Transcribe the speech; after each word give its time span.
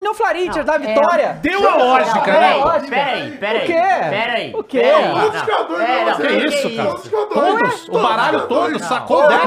Não 0.00 0.14
Florentias 0.14 0.64
da 0.64 0.76
é- 0.76 0.78
vitória. 0.78 1.38
Deu 1.42 1.68
a 1.68 1.74
lógica, 1.76 2.20
Peraí, 2.20 2.40
né? 2.40 2.54
lógica. 2.64 2.88
Peraí, 2.88 3.30
peraí. 3.32 3.62
O 3.62 3.66
quê? 3.66 3.74
Peraí. 4.08 4.54
O 4.54 4.62
quê? 4.62 4.80
peraí, 4.80 5.44
jogadores 5.44 5.88
É, 5.88 6.04
não, 6.04 6.14
você- 6.14 6.26
Que 6.28 6.46
isso, 6.46 6.76
cara? 6.76 6.88
Todos 6.88 7.10
jogadores. 7.10 7.80
Todos, 7.84 7.88
o 7.88 8.02
baralho 8.08 8.40
todo, 8.46 8.78
sacou 8.78 9.24
o 9.24 9.28
deck. 9.28 9.46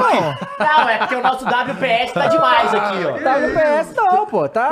Não, 0.58 0.88
é 0.90 0.98
porque 0.98 1.14
o 1.14 1.22
nosso 1.22 1.44
WPS 1.46 2.12
tá 2.12 2.26
demais 2.26 2.74
aqui, 2.74 2.98
ó. 3.06 3.12
Tá 3.22 3.38
no 3.38 3.48
PS 3.54 3.94
não, 3.96 4.26
pô. 4.26 4.48
Tá? 4.48 4.70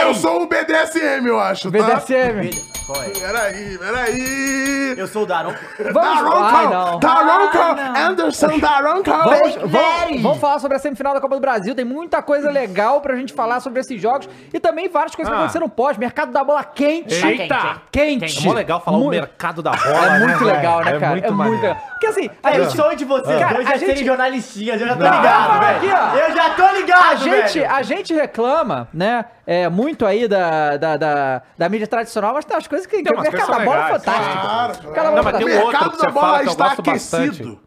Eu 0.00 0.14
sou 0.14 0.42
o 0.42 0.46
BDSM, 0.46 1.26
eu 1.26 1.40
acho, 1.40 1.72
tá? 1.72 1.78
BDSM. 1.78 2.50
Qual 2.86 3.02
é? 3.02 3.08
Peraí, 3.08 3.78
peraí. 3.78 4.94
Eu 4.98 5.06
sou 5.08 5.22
o 5.22 5.26
Daron. 5.26 5.54
Vamos, 5.90 6.34
ai, 6.52 6.64
não. 6.68 6.98
Daronco, 6.98 7.56
Daronco, 7.56 7.98
Anderson 7.98 8.58
Daronco. 8.58 9.10
Vamos, 9.10 9.54
vamos, 9.72 10.22
vamos 10.22 10.38
falar 10.38 10.58
sobre 10.58 10.76
a 10.76 10.80
semifinal 10.80 11.14
da 11.14 11.20
Copa 11.20 11.34
do 11.34 11.40
Brasil. 11.40 11.74
Tem 11.74 11.84
muita 11.84 12.20
coisa 12.22 12.50
legal 12.50 13.00
pra 13.00 13.16
gente 13.16 13.32
falar 13.32 13.60
sobre 13.60 13.80
esses 13.80 14.00
jogos. 14.00 14.28
E 14.52 14.60
também 14.60 14.88
várias 14.90 15.14
coisas 15.14 15.30
que 15.30 15.34
Ah. 15.34 15.38
aconteceram 15.40 15.68
pós. 15.68 15.96
Mercado 15.96 16.30
da 16.30 16.44
bola 16.44 16.62
quente. 16.62 17.14
Eita! 17.14 17.80
Quente. 17.90 18.38
É 18.38 18.42
mó 18.48 18.52
legal 18.52 18.80
falar 18.82 18.98
o 18.98 19.00
Mu- 19.00 19.10
mercado 19.10 19.62
da 19.62 19.70
bola, 19.70 19.88
É 20.06 20.18
né, 20.18 20.26
muito 20.26 20.38
velho? 20.44 20.56
legal, 20.56 20.84
né, 20.84 20.96
É 20.96 21.00
cara? 21.00 21.12
muito 21.12 21.26
é 21.26 21.30
muito 21.30 21.62
legal. 21.62 21.76
Porque 21.92 22.06
assim, 22.06 22.30
a 22.42 22.50
É 22.50 22.60
o 22.60 22.64
gente... 22.64 22.76
sonho 22.76 22.96
de 22.96 23.04
vocês 23.06 23.38
Cara, 23.40 23.54
dois 23.54 23.66
a 23.66 23.70
é 23.74 23.78
serem 23.78 23.96
gente- 23.96 24.06
jornalistinhas, 24.06 24.80
eu 24.80 24.86
já 24.88 24.94
tô 24.96 25.02
Não. 25.04 25.16
ligado, 25.16 25.60
velho. 25.60 25.84
Eu 26.28 26.34
já 26.36 26.50
tô 26.50 26.70
ligado, 26.76 27.04
A 27.10 27.14
gente, 27.14 27.58
velho. 27.60 27.72
a 27.74 27.82
gente 27.82 28.12
reclama, 28.14 28.88
né, 28.92 29.24
é, 29.46 29.68
muito 29.68 30.04
aí 30.06 30.26
da, 30.28 30.76
da, 30.76 30.96
da, 30.96 31.42
da 31.56 31.68
mídia 31.68 31.86
tradicional, 31.86 32.34
mas 32.34 32.44
tem 32.44 32.56
umas 32.56 32.66
coisas 32.66 32.86
que... 32.86 33.02
que 33.02 33.10
o 33.10 33.14
umas 33.14 33.22
mercado 33.28 33.46
coisas 33.46 33.58
da 33.58 33.70
bola 33.70 33.88
é 33.88 33.92
fantástico. 33.98 34.40
Claro, 34.40 34.68
Mercado 34.68 34.84
da 34.84 34.92
claro. 34.92 34.94
bola 34.94 35.16
Não, 35.16 35.22
mas 35.24 35.36
tem 35.36 35.46
um 35.46 35.50
outro 35.62 35.70
mercado 35.72 35.90
que 35.90 35.96
você 35.96 36.06
da 36.06 36.12
bola 36.12 36.26
fala 36.26 36.38
que 36.40 36.46
eu 36.48 36.52
está 36.52 36.64
gosto 36.64 36.82
bastante. 36.82 37.28
aquecido. 37.28 37.60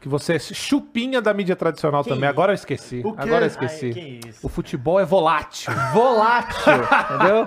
Que 0.00 0.08
você 0.08 0.34
é 0.36 0.38
chupinha 0.38 1.20
da 1.20 1.34
mídia 1.34 1.56
tradicional 1.56 2.04
também. 2.04 2.28
Agora 2.28 2.52
eu 2.52 2.54
esqueci. 2.54 3.00
O 3.04 3.12
quê? 3.14 3.20
Agora 3.20 3.42
eu 3.44 3.48
esqueci. 3.48 3.86
Ai, 3.86 3.92
que 3.92 4.28
isso. 4.28 4.46
O 4.46 4.48
futebol 4.48 5.00
é 5.00 5.04
volátil. 5.04 5.72
Volátil, 5.92 6.72
entendeu? 6.72 7.44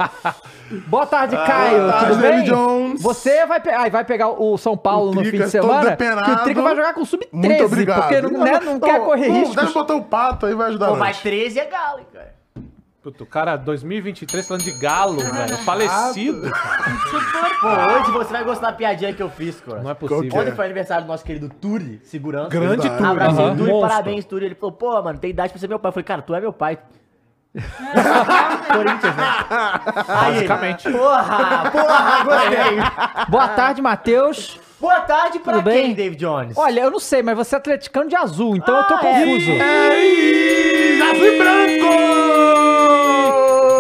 Boa 0.87 1.05
tarde, 1.05 1.37
Caio. 1.37 1.77
boa 1.79 1.91
tarde, 1.93 2.07
tudo 2.09 2.21
bem? 2.21 2.43
Jones. 2.43 3.01
Você 3.01 3.45
vai, 3.45 3.61
pe- 3.61 3.69
ai, 3.69 3.89
vai 3.89 4.03
pegar 4.03 4.27
o 4.29 4.57
São 4.57 4.75
Paulo 4.75 5.11
O 5.11 5.15
no 5.15 5.23
fim 5.23 5.37
de 5.37 5.49
semana. 5.49 5.91
depenado. 5.91 6.25
Que 6.25 6.31
o 6.31 6.43
Trica 6.43 6.61
vai 6.61 6.75
jogar 6.75 6.93
com 6.93 6.99
o 7.03 7.07
Muito 7.07 7.09
Sub-13, 7.31 7.65
obrigado. 7.65 8.01
porque 8.01 8.21
não, 8.21 8.43
né, 8.43 8.59
não 8.59 8.79
quer 8.81 8.99
correr 8.99 9.27
não, 9.29 9.35
riscos. 9.35 9.55
Deve 9.55 9.71
botar 9.71 9.95
o 9.95 10.03
pato 10.03 10.45
aí 10.45 10.53
vai 10.53 10.67
ajudar 10.67 10.87
Pô, 10.89 10.95
mas 10.97 11.19
13 11.21 11.57
é 11.57 11.65
galo, 11.65 11.99
hein, 11.99 12.07
cara. 12.11 12.40
Puta, 13.03 13.23
o 13.23 13.25
cara 13.25 13.55
2023 13.55 14.47
falando 14.47 14.63
de 14.63 14.71
galo, 14.73 15.19
velho. 15.21 15.57
Falecido. 15.59 16.51
Pô, 17.59 17.67
hoje 17.67 18.11
você 18.11 18.31
vai 18.31 18.43
gostar 18.43 18.67
da 18.67 18.73
piadinha 18.73 19.11
que 19.11 19.23
eu 19.23 19.29
fiz, 19.29 19.59
cara. 19.59 19.81
Não 19.81 19.89
é 19.89 19.93
possível. 19.95 20.23
é? 20.23 20.41
Ontem 20.41 20.51
foi 20.55 20.65
aniversário 20.65 21.05
do 21.05 21.07
nosso 21.07 21.25
querido 21.25 21.49
Turi, 21.49 21.99
segurança. 22.03 22.49
Grande. 22.49 22.87
Turi. 22.87 23.03
Abracei 23.03 23.43
Aham. 23.43 23.53
o 23.53 23.57
Turi, 23.57 23.71
parabéns, 23.81 24.25
Turi. 24.25 24.45
Ele 24.45 24.55
falou, 24.55 24.73
pô, 24.73 25.01
mano, 25.01 25.17
tem 25.17 25.31
idade 25.31 25.51
pra 25.51 25.59
ser 25.59 25.67
meu 25.67 25.79
pai. 25.79 25.89
Eu 25.89 25.93
falei, 25.93 26.03
cara, 26.05 26.21
tu 26.21 26.35
é 26.35 26.39
meu 26.41 26.53
pai. 26.53 26.77
Corinthians, 27.53 29.15
né? 29.15 29.23
Aí, 30.07 30.33
Basicamente. 30.35 30.91
Porra, 30.91 31.71
porra, 31.71 32.23
gostei. 32.23 33.25
Boa 33.29 33.47
tarde, 33.49 33.81
Matheus. 33.81 34.59
Boa 34.79 35.01
tarde 35.01 35.39
pra 35.39 35.53
Tudo 35.55 35.69
quem, 35.69 35.87
bem? 35.87 35.93
David 35.95 36.17
Jones? 36.19 36.57
Olha, 36.57 36.81
eu 36.81 36.91
não 36.91 36.99
sei, 36.99 37.21
mas 37.21 37.35
você 37.35 37.55
é 37.55 37.57
atleticano 37.57 38.09
de 38.09 38.15
azul, 38.15 38.55
então 38.55 38.75
eu 38.77 38.83
tô 38.85 38.93
Ah, 38.95 38.99
é. 39.05 39.25
confuso. 39.25 39.51
Ei, 39.51 41.01
azul 41.01 41.25
e 41.25 41.37
branco! 41.37 42.80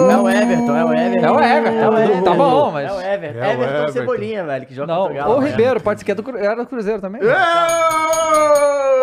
É 0.09 0.17
o 0.17 0.29
Everton, 0.29 0.77
é 0.77 0.85
o 0.85 0.93
Everton. 0.93 1.25
É 1.25 1.31
o 1.31 1.39
Everton, 1.39 1.97
É 1.97 2.19
o 2.19 2.23
tá 2.23 2.33
bom, 2.33 2.71
mas- 2.71 2.89
É 2.89 2.93
o 2.93 3.01
Everton. 3.01 3.39
É 3.39 3.41
o 3.41 3.51
Everton, 3.51 3.73
Everton. 3.73 3.91
Cebolinha, 3.93 4.43
velho, 4.45 4.65
que 4.65 4.73
joga 4.73 4.93
Não, 4.93 5.01
contra 5.03 5.13
o 5.13 5.17
Galo. 5.17 5.33
ou 5.35 5.41
né? 5.41 5.49
Ribeiro, 5.49 5.81
pode 5.81 5.99
ser 5.99 6.05
que 6.05 6.11
é 6.11 6.15
do, 6.15 6.23
Cru- 6.23 6.37
era 6.37 6.55
do 6.55 6.65
Cruzeiro 6.65 7.01
também. 7.01 7.21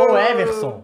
Ou 0.00 0.18
Everson. 0.18 0.82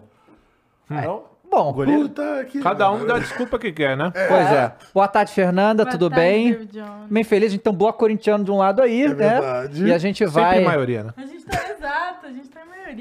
É. 0.91 1.01
Não? 1.01 1.23
Bom, 1.49 1.73
Puta 1.73 2.43
que... 2.49 2.59
Cada 2.59 2.91
um 2.91 3.05
dá 3.05 3.15
a 3.15 3.19
desculpa 3.19 3.57
que 3.57 3.71
quer, 3.71 3.95
né? 3.95 4.11
pois 4.13 4.51
é. 4.51 4.73
Boa 4.93 5.07
tarde, 5.07 5.31
Fernanda, 5.31 5.83
Boa 5.85 5.91
tudo 5.91 6.09
tarde, 6.09 6.25
bem? 6.25 6.69
Bem 7.09 7.23
feliz, 7.23 7.53
então 7.53 7.71
bloco 7.71 7.97
corintiano 7.99 8.43
de 8.43 8.51
um 8.51 8.57
lado 8.57 8.81
aí, 8.81 9.07
né? 9.07 9.13
verdade. 9.13 9.85
E 9.85 9.93
a 9.93 9.97
gente 9.97 10.17
Sempre 10.27 10.33
vai... 10.41 10.61
a 10.61 10.65
maioria, 10.65 11.03
né? 11.03 11.11
A 11.15 11.21
gente 11.21 11.45
tá 11.45 11.63
exato, 11.69 12.25
a 12.25 12.29
gente 12.29 12.49
tá 12.49 12.59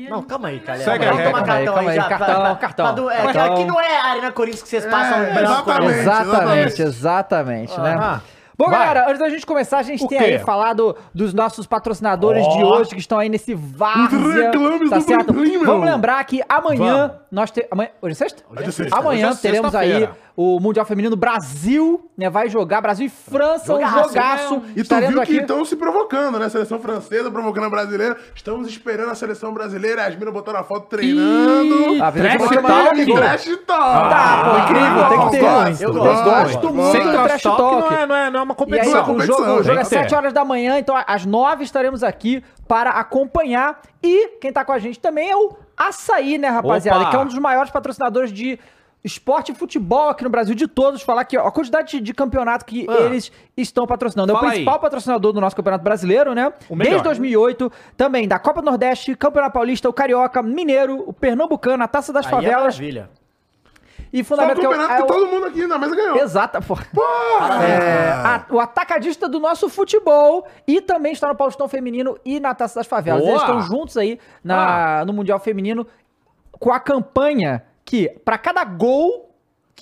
Não, 0.08 0.22
calma 0.22 0.48
aí, 0.48 0.60
tá 0.60 0.66
cara. 0.72 0.78
Segue 0.78 1.04
a 1.04 1.10
aí, 1.10 1.16
cartão 1.16 1.74
calma 1.74 1.90
aí, 1.90 1.96
já. 1.96 2.04
cartão, 2.04 2.40
pra- 2.40 2.54
cartão. 2.56 3.10
é, 3.10 3.22
Cartão. 3.22 3.52
Aqui 3.54 3.64
não 3.64 3.80
é 3.80 4.00
a 4.00 4.04
Arena 4.06 4.32
Corinthians 4.32 4.62
que 4.62 4.68
vocês 4.68 4.86
passam 4.86 5.18
É, 5.22 5.32
branco, 5.34 5.70
não. 5.70 5.90
exatamente. 5.90 6.00
Exatamente, 6.00 6.82
exatamente, 6.82 7.80
né? 7.80 8.20
Bom, 8.56 8.66
Vai. 8.70 8.78
galera, 8.78 9.06
antes 9.08 9.18
da 9.18 9.28
gente 9.28 9.44
começar, 9.44 9.78
a 9.78 9.82
gente 9.82 10.04
O 10.04 10.08
tem 10.08 10.18
quê? 10.18 10.24
aí 10.24 10.38
falado 10.38 10.96
dos 11.12 11.34
nossos 11.34 11.66
patrocinadores 11.66 12.46
de 12.48 12.62
Ó. 12.62 12.78
hoje 12.78 12.90
que 12.90 13.00
estão 13.00 13.18
aí 13.18 13.28
nesse 13.28 13.52
Várzea, 13.52 14.52
tá 14.90 14.98
do 14.98 15.00
certo? 15.02 15.32
Vamos 15.64 15.84
lembrar 15.84 16.22
que 16.24 16.40
amanhã 16.48 17.08
Vamos. 17.08 17.16
nós 17.32 17.50
temos... 17.50 17.68
Hoje 18.00 18.12
é 18.12 18.14
sexta? 18.14 18.42
Hoje 18.50 18.68
é 18.68 18.70
sexta. 18.70 18.96
Amanhã 18.96 19.28
Hoje 19.30 19.38
é 19.38 19.42
teremos 19.42 19.74
aí 19.74 20.08
o 20.36 20.58
Mundial 20.60 20.84
Feminino 20.84 21.14
Brasil, 21.16 22.10
né? 22.18 22.28
Vai 22.28 22.48
jogar 22.48 22.80
Brasil 22.80 23.06
e 23.06 23.08
França, 23.08 23.72
um 23.72 23.76
Jogaço, 23.76 24.08
jogaço. 24.08 24.54
né? 24.56 24.62
E 24.76 24.82
tu 24.84 24.96
viu 24.96 25.12
que 25.12 25.20
aqui... 25.20 25.36
estão 25.36 25.64
se 25.64 25.76
provocando, 25.76 26.38
né? 26.40 26.48
Seleção 26.48 26.80
francesa 26.80 27.30
provocando 27.30 27.64
a 27.64 27.70
brasileira. 27.70 28.16
Estamos 28.34 28.68
esperando 28.68 29.10
a 29.10 29.14
seleção 29.14 29.52
brasileira. 29.54 30.06
As 30.06 30.16
minas 30.16 30.34
botaram 30.34 30.58
a 30.60 30.64
foto 30.64 30.86
treinando. 30.88 32.02
A 32.02 32.10
vida 32.10 32.28
Trash 32.30 32.48
foi 32.48 32.56
talk. 32.56 32.68
amanhã. 32.88 33.04
Que 33.04 33.14
trash 33.14 33.44
talk. 33.66 34.08
Tá, 34.10 34.42
pô, 34.44 34.58
incrível, 34.58 35.08
tem 35.08 35.20
que 35.20 35.30
ter. 35.30 35.40
Gosto, 35.40 35.82
Eu 35.84 35.92
gosto. 35.94 36.24
gosto 36.24 36.74
muito 36.74 37.04
do 37.04 37.22
trash 37.24 37.42
talk. 37.42 37.62
não 37.62 37.92
é, 37.96 38.06
não, 38.06 38.16
é, 38.16 38.30
não 38.30 38.43
é 38.44 38.46
uma 38.46 38.52
E 38.52 38.54
aí, 38.54 38.56
competição. 38.56 39.02
o 39.02 39.06
competição, 39.06 39.36
jogo, 39.38 39.60
o 39.60 39.62
jogo 39.62 39.78
é 39.78 39.82
que 39.82 39.88
ter. 39.90 39.96
7 40.00 40.14
horas 40.14 40.32
da 40.32 40.44
manhã, 40.44 40.78
então 40.78 40.94
às 41.06 41.26
9 41.26 41.64
estaremos 41.64 42.02
aqui 42.02 42.42
para 42.68 42.90
acompanhar. 42.90 43.80
E 44.02 44.28
quem 44.40 44.52
tá 44.52 44.64
com 44.64 44.72
a 44.72 44.78
gente 44.78 44.98
também 45.00 45.30
é 45.30 45.36
o 45.36 45.56
Açaí, 45.76 46.38
né, 46.38 46.48
rapaziada? 46.48 47.00
Opa! 47.00 47.10
Que 47.10 47.16
é 47.16 47.18
um 47.18 47.26
dos 47.26 47.38
maiores 47.38 47.70
patrocinadores 47.70 48.32
de 48.32 48.58
esporte 49.02 49.52
e 49.52 49.54
futebol 49.54 50.08
aqui 50.08 50.24
no 50.24 50.30
Brasil, 50.30 50.54
de 50.54 50.66
todos. 50.66 51.02
Falar 51.02 51.20
aqui, 51.22 51.36
ó, 51.36 51.46
a 51.46 51.52
quantidade 51.52 52.00
de, 52.00 52.14
campeonato 52.14 52.64
que 52.64 52.86
Ah. 52.88 53.02
eles 53.02 53.30
estão 53.54 53.86
patrocinando. 53.86 54.32
É 54.32 54.34
o 54.34 54.38
Fala 54.38 54.50
principal 54.50 54.74
aí. 54.76 54.80
patrocinador 54.80 55.32
do 55.32 55.40
nosso 55.42 55.54
Campeonato 55.54 55.84
Brasileiro, 55.84 56.34
né? 56.34 56.50
Desde 56.70 57.02
2008, 57.02 57.70
também 57.98 58.26
da 58.26 58.38
Copa 58.38 58.62
do 58.62 58.64
Nordeste, 58.64 59.14
Campeonato 59.14 59.52
Paulista, 59.52 59.88
o 59.90 59.92
Carioca, 59.92 60.42
Mineiro, 60.42 61.04
o 61.06 61.12
Pernambucano, 61.12 61.84
a 61.84 61.88
Taça 61.88 62.14
das 62.14 62.24
Aí 62.24 62.32
é 62.32 62.34
Favelas 62.34 62.62
maravilha. 62.78 63.10
E 64.14 64.24
fundamental 64.24 64.60
que 64.60 64.64
é 64.64 64.68
o- 64.68 64.70
campeonato 64.72 64.92
é 64.94 64.96
que 64.96 65.02
o- 65.02 65.06
todo 65.14 65.26
mundo 65.30 65.46
aqui 65.46 65.66
na 65.66 65.76
mesa 65.78 65.94
ganhou. 65.96 66.16
Exata, 66.18 66.60
pô. 66.60 66.78
É, 67.62 68.12
a- 68.12 68.46
o 68.50 68.60
atacadista 68.60 69.28
do 69.28 69.38
nosso 69.40 69.68
futebol 69.68 70.46
e 70.66 70.80
também 70.80 71.12
está 71.12 71.28
no 71.28 71.34
Paulistão 71.34 71.68
Feminino 71.68 72.16
e 72.24 72.38
na 72.40 72.54
Taça 72.54 72.76
das 72.80 72.86
Favelas. 72.86 73.20
Boa. 73.22 73.32
Eles 73.32 73.42
estão 73.42 73.60
juntos 73.60 73.96
aí 73.96 74.18
na, 74.42 75.04
no 75.04 75.12
Mundial 75.12 75.38
Feminino 75.38 75.86
com 76.58 76.72
a 76.72 76.78
campanha 76.80 77.64
que, 77.84 78.08
para 78.24 78.38
cada 78.38 78.64
gol 78.64 79.33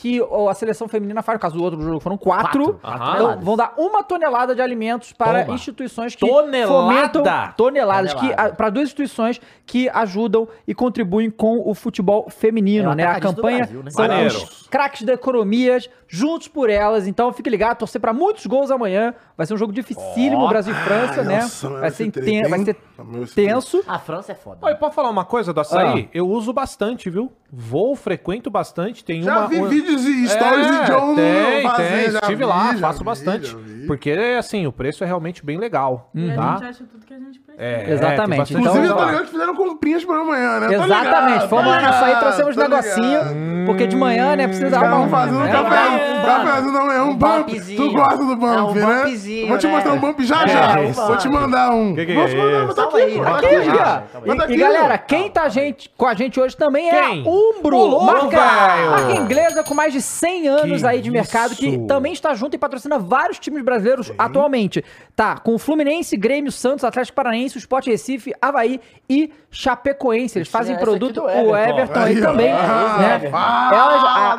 que 0.03 0.21
o- 0.21 0.49
a 0.49 0.55
seleção 0.55 0.89
feminina 0.89 1.23
faz, 1.23 1.37
no 1.37 1.41
caso 1.41 1.57
do 1.57 1.63
outro 1.63 1.81
jogo 1.81 2.01
foram 2.01 2.17
quatro, 2.19 2.75
Quatro. 2.83 3.15
Então 3.15 3.41
vão 3.41 3.57
dar 3.57 3.73
uma 3.79 4.03
tonelada 4.03 4.53
de 4.53 4.61
alimentos 4.61 5.13
para 5.13 5.45
Toma. 5.45 5.55
instituições 5.55 6.17
que 6.17 6.27
Tonelada? 6.27 6.67
fomentam 6.73 7.23
toneladas, 7.57 8.13
que, 8.13 8.19
Tonelada. 8.21 8.55
para 8.55 8.69
duas 8.69 8.87
instituições 8.87 9.41
que 9.65 9.89
ajudam 9.91 10.49
e 10.67 10.75
contribuem 10.75 11.31
com 11.31 11.63
o 11.65 11.73
futebol 11.73 12.29
feminino, 12.29 12.91
É 12.91 12.95
né? 12.97 13.05
A 13.07 13.21
campanha 13.21 13.59
Brasil, 13.59 13.83
né? 13.85 13.91
são 13.93 14.09
Maneiro. 14.09 14.35
os 14.35 14.67
craques 14.67 15.03
da 15.03 15.13
economias, 15.13 15.89
juntos 16.15 16.47
por 16.47 16.69
elas. 16.69 17.07
Então 17.07 17.33
fique 17.33 17.49
ligado, 17.49 17.79
torcer 17.79 17.99
para 18.01 18.13
muitos 18.13 18.45
gols 18.47 18.71
amanhã. 18.71 19.15
Vai 19.37 19.47
ser 19.47 19.55
um 19.55 19.57
jogo 19.57 19.73
dificílimo, 19.73 20.43
Ó. 20.43 20.49
Brasil 20.49 20.75
e 20.75 20.77
França, 20.77 21.23
né? 21.25 21.41
nossa, 21.41 21.69
vai, 21.71 21.91
ser 21.91 22.11
treta, 22.11 22.31
inten- 22.31 22.49
vai 22.51 22.65
ser 22.65 22.77
tenso. 23.35 23.83
A 23.89 23.99
França 23.99 24.33
é 24.33 24.35
foda. 24.35 24.59
Oi, 24.67 24.75
pode 24.75 24.95
falar 24.95 25.09
uma 25.09 25.25
coisa 25.25 25.53
do 25.55 25.61
açaí? 25.61 26.05
Ah. 26.07 26.11
Eu 26.13 26.29
uso 26.29 26.53
bastante, 26.53 27.09
viu? 27.09 27.33
Vou, 27.51 27.97
frequento 27.97 28.51
bastante. 28.51 29.03
Tem 29.05 29.23
Já 29.23 29.39
uma. 29.41 29.49
vi 29.49 29.57
uma- 29.57 29.69
vídeos 29.69 30.05
e 30.05 30.29
stories 30.29 30.67
É, 30.67 30.71
de 30.85 30.87
John 30.91 31.15
tem, 31.15 31.63
tem. 31.77 32.11
já 32.11 32.19
Estive 32.19 32.35
vi, 32.37 32.45
lá, 32.45 32.75
já 32.75 32.81
faço 32.81 32.99
vi, 32.99 33.05
bastante. 33.05 33.57
Porque, 33.87 34.11
assim, 34.39 34.67
o 34.67 34.73
preço 34.73 35.03
é 35.05 35.07
realmente 35.07 35.45
bem 35.45 35.59
legal. 35.59 36.11
E 36.15 36.31
a 36.31 36.35
Tá? 36.35 36.53
gente 36.57 36.65
acha 36.69 36.85
tudo 36.85 37.05
que 37.07 37.15
a 37.15 37.19
gente 37.19 37.39
precisa. 37.41 37.63
É, 37.65 37.91
Exatamente, 37.93 38.29
tem 38.29 38.37
bastante 38.39 38.53
então- 38.53 38.61
Inclusive, 38.63 38.87
eu 38.89 38.97
tô 38.97 39.05
ligado 39.05 39.25
que 39.25 39.31
fizeram 39.31 39.55
comprinhas 39.55 40.05
pra 40.05 40.17
amanhã, 40.17 40.61
né? 40.61 40.67
Exatamente. 40.75 41.33
ligado, 41.33 41.49
Fomos 41.49 41.67
lá 41.67 41.81
no 41.81 41.89
açaí, 41.89 42.07
ligado, 42.09 42.21
trouxemos 42.23 42.55
tô 42.57 42.63
negocinho. 42.63 43.07
ligado. 43.25 43.67
Porque 43.67 43.87
de 43.87 43.97
manhã, 43.97 44.37
né, 44.37 44.47
precisa 44.49 44.71
dar 44.71 44.83
uma... 44.95 45.09
fazendo 45.09 45.37
um 45.39 45.43
né? 45.45 45.53
café, 45.53 45.89
um 45.89 46.23
um 46.23 46.25
cafezinho 46.25 46.73
da 46.73 46.81
manhã, 46.85 47.03
um 47.05 47.11
Um 47.11 47.15
bump. 47.17 47.51
bumpzinho. 47.53 47.77
Tu 47.91 47.93
gosta 47.93 48.25
do 48.25 48.37
bump, 48.37 48.45
É, 48.57 48.63
um 48.63 48.75
né? 48.75 49.03
bumpzinho, 49.05 49.49
Vou 49.49 49.59
te 49.59 49.67
né? 49.67 49.73
mostrar 49.73 49.93
um 49.93 49.99
bump 50.01 50.21
já 50.25 50.43
É, 50.43 50.49
já. 50.49 50.81
um 50.81 50.93
Vou 50.93 51.17
te 51.17 51.29
mandar 51.29 51.71
um. 51.73 51.95
Que 51.95 52.07
que 52.07 52.15
Vou 52.15 52.25
é 52.25 52.29
te 52.29 52.37
mandar, 52.37 52.57
isso? 52.59 52.67
mas 52.67 52.75
tá 52.75 52.83
aqui, 52.85 53.19
né? 53.19 53.25
tá 53.25 53.37
Aqui, 53.37 53.47
ó. 53.47 53.85
Tá 53.85 54.07
E, 54.25 54.31
aqui, 54.43 54.53
e 54.53 54.57
galera, 54.57 54.99
quem 54.99 55.31
tá 55.31 55.49
gente, 55.49 55.91
com 55.97 56.07
a 56.07 56.15
gente 56.15 56.41
hoje 56.41 56.57
também 56.57 56.89
é 56.91 57.01
a 57.05 57.11
Umbro, 57.13 58.03
marca, 58.05 59.13
inglesa 59.15 59.63
com 59.63 59.75
mais 59.75 59.93
de 59.93 60.01
100 60.03 60.49
anos 60.49 60.85
aí 60.85 61.01
de 61.01 61.11
mercado, 61.11 61.55
que 61.55 61.69
isso! 61.69 61.87
também 61.87 62.13
está 62.13 62.35
junto 62.35 62.55
e 62.55 62.59
patrocina 62.59 62.99
vários 62.99 63.39
times 63.39 63.63
brasileiros 63.63 63.72
atualmente. 64.19 64.85
Tá, 65.15 65.39
com 65.39 65.55
o 65.55 65.59
Fluminense, 65.59 66.17
Grêmio, 66.17 66.51
Santos, 66.51 66.85
Atlético 66.85 67.15
Paranaense, 67.17 67.59
Sport 67.59 67.87
Recife, 67.87 68.33
Havaí 68.41 68.81
e 69.09 69.31
Chapecoense. 69.51 70.39
Eles 70.39 70.49
fazem 70.49 70.75
essa 70.75 70.85
produto, 70.85 71.23
o 71.23 71.57
Everton. 71.57 72.01
Aí 72.01 72.15
Aí, 72.17 72.21
também, 72.21 72.51
Ah, 72.53 72.97
né? 72.99 73.15
Everton. 73.17 73.37
Elas, 73.37 74.03
a, 74.05 74.35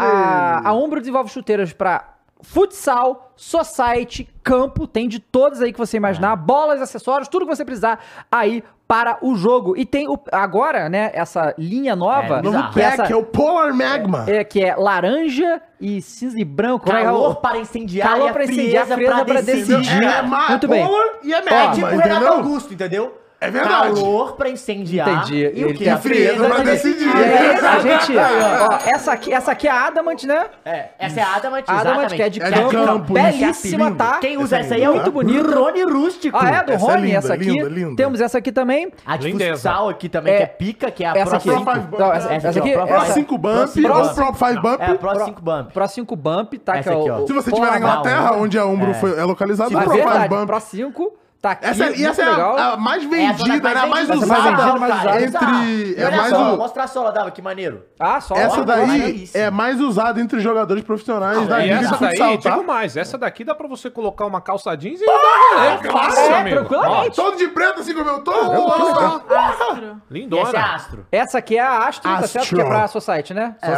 a, 0.65 0.69
a 0.69 0.73
Umbro 0.73 0.99
desenvolve 0.99 1.29
chuteiras 1.29 1.73
para 1.73 2.13
futsal, 2.43 3.31
society, 3.35 4.29
campo, 4.43 4.85
tem 4.85 5.07
de 5.07 5.19
todos 5.19 5.61
aí 5.61 5.71
que 5.73 5.79
você 5.79 5.97
É. 5.97 5.99
imaginar, 5.99 6.35
bolas, 6.35 6.81
acessórios, 6.81 7.27
tudo 7.27 7.45
que 7.47 7.55
você 7.55 7.65
precisar 7.65 7.99
aí 8.31 8.63
para 8.87 9.17
o 9.21 9.35
jogo. 9.35 9.75
E 9.77 9.85
tem 9.85 10.07
o, 10.07 10.19
agora, 10.31 10.87
né, 10.89 11.09
essa 11.13 11.55
linha 11.57 11.95
nova, 11.95 12.39
É, 12.39 12.41
Novo 12.41 12.69
que 12.71 12.79
é 12.79 12.83
pack 12.89 13.01
essa- 13.01 13.13
é 13.13 13.15
o 13.15 13.23
Polar 13.23 13.73
Magma. 13.73 14.25
é, 14.27 14.43
que 14.43 14.61
é 14.63 14.75
laranja 14.75 15.61
e 15.79 16.01
cinza 16.01 16.39
e 16.39 16.43
branco. 16.43 16.85
Como 16.85 16.97
é 16.97 17.01
que 17.01 17.07
é 17.07 17.09
Calor 17.09 17.35
para 17.37 17.57
incendiar 17.57 18.07
Calor 18.09 18.27
e 18.27 18.29
a 18.29 18.33
pra 18.33 18.43
incendiar, 18.43 18.85
frieza, 18.85 18.95
frieza 18.95 19.25
pra 19.25 19.41
decidir. 19.41 19.77
decidir. 19.79 20.03
É, 20.03 20.21
ma- 20.21 20.49
Muito 20.49 20.67
bem. 20.67 20.85
Polar 20.85 21.05
e 21.23 21.33
é 21.33 21.37
Ó, 21.39 21.43
Magma, 21.45 21.61
É 21.63 21.71
tipo 21.71 21.87
o 21.87 21.97
Renato? 21.97 22.27
Augusto, 22.27 22.73
entendeu? 22.73 23.17
É 23.43 23.51
verdade. 23.51 23.93
Calor 23.95 24.33
pra 24.37 24.49
incendiar. 24.49 25.09
Entendi. 25.09 25.51
E 25.53 25.65
o 25.65 25.73
que? 25.73 25.89
A 25.89 25.97
frieza 25.97 26.47
pra 26.47 26.59
decidir. 26.63 27.05
E 27.05 27.23
aí, 27.23 27.55
a 27.57 27.79
gente, 27.79 28.13
ó, 28.17 28.89
essa 28.89 29.11
aqui, 29.11 29.33
essa 29.33 29.51
aqui 29.51 29.67
é 29.67 29.71
a 29.71 29.87
Adamant, 29.87 30.23
né? 30.23 30.45
É, 30.63 30.89
essa 30.97 31.19
é 31.19 31.23
a 31.23 31.35
Adamant, 31.35 31.63
Adamant, 31.67 31.83
exatamente. 31.85 32.15
que 32.15 32.21
é 32.21 32.29
de 32.29 32.41
É 32.41 32.45
de 32.49 32.51
campo, 32.61 32.71
campo, 32.71 33.13
belíssima, 33.13 33.85
lindo. 33.87 33.97
tá? 33.97 34.17
Quem 34.19 34.37
usa 34.37 34.55
Essa 34.55 34.55
é 34.55 34.59
essa 34.65 34.75
aí 34.75 34.83
é 34.83 34.87
linda, 34.87 35.01
o 35.01 35.03
tá? 35.03 35.11
Bonito. 35.11 35.51
Rony 35.59 35.83
Rústico. 35.83 36.37
Ah, 36.39 36.49
é? 36.49 36.63
Do 36.63 36.71
Essa 36.71 36.85
é 36.85 36.89
Rony, 36.89 37.01
linda, 37.07 37.17
essa 37.17 37.33
aqui. 37.33 37.43
linda, 37.43 37.69
linda. 37.69 37.95
Temos 37.97 38.21
essa 38.21 38.37
aqui 38.37 38.51
também. 38.53 38.91
A 39.05 39.17
de 39.17 39.27
Lindeza. 39.27 39.51
futsal 39.69 39.89
aqui 39.89 40.07
também, 40.07 40.33
É, 40.33 40.37
que 40.37 40.43
é 40.43 40.45
pica, 40.47 40.89
que 40.91 41.03
é 41.03 41.07
a 41.09 41.13
essa 41.17 41.25
Pro 41.25 41.35
aqui. 41.37 41.49
5. 41.49 41.63
Pro 41.63 41.73
Five 41.73 41.87
Não, 41.99 42.13
essa, 42.13 42.27
Bump. 42.29 42.35
essa 42.37 42.47
Essa 42.47 42.59
aqui 42.59 42.69
é 42.71 42.77
Pro 42.77 42.87
Pro 42.87 42.95
essa, 42.95 43.13
5 43.13 43.37
Bump 43.37 43.53
Pro 43.53 43.97
ou 43.97 44.05
cinco 44.05 44.33
Pro 44.37 44.47
5 44.47 44.61
Bump. 44.61 44.81
É 44.81 44.85
a 44.85 44.95
Pro 44.95 45.25
5 45.25 45.41
Bump. 45.41 45.73
Pro 45.73 45.87
5 45.89 46.15
Bump, 46.15 46.53
tá? 46.59 46.77
Essa 46.77 46.89
que 46.91 46.95
é 46.95 46.99
aqui, 47.01 47.09
ó. 47.11 47.27
Se 47.27 47.33
você 47.33 47.49
estiver 47.49 47.71
na 47.71 47.77
Inglaterra, 47.77 48.31
onde 48.37 48.57
a 48.57 48.65
Umbro 48.65 48.91
é. 48.91 48.93
foi, 48.93 49.19
é 49.19 49.23
localizado, 49.25 49.71
Mas 49.73 49.83
Pro 49.83 49.93
é 49.93 49.97
5 49.97 50.09
verdade, 50.09 50.29
Bump. 50.29 50.47
Pro 50.47 50.59
5 50.61 51.13
tá 51.43 51.51
aqui, 51.51 51.65
Essa, 51.67 51.89
e 51.91 52.05
essa 52.05 52.21
é 52.21 52.29
legal. 52.29 52.57
a, 52.57 52.73
a 52.73 52.77
mais 52.77 53.03
É 53.03 53.05
a 53.27 53.31
vendida, 53.33 53.73
né? 53.73 53.79
A 53.81 53.85
mais 53.85 54.07
vendida, 54.07 54.25
é 54.25 54.29
mais 54.29 54.43
usada 54.45 54.79
mais 54.79 54.95
usada. 54.95 55.21
entre. 55.23 56.01
É 56.01 56.05
olha 56.07 56.15
mais 56.17 56.29
só, 56.29 56.53
o- 56.53 56.57
mostra 56.57 56.83
a 56.83 56.87
sola, 56.87 57.11
Dava, 57.11 57.31
que 57.31 57.41
maneiro. 57.41 57.83
Ah, 57.99 58.21
só. 58.21 58.33
Essa 58.33 58.61
ó, 58.61 58.63
daí 58.63 59.29
é 59.33 59.51
mais 59.51 59.81
usada 59.81 60.21
entre 60.21 60.37
os 60.37 60.43
jogadores 60.43 60.83
profissionais 60.85 61.45
da 61.45 61.59
E 61.59 61.67
Liga 61.73 61.79
de 61.79 61.97
Futsal, 61.97 62.37
tá? 62.37 62.49
digo 62.51 62.63
mais, 62.65 62.95
essa 62.95 63.17
daqui 63.17 63.43
dá 63.43 63.53
pra 63.53 63.67
você 63.67 63.89
colocar 63.89 64.25
uma 64.25 64.39
calça 64.39 64.73
jeans 64.77 65.01
e 65.01 65.05
dar 65.05 65.11
rolê. 65.11 65.91
Fácil, 65.91 66.21
é, 66.23 66.39
amigo. 66.39 66.55
tranquilamente. 66.57 67.15
Todo 67.17 67.37
de 67.37 67.47
preto, 67.49 67.81
assim 67.81 67.93
como 67.93 68.09
eu 68.09 68.21
tô? 68.23 68.31
E 68.31 70.13
lindona. 70.13 70.43
essa 70.49 70.57
é 70.57 70.59
a 70.61 70.73
Astro. 70.75 71.05
Essa 71.11 71.37
aqui 71.39 71.57
é 71.57 71.61
a 71.61 71.87
Astro, 71.87 72.09
tá 72.11 72.27
certo? 72.27 72.55
Que 72.55 72.61
é 72.61 72.65
pra 72.65 72.87
Society, 72.87 73.33
né? 73.33 73.55
É, 73.61 73.73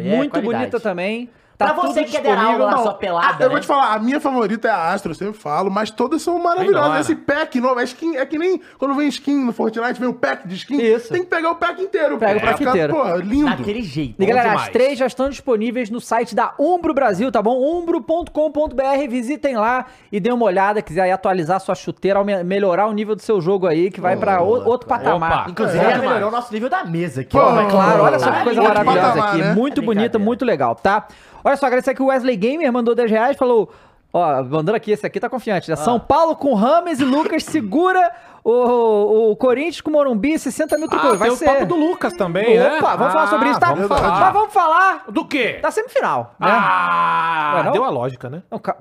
é 0.00 0.16
Muito 0.16 0.40
bonita 0.42 0.80
também. 0.80 1.30
Tá 1.58 1.74
Pra 1.74 1.88
você 1.88 2.04
que 2.04 2.12
quer 2.12 2.22
dar 2.22 2.40
aula 2.40 2.70
na 2.70 2.78
sua 2.78 2.94
pelada, 2.94 3.42
eu 3.42 3.48
né? 3.48 3.52
vou 3.52 3.58
te 3.60 3.66
falar, 3.66 3.92
a 3.92 3.98
minha 3.98 4.20
favorita 4.20 4.68
é 4.68 4.70
a 4.70 4.92
Astro, 4.92 5.10
eu 5.10 5.14
sempre 5.16 5.36
falo, 5.36 5.68
mas 5.68 5.90
todas 5.90 6.22
são 6.22 6.38
maravilhosas. 6.38 7.00
Esse 7.00 7.16
pack 7.16 7.60
novo, 7.60 7.80
é, 7.80 7.82
skin, 7.82 8.14
é 8.16 8.24
que 8.24 8.38
nem 8.38 8.60
quando 8.78 8.94
vem 8.94 9.08
skin 9.08 9.44
no 9.44 9.52
Fortnite, 9.52 9.98
vem 9.98 10.08
o 10.08 10.14
pack 10.14 10.46
de 10.46 10.54
skin. 10.54 10.80
Isso. 10.80 11.12
Tem 11.12 11.22
que 11.24 11.28
pegar 11.28 11.50
o 11.50 11.56
pack 11.56 11.82
inteiro. 11.82 12.16
Pega 12.16 12.38
o 12.38 12.40
pack 12.40 12.58
Fica, 12.58 12.70
inteiro. 12.70 12.94
Pô, 12.94 13.16
lindo. 13.16 13.56
Daquele 13.56 13.82
jeito. 13.82 14.22
E 14.22 14.24
galera, 14.26 14.50
demais. 14.50 14.66
as 14.68 14.72
três 14.72 14.96
já 14.96 15.06
estão 15.08 15.28
disponíveis 15.28 15.90
no 15.90 16.00
site 16.00 16.32
da 16.32 16.54
Umbro 16.60 16.94
Brasil, 16.94 17.32
tá 17.32 17.42
bom? 17.42 17.58
umbro.com.br, 17.60 19.08
visitem 19.08 19.56
lá 19.56 19.86
e 20.12 20.20
dêem 20.20 20.34
uma 20.34 20.44
olhada, 20.46 20.80
quiser 20.80 21.02
aí 21.02 21.10
atualizar 21.10 21.58
sua 21.60 21.74
chuteira, 21.74 22.22
melhorar 22.44 22.86
o 22.86 22.92
nível 22.92 23.16
do 23.16 23.22
seu 23.22 23.40
jogo 23.40 23.66
aí, 23.66 23.90
que 23.90 24.00
vai 24.00 24.16
pra 24.16 24.40
o- 24.42 24.64
outro 24.68 24.88
patamar. 24.88 25.40
Opa. 25.40 25.50
Inclusive, 25.50 25.84
É, 25.84 25.98
melhorou 25.98 26.28
o 26.28 26.32
nosso 26.32 26.52
nível 26.52 26.68
da 26.68 26.84
mesa 26.84 27.22
aqui, 27.22 27.32
Pô, 27.32 27.40
ó. 27.40 27.60
É 27.60 27.66
claro, 27.68 28.02
olha 28.04 28.18
só 28.20 28.30
que 28.30 28.44
coisa 28.44 28.62
maravilhosa 28.62 29.00
patamar, 29.08 29.28
aqui. 29.30 29.38
né? 29.42 29.54
Muito 29.54 29.80
É 29.80 29.84
bonita, 29.84 30.18
muito 30.20 30.44
legal, 30.44 30.74
tá? 30.76 31.06
Olha 31.44 31.56
só, 31.56 31.66
agradecer 31.66 31.90
aqui 31.90 32.02
o 32.02 32.06
Wesley 32.06 32.36
Gamer, 32.36 32.72
mandou 32.72 32.94
10 32.94 33.10
reais, 33.10 33.36
falou... 33.36 33.70
Ó, 34.10 34.42
mandando 34.42 34.74
aqui, 34.74 34.90
esse 34.90 35.04
aqui 35.06 35.20
tá 35.20 35.28
confiante, 35.28 35.68
né? 35.68 35.76
São 35.76 36.00
Paulo 36.00 36.34
com 36.34 36.54
Rames 36.54 36.98
e 36.98 37.04
Lucas 37.04 37.44
segura 37.44 38.10
o, 38.42 39.32
o 39.32 39.36
Corinthians 39.36 39.82
com 39.82 39.90
Morumbi, 39.90 40.38
60 40.38 40.78
mil 40.78 40.88
Ah. 40.90 41.12
Vai 41.14 41.28
tem 41.28 41.36
ser... 41.36 41.44
o 41.44 41.52
papo 41.52 41.66
do 41.66 41.76
Lucas 41.76 42.14
também, 42.14 42.56
né? 42.58 42.78
Opa, 42.78 42.96
vamos 42.96 43.12
falar 43.12 43.26
sobre 43.26 43.50
isso, 43.50 43.60
tá? 43.60 43.74
Vamos 43.74 43.86
Mas 43.90 44.00
falar. 44.00 44.30
vamos 44.30 44.52
falar 44.54 45.04
Do 45.10 45.26
quê? 45.26 45.58
da 45.60 45.70
semifinal, 45.70 46.34
né? 46.40 46.48
Ah, 46.50 47.52
Ué, 47.56 47.62
não? 47.64 47.72
deu 47.72 47.84
a 47.84 47.90
lógica, 47.90 48.30
né? 48.30 48.42
Não, 48.50 48.58
ca- 48.58 48.78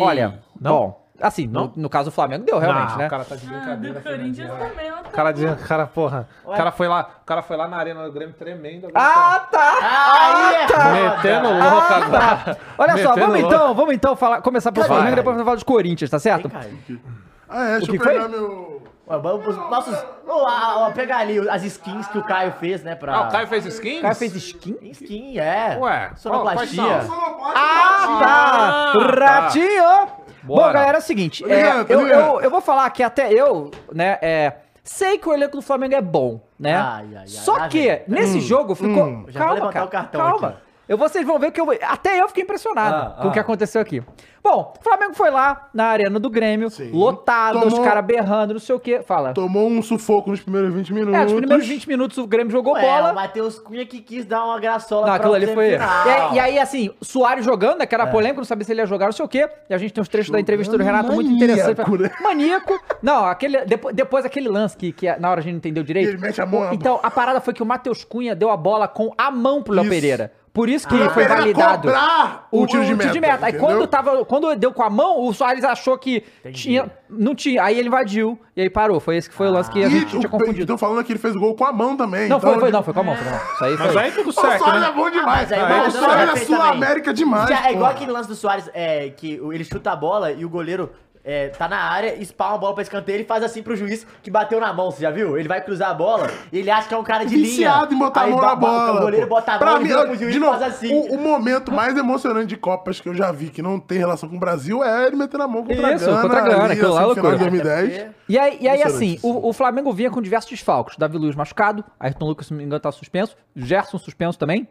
Olha, 0.00 0.38
Não? 0.60 0.72
bom, 0.72 1.07
assim, 1.20 1.46
no, 1.46 1.72
no 1.76 1.88
caso 1.88 2.10
do 2.10 2.12
Flamengo 2.14 2.44
deu 2.44 2.58
realmente, 2.58 2.90
Não, 2.92 2.98
né? 2.98 3.06
O 3.06 3.10
cara 3.10 3.24
tá 3.24 3.36
de 3.36 3.46
Ah, 3.46 3.50
brincadeira. 3.58 4.00
do 4.00 4.02
Corinthians 4.02 4.50
também, 4.50 4.90
tá 4.92 5.00
O 5.08 5.10
cara 5.12 5.32
dizendo, 5.32 5.56
cara, 5.66 5.86
porra. 5.86 6.28
O 6.44 6.52
cara 6.52 6.70
foi 6.72 6.88
lá, 6.88 7.08
o 7.22 7.24
cara 7.26 7.42
foi 7.42 7.56
lá 7.56 7.68
na 7.68 7.76
arena 7.76 8.04
do 8.04 8.12
Grêmio 8.12 8.34
tremendo. 8.34 8.86
agora 8.88 9.04
Ah, 9.04 9.38
tá! 9.50 9.78
Aí 9.80 10.54
é 10.54 10.66
tá 10.66 10.74
foda. 10.74 10.92
metendo 10.92 11.48
louco 11.48 11.92
agora. 11.94 12.58
Olha 12.78 12.92
só, 12.92 12.96
Metendo 13.14 13.20
vamos 13.20 13.40
louco. 13.40 13.54
então, 13.54 13.74
vamos 13.74 13.94
então 13.94 14.16
falar, 14.16 14.40
começar 14.42 14.72
pelo. 14.72 14.86
Flamengo 14.86 15.12
e 15.12 15.16
depois 15.16 15.34
vamos 15.34 15.44
falar 15.44 15.54
dos 15.56 15.64
Corinthians, 15.64 16.10
tá 16.10 16.18
certo? 16.18 16.48
Vem, 16.48 16.60
Caio. 16.60 17.00
Ah, 17.48 17.64
é, 17.64 17.70
deixa 17.78 17.90
que 17.90 17.96
eu 17.96 18.02
foi? 18.02 18.12
pegar 18.12 18.28
meu... 18.28 18.82
Ó, 19.10 19.18
Vamos, 19.20 19.46
os 19.48 19.56
nossos. 19.56 19.94
Ó, 20.28 20.44
ó, 20.44 20.86
ó, 20.86 20.90
pegar 20.90 21.16
ali 21.20 21.48
as 21.48 21.64
skins 21.64 22.06
que 22.08 22.18
o 22.18 22.22
Caio 22.22 22.52
fez, 22.60 22.82
né? 22.84 22.94
Pra... 22.94 23.14
Ah, 23.14 23.20
o 23.22 23.30
Caio 23.30 23.46
fez 23.46 23.64
skins? 23.64 24.00
O 24.00 24.02
cara 24.02 24.14
fez 24.14 24.34
skin? 24.34 24.76
Skin, 24.82 25.38
é. 25.38 25.78
Ué, 25.80 26.10
Sonoplastia. 26.16 26.82
qual- 27.06 27.34
quais 27.36 27.54
Ah, 27.56 28.18
tá! 28.20 28.92
Ah, 28.92 28.92
tá. 29.18 29.40
Ratinho! 29.40 30.08
Bom, 30.48 30.56
Bora. 30.56 30.72
galera, 30.72 30.98
é 30.98 31.00
o 31.00 31.02
seguinte, 31.02 31.44
ligado, 31.44 31.80
é, 31.80 31.84
tô 31.84 31.92
eu, 31.92 32.02
ligado. 32.04 32.20
eu, 32.20 32.40
eu 32.40 32.50
vou 32.50 32.60
falar 32.60 32.88
que 32.90 33.02
até 33.02 33.32
eu, 33.32 33.70
né, 33.92 34.18
é, 34.22 34.52
sei 34.82 35.18
que 35.18 35.28
o 35.28 35.32
elenco 35.34 35.56
do 35.56 35.62
Flamengo 35.62 35.94
é 35.94 36.00
bom, 36.00 36.40
né? 36.58 36.74
Ai, 36.74 37.04
ai, 37.10 37.16
ai, 37.18 37.28
Só 37.28 37.68
que 37.68 37.82
vem. 37.88 38.02
nesse 38.08 38.40
jogo 38.40 38.74
ficou. 38.74 39.04
hum. 39.04 39.24
Já 39.28 39.40
vou 39.40 39.48
calma, 39.48 39.54
levantar 39.54 39.72
cara, 39.72 39.84
o 39.84 39.88
cartão 39.88 40.20
calma. 40.20 40.48
aqui, 40.48 40.58
Eu, 40.88 40.96
vocês 40.96 41.26
vão 41.26 41.38
ver 41.38 41.50
que 41.52 41.60
eu, 41.60 41.66
até 41.82 42.20
eu 42.20 42.28
fiquei 42.28 42.44
impressionado 42.44 42.94
Ah, 42.96 43.20
com 43.20 43.26
o 43.28 43.30
ah. 43.30 43.32
que 43.32 43.38
aconteceu 43.38 43.80
aqui. 43.80 44.02
Bom, 44.42 44.72
o 44.78 44.82
Flamengo 44.82 45.12
foi 45.14 45.30
lá 45.30 45.68
na 45.74 45.86
arena 45.86 46.18
do 46.18 46.30
Grêmio, 46.30 46.70
Sim. 46.70 46.90
lotado, 46.92 47.58
os 47.58 47.72
Tomou- 47.74 47.84
caras 47.84 48.04
berrando, 48.06 48.54
não 48.54 48.60
sei 48.60 48.74
o 48.74 48.80
quê. 48.80 49.02
Fala. 49.04 49.34
Tomou 49.34 49.68
um 49.68 49.82
sufoco 49.82 50.30
nos 50.30 50.40
primeiros 50.40 50.72
20 50.72 50.92
minutos. 50.94 51.14
É, 51.20 51.24
nos 51.24 51.32
primeiros 51.34 51.66
20 51.66 51.86
minutos 51.88 52.16
o 52.16 52.26
Grêmio 52.26 52.50
jogou 52.50 52.72
Ué, 52.74 52.80
bola. 52.80 53.12
o 53.12 53.14
Matheus 53.14 53.58
Cunha 53.58 53.84
que 53.84 54.00
quis 54.00 54.24
dar 54.24 54.44
uma 54.46 54.58
graçola 54.58 55.02
Não, 55.02 55.06
pra 55.08 55.16
aquilo 55.16 55.34
ali 55.34 55.46
foi. 55.48 55.72
E, 55.72 55.76
aí- 55.76 56.34
e 56.34 56.38
aí, 56.40 56.58
assim, 56.58 56.90
Soares 57.02 57.44
jogando, 57.44 57.78
né? 57.80 57.84
Que 57.86 57.94
era 57.94 58.04
É. 58.04 58.06
polêmico, 58.06 58.38
não 58.40 58.44
sabia 58.46 58.64
se 58.64 58.72
ele 58.72 58.80
ia 58.80 58.86
jogar, 58.86 59.06
não 59.06 59.12
sei 59.12 59.24
o 59.24 59.28
quê. 59.28 59.50
E 59.68 59.74
a 59.74 59.78
gente 59.78 59.92
tem 59.92 60.00
uns 60.00 60.08
trechos 60.08 60.30
da 60.30 60.40
entrevista 60.40 60.72
do 60.72 60.78
Jogando 60.82 60.94
Renato 60.96 61.12
muito 61.14 61.30
maníaco, 61.30 61.44
interessantes. 61.52 62.00
né? 62.00 62.10
Maníaco. 62.22 62.80
Não, 63.02 63.26
aquele, 63.26 63.64
depois, 63.66 63.94
depois 63.94 64.24
aquele 64.24 64.48
lance 64.48 64.76
que, 64.76 64.92
que 64.92 65.14
na 65.16 65.30
hora 65.30 65.40
a 65.40 65.42
gente 65.42 65.52
não 65.52 65.58
entendeu 65.58 65.82
direito. 65.82 66.08
Ele 66.10 66.18
mete 66.18 66.40
a 66.40 66.46
mão 66.46 66.72
Então, 66.72 66.98
a 67.02 67.10
parada 67.10 67.40
foi 67.40 67.52
que 67.52 67.62
o 67.62 67.66
Matheus 67.66 68.02
Cunha 68.04 68.34
deu 68.34 68.50
a 68.50 68.56
bola 68.56 68.88
com 68.88 69.12
a 69.18 69.30
mão 69.30 69.62
pro 69.62 69.74
Léo. 69.74 69.88
Pereira. 69.88 70.32
Por 70.58 70.68
isso 70.68 70.88
que 70.88 70.98
Pra 70.98 71.10
foi 71.10 71.24
validado. 71.24 71.82
cobrar 71.82 72.48
o 72.50 72.66
tiro 72.66 72.84
de 72.84 72.92
meta, 72.96 73.46
Aí 73.46 73.52
entendeu? 73.52 73.60
quando, 73.60 73.86
tava, 73.86 74.24
quando 74.24 74.56
deu 74.56 74.72
com 74.72 74.82
a 74.82 74.90
mão, 74.90 75.24
o 75.24 75.32
Soares 75.32 75.62
achou 75.62 75.96
que 75.96 76.24
tinha. 76.52 76.90
Não 77.08 77.32
tinha. 77.32 77.62
Aí 77.62 77.78
ele 77.78 77.86
invadiu. 77.86 78.36
E 78.56 78.62
aí 78.62 78.68
parou. 78.68 78.98
Foi 78.98 79.16
esse 79.16 79.30
que 79.30 79.36
foi 79.36 79.46
o 79.46 79.52
lance 79.52 79.70
que 79.70 79.84
a 79.84 79.86
E 79.86 79.90
gente 79.90 80.06
tinha 80.06 80.26
o- 80.26 80.28
confundido. 80.28 80.62
Estão 80.62 80.76
falando 80.76 81.04
que 81.04 81.12
ele 81.12 81.18
fez 81.20 81.36
o 81.36 81.38
gol 81.38 81.54
com 81.54 81.64
a 81.64 81.72
mão 81.72 81.96
também. 81.96 82.28
Não, 82.28 82.38
então, 82.38 82.50
foi, 82.50 82.58
foi, 82.60 82.70
não, 82.72 82.82
foi 82.82 82.92
com 82.92 82.98
a 83.00 83.02
mão, 83.04 83.14
foi 83.14 83.24
mão. 83.30 83.40
Isso 83.54 83.64
aí 83.64 83.76
Mas 83.78 83.92
foi. 83.92 84.02
aí 84.02 84.10
tudo 84.10 84.30
O 84.30 84.32
certo, 84.32 84.58
Soares 84.64 84.80
né? 84.80 84.88
é 84.88 84.92
bom 84.92 85.08
demais. 85.10 85.48
Mas 85.48 85.52
aí 85.52 85.60
Ah, 85.60 85.68
vai 85.68 85.86
o 85.86 85.90
Soares 85.92 86.42
é 86.42 86.44
sul-américa 86.44 87.14
demais. 87.14 87.48
Já 87.48 87.68
é 87.68 87.72
igual 87.72 87.90
aquele 87.92 88.10
lance 88.10 88.28
do 88.28 88.34
Soares, 88.34 88.68
é, 88.74 89.10
que 89.10 89.40
o- 89.40 89.52
ele 89.52 89.62
chuta 89.62 89.92
a 89.92 89.96
bola 89.96 90.32
e 90.32 90.44
o 90.44 90.48
goleiro 90.50 90.90
é, 91.30 91.48
tá 91.50 91.68
na 91.68 91.76
área, 91.76 92.14
espalma 92.22 92.54
a 92.54 92.58
bola 92.58 92.72
pra 92.72 92.82
escanteio, 92.82 93.16
ele 93.16 93.24
faz 93.24 93.44
assim 93.44 93.62
pro 93.62 93.76
juiz 93.76 94.06
que 94.22 94.30
bateu 94.30 94.58
na 94.58 94.72
mão, 94.72 94.90
você 94.90 95.02
já 95.02 95.10
viu? 95.10 95.36
Ele 95.36 95.46
vai 95.46 95.60
cruzar 95.62 95.90
a 95.90 95.94
bola 95.94 96.26
e 96.50 96.58
ele 96.58 96.70
acha 96.70 96.88
que 96.88 96.94
é 96.94 96.96
um 96.96 97.04
cara 97.04 97.24
de 97.24 97.36
linha. 97.36 97.46
Viciado 97.48 97.92
em 97.94 97.98
botar 97.98 98.22
Aí 98.22 98.32
a 98.32 98.34
mão 98.34 98.44
na 98.44 98.56
bola. 98.56 98.98
O 98.98 99.00
goleiro 99.02 99.26
bota 99.26 99.52
a 99.52 99.58
Pra 99.58 99.72
mão, 99.72 99.82
mim, 99.82 99.88
pro 99.90 100.14
juiz 100.16 100.30
de 100.32 100.38
e 100.38 100.40
novo, 100.40 100.58
faz 100.58 100.74
assim. 100.74 100.94
O, 100.94 101.16
o 101.16 101.18
momento 101.18 101.70
mais 101.70 101.94
emocionante 101.98 102.46
de 102.46 102.56
Copas 102.56 102.98
que 102.98 103.08
eu 103.10 103.14
já 103.14 103.30
vi, 103.30 103.50
que 103.50 103.60
não 103.60 103.78
tem 103.78 103.98
relação 103.98 104.26
com 104.26 104.36
o 104.36 104.40
Brasil, 104.40 104.82
é 104.82 105.06
ele 105.06 105.16
metendo 105.16 105.42
a 105.42 105.48
mão 105.48 105.62
contra 105.64 105.94
Isso, 105.94 106.04
a 106.06 106.08
Gana. 106.08 106.22
contra 106.22 106.38
a 106.38 106.40
Gana, 106.48 106.64
ali, 106.64 106.72
aquilo 106.72 106.94
lá 106.94 107.02
é 107.02 107.04
assim, 107.04 107.14
final 107.16 107.32
de 107.36 107.44
loucura. 107.44 107.62
2010. 107.76 108.10
E 108.28 108.38
aí, 108.38 108.58
e 108.62 108.66
aí 108.68 108.82
assim, 108.82 109.18
o, 109.22 109.48
o 109.48 109.52
Flamengo 109.52 109.92
vinha 109.92 110.10
com 110.10 110.22
diversos 110.22 110.48
desfalques. 110.50 110.96
Davi 110.96 111.18
Luiz 111.18 111.36
machucado, 111.36 111.84
Ayrton 112.00 112.24
Lucas, 112.26 112.46
se 112.46 112.52
não 112.54 112.58
me 112.58 112.64
engano, 112.64 112.80
tá 112.80 112.90
suspenso. 112.90 113.36
Gerson 113.54 113.98
suspenso 113.98 114.38
também. 114.38 114.66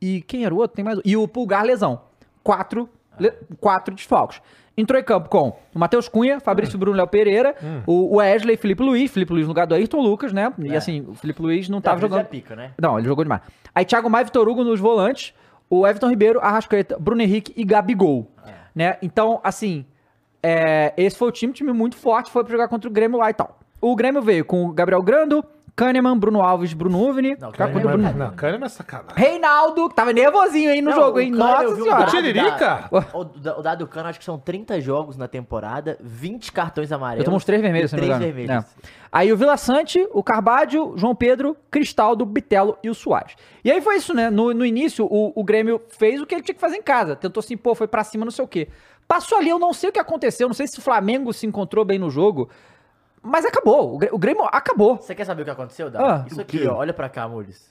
E 0.00 0.20
quem 0.22 0.44
era 0.44 0.52
o 0.54 0.58
outro? 0.58 0.76
Tem 0.76 0.84
mais 0.84 0.98
um. 0.98 1.02
E 1.04 1.16
o 1.16 1.26
Pulgar 1.26 1.64
lesão. 1.64 2.00
Quatro, 2.42 2.86
le- 3.18 3.32
quatro 3.60 3.94
desfalques. 3.94 4.42
Entrou 4.76 4.98
em 4.98 5.04
campo 5.04 5.28
com 5.28 5.50
o 5.74 5.78
Matheus 5.78 6.08
Cunha, 6.08 6.40
Fabrício 6.40 6.78
Bruno 6.78 6.96
Léo 6.96 7.06
Pereira, 7.06 7.54
o 7.86 8.16
Wesley, 8.16 8.56
Felipe 8.56 8.82
Luiz, 8.82 9.10
Felipe 9.10 9.32
Luiz 9.32 9.44
no 9.44 9.48
lugar 9.48 9.66
do 9.66 9.74
Ayrton 9.74 10.00
Lucas, 10.00 10.32
né? 10.32 10.52
E 10.58 10.72
É. 10.72 10.76
assim, 10.76 11.04
o 11.08 11.14
Felipe 11.14 11.42
Luiz 11.42 11.68
não 11.68 11.80
Tá, 11.80 11.90
tava 11.90 12.00
jogando. 12.00 12.20
é 12.20 12.24
pica, 12.24 12.56
né? 12.56 12.70
Não, 12.80 12.98
ele 12.98 13.06
jogou 13.06 13.22
demais. 13.24 13.42
Aí 13.74 13.84
Thiago 13.84 14.08
Maia, 14.08 14.24
Vitor 14.24 14.48
Hugo 14.48 14.64
nos 14.64 14.80
volantes, 14.80 15.34
o 15.68 15.86
Everton 15.86 16.08
Ribeiro, 16.08 16.40
Arrascaeta, 16.40 16.98
Bruno 16.98 17.20
Henrique 17.22 17.52
e 17.56 17.64
Gabigol. 17.64 18.30
Né? 18.74 18.96
Então, 19.02 19.40
assim, 19.44 19.84
é, 20.42 20.94
esse 20.96 21.16
foi 21.18 21.28
o 21.28 21.32
time, 21.32 21.52
time 21.52 21.72
muito 21.72 21.96
forte, 21.96 22.30
foi 22.30 22.42
pra 22.42 22.52
jogar 22.52 22.68
contra 22.68 22.88
o 22.88 22.92
Grêmio 22.92 23.18
lá 23.18 23.28
e 23.28 23.34
tal. 23.34 23.58
O 23.80 23.94
Grêmio 23.94 24.22
veio 24.22 24.44
com 24.44 24.64
o 24.66 24.72
Gabriel 24.72 25.02
Grando, 25.02 25.44
Kahneman, 25.74 26.18
Bruno 26.18 26.42
Alves, 26.42 26.74
Bruno 26.74 26.98
Uvni. 26.98 27.34
Não, 27.40 27.48
o 27.48 27.52
Kahneman 27.52 27.80
Bruno- 27.82 28.08
é 28.08 28.12
Não, 28.12 28.30
Kahneman 28.34 28.66
é 28.66 28.68
sacanagem. 28.68 29.14
Reinaldo, 29.16 29.88
que 29.88 29.94
tava 29.94 30.12
nervosinho 30.12 30.70
aí 30.70 30.82
no 30.82 30.90
Não, 30.90 30.96
jogo, 30.98 31.16
o 31.16 31.20
hein? 31.20 31.30
Eu 31.32 31.38
Nossa 31.38 31.68
o 31.68 31.76
senhora. 31.76 31.98
dado 32.00 32.10
Tiririca? 32.10 32.58
da- 32.58 32.88
O, 33.14 33.24
da- 33.24 33.58
o 33.58 33.62
dado 33.62 33.78
do 33.78 33.86
Cano, 33.86 34.08
acho 34.08 34.18
que 34.18 34.24
são 34.24 34.38
30 34.38 34.80
jogos 34.80 35.16
na 35.16 35.26
temporada, 35.26 35.96
20 36.00 36.52
cartões 36.52 36.92
amarelos. 36.92 37.20
Ele 37.20 37.24
tomou 37.24 37.38
uns 37.38 37.44
três 37.44 37.62
vermelhos, 37.62 37.90
se 37.90 37.96
não 37.96 38.02
me 38.02 38.06
três 38.08 38.20
engano. 38.20 38.34
vermelhos. 38.34 38.64
É. 38.64 38.88
Aí 39.10 39.32
o 39.32 39.36
Vila 39.36 39.56
Sante, 39.56 40.06
o 40.12 40.22
Carbádio, 40.22 40.92
João 40.96 41.14
Pedro, 41.14 41.56
Cristaldo, 41.70 42.24
Bitelo 42.26 42.76
e 42.82 42.90
o 42.90 42.94
Soares. 42.94 43.34
E 43.64 43.70
aí 43.70 43.80
foi 43.80 43.96
isso, 43.96 44.12
né? 44.14 44.28
No, 44.30 44.52
no 44.52 44.64
início, 44.66 45.06
o, 45.06 45.32
o 45.34 45.42
Grêmio 45.44 45.80
fez 45.88 46.20
o 46.20 46.26
que 46.26 46.34
ele 46.34 46.42
tinha 46.42 46.54
que 46.54 46.60
fazer 46.60 46.76
em 46.76 46.82
casa. 46.82 47.16
Tentou 47.16 47.40
assim, 47.40 47.56
pô, 47.56 47.74
foi 47.74 47.86
pra 47.88 48.04
cima, 48.04 48.24
não 48.24 48.32
sei 48.32 48.44
o 48.44 48.48
quê. 48.48 48.68
Passou 49.08 49.36
ali, 49.38 49.48
eu 49.50 49.58
não 49.58 49.72
sei 49.72 49.90
o 49.90 49.92
que 49.92 49.98
aconteceu, 49.98 50.48
não 50.48 50.54
sei 50.54 50.66
se 50.66 50.78
o 50.78 50.82
Flamengo 50.82 51.32
se 51.32 51.46
encontrou 51.46 51.84
bem 51.84 51.98
no 51.98 52.08
jogo, 52.08 52.48
mas 53.22 53.44
acabou. 53.44 53.94
O 53.94 54.14
o 54.14 54.18
Grêmio 54.18 54.44
acabou. 54.50 54.96
Você 54.96 55.14
quer 55.14 55.24
saber 55.24 55.42
o 55.42 55.44
que 55.44 55.50
aconteceu, 55.50 55.90
Dado? 55.90 56.04
Ah, 56.04 56.24
Isso 56.26 56.38
o 56.38 56.42
aqui, 56.42 56.66
ó, 56.66 56.74
olha 56.76 56.92
pra 56.92 57.08
cá, 57.08 57.28
Mules. 57.28 57.70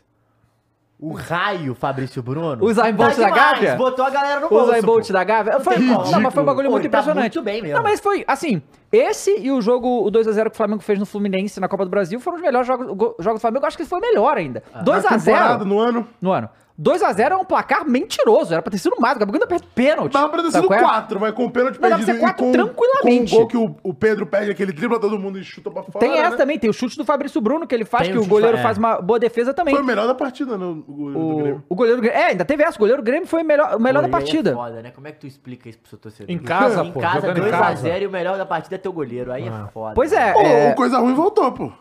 O 0.99 1.13
raio 1.13 1.73
Fabrício 1.73 2.21
Bruno. 2.21 2.63
O 2.63 2.71
Zayn 2.71 2.93
Bolt 2.93 3.17
da 3.17 3.25
demais, 3.25 3.35
Gávea? 3.53 3.75
Botou 3.75 4.05
a 4.05 4.09
galera 4.11 4.39
no 4.39 4.45
O 4.45 4.49
bolso. 4.49 4.67
Zayn 4.67 4.81
Bolt 4.83 5.09
da 5.11 5.23
Gávea. 5.23 5.59
Foi, 5.59 5.79
não, 5.79 6.21
mas 6.21 6.31
foi 6.31 6.43
um 6.43 6.45
bagulho 6.45 6.67
Pô, 6.67 6.73
muito 6.73 6.83
tá 6.83 6.99
impressionante. 6.99 7.35
muito 7.37 7.41
bem 7.43 7.59
mesmo. 7.59 7.75
Não, 7.77 7.83
mas 7.83 7.99
foi, 7.99 8.23
assim, 8.27 8.61
esse 8.91 9.35
e 9.39 9.51
o 9.51 9.59
jogo, 9.61 10.05
o 10.05 10.11
2x0 10.11 10.43
que 10.43 10.53
o 10.53 10.57
Flamengo 10.57 10.83
fez 10.83 10.99
no 10.99 11.05
Fluminense 11.07 11.59
na 11.59 11.67
Copa 11.67 11.85
do 11.85 11.89
Brasil 11.89 12.19
foram 12.19 12.37
os 12.37 12.43
melhores 12.43 12.67
jogos, 12.67 12.85
go- 12.95 13.15
jogos 13.17 13.39
do 13.39 13.41
Flamengo. 13.41 13.63
Eu 13.65 13.67
acho 13.67 13.77
que 13.77 13.83
foi 13.85 13.99
melhor 13.99 14.37
ainda. 14.37 14.61
Ah. 14.71 14.83
2x0 14.83 15.63
no 15.65 15.79
ano. 15.79 16.07
no 16.21 16.31
ano. 16.31 16.47
2x0 16.81 17.31
é 17.31 17.35
um 17.35 17.45
placar 17.45 17.87
mentiroso. 17.87 18.53
Era 18.53 18.61
pra 18.61 18.71
ter 18.71 18.77
sido 18.77 18.95
mais. 18.99 19.15
O 19.15 19.19
Gabigol 19.19 19.35
ainda 19.35 19.47
perde 19.47 19.67
pênalti. 19.75 20.13
Dava 20.13 20.29
pra 20.29 20.41
ter 20.41 20.51
sido 20.51 20.67
qual 20.67 20.79
é? 20.79 20.83
4, 20.83 21.19
vai 21.19 21.31
com 21.31 21.45
o 21.45 21.51
pênalti 21.51 21.77
pra 21.77 21.89
perdido 21.89 22.05
ser 22.05 22.19
quatro 22.19 22.43
e 22.43 22.47
com, 22.47 22.51
tranquilamente. 22.51 23.31
com 23.31 23.35
o 23.35 23.39
gol 23.39 23.47
que 23.47 23.57
o, 23.57 23.75
o 23.83 23.93
Pedro 23.93 24.25
perde, 24.25 24.51
aquele 24.51 24.71
dribla 24.71 24.99
todo 24.99 25.19
mundo 25.19 25.37
e 25.37 25.43
chuta 25.43 25.69
pra 25.69 25.83
fora. 25.83 25.99
Tem 25.99 26.17
essa 26.19 26.31
né? 26.31 26.37
também, 26.37 26.57
tem 26.57 26.69
o 26.69 26.73
chute 26.73 26.97
do 26.97 27.05
Fabrício 27.05 27.39
Bruno 27.39 27.67
que 27.67 27.75
ele 27.75 27.85
faz, 27.85 28.03
Tem 28.07 28.13
que 28.13 28.17
o 28.19 28.23
o 28.23 28.27
goleiro 28.27 28.57
é. 28.57 28.61
faz 28.61 28.77
uma 28.77 28.99
boa 29.01 29.19
defesa 29.19 29.53
também. 29.53 29.73
Foi 29.75 29.83
o 29.83 29.85
melhor 29.85 30.07
da 30.07 30.15
partida 30.15 30.57
no, 30.57 30.75
do 30.75 31.19
O, 31.19 31.35
Grêmio. 31.37 31.63
o 31.69 31.75
goleiro 31.75 32.01
Grêmio. 32.01 32.17
É, 32.19 32.25
ainda 32.27 32.45
teve 32.45 32.63
essa. 32.63 32.77
O 32.77 32.79
goleiro 32.79 33.03
Grêmio 33.03 33.27
foi 33.27 33.43
o 33.43 33.45
melhor, 33.45 33.75
o 33.75 33.79
melhor 33.79 34.01
da 34.01 34.07
aí 34.07 34.11
partida. 34.11 34.51
É 34.51 34.53
foda, 34.53 34.81
né? 34.81 34.91
Como 34.91 35.07
é 35.07 35.11
que 35.11 35.19
tu 35.19 35.27
explica 35.27 35.69
isso 35.69 35.77
pro 35.79 35.89
seu 35.89 35.99
torcedor? 35.99 36.33
Em 36.33 36.39
casa, 36.39 36.83
Em 36.83 36.91
pô, 36.91 36.99
casa, 36.99 37.29
em 37.29 37.49
casa. 37.51 37.87
2x0 37.89 38.01
e 38.01 38.07
o 38.07 38.11
melhor 38.11 38.37
da 38.37 38.45
partida 38.45 38.75
é 38.75 38.77
teu 38.77 38.91
goleiro. 38.91 39.31
Aí 39.31 39.47
é 39.47 39.51
foda. 39.73 39.93
Pois 39.93 40.11
é, 40.13 40.33
Pô, 40.33 40.41
é, 40.41 40.71
o 40.71 40.75
coisa 40.75 40.97
ruim 40.97 41.13
voltou, 41.13 41.51
pô. 41.51 41.71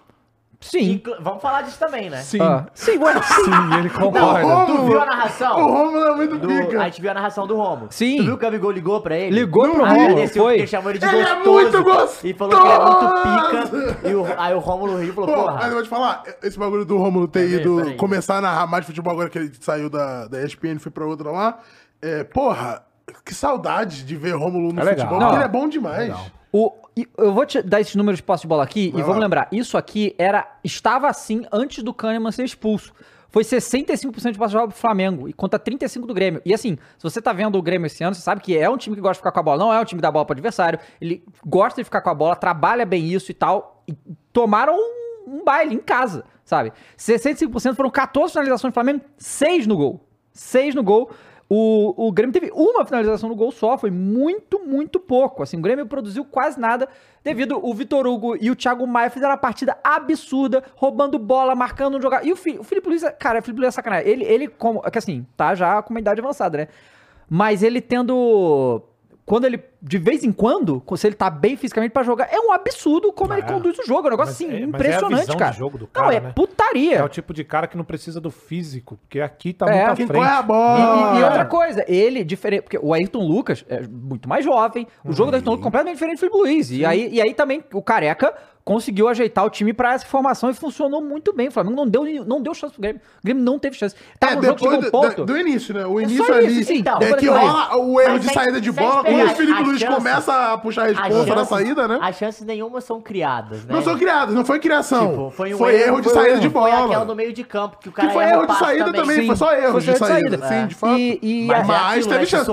Sim. 0.60 0.92
Inclu- 0.92 1.16
Vamos 1.20 1.40
falar 1.42 1.62
disso 1.62 1.78
também, 1.78 2.10
né? 2.10 2.18
Sim. 2.18 2.40
Ah, 2.40 2.66
sim, 2.74 2.98
bueno, 2.98 3.20
sim. 3.24 3.50
Ele 3.78 3.88
Não, 3.88 4.00
concorda. 4.12 4.66
tu 4.66 4.84
viu 4.86 5.00
a 5.00 5.06
narração? 5.06 5.58
O 5.58 5.66
Romulo 5.72 6.04
é 6.06 6.16
muito 6.16 6.38
Do, 6.38 6.46
pica. 6.48 6.80
a 6.80 6.84
gente 6.84 7.00
viu 7.00 7.10
a 7.10 7.14
narração 7.14 7.46
do 7.46 7.56
Romo. 7.56 7.86
Sim. 7.90 8.18
Tu 8.18 8.22
viu 8.24 8.38
que 8.38 8.44
o 8.44 8.50
Gabigol 8.50 8.70
ligou 8.70 9.00
pra 9.00 9.16
ele? 9.16 9.40
Ligou 9.40 9.68
pro 9.70 9.84
Aí 9.84 9.92
ele 9.92 10.00
Rômulo, 10.02 10.20
desceu 10.20 10.42
foi. 10.44 10.52
porque 10.54 10.66
chamou 10.66 10.90
ele 10.90 10.98
de 10.98 11.06
Ele 11.06 11.16
é 11.16 11.22
gostoso. 11.34 11.50
muito 11.50 11.82
gostoso! 11.82 12.26
E 12.26 12.34
falou 12.34 12.60
que 12.60 12.66
ele 12.66 12.74
é 12.74 12.78
muito 12.84 14.00
pica. 14.02 14.08
E 14.08 14.14
o, 14.14 14.26
aí 14.38 14.54
o 14.54 14.58
Rômulo 14.58 14.96
riu 14.98 15.08
e 15.08 15.12
falou, 15.12 15.30
Pô, 15.30 15.36
mas 15.36 15.46
eu 15.46 15.52
porra. 15.58 15.70
vou 15.70 15.82
te 15.82 15.88
falar, 15.88 16.22
esse 16.42 16.58
bagulho 16.58 16.84
do 16.84 16.96
Romulo 16.98 17.26
ter 17.28 17.40
Peraí, 17.48 17.60
ido 17.60 17.76
peraí. 17.76 17.96
começar 17.96 18.36
a 18.38 18.40
narrar 18.40 18.66
mais 18.66 18.84
futebol 18.86 19.12
agora 19.12 19.28
que 19.30 19.38
ele 19.38 19.52
saiu 19.60 19.88
da, 19.90 20.26
da 20.28 20.42
ESPN 20.44 20.76
e 20.76 20.78
foi 20.78 20.92
pra 20.92 21.04
outra 21.06 21.30
lá. 21.30 21.58
É, 22.02 22.22
porra, 22.24 22.82
que 23.24 23.34
saudade 23.34 24.04
de 24.04 24.16
ver 24.16 24.32
Romulo 24.36 24.72
no 24.72 24.80
É 24.80 24.84
legal. 24.84 24.98
futebol, 25.06 25.18
Não. 25.20 25.26
porque 25.28 25.36
ele 25.38 25.44
é 25.44 25.48
bom 25.48 25.68
demais. 25.68 26.14
O, 26.52 26.72
e 27.00 27.08
eu 27.16 27.32
vou 27.32 27.46
te 27.46 27.62
dar 27.62 27.80
esses 27.80 27.94
números 27.94 28.18
de 28.18 28.22
posse 28.22 28.42
de 28.42 28.48
bola 28.48 28.64
aqui 28.64 28.90
Vai 28.90 29.00
e 29.00 29.02
vamos 29.02 29.16
lá. 29.18 29.22
lembrar, 29.22 29.48
isso 29.52 29.76
aqui 29.76 30.14
era 30.18 30.58
estava 30.62 31.08
assim 31.08 31.44
antes 31.52 31.82
do 31.82 31.94
Kahneman 31.94 32.32
ser 32.32 32.44
expulso. 32.44 32.92
Foi 33.28 33.44
65% 33.44 34.32
de 34.32 34.38
posse 34.38 34.50
de 34.50 34.56
bola 34.56 34.68
pro 34.68 34.76
Flamengo 34.76 35.28
e 35.28 35.32
contra 35.32 35.58
35% 35.58 36.04
do 36.04 36.12
Grêmio. 36.12 36.42
E 36.44 36.52
assim, 36.52 36.76
se 36.98 37.02
você 37.02 37.22
tá 37.22 37.32
vendo 37.32 37.56
o 37.56 37.62
Grêmio 37.62 37.86
esse 37.86 38.02
ano, 38.02 38.14
você 38.14 38.20
sabe 38.20 38.40
que 38.40 38.58
é 38.58 38.68
um 38.68 38.76
time 38.76 38.96
que 38.96 39.02
gosta 39.02 39.14
de 39.14 39.18
ficar 39.18 39.30
com 39.30 39.38
a 39.38 39.42
bola, 39.42 39.58
não 39.58 39.72
é 39.72 39.80
um 39.80 39.84
time 39.84 40.00
que 40.00 40.02
dá 40.02 40.10
bola 40.10 40.24
pro 40.24 40.32
adversário. 40.34 40.80
Ele 41.00 41.22
gosta 41.46 41.80
de 41.80 41.84
ficar 41.84 42.00
com 42.00 42.10
a 42.10 42.14
bola, 42.14 42.34
trabalha 42.34 42.84
bem 42.84 43.06
isso 43.06 43.30
e 43.30 43.34
tal. 43.34 43.84
E 43.86 43.94
tomaram 44.32 44.74
um, 44.74 45.36
um 45.36 45.44
baile 45.44 45.74
em 45.74 45.78
casa, 45.78 46.24
sabe? 46.44 46.72
65% 46.98 47.76
foram 47.76 47.90
14 47.90 48.32
finalizações 48.32 48.72
do 48.72 48.74
Flamengo, 48.74 49.02
6 49.16 49.66
no 49.68 49.76
gol. 49.76 50.04
6 50.32 50.74
no 50.74 50.82
gol. 50.82 51.10
O, 51.52 52.06
o 52.06 52.12
Grêmio 52.12 52.32
teve 52.32 52.52
uma 52.54 52.86
finalização 52.86 53.28
no 53.28 53.34
gol 53.34 53.50
só, 53.50 53.76
foi 53.76 53.90
muito, 53.90 54.60
muito 54.64 55.00
pouco. 55.00 55.42
Assim, 55.42 55.56
o 55.56 55.60
Grêmio 55.60 55.84
produziu 55.84 56.24
quase 56.24 56.60
nada 56.60 56.88
devido 57.24 57.58
o 57.60 57.74
Vitor 57.74 58.06
Hugo 58.06 58.36
e 58.40 58.52
o 58.52 58.54
Thiago 58.54 58.86
Maia 58.86 59.10
fizeram 59.10 59.32
uma 59.32 59.36
partida 59.36 59.76
absurda, 59.82 60.62
roubando 60.76 61.18
bola, 61.18 61.56
marcando 61.56 61.98
um 61.98 62.00
jogador. 62.00 62.24
E 62.24 62.30
o, 62.30 62.36
Fi, 62.36 62.56
o 62.56 62.62
Felipe 62.62 62.88
Luiz, 62.88 63.02
cara, 63.18 63.40
o 63.40 63.42
Felipe 63.42 63.62
Luiz 63.62 63.68
é 63.68 63.72
sacanagem. 63.72 64.08
Ele, 64.08 64.24
ele 64.24 64.46
como, 64.46 64.80
é 64.84 64.90
que 64.92 64.98
assim, 64.98 65.26
tá 65.36 65.52
já 65.56 65.82
com 65.82 65.92
uma 65.92 65.98
idade 65.98 66.20
avançada, 66.20 66.56
né? 66.56 66.68
Mas 67.28 67.64
ele 67.64 67.80
tendo 67.80 68.80
quando 69.30 69.44
ele, 69.44 69.62
de 69.80 69.96
vez 69.96 70.24
em 70.24 70.32
quando, 70.32 70.82
se 70.96 71.06
ele 71.06 71.14
tá 71.14 71.30
bem 71.30 71.56
fisicamente 71.56 71.92
pra 71.92 72.02
jogar, 72.02 72.28
é 72.32 72.40
um 72.40 72.50
absurdo 72.52 73.12
como 73.12 73.32
ele 73.32 73.42
É. 73.42 73.44
conduz 73.44 73.78
o 73.78 73.86
jogo. 73.86 74.08
É 74.08 74.08
um 74.08 74.10
negócio 74.10 74.32
Mas 74.34 74.34
assim, 74.34 74.46
é- 74.46 74.50
mas 74.50 74.60
é 74.60 74.64
a 74.64 74.66
impressionante, 74.66 75.20
visão 75.20 75.34
de 75.36 75.38
cara. 75.38 75.52
jogo 75.52 75.78
do 75.78 75.84
Não, 75.84 76.02
cara, 76.02 76.14
é 76.16 76.20
né? 76.20 76.32
putaria. 76.34 76.96
É 76.96 77.04
o 77.04 77.08
tipo 77.08 77.32
de 77.32 77.44
cara 77.44 77.68
que 77.68 77.76
não 77.76 77.84
precisa 77.84 78.20
do 78.20 78.28
físico, 78.28 78.96
porque 78.96 79.20
aqui 79.20 79.52
tá 79.52 79.66
É, 79.66 79.86
muito 79.86 79.90
à 79.90 79.94
frente. 79.96 80.12
corre 80.12 80.28
a 80.28 80.40
E, 80.40 80.42
bola. 80.42 81.14
e- 81.16 81.20
e 81.20 81.22
outra 81.22 81.44
coisa, 81.44 81.84
ele, 81.86 82.24
diferente. 82.24 82.62
Porque 82.62 82.78
o 82.82 82.92
Ayrton 82.92 83.24
Lucas 83.24 83.64
é 83.68 83.82
muito 83.86 84.28
mais 84.28 84.44
jovem. 84.44 84.84
O 85.04 85.12
jogo 85.12 85.30
do 85.30 85.34
Ayrton 85.36 85.50
Lucas 85.52 85.62
é 85.62 85.64
completamente 85.64 85.94
diferente 85.94 86.16
do 86.16 86.20
Felipe 86.20 86.36
Luiz. 86.36 86.70
E 86.72 86.84
aí, 86.84 87.08
e 87.12 87.22
aí 87.22 87.32
também 87.32 87.62
o 87.72 87.80
Careca 87.80 88.34
conseguiu 88.70 89.08
ajeitar 89.08 89.44
o 89.44 89.50
time 89.50 89.72
pra 89.72 89.94
essa 89.94 90.06
formação 90.06 90.48
e 90.48 90.54
funcionou 90.54 91.02
muito 91.02 91.32
bem. 91.32 91.48
O 91.48 91.50
Flamengo 91.50 91.74
não 91.74 91.88
deu, 91.88 92.04
não 92.24 92.40
deu 92.40 92.54
chance 92.54 92.72
pro 92.72 92.80
Grêmio. 92.80 93.00
O 93.18 93.24
Grêmio 93.26 93.42
não 93.42 93.58
teve 93.58 93.74
chance. 93.76 93.96
Tava 94.20 94.34
É, 94.34 94.38
um 94.38 94.42
jogo 94.44 94.58
chegou 94.60 94.78
um 94.78 94.80
do, 94.80 94.90
ponto. 94.92 95.24
do 95.24 95.36
início, 95.36 95.74
né? 95.74 95.84
O 95.84 95.98
É 95.98 96.04
início 96.04 96.32
ali 96.32 96.60
isso. 96.60 96.72
Então, 96.72 96.98
é 97.00 97.12
que 97.14 97.26
rola 97.26 97.76
o 97.78 98.00
erro 98.00 98.20
de 98.20 98.26
sem- 98.26 98.34
saída 98.34 98.60
de 98.60 98.70
bola, 98.70 99.02
quando 99.02 99.24
o 99.24 99.28
Felipe 99.34 99.62
Luiz 99.64 99.80
chance- 99.80 99.94
começa 99.96 100.52
a 100.52 100.58
puxar 100.58 100.82
a 100.82 100.84
As 100.92 100.98
responsa 100.98 101.34
na 101.34 101.44
saída, 101.44 101.88
né? 101.88 101.98
As 102.00 102.16
chances 102.16 102.46
nenhuma 102.46 102.80
são 102.80 103.00
criadas, 103.00 103.64
né? 103.64 103.74
Não 103.74 103.82
são 103.82 103.98
criados, 103.98 104.34
não 104.36 104.44
foi 104.44 104.60
criação. 104.60 105.08
Tipo, 105.10 105.30
foi 105.30 105.52
um 105.52 105.66
erro, 105.68 105.96
de 106.00 106.04
foi 106.04 106.12
um 106.12 106.14
saída 106.14 106.30
erro. 106.34 106.40
de 106.40 106.50
Foi 106.50 106.70
aquela 106.70 106.86
bola. 106.86 107.04
no 107.06 107.14
meio 107.16 107.32
de 107.32 107.42
campo, 107.42 107.76
que 107.80 107.88
o 107.88 107.92
cara 107.92 108.06
Que 108.06 108.14
foi 108.14 108.24
erro 108.24 108.46
de 108.46 108.56
saída 108.56 108.92
também, 108.92 109.26
foi 109.26 109.36
só 109.36 109.52
erro 109.52 109.72
foi 109.72 109.80
de 109.80 109.92
de 109.92 109.98
saída. 109.98 110.38
Sim, 110.46 110.66
de 110.68 110.74
fato. 110.76 110.96
Mas 111.66 112.06
teve? 112.06 112.24
Se 112.24 112.30
chance. 112.30 112.50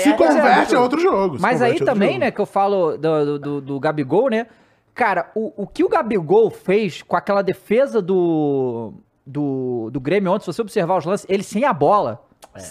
Se 0.00 0.12
converte 0.12 0.74
é 0.76 0.78
outro 0.78 1.00
jogo. 1.00 1.38
Mas 1.40 1.60
aí 1.60 1.80
também, 1.80 2.20
né, 2.20 2.30
que 2.30 2.40
eu 2.40 2.46
falo 2.46 2.96
do, 2.96 3.24
do, 3.24 3.38
do- 3.40 3.60
do 3.60 3.80
Gabigol, 3.80 4.30
né? 4.30 4.46
Cara, 4.96 5.30
o, 5.34 5.64
o 5.64 5.66
que 5.66 5.84
o 5.84 5.90
Gabigol 5.90 6.50
fez 6.50 7.02
com 7.02 7.14
aquela 7.14 7.42
defesa 7.42 8.00
do, 8.00 8.94
do, 9.26 9.90
do 9.90 10.00
Grêmio 10.00 10.32
ontem, 10.32 10.44
se 10.44 10.52
você 10.54 10.62
observar 10.62 10.96
os 10.96 11.04
lances, 11.04 11.26
ele 11.28 11.42
sem 11.42 11.66
a 11.66 11.72
bola. 11.74 12.25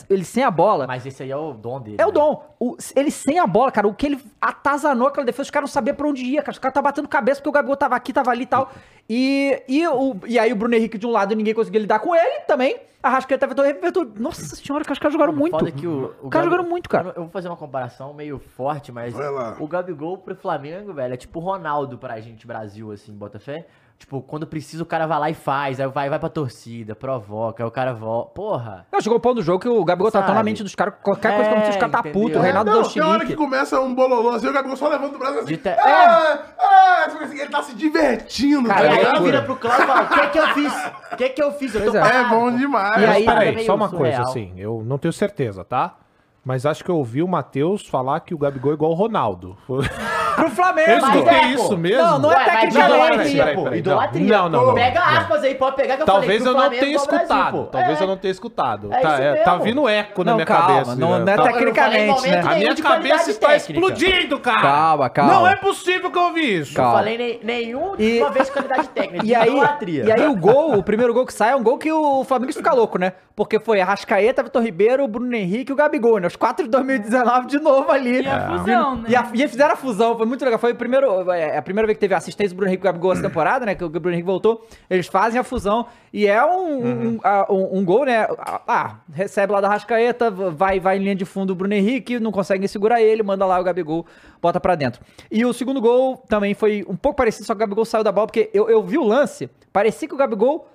Ele 0.10 0.24
sem 0.24 0.44
a 0.44 0.51
bola. 0.51 0.86
Mas 0.88 1.06
esse 1.06 1.24
aí 1.24 1.32
é 1.32 1.36
o 1.38 1.54
dom 1.54 1.80
dele. 1.82 1.98
É 2.00 2.04
o 2.06 2.10
né? 2.10 2.13
dom. 2.13 2.44
O- 2.60 2.77
ele 2.96 3.12
sem 3.12 3.39
a 3.39 3.48
bola, 3.48 3.72
cara. 3.72 3.88
O 3.88 3.94
que 3.94 4.06
ele 4.06 4.20
atazanou 4.42 5.08
aquela 5.08 5.25
defesa, 5.25 5.44
os 5.44 5.50
caras 5.51 5.70
não 5.70 5.74
sabiam 5.74 5.96
pra 5.96 6.08
onde 6.08 6.24
ia, 6.24 6.42
cara. 6.42 6.51
Os 6.51 6.60
caras 6.60 6.74
tá 6.74 6.82
batendo 6.82 7.08
cabeça 7.08 7.39
porque 7.42 7.50
o 7.50 7.51
Gabigol 7.51 7.75
tava 7.77 7.96
aqui, 7.96 8.12
tava 8.13 8.32
ali 8.32 8.44
e 8.44 8.48
tal. 8.48 8.72
E, 9.10 9.62
e, 9.68 9.88
o, 9.88 10.15
e 10.25 10.39
aí 10.39 10.51
o 10.51 10.56
Bruno 10.56 10.75
Henrique 10.75 10.98
de 10.98 11.06
um 11.06 11.12
lado 11.12 11.36
ninguém 11.36 11.54
conseguia 11.54 11.80
lidar 11.82 12.00
com 12.00 12.15
ele 12.15 12.42
também. 12.42 12.77
A 13.04 13.10
Rascaeta 13.10 13.46
vetou, 13.46 13.63
vetou. 13.63 14.06
Nossa 14.18 14.42
senhora, 14.56 14.84
que 14.84 14.92
os 14.92 14.98
caras 14.98 15.13
jogaram 15.13 15.32
muito. 15.32 15.51
Foda 15.51 15.72
que 15.72 15.86
o, 15.86 16.06
Os 16.06 16.30
caras 16.30 16.30
Gabi- 16.32 16.46
jogaram 16.46 16.68
muito, 16.68 16.89
cara. 16.89 17.10
Eu, 17.15 17.22
vou 17.24 17.30
fazer 17.30 17.48
uma 17.50 17.56
comparação 17.58 18.12
meio 18.15 18.39
forte, 18.39 18.92
mas 18.92 19.13
o 19.60 19.68
Gabigol 19.68 20.18
pro 20.18 20.36
Flamengo, 20.36 20.92
velho, 20.92 21.13
é 21.13 21.18
tipo 21.18 21.39
o 21.39 21.44
Ronaldo 21.44 22.00
pra 22.00 22.20
gente, 22.20 22.48
Brasil, 22.48 22.92
assim, 22.92 23.13
Botafé. 23.13 23.68
Tipo, 23.98 24.22
quando 24.22 24.46
precisa 24.46 24.84
o 24.84 24.86
cara 24.86 25.08
vai 25.08 25.18
lá 25.18 25.30
e 25.30 25.34
faz, 25.34 25.80
aí 25.80 25.88
vai, 25.88 26.10
vai 26.10 26.20
pra 26.20 26.28
torcida, 26.28 26.94
provoca, 26.94 27.64
aí 27.64 27.68
o 27.68 27.72
cara 27.72 27.94
volta. 27.94 28.32
Porra! 28.34 28.86
Não, 28.92 29.00
chegou 29.00 29.18
o 29.18 29.22
ponto 29.22 29.36
do 29.36 29.42
jogo 29.42 29.60
que 29.60 29.70
o 29.70 29.86
Gabigol 29.86 30.12
tá 30.12 30.20
tão 30.22 30.30
na 30.30 30.36
Sabe? 30.36 30.46
mente 30.50 30.62
dos 30.64 30.75
caras, 30.75 30.96
qualquer 31.02 31.34
coisa 31.34 31.50
que 31.50 31.56
É, 31.56 31.70
os 31.70 31.75
caras 31.78 31.92
tá 31.92 32.00
entendeu? 32.00 32.22
puto. 32.22 32.36
O 32.38 32.42
É, 32.42 32.44
Reinaldo 32.44 32.72
não, 32.72 32.82
deu 32.82 32.92
tem 32.92 33.02
hora 33.02 33.25
que 33.25 33.36
começa 33.36 33.80
um 33.80 33.96
bololô 33.96 34.30
assim, 34.32 34.48
o 34.48 34.54
Gabigol 34.54 34.75
só 34.75 34.90
levanta 34.90 35.16
o 35.16 35.18
braço 35.18 35.40
assim. 35.40 35.56
Te- 35.56 35.70
Ah, 35.70 36.40
ah, 36.60 37.08
tipo 37.10 37.24
assim, 37.24 37.40
ele 37.40 37.50
tá 37.50 37.64
se 37.64 37.74
divertindo, 37.74 38.68
Cara, 38.68 38.82
Aí 38.82 38.90
tá 38.90 38.96
aí 39.12 39.16
ele 39.16 39.25
vira 39.25 39.42
pro 39.44 39.56
Cláudio 39.56 39.84
e 39.86 39.88
fala, 39.88 40.04
o 40.04 40.08
que 40.10 40.28
que 40.28 40.40
eu 40.40 40.48
fiz? 40.50 40.74
O 41.14 41.16
que 41.16 41.30
que 41.30 41.42
eu 41.44 41.52
fiz? 41.54 41.75
Eu 41.75 41.92
tô 41.92 41.98
é. 41.98 42.18
É 42.18 42.24
bom 42.25 42.52
pô." 42.52 42.58
demais. 42.58 43.02
E 43.02 43.06
Mas 43.08 43.16
aí- 43.16 43.25
peraí, 43.25 43.56
meio 43.56 43.66
só 43.66 43.75
uma 43.75 43.90
coisa, 43.90 44.04
surreal. 44.24 44.24
assim, 44.30 44.54
eu 44.58 44.84
não 44.86 44.98
tenho 44.98 45.14
certeza, 45.14 45.64
tá? 45.64 45.96
Mas 46.44 46.66
acho 46.66 46.84
que 46.84 46.92
eu 46.92 46.98
ouvi 46.98 47.24
o 47.24 47.28
Matheus 47.28 47.88
falar 47.88 48.20
que 48.20 48.36
o 48.36 48.38
Gabigol 48.38 48.72
é 48.72 48.75
igual 48.75 48.92
o 48.92 48.94
Ronaldo. 48.94 49.58
Pro 50.36 50.50
Flamengo. 50.50 50.89
Eu 50.92 51.01
Mas 51.01 51.15
escutei 51.15 51.38
é, 51.38 51.48
isso 51.48 51.77
mesmo? 51.77 52.04
Não, 52.04 52.20
não 52.20 52.32
é 52.32 52.36
Ué, 52.36 52.44
mas 52.46 52.60
tecnicamente. 52.60 52.96
idolatria, 52.96 53.38
Peraí, 53.44 53.56
pô. 53.56 53.63
peraí, 53.63 53.80
Idolatria. 53.80 54.38
não, 54.38 54.50
não, 54.50 54.65
não, 54.68 54.74
Pega 54.75 55.00
não. 55.00 55.18
aspas 55.18 55.44
aí, 55.44 55.56
pode 55.56 55.75
pegar 55.75 55.96
que 55.96 56.01
eu 56.01 56.06
Talvez 56.06 56.25
falei 56.25 56.38
eu 56.38 56.44
que 56.44 56.50
o 56.50 56.54
não 56.63 56.70
tenha 56.80 56.92
é 56.92 56.96
escutado. 56.96 57.70
Talvez 57.72 58.00
É. 58.00 58.04
eu 58.04 58.08
não 58.08 58.18
tenha 58.18 58.32
escutado. 58.32 58.94
É 58.94 59.00
tá, 59.00 59.13
isso 59.13 59.22
é, 59.22 59.32
mesmo. 59.32 59.46
tá 59.46 59.56
vindo 59.58 59.88
eco 59.89 60.24
na 60.24 60.34
minha 60.34 60.46
calma, 60.46 60.68
cabeça. 60.68 60.96
não- 60.96 61.20
né? 61.20 61.25
não 61.25 61.34
é 61.34 61.36
Tá- 61.38 61.44
tecnicamente, 61.44 62.30
né? 62.30 62.42
A 62.42 62.56
minha 62.56 62.74
de 62.74 62.82
cabeça 62.84 63.32
está 63.32 63.48
técnica. 63.50 63.72
explodindo, 63.74 64.39
cara. 64.39 64.62
Calma, 64.62 65.10
calma. 65.10 65.34
Não 65.34 65.48
é 65.48 65.56
possível 65.56 66.12
que 66.12 66.18
eu 66.18 66.24
ouvi 66.24 66.60
isso. 66.60 66.74
Calma. 66.75 66.92
Não 66.92 66.98
falei 67.00 67.18
nem, 67.18 67.39
nenhum 67.44 67.96
de 67.96 68.04
E- 68.04 68.20
uma 68.22 68.30
vez 68.32 68.46
de 68.48 68.51
qualidade 68.51 68.88
técnica, 68.89 69.25
E 69.25 69.34
aí, 69.36 69.50
idolatria. 69.50 70.04
e 70.06 70.12
aí 70.12 70.27
o 70.27 70.36
gol, 70.36 70.75
o 70.77 70.84
primeiro 70.84 71.13
gol 71.13 71.25
que 71.25 71.34
sai 71.34 71.51
é 71.51 71.56
um 71.56 71.63
gol 71.63 71.77
que 71.77 71.92
o 71.92 72.24
Flamengo 72.24 72.54
fica 72.54 72.74
louco, 72.74 72.98
né? 72.98 73.13
Porque 73.36 73.60
foi 73.60 73.82
Arrascaeta, 73.82 74.44
Vitor 74.44 74.62
Ribeiro, 74.63 75.06
Bruno 75.08 75.34
Henrique 75.36 75.72
e 75.72 75.74
o 75.74 75.75
Gabigol, 75.75 76.20
né? 76.20 76.27
Os 76.27 76.36
quatro 76.38 76.63
de 76.65 76.72
2019 76.72 77.48
de 77.48 77.60
novo 77.60 77.92
ali. 77.92 78.22
E 78.22 78.27
a 78.27 78.48
fusão, 78.48 78.96
né? 78.96 79.04
E, 79.10 79.15
a- 79.15 79.27
e 79.34 79.48
fizeram 79.48 79.74
a 79.74 79.75
fusão, 79.77 80.15
foi 80.25 80.29
muito 80.29 80.44
legal. 80.44 80.60
Foi 80.60 80.72
o 80.72 80.75
primeiro, 80.75 81.32
é, 81.32 81.58
a 81.58 81.62
primeira 81.62 81.86
vez 81.86 81.96
que 81.96 82.00
teve 82.01 82.13
assistência 82.15 82.53
do 82.53 82.58
Bruno 82.58 82.70
Henrique 82.70 82.84
e 82.84 82.86
Gabigol 82.86 83.13
essa 83.13 83.22
temporada, 83.22 83.65
né? 83.65 83.75
Que 83.75 83.84
o 83.84 83.89
Bruno 83.89 84.12
Henrique 84.12 84.25
voltou. 84.25 84.65
Eles 84.89 85.08
fazem 85.08 85.39
a 85.39 85.44
fusão. 85.44 85.86
E 86.12 86.25
é 86.27 86.44
um, 86.44 86.86
um, 86.88 87.20
a- 87.24 87.46
um- 87.51 87.77
um 87.79 87.86
gol, 87.86 88.05
né? 88.05 88.27
Ah, 88.67 88.98
recebe 89.13 89.53
lá 89.53 89.62
da 89.62 89.70
Rascaeta, 89.70 90.32
vai, 90.32 90.79
vai 90.79 90.98
em 90.98 91.01
linha 91.01 91.15
de 91.15 91.25
fundo 91.25 91.51
o 91.51 91.55
Bruno 91.55 91.74
Henrique, 91.74 92.20
não 92.20 92.32
conseguem 92.32 92.67
segurar 92.67 93.01
ele, 93.01 93.22
manda 93.22 93.46
lá 93.46 93.60
o 93.60 93.63
Gabigol, 93.63 94.05
bota 94.41 94.60
pra 94.60 94.75
dentro. 94.75 95.01
E 95.29 95.46
o 95.46 95.53
segundo 95.53 95.79
gol 95.79 96.17
também 96.27 96.53
foi 96.53 96.84
um 96.88 96.96
pouco 96.96 97.17
parecido, 97.17 97.46
só 97.46 97.53
que 97.53 97.58
o 97.58 97.60
Gabigol 97.60 97.86
saiu 97.86 98.03
da 98.03 98.12
bola, 98.12 98.27
porque 98.27 98.50
eu, 98.53 98.70
eu 98.70 98.82
vi 98.84 98.98
o 98.98 99.03
lance, 99.03 99.50
parecia 99.72 100.08
que 100.08 100.13
o 100.13 100.17
Gabigol 100.17 100.67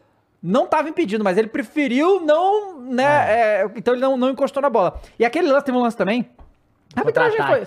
não 0.43 0.67
tava 0.67 0.89
impedindo, 0.89 1.23
mas 1.25 1.37
ele 1.37 1.49
preferiu 1.49 2.21
não, 2.21 2.81
né? 2.81 3.05
é, 3.29 3.71
então 3.77 3.93
ele 3.95 4.01
não, 4.01 4.17
não 4.17 4.31
encostou 4.31 4.63
na 4.63 4.71
bola. 4.71 5.01
E 5.19 5.25
aquele 5.25 5.51
lance, 5.51 5.65
teve 5.67 5.77
um 5.77 5.83
lance 5.83 5.97
também. 5.97 6.29
A 6.97 7.01
arbitragem 7.01 7.39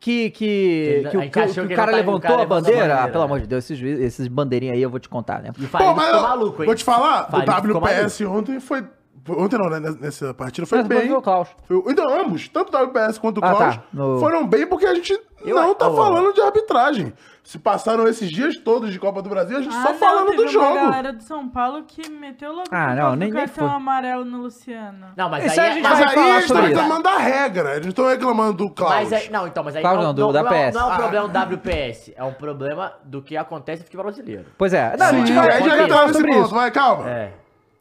Que, 0.00 0.30
que, 0.30 1.02
que, 1.02 1.08
o- 1.08 1.10
que 1.10 1.16
o- 1.16 1.20
que 1.30 1.52
que 1.54 1.60
o 1.60 1.76
cara 1.76 1.90
tá- 1.90 1.96
o 1.98 2.00
levantou 2.00 2.20
cara 2.20 2.42
a 2.42 2.46
bandeira. 2.46 2.78
bandeira, 2.80 3.02
Ah, 3.02 3.08
pelo 3.08 3.18
né? 3.18 3.24
amor 3.24 3.40
de 3.40 3.46
Deus, 3.48 3.64
esses, 3.68 3.82
esses 3.82 4.28
bandeirinhas 4.28 4.76
aí 4.76 4.82
eu 4.82 4.90
vou 4.90 5.00
te 5.00 5.08
contar, 5.08 5.42
né? 5.42 5.50
E 5.58 5.64
o 5.64 5.68
Pô, 5.68 5.78
mas 5.94 6.04
ficou 6.06 6.20
eu- 6.20 6.22
maluco, 6.22 6.62
hein? 6.62 6.66
vou 6.66 6.74
te 6.76 6.84
falar, 6.84 7.28
Farid 7.28 7.48
o 7.48 7.62
ficou 7.62 7.80
WPS 7.80 8.24
ontem 8.26 8.60
foi, 8.60 8.84
Ontem 9.30 9.58
não, 9.58 9.68
né? 9.68 9.78
Nessa 10.00 10.32
partida 10.32 10.66
foi 10.66 10.78
Mas 10.78 10.86
bem. 10.86 10.98
veio 11.00 11.18
o 11.18 11.20
Klaus. 11.20 11.48
Foi- 11.64 11.82
então, 11.88 12.06
ambos, 12.18 12.48
tanto 12.48 12.74
o 12.74 12.80
WPS 12.82 13.20
quanto 13.20 13.42
o 13.42 13.44
Ah, 13.44 13.54
Klaus, 13.54 13.76
tá. 13.76 13.82
No- 13.92 14.18
foram 14.18 14.46
bem 14.46 14.66
porque 14.66 14.86
a 14.86 14.94
gente 14.94 15.20
Eu- 15.44 15.54
não 15.54 15.74
tá 15.74 15.86
oh. 15.90 15.94
falando 15.96 16.32
de 16.32 16.40
arbitragem. 16.40 17.12
Se 17.48 17.58
passaram 17.58 18.06
esses 18.06 18.28
dias 18.28 18.58
todos 18.58 18.92
de 18.92 18.98
Copa 18.98 19.22
do 19.22 19.30
Brasil, 19.30 19.56
a 19.56 19.62
gente 19.62 19.74
Ah, 19.74 19.82
só 19.82 19.92
não, 19.94 19.98
falando 19.98 20.26
teve 20.32 20.36
do 20.44 20.48
jogo. 20.48 20.66
uma 20.66 20.80
galera 20.90 21.14
do 21.14 21.22
São 21.22 21.48
Paulo 21.48 21.82
que 21.84 22.06
meteu 22.10 22.52
logo 22.52 22.68
Ah, 22.70 22.94
não, 22.94 23.16
nem- 23.16 23.30
nem 23.30 23.32
cartão 23.32 23.66
foi. 23.68 23.74
amarelo 23.74 24.22
no 24.22 24.42
Luciano. 24.42 25.06
Não, 25.16 25.30
mas 25.30 25.46
Isso 25.46 25.58
aí, 25.58 25.70
a 25.70 25.72
gente 25.72 25.82
mas 25.82 25.98
aí 25.98 26.08
falar 26.14 26.28
eles 26.28 26.44
estão 26.44 26.60
reclamando 26.60 27.02
da 27.04 27.16
regra, 27.16 27.70
eles 27.70 27.84
não 27.84 27.88
estão 27.88 28.06
reclamando 28.08 28.52
do 28.52 28.70
Klaus. 28.70 29.10
Aí, 29.10 29.30
não, 29.30 29.46
então, 29.46 29.64
mas 29.64 29.74
aí 29.76 29.80
Klaus 29.80 29.96
não, 29.96 30.04
não, 30.04 30.14
do- 30.14 30.20
não, 30.24 30.32
da 30.32 30.42
não, 30.42 30.50
PS. 30.50 30.74
não 30.74 30.80
é 30.82 30.84
um 30.84 30.92
Ah. 30.92 30.96
problema 30.96 31.28
do 31.28 31.32
WPS, 31.38 32.12
é 32.14 32.22
um 32.24 32.32
problema 32.34 32.92
do 33.02 33.22
que 33.22 33.34
acontece 33.34 33.78
no 33.80 33.84
futebol 33.86 34.04
brasileiro. 34.04 34.44
Pois 34.58 34.74
é. 34.74 34.94
Não, 34.98 35.06
a 35.06 35.12
gente 35.14 35.28
Sim, 35.28 35.34
vai, 35.34 35.48
a 35.48 35.52
gente 35.52 35.68
vai 35.70 35.78
entra 35.84 35.88
falar 35.96 36.06
nesse 36.08 36.22
ponto, 36.26 36.44
isso. 36.44 36.54
vai, 36.54 36.70
calma. 36.70 37.08
É. 37.08 37.32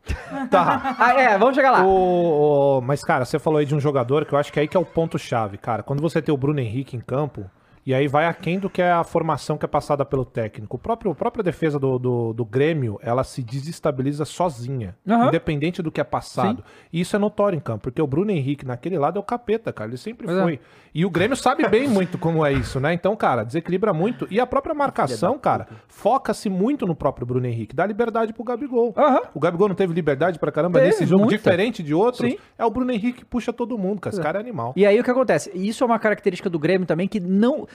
Tá. 0.49 0.95
Ah, 0.97 1.13
é, 1.19 1.37
vamos 1.37 1.53
chegar 1.55 1.71
lá. 1.71 1.83
O, 1.83 2.77
o- 2.77 2.81
mas, 2.81 3.03
cara, 3.03 3.25
você 3.25 3.37
falou 3.37 3.59
aí 3.59 3.65
de 3.65 3.75
um 3.75 3.81
jogador 3.81 4.23
que 4.23 4.31
eu 4.33 4.39
acho 4.39 4.53
que 4.53 4.59
é 4.59 4.61
aí 4.61 4.67
que 4.69 4.77
é 4.77 4.79
o 4.79 4.85
ponto-chave, 4.85 5.57
cara. 5.57 5.83
Quando 5.83 6.01
você 6.01 6.21
tem 6.21 6.33
o 6.33 6.37
Bruno 6.37 6.61
Henrique 6.61 6.95
em 6.95 7.01
campo, 7.01 7.51
e 7.87 7.93
aí 7.93 8.05
vai 8.05 8.25
aquém 8.25 8.59
do 8.59 8.69
que 8.69 8.81
é 8.81 8.91
a 8.91 9.01
formação 9.01 9.57
que 9.57 9.63
é 9.63 9.67
passada 9.67 10.03
pelo 10.03 10.25
técnico. 10.25 10.75
O 10.75 10.79
próprio, 10.79 11.09
a 11.09 11.15
própria 11.15 11.41
defesa 11.41 11.79
do, 11.79 11.97
do, 11.97 12.33
do 12.33 12.43
Grêmio, 12.43 12.99
ela 13.01 13.23
se 13.23 13.41
desestabiliza 13.41 14.25
sozinha, 14.25 14.93
Aham. 15.07 15.29
independente 15.29 15.81
do 15.81 15.89
que 15.89 16.01
é 16.01 16.03
passado. 16.03 16.61
E 16.91 16.99
isso 16.99 17.15
é 17.15 17.19
notório 17.19 17.55
em 17.55 17.61
campo, 17.61 17.83
porque 17.83 18.01
o 18.01 18.05
Bruno 18.05 18.29
Henrique 18.29 18.65
naquele 18.65 18.97
lado 18.97 19.15
é 19.15 19.21
o 19.21 19.23
capeta, 19.23 19.71
cara. 19.71 19.89
Ele 19.89 19.97
sempre 19.97 20.27
Pois 20.27 20.37
é. 20.37 20.59
E 20.97 21.05
o 21.05 21.11
Grêmio 21.11 21.37
sabe 21.37 21.67
bem 21.69 21.87
muito 21.87 22.17
como 22.17 22.43
é 22.43 22.51
isso, 22.51 22.79
né? 22.79 22.91
Então, 22.91 23.15
cara, 23.15 23.43
desequilibra 23.43 23.93
muito. 23.93 24.27
E 24.31 24.39
a 24.39 24.47
própria 24.47 24.73
marcação, 24.73 25.37
cara, 25.37 25.67
foca-se 25.87 26.49
muito 26.49 26.87
no 26.87 26.95
próprio 26.95 27.23
Bruno 27.23 27.45
Henrique, 27.45 27.75
dá 27.75 27.85
liberdade 27.85 28.33
pro 28.33 28.43
Gabigol. 28.43 28.95
Aham. 28.97 29.21
O 29.31 29.39
Gabigol 29.39 29.67
não 29.67 29.75
teve 29.75 29.93
liberdade 29.93 30.39
pra 30.39 30.51
caramba 30.51 30.79
Teve, 30.79 30.89
nesse 30.89 31.05
jogo, 31.05 31.25
muita. 31.25 31.37
diferente 31.37 31.83
de 31.83 31.93
outros. 31.93 32.31
Sim. 32.31 32.39
É 32.57 32.65
o 32.65 32.71
Bruno 32.71 32.91
Henrique 32.91 33.19
que 33.19 33.25
puxa 33.25 33.53
todo 33.53 33.77
mundo, 33.77 34.01
cara. 34.01 34.15
Esse 34.15 34.23
cara 34.23 34.39
é 34.39 34.41
animal. 34.41 34.73
E 34.75 34.87
aí 34.87 34.99
o 34.99 35.03
que 35.03 35.11
acontece? 35.11 35.51
Isso 35.53 35.83
é 35.83 35.85
uma 35.85 35.99
característica 35.99 36.49
do 36.49 36.57
Grêmio 36.57 36.87
também 36.87 37.07
que 37.07 37.19
não. 37.19 37.67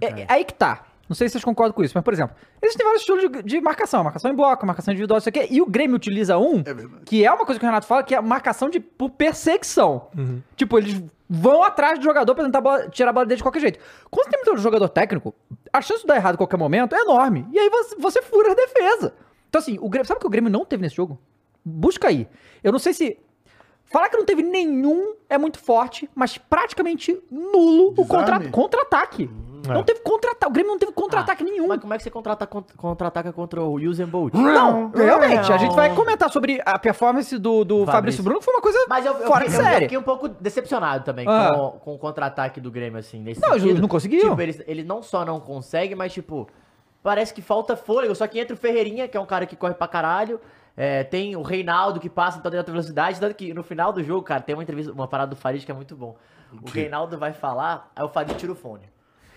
É, 0.00 0.20
é 0.20 0.26
aí 0.28 0.44
que 0.44 0.54
tá. 0.54 0.84
Não 1.08 1.16
sei 1.16 1.26
se 1.26 1.32
vocês 1.32 1.44
concordam 1.44 1.74
com 1.74 1.82
isso, 1.82 1.94
mas, 1.96 2.04
por 2.04 2.12
exemplo, 2.12 2.36
existem 2.62 2.86
vários 2.86 3.02
estilos 3.02 3.22
de, 3.22 3.42
de 3.42 3.60
marcação, 3.60 4.04
marcação 4.04 4.30
em 4.30 4.36
bloco, 4.36 4.64
marcação 4.64 4.92
individual, 4.92 5.18
isso 5.18 5.28
aqui, 5.28 5.48
e 5.50 5.60
o 5.60 5.66
Grêmio 5.66 5.96
utiliza 5.96 6.38
um, 6.38 6.62
verdade. 6.62 7.02
que 7.06 7.24
é 7.24 7.32
uma 7.32 7.44
coisa 7.44 7.58
que 7.58 7.64
o 7.64 7.68
Renato 7.68 7.86
fala, 7.86 8.04
que 8.04 8.14
é 8.14 8.18
a 8.18 8.22
marcação 8.22 8.70
de, 8.70 8.78
por 8.78 9.10
perseguição. 9.10 10.08
Tipo, 10.54 10.78
eles 10.78 11.02
vão 11.28 11.62
atrás 11.62 11.98
do 11.98 12.04
jogador 12.04 12.34
pra 12.34 12.44
tentar 12.44 12.60
bola- 12.60 12.88
tirar 12.88 13.10
a 13.10 13.12
bola 13.12 13.26
dele 13.26 13.36
de 13.36 13.42
qualquer 13.42 13.60
jeito. 13.60 13.78
Quando 14.10 14.30
tem 14.30 14.42
muito 14.44 14.60
jogador 14.62 14.88
técnico, 14.88 15.34
a 15.72 15.80
chance 15.82 16.00
de 16.02 16.06
dar 16.06 16.16
errado 16.16 16.34
a 16.34 16.38
qualquer 16.38 16.56
momento 16.56 16.94
é 16.94 17.00
enorme. 17.00 17.46
E 17.52 17.58
aí 17.58 17.68
você, 17.68 17.96
você 17.96 18.22
fura 18.22 18.52
a 18.52 18.54
defesa. 18.54 19.14
Então, 19.48 19.58
assim, 19.60 19.78
o 19.80 19.88
Grêmio, 19.88 20.06
sabe 20.06 20.18
o 20.18 20.20
que 20.20 20.26
o 20.26 20.30
Grêmio 20.30 20.50
não 20.50 20.64
teve 20.64 20.82
nesse 20.82 20.96
jogo? 20.96 21.18
Busca 21.64 22.08
aí. 22.08 22.28
Eu 22.62 22.72
não 22.72 22.78
sei 22.78 22.92
se. 22.92 23.18
Falar 23.90 24.10
que 24.10 24.16
não 24.18 24.24
teve 24.26 24.42
nenhum 24.42 25.14
é 25.30 25.38
muito 25.38 25.58
forte, 25.58 26.10
mas 26.14 26.36
praticamente 26.36 27.18
nulo 27.30 27.94
o 27.96 28.04
contra- 28.06 28.38
Contra-ataque. 29.62 29.74
Não 29.74 29.80
É. 29.80 29.84
teve 29.84 30.00
contra-ataque. 30.00 30.46
O 30.50 30.52
Grêmio 30.52 30.70
não 30.72 30.78
teve 30.78 30.92
contra-ataque 30.92 31.44
nenhum. 31.44 31.66
Mas 31.68 31.80
como 31.80 31.92
é 31.94 31.96
que 31.96 32.02
você 32.02 32.10
contra- 32.10 32.36
contra-ataca 32.76 33.32
contra 33.32 33.62
o 33.62 33.74
Usain 33.74 34.06
Bolt? 34.06 34.34
Não, 34.34 34.90
realmente. 34.90 35.52
A 35.52 35.56
gente 35.56 35.74
vai 35.74 35.94
comentar 35.94 36.30
sobre 36.30 36.60
a 36.64 36.78
performance 36.78 37.36
do, 37.38 37.64
do 37.64 37.78
Fabrício, 37.86 37.92
Fabrício. 37.92 38.22
Bruno, 38.24 38.38
que 38.38 38.44
foi 38.44 38.54
uma 38.54 38.62
coisa 38.62 38.78
Mas 38.88 39.04
eu, 39.06 39.12
eu, 39.14 39.26
fora 39.26 39.46
de 39.48 39.54
eu- 39.54 39.60
eu 39.60 39.64
série. 39.64 39.80
fiquei 39.86 39.98
um 39.98 40.02
pouco 40.02 40.28
decepcionado 40.28 41.04
também 41.04 41.26
Ah. 41.28 41.52
com, 41.54 41.70
com 41.80 41.94
o 41.94 41.98
contra-ataque 41.98 42.60
do 42.60 42.70
Grêmio, 42.70 42.98
assim, 42.98 43.20
nesse 43.20 43.40
Não, 43.40 43.54
eles 43.54 43.80
não 43.80 43.88
conseguiam. 43.88 44.30
Tipo, 44.30 44.40
ele, 44.42 44.64
ele 44.66 44.82
não 44.84 45.02
só 45.02 45.24
não 45.24 45.40
consegue, 45.40 45.94
mas, 45.94 46.12
tipo, 46.12 46.48
parece 47.02 47.32
que 47.34 47.42
falta 47.42 47.76
fôlego. 47.76 48.14
Só 48.14 48.26
que 48.26 48.38
entra 48.38 48.54
o 48.54 48.56
Ferreirinha, 48.58 49.08
que 49.08 49.16
é 49.16 49.20
um 49.20 49.26
cara 49.26 49.46
que 49.46 49.56
corre 49.56 49.74
pra 49.74 49.88
caralho. 49.88 50.40
é, 50.80 51.02
tem 51.02 51.34
o 51.34 51.42
Reinaldo 51.42 51.98
que 51.98 52.08
passa 52.08 52.38
em 52.38 52.40
toda 52.40 52.56
alta 52.56 52.70
velocidade. 52.70 53.18
Tanto 53.18 53.34
que 53.34 53.52
no 53.52 53.64
final 53.64 53.92
do 53.92 54.00
jogo, 54.00 54.22
cara, 54.22 54.40
tem 54.40 54.54
uma 54.54 54.62
entrevista, 54.62 54.92
uma 54.92 55.08
parada 55.08 55.30
do 55.30 55.34
Farid 55.36 55.66
que 55.66 55.72
é 55.72 55.74
muito 55.74 55.96
bom. 55.96 56.14
O 56.62 56.70
Reinaldo 56.70 57.18
vai 57.18 57.32
falar, 57.32 57.90
aí 57.96 58.04
o 58.04 58.08
Farid 58.08 58.36
tira 58.36 58.52
o 58.52 58.54
fone. 58.54 58.84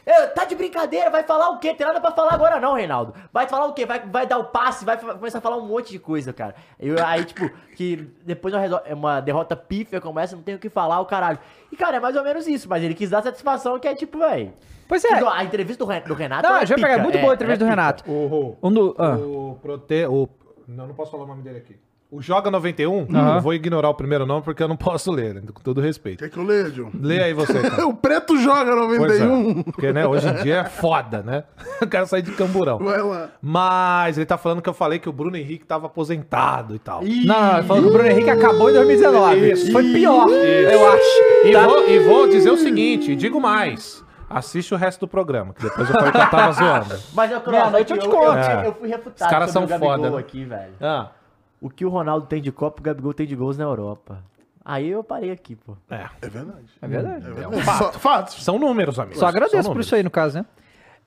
"Ê, 0.06 0.28
tá 0.28 0.46
de 0.46 0.56
brincadeira, 0.56 1.10
vai 1.10 1.24
falar 1.24 1.50
o 1.50 1.60
quê? 1.60 1.74
Tem 1.74 1.86
nada 1.86 2.00
pra 2.02 2.12
falar 2.12 2.34
agora 2.34 2.60
não, 2.60 2.74
Reinaldo. 2.74 3.14
Vai 3.32 3.48
falar 3.48 3.66
o 3.68 3.74
quê? 3.74 3.86
Vai, 3.86 4.00
vai 4.00 4.26
dar 4.26 4.38
o 4.38 4.46
passe, 4.46 4.84
vai 4.86 4.98
começar 4.98 5.38
a 5.38 5.42
falar 5.42 5.58
um 5.58 5.66
monte 5.68 5.92
de 5.92 6.00
coisa, 6.00 6.34
cara. 6.34 6.56
Eu, 6.80 6.96
aí, 7.06 7.24
tipo, 7.24 7.50
que 7.76 7.98
depois 8.26 8.54
de 8.54 8.94
uma, 8.94 9.20
derrota 9.20 9.56
pífia 9.56 10.02
começa, 10.02 10.36
não 10.36 10.44
tem 10.44 10.56
o 10.56 10.60
que 10.60 10.70
falar, 10.70 11.00
o 11.00 11.06
caralho. 11.06 11.40
E, 11.72 11.76
cara, 11.78 11.98
é 11.98 12.00
mais 12.00 12.16
ou 12.16 12.24
menos 12.24 12.48
isso, 12.48 12.68
mas 12.68 12.84
ele 12.84 12.94
quis 12.94 13.10
dar 13.10 13.22
satisfação 13.22 13.80
que 13.80 13.88
é 13.88 13.96
tipo, 13.96 14.20
véi. 14.20 14.54
Pois 14.88 15.06
é. 15.06 15.14
A 15.14 15.44
entrevista 15.44 15.86
do, 15.86 15.90
Ren- 15.90 16.02
do 16.02 16.14
Renato. 16.14 16.50
Não, 16.50 16.58
é 16.58 16.66
vai 16.66 16.76
pegar. 16.78 16.98
Muito 16.98 17.18
é, 17.18 17.22
boa 17.22 17.32
a 17.32 17.36
entrevista 17.36 17.64
é 17.64 17.66
do. 17.66 17.70
Renato. 17.70 18.12
O, 18.12 18.58
Um 18.62 18.74
do. 18.74 18.96
ah. 18.98 19.16
o 19.16 19.58
Prote... 19.62 20.06
O, 20.06 20.28
não, 20.68 20.88
não 20.88 20.94
posso 20.94 21.12
falar 21.12 21.24
o 21.24 21.28
nome 21.28 21.42
dele 21.44 21.60
aqui. 21.60 21.80
O 22.14 22.22
Joga 22.22 22.52
91, 22.52 23.08
Aham. 23.16 23.36
eu 23.36 23.42
vou 23.42 23.54
ignorar 23.54 23.88
o 23.88 23.94
primeiro 23.94 24.26
nome 24.26 24.42
porque 24.42 24.62
eu 24.62 24.68
não 24.68 24.76
posso 24.76 25.10
ler, 25.14 25.36
né, 25.36 25.42
com 25.54 25.62
todo 25.64 25.80
respeito. 25.80 26.20
Quer 26.20 26.30
que 26.30 26.38
eu 26.38 26.44
leia, 26.44 26.70
John? 26.70 26.90
Lê 26.94 27.24
aí 27.24 27.34
você, 27.34 27.54
cara. 27.64 27.88
o 27.88 27.94
Preto 27.94 28.38
joga 28.38 28.70
Pois 28.76 29.14
é, 29.22 29.24
91. 29.26 29.64
porque, 29.64 29.94
né, 29.94 30.06
hoje 30.06 30.28
em 30.28 30.34
dia 30.44 30.56
é 30.58 30.64
foda, 30.66 31.22
né? 31.24 31.46
Eu 31.80 31.88
quero 31.88 32.06
sair 32.06 32.22
de 32.22 32.32
camburão. 32.34 32.80
Vai 32.80 33.02
lá. 33.02 33.30
Mas 33.42 34.18
ele 34.18 34.26
tá 34.26 34.38
falando 34.38 34.62
que 34.62 34.68
eu 34.68 34.74
falei 34.74 35.00
que 35.00 35.08
o 35.08 35.14
Bruno 35.14 35.38
Henrique 35.38 35.66
tava 35.66 35.86
aposentado 35.88 36.76
e 36.76 36.80
tal. 36.80 37.02
Não, 37.02 37.10
não, 37.26 37.58
ele 37.60 37.68
falou 37.68 37.82
que 37.84 37.90
o 37.90 37.94
Bruno 37.94 38.10
Henrique 38.10 38.30
acabou 38.30 38.70
em 38.70 38.74
2019. 38.74 39.52
Isso. 39.54 39.72
Foi 39.72 39.84
pior, 39.94 40.28
Isso. 40.28 40.36
eu 40.36 40.92
acho. 40.92 41.48
E, 41.48 41.52
Tá? 41.54 41.66
vou, 41.66 41.88
e 41.90 42.00
vou 42.00 42.28
dizer 42.28 42.52
o 42.52 42.58
seguinte, 42.58 43.12
e 43.14 43.16
digo 43.16 43.40
mais. 43.40 44.04
Assiste 44.30 44.74
o 44.74 44.78
resto 44.78 45.00
do 45.02 45.08
programa, 45.08 45.54
que 45.54 45.62
depois 45.62 45.88
eu 45.90 45.96
falei 45.96 46.12
que 46.12 46.18
eu 46.18 46.30
tava 46.30 46.52
zoando. 46.52 46.96
Mas 47.14 47.32
eu, 47.32 47.42
Meia-noite 47.48 47.92
eu 47.94 47.98
te 48.00 48.08
conto. 48.08 48.38
eu, 48.38 48.64
eu 48.66 48.74
fui 48.74 48.90
refutado 48.90 49.16
Os 49.22 49.28
caras 49.28 49.52
são 49.52 49.64
o 49.64 49.68
foda, 49.68 50.10
né? 50.10 50.18
aqui, 50.18 50.46
velho. 50.46 50.72
Ah, 50.80 51.10
O 51.62 51.70
que 51.70 51.86
o 51.86 51.90
Ronaldo 51.90 52.26
tem 52.26 52.42
de 52.42 52.52
Copa, 52.52 52.82
o 52.82 52.84
Gabigol 52.84 53.14
tem 53.14 53.26
de 53.28 53.36
gols 53.36 53.58
na 53.58 53.64
Europa. 53.64 54.24
Aí 54.66 54.90
eu 54.90 55.04
parei 55.04 55.32
aqui, 55.32 55.56
pô. 55.56 55.78
é. 55.90 56.10
É 56.22 56.28
verdade. 56.30 56.66
É 56.82 56.88
verdade. 56.88 57.26
É 57.28 57.30
verdade. 57.32 57.66
Só- 57.78 57.92
Fatos. 57.94 58.44
São 58.44 58.60
números, 58.60 59.00
amigos. 59.00 59.20
Só 59.20 59.28
agradeço 59.28 59.64
São 59.64 59.74
por 59.74 59.82
isso 59.82 59.94
aí, 59.96 60.04
no 60.04 60.10
caso, 60.10 60.40
né? 60.40 60.46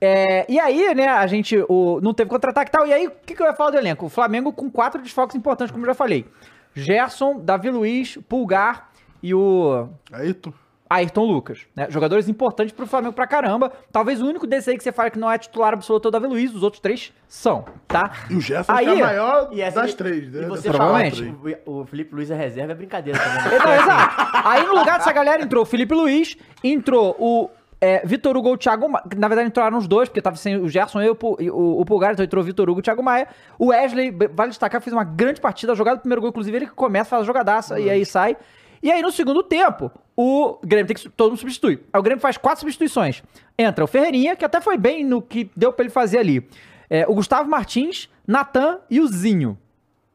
É, 0.01 0.45
e 0.51 0.59
aí, 0.59 0.95
né, 0.95 1.09
a 1.09 1.27
gente 1.27 1.57
o, 1.69 2.01
não 2.03 2.13
teve 2.13 2.29
contra-ataque 2.29 2.69
e 2.69 2.73
tal. 2.73 2.87
E 2.87 2.93
aí, 2.93 3.07
o 3.07 3.11
que, 3.11 3.35
que 3.35 3.43
eu 3.43 3.47
ia 3.47 3.55
falar 3.55 3.71
do 3.71 3.77
elenco? 3.79 4.07
O 4.07 4.09
Flamengo 4.09 4.53
com 4.53 4.71
quatro 4.71 5.01
desfalques 5.01 5.37
importantes, 5.37 5.73
como 5.73 5.85
eu 5.85 5.89
já 5.91 5.95
falei. 5.95 6.27
Gerson, 6.75 7.41
Davi 7.41 7.71
Luiz, 7.71 8.17
Pulgar 8.29 8.91
e 9.23 9.33
o 9.35 9.89
Aí 10.13 10.35
tu. 10.35 10.53
Ayrton 10.89 11.25
Lucas. 11.25 11.61
Né? 11.75 11.87
Jogadores 11.91 12.29
importantes 12.29 12.73
pro 12.73 12.87
Flamengo 12.87 13.13
pra 13.15 13.27
caramba. 13.27 13.73
Talvez 13.91 14.21
o 14.21 14.27
único 14.27 14.47
desse 14.47 14.71
aí 14.71 14.77
que 14.77 14.85
você 14.85 14.93
fala 14.93 15.11
que 15.11 15.19
não 15.19 15.31
é 15.31 15.39
titular 15.39 15.73
absoluto 15.73 16.07
é 16.07 16.09
o 16.09 16.11
Davi 16.13 16.27
Luiz. 16.27 16.55
Os 16.55 16.63
outros 16.63 16.81
três 16.81 17.13
são, 17.27 17.65
tá? 17.89 18.11
E 18.31 18.35
o 18.37 18.41
Jefferson 18.41 18.73
Aí- 18.73 18.85
que 18.87 19.01
é 19.01 19.03
a 19.03 19.07
maior 19.07 19.49
E 19.53 19.61
essa- 19.61 19.81
das 19.83 19.95
três, 19.95 20.31
né? 20.31 20.43
E 20.43 20.47
você 20.47 20.69
Provavelmente. 20.69 21.35
o, 21.67 21.81
o 21.81 21.87
Felipe 21.87 22.15
Luiz 22.15 22.31
é 22.31 22.35
reserva 22.37 22.73
é 22.73 22.75
brincadeira 22.75 23.19
também. 23.19 23.35
né? 23.35 23.59
Não, 23.65 23.75
exato. 23.75 24.15
Aí 24.47 24.67
no 24.67 24.75
lugar 24.79 24.99
dessa 24.99 25.13
galera 25.13 25.43
entrou 25.43 25.63
o 25.63 25.67
Felipe 25.67 25.95
Luiz, 25.95 26.37
entrou 26.63 27.17
o 27.19 27.51
é, 27.81 28.07
Vitor 28.07 28.37
Hugo 28.37 28.51
e 28.51 28.53
o 28.53 28.57
Thiago 28.57 28.89
Maia. 28.89 29.05
Na 29.17 29.29
verdade 29.29 29.49
entraram 29.49 29.77
os 29.79 29.87
dois, 29.89 30.09
porque 30.09 30.23
tava 30.23 30.37
sem 30.37 30.57
o 30.57 30.69
Gerson 30.69 31.03
e 31.03 31.11
o, 31.11 31.17
e 31.41 31.51
o, 31.51 31.81
o 31.81 31.85
Pulgar, 31.85 32.13
então 32.13 32.25
entrou 32.25 32.43
o 32.43 32.45
Vitor 32.47 32.69
Hugo 32.69 32.79
e 32.79 32.81
o 32.81 32.83
Thiago 32.83 33.03
Maia. 33.03 33.27
O 33.59 33.67
Wesley, 33.67 34.11
vale 34.33 34.51
destacar, 34.51 34.81
fez 34.81 34.93
uma 34.93 35.05
grande 35.05 35.41
partida, 35.41 35.75
jogada 35.75 35.97
do 35.97 36.01
primeiro 36.01 36.21
gol, 36.21 36.31
inclusive 36.31 36.57
ele 36.57 36.67
que 36.67 36.73
começa, 36.73 37.11
faz 37.11 37.23
a 37.23 37.25
jogadaça 37.27 37.79
e 37.81 37.89
aí 37.91 38.05
sai. 38.07 38.37
E 38.85 38.93
aí 38.93 39.01
no 39.01 39.11
segundo 39.11 39.43
tempo, 39.43 39.91
o 40.15 40.59
Grêmio 40.63 40.87
tem 40.87 40.95
que 40.95 41.09
todo 41.09 41.31
mundo 41.31 41.39
substituir. 41.39 41.81
Aí 41.91 41.99
o 41.99 42.03
Grêmio 42.03 42.21
faz 42.21 42.37
quatro 42.37 42.61
substituições. 42.61 43.23
Entra 43.57 43.83
o 43.83 43.87
Ferreirinha, 43.87 44.37
que 44.37 44.45
até 44.45 44.61
foi 44.61 44.77
bem 44.77 45.03
no 45.03 45.23
que 45.23 45.51
deu 45.57 45.73
pra 45.73 45.85
ele 45.87 45.91
fazer 45.91 46.19
ali. 46.19 46.47
É, 46.91 47.07
o 47.09 47.15
Gustavo 47.15 47.49
Martins, 47.49 48.11
Natan 48.27 48.81
e 48.91 49.01
o 49.01 49.07
Zinho. 49.07 49.59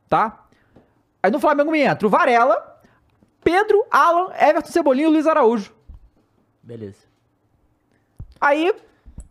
Tá? 0.07 0.45
Aí 1.23 1.31
no 1.31 1.39
Flamengo 1.39 1.71
me 1.71 1.79
entra 1.79 2.05
o 2.05 2.11
Varela, 2.11 2.79
Pedro, 3.43 3.83
Alan, 3.89 4.31
Everton 4.39 4.71
Cebolinha 4.71 5.07
e 5.07 5.11
Luiz 5.11 5.25
Araújo. 5.25 5.73
Beleza. 6.61 7.07
Aí, 8.39 8.71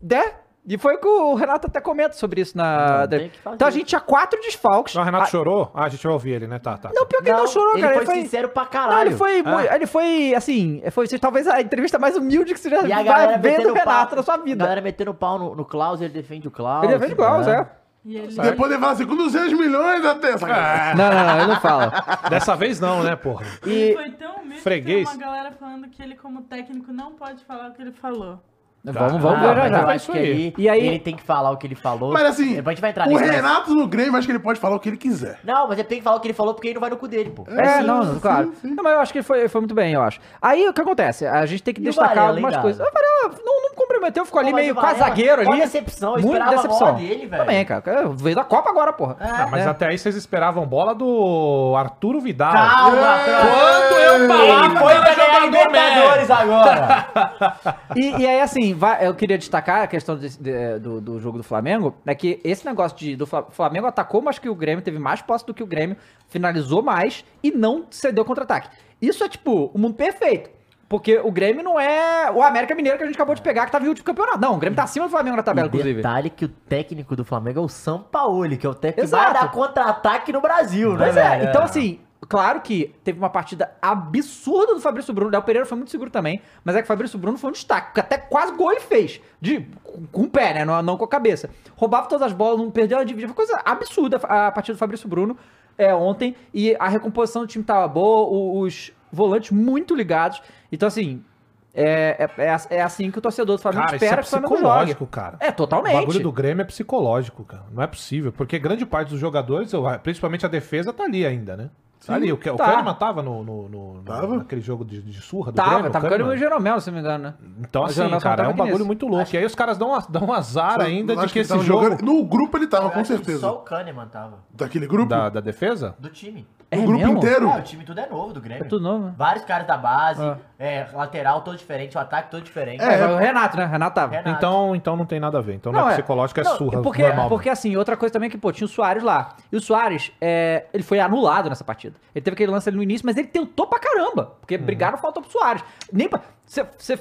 né? 0.01 0.33
E 0.69 0.77
foi 0.77 0.97
que 0.97 1.07
o 1.07 1.33
Renato 1.33 1.65
até 1.65 1.81
comenta 1.81 2.13
sobre 2.13 2.41
isso 2.41 2.55
na. 2.55 2.99
Não, 2.99 3.07
tem 3.07 3.29
que 3.29 3.39
fazer. 3.39 3.55
Então 3.55 3.67
a 3.67 3.71
gente 3.71 3.85
tinha 3.87 3.99
quatro 3.99 4.39
desfalques. 4.39 4.93
O 4.95 5.01
Renato 5.01 5.23
Ah, 5.23 5.27
chorou? 5.27 5.71
Ah, 5.73 5.85
a 5.85 5.89
gente 5.89 6.03
vai 6.03 6.13
ouvir 6.13 6.29
ele, 6.33 6.45
né? 6.47 6.59
Tá, 6.59 6.77
tá. 6.77 6.91
Não, 6.93 7.07
pior 7.07 7.23
que 7.23 7.29
ele 7.29 7.37
não 7.37 7.47
chorou, 7.47 7.73
ele 7.73 7.81
cara. 7.81 7.93
foi 7.95 8.03
ele 8.03 8.11
foi 8.11 8.21
sincero 8.21 8.49
pra 8.49 8.63
Não, 8.65 8.69
caralho. 8.69 9.09
ele 9.09 9.15
foi, 9.17 9.39
Ah. 9.39 9.49
muito- 9.49 9.73
ele 9.73 9.87
foi, 9.87 10.35
assim, 10.35 10.83
foi 10.91 11.07
talvez 11.19 11.47
a 11.47 11.59
entrevista 11.59 11.97
mais 11.97 12.15
humilde 12.15 12.53
que 12.53 12.59
você 12.59 12.69
já 12.69 12.83
E 12.83 12.93
a 12.93 13.01
vai 13.01 13.39
ver 13.39 13.61
do 13.63 13.73
Renato 13.73 14.09
pau, 14.09 14.15
na 14.17 14.21
sua 14.23 14.35
A 14.35 14.37
vida. 14.37 14.63
galera 14.63 14.79
metendo 14.81 15.11
pau 15.11 15.39
no, 15.39 15.55
no 15.55 15.65
Klaus, 15.65 16.01
ele 16.01 16.13
defende 16.13 16.47
o 16.47 16.51
Klaus. 16.51 16.83
Ele 16.83 16.93
é 16.93 16.97
vendo 16.99 17.13
igual, 17.13 17.41
né? 17.41 17.67
é. 17.75 17.79
E 18.05 18.15
ele... 18.15 18.27
Depois 18.33 18.71
ele 18.71 18.79
fala 18.79 18.93
assim, 18.93 19.05
com 19.07 19.15
200 19.15 19.53
milhões 19.53 20.05
até 20.05 20.33
essa 20.33 20.47
É. 20.47 20.93
Não, 20.95 21.09
não, 21.11 21.25
não, 21.25 21.37
ele 21.39 21.47
não 21.47 21.59
fala. 21.59 21.91
Dessa 22.29 22.55
vez 22.55 22.79
não, 22.79 23.01
né, 23.03 23.15
porra? 23.15 23.43
Ele 23.65 23.91
E 23.91 23.93
foi 23.95 24.11
tão 24.11 24.35
humilde 24.37 24.61
Freguês. 24.61 25.09
que 25.09 25.17
tem 25.17 25.25
uma 25.27 25.33
galera 25.33 25.51
falando 25.59 25.87
que 25.89 26.01
ele, 26.01 26.15
como 26.15 26.43
técnico, 26.43 26.93
não 26.93 27.13
pode 27.13 27.43
falar 27.43 27.69
o 27.69 27.73
que 27.73 27.81
ele 27.81 27.91
falou. 27.91 28.39
Vamos, 28.81 29.21
vamos 29.21 29.39
Ah, 29.39 29.53
ver 29.53 29.55
já 29.55 29.67
eu 29.67 29.73
É 29.75 29.79
acho 29.83 29.95
isso 29.95 30.11
que 30.13 30.17
aí. 30.17 30.25
aí, 30.25 30.53
E 30.57 30.69
aí- 30.69 30.87
ele 30.87 30.99
tem 30.99 31.15
que 31.15 31.21
falar 31.23 31.51
o 31.51 31.57
que 31.57 31.67
ele 31.67 31.75
falou. 31.75 32.13
Mas 32.13 32.23
assim, 32.23 32.55
Depois 32.55 32.67
a 32.67 32.69
gente 32.71 32.81
vai 32.81 32.89
entrar 32.91 33.07
o 33.07 33.09
nisso, 33.09 33.21
mas- 33.21 33.31
Renato 33.35 33.75
no 33.75 33.87
Grêmio, 33.87 34.15
acho 34.15 34.25
que 34.25 34.31
ele 34.31 34.39
pode 34.39 34.59
falar 34.59 34.75
o 34.77 34.79
que 34.79 34.87
ele 34.89 34.97
quiser. 34.97 35.37
Não, 35.43 35.67
mas 35.67 35.77
ele 35.77 35.87
tem 35.87 35.97
que 35.97 36.03
falar 36.03 36.15
o 36.15 36.19
que 36.21 36.27
ele 36.27 36.33
falou 36.33 36.53
porque 36.53 36.67
ele 36.69 36.75
não 36.75 36.81
vai 36.81 36.89
no 36.89 36.95
cu 36.97 37.07
dele, 37.07 37.29
pô. 37.29 37.45
É, 37.49 37.79
sim. 37.81 37.83
não, 37.87 38.03
não, 38.05 38.19
claro. 38.19 38.53
sim. 38.61 38.73
Não, 38.73 38.81
mas 38.83 38.93
eu 38.93 38.99
acho 39.01 39.11
que 39.11 39.17
ele 39.19 39.25
foi, 39.25 39.47
foi 39.49 39.61
muito 39.61 39.75
bem, 39.75 39.93
eu 39.93 40.01
acho. 40.01 40.19
Aí 40.41 40.67
o 40.67 40.73
que 40.73 40.79
acontece? 40.81 41.25
A 41.27 41.45
gente 41.45 41.61
tem 41.61 41.73
que 41.73 41.81
E 41.81 41.83
destacar 41.83 42.09
Varela, 42.15 42.29
algumas 42.31 42.55
hein, 42.55 42.61
coisas. 42.61 42.87
O 42.87 42.91
Varela 42.91 43.35
não, 43.45 43.61
não 43.63 43.75
comprometeu, 43.75 44.25
ficou 44.25 44.39
ali 44.39 44.51
Pô, 44.51 44.55
meio 44.55 44.71
o 44.71 44.75
Varela, 44.75 44.93
quase-zagueiro 44.97 45.43
qual 45.43 45.53
ali. 45.53 45.61
decepção, 45.61 46.09
eu 46.15 46.21
Muito 46.21 46.27
esperava 46.27 46.51
a 46.51 46.55
decepção. 46.55 46.79
bola 46.87 46.99
dele, 46.99 47.25
velho. 47.27 47.43
Também, 47.43 47.65
cara. 47.65 48.09
Veio 48.15 48.35
da 48.35 48.43
Copa 48.45 48.69
agora, 48.69 48.93
porra. 48.93 49.17
Ah, 49.19 49.47
mas 49.51 49.65
É. 49.65 49.69
até 49.69 49.87
aí 49.87 49.97
vocês 49.97 50.15
esperavam 50.15 50.65
bola 50.65 50.95
do 50.95 51.75
Arturo 51.77 52.21
Vidal. 52.21 52.53
Calma, 52.53 52.97
Quando 53.25 53.99
eu 53.99 54.27
falava 54.27 54.79
foi 54.79 54.93
era 54.93 55.13
jogador 55.13 55.41
Libertadores 55.45 56.31
agora. 56.31 57.05
E, 57.95 58.21
e 58.21 58.27
aí, 58.27 58.39
assim, 58.41 58.68
vai- 58.73 59.05
eu 59.07 59.13
queria 59.13 59.37
destacar 59.37 59.81
a 59.83 59.87
questão 59.87 60.15
desse- 60.15 60.41
de- 60.41 60.79
do, 60.79 60.99
do 61.01 61.19
jogo 61.19 61.37
do 61.37 61.43
Flamengo, 61.43 61.95
é 62.05 62.13
que 62.15 62.39
esse 62.43 62.65
negócio 62.65 62.97
de 62.97 63.15
do 63.15 63.25
Fla- 63.27 63.47
Flamengo 63.51 63.87
atacou, 63.87 64.21
mas 64.21 64.39
que 64.39 64.49
o 64.49 64.55
Grêmio 64.55 64.83
teve 64.83 64.99
mais 64.99 65.21
posse 65.21 65.45
do 65.45 65.53
que 65.53 65.63
o 65.63 65.67
Grêmio, 65.67 65.95
finalizou 66.27 66.81
mais 66.81 67.23
e 67.43 67.51
não 67.51 67.85
cedeu 67.89 68.23
contra-ataque. 68.25 68.69
Isso 69.01 69.23
é, 69.23 69.29
tipo, 69.29 69.71
o 69.73 69.77
mundo 69.77 69.93
perfeito. 69.95 70.49
Porque 70.87 71.19
o 71.19 71.31
Grêmio 71.31 71.63
não 71.63 71.79
é 71.79 72.31
o 72.31 72.41
América 72.41 72.73
Mineiro 72.73 72.97
que 72.97 73.03
a 73.03 73.05
gente 73.07 73.15
acabou 73.15 73.35
de 73.35 73.43
pegar, 73.43 73.65
que 73.67 73.71
tava 73.71 73.85
em 73.85 73.89
último 73.89 74.05
campeonato. 74.05 74.39
Não, 74.39 74.55
o 74.55 74.57
Grêmio 74.57 74.75
tá 74.75 74.83
acima 74.83 75.05
do 75.05 75.11
Flamengo 75.11 75.37
na 75.37 75.43
tabela, 75.43 75.67
E 75.67 75.69
inclusive. 75.69 75.93
detalhe 75.97 76.29
que 76.31 76.45
o 76.45 76.49
técnico 76.49 77.15
do 77.15 77.23
Flamengo 77.23 77.59
é 77.59 77.61
o 77.63 77.67
Sampaoli, 77.69 78.57
que 78.57 78.65
é 78.65 78.69
o 78.69 78.73
técnico 78.73 79.05
Exato. 79.07 79.25
que 79.27 79.33
vai 79.33 79.41
dar 79.43 79.51
contra-ataque 79.51 80.33
no 80.33 80.41
Brasil, 80.41 80.95
Pois 80.97 81.13
né, 81.13 81.21
é, 81.21 81.29
velho? 81.37 81.49
então 81.49 81.61
assim, 81.61 81.99
claro 82.27 82.61
que 82.61 82.93
teve 83.03 83.17
uma 83.17 83.29
partida 83.29 83.71
absurda 83.81 84.73
do 84.73 84.81
Fabrício 84.81 85.13
Bruno. 85.13 85.29
O 85.29 85.31
Léo 85.31 85.41
Pereira 85.43 85.65
foi 85.65 85.77
muito 85.77 85.91
seguro 85.91 86.09
também, 86.09 86.41
mas 86.63 86.75
é 86.75 86.79
que 86.79 86.85
o 86.85 86.87
Fabrício 86.87 87.17
Bruno 87.17 87.37
foi 87.37 87.49
um 87.49 87.53
destaque, 87.53 87.99
até 87.99 88.17
quase 88.17 88.53
gol 88.53 88.71
ele 88.71 88.81
fez. 88.81 89.21
De, 89.39 89.61
com, 89.83 90.05
com 90.07 90.21
o 90.23 90.29
pé, 90.29 90.53
né? 90.53 90.65
Não, 90.65 90.81
não 90.81 90.97
com 90.97 91.05
a 91.05 91.07
cabeça. 91.07 91.49
Roubava 91.75 92.07
todas 92.07 92.25
as 92.27 92.33
bolas, 92.33 92.59
não 92.59 92.69
perdeu 92.71 92.97
a 92.97 93.03
dividida. 93.03 93.33
Foi 93.33 93.45
coisa 93.45 93.61
absurda 93.63 94.17
a 94.17 94.51
partida 94.51 94.75
do 94.75 94.79
Fabrício 94.79 95.07
Bruno 95.07 95.37
é, 95.77 95.93
ontem. 95.95 96.35
E 96.53 96.75
a 96.79 96.87
recomposição 96.89 97.43
do 97.43 97.47
time 97.47 97.63
tava 97.63 97.87
boa, 97.87 98.27
o- 98.29 98.59
os 98.61 98.91
volantes 99.11 99.51
muito 99.51 99.95
ligados. 99.95 100.41
Então, 100.71 100.87
assim. 100.87 101.23
É, 101.71 102.27
é, 102.37 102.43
é, 102.45 102.57
é 102.77 102.81
assim 102.81 103.11
que 103.11 103.19
o 103.19 103.21
torcedor 103.21 103.55
do 103.55 103.61
Flamengo 103.61 103.85
Cara, 103.85 103.95
isso 103.95 104.03
é 104.03 104.07
espera 104.07 104.21
que 104.23 104.27
o 104.27 104.29
Flamengo 104.31 104.55
jogue. 104.55 104.63
psicológico, 104.65 105.05
cara. 105.07 105.37
É, 105.39 105.49
O 105.49 105.53
totalmente. 105.53 105.93
bagulho 105.93 106.19
do 106.19 106.31
Grêmio 106.31 106.63
é 106.63 106.65
psicológico, 106.65 107.43
cara. 107.45 107.63
Não 107.71 107.83
é 107.83 107.87
possível. 107.87 108.31
Porque 108.33 108.57
grande 108.57 108.85
parte 108.87 109.09
dos 109.09 109.19
jogadores, 109.19 109.71
principalmente 110.01 110.43
a 110.45 110.49
defesa, 110.49 110.91
tá 110.91 111.03
ali 111.03 111.25
ainda, 111.25 111.55
né? 111.55 111.69
Tá 112.05 112.15
ali. 112.15 112.31
O, 112.31 112.37
Ke- 112.37 112.49
o 112.49 112.55
tá. 112.55 112.65
Kahneman 112.65 112.93
tava 112.95 113.21
no, 113.21 113.43
no, 113.43 113.67
no- 113.69 113.93
no- 113.95 114.03
Tava? 114.03 114.37
naquele 114.37 114.61
jogo 114.61 114.85
de, 114.85 115.01
de 115.01 115.21
surra 115.21 115.51
do 115.51 115.55
Tava, 115.55 115.69
Grêmio. 115.71 115.89
o 115.89 115.91
tava 115.91 116.09
Kahneman. 116.09 116.31
ficando 116.31 116.35
o 116.35 116.37
Jeromel, 116.49 116.79
se 116.81 116.89
não 116.89 116.95
me 116.95 116.99
engano, 117.01 117.23
né? 117.25 117.33
Então, 117.59 117.81
Mas 117.81 117.91
assim, 117.91 117.97
Jeromel 117.97 118.19
cara, 118.21 118.33
é 118.33 118.45
tava 118.45 118.53
um 118.53 118.57
bagulho 118.57 118.73
nisso. 118.77 118.85
muito 118.87 119.07
louco. 119.07 119.29
E 119.33 119.37
aí 119.37 119.45
os 119.45 119.53
caras 119.55 119.77
dão, 119.77 119.99
dão 120.09 120.23
um 120.23 120.33
azar 120.33 120.79
ainda 120.81 121.13
Acho 121.13 121.27
de 121.27 121.33
que 121.33 121.39
ele 121.39 121.43
esse 121.43 121.49
tava 121.53 121.63
jogo 121.63 121.83
jogando- 121.83 122.01
No 122.03 122.23
grupo 122.25 122.57
ele 122.57 122.67
tava, 122.67 122.85
Eu 122.87 122.91
com 122.91 122.99
acho 123.01 123.09
que 123.11 123.17
certeza. 123.17 123.39
Só 123.41 123.53
o 123.55 123.59
Kahneman 123.59 124.07
tava. 124.07 124.37
Daquele 124.53 124.87
grupo? 124.87 125.09
da, 125.09 125.29
da 125.29 125.39
defesa, 125.41 125.95
Do 125.99 126.09
time. 126.09 126.47
É 126.71 126.77
o 126.77 126.83
grupo 126.83 126.99
mesmo? 126.99 127.17
inteiro? 127.17 127.47
É, 127.49 127.57
o 127.59 127.63
time 127.63 127.83
tudo 127.83 127.99
é 127.99 128.07
novo 128.07 128.31
do 128.33 128.39
Grêmio. 128.39 128.63
É 128.63 128.67
tudo 128.67 128.81
novo, 128.83 129.05
né? 129.07 129.13
Vários 129.17 129.43
caras 129.43 129.67
da 129.67 129.75
base, 129.75 130.21
Ah. 130.21 130.37
É, 130.61 130.85
lateral 130.93 131.41
todo 131.41 131.55
diferente, 131.57 131.95
o 131.95 131.99
ataque 132.01 132.29
todo 132.29 132.43
diferente. 132.43 132.83
É, 132.83 133.07
o 133.07 133.15
Renato, 133.15 133.55
né? 133.55 133.65
Renato 133.65 133.95
tava. 133.95 134.11
Renato. 134.11 134.29
então, 134.37 134.75
então 134.75 134.95
não 134.97 135.05
tem 135.05 135.17
nada 135.17 135.37
a 135.37 135.41
ver. 135.41 135.53
Então 135.53 135.71
não, 135.71 135.89
é 135.89 135.93
psicológico, 135.93 136.41
é 136.41 136.43
Não, 136.43 136.57
surra 136.57 136.81
Porque, 136.81 137.01
normal. 137.01 137.29
porque 137.29 137.49
assim, 137.49 137.77
outra 137.77 137.95
coisa 137.95 138.11
também 138.11 138.27
é 138.27 138.29
que, 138.29 138.37
pô, 138.37 138.51
tinha 138.51 138.65
o 138.65 138.69
Soares 138.69 139.01
lá. 139.01 139.35
E 139.49 139.55
o 139.55 139.61
Soares, 139.61 140.11
é, 140.19 140.65
ele 140.73 140.83
foi 140.83 140.99
anulado 140.99 141.47
nessa 141.47 141.63
partida. 141.63 141.95
Ele 142.13 142.21
teve 142.21 142.33
aquele 142.33 142.51
lance 142.51 142.67
ali 142.67 142.75
no 142.75 142.83
início, 142.83 143.05
mas 143.05 143.15
ele 143.15 143.29
tentou 143.29 143.67
pra 143.67 143.79
caramba. 143.79 144.33
Porque 144.41 144.57
Uhum. 144.57 144.63
brigaram 144.63 144.97
faltou 144.97 145.23
pro 145.23 145.31
Soares. 145.31 145.63
Nem 145.93 146.09
pra. 146.09 146.19
Você 146.45 146.65
você 146.77 146.99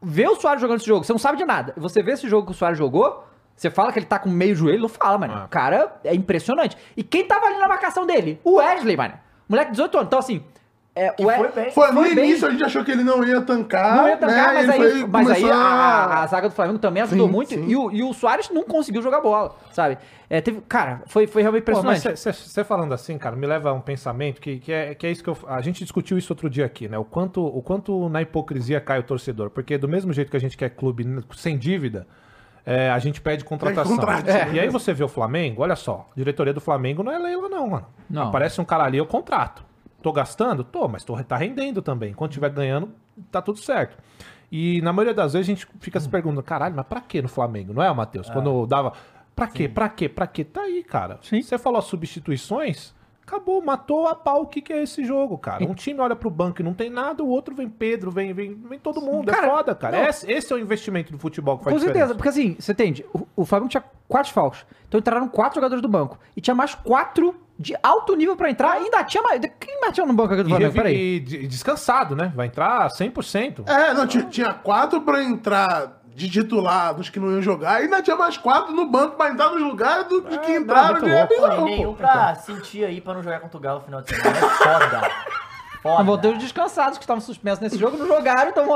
vê 0.00 0.28
o 0.28 0.36
Soares 0.36 0.60
jogando 0.60 0.78
esse 0.78 0.86
jogo, 0.86 1.04
você 1.04 1.12
não 1.12 1.18
sabe 1.18 1.38
de 1.38 1.44
nada. 1.44 1.72
Você 1.76 2.00
vê 2.00 2.12
esse 2.12 2.28
jogo 2.28 2.46
que 2.46 2.52
o 2.52 2.54
Soares 2.54 2.78
jogou, 2.78 3.24
você 3.56 3.70
fala 3.70 3.92
que 3.92 3.98
ele 3.98 4.06
tá 4.06 4.18
com 4.20 4.28
meio 4.28 4.54
joelho, 4.54 4.82
não 4.82 4.88
fala, 4.88 5.18
mano. 5.18 5.34
Ah. 5.36 5.44
O 5.46 5.48
cara 5.48 5.96
é 6.04 6.14
impressionante. 6.14 6.76
E 6.96 7.02
quem 7.02 7.26
tava 7.26 7.46
ali 7.46 7.58
na 7.58 7.66
marcação 7.66 8.06
dele? 8.06 8.40
O 8.44 8.56
Wesley, 8.58 8.96
mano. 8.96 9.14
Moleque 9.48 9.72
de 9.72 9.76
18 9.78 9.96
anos. 9.96 10.06
Então, 10.06 10.18
assim. 10.20 10.44
É, 10.94 11.08
Que 11.08 11.22
foi 11.22 11.48
bem. 11.52 11.70
Foi 11.70 11.88
no 11.90 12.00
Foi 12.02 12.14
bem. 12.14 12.28
início, 12.28 12.46
a 12.46 12.50
gente 12.50 12.62
achou 12.64 12.84
que 12.84 12.90
ele 12.90 13.02
não 13.02 13.24
ia 13.24 13.40
tancar. 13.40 13.96
Não 13.96 14.08
ia 14.08 14.16
tancar, 14.18 14.52
né? 14.52 14.62
mas 14.66 14.68
aí, 14.70 14.76
foi- 14.76 15.06
mas 15.06 15.30
aí 15.30 15.50
a, 15.50 15.56
a- 15.56 16.22
a 16.22 16.26
zaga 16.26 16.48
do 16.50 16.54
Flamengo 16.54 16.78
também 16.78 17.02
ajudou 17.02 17.26
Sim, 17.28 17.32
muito. 17.32 17.48
sim. 17.54 17.64
E 17.66 17.74
o, 17.74 17.90
e 17.90 18.02
o 18.02 18.12
Soares 18.12 18.50
não 18.50 18.62
conseguiu 18.62 19.00
jogar 19.00 19.22
bola, 19.22 19.56
sabe? 19.70 19.96
É, 20.28 20.42
teve, 20.42 20.60
cara, 20.68 21.00
foi, 21.06 21.26
foi 21.26 21.40
realmente 21.40 21.64
Pô, 21.64 21.82
mas 21.82 22.00
impressionante. 22.04 22.46
você 22.46 22.62
falando 22.62 22.92
assim, 22.92 23.16
cara, 23.16 23.34
me 23.34 23.46
leva 23.46 23.70
a 23.70 23.72
um 23.72 23.80
pensamento 23.80 24.38
que, 24.38 24.58
que, 24.58 24.70
é, 24.70 24.94
que 24.94 25.06
é 25.06 25.10
isso 25.10 25.24
que 25.24 25.30
eu. 25.30 25.38
A 25.48 25.62
gente 25.62 25.82
discutiu 25.82 26.18
isso 26.18 26.30
outro 26.30 26.50
dia 26.50 26.66
aqui, 26.66 26.86
né? 26.88 26.98
O 26.98 27.04
quanto, 27.04 27.42
o 27.42 27.62
quanto 27.62 28.10
na 28.10 28.20
hipocrisia 28.20 28.78
cai 28.78 28.98
o 28.98 29.02
torcedor. 29.02 29.48
Porque 29.48 29.78
do 29.78 29.88
mesmo 29.88 30.12
jeito 30.12 30.30
que 30.30 30.36
a 30.36 30.40
gente 30.40 30.58
quer 30.58 30.68
clube 30.70 31.06
sem 31.36 31.56
dívida, 31.56 32.06
é, 32.66 32.90
a 32.90 32.98
gente 32.98 33.18
pede 33.18 33.44
contratação. 33.46 33.96
contrate. 33.96 34.28
É, 34.30 34.50
E 34.52 34.60
aí 34.60 34.68
você 34.68 34.92
vê 34.92 35.02
o 35.04 35.08
Flamengo, 35.08 35.62
olha 35.62 35.74
só, 35.74 36.06
a 36.12 36.14
diretoria 36.16 36.52
do 36.52 36.60
Flamengo 36.60 37.02
não 37.02 37.12
é 37.12 37.18
leila, 37.18 37.48
não, 37.48 37.66
mano. 37.66 37.86
Não. 38.10 38.28
Aparece 38.28 38.60
um 38.60 38.64
cara 38.64 38.84
ali, 38.84 38.98
eu 38.98 39.06
contrato. 39.06 39.64
Tô 40.02 40.12
gastando? 40.12 40.64
Tô, 40.64 40.88
mas 40.88 41.04
tô, 41.04 41.16
tá 41.22 41.36
rendendo 41.36 41.80
também. 41.80 42.12
Quando 42.12 42.32
tiver 42.32 42.50
ganhando, 42.50 42.90
tá 43.30 43.40
tudo 43.40 43.58
certo. 43.58 43.96
E 44.50 44.82
na 44.82 44.92
maioria 44.92 45.14
das 45.14 45.32
vezes 45.32 45.48
a 45.48 45.52
gente 45.54 45.66
fica 45.80 45.98
se 45.98 46.08
perguntando, 46.08 46.42
caralho, 46.42 46.74
mas 46.76 46.84
pra 46.86 47.00
que 47.00 47.22
no 47.22 47.28
Flamengo? 47.28 47.72
Não 47.72 47.82
é, 47.82 47.92
Matheus? 47.94 48.28
Quando 48.28 48.66
dava. 48.66 48.92
Pra 49.34 49.46
quê? 49.46 49.68
Pra 49.68 49.88
quê? 49.88 50.08
Pra 50.08 50.26
quê? 50.26 50.44
Tá 50.44 50.62
aí, 50.62 50.82
cara. 50.84 51.18
Sim. 51.22 51.40
Você 51.40 51.56
falou 51.56 51.78
as 51.78 51.86
substituições, 51.86 52.92
acabou, 53.26 53.62
matou 53.62 54.06
a 54.06 54.14
pau 54.14 54.42
o 54.42 54.46
que, 54.46 54.60
que 54.60 54.72
é 54.72 54.82
esse 54.82 55.04
jogo, 55.04 55.38
cara. 55.38 55.64
Um 55.64 55.72
time 55.72 56.00
olha 56.00 56.14
pro 56.14 56.28
banco 56.28 56.60
e 56.60 56.64
não 56.64 56.74
tem 56.74 56.90
nada, 56.90 57.22
o 57.22 57.28
outro 57.28 57.54
vem 57.54 57.68
Pedro, 57.68 58.10
vem, 58.10 58.34
vem, 58.34 58.54
vem 58.54 58.78
todo 58.78 59.00
mundo. 59.00 59.30
Cara, 59.32 59.46
é 59.46 59.50
foda, 59.50 59.74
cara. 59.74 60.08
Esse, 60.08 60.30
esse 60.30 60.52
é 60.52 60.56
o 60.56 60.58
investimento 60.58 61.10
do 61.10 61.18
futebol 61.18 61.56
que 61.56 61.64
faz 61.64 61.74
Com 61.74 61.80
certeza, 61.80 62.12
diferença. 62.12 62.14
porque 62.14 62.28
assim, 62.28 62.56
você 62.58 62.72
entende, 62.72 63.06
o, 63.14 63.26
o 63.36 63.44
Flamengo 63.46 63.70
tinha 63.70 63.84
quatro 64.06 64.32
falcos. 64.32 64.66
Então 64.86 64.98
entraram 64.98 65.28
quatro 65.28 65.54
jogadores 65.54 65.80
do 65.80 65.88
banco. 65.88 66.18
E 66.36 66.42
tinha 66.42 66.54
mais 66.54 66.74
quatro 66.74 67.34
de 67.62 67.74
alto 67.82 68.14
nível 68.16 68.36
pra 68.36 68.50
entrar. 68.50 68.72
Ainda 68.72 69.02
tinha 69.04 69.22
mais. 69.22 69.40
Quem 69.60 69.80
mais 69.80 69.94
tinha 69.94 70.04
no 70.06 70.12
banco 70.12 70.34
aqui 70.34 70.42
do 70.42 70.48
Flamengo? 70.48 70.72
Peraí. 70.72 71.16
e 71.16 71.20
de- 71.20 71.46
descansado, 71.46 72.14
né? 72.16 72.32
Vai 72.34 72.48
entrar 72.48 72.88
100%. 72.90 73.64
É, 73.66 73.94
não, 73.94 74.06
tinha, 74.06 74.52
quatro 74.52 75.00
pra 75.00 75.22
entrar 75.22 76.00
de 76.14 76.28
titular 76.28 76.92
dos 76.92 77.08
que 77.08 77.18
não 77.18 77.30
iam 77.32 77.40
jogar, 77.40 77.80
e 77.80 77.84
ainda 77.84 78.02
tinha 78.02 78.14
mais 78.14 78.36
quatro 78.36 78.74
no 78.74 78.84
banco 78.86 79.16
pra 79.16 79.30
entrar 79.30 79.48
nos 79.50 79.62
lugares 79.62 80.06
dos 80.08 80.22
É, 80.26 80.36
que 80.38 80.52
não, 80.52 80.60
entraram. 80.60 81.00
de- 81.00 81.10
é 81.10 81.26
bizarro, 81.26 81.64
nenhum 81.64 81.94
pra 81.94 82.34
sentir 82.34 82.84
aí 82.84 83.00
pra 83.00 83.14
não 83.14 83.22
jogar 83.22 83.40
contra 83.40 83.56
o 83.56 83.60
Galo 83.60 83.78
no 83.78 83.84
final 83.86 84.02
de 84.02 84.14
semana. 84.14 84.36
É 84.36 84.40
foda. 84.42 85.10
Foda. 85.82 86.04
vão 86.04 86.16
ter 86.18 86.28
os 86.28 86.38
descansados 86.38 86.96
que 86.96 87.02
estavam 87.04 87.20
suspensos 87.20 87.58
nesse 87.60 87.76
jogo, 87.76 87.96
não 87.96 88.06
jogaram. 88.06 88.50
Então 88.50 88.66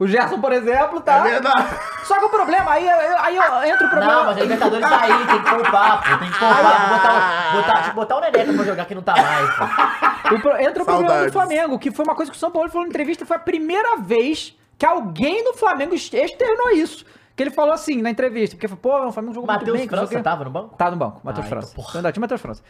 o 0.00 0.06
Gerson, 0.06 0.40
por 0.40 0.52
exemplo, 0.52 1.00
tá. 1.00 1.18
É 1.18 1.30
verdade. 1.30 1.68
Só 2.04 2.18
que 2.18 2.24
o 2.24 2.28
problema, 2.28 2.72
aí, 2.72 2.88
aí, 2.88 3.70
entra 3.70 3.86
o 3.86 3.90
problema. 3.90 4.12
Não, 4.14 4.24
mas 4.24 4.36
a 4.38 4.40
Libertadores 4.40 4.88
tá 4.88 5.00
aí, 5.02 5.26
tem 5.26 5.42
que 5.42 5.50
poupar, 5.50 6.02
pô. 6.02 6.18
Tem 6.18 6.30
que 6.32 6.38
poupar. 6.38 6.90
Botar, 6.90 7.52
botar, 7.52 7.82
tipo, 7.84 7.94
botar 7.94 8.16
o 8.16 8.20
Neneca 8.20 8.52
pra 8.52 8.64
jogar 8.64 8.84
que 8.84 8.94
não 8.94 9.02
tá 9.02 9.14
mais, 9.16 9.50
pô. 9.54 10.38
Pro- 10.40 10.56
Entra 10.60 10.82
o 10.82 10.86
problema 10.86 11.02
do 11.02 11.08
Saudades. 11.08 11.32
Flamengo, 11.32 11.78
que 11.78 11.90
foi 11.90 12.04
uma 12.04 12.14
coisa 12.14 12.30
que 12.30 12.36
o 12.36 12.40
São 12.40 12.50
Paulo 12.50 12.68
falou 12.68 12.84
na 12.84 12.88
entrevista, 12.90 13.24
foi 13.24 13.36
a 13.36 13.40
primeira 13.40 13.96
vez 13.98 14.56
que 14.76 14.84
alguém 14.86 15.44
do 15.44 15.52
Flamengo 15.54 15.94
ex- 15.94 16.12
externou 16.12 16.70
isso. 16.70 17.04
Que 17.36 17.44
ele 17.44 17.50
falou 17.50 17.72
assim 17.72 18.02
na 18.02 18.10
entrevista, 18.10 18.54
porque 18.56 18.68
falou, 18.68 18.82
pô, 19.02 19.08
o 19.08 19.12
Flamengo 19.12 19.34
jogou 19.34 19.46
muito 19.48 19.60
Matheus 19.60 19.78
bem. 19.78 19.88
que 19.88 19.94
o 19.94 19.96
França 19.96 20.14
quê. 20.16 20.22
tava 20.22 20.44
no 20.44 20.50
banco? 20.50 20.74
Tá 20.76 20.90
no 20.90 20.96
banco, 20.96 21.20
Matheus 21.24 21.46
Ah, 21.46 21.48
França. 21.48 21.68
então, 21.72 21.82
porra. 21.84 21.92
Verdade, 21.94 22.12
tinha 22.14 22.20
Matheus 22.20 22.40
França. 22.40 22.62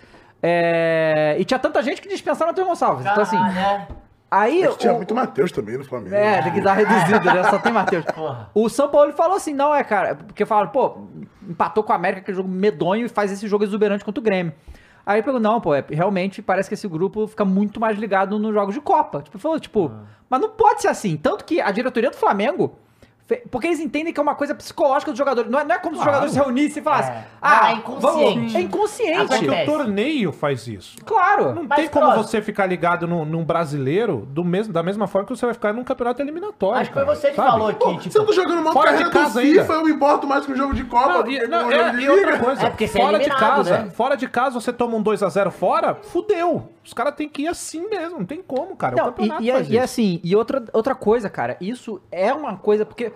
É, 0.43 1.37
E 1.39 1.45
tinha 1.45 1.59
tanta 1.59 1.83
gente 1.83 2.01
que 2.01 2.09
dispensaram 2.09 2.47
o 2.49 2.53
Matheus 2.53 2.69
Gonçalves. 2.69 3.07
Então 3.07 3.23
assim, 3.23 3.37
Caralho, 3.37 3.59
é. 3.59 3.89
aí... 4.31 4.63
É 4.63 4.69
que 4.69 4.79
tinha 4.79 4.93
o- 4.93 4.97
muito 4.97 5.15
Matheus 5.15 5.53
também 5.53 5.77
no 5.79 5.85
Flamengo. 5.85 6.15
É, 6.15 6.43
tem 6.43 6.53
que 6.53 6.61
dar 6.61 6.75
reduzida, 6.75 7.33
né? 7.35 7.43
Só 7.51 7.59
tem 7.59 7.73
Matheus. 7.73 8.05
O 8.55 8.69
São 8.69 8.89
Paulo 8.89 9.13
falou 9.13 9.37
assim, 9.37 9.53
não, 9.55 9.75
é, 9.75 9.85
cara, 9.85 10.15
porque 10.15 10.45
falaram, 10.47 10.71
pô, 10.71 10.99
empatou 11.49 11.83
com 11.85 11.93
a 11.93 11.97
América, 11.97 12.23
aquele 12.23 12.37
jogo 12.37 12.49
medonho, 12.49 13.07
e 13.07 13.09
faz 13.09 13.31
esse 13.33 13.47
jogo 13.47 13.65
exuberante 13.65 14.05
contra 14.05 14.21
o 14.21 14.25
Grêmio. 14.25 14.53
Aí 15.05 15.17
ele 15.17 15.23
pegou, 15.25 15.41
não, 15.41 15.61
pô, 15.61 15.75
é, 15.75 15.85
realmente 15.91 16.41
parece 16.43 16.69
que 16.69 16.75
esse 16.75 16.87
grupo 16.87 17.27
fica 17.27 17.45
muito 17.45 17.81
mais 17.81 17.99
ligado 17.99 18.39
nos 18.39 18.53
jogos 18.55 18.75
de 18.75 18.81
Copa. 18.81 19.23
Tipo, 19.23 19.39
falou, 19.39 19.59
tipo, 19.59 19.91
mas 20.29 20.41
não 20.41 20.51
pode 20.51 20.83
ser 20.83 20.89
assim. 20.89 21.17
Tanto 21.17 21.45
que 21.45 21.61
a 21.61 21.71
diretoria 21.71 22.11
do 22.11 22.17
Flamengo. 22.17 22.79
Porque 23.51 23.67
eles 23.67 23.81
entendem 23.81 24.13
que 24.13 24.19
é 24.21 24.23
uma 24.23 24.35
coisa 24.35 24.55
psicológica 24.55 25.11
dos 25.13 25.19
jogadores. 25.19 25.51
Não 25.51 25.59
é, 25.61 25.65
não 25.65 25.75
é 25.75 25.79
como 25.79 25.95
se 25.95 25.99
os 26.01 26.05
Claro. 26.05 26.11
jogadores 26.29 26.33
se 26.35 26.39
reunissem 26.41 26.81
e 26.81 26.85
falassem. 26.85 27.13
É. 27.15 27.25
Ah, 27.41 27.61
Ah, 27.67 27.71
é 27.71 27.75
inconsciente. 27.75 28.35
vamos- 28.39 28.55
é 28.55 28.61
inconsciente. 28.61 29.21
Até 29.35 29.39
que 29.39 29.51
o 29.51 29.65
torneio 29.67 30.33
faz 30.33 30.67
isso. 30.67 30.97
Claro. 31.05 31.55
Não 31.55 31.65
Mas, 31.65 31.79
tem 31.81 31.89
como 31.89 32.07
próximo. 32.07 32.25
você 32.25 32.43
ficar 32.43 32.67
ligado 32.67 33.07
num, 33.07 33.25
num 33.25 33.45
brasileiro 33.45 34.27
do 34.31 34.45
mesmo, 34.45 34.73
da 34.73 34.83
mesma 34.83 35.07
forma 35.07 35.27
que 35.27 35.37
você 35.37 35.45
vai 35.47 35.55
ficar 35.55 35.73
num 35.73 35.85
campeonato 35.85 36.21
eliminatório. 36.23 36.81
Acho 36.81 36.91
que 36.91 36.95
foi 36.97 37.05
você 37.05 37.31
que 37.31 37.37
sabe? 37.37 37.51
falou 37.51 37.73
Pô, 37.75 37.91
aqui, 37.91 38.03
se 38.05 38.09
tipo. 38.09 38.19
eu 38.19 38.27
tô 38.27 38.33
jogando 38.33 38.63
modo 38.63 38.73
fora 38.73 38.93
de 38.93 39.05
carreira 39.05 39.11
do 39.11 39.13
casa 39.25 39.41
FIFA, 39.41 39.61
ainda. 39.61 39.73
eu 39.75 39.85
me 39.85 39.91
importo 39.93 40.27
mais 40.27 40.47
com 40.47 40.53
o 40.53 40.57
jogo 40.57 40.75
de 40.75 40.85
Copa 40.85 41.09
Não, 41.09 41.23
do 41.23 41.31
e, 41.31 41.47
não, 41.47 41.71
é, 41.71 41.91
de 41.93 42.01
e 42.03 42.09
outra 42.09 42.39
coisa, 42.39 42.67
É 42.67 42.71
porque 42.71 42.87
você 42.89 42.99
é 42.99 43.03
fora 43.03 43.19
de 43.19 43.25
eliminado, 43.25 43.41
casa, 43.57 43.79
né? 43.79 43.91
fora 43.91 44.17
de 44.17 44.29
casa 44.29 44.61
você 44.61 44.73
toma 44.73 44.97
um 44.97 45.03
2x0 45.03 45.51
fora, 45.51 45.95
fudeu. 45.95 46.69
Os 46.85 46.93
caras 46.93 47.15
têm 47.15 47.29
que 47.29 47.43
ir 47.43 47.49
assim 47.49 47.89
mesmo, 47.89 48.19
não 48.19 48.25
tem 48.27 48.43
como, 48.43 48.75
cara. 48.77 48.95
o 48.95 48.99
Não, 48.99 49.05
campeonato 49.07 49.43
e, 49.43 49.49
e, 49.49 49.53
faz 49.53 49.69
e 49.69 49.75
isso. 49.75 49.85
assim, 49.85 50.21
e 50.25 50.35
outra, 50.35 50.65
outra 50.73 50.95
coisa, 50.95 51.29
cara, 51.31 51.57
isso 51.61 52.01
é 52.11 52.33
uma 52.33 52.57
coisa, 52.57 52.85
porque 52.85 53.13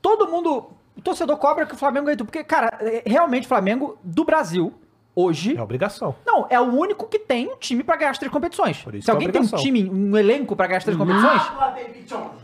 todo 0.00 0.28
mundo, 0.28 0.70
o 0.96 1.02
torcedor 1.02 1.36
cobra 1.36 1.66
que 1.66 1.74
o 1.74 1.78
Flamengo 1.78 2.06
ganhe 2.06 2.16
tudo. 2.16 2.26
Porque, 2.26 2.44
cara, 2.44 2.78
é, 2.80 3.02
realmente 3.06 3.44
o 3.44 3.48
Flamengo 3.48 3.98
do 4.02 4.24
Brasil, 4.24 4.72
hoje. 5.18 5.56
É 5.56 5.62
obrigação. 5.62 6.14
Não, 6.24 6.46
é 6.48 6.60
o 6.60 6.64
único 6.64 7.08
que 7.08 7.18
tem 7.18 7.48
um 7.48 7.56
time 7.56 7.82
para 7.82 7.96
ganhar 7.96 8.10
as 8.10 8.18
três 8.18 8.32
competições. 8.32 8.80
Por 8.82 8.94
isso 8.94 9.06
Se 9.06 9.10
é 9.10 9.14
alguém 9.14 9.28
é 9.28 9.32
tem 9.32 9.42
um 9.42 9.46
time, 9.46 9.90
um 9.90 10.16
elenco 10.16 10.54
para 10.54 10.68
ganhar 10.68 10.78
as 10.78 10.84
três 10.84 10.96
competições, 10.96 11.42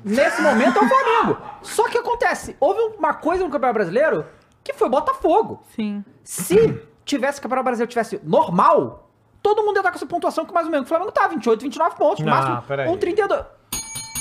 nesse 0.04 0.42
momento 0.42 0.78
é 0.78 0.82
o 0.82 0.88
Flamengo. 0.88 1.38
Só 1.62 1.88
que 1.88 1.96
acontece, 1.98 2.56
houve 2.58 2.96
uma 2.98 3.14
coisa 3.14 3.44
no 3.44 3.50
Campeonato 3.50 3.74
Brasileiro 3.74 4.26
que 4.64 4.72
foi 4.72 4.88
Botafogo. 4.88 5.62
Sim. 5.76 6.04
Se 6.24 6.82
tivesse 7.04 7.38
o 7.38 7.42
Campeonato 7.42 7.64
Brasileiro 7.64 7.90
tivesse 7.90 8.20
normal, 8.24 9.08
todo 9.42 9.62
mundo 9.62 9.76
ia 9.76 9.80
estar 9.80 9.90
com 9.90 9.96
essa 9.96 10.06
pontuação 10.06 10.44
que 10.44 10.52
mais 10.52 10.66
ou 10.66 10.72
menos 10.72 10.86
o 10.86 10.88
Flamengo 10.88 11.12
tá, 11.12 11.28
28, 11.28 11.60
29 11.60 11.96
pontos, 11.96 12.24
no 12.24 12.30
Não, 12.30 12.92
Um 12.92 12.96
32. 12.96 13.44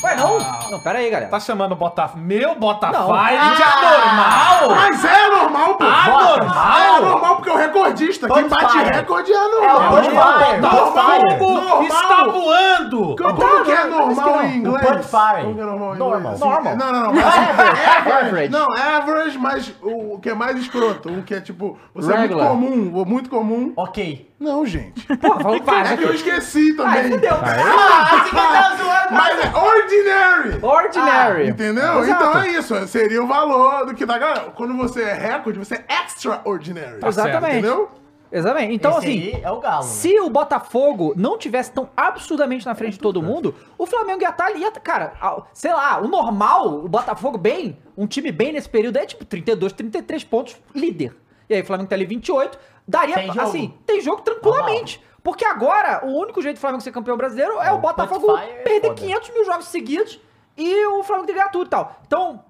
Ué, 0.03 0.15
não? 0.15 0.37
Não, 0.71 0.79
pera 0.81 0.99
aí, 0.99 1.09
galera. 1.09 1.29
Tá 1.31 1.39
chamando 1.39 1.71
o 1.71 1.75
Botafogo. 1.75 2.19
Meu 2.21 2.55
Botafogo 2.55 3.13
de 3.13 3.19
Ah! 3.63 4.59
anormal? 4.59 4.75
Mas 4.75 5.05
é 5.05 5.29
normal, 5.29 5.75
pô. 5.75 5.83
Anormal? 5.85 6.77
É 6.77 6.99
normal 7.01 7.35
porque 7.37 7.49
é 7.49 7.53
o 7.53 7.57
recordista. 7.57 8.27
Quem 8.27 8.47
bate 8.49 8.77
recorde 8.79 9.31
é 9.31 9.35
É 9.35 9.39
o. 9.39 10.59
Botafogo 10.59 11.37
Normal. 11.39 11.83
está 11.83 12.23
voando! 12.25 13.15
Como 13.15 13.33
Tá, 13.33 13.63
que 13.63 13.71
é 13.71 13.83
normal 13.85 14.43
em 14.43 14.57
inglês? 14.57 15.09
Como 15.11 15.61
é 15.61 15.63
normal 15.65 15.95
em 15.95 15.97
Normal. 15.97 16.19
inglês? 16.19 16.39
Normal. 16.39 16.75
Não, 16.77 16.91
não, 16.91 17.01
não. 17.03 17.13
Mas, 17.13 18.13
Average. 18.25 18.49
Não, 18.51 18.71
average, 18.73 19.37
mas 19.37 19.73
o 19.81 20.19
que 20.19 20.29
é 20.29 20.33
mais 20.33 20.57
escroto, 20.57 21.09
o 21.09 21.23
que 21.23 21.33
é 21.35 21.41
tipo, 21.41 21.77
você 21.93 22.13
é 22.13 22.17
muito 22.17 22.35
comum, 22.37 22.91
ou 22.93 23.05
muito 23.05 23.29
comum. 23.29 23.73
Ok. 23.77 24.29
Não, 24.39 24.65
gente. 24.65 25.05
Pô, 25.17 25.39
falando 25.39 25.63
vários 25.63 25.91
É 25.91 25.97
que 25.97 26.03
eu 26.03 26.13
esqueci 26.13 26.75
Ai, 26.79 26.85
também. 26.97 27.11
fudeu. 27.13 27.33
Ah, 27.33 28.05
você 28.09 28.29
que 28.29 28.35
tá 28.35 28.75
zoando. 28.75 29.13
Mas 29.13 29.39
é 29.39 29.47
ordinary. 29.97 30.59
Ordinary. 30.61 31.47
Entendeu? 31.49 31.99
Exato. 32.03 32.23
Então 32.25 32.41
é 32.41 32.49
isso. 32.49 32.87
Seria 32.87 33.23
o 33.23 33.27
valor 33.27 33.85
do 33.85 33.93
que 33.93 34.05
da 34.05 34.17
galera. 34.17 34.51
Quando 34.55 34.75
você 34.75 35.03
é 35.03 35.13
recorde, 35.13 35.59
você 35.59 35.75
é 35.75 36.03
extraordinary. 36.05 36.99
Tá 36.99 37.11
certo. 37.11 37.27
Exatamente. 37.29 37.57
Entendeu? 37.59 37.89
Exatamente. 38.31 38.73
Então, 38.73 38.91
Esse 38.97 39.07
assim, 39.07 39.41
é 39.43 39.51
o 39.51 39.59
Galo. 39.59 39.83
né? 39.83 39.89
Se 39.89 40.19
o 40.19 40.27
Botafogo 40.29 41.13
não 41.15 41.37
tivesse 41.37 41.71
tão 41.71 41.87
absurdamente 41.95 42.65
na 42.65 42.73
frente 42.73 42.93
de 42.93 42.99
todo 42.99 43.21
mundo, 43.21 43.53
o 43.77 43.85
Flamengo 43.85 44.23
ia 44.23 44.29
estar 44.29 44.45
ali. 44.47 44.61
ia- 44.61 44.71
Cara, 44.71 45.13
sei 45.53 45.71
lá, 45.71 45.99
o 46.01 46.07
normal, 46.07 46.67
o 46.83 46.87
Botafogo 46.89 47.37
bem, 47.37 47.77
um 47.95 48.07
time 48.07 48.31
bem 48.31 48.51
nesse 48.51 48.67
período 48.67 48.97
é 48.97 49.05
tipo 49.05 49.23
32, 49.23 49.71
33 49.73 50.23
pontos, 50.23 50.57
líder. 50.73 51.15
E 51.47 51.53
aí 51.53 51.61
o 51.61 51.65
Flamengo 51.65 51.89
tá 51.89 51.95
ali 51.95 52.05
28, 52.05 52.57
daria, 52.87 53.15
Tem 53.15 53.29
assim, 53.39 53.73
tem 53.85 54.01
jogo 54.01 54.21
tranquilamente. 54.23 54.99
Porque 55.23 55.45
agora, 55.45 56.05
o 56.05 56.19
único 56.19 56.41
jeito 56.41 56.57
do 56.57 56.59
Flamengo 56.59 56.81
ser 56.81 56.91
campeão 56.91 57.15
brasileiro 57.15 57.53
é 57.61 57.71
o 57.71 57.75
O 57.75 57.77
Botafogo 57.79 58.37
é 58.37 58.47
perder 58.63 58.89
foda. 58.89 59.01
500 59.01 59.29
mil 59.33 59.45
jogos 59.45 59.65
seguidos 59.67 60.19
e 60.57 60.85
o 60.87 61.03
Flamengo 61.03 61.25
ter 61.27 61.33
que 61.33 61.39
ganhar 61.39 61.49
tudo 61.49 61.67
e 61.67 61.69
tal. 61.69 61.99
Então, 62.05 62.43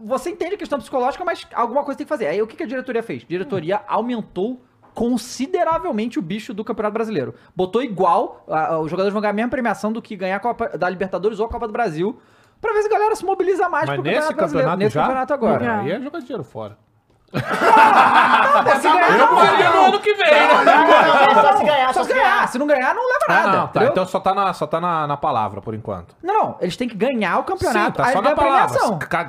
você 0.00 0.30
entende 0.30 0.54
a 0.54 0.58
questão 0.58 0.78
psicológica, 0.78 1.24
mas 1.24 1.46
alguma 1.52 1.82
coisa 1.82 1.98
tem 1.98 2.04
que 2.06 2.08
fazer. 2.08 2.26
Aí 2.28 2.40
o 2.40 2.46
que 2.46 2.62
a 2.62 2.66
diretoria 2.66 3.02
fez? 3.02 3.22
A 3.24 3.26
diretoria 3.26 3.82
aumentou 3.88 4.60
consideravelmente 4.94 6.18
o 6.18 6.22
bicho 6.22 6.54
do 6.54 6.62
Campeonato 6.64 6.94
Brasileiro. 6.94 7.34
Botou 7.54 7.82
igual, 7.82 8.44
a- 8.48 8.74
a- 8.74 8.78
os 8.80 8.90
jogadores 8.90 9.12
vão 9.12 9.20
ganhar 9.20 9.32
a 9.32 9.34
mesma 9.34 9.50
premiação 9.50 9.92
do 9.92 10.00
que 10.00 10.14
ganhar 10.14 10.36
a 10.36 10.40
Copa 10.40 10.68
da 10.78 10.88
Libertadores 10.88 11.40
ou 11.40 11.46
a 11.46 11.48
Copa 11.48 11.66
do 11.66 11.72
Brasil, 11.72 12.18
pra 12.60 12.72
ver 12.72 12.82
se 12.82 12.86
a 12.88 12.90
galera 12.90 13.16
se 13.16 13.24
mobiliza 13.24 13.68
mais 13.68 13.86
Mas 13.86 13.96
pro 13.96 14.04
nesse 14.04 14.18
Campeonato 14.28 14.36
Brasileiro. 14.36 14.68
campeonato 14.70 14.78
Nesse 14.78 14.94
já? 14.94 15.02
campeonato 15.02 15.34
agora. 15.34 15.80
Aí 15.80 15.90
é 15.92 16.00
jogar 16.00 16.18
dinheiro 16.20 16.44
fora. 16.44 16.78
Pô, 17.34 18.70
se 18.76 18.88
ganhar, 18.88 19.10
Eu 19.10 19.18
não 19.18 19.36
faria 19.36 19.70
no 19.70 19.84
ano 19.86 20.00
que 20.00 20.14
vem. 20.14 20.32
É 20.32 21.34
só 21.34 21.56
se 21.56 21.64
ganhar, 21.64 21.94
Só 21.94 22.04
se 22.04 22.12
ganhar. 22.14 22.48
Se 22.48 22.58
não 22.58 22.66
ganhar, 22.66 22.94
não 22.94 23.02
leva 23.06 23.24
Ah, 23.28 23.32
nada. 23.32 23.56
não, 23.58 23.66
tá. 23.68 23.84
Então 23.84 24.06
só 24.06 24.20
tá, 24.20 24.34
na, 24.34 24.52
só 24.52 24.66
tá 24.66 24.80
na, 24.80 25.06
na 25.06 25.16
palavra, 25.16 25.60
por 25.60 25.74
enquanto. 25.74 26.14
Não, 26.22 26.34
não. 26.34 26.56
Eles 26.60 26.76
têm 26.76 26.88
que 26.88 26.96
ganhar 26.96 27.38
o 27.38 27.44
campeonato. 27.44 27.96
Sim, 28.02 28.04
tá 28.04 28.12
só 28.12 28.22
na 28.22 28.34
palavra. 28.34 28.78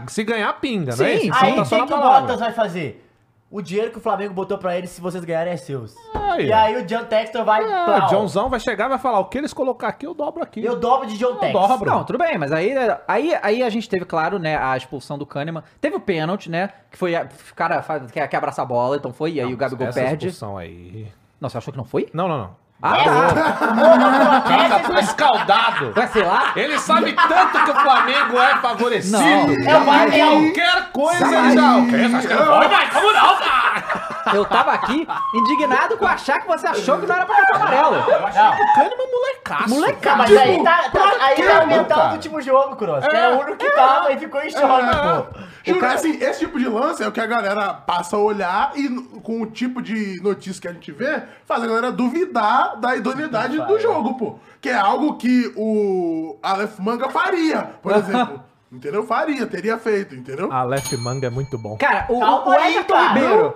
Se, 0.07 0.13
se 0.13 0.23
ganhar, 0.23 0.53
pinga, 0.59 0.91
Sim, 0.91 1.03
né? 1.03 1.13
Isso, 1.13 1.21
sim. 1.23 1.27
então 1.29 1.41
Aí 1.47 1.55
tá 1.55 1.61
o 1.61 1.65
só 1.65 1.79
que, 1.79 1.87
que 1.87 1.93
o. 1.93 1.97
Bottas 1.97 2.39
vai 2.39 2.51
fazer? 2.51 3.04
O 3.49 3.61
dinheiro 3.61 3.91
que 3.91 3.97
o 3.99 4.01
Flamengo 4.01 4.33
botou 4.33 4.57
pra 4.57 4.75
eles, 4.75 4.89
se 4.89 4.99
vocês 4.99 5.23
ganharem, 5.23 5.53
é 5.53 5.57
seus. 5.57 5.95
Aí. 6.13 6.47
E 6.47 6.51
aí 6.53 6.75
o 6.81 6.85
John 6.85 7.05
Textor 7.05 7.45
vai. 7.45 7.63
Ah, 7.63 7.85
plau. 7.85 8.05
o 8.05 8.09
Johnzão 8.09 8.49
vai 8.49 8.59
chegar 8.59 8.85
e 8.87 8.89
vai 8.89 8.97
falar: 8.97 9.19
o 9.19 9.25
que 9.25 9.37
eles 9.37 9.53
colocar 9.53 9.87
aqui, 9.87 10.05
eu 10.05 10.13
dobro 10.13 10.41
aqui. 10.43 10.63
Eu 10.65 10.75
dobro 10.79 11.07
de 11.07 11.17
John 11.17 11.35
Textor. 11.35 11.67
dobro. 11.67 11.89
Não, 11.89 12.03
tudo 12.03 12.17
bem, 12.19 12.37
mas 12.37 12.51
aí, 12.51 12.73
aí, 13.07 13.37
aí 13.41 13.63
a 13.63 13.69
gente 13.69 13.87
teve, 13.87 14.03
claro, 14.03 14.39
né, 14.39 14.57
a 14.57 14.75
expulsão 14.75 15.17
do 15.17 15.25
Kahneman. 15.25 15.63
Teve 15.79 15.95
o 15.95 15.99
pênalti, 15.99 16.49
né? 16.49 16.71
Que 16.91 16.97
foi. 16.97 17.15
a- 17.15 17.23
O 17.51 17.55
cara 17.55 17.81
quer, 18.11 18.27
quer 18.27 18.37
abraçar 18.37 18.65
a 18.65 18.67
bola, 18.67 18.97
então 18.97 19.13
foi, 19.13 19.33
e 19.33 19.39
aí 19.39 19.53
o 19.53 19.57
Gabigol 19.57 19.87
Essa 19.87 20.01
perde. 20.01 20.27
expulsão 20.27 20.57
aí. 20.57 21.07
Não, 21.39 21.47
você 21.47 21.57
achou 21.57 21.71
que 21.71 21.77
não 21.77 21.85
foi? 21.85 22.09
Não, 22.13 22.27
não, 22.27 22.37
não. 22.37 22.64
Ah, 22.81 22.95
tá. 22.97 24.37
O 24.37 24.41
cara 24.43 24.79
tá 24.79 24.99
escaldado. 24.99 25.91
Vai 25.93 26.07
ser 26.07 26.23
lá? 26.25 26.51
Ele 26.55 26.77
sabe 26.77 27.13
tanto 27.13 27.63
que 27.63 27.71
o 27.71 27.75
Flamengo 27.75 28.37
é 28.39 28.55
favorecido. 28.57 29.17
Não, 29.17 29.49
é. 29.51 30.19
Qualquer 30.19 30.91
coisa 30.91 31.25
ele 31.25 31.51
já. 31.55 31.77
O 31.77 31.87
quê? 31.87 31.97
Você 32.09 32.15
acha 32.15 32.27
que 32.27 32.33
ele 32.33 32.43
vai? 32.43 32.67
Vai, 32.67 32.89
como 32.91 33.11
não, 33.11 33.37
cara? 33.37 34.05
Eu 34.33 34.43
tava 34.45 34.71
aqui 34.73 35.07
indignado 35.33 35.97
com 35.97 36.05
achar 36.05 36.41
que 36.41 36.47
você 36.47 36.67
achou 36.67 36.97
que 36.99 37.05
não 37.05 37.15
era 37.15 37.25
pra 37.25 37.35
cartão 37.35 37.55
amarelo. 37.57 37.91
Não. 37.91 38.01
O 38.01 38.73
Kahneman 38.73 39.07
é 39.07 39.11
molecaço. 39.11 39.69
Molecaço. 39.69 40.17
Mas 40.17 40.27
Tipo, 40.29 40.41
aí 40.41 40.63
tá, 40.63 40.89
tá- 40.91 41.11
aí 41.21 41.35
tá 41.43 41.59
o 41.63 41.67
mental 41.67 41.97
cara? 41.97 42.09
do 42.09 42.13
último 42.15 42.41
jogo, 42.41 42.75
Cross. 42.75 43.07
Que 43.07 43.15
era 43.15 43.35
o 43.35 43.39
único 43.39 43.57
que 43.57 43.69
tava 43.71 44.11
e 44.11 44.17
ficou 44.19 44.41
em 44.41 44.49
choque, 44.49 44.65
pô. 44.65 45.39
Juro, 45.65 45.85
assim, 45.87 46.17
esse 46.21 46.39
tipo 46.39 46.59
de 46.59 46.67
lance 46.67 47.01
é 47.03 47.07
o 47.07 47.11
que 47.11 47.19
a 47.19 47.25
galera 47.25 47.73
passa 47.73 48.15
a 48.15 48.19
olhar 48.19 48.71
e 48.75 48.87
com 49.23 49.41
o 49.41 49.45
tipo 49.47 49.81
de 49.81 50.21
notícia 50.21 50.61
que 50.61 50.67
a 50.67 50.71
gente 50.73 50.91
vê, 50.91 51.23
faz 51.47 51.63
a 51.63 51.67
galera 51.67 51.91
duvidar 51.91 52.64
da 52.75 52.95
idoneidade 52.95 53.57
do 53.59 53.79
jogo, 53.79 54.15
pô. 54.17 54.35
Que 54.59 54.69
é 54.69 54.75
algo 54.75 55.15
que 55.17 55.53
o 55.55 56.35
Aleph 56.41 56.79
Manga 56.79 57.09
faria, 57.09 57.61
por 57.83 57.91
exemplo. 57.95 58.41
Entendeu? 58.71 59.05
Faria, 59.05 59.45
teria 59.45 59.77
feito, 59.77 60.15
entendeu? 60.15 60.51
Aleph 60.51 60.91
Manga 60.93 61.27
é 61.27 61.29
muito 61.29 61.57
bom. 61.57 61.77
Cara, 61.77 62.07
o, 62.09 62.19
Calma 62.19 62.47
o 62.47 62.51
aí, 62.51 62.73
Everton 62.73 62.93
cara. 62.93 63.13
Ribeiro. 63.13 63.55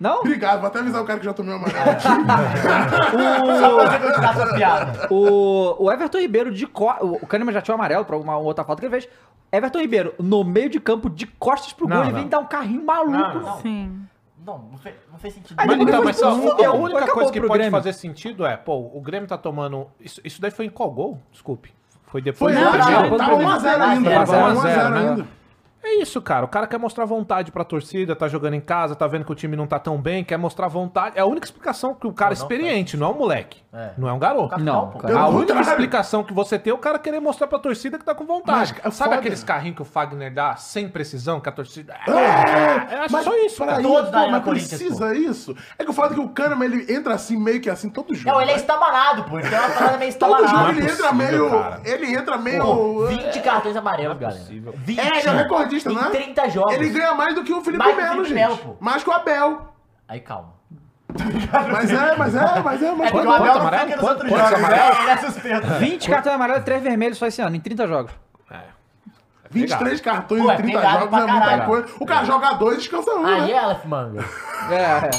Não? 0.00 0.20
Obrigado, 0.20 0.60
vou 0.60 0.66
até 0.68 0.78
avisar 0.78 1.02
o 1.02 1.04
cara 1.04 1.18
que 1.18 1.26
já 1.26 1.34
tomei 1.34 1.54
uma 1.54 1.66
amarela. 1.68 1.98
O, 5.10 5.84
o 5.84 5.92
Everton 5.92 6.18
Ribeiro 6.18 6.50
de 6.50 6.66
costas. 6.66 7.06
O 7.22 7.26
Kahneman 7.26 7.52
já 7.52 7.60
tinha 7.60 7.74
o 7.74 7.78
amarelo 7.78 8.04
pra 8.04 8.16
uma 8.16 8.36
outra 8.38 8.64
falta 8.64 8.80
que 8.80 8.86
ele 8.86 8.92
fez. 9.00 9.08
Everton 9.52 9.80
Ribeiro, 9.80 10.14
no 10.18 10.44
meio 10.44 10.70
de 10.70 10.80
campo, 10.80 11.10
de 11.10 11.26
costas 11.26 11.72
pro 11.72 11.88
Não, 11.88 11.96
gol, 11.96 12.04
ele 12.06 12.12
não. 12.12 12.20
vem 12.20 12.28
dar 12.28 12.38
um 12.38 12.46
carrinho 12.46 12.84
maluco. 12.84 13.10
Não, 13.18 13.40
não. 13.40 13.60
Sim. 13.60 14.00
Não, 14.44 14.58
não 14.58 14.78
fez, 14.78 14.94
não 15.10 15.18
fez 15.18 15.34
sentido. 15.34 15.56
Aí 15.60 15.66
Mas, 15.66 15.80
então, 15.80 16.02
mas 16.04 16.16
só, 16.16 16.30
a 16.30 16.72
única 16.72 17.06
coisa 17.12 17.30
que 17.32 17.40
pode 17.40 17.52
Grêmio. 17.52 17.70
fazer 17.70 17.92
sentido 17.92 18.46
é, 18.46 18.56
pô, 18.56 18.76
o 18.76 19.00
Grêmio 19.00 19.28
tá 19.28 19.36
tomando. 19.36 19.86
Isso, 20.00 20.20
isso 20.24 20.40
daí 20.40 20.50
foi 20.50 20.66
em 20.66 20.70
qual 20.70 20.90
gol? 20.90 21.20
Desculpe. 21.30 21.72
Foi 22.06 22.20
depois 22.22 22.54
Foi 22.54 22.64
do 22.64 22.70
Não, 22.70 22.72
primeiro? 22.82 23.16
tava 23.16 23.36
1x0 23.36 23.80
ainda. 23.80 24.10
Tava 24.10 24.26
Tava 24.32 24.42
1 24.42 24.46
a 24.46 24.54
0, 24.54 24.80
1x0 24.80 24.90
né? 24.90 25.08
ainda. 25.10 25.28
É 25.82 25.94
isso, 26.02 26.20
cara. 26.20 26.44
O 26.44 26.48
cara 26.48 26.66
quer 26.66 26.78
mostrar 26.78 27.04
vontade 27.04 27.50
pra 27.50 27.64
torcida, 27.64 28.14
tá 28.14 28.28
jogando 28.28 28.54
em 28.54 28.60
casa, 28.60 28.94
tá 28.94 29.06
vendo 29.06 29.24
que 29.24 29.32
o 29.32 29.34
time 29.34 29.56
não 29.56 29.66
tá 29.66 29.78
tão 29.78 30.00
bem, 30.00 30.22
quer 30.22 30.36
mostrar 30.36 30.68
vontade. 30.68 31.16
É 31.16 31.20
a 31.22 31.26
única 31.26 31.46
explicação 31.46 31.94
que 31.94 32.06
o 32.06 32.12
cara 32.12 32.34
é 32.34 32.36
Não, 32.36 32.40
não 32.40 32.44
experiente, 32.44 32.96
não 32.96 33.06
é 33.06 33.10
um 33.10 33.18
moleque. 33.18 33.62
É. 33.72 33.92
Não 33.96 34.08
é 34.08 34.12
um 34.12 34.18
garoto. 34.18 34.58
Não, 34.58 34.90
pô. 34.90 34.98
cara. 34.98 35.14
A 35.18 35.28
única 35.28 35.54
contrário. 35.54 35.70
explicação 35.70 36.24
que 36.24 36.34
você 36.34 36.58
tem 36.58 36.70
é 36.72 36.74
o 36.74 36.78
cara 36.78 36.98
querer 36.98 37.20
mostrar 37.20 37.46
pra 37.46 37.58
torcida 37.58 37.98
que 37.98 38.04
tá 38.04 38.14
com 38.14 38.26
vontade. 38.26 38.74
Mas, 38.74 38.84
é 38.84 38.90
Sabe 38.90 39.10
foda. 39.10 39.20
aqueles 39.20 39.42
carrinhos 39.44 39.76
que 39.76 39.82
o 39.82 39.84
Fagner 39.84 40.34
dá 40.34 40.56
sem 40.56 40.88
precisão, 40.88 41.40
que 41.40 41.48
a 41.48 41.52
torcida. 41.52 41.94
É, 42.06 42.10
É, 42.10 42.98
acho 43.04 43.12
mas 43.12 43.24
só 43.24 43.36
isso, 43.36 43.64
cara. 43.64 43.80
isso, 43.80 43.88
pô, 43.88 44.30
mas 44.30 44.42
precisa 44.42 45.14
isso. 45.14 45.56
É 45.78 45.84
que 45.84 45.90
o 45.90 45.94
fato 45.94 46.12
é 46.12 46.14
que 46.14 46.20
o 46.20 46.28
Kahneman, 46.28 46.64
ele 46.66 46.92
entra 46.92 47.14
assim, 47.14 47.36
meio 47.36 47.60
que 47.60 47.70
assim, 47.70 47.88
todo 47.88 48.14
jogo. 48.14 48.34
Não, 48.34 48.42
ele 48.42 48.50
é 48.50 48.54
né? 48.54 48.60
estabanado, 48.60 49.24
pô. 49.24 49.38
Ele 49.38 49.48
tem 49.48 49.58
uma 49.58 49.70
parada 49.70 49.96
meio 49.98 50.10
Todo 50.20 50.30
jogo 50.30 50.44
estabanada. 50.44 50.70
ele 50.72 50.80
é 50.80 50.92
entra 50.92 51.08
possível, 51.08 51.48
meio... 51.48 51.50
cara. 51.50 51.80
Ele 51.84 52.14
entra 52.14 52.38
meio... 52.38 52.62
Pô, 52.62 53.06
20 53.06 53.40
cartões 53.40 53.76
amarelos, 53.76 54.18
galera. 54.18 54.38
possível. 54.40 54.74
20. 54.76 54.98
É, 54.98 55.26
é 55.26 55.30
o 55.30 55.48
recordista, 55.78 55.90
em 55.90 55.94
né? 55.94 56.10
30 56.10 56.48
jogos. 56.50 56.74
Ele 56.74 56.88
ganha 56.90 57.14
mais 57.14 57.34
do 57.34 57.42
que 57.44 57.52
o 57.52 57.60
Felipe 57.62 57.78
Mais 57.82 57.94
que 57.94 58.00
o 58.00 58.02
Melo, 58.04 58.14
Felipe 58.24 58.28
gente. 58.28 58.38
Melo, 58.38 58.56
pô. 58.58 58.76
Mais 58.80 59.02
que 59.04 59.10
o 59.10 59.12
Abel. 59.12 59.68
Aí 60.08 60.20
calma. 60.20 60.54
Mas 61.72 61.90
é, 61.90 62.16
mas 62.16 62.34
é, 62.36 62.60
mas 62.62 62.82
é. 62.82 62.92
Mas 62.92 63.08
É 63.08 63.10
porque 63.10 63.26
o 63.26 63.30
quanto 63.30 63.30
Abel 63.42 63.54
não 63.54 63.60
amarelo? 63.62 63.84
fica 63.86 63.96
nos 63.96 64.04
Quanto- 64.04 64.22
outros 64.22 64.30
quantos 64.30 64.50
jogos, 64.50 64.64
amarelos? 64.64 64.96
né? 64.96 65.02
Ele 65.02 65.10
é 65.10 65.16
suspeito. 65.16 65.66
20 65.80 66.08
cartões 66.10 66.34
amarelos 66.34 66.62
e 66.62 66.64
3 66.64 66.82
vermelhos 66.82 67.18
só 67.18 67.26
esse 67.26 67.42
ano, 67.42 67.56
em 67.56 67.60
30 67.60 67.86
jogos. 67.86 68.12
23 69.52 70.00
cartões 70.00 70.42
Pô, 70.44 70.50
é 70.50 70.54
em 70.54 70.56
30 70.58 70.78
pegado 70.78 70.94
jogos 71.00 71.08
pra 71.10 71.18
é 71.18 71.26
muita 71.26 71.40
caralho. 71.46 71.64
coisa. 71.66 71.86
O 71.98 72.06
cara 72.06 72.24
joga 72.24 72.52
dois 72.52 72.74
e 72.76 72.78
descansa 72.78 73.10
um, 73.16 73.26
Aí 73.26 73.40
né? 73.40 73.50
é 73.50 73.58
Aleph 73.58 73.84
Manga. 73.84 74.24
É, 74.70 74.74
é. 74.76 75.10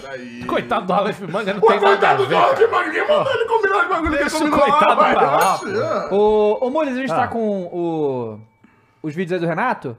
Peraí. 0.00 0.44
Coitado 0.44 0.86
do 0.86 0.92
Aleph 0.92 1.20
Manga, 1.20 1.54
não 1.54 1.60
Pô, 1.60 1.68
tem 1.68 1.76
nada 1.80 1.86
a 1.86 1.96
coitado 1.98 2.26
ver. 2.26 2.34
do 2.34 2.40
cara. 2.40 2.54
que 2.82 2.88
ninguém 2.88 3.08
mandou 3.08 3.32
ele 3.32 3.44
combinar 3.44 3.76
os 3.82 3.88
bagulho 3.88 4.00
que 4.10 4.16
ele 4.16 4.18
Deixa 4.24 4.36
o 4.36 4.40
combinou 4.40 4.58
lá, 4.58 4.72
coitado 4.78 4.96
pra 4.96 5.20
lá, 5.36 5.54
Oxe, 5.54 5.64
pô. 5.64 5.70
é. 5.70 6.08
O, 6.10 6.58
ô, 6.66 6.70
Mules, 6.70 6.94
a 6.94 6.98
gente 6.98 7.08
tá 7.10 7.22
Ah. 7.22 7.28
com 7.28 7.62
o, 7.66 8.40
os 9.02 9.14
vídeos 9.14 9.32
aí 9.32 9.40
do 9.40 9.46
Renato? 9.46 9.96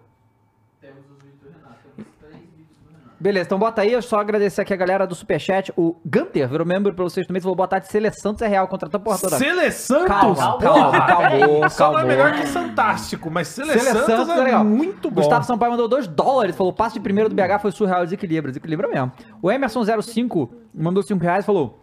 Beleza, 3.19 3.45
então 3.45 3.57
bota 3.57 3.81
aí, 3.81 3.93
eu 3.93 4.01
só 4.01 4.19
agradecer 4.19 4.59
aqui 4.59 4.73
a 4.73 4.75
galera 4.75 5.07
do 5.07 5.15
Superchat. 5.15 5.71
O 5.77 5.95
Gunter 6.05 6.45
virou 6.49 6.67
membro 6.67 6.93
pelo 6.93 7.09
sexto 7.09 7.31
mês, 7.31 7.41
falou 7.41 7.55
boa 7.55 7.69
tarde, 7.69 7.87
Sele 7.87 8.11
Santos 8.11 8.41
é 8.41 8.47
real, 8.47 8.67
contratou 8.67 8.97
a 8.97 9.01
porra 9.01 9.17
toda. 9.17 9.37
Sele 9.37 9.71
Santos? 9.71 10.07
Calma, 10.07 10.35
Calma, 10.35 10.61
calma, 10.61 11.07
calma, 11.07 11.69
Só 11.69 11.93
não 11.93 11.99
é 11.99 12.03
melhor 12.03 12.33
que 12.33 12.45
Fantástico, 12.45 13.31
mas 13.31 13.47
Sele, 13.47 13.71
Sele 13.71 13.81
Santos, 13.81 14.05
Santos 14.07 14.29
é, 14.29 14.39
é 14.39 14.43
legal. 14.43 14.65
muito 14.65 15.09
bom. 15.09 15.21
Gustavo 15.21 15.45
Sampaio 15.45 15.71
mandou 15.71 15.87
2 15.87 16.05
dólares, 16.07 16.53
falou: 16.53 16.73
o 16.73 16.75
passe 16.75 16.95
de 16.95 16.99
primeiro 16.99 17.29
do 17.29 17.35
BH 17.35 17.61
foi 17.61 17.71
surreal, 17.71 18.03
desequilibra, 18.03 18.51
desequilibra 18.51 18.89
mesmo. 18.89 19.13
O 19.41 19.47
Emerson05 19.47 20.49
mandou 20.73 21.01
5 21.01 21.23
reais 21.23 21.45
e 21.45 21.45
falou: 21.45 21.81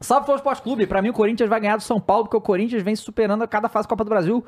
Salve 0.00 0.26
Flow 0.26 0.36
Esporte 0.36 0.62
Clube, 0.62 0.88
pra 0.88 1.00
mim 1.00 1.10
o 1.10 1.12
Corinthians 1.12 1.48
vai 1.48 1.60
ganhar 1.60 1.76
do 1.76 1.82
São 1.84 2.00
Paulo, 2.00 2.24
porque 2.24 2.36
o 2.36 2.40
Corinthians 2.40 2.82
vem 2.82 2.96
se 2.96 3.04
superando 3.04 3.44
a 3.44 3.46
cada 3.46 3.68
fase 3.68 3.86
da 3.86 3.90
Copa 3.90 4.02
do 4.02 4.10
Brasil. 4.10 4.44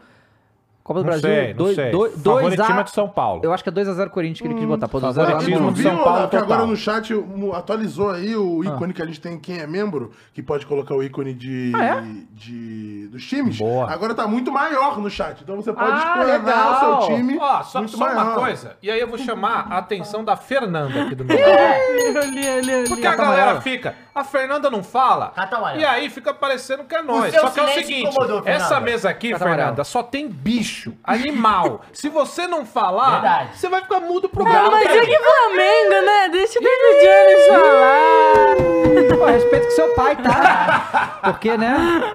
Copa 0.85 1.01
do 1.01 1.05
Não 1.05 1.19
Brasil, 1.19 1.31
sei, 1.31 1.55
dois- 1.55 1.75
sei. 1.77 1.91
dois- 1.91 2.13
Favoritismo 2.23 2.75
a- 2.75 2.81
é 2.81 2.83
de 2.83 2.91
São 2.91 3.09
Paulo. 3.09 3.41
Eu 3.43 3.55
acho 3.55 3.63
que 3.63 3.71
é 3.71 3.73
2x0 3.73 4.11
Corinthians 4.11 4.43
que 4.43 4.47
ele 4.47 4.55
quis 4.55 4.67
botar. 4.67 4.87
Pô, 4.87 5.01
2x0 5.01 5.17
lá 5.17 5.25
no 5.25 5.31
favoritismo 5.41 5.73
de 5.73 5.81
viu 5.83 5.91
São 5.91 6.05
Paulo 6.05 6.29
que 6.29 6.37
agora 6.37 6.67
no 6.67 6.77
chat 6.77 7.11
atualizou 7.55 8.11
aí 8.11 8.37
o 8.37 8.61
Ah. 8.61 8.67
ícone 8.67 8.93
que 8.93 9.01
a 9.01 9.07
gente 9.07 9.19
tem 9.19 9.39
quem 9.41 9.61
é 9.61 9.67
membro, 9.67 10.13
que 10.35 10.43
pode 10.43 10.67
colocar 10.67 10.95
o 10.95 11.03
ícone 11.03 11.33
de, 11.33 11.73
Ah, 11.75 11.85
é? 11.85 12.05
de 12.33 13.09
dos 13.11 13.25
times. 13.27 13.57
Boa. 13.57 13.91
Agora 13.91 14.15
tá 14.15 14.27
muito 14.27 14.53
maior 14.53 15.01
no 15.01 15.09
chat. 15.09 15.41
Então 15.43 15.57
você 15.57 15.73
pode 15.73 15.91
Ah, 15.91 16.99
o 17.01 17.07
seu 17.07 17.17
time. 17.17 17.39
Ó, 17.41 17.63
só, 17.63 17.79
muito 17.79 17.97
só 17.97 18.05
uma 18.05 18.15
maior. 18.25 18.39
coisa. 18.41 18.77
E 18.83 18.91
aí 18.91 19.01
eu 19.01 19.09
vou 19.09 19.17
chamar 19.17 19.67
a 19.71 19.79
atenção 19.79 20.23
da 20.23 20.37
Fernanda 20.37 21.03
aqui 21.05 21.15
do 21.15 21.25
meu 21.25 21.39
lado. 21.39 22.89
Porque 22.89 23.07
a 23.07 23.17
galera 23.17 23.61
fica, 23.61 23.95
a 24.15 24.23
Fernanda 24.23 24.71
não 24.71 24.83
fala, 24.83 25.29
Cata 25.29 25.57
amarela. 25.57 25.81
e 25.81 25.85
aí 25.85 26.11
fica 26.11 26.35
parecendo 26.35 26.85
que 26.85 26.95
é 26.95 27.01
nós. 27.03 27.35
Só 27.35 27.49
que 27.49 27.59
é 27.61 27.63
o 27.63 27.69
seguinte, 27.69 28.15
essa 28.45 28.81
mesa 28.81 29.09
aqui, 29.09 29.35
Fernanda, 29.39 29.83
só 29.85 30.03
tem 30.03 30.29
bicho, 30.29 30.74
animal. 31.05 31.81
Se 31.93 32.09
você 32.09 32.47
não 32.47 32.65
falar, 32.67 33.11
Verdade. 33.21 33.57
você 33.59 33.69
vai 33.69 33.81
ficar 33.83 34.01
mudo 34.01 34.29
pro 34.29 34.43
Ah, 34.43 34.45
programa. 34.51 34.71
mas 34.73 34.87
é 34.87 35.01
que 35.07 35.19
Flamengo, 35.19 36.07
né? 36.07 36.29
Deixa 36.31 36.59
o 36.59 36.63
David 36.63 37.01
Jones 37.03 37.47
falar. 37.49 38.75
Pô, 39.19 39.25
respeito 39.27 39.65
com 39.67 39.71
seu 39.73 39.95
pai, 39.95 40.17
tá? 40.17 41.19
Porque, 41.25 41.57
né? 41.57 42.15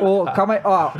Ô, 0.00 0.24
calma 0.34 0.54
aí, 0.54 0.60
ó. 0.64 0.90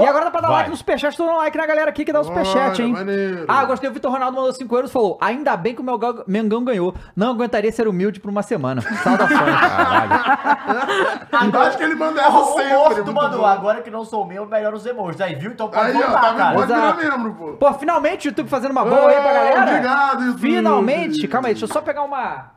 E 0.00 0.06
agora 0.06 0.26
dá 0.26 0.30
pra 0.30 0.40
dar 0.40 0.48
Vai. 0.48 0.56
like 0.58 0.70
no 0.70 0.76
superchat, 0.76 1.16
tô 1.16 1.26
dando 1.26 1.36
like 1.38 1.56
na 1.56 1.66
galera 1.66 1.90
aqui 1.90 2.04
que 2.04 2.12
dá 2.12 2.20
o 2.20 2.24
superchat, 2.24 2.80
hein? 2.82 2.92
maneiro. 2.92 3.44
Ah, 3.48 3.64
gostei, 3.64 3.88
o 3.90 3.92
Vitor 3.92 4.10
Ronaldo 4.12 4.36
mandou 4.36 4.52
5 4.52 4.74
euros 4.76 4.90
e 4.90 4.92
falou: 4.92 5.18
ainda 5.20 5.56
bem 5.56 5.74
que 5.74 5.80
o 5.80 5.84
meu 5.84 5.98
ga- 5.98 6.22
Mengão 6.26 6.62
ganhou. 6.64 6.94
Não 7.16 7.30
aguentaria 7.30 7.70
ser 7.72 7.88
humilde 7.88 8.20
por 8.20 8.30
uma 8.30 8.42
semana. 8.42 8.80
Saudações. 9.02 9.40
Eu 11.54 11.60
acho 11.60 11.76
que 11.76 11.82
ele 11.84 11.94
manda 11.94 12.20
essa 12.20 12.30
O 12.38 12.44
sempre. 12.56 12.72
morto 12.74 12.94
muito 12.96 13.12
mandou, 13.12 13.40
bom. 13.40 13.46
agora 13.46 13.82
que 13.82 13.90
não 13.90 14.04
sou 14.04 14.24
meu, 14.26 14.46
melhor 14.46 14.74
os 14.74 14.86
emojis. 14.86 15.20
Aí, 15.20 15.34
viu? 15.34 15.50
Então 15.52 15.68
pode 15.68 15.86
Aí, 15.90 15.96
ó, 15.96 16.00
voltar, 16.06 16.20
tá? 16.20 16.33
Cara. 16.34 16.54
Pode 16.54 16.72
virar 16.72 16.96
membro, 16.96 17.34
pô. 17.34 17.52
Pô, 17.54 17.72
finalmente 17.74 18.26
o 18.26 18.30
YouTube 18.30 18.48
fazendo 18.48 18.72
uma 18.72 18.84
boa 18.84 19.08
aí 19.08 19.14
pra 19.20 19.30
Ah, 19.30 19.34
galera. 19.34 19.62
obrigado, 19.70 20.22
YouTube. 20.24 20.40
Finalmente. 20.40 21.28
Calma 21.28 21.48
aí, 21.48 21.54
deixa 21.54 21.64
eu 21.66 21.72
só 21.72 21.80
pegar 21.80 22.02
uma. 22.02 22.52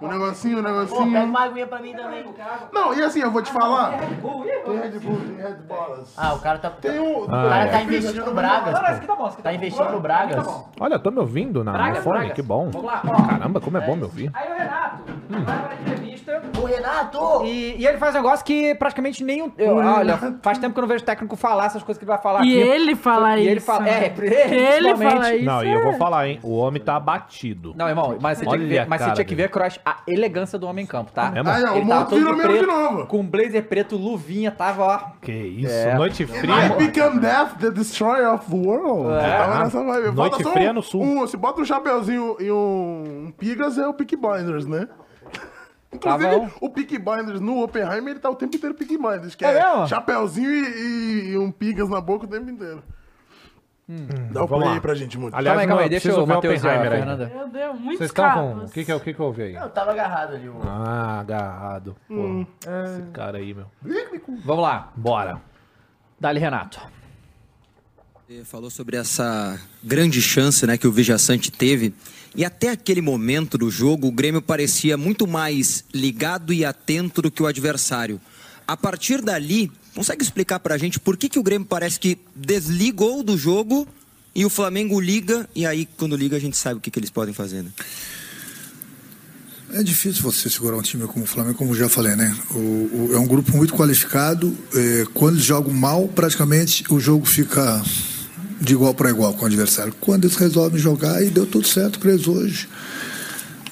Um 0.00 0.08
negocinho, 0.08 0.58
um 0.60 0.62
Pô, 0.62 0.68
pega 0.68 0.80
negocinho. 0.86 1.24
uma 1.24 1.44
aguinha 1.44 1.66
pra 1.66 1.78
mim 1.80 1.92
também. 1.94 2.24
Não, 2.72 2.94
e 2.94 3.02
assim, 3.02 3.20
eu 3.20 3.30
vou 3.30 3.42
te 3.42 3.52
falar. 3.52 3.90
Tem 3.90 4.08
Red 4.08 4.98
Bull, 5.00 5.20
tem 5.20 5.36
Red 5.36 5.54
Ballas. 5.68 6.14
Ah, 6.16 6.32
o 6.32 6.38
cara 6.40 6.58
tá... 6.58 6.70
Tem 6.70 6.98
um... 6.98 7.24
O 7.24 7.26
cara 7.28 7.68
tá 7.68 7.82
investindo 7.82 8.24
no 8.24 8.32
Bragas, 8.32 8.72
Não, 8.72 8.80
não, 8.82 8.88
esse 8.88 8.90
pô. 8.90 8.96
aqui 8.96 9.06
tá 9.06 9.16
bom, 9.16 9.26
esse 9.26 9.34
aqui 9.34 9.42
Tá 9.42 9.50
bom. 9.50 9.54
investindo 9.56 9.90
no 9.90 10.00
Bragas. 10.00 10.64
Olha, 10.80 10.98
tô 10.98 11.10
me 11.10 11.18
ouvindo 11.18 11.62
na, 11.62 11.72
Bragas, 11.72 12.02
fone, 12.02 12.16
Bragas. 12.20 12.34
que 12.34 12.42
bom. 12.42 12.70
Vamos 12.70 12.86
lá, 12.86 13.02
ó. 13.06 13.26
Caramba, 13.26 13.60
como 13.60 13.76
é 13.76 13.80
bom 13.82 13.96
me 13.96 14.02
ouvir. 14.04 14.30
Aí 14.32 14.50
o 14.50 14.56
Renato 14.56 15.02
vai 15.28 15.58
pra 15.58 15.94
O 16.60 16.64
Renato! 16.64 17.44
E, 17.44 17.76
e 17.78 17.86
ele 17.86 17.98
faz 17.98 18.14
um 18.14 18.18
negócio 18.18 18.44
que 18.44 18.74
praticamente 18.74 19.22
nenhum. 19.22 19.50
eu- 19.56 19.76
olha, 19.76 20.18
faz 20.42 20.58
tempo 20.58 20.72
que 20.74 20.78
eu 20.80 20.82
não 20.82 20.88
vejo 20.88 21.02
o 21.02 21.06
técnico 21.06 21.36
falar 21.36 21.66
essas 21.66 21.82
coisas 21.82 21.98
que 21.98 22.04
ele 22.04 22.10
vai 22.10 22.20
falar 22.20 22.44
E 22.44 22.60
aqui. 22.60 22.68
ele 22.70 22.96
fala 22.96 23.38
E 23.38 23.42
isso. 23.42 23.50
ele 23.50 23.60
fala- 23.60 23.88
é, 23.88 24.14
ele, 24.18 24.56
ele 24.88 24.96
fala 24.96 25.34
isso. 25.34 25.44
Não, 25.44 25.64
e 25.64 25.72
eu 25.72 25.80
é. 25.80 25.82
vou 25.84 25.92
falar, 25.94 26.28
hein? 26.28 26.40
O 26.42 26.56
homem 26.56 26.82
tá 26.82 26.96
abatido. 26.96 27.74
Não, 27.76 27.88
irmão, 27.88 28.16
mas 28.20 28.38
você 28.38 28.46
tinha 28.46 28.58
que 28.58 28.64
ver, 28.66 28.78
a 28.80 28.86
mas 28.86 29.02
você 29.02 29.12
tinha 29.12 29.24
que 29.24 29.34
ver. 29.34 29.50
Cross, 29.50 29.80
a 29.84 29.98
elegância 30.06 30.58
do 30.58 30.66
homem 30.66 30.84
em 30.84 30.86
campo, 30.88 31.12
tá? 31.12 31.32
É, 31.34 31.42
mano? 31.42 31.50
Aí, 31.50 31.64
ó, 31.64 31.72
o 31.74 31.76
Ele 31.76 31.86
tava 31.88 32.00
Moto 32.00 32.08
todo 32.10 32.18
virou 32.18 32.34
de 32.34 32.42
preto, 32.42 32.66
novo. 32.66 33.06
com 33.06 33.26
blazer 33.26 33.62
preto, 33.68 33.96
luvinha, 33.96 34.50
tava, 34.50 34.84
ó. 34.84 34.98
Que 35.20 35.32
isso, 35.32 35.72
É. 35.72 35.94
noite 35.94 36.22
I 36.24 36.26
fria. 36.26 36.68
become 36.76 37.20
death, 37.20 37.56
the 37.60 37.70
destroyer 37.70 38.32
of 38.34 38.50
the 38.50 38.56
world. 38.56 39.12
É. 39.24 39.36
Tava 39.38 39.64
nessa 39.64 39.82
vibe. 39.84 40.14
Noite 40.16 40.42
fria 40.44 40.70
um- 40.70 40.74
no 40.74 40.82
sul. 40.82 41.02
Um, 41.02 41.26
se 41.26 41.36
bota 41.36 41.60
um 41.60 41.64
chapeuzinho 41.64 42.36
e 42.40 42.50
um, 42.50 43.26
um 43.26 43.30
Pigas, 43.36 43.78
é 43.78 43.86
o 43.86 43.94
Peaky 43.94 44.16
Blinders, 44.16 44.66
né? 44.66 44.88
Inclusive, 45.92 46.24
Tá 46.50 46.50
o 46.60 46.68
Peaky 46.70 46.98
Blinders 46.98 47.40
no 47.40 47.62
Oppenheimer, 47.62 48.10
ele 48.10 48.18
tá 48.20 48.28
o 48.28 48.34
tempo 48.34 48.56
inteiro 48.56 48.74
Peaky 48.74 48.98
Blinders, 48.98 49.34
que 49.34 49.44
É 49.44 49.56
é, 49.56 49.64
mesmo? 49.72 49.86
chapeuzinho 49.88 50.50
e, 50.50 50.58
e- 50.60 51.28
e 51.32 51.38
um 51.38 51.50
Pigas 51.50 51.88
na 51.88 52.00
boca 52.00 52.24
o 52.26 52.28
tempo 52.28 52.50
inteiro. 52.50 52.82
Dá 54.32 54.42
o 54.42 54.48
Vamos 54.48 54.64
play 54.64 54.68
lá. 54.68 54.74
aí 54.74 54.80
pra 54.80 54.94
gente, 54.96 55.16
muito. 55.16 55.32
Aliás, 55.34 55.56
calma 55.56 55.62
aí, 55.62 55.68
calma 55.68 55.82
aí, 55.84 55.88
deixa 55.88 56.08
eu 56.08 56.26
ver 56.26 56.34
Matheus 56.34 56.54
a 56.64 56.68
Oppenheimer 56.68 56.92
aí. 56.92 56.98
Fernanda. 56.98 57.32
Meu 57.32 57.48
Deus, 57.48 57.74
muitos 57.78 57.98
Vocês 57.98 58.10
estão 58.10 58.58
com... 58.58 58.64
O 58.64 58.68
que 58.70 58.84
que, 58.84 58.90
é- 58.90 58.94
o 58.96 59.00
que 59.00 59.14
que 59.14 59.20
eu 59.20 59.26
ouvi 59.26 59.42
aí? 59.42 59.54
Eu 59.54 59.70
tava 59.70 59.92
agarrado 59.92 60.34
ali, 60.34 60.48
o... 60.48 60.60
Ah, 60.64 61.20
agarrado. 61.20 61.96
Pô, 62.08 62.44
esse 62.84 63.02
cara 63.12 63.38
aí, 63.38 63.54
meu. 63.54 63.66
Vamos 64.44 64.62
lá. 64.64 64.92
Bora. 64.96 65.40
Dali, 66.18 66.40
Renato. 66.40 66.80
Você 68.28 68.44
falou 68.44 68.70
sobre 68.70 68.96
essa 68.96 69.56
grande 69.84 70.20
chance 70.20 70.66
né, 70.66 70.76
que 70.76 70.88
o 70.88 70.90
Vijaçante 70.90 71.52
teve. 71.52 71.94
E 72.36 72.44
até 72.44 72.68
aquele 72.70 73.00
momento 73.00 73.56
do 73.56 73.70
jogo, 73.70 74.06
o 74.08 74.12
Grêmio 74.12 74.42
parecia 74.42 74.96
muito 74.96 75.26
mais 75.26 75.84
ligado 75.92 76.52
e 76.52 76.64
atento 76.64 77.22
do 77.22 77.30
que 77.30 77.42
o 77.42 77.46
adversário. 77.46 78.20
A 78.68 78.76
partir 78.76 79.22
dali, 79.22 79.72
consegue 79.94 80.22
explicar 80.22 80.58
pra 80.60 80.76
gente 80.76 81.00
por 81.00 81.16
que, 81.16 81.28
que 81.30 81.38
o 81.38 81.42
Grêmio 81.42 81.66
parece 81.66 81.98
que 81.98 82.18
desligou 82.34 83.22
do 83.22 83.38
jogo 83.38 83.88
e 84.34 84.44
o 84.44 84.50
Flamengo 84.50 85.00
liga, 85.00 85.48
e 85.54 85.64
aí 85.64 85.88
quando 85.96 86.14
liga 86.14 86.36
a 86.36 86.40
gente 86.40 86.58
sabe 86.58 86.76
o 86.76 86.80
que, 86.80 86.90
que 86.90 86.98
eles 86.98 87.08
podem 87.08 87.32
fazer, 87.32 87.62
né? 87.62 87.70
É 89.72 89.82
difícil 89.82 90.22
você 90.22 90.48
segurar 90.48 90.76
um 90.76 90.82
time 90.82 91.06
como 91.06 91.24
o 91.24 91.26
Flamengo, 91.28 91.56
como 91.56 91.74
já 91.74 91.88
falei, 91.88 92.14
né? 92.14 92.36
O, 92.50 92.58
o- 92.58 93.10
é 93.14 93.18
um 93.18 93.26
grupo 93.26 93.56
muito 93.56 93.74
qualificado. 93.74 94.56
é, 94.74 95.06
quando 95.14 95.34
eles 95.36 95.44
jogam 95.46 95.72
mal, 95.72 96.06
praticamente 96.08 96.84
o 96.90 97.00
jogo 97.00 97.24
fica 97.26 97.82
de 98.60 98.72
igual 98.72 98.94
para 98.94 99.10
igual 99.10 99.34
com 99.34 99.44
o 99.44 99.46
adversário. 99.46 99.94
Quando 100.00 100.24
eles 100.24 100.36
resolvem 100.36 100.80
jogar, 100.80 101.22
e 101.22 101.30
deu 101.30 101.46
tudo 101.46 101.66
certo 101.66 101.98
para 101.98 102.12
eles 102.12 102.26
hoje. 102.26 102.68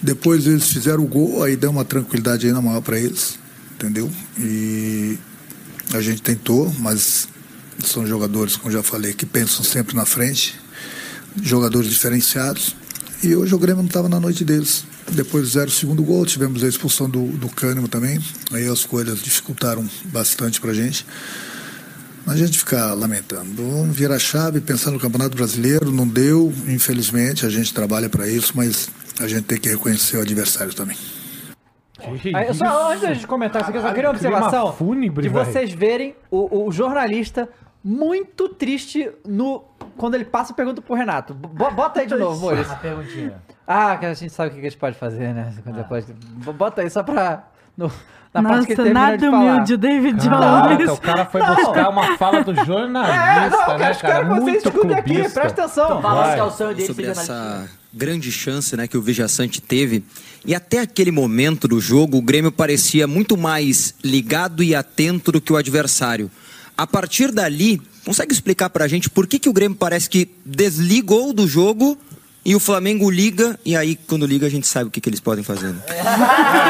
Depois 0.02 0.46
eles 0.46 0.68
fizeram 0.68 1.02
o 1.02 1.06
gol, 1.06 1.42
aí 1.42 1.56
deu 1.56 1.70
uma 1.70 1.84
tranquilidade 1.84 2.46
ainda 2.46 2.60
maior 2.60 2.82
para 2.82 2.98
eles, 2.98 3.38
entendeu? 3.74 4.10
E 4.38 5.18
a 5.94 6.00
gente 6.00 6.20
tentou, 6.20 6.72
mas 6.78 7.26
são 7.82 8.06
jogadores, 8.06 8.56
como 8.56 8.70
já 8.70 8.82
falei, 8.82 9.14
que 9.14 9.24
pensam 9.24 9.64
sempre 9.64 9.96
na 9.96 10.04
frente, 10.04 10.60
jogadores 11.42 11.88
diferenciados. 11.88 12.76
E 13.22 13.34
hoje 13.34 13.54
o 13.54 13.58
Grêmio 13.58 13.82
não 13.82 13.88
estava 13.88 14.08
na 14.08 14.20
noite 14.20 14.44
deles. 14.44 14.84
Depois 15.10 15.46
fizeram 15.46 15.68
o 15.68 15.70
segundo 15.70 16.02
gol, 16.02 16.26
tivemos 16.26 16.62
a 16.62 16.68
expulsão 16.68 17.08
do, 17.08 17.26
do 17.28 17.48
Cânimo 17.48 17.88
também. 17.88 18.22
Aí 18.52 18.68
as 18.68 18.84
coisas 18.84 19.22
dificultaram 19.22 19.88
bastante 20.06 20.60
pra 20.60 20.74
gente. 20.74 21.06
Mas 22.26 22.36
a 22.36 22.46
gente 22.46 22.58
fica 22.58 22.94
lamentando. 22.94 23.62
Vamos 23.62 23.94
virar 23.96 24.16
a 24.16 24.18
chave, 24.18 24.60
pensar 24.60 24.90
no 24.90 24.98
Campeonato 24.98 25.36
Brasileiro, 25.36 25.90
não 25.90 26.06
deu, 26.08 26.52
infelizmente, 26.66 27.44
a 27.44 27.50
gente 27.50 27.72
trabalha 27.74 28.08
para 28.08 28.26
isso, 28.26 28.52
mas 28.56 28.88
a 29.20 29.28
gente 29.28 29.44
tem 29.44 29.60
que 29.60 29.68
reconhecer 29.68 30.16
o 30.16 30.22
adversário 30.22 30.72
também. 30.74 30.96
Aí, 32.34 32.48
eu 32.48 32.54
só, 32.54 32.90
antes 32.92 33.02
da 33.02 33.14
gente 33.14 33.26
comentar 33.26 33.62
isso 33.62 33.70
aqui, 33.70 33.78
eu 33.78 33.82
só 33.82 33.88
queria 33.92 34.08
uma 34.10 34.14
observação 34.16 34.72
fúnebre, 34.74 35.22
de 35.22 35.28
vocês 35.28 35.72
verem 35.72 36.14
o, 36.30 36.66
o 36.66 36.72
jornalista 36.72 37.48
muito 37.82 38.48
triste 38.48 39.10
no 39.26 39.64
quando 39.96 40.14
ele 40.14 40.24
passa 40.24 40.52
e 40.52 40.54
pergunta 40.54 40.82
pro 40.82 40.94
Renato. 40.94 41.32
Bo- 41.34 41.70
Bota 41.70 42.00
aí 42.00 42.06
de 42.06 42.14
novo, 42.16 42.46
Maurício. 42.46 42.72
A 42.72 42.76
perguntinha. 42.76 43.42
Ah, 43.66 43.96
que 43.96 44.06
a 44.06 44.12
gente 44.14 44.32
sabe 44.32 44.50
o 44.50 44.52
que 44.54 44.60
a 44.60 44.64
gente 44.64 44.76
pode 44.76 44.98
fazer, 44.98 45.32
né? 45.32 45.52
B- 45.64 46.52
Bota 46.52 46.82
aí 46.82 46.90
só 46.90 47.02
pra... 47.02 47.46
no- 47.76 47.92
na 48.34 48.42
parte 48.42 48.66
que 48.66 48.74
Nossa, 48.74 48.92
nada 48.92 49.30
humilde, 49.30 49.76
David 49.76 50.28
Caraca, 50.28 50.76
Jones. 50.76 50.90
o 50.90 50.96
cara 51.00 51.24
foi 51.26 51.40
Não. 51.40 51.54
buscar 51.54 51.88
uma 51.88 52.16
fala 52.18 52.42
do 52.42 52.54
jornalista, 52.64 53.14
É, 53.16 53.50
não, 53.50 53.72
eu 53.72 53.78
né, 53.78 53.94
cara? 53.94 53.94
quero 53.94 54.34
que 54.34 54.40
vocês 54.40 54.64
escutem 54.64 54.96
aqui, 54.96 55.14
presta 55.30 55.62
atenção. 55.64 56.02
Fala 56.02 56.34
que 56.34 56.40
é 56.40 56.44
o 56.44 56.50
sonho 56.50 56.74
dele 56.74 56.86
sobre 56.88 57.06
essa 57.06 57.68
grande 57.92 58.32
chance 58.32 58.76
né, 58.76 58.88
que 58.88 58.96
o 58.98 59.02
Vijaçante 59.02 59.62
teve. 59.62 60.04
E 60.44 60.52
até 60.54 60.80
aquele 60.80 61.12
momento 61.12 61.68
do 61.68 61.80
jogo, 61.80 62.18
o 62.18 62.22
Grêmio 62.22 62.50
parecia 62.50 63.06
muito 63.06 63.36
mais 63.36 63.94
ligado 64.02 64.62
e 64.64 64.74
atento 64.74 65.30
do 65.30 65.40
que 65.40 65.52
o 65.52 65.56
adversário. 65.56 66.28
A 66.76 66.88
partir 66.88 67.30
dali, 67.30 67.80
consegue 68.04 68.32
explicar 68.32 68.68
pra 68.68 68.88
gente 68.88 69.08
por 69.08 69.28
que, 69.28 69.38
que 69.38 69.48
o 69.48 69.52
Grêmio 69.52 69.78
parece 69.78 70.10
que 70.10 70.28
desligou 70.44 71.32
do 71.32 71.46
jogo 71.46 71.96
e 72.44 72.54
o 72.54 72.60
Flamengo 72.60 73.10
liga, 73.10 73.58
e 73.64 73.76
aí 73.76 73.96
quando 73.96 74.26
liga 74.26 74.46
a 74.46 74.50
gente 74.50 74.66
sabe 74.66 74.86
o 74.88 74.90
que, 74.90 75.00
que 75.00 75.08
eles 75.08 75.20
podem 75.20 75.42
fazer. 75.44 75.68
Né? 75.68 75.80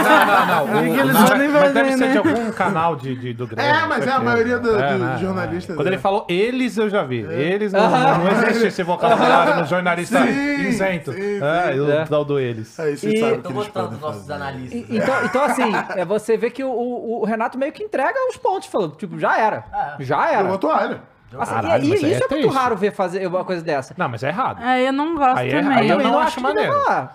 Não, 0.05 0.67
não, 0.67 0.75
não. 0.75 0.91
O- 0.91 0.95
que 0.95 1.01
eles 1.01 1.13
não, 1.15 1.27
podem 1.27 1.49
mas 1.49 1.61
fazer, 1.63 1.73
deve 1.75 1.91
ser 1.93 1.97
né? 1.99 2.13
de 2.13 2.19
algum 2.19 2.53
canal 2.53 2.97
de, 2.97 3.17
de- 3.17 3.33
do 3.35 3.47
Grêmio. 3.47 3.71
É, 3.75 3.87
mas 3.87 4.07
é 4.07 4.11
a 4.11 4.21
maioria 4.21 4.59
do- 4.59 4.79
É, 4.79 4.93
dos 4.93 5.01
né, 5.01 5.19
jornalistas, 5.21 5.77
Quando 5.77 5.87
é. 5.89 5.91
ele 5.91 5.99
falou 5.99 6.27
eles, 6.29 6.77
eu 6.77 6.89
já 6.91 7.03
vi. 7.03 7.19
Eles 7.21 7.73
não, 7.73 7.91
não 7.91 8.29
existe 8.49 8.67
esse 8.69 8.83
vocabulário 8.83 9.61
no 9.61 9.67
jornalista 9.67 10.25
Sim, 10.27 10.61
isento. 10.69 11.13
sim, 11.13 11.41
É, 11.43 11.73
sim. 11.73 11.81
o 11.81 11.91
É. 11.91 12.05
tal 12.05 12.25
do 12.25 12.39
eles. 12.39 12.79
Aí 12.79 12.97
vocês 12.97 13.15
E- 13.15 13.19
sabem 13.21 13.39
o 13.39 13.43
Tô 13.43 13.49
que 13.49 13.55
eles 13.55 13.65
gostando 13.67 13.73
podem 13.73 13.91
dos 13.91 14.01
nossos 14.01 14.21
fazer. 14.23 14.33
analistas. 14.35 14.81
E- 14.91 14.97
Então, 14.97 15.25
então 15.25 15.45
assim, 15.45 15.73
é, 15.97 16.05
você 16.05 16.37
vê 16.37 16.51
que 16.51 16.63
o, 16.65 16.71
o- 16.71 17.21
o 17.23 17.25
Renato 17.25 17.59
meio 17.59 17.73
que 17.73 17.83
entrega 17.83 18.19
os 18.31 18.37
pontos, 18.37 18.69
falando, 18.69 18.97
tipo, 18.97 19.19
já 19.19 19.39
era. 19.39 19.65
Já 20.01 20.31
era. 20.31 20.43
Jogou 20.45 20.59
toalha. 20.59 21.01
Caralho, 21.31 21.85
e, 21.85 21.89
mas 21.89 22.03
e 22.03 22.05
aí 22.07 22.13
isso 22.13 22.23
é 22.23 22.27
é, 22.27 22.29
muito 22.29 22.29
triste. 22.29 22.55
raro 22.55 22.77
ver 22.77 22.93
fazer 22.93 23.27
uma 23.27 23.45
coisa 23.45 23.63
dessa. 23.63 23.95
Não, 23.99 24.09
mas 24.09 24.23
é 24.23 24.29
errado. 24.29 24.63
É, 24.63 24.87
eu 24.89 24.93
não 24.93 25.17
gosto 25.17 25.39
Aí, 25.39 25.51
é, 25.51 25.61
também. 25.63 25.79
aí 25.79 25.89
eu 25.89 25.97
também 25.97 26.07
não 26.07 26.13
não 26.13 26.19
acho 26.21 26.29
acho 26.29 26.41
maneiro. 26.41 26.73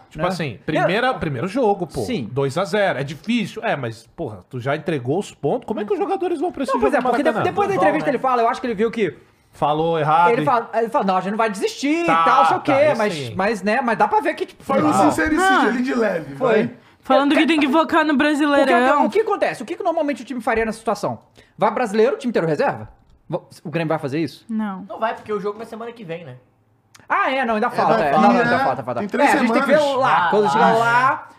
tipo 0.10 0.24
né? 0.24 0.28
assim, 0.28 0.60
primeira, 0.65 1.13
primeiro 1.13 1.48
jogo, 1.48 1.88
pô. 1.88 2.02
Sim. 2.02 2.30
2x0. 2.34 2.98
É 2.98 3.04
difícil. 3.04 3.63
É, 3.63 3.76
mas, 3.78 4.08
porra, 4.15 4.39
tu 4.50 4.60
já 4.60 4.76
entregou 4.76 5.19
os 5.19 5.34
pontos. 5.34 5.65
Como 5.65 5.80
é 5.80 5.86
que 5.86 5.93
os 5.93 6.00
jogadores 6.00 6.39
vão 6.41 6.52
pra 6.52 6.63
esse 6.63 6.74
Não, 6.74 6.80
jogo 6.82 6.91
pois 6.91 6.93
é, 6.93 7.08
porque 7.08 7.24
de- 7.24 7.43
depois 7.43 7.67
da 7.69 7.76
Bom, 7.76 7.80
entrevista 7.82 8.08
né? 8.08 8.12
ele 8.12 8.19
fala, 8.19 8.41
eu 8.41 8.50
acho 8.50 8.60
que 8.60 8.67
ele 8.67 8.76
viu 8.76 8.91
que. 8.91 9.15
Falou 9.52 9.98
errado. 9.98 10.32
Ele 10.32 10.43
fala, 10.45 10.69
ele 10.76 10.89
fala, 10.89 11.06
não, 11.06 11.17
a 11.17 11.22
gente 11.22 11.32
não 11.32 11.38
vai 11.38 11.50
desistir 11.50 12.06
Tá, 12.06 12.22
e 12.22 12.24
tal, 12.30 12.45
sei 12.45 12.58
o 12.58 12.62
quê, 12.62 12.72
tá, 12.89 12.95
mas, 12.95 13.13
sim. 13.13 13.34
mas, 13.36 13.62
né, 13.63 13.82
mas 13.82 13.98
dá 13.98 14.08
pra 14.08 14.19
ver 14.22 14.36
que, 14.36 14.45
tipo, 14.45 14.63
Foi 14.63 14.82
um 14.84 14.89
ah, 14.89 14.93
sincericídio 14.93 15.39
Não. 15.50 15.67
ali 15.69 15.82
de 15.82 15.93
leve. 15.95 16.36
Foi. 16.36 16.54
vai. 16.54 16.72
Falando 17.02 17.34
que 17.36 17.48
tem 17.48 17.60
que 17.60 17.67
focar 17.67 18.06
no 18.06 18.15
Porque 18.15 18.32
o 18.32 18.38
que- 18.38 18.45
Brasileirão. 18.45 19.06
o 19.06 19.10
que 19.10 19.22
acontece? 19.22 19.63
O 19.63 19.65
que, 19.65 19.76
que 19.76 19.82
normalmente 19.84 20.22
o 20.22 20.26
time 20.26 20.39
faria 20.41 20.65
nessa 20.65 20.78
situação? 20.78 21.17
Vai 21.58 21.72
brasileiro, 21.72 22.13
o 22.15 22.19
time 22.19 22.30
inteiro 22.30 22.48
reserva? 22.48 22.89
O 23.63 23.70
Grêmio 23.70 23.89
vai 23.89 24.00
fazer 24.00 24.20
isso? 24.20 24.46
Não. 24.50 24.82
Não 24.88 25.00
vai, 25.00 25.13
porque 25.15 25.32
o 25.32 25.39
jogo 25.39 25.62
é 25.62 25.65
semana 25.65 25.92
que 25.92 26.04
vem, 26.04 26.26
né? 26.26 26.38
Ah, 27.08 27.32
é, 27.32 27.46
não, 27.46 27.56
ainda 27.56 27.69
falta. 27.69 27.94
daqui, 27.98 28.10
É, 28.10 28.12
não, 28.12 28.21
não, 28.21 28.30
ainda 28.42 28.60
falta, 28.60 28.84
falta. 28.84 29.00
Tem 29.02 29.08
três 29.10 29.30
é, 29.30 29.34
a 29.34 29.38
gente 29.38 29.52
tem 29.54 29.62
que 29.62 29.67
ver 29.67 29.77
semanas. 29.80 29.98
lá. 30.00 30.27
Ah, 30.27 30.30
Quando 30.30 30.44
lá, 30.44 30.50
chegar 30.50 30.75
é. 30.75 30.77
lá, 30.77 31.30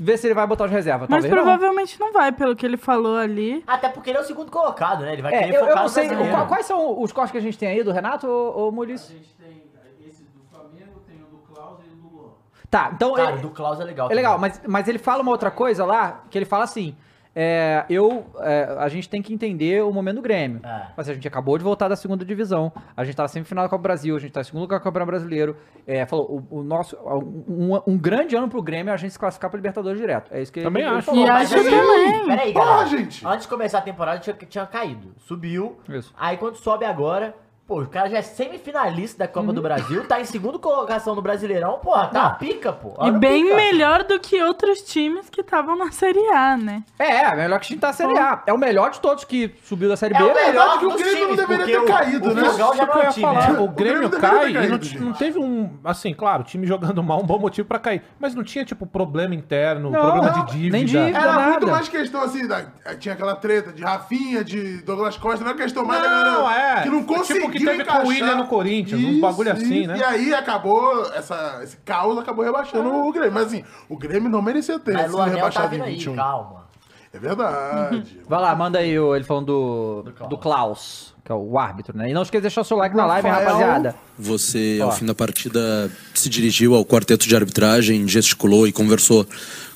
ver 0.00 0.16
se 0.18 0.26
ele 0.26 0.34
vai 0.34 0.46
botar 0.46 0.64
os 0.64 0.70
reservas. 0.70 1.08
Mas 1.08 1.22
Talvez 1.24 1.34
não. 1.34 1.42
provavelmente 1.42 1.98
não 2.00 2.12
vai, 2.12 2.32
pelo 2.32 2.54
que 2.56 2.64
ele 2.66 2.76
falou 2.76 3.16
ali. 3.16 3.62
Até 3.66 3.88
porque 3.88 4.10
ele 4.10 4.18
é 4.18 4.20
o 4.20 4.24
segundo 4.24 4.50
colocado, 4.50 5.00
né? 5.04 5.12
Ele 5.14 5.22
vai 5.22 5.34
É, 5.34 5.38
querer 5.44 5.50
eu, 5.56 5.60
eu 5.60 5.66
focar 5.66 5.76
não 5.76 5.82
no 5.84 5.88
sei. 5.88 6.08
qual- 6.30 6.46
quais 6.46 6.66
são 6.66 7.02
os 7.02 7.12
cortes 7.12 7.32
que 7.32 7.38
a 7.38 7.42
gente 7.42 7.58
tem 7.58 7.68
aí 7.68 7.82
do 7.82 7.92
Renato 7.92 8.26
ou, 8.26 8.56
ou 8.58 8.72
Muris? 8.72 9.08
gente 9.08 9.34
tem 9.34 9.62
esse 10.06 10.22
do 10.24 10.40
Flamengo, 10.50 11.00
tem 11.06 11.16
o 11.22 11.26
do 11.26 11.38
Klaus 11.38 11.78
e 11.84 11.88
o 11.92 11.96
do 11.96 12.16
Luan. 12.16 12.30
Tá, 12.70 12.90
então. 12.94 13.12
Cara, 13.14 13.30
ele- 13.32 13.38
o 13.38 13.42
do 13.42 13.50
Klaus 13.50 13.80
é 13.80 13.84
legal. 13.84 14.10
É 14.10 14.14
legal, 14.14 14.36
também. 14.36 14.50
mas, 14.50 14.62
mas 14.66 14.88
ele 14.88 14.98
fala 14.98 15.22
uma 15.22 15.30
outra 15.30 15.50
coisa 15.50 15.84
lá, 15.84 16.22
que 16.30 16.36
ele 16.38 16.44
fala 16.46 16.64
assim. 16.64 16.94
É, 17.40 17.84
eu, 17.88 18.26
é, 18.40 18.74
a 18.80 18.88
gente 18.88 19.08
tem 19.08 19.22
que 19.22 19.32
entender 19.32 19.80
o 19.84 19.92
momento 19.92 20.16
do 20.16 20.22
Grêmio. 20.22 20.60
É. 20.64 20.88
Mas 20.96 21.08
a 21.08 21.14
gente 21.14 21.28
acabou 21.28 21.56
de 21.56 21.62
voltar 21.62 21.86
da 21.86 21.94
segunda 21.94 22.24
divisão. 22.24 22.72
A 22.96 23.04
gente 23.04 23.14
tá 23.14 23.22
na 23.22 23.28
semifinal 23.28 23.64
da 23.64 23.68
Copa 23.68 23.80
do 23.80 23.82
Brasil, 23.84 24.16
a 24.16 24.18
gente 24.18 24.32
tá 24.32 24.40
em 24.40 24.44
segundo 24.44 24.62
lugar 24.62 24.80
do 24.80 24.82
Campeonato 24.82 25.10
Brasileiro. 25.12 25.56
É, 25.86 26.04
falou, 26.04 26.44
o, 26.50 26.58
o 26.58 26.62
nosso. 26.64 26.96
Um, 27.06 27.80
um 27.86 27.96
grande 27.96 28.34
ano 28.34 28.48
pro 28.48 28.60
Grêmio 28.60 28.90
é 28.90 28.94
a 28.94 28.96
gente 28.96 29.12
se 29.12 29.18
classificar 29.18 29.48
pra 29.50 29.56
Libertadores 29.56 30.00
direto. 30.00 30.34
É 30.34 30.42
isso 30.42 30.52
que 30.52 30.62
Também 30.62 30.82
ele, 30.82 30.90
ele 30.90 30.98
acho. 30.98 31.06
falou. 31.06 31.24
E 31.24 31.28
Mas 31.28 31.52
acho 31.52 31.64
aí- 31.64 31.70
também. 31.70 32.26
Peraí, 32.26 32.52
Porra, 32.52 32.66
galera. 32.66 32.88
gente. 32.88 33.24
Antes 33.26 33.42
de 33.42 33.48
começar 33.48 33.78
a 33.78 33.82
temporada, 33.82 34.18
tinha, 34.18 34.34
tinha 34.34 34.66
caído. 34.66 35.14
Subiu. 35.18 35.78
Isso. 35.88 36.12
Aí 36.18 36.36
quando 36.36 36.56
sobe 36.56 36.84
agora, 36.84 37.34
pô, 37.68 37.82
o 37.82 37.86
cara 37.86 38.08
já 38.08 38.16
é 38.18 38.22
semifinalista 38.22 39.18
da 39.18 39.28
Copa 39.28 39.48
Uhum. 39.48 39.52
do 39.54 39.60
Brasil, 39.62 40.04
tá 40.06 40.18
em 40.20 40.24
segunda 40.24 40.58
colocação 40.58 41.14
no 41.14 41.20
Brasileirão, 41.20 41.78
porra, 41.80 42.06
tá 42.08 42.20
uma 42.22 42.30
pica, 42.30 42.72
pô. 42.72 42.94
E 43.04 43.10
o 43.10 43.18
bem 43.18 43.44
pica. 43.44 43.56
melhor 43.56 44.04
do 44.04 44.18
que 44.18 44.42
outros 44.42 44.80
times 44.80 45.28
que 45.28 45.42
estavam 45.42 45.76
na 45.76 45.92
Série 45.92 46.26
A, 46.30 46.56
né? 46.56 46.82
É, 46.98 47.24
é, 47.24 47.36
melhor 47.36 47.60
que 47.60 47.66
a 47.66 47.68
gente 47.68 47.78
tá 47.80 47.88
na 47.88 47.92
Série 47.92 48.18
A. 48.18 48.42
É 48.46 48.52
o 48.54 48.58
melhor 48.58 48.90
de 48.90 49.00
todos 49.00 49.22
que 49.24 49.54
subiu 49.64 49.86
da 49.88 49.96
Série 49.98 50.14
É 50.14 50.18
B. 50.18 50.24
o 50.24 50.34
melhor 50.34 50.78
que 50.78 50.86
o 50.86 50.90
dos 50.90 51.00
Grêmio 51.02 51.28
não 51.28 51.36
times, 51.36 51.46
deveria 51.46 51.58
porque 51.58 51.72
ter 51.72 51.78
o- 51.78 51.86
caído, 51.98 52.30
o 52.30 52.34
né? 52.34 52.44
Fogão 52.44 52.74
já 52.76 52.82
Isso 52.84 52.86
que 52.92 52.96
não 52.98 53.02
é 53.02 53.08
time, 53.10 53.26
falar, 53.26 53.52
né? 53.52 53.58
o 53.60 53.68
Grêmio 53.68 53.98
Grêmio 53.98 54.08
deveria 54.08 54.30
cai 54.30 54.50
e 54.50 54.68
não, 54.98 55.06
não 55.08 55.12
teve 55.12 55.38
um. 55.38 55.78
Assim, 55.84 56.14
claro, 56.14 56.40
o 56.42 56.44
time 56.46 56.66
jogando 56.66 57.02
mal, 57.02 57.20
um 57.20 57.26
bom 57.26 57.38
motivo 57.38 57.68
pra 57.68 57.78
cair. 57.78 58.02
Mas 58.18 58.34
não 58.34 58.42
tinha, 58.42 58.64
tipo, 58.64 58.86
problema 58.86 59.34
interno, 59.34 59.90
Não, 59.90 60.00
problema 60.00 60.30
não, 60.30 60.44
de 60.46 60.52
dívida. 60.52 60.76
nem 60.76 60.86
dívida. 60.86 61.18
Era 61.18 61.32
nada. 61.34 61.48
muito 61.50 61.66
mais 61.68 61.88
questão 61.88 62.22
assim, 62.22 62.46
da- 62.46 62.64
tinha 62.98 63.12
aquela 63.14 63.36
treta 63.36 63.72
de 63.72 63.82
Rafinha, 63.82 64.42
de 64.42 64.78
Douglas 64.82 65.16
Costa, 65.18 65.44
não 65.44 65.52
é 65.52 65.54
questão 65.54 65.84
mais 65.84 66.02
da 66.02 66.08
Não, 66.08 66.42
galera 66.42 66.78
é. 66.80 66.82
que 66.82 66.88
não 66.88 67.00
Tipo 67.02 67.14
conseguiu 67.14 67.57
que 67.58 67.64
teve 67.64 67.84
com 67.84 67.90
o 67.90 67.94
encaixar. 67.94 68.06
William 68.06 68.36
no 68.36 68.46
Corinthians, 68.46 69.02
uns 69.04 69.20
bagulho 69.20 69.52
assim, 69.52 69.86
né? 69.86 69.98
E 69.98 70.02
aí 70.04 70.34
acabou, 70.34 71.04
essa, 71.12 71.60
esse 71.62 71.76
caos 71.78 72.18
acabou 72.18 72.44
rebaixando 72.44 72.88
o 72.88 73.12
Grêmio. 73.12 73.32
Mas 73.32 73.46
assim, 73.46 73.64
o 73.88 73.96
Grêmio 73.96 74.28
não 74.30 74.40
merecia 74.42 74.78
ter 74.78 74.98
sido 74.98 75.16
tá 75.16 75.24
rebaixado 75.26 75.68
vindo 75.70 75.84
em 75.84 75.88
aí, 75.88 75.94
21. 75.96 76.14
calma. 76.16 76.68
É 77.12 77.18
verdade. 77.18 78.20
Vai 78.28 78.40
lá, 78.40 78.54
manda 78.54 78.78
aí 78.78 78.98
o- 78.98 79.16
ele 79.16 79.24
falando 79.24 79.46
do, 79.46 80.02
do, 80.28 80.36
Klaus. 80.36 80.42
Klaus. 80.42 81.14
que 81.24 81.32
é 81.32 81.34
o 81.34 81.58
árbitro, 81.58 81.96
né? 81.96 82.10
E 82.10 82.12
não 82.12 82.20
esqueça 82.22 82.40
de 82.40 82.42
deixar 82.42 82.60
o 82.60 82.64
seu 82.64 82.76
like 82.76 82.94
na 82.94 83.06
live, 83.06 83.26
Rafael. 83.26 83.46
rapaziada. 83.48 83.94
Você, 84.18 84.78
Ó. 84.82 84.86
ao 84.86 84.92
fim 84.92 85.06
da 85.06 85.14
partida, 85.14 85.90
se 86.14 86.28
dirigiu 86.28 86.74
ao 86.74 86.84
quarteto 86.84 87.26
de 87.26 87.34
arbitragem, 87.34 88.06
gesticulou 88.06 88.66
e 88.68 88.72
conversou 88.72 89.26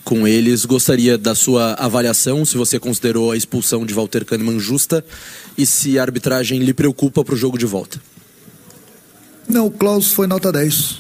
com 0.05 0.27
eles. 0.27 0.65
Gostaria 0.65 1.17
da 1.17 1.35
sua 1.35 1.75
avaliação, 1.75 2.45
se 2.45 2.57
você 2.57 2.79
considerou 2.79 3.31
a 3.33 3.37
expulsão 3.37 3.85
de 3.87 3.95
Walter 3.95 4.25
Kahneman 4.25 4.59
justa 4.59 5.05
e 5.57 5.65
se 5.67 5.99
a 5.99 6.03
arbitragem 6.03 6.59
lhe 6.61 6.75
preocupa 6.75 7.25
para 7.25 7.35
o 7.35 7.39
jogo 7.39 7.57
de 7.59 7.67
volta. 7.67 8.01
Não, 9.49 9.67
o 9.67 9.71
Klaus 9.71 10.13
foi 10.13 10.27
nota 10.27 10.51
10. 10.53 10.99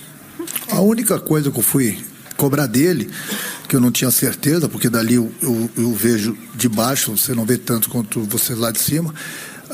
A 0.70 0.80
única 0.80 1.18
coisa 1.18 1.50
que 1.50 1.58
eu 1.58 1.62
fui 1.62 1.98
cobrar 2.36 2.66
dele, 2.66 3.08
que 3.68 3.76
eu 3.76 3.80
não 3.80 3.90
tinha 3.92 4.10
certeza, 4.10 4.68
porque 4.68 4.88
dali 4.90 5.14
eu, 5.14 5.30
eu- 5.40 5.70
eu 5.76 5.92
vejo 5.94 6.36
de 6.54 6.68
baixo, 6.68 7.16
você 7.16 7.34
não 7.34 7.44
vê 7.44 7.56
tanto 7.56 7.88
quanto 7.88 8.20
você 8.22 8.54
lá 8.54 8.70
de 8.70 8.80
cima. 8.80 9.14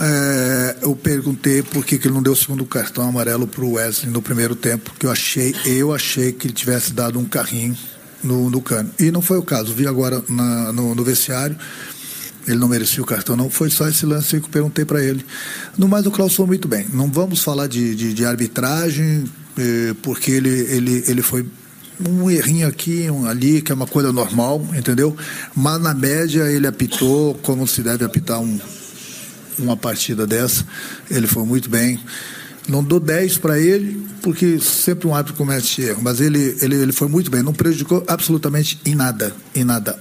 é, 0.01 0.77
eu 0.83 0.95
perguntei 0.95 1.61
por 1.61 1.85
que, 1.85 1.99
que 1.99 2.07
ele 2.07 2.15
não 2.15 2.23
deu 2.23 2.33
o 2.33 2.37
segundo 2.37 2.65
cartão 2.65 3.09
amarelo 3.09 3.49
para 3.49 3.65
o 3.65 3.73
Wesley 3.73 4.13
no 4.13 4.23
primeiro 4.23 4.55
tempo, 4.55 4.93
que 4.97 5.05
eu 5.05 5.11
achei, 5.11 5.53
eu 5.67 5.93
achei 5.93 6.31
que 6.31 6.47
ele 6.47 6.55
tivesse 6.55 6.93
dado 6.93 7.19
um 7.19 7.25
carrinho 7.25 7.77
no, 8.23 8.51
no 8.51 8.61
cano. 8.61 8.91
E 8.99 9.11
não 9.11 9.21
foi 9.23 9.39
o 9.39 9.43
caso. 9.43 9.73
Vi 9.73 9.87
agora 9.87 10.23
na- 10.29 10.73
no, 10.73 10.95
no 10.95 11.05
vestiário. 11.05 11.57
Ele 12.47 12.57
não 12.59 12.69
merecia 12.69 13.03
o 13.03 13.07
cartão, 13.07 13.37
não. 13.37 13.51
Foi 13.51 13.69
só 13.69 13.87
esse 13.89 14.07
lance 14.07 14.29
que 14.41 14.47
eu 14.47 14.51
perguntei 14.51 14.85
para 14.85 15.03
ele. 15.05 15.25
No 15.77 15.87
mais, 15.87 16.07
o 16.07 16.11
Klaus 16.11 16.35
foi 16.35 16.47
muito 16.47 16.67
bem. 16.67 16.87
Não 16.93 17.11
vamos 17.13 17.43
falar 17.43 17.67
de, 17.67 17.95
de, 17.95 18.15
de 18.15 18.25
arbitragem, 18.25 19.25
eh, 19.59 19.95
porque 20.03 20.31
ele, 20.31 20.49
ele, 20.49 21.05
ele 21.07 21.21
foi 21.21 21.47
um 22.09 22.31
errinho 22.31 22.67
aqui, 22.67 23.11
um 23.11 23.27
ali, 23.27 23.61
que 23.61 23.71
é 23.71 23.75
uma 23.75 23.87
coisa 23.87 24.11
normal, 24.13 24.65
entendeu? 24.75 25.15
Mas 25.55 25.79
na 25.83 25.93
média 25.93 26.45
ele 26.51 26.67
apitou 26.67 27.35
como 27.43 27.67
se 27.67 27.83
deve 27.83 28.03
apitar 28.05 28.41
um, 28.41 28.59
uma 29.59 29.77
partida 29.77 30.27
dessa. 30.27 30.65
Ele 31.11 31.27
foi 31.27 31.45
muito 31.45 31.69
bem. 31.69 32.01
Não 32.69 32.85
dou 32.85 33.01
10 33.01 33.39
para 33.39 33.59
ele, 33.59 34.07
porque 34.23 34.59
sempre 34.59 35.09
um 35.09 35.15
árbitro 35.15 35.37
comete 35.37 35.83
erro, 35.83 36.03
mas 36.03 36.21
ele, 36.21 36.57
ele, 36.61 36.77
ele 36.77 36.93
foi 36.93 37.09
muito 37.09 37.31
bem, 37.31 37.43
não 37.43 37.53
prejudicou 37.53 38.05
absolutamente 38.07 38.79
em 38.85 38.95
nada, 38.95 39.35
em 39.55 39.65
nada. 39.65 39.99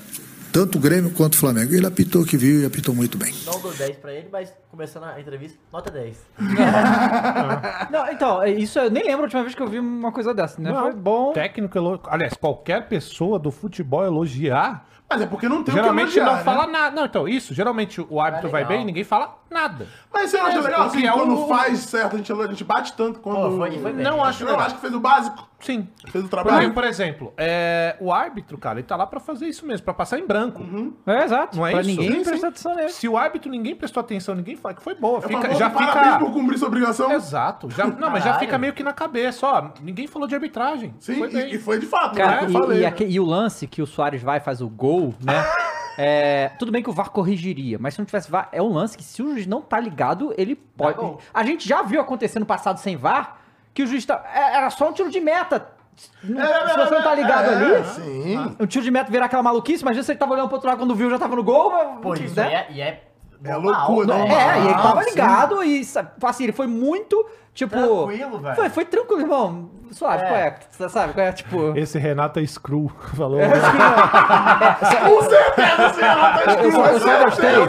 Tanto 0.51 0.79
o 0.79 0.81
Grêmio 0.81 1.11
quanto 1.11 1.35
o 1.35 1.37
Flamengo. 1.37 1.71
Ele 1.71 1.85
apitou 1.85 2.23
o 2.23 2.25
que 2.25 2.35
viu 2.35 2.61
e 2.61 2.65
apitou 2.65 2.95
muito 2.95 3.15
bem. 3.15 3.31
Não 3.45 3.59
dou 3.59 3.71
10 3.71 3.97
pra 3.97 4.11
ele, 4.11 4.27
mas 4.31 4.51
começando 4.71 5.03
a 5.03 5.19
entrevista, 5.19 5.55
nota 5.71 5.91
10. 5.91 6.17
Não, 7.91 8.11
então, 8.11 8.41
é 8.41 8.49
isso 8.49 8.79
eu 8.79 8.89
nem 8.89 9.03
lembro 9.03 9.21
a 9.21 9.23
última 9.25 9.43
vez 9.43 9.53
que 9.53 9.61
eu 9.61 9.67
vi 9.67 9.77
uma 9.77 10.11
coisa 10.11 10.33
dessa, 10.33 10.59
né? 10.59 10.71
Não, 10.71 10.81
Foi 10.81 10.93
bom. 10.93 11.33
Técnico 11.33 11.77
elo... 11.77 11.99
Aliás, 12.07 12.33
qualquer 12.33 12.87
pessoa 12.87 13.37
do 13.37 13.51
futebol 13.51 14.03
elogiar, 14.03 14.86
Mas 15.09 15.21
é 15.21 15.25
porque 15.25 15.47
não 15.47 15.63
tem 15.63 15.73
geralmente 15.73 16.09
o 16.09 16.11
que 16.11 16.19
elogiar, 16.19 16.31
não 16.33 16.37
né? 16.39 16.43
fala 16.43 16.67
nada. 16.67 16.95
Não, 16.95 17.05
então, 17.05 17.27
isso. 17.27 17.53
Geralmente 17.53 18.01
o 18.09 18.19
árbitro 18.19 18.49
vai 18.49 18.65
bem 18.65 18.83
ninguém 18.83 19.03
fala 19.05 19.37
nada. 19.49 19.87
Mas 20.13 20.29
você 20.29 20.37
não 20.37 20.47
acha 20.47 20.57
É, 20.57 20.61
legal 20.61 20.81
assim, 20.83 21.07
é 21.07 21.11
quando 21.11 21.33
o- 21.43 21.47
faz 21.47 21.79
certo, 21.79 22.13
a 22.15 22.17
gente, 22.17 22.33
a 22.33 22.47
gente 22.47 22.63
bate 22.65 22.91
tanto 22.93 23.19
quando... 23.19 23.35
Pô, 23.51 23.57
foi- 23.57 23.79
foi. 23.79 23.93
Não 23.93 24.21
acho 24.23 24.43
Não, 24.43 24.51
legal. 24.51 24.65
acho 24.65 24.75
que 24.75 24.81
fez 24.81 24.93
o 24.93 24.99
básico, 24.99 25.47
Sim. 25.61 25.87
fez 26.09 26.25
o 26.25 26.27
trabalho. 26.27 26.73
por 26.73 26.83
exemplo, 26.83 27.33
é, 27.37 27.95
o 28.01 28.11
árbitro, 28.11 28.57
cara, 28.57 28.79
ele 28.79 28.87
tá 28.87 28.97
lá 28.97 29.07
pra 29.07 29.21
fazer 29.21 29.47
isso 29.47 29.65
mesmo, 29.65 29.85
pra 29.85 29.93
passar 29.93 30.19
em 30.19 30.27
branco. 30.27 30.61
É, 31.05 31.23
exato. 31.23 31.55
Não 31.55 31.65
é 31.65 31.71
pra 31.71 31.81
isso? 31.81 31.89
ninguém 32.01 32.23
prestar 32.25 32.47
atenção 32.49 32.75
nele. 32.75 32.89
Se 32.89 33.07
o 33.07 33.15
árbitro 33.17 33.49
ninguém 33.49 33.73
prestou 33.75 34.01
atenção, 34.01 34.35
ninguém 34.35 34.57
fala 34.57 34.73
que 34.75 34.81
foi 34.83 34.95
boa. 34.95 35.19
É 35.19 35.27
Fica, 35.29 35.53
já 35.55 35.69
parabéns 35.69 36.05
fica. 36.15 36.19
por 36.19 36.33
cumprir 36.33 36.57
sua 36.59 36.67
obrigação. 36.67 37.11
Exato. 37.13 37.69
Já, 37.71 37.87
não, 37.87 38.09
mas 38.09 38.25
já 38.25 38.33
fica 38.39 38.57
meio 38.57 38.73
que 38.73 38.83
na 38.83 38.91
cabeça, 38.91 39.47
ó. 39.47 39.69
Ninguém 39.81 40.05
falou 40.07 40.27
de 40.27 40.35
arbitragem. 40.35 40.93
Sim, 40.99 41.19
Foi 41.19 41.29
e, 41.31 41.55
e 41.55 41.59
foi 41.59 41.79
de 41.79 41.85
fato, 41.85 42.17
Cara, 42.17 42.41
né? 42.41 42.43
Eu 42.43 42.49
e, 42.49 42.51
falei, 42.53 42.77
e 42.79 42.81
né? 42.81 42.87
aque- 42.87 43.05
e 43.07 43.17
o 43.17 43.25
lance 43.25 43.65
que 43.65 43.81
o 43.81 43.87
Soares 43.87 44.21
vai 44.21 44.39
e 44.39 44.41
faz 44.41 44.59
o 44.61 44.67
gol, 44.67 44.96
né? 45.23 45.43
É, 45.99 46.49
tudo 46.59 46.71
bem 46.71 46.83
que 46.83 46.89
o 46.91 46.93
VAR 46.93 47.09
corrigiria, 47.09 47.79
mas 47.79 47.95
se 47.95 47.99
não 47.99 48.05
tivesse 48.05 48.29
VAR, 48.29 48.49
é 48.51 48.61
um 48.61 48.71
lance 48.71 48.95
que 48.95 49.03
se 49.03 49.19
o 49.23 49.31
juiz 49.31 49.47
não 49.47 49.63
tá 49.63 49.79
ligado, 49.79 50.31
ele 50.37 50.55
pode. 50.55 50.95
gol. 50.95 51.19
A 51.33 51.43
gente 51.43 51.67
já 51.67 51.81
viu 51.81 51.99
acontecer 51.99 52.37
no 52.37 52.45
passado 52.45 52.77
sem 52.77 52.95
VAR 52.95 53.37
que 53.73 53.81
o 53.81 53.87
juiz 53.87 54.05
tá. 54.05 54.23
é- 54.31 54.57
Era 54.57 54.69
só 54.69 54.89
um 54.89 54.93
tiro 54.93 55.09
de 55.09 55.19
meta. 55.19 55.69
se 55.95 56.27
você 56.27 56.93
não 56.93 57.01
tá 57.01 57.15
ligado 57.15 57.49
é, 57.49 57.55
ali, 57.55 57.83
Sim. 57.85 58.55
um 58.59 58.67
tiro 58.67 58.83
de 58.83 58.91
meta 58.91 59.09
virar 59.09 59.25
aquela 59.25 59.41
maluquice, 59.41 59.81
imagina 59.81 60.03
se 60.03 60.11
ele 60.11 60.19
tava 60.19 60.33
olhando 60.33 60.45
pro 60.49 60.57
outro 60.57 60.69
lado 60.69 60.77
quando 60.77 60.93
viu 60.93 61.09
já 61.09 61.17
tava 61.17 61.35
no 61.35 61.43
gol. 61.43 61.71
Pô, 61.99 62.13
né? 62.13 62.21
isso 62.21 62.39
é, 62.39 62.67
e 62.69 62.79
é 62.79 63.06
É 63.43 63.55
loucura, 63.55 64.15
né? 64.17 64.27
É, 64.29 64.59
e 64.59 64.65
ele 64.65 64.73
tava 64.73 64.99
Ah, 64.99 65.03
sim. 65.03 65.09
ligado 65.11 65.63
e, 65.63 65.81
assim, 66.23 66.43
ele 66.43 66.53
foi 66.53 66.67
muito, 66.67 67.25
tipo... 67.53 67.75
Tranquilo, 67.75 68.39
velho. 68.39 68.55
Foi, 68.55 68.69
foi 68.69 68.85
tranquilo, 68.85 69.21
irmão. 69.21 69.69
Suave, 69.91 70.23
É. 70.23 70.27
qual 70.27 70.39
é? 70.39 70.55
Você 70.69 70.89
sabe, 70.89 71.13
qual 71.13 71.25
é, 71.25 71.31
tipo... 71.31 71.77
Esse 71.77 71.97
Renato 71.97 72.39
é 72.39 72.45
screw, 72.45 72.91
falou. 73.15 73.39
Com 73.39 75.21
certeza, 75.21 75.89
você 75.89 76.01
tá 76.01 76.57
Eu 76.63 76.71
só, 76.71 76.85
eu 76.87 76.99
só 76.99 77.23
gostei. 77.25 77.63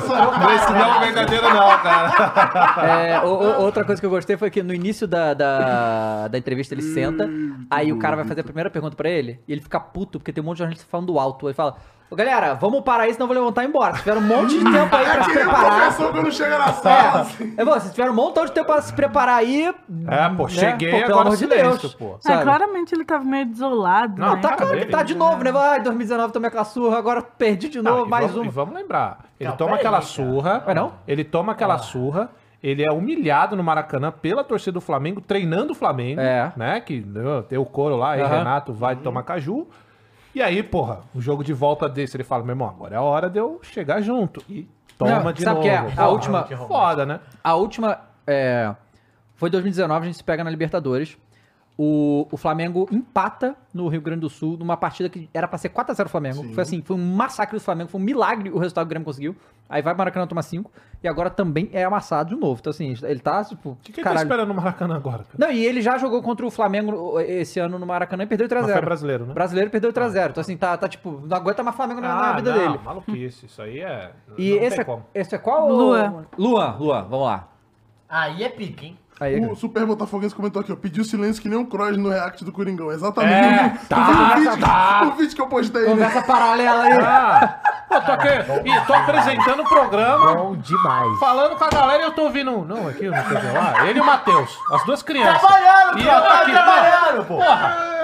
Esse 0.54 0.72
não 0.72 0.94
é 0.94 1.00
verdadeiro, 1.04 1.48
não, 1.54 1.78
cara. 1.78 2.86
É, 2.86 3.20
o- 3.20 3.28
o- 3.28 3.62
outra 3.62 3.84
coisa 3.84 4.00
que 4.00 4.06
eu 4.06 4.10
gostei 4.10 4.36
foi 4.36 4.50
que 4.50 4.62
no 4.62 4.74
início 4.74 5.06
da, 5.06 5.34
da, 5.34 6.28
da 6.28 6.38
entrevista 6.38 6.74
ele 6.74 6.82
senta, 6.82 7.28
aí 7.70 7.92
o 7.92 7.98
cara 7.98 8.16
vai 8.16 8.24
fazer 8.24 8.40
a 8.40 8.44
primeira 8.44 8.70
pergunta 8.70 8.96
pra 8.96 9.08
ele, 9.08 9.40
e 9.46 9.52
ele 9.52 9.60
fica 9.60 9.78
puto, 9.80 10.18
porque 10.18 10.32
tem 10.32 10.42
um 10.42 10.46
monte 10.46 10.56
de 10.56 10.58
jornalista 10.60 10.86
falando 10.90 11.18
alto. 11.18 11.46
Ele 11.46 11.54
fala, 11.54 11.76
galera, 12.16 12.54
vamos 12.54 12.80
parar 12.82 13.04
aí, 13.04 13.12
senão 13.12 13.24
eu 13.24 13.28
vou 13.34 13.36
levantar 13.42 13.62
e 13.62 13.66
ir 13.66 13.68
embora. 13.68 13.92
Vocês 13.92 14.02
tiveram 14.02 14.20
um 14.22 14.26
monte 14.26 14.58
de 14.58 14.64
tempo 14.64 14.96
aí 14.96 15.04
pra 15.04 15.24
se 15.24 15.30
É 15.30 15.32
que 15.34 15.38
preparar. 15.38 15.70
professor 15.80 16.12
quando 16.12 16.32
chega 16.32 16.58
na 16.58 16.72
sala, 16.72 17.20
assim. 17.20 17.54
É, 17.56 17.64
bom, 17.64 17.72
vocês 17.72 17.90
tiveram 17.92 18.12
um 18.12 18.16
montão 18.16 18.44
de 18.46 18.52
tempo 18.52 18.66
pra 18.66 18.80
se 18.80 18.92
preparar 18.92 19.36
aí. 19.36 19.64
É, 19.66 20.28
pô, 20.30 20.44
né? 20.44 20.48
cheguei, 20.48 20.90
Pô, 20.90 20.96
pelo 20.98 21.04
agora 21.12 21.20
amor 21.20 21.32
de 21.32 21.38
silêncio, 21.38 21.80
Deus. 21.80 21.94
pô. 21.94 22.18
É, 22.26 22.42
claramente 22.42 22.94
ele 22.94 23.04
tava 23.04 23.24
meio 23.24 23.46
desolado, 23.46 24.20
Não, 24.20 24.34
né? 24.36 24.40
Tá 24.40 24.56
claro 24.56 24.78
que 24.78 24.86
tá 24.86 25.02
de 25.02 25.14
novo, 25.14 25.42
né? 25.44 25.52
Vai, 25.52 25.80
2019 25.82 26.32
tomei 26.32 26.48
aquela 26.48 26.64
surra, 26.64 26.98
agora 26.98 27.20
perdi 27.22 27.68
de 27.68 27.82
Não, 27.82 27.92
novo, 27.92 28.06
e 28.06 28.10
mais 28.10 28.26
vamos, 28.30 28.36
uma. 28.38 28.46
e 28.46 28.50
vamos 28.50 28.74
lembrar. 28.74 29.18
Ele 29.38 29.50
Não, 29.50 29.56
toma 29.56 29.76
aquela 29.76 29.98
aí, 29.98 30.04
surra. 30.04 30.62
Vai 30.64 30.74
não? 30.74 30.92
Ele 31.06 31.24
toma 31.24 31.52
aquela 31.52 31.78
surra. 31.78 32.30
Ele 32.60 32.82
é 32.84 32.90
humilhado 32.90 33.54
no 33.54 33.62
Maracanã 33.62 34.10
pela 34.10 34.42
torcida 34.42 34.72
do 34.72 34.80
Flamengo, 34.80 35.20
treinando 35.20 35.72
o 35.72 35.76
Flamengo. 35.76 36.20
É. 36.20 36.52
Né? 36.56 36.80
Que 36.80 37.00
né, 37.00 37.44
tem 37.48 37.56
o 37.56 37.64
coro 37.64 37.96
lá, 37.96 38.12
aí 38.12 38.20
Aham. 38.20 38.38
Renato 38.38 38.72
vai 38.72 38.96
tomar 38.96 39.22
caju. 39.22 39.68
E 40.38 40.42
aí, 40.42 40.62
porra, 40.62 41.00
o 41.12 41.20
jogo 41.20 41.42
de 41.42 41.52
volta 41.52 41.88
desse, 41.88 42.16
ele 42.16 42.22
fala, 42.22 42.44
meu 42.44 42.52
irmão, 42.52 42.68
agora 42.68 42.94
é 42.94 42.96
a 42.96 43.02
hora 43.02 43.28
de 43.28 43.40
eu 43.40 43.58
chegar 43.60 44.00
junto. 44.00 44.40
E 44.48 44.68
toma 44.96 45.18
Não, 45.20 45.32
de 45.32 45.42
sabe 45.42 45.56
novo. 45.56 45.62
que 45.62 45.68
é? 45.68 45.78
A 45.78 45.82
Porra, 45.82 46.08
última- 46.10 46.42
que 46.44 46.56
Foda, 46.56 47.04
né? 47.04 47.18
A 47.42 47.54
última 47.56 48.00
é, 48.24 48.72
foi 49.34 49.50
2019, 49.50 50.04
a 50.04 50.06
gente 50.06 50.16
se 50.18 50.22
pega 50.22 50.44
na 50.44 50.50
Libertadores. 50.50 51.18
O, 51.76 52.28
o 52.30 52.36
Flamengo 52.36 52.88
empata 52.92 53.56
no 53.74 53.88
Rio 53.88 54.00
Grande 54.00 54.20
do 54.20 54.30
Sul 54.30 54.56
numa 54.56 54.76
partida 54.76 55.08
que 55.08 55.28
era 55.34 55.48
pra 55.48 55.58
ser 55.58 55.70
4x0 55.70 56.06
o 56.06 56.08
Flamengo. 56.08 56.44
Foi 56.54 56.62
assim, 56.62 56.82
foi 56.82 56.94
um 56.94 57.14
massacre 57.16 57.56
do 57.56 57.60
Flamengo, 57.60 57.90
foi 57.90 58.00
um 58.00 58.04
milagre 58.04 58.48
o 58.50 58.58
resultado 58.58 58.84
que 58.84 58.88
o 58.88 58.90
Grêmio 58.90 59.04
conseguiu. 59.06 59.34
Aí 59.68 59.82
vai 59.82 59.92
Maracanã 59.94 60.26
tomar 60.26 60.42
5 60.42 60.70
e 61.02 61.06
agora 61.08 61.28
também 61.28 61.68
é 61.72 61.84
amassado 61.84 62.34
de 62.34 62.40
novo. 62.40 62.58
Então 62.60 62.70
assim, 62.70 62.94
ele 63.02 63.20
tá 63.20 63.44
tipo, 63.44 63.70
O 63.70 63.76
que, 63.82 63.92
que 63.92 64.00
ele 64.00 64.08
tá 64.08 64.14
esperando 64.14 64.48
no 64.48 64.54
Maracanã 64.54 64.96
agora? 64.96 65.18
cara? 65.24 65.28
Não, 65.36 65.50
e 65.50 65.64
ele 65.64 65.82
já 65.82 65.98
jogou 65.98 66.22
contra 66.22 66.46
o 66.46 66.50
Flamengo 66.50 67.20
esse 67.20 67.60
ano 67.60 67.78
no 67.78 67.84
Maracanã 67.86 68.22
e 68.24 68.26
perdeu 68.26 68.48
3x0. 68.48 68.62
Mas 68.62 68.72
foi 68.72 68.80
brasileiro, 68.80 69.26
né? 69.26 69.34
Brasileiro 69.34 69.70
perdeu 69.70 69.92
3x0. 69.92 70.30
Então 70.30 70.40
assim, 70.40 70.56
tá, 70.56 70.76
tá 70.76 70.88
tipo, 70.88 71.22
não 71.26 71.36
aguenta 71.36 71.62
mais 71.62 71.76
Flamengo 71.76 72.00
na, 72.00 72.08
na 72.08 72.30
Ah, 72.30 72.36
vida 72.36 72.50
não, 72.54 72.58
dele. 72.72 72.80
maluquice. 72.84 73.46
Isso 73.46 73.60
aí 73.60 73.80
é... 73.80 74.12
E 74.38 74.50
não 74.52 74.58
tem 74.58 74.66
esse 74.66 74.80
é, 74.80 74.84
como. 74.84 75.06
esse 75.14 75.34
é 75.34 75.38
qual? 75.38 75.68
Luan. 75.70 76.24
Luan, 76.38 76.76
Luan, 76.78 77.02
vamos 77.02 77.26
lá. 77.26 77.48
Aí 78.08 78.42
é 78.42 78.48
pique, 78.48 78.86
hein? 78.86 78.98
Aí, 79.20 79.44
O 79.44 79.54
Super 79.56 79.84
Botafoguense 79.84 80.32
comentou 80.34 80.60
aqui, 80.62 80.70
ó. 80.72 80.76
Pediu 80.76 81.04
silêncio 81.04 81.42
que 81.42 81.48
nem 81.48 81.58
um 81.58 81.66
Kroos 81.66 81.96
no 81.96 82.08
react 82.08 82.44
do 82.44 82.52
Coringão. 82.52 82.90
Exatamente. 82.92 83.34
É, 83.34 83.66
o, 83.84 83.86
tá, 83.88 84.32
o 84.36 84.38
vídeo, 84.38 84.60
tá. 84.60 85.02
o 85.02 85.16
vídeo 85.16 85.34
que 85.34 85.42
eu 85.42 85.46
postei, 85.48 85.82
né? 85.82 85.88
Conversa 85.90 86.22
paralela 86.22 86.82
aí. 86.84 86.92
Ah, 87.02 87.60
pô, 87.88 88.00
tô 88.00 88.12
aqui, 88.12 88.28
e 88.68 88.80
tô 88.86 88.94
apresentando 88.94 89.60
o 89.62 89.68
programa, 89.68 90.34
Bom 90.34 90.56
demais. 90.56 91.18
falando 91.18 91.56
com 91.56 91.64
a 91.64 91.68
galera 91.70 92.02
e 92.02 92.06
eu 92.06 92.12
tô 92.12 92.22
ouvindo... 92.24 92.64
Não, 92.64 92.88
aqui, 92.88 93.08
não 93.08 93.14
sei 93.26 93.36
o 93.36 93.40
que 93.40 93.46
lá. 93.46 93.88
Ele 93.88 93.98
e 93.98 94.02
o 94.02 94.04
Matheus, 94.04 94.50
as 94.72 94.84
duas 94.84 95.02
crianças. 95.02 95.40
Trabalhando, 95.40 95.98
E 95.98 96.04
pô, 96.04 96.10
eu 96.10 96.20
tô 96.20 96.28
aqui, 96.28 96.50
trabalhando, 96.52 97.24
pô. 97.26 97.36
Porra! 97.36 97.98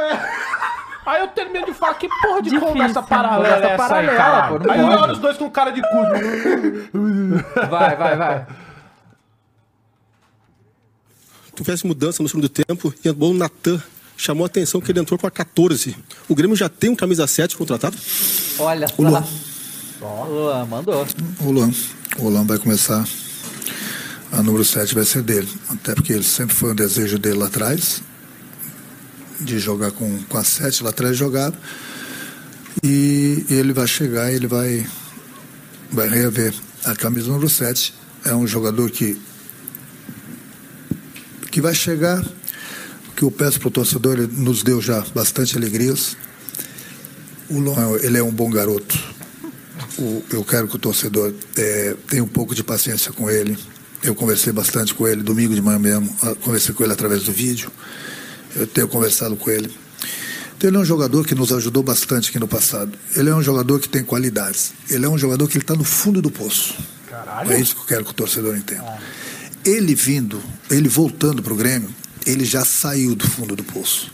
Aí 1.07 1.21
eu 1.21 1.29
termino 1.29 1.67
de 1.67 1.75
falar, 1.75 1.95
que 1.95 2.09
porra 2.09 2.41
de 2.41 2.49
Difícil. 2.49 2.67
conversa 2.73 3.03
paralela 3.03 3.45
Conversa 3.55 3.67
é 3.67 3.75
essa 3.75 3.83
aí, 3.97 4.07
paralela, 4.07 4.17
caralho? 4.17 4.59
pô, 4.59 4.65
não 4.67 4.73
Aí 4.73 4.81
eu 4.81 4.87
olho 5.03 5.13
os 5.13 5.19
dois 5.19 5.37
com 5.37 5.51
cara 5.51 5.71
de 5.71 5.83
cu. 5.83 5.89
Vai, 7.69 7.95
vai, 7.97 8.17
vai. 8.17 8.47
tivesse 11.55 11.87
mudança 11.87 12.23
no 12.23 12.29
segundo 12.29 12.49
tempo 12.49 12.93
e 13.05 13.09
entrou 13.09 13.31
o 13.31 13.35
Natan. 13.35 13.81
Chamou 14.17 14.45
a 14.45 14.47
atenção 14.47 14.81
que 14.81 14.91
ele 14.93 15.01
entrou 15.01 15.19
com 15.19 15.27
a 15.27 15.31
14. 15.31 15.97
O 16.29 16.35
Grêmio 16.35 16.57
já 16.57 16.69
tem 16.69 16.91
um 16.91 16.97
camisa 16.97 17.27
7 17.27 17.57
contratado? 17.57 17.97
Olha 18.59 18.87
só. 18.89 18.95
O 19.03 19.05
Luan. 20.05 20.25
Luan, 20.27 20.67
mandou. 20.67 21.07
O 21.41 21.51
Luan. 21.51 21.73
O 22.19 22.29
Luan 22.29 22.45
vai 22.45 22.59
começar. 22.59 23.09
A 24.31 24.43
número 24.43 24.65
7 24.65 24.95
vai 24.95 25.05
ser 25.05 25.23
dele. 25.23 25.49
Até 25.69 25.95
porque 25.95 26.13
ele 26.13 26.23
sempre 26.23 26.55
foi 26.55 26.73
um 26.73 26.75
desejo 26.75 27.19
dele 27.19 27.39
lá 27.39 27.47
atrás. 27.47 28.03
De 29.41 29.59
jogar 29.59 29.93
com, 29.93 30.23
com 30.25 30.37
a 30.37 30.45
7 30.45 30.83
lá 30.83 30.91
atrás 30.91 31.17
jogado. 31.17 31.57
E 32.83 33.47
ele 33.49 33.73
vai 33.73 33.87
chegar 33.87 34.31
e 34.31 34.37
ele 34.37 34.47
vai, 34.47 34.87
vai 35.91 36.09
reaver. 36.09 36.53
A 36.85 36.95
camisa 36.95 37.29
número 37.29 37.49
7 37.49 37.95
é 38.27 38.35
um 38.35 38.47
jogador 38.47 38.91
que, 38.91 39.19
que 41.51 41.63
vai 41.63 41.75
chegar. 41.75 42.23
Que 43.17 43.23
eu 43.23 43.31
peço 43.31 43.59
para 43.59 43.69
o 43.69 43.71
torcedor, 43.71 44.19
ele 44.19 44.27
nos 44.27 44.63
deu 44.63 44.83
já 44.83 45.01
bastante 45.15 45.57
alegrias. 45.57 46.15
O 47.49 47.59
Luan, 47.59 47.97
ele 48.03 48.19
é 48.19 48.23
um 48.23 48.33
bom 48.33 48.51
garoto. 48.51 49.15
O- 49.99 50.23
eu 50.31 50.45
quero 50.45 50.67
que 50.69 50.77
o 50.77 50.79
torcedor 50.79 51.33
eh, 51.57 51.95
tenha 52.09 52.23
um 52.25 52.29
pouco 52.29 52.55
de 52.55 52.63
paciência 52.65 53.13
com 53.13 53.31
ele. 53.31 53.57
Eu 54.03 54.15
conversei 54.15 54.53
bastante 54.53 54.93
com 54.95 55.07
ele 55.09 55.23
domingo 55.23 55.55
de 55.55 55.63
manhã 55.63 55.79
mesmo, 55.79 56.15
ah, 56.23 56.35
conversei 56.43 56.75
com 56.75 56.83
ele 56.85 56.93
através 56.93 57.23
do 57.23 57.33
vídeo. 57.33 57.71
Eu 58.55 58.67
tenho 58.67 58.89
conversado 58.89 59.35
com 59.37 59.51
ele. 59.51 59.73
Então, 60.57 60.69
ele 60.71 60.77
é 60.77 60.81
um 60.81 60.85
jogador 60.85 61.27
que 61.27 61.35
nos 61.35 61.53
ajudou 61.53 61.83
bastante 61.83 62.29
aqui 62.31 62.39
no 62.39 62.47
passado. 62.49 62.93
Ele 63.17 63.29
é 63.31 63.35
um 63.35 63.43
jogador 63.43 63.81
que 63.81 63.89
tem 63.89 64.05
qualidades. 64.05 64.73
Ele 64.91 65.05
é 65.05 65.09
um 65.09 65.19
jogador 65.19 65.49
que 65.49 65.59
está 65.59 65.75
no 65.75 65.85
fundo 65.85 66.21
do 66.23 66.31
poço. 66.31 66.75
É 67.53 67.61
isso 67.61 67.75
que 67.75 67.81
eu 67.83 67.87
quero 67.87 68.05
que 68.05 68.11
o 68.11 68.15
torcedor 68.15 68.57
entenda. 68.57 68.83
Ele 69.65 69.95
vindo, 69.95 70.43
ele 70.71 70.89
voltando 70.89 71.43
para 71.43 71.53
o 71.53 71.57
Grêmio, 71.57 71.89
ele 72.27 72.45
já 72.45 72.65
saiu 72.65 73.15
do 73.15 73.27
fundo 73.29 73.57
do 73.57 73.65
poço. 73.65 74.13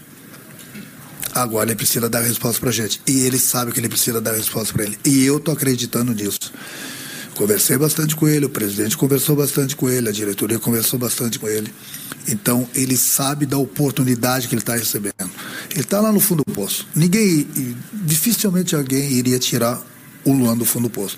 Agora 1.34 1.70
ele 1.70 1.76
precisa 1.76 2.08
dar 2.08 2.20
resposta 2.20 2.60
pra 2.60 2.70
gente. 2.70 3.00
E 3.06 3.20
ele 3.20 3.38
sabe 3.38 3.72
que 3.72 3.80
ele 3.80 3.88
precisa 3.88 4.20
dar 4.20 4.32
resposta 4.32 4.72
pra 4.72 4.84
ele. 4.84 4.98
E 5.04 5.24
eu 5.24 5.38
tô 5.38 5.50
acreditando 5.50 6.12
nisso. 6.12 6.52
Conversei 7.34 7.78
bastante 7.78 8.14
com 8.14 8.28
ele, 8.28 8.44
o 8.44 8.50
presidente 8.50 8.98
conversou 8.98 9.34
bastante 9.34 9.74
com 9.74 9.88
ele, 9.88 10.10
a 10.10 10.12
diretoria 10.12 10.58
conversou 10.58 10.98
bastante 10.98 11.38
com 11.38 11.48
ele. 11.48 11.72
Então 12.28 12.68
ele 12.74 12.96
sabe 12.96 13.46
da 13.46 13.56
oportunidade 13.56 14.46
que 14.46 14.54
ele 14.54 14.60
está 14.60 14.76
recebendo. 14.76 15.30
Ele 15.70 15.80
está 15.80 16.00
lá 16.00 16.12
no 16.12 16.20
fundo 16.20 16.42
do 16.46 16.52
poço. 16.52 16.86
Ninguém, 16.94 17.46
dificilmente 17.94 18.74
alguém 18.74 19.10
iria 19.12 19.38
tirar 19.38 19.80
o 20.22 20.32
Luan 20.32 20.56
do 20.56 20.66
fundo 20.66 20.88
do 20.88 20.90
poço. 20.90 21.16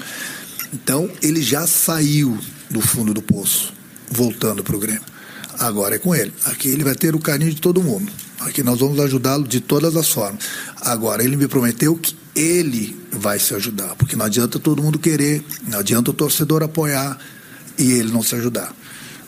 Então 0.73 1.11
ele 1.21 1.43
já 1.43 1.67
saiu 1.67 2.39
do 2.71 2.81
fundo 2.81 3.13
do 3.13 3.21
poço, 3.21 3.73
voltando 4.09 4.63
para 4.63 4.77
o 4.77 4.79
Grêmio. 4.79 5.03
Agora 5.59 5.97
é 5.97 5.99
com 5.99 6.15
ele. 6.15 6.33
Aqui 6.45 6.69
ele 6.69 6.85
vai 6.85 6.95
ter 6.95 7.15
o 7.15 7.19
carinho 7.19 7.53
de 7.53 7.61
todo 7.61 7.83
mundo. 7.83 8.11
Aqui 8.47 8.63
nós 8.63 8.81
vamos 8.81 8.99
ajudá-lo 9.01 9.47
de 9.47 9.61
todas 9.61 9.97
as 9.97 10.09
formas. 10.09 10.45
Agora 10.81 11.23
ele 11.23 11.37
me 11.37 11.47
prometeu 11.47 11.97
que 11.97 12.17
ele 12.35 12.97
vai 13.11 13.39
se 13.39 13.55
ajudar, 13.55 13.95
porque 13.97 14.17
não 14.17 14.27
adianta 14.27 14.59
todo 14.59 14.83
mundo 14.83 14.99
querer, 14.99 15.45
não 15.69 15.79
adianta 15.79 16.11
o 16.11 16.15
torcedor 16.15 16.63
apoiar 16.63 17.19
e 17.79 17.93
ele 17.93 18.11
não 18.11 18.23
se 18.23 18.35
ajudar. 18.35 18.75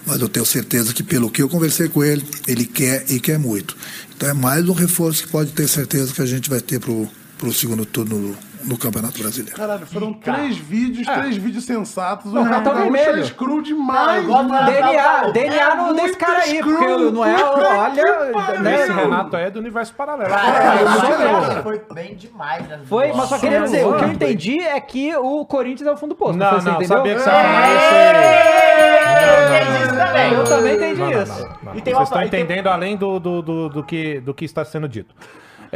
Mas 0.06 0.20
eu 0.20 0.28
tenho 0.28 0.44
certeza 0.44 0.92
que 0.92 1.02
pelo 1.02 1.30
que 1.30 1.42
eu 1.42 1.48
conversei 1.48 1.88
com 1.88 2.04
ele, 2.04 2.24
ele 2.46 2.66
quer 2.66 3.04
e 3.10 3.18
quer 3.18 3.38
muito. 3.38 3.76
Então 4.16 4.28
é 4.28 4.32
mais 4.32 4.68
um 4.68 4.72
reforço 4.72 5.22
que 5.22 5.28
pode 5.30 5.52
ter 5.52 5.68
certeza 5.68 6.12
que 6.12 6.20
a 6.20 6.26
gente 6.26 6.50
vai 6.50 6.60
ter 6.60 6.78
pro, 6.78 7.08
pro 7.38 7.52
segundo 7.52 7.86
turno 7.86 8.36
no, 8.66 8.78
Campeonato 8.78 9.18
Brasileiro. 9.18 9.56
Caralho, 9.56 9.86
foram 9.86 10.10
Ih, 10.10 10.14
cara. 10.14 10.38
três 10.38 10.56
vídeos, 10.56 11.06
três 11.06 11.36
vídeos 11.36 11.64
sensatos. 11.64 12.32
Não, 12.32 12.44
cartão 12.48 12.74
vermelho. 12.74 13.22
é 13.24 13.62
demais. 13.62 14.26
Não, 14.26 14.42
mano. 14.44 14.66
DNA, 14.66 15.28
É 15.28 15.32
DNA 15.32 15.74
no, 15.76 15.94
desse 15.94 16.16
cara 16.16 16.38
aí, 16.40 16.62
porque 16.62 16.86
não 16.86 17.24
é, 17.24 17.34
olha, 17.44 18.32
pariu. 18.32 18.62
né, 18.62 18.74
Esse 18.80 18.92
Renato 18.92 19.36
aí 19.36 19.44
é 19.44 19.50
do 19.50 19.58
universo 19.58 19.94
paralelo. 19.94 20.30
Cara, 20.30 21.58
É, 21.58 21.62
foi 21.62 21.82
bem 21.92 22.14
demais, 22.14 22.66
né? 22.68 22.80
Foi, 22.84 23.12
mas 23.12 23.28
só 23.28 23.38
queria 23.38 23.60
dizer, 23.62 23.86
o 23.86 23.94
que 23.96 24.04
eu 24.04 24.08
entendi 24.08 24.58
é 24.60 24.80
que 24.80 25.14
o 25.16 25.44
Corinthians 25.44 25.88
é 25.88 25.92
o 25.92 25.96
fundo 25.96 26.10
do 26.10 26.16
poço. 26.16 26.38
Não, 26.38 26.52
não, 26.52 26.60
sabia 26.60 27.14
que 27.14 27.20
você 27.20 27.28
ia 27.30 27.34
falar 27.36 27.74
isso 27.74 27.94
aí. 27.94 29.24
Eu 29.24 29.44
entendi 29.46 29.84
isso 29.84 29.94
também. 29.96 30.32
Eu 30.32 30.44
também 30.44 30.76
entendi 30.76 31.00
Não, 31.00 31.10
não, 31.10 31.22
isso. 31.22 31.42
não, 31.42 31.48
não. 31.72 31.74
E 31.76 31.80
tem 31.82 31.94
Vocês 31.94 31.96
uma- 31.96 32.02
estão 32.04 32.22
e 32.22 32.28
tem- 32.30 32.40
entendendo 32.42 32.66
além 32.68 32.96
do, 32.96 33.18
do, 33.18 33.42
do, 33.42 33.68
do 33.68 33.82
que, 33.84 34.20
do 34.20 34.34
que 34.34 34.44
está 34.44 34.64
sendo 34.64 34.88
dito. 34.88 35.14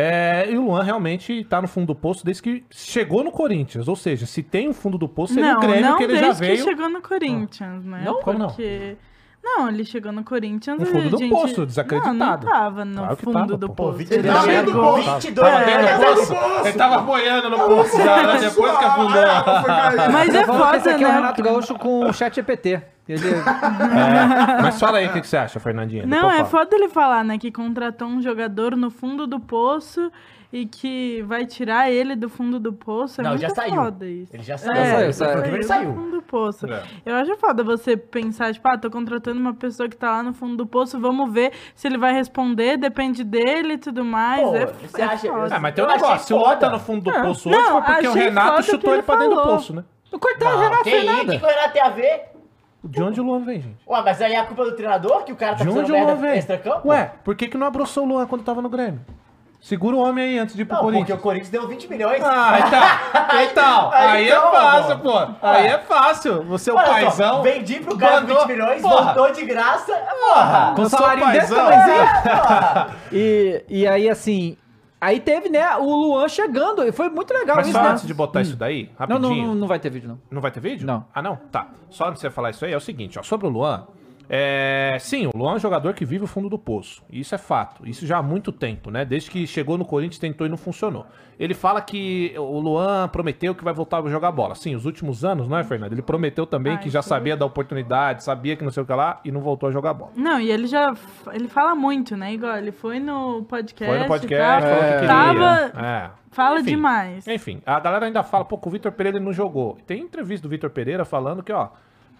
É, 0.00 0.48
e 0.48 0.56
o 0.56 0.62
Luan 0.66 0.84
realmente 0.84 1.42
tá 1.42 1.60
no 1.60 1.66
fundo 1.66 1.88
do 1.88 1.94
poço 1.96 2.24
desde 2.24 2.40
que 2.40 2.64
chegou 2.70 3.24
no 3.24 3.32
Corinthians. 3.32 3.88
Ou 3.88 3.96
seja, 3.96 4.26
se 4.26 4.44
tem 4.44 4.68
um 4.68 4.72
fundo 4.72 4.96
do 4.96 5.08
poço, 5.08 5.34
seria 5.34 5.54
Não, 5.54 5.58
o 5.58 5.60
Grêmio 5.60 5.82
não 5.90 5.96
que 5.98 6.04
ele 6.04 6.14
já 6.14 6.26
desde 6.26 6.40
veio. 6.40 6.56
que 6.58 6.62
chegou 6.62 6.88
no 6.88 7.02
Corinthians, 7.02 7.84
né? 7.84 8.02
Não? 8.04 8.22
Como 8.22 8.38
não? 8.38 8.54
Não, 9.56 9.68
ele 9.68 9.84
chegou 9.84 10.12
no 10.12 10.22
Corinthians 10.22 10.78
No 10.78 10.86
fundo 10.86 11.10
do 11.10 11.18
gente... 11.18 11.30
poço, 11.30 11.64
desacreditado. 11.66 12.14
Não, 12.18 12.26
não 12.26 12.38
tava 12.38 12.84
no 12.84 12.96
Claro 12.98 13.16
fundo 13.16 13.32
tava, 13.32 13.56
do 13.56 13.68
pô. 13.68 13.74
poço. 13.74 14.00
Ele 14.02 14.14
Ele 14.14 14.28
tava 14.28 14.40
chegou- 14.44 14.54
dentro 14.64 14.72
do 14.72 15.12
22 15.12 15.34
Tava 15.50 15.64
dentro 15.64 15.86
do 15.88 16.16
poço. 16.16 16.66
Ele 16.66 16.78
tava 16.78 16.98
boiando 16.98 17.50
no 17.50 17.58
poço 17.58 17.96
já, 17.96 18.26
né? 18.26 18.38
depois 18.40 18.78
que 18.78 18.84
afundou. 18.84 19.22
Mas 20.12 20.34
é 20.34 20.44
foda, 20.44 20.76
aqui 20.76 20.88
é 21.04 21.06
o 21.06 21.10
né? 21.10 21.14
Renato 21.14 21.42
Gaúcho 21.42 21.74
com 21.76 22.06
o 22.06 22.12
chat 22.12 22.34
GPT. 22.34 22.82
Ele... 23.08 23.26
É, 23.30 24.60
mas 24.60 24.78
fala 24.78 24.98
aí 24.98 25.06
o 25.06 25.12
que, 25.14 25.22
que 25.22 25.26
você 25.26 25.38
acha, 25.38 25.58
Fernandinha. 25.58 26.04
Não, 26.04 26.30
é 26.30 26.44
foda 26.44 26.76
ele 26.76 26.90
falar, 26.90 27.24
né, 27.24 27.38
que 27.38 27.50
contratou 27.50 28.06
um 28.06 28.20
jogador 28.20 28.76
no 28.76 28.90
fundo 28.90 29.26
do 29.26 29.40
poço 29.40 30.12
e 30.52 30.64
que 30.64 31.22
vai 31.22 31.44
tirar 31.44 31.90
ele 31.90 32.16
do 32.16 32.28
fundo 32.28 32.58
do 32.58 32.72
poço. 32.72 33.20
É 33.20 33.24
Não, 33.24 33.30
muito 33.32 33.42
já 33.42 33.50
saiu. 33.50 33.74
foda 33.74 34.06
isso. 34.06 34.34
Ele 34.34 34.42
já 34.42 34.56
saiu. 34.56 34.72
É, 34.80 34.84
saiu, 34.84 35.00
Ele 35.04 35.12
saiu. 35.12 35.38
foi- 35.38 35.48
Ele 35.48 35.58
do 35.58 35.64
saiu. 35.66 35.94
fundo 35.94 36.10
do 36.12 36.22
poço. 36.22 36.66
É. 36.72 36.82
Eu 37.04 37.14
acho 37.16 37.36
foda 37.36 37.62
você 37.62 37.96
pensar, 37.96 38.52
tipo, 38.54 38.66
ah, 38.68 38.78
tô 38.78 38.90
contratando 38.90 39.38
uma 39.38 39.52
pessoa 39.54 39.88
que 39.88 39.96
tá 39.96 40.10
lá 40.10 40.22
no 40.22 40.32
fundo 40.32 40.56
do 40.56 40.66
poço, 40.66 40.98
vamos 40.98 41.30
ver 41.32 41.52
se 41.74 41.86
ele 41.86 41.98
vai 41.98 42.12
responder, 42.14 42.76
depende 42.78 43.22
dele 43.24 43.74
e 43.74 43.78
tudo 43.78 44.04
mais. 44.04 44.42
Pô, 44.42 44.56
é, 44.56 44.66
você 44.66 45.02
é 45.02 45.04
acha- 45.04 45.28
foda. 45.28 45.54
Ah, 45.54 45.60
mas 45.60 45.74
tem 45.74 45.84
um 45.84 45.88
Eu 45.88 45.94
negócio. 45.94 46.26
Se 46.26 46.32
o 46.34 46.38
Luan 46.38 46.56
tá 46.56 46.70
no 46.70 46.78
fundo 46.78 47.02
do 47.02 47.10
Não, 47.10 47.22
poço 47.22 47.48
hoje, 47.48 47.58
não, 47.58 47.70
foi 47.72 47.82
porque 47.82 48.08
o 48.08 48.12
Renato 48.12 48.62
chutou 48.62 48.90
ele 48.90 48.98
ele 48.98 49.02
pra 49.02 49.16
dentro 49.16 49.36
do 49.36 49.42
poço, 49.42 49.74
né? 49.74 49.84
Coitado, 50.18 50.50
o 50.50 50.54
Não, 50.58 50.62
Renato 50.64 50.84
que 50.84 50.90
fez 50.90 51.02
isso? 51.04 51.12
O 51.12 51.16
nada. 51.16 51.32
que 51.32 51.38
que 51.38 51.44
o 51.44 51.48
Renato 51.48 51.72
tem 51.74 51.82
a 51.82 51.88
ver? 51.90 52.22
De 52.82 53.02
onde 53.02 53.20
o 53.20 53.24
Luan 53.24 53.40
vem, 53.40 53.60
gente? 53.60 53.76
Ué, 53.86 54.02
mas 54.02 54.22
aí 54.22 54.32
é 54.32 54.38
a 54.38 54.44
culpa 54.46 54.64
do 54.64 54.72
treinador 54.74 55.24
que 55.24 55.32
o 55.32 55.36
cara 55.36 55.52
tá 55.52 55.58
De 55.58 55.64
fazendo 55.64 55.82
onde 55.82 55.92
o 55.92 55.94
Luan 55.96 56.06
merda 56.06 56.20
vem? 56.22 56.38
extra-campo? 56.38 56.88
Ué, 56.88 57.12
por 57.22 57.34
que, 57.34 57.48
que 57.48 57.58
não 57.58 57.66
abraçou 57.66 58.04
o 58.04 58.08
Luan 58.08 58.26
quando 58.26 58.42
tava 58.44 58.62
no 58.62 58.68
Grêmio? 58.70 59.00
Segura 59.60 59.96
o 59.96 59.98
homem 60.00 60.24
aí 60.24 60.38
antes 60.38 60.54
de 60.54 60.62
ir 60.62 60.64
pro 60.64 60.76
Não, 60.76 60.82
porque 60.82 60.94
Corinthians. 60.96 61.18
o 61.18 61.22
Corinthians 61.22 61.50
deu 61.50 61.66
20 61.68 61.88
milhões. 61.90 62.22
Ah, 62.24 62.58
então. 62.60 63.38
Então, 63.50 63.90
Aí 63.92 64.08
aí, 64.08 64.26
então, 64.28 64.48
é 64.48 64.50
fácil, 64.52 64.98
pô. 65.00 65.12
pô. 65.12 65.32
Aí 65.42 65.66
é 65.66 65.78
fácil. 65.78 66.42
Você 66.44 66.70
é 66.70 66.74
o 66.74 66.76
só, 66.78 66.84
paizão. 66.84 67.42
vendi 67.42 67.80
pro 67.80 67.96
cara 67.98 68.20
mandou- 68.20 68.38
20 68.38 68.46
milhões, 68.48 68.82
Porra. 68.82 69.12
voltou 69.14 69.32
de 69.32 69.44
graça. 69.44 69.92
Porra! 69.92 70.72
Com 70.76 70.88
salário 70.88 71.26
desse 71.32 71.54
tamanhozinho. 71.54 72.96
E, 73.12 73.64
e 73.68 73.86
aí, 73.86 74.08
assim... 74.08 74.56
Aí 75.00 75.20
teve, 75.20 75.48
né, 75.48 75.76
o 75.76 75.94
Luan 75.94 76.28
chegando. 76.28 76.82
E 76.82 76.90
foi 76.90 77.08
muito 77.08 77.32
legal 77.32 77.56
Mas 77.56 77.68
isso, 77.68 77.76
só 77.76 77.84
né? 77.84 77.90
antes 77.90 78.04
de 78.06 78.12
botar 78.12 78.40
isso 78.40 78.56
daí, 78.56 78.90
rapidinho. 78.98 79.20
não, 79.30 79.46
não, 79.48 79.54
não 79.54 79.68
vai 79.68 79.78
ter 79.78 79.90
vídeo, 79.90 80.08
não. 80.08 80.18
Não 80.28 80.40
vai 80.40 80.50
ter 80.50 80.58
vídeo? 80.58 80.84
Não. 80.86 81.04
Ah, 81.14 81.22
não? 81.22 81.36
Tá. 81.52 81.68
Só 81.88 82.06
antes 82.06 82.14
de 82.20 82.22
você 82.22 82.30
falar 82.30 82.50
isso 82.50 82.64
aí, 82.64 82.72
é 82.72 82.76
o 82.76 82.80
seguinte, 82.80 83.16
ó. 83.16 83.22
Sobre 83.22 83.46
o 83.46 83.50
Luan, 83.50 83.86
É, 84.28 84.96
sim, 85.00 85.26
o 85.26 85.30
Luan 85.36 85.52
é 85.52 85.56
um 85.56 85.58
jogador 85.58 85.94
que 85.94 86.04
vive 86.04 86.24
o 86.24 86.26
fundo 86.26 86.48
do 86.48 86.58
poço. 86.58 87.02
Isso 87.10 87.34
é 87.34 87.38
fato. 87.38 87.88
Isso 87.88 88.06
já 88.06 88.18
há 88.18 88.22
muito 88.22 88.52
tempo, 88.52 88.90
né? 88.90 89.04
Desde 89.04 89.30
que 89.30 89.46
chegou 89.46 89.78
no 89.78 89.84
Corinthians, 89.84 90.18
tentou 90.18 90.46
e 90.46 90.50
não 90.50 90.56
funcionou. 90.56 91.06
Ele 91.38 91.54
fala 91.54 91.80
que 91.80 92.34
o 92.36 92.58
Luan 92.58 93.08
prometeu 93.08 93.54
que 93.54 93.64
vai 93.64 93.72
voltar 93.72 94.04
a 94.04 94.08
jogar 94.10 94.32
bola. 94.32 94.54
Sim, 94.54 94.74
os 94.74 94.84
últimos 94.84 95.24
anos, 95.24 95.48
não 95.48 95.56
é, 95.56 95.64
Fernando? 95.64 95.92
Ele 95.92 96.02
prometeu 96.02 96.44
também 96.44 96.74
Ai, 96.74 96.78
que 96.82 96.90
já 96.90 97.00
sabia 97.00 97.36
da 97.36 97.46
oportunidade, 97.46 98.24
sabia 98.24 98.56
que 98.56 98.64
não 98.64 98.72
sei 98.72 98.82
o 98.82 98.86
que 98.86 98.92
lá 98.92 99.20
e 99.24 99.30
não 99.30 99.40
voltou 99.40 99.68
a 99.68 99.72
jogar 99.72 99.94
bola. 99.94 100.10
Não, 100.16 100.40
e 100.40 100.50
ele 100.50 100.66
já. 100.66 100.94
Ele 101.32 101.48
fala 101.48 101.74
muito, 101.74 102.16
né? 102.16 102.34
Igual, 102.34 102.56
ele 102.56 102.72
foi 102.72 102.98
no 102.98 103.44
podcast. 103.44 103.86
Foi 103.86 103.98
no 103.98 104.06
podcast, 104.08 104.66
tal. 104.66 104.76
falou 104.76 104.84
que 104.84 104.92
queria. 104.94 105.08
Tava. 105.08 105.86
É. 105.86 106.10
Fala 106.30 106.60
Enfim. 106.60 106.70
demais. 106.70 107.26
Enfim, 107.26 107.62
a 107.64 107.80
galera 107.80 108.06
ainda 108.06 108.22
fala, 108.22 108.44
pô, 108.44 108.58
que 108.58 108.68
o 108.68 108.70
Vitor 108.70 108.92
Pereira 108.92 109.18
não 109.18 109.32
jogou. 109.32 109.78
Tem 109.86 110.02
entrevista 110.02 110.46
do 110.46 110.50
Vitor 110.50 110.70
Pereira 110.70 111.04
falando 111.04 111.42
que, 111.42 111.52
ó, 111.52 111.68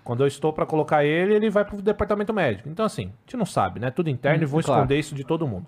quando 0.09 0.23
eu 0.23 0.27
estou 0.27 0.55
pra 0.55 0.65
colocar 0.65 1.05
ele, 1.05 1.35
ele 1.35 1.51
vai 1.51 1.67
pro 1.67 1.83
departamento 1.83 2.33
médico. 2.33 2.67
Então, 2.67 2.87
assim, 2.87 3.09
a 3.09 3.21
gente 3.27 3.37
não 3.37 3.45
sabe, 3.45 3.79
né? 3.79 3.91
Tudo 3.91 4.09
interno 4.09 4.43
e 4.43 4.47
vou 4.47 4.63
claro. 4.63 4.81
esconder 4.81 4.99
isso 4.99 5.15
de 5.15 5.23
todo 5.23 5.47
mundo. 5.47 5.67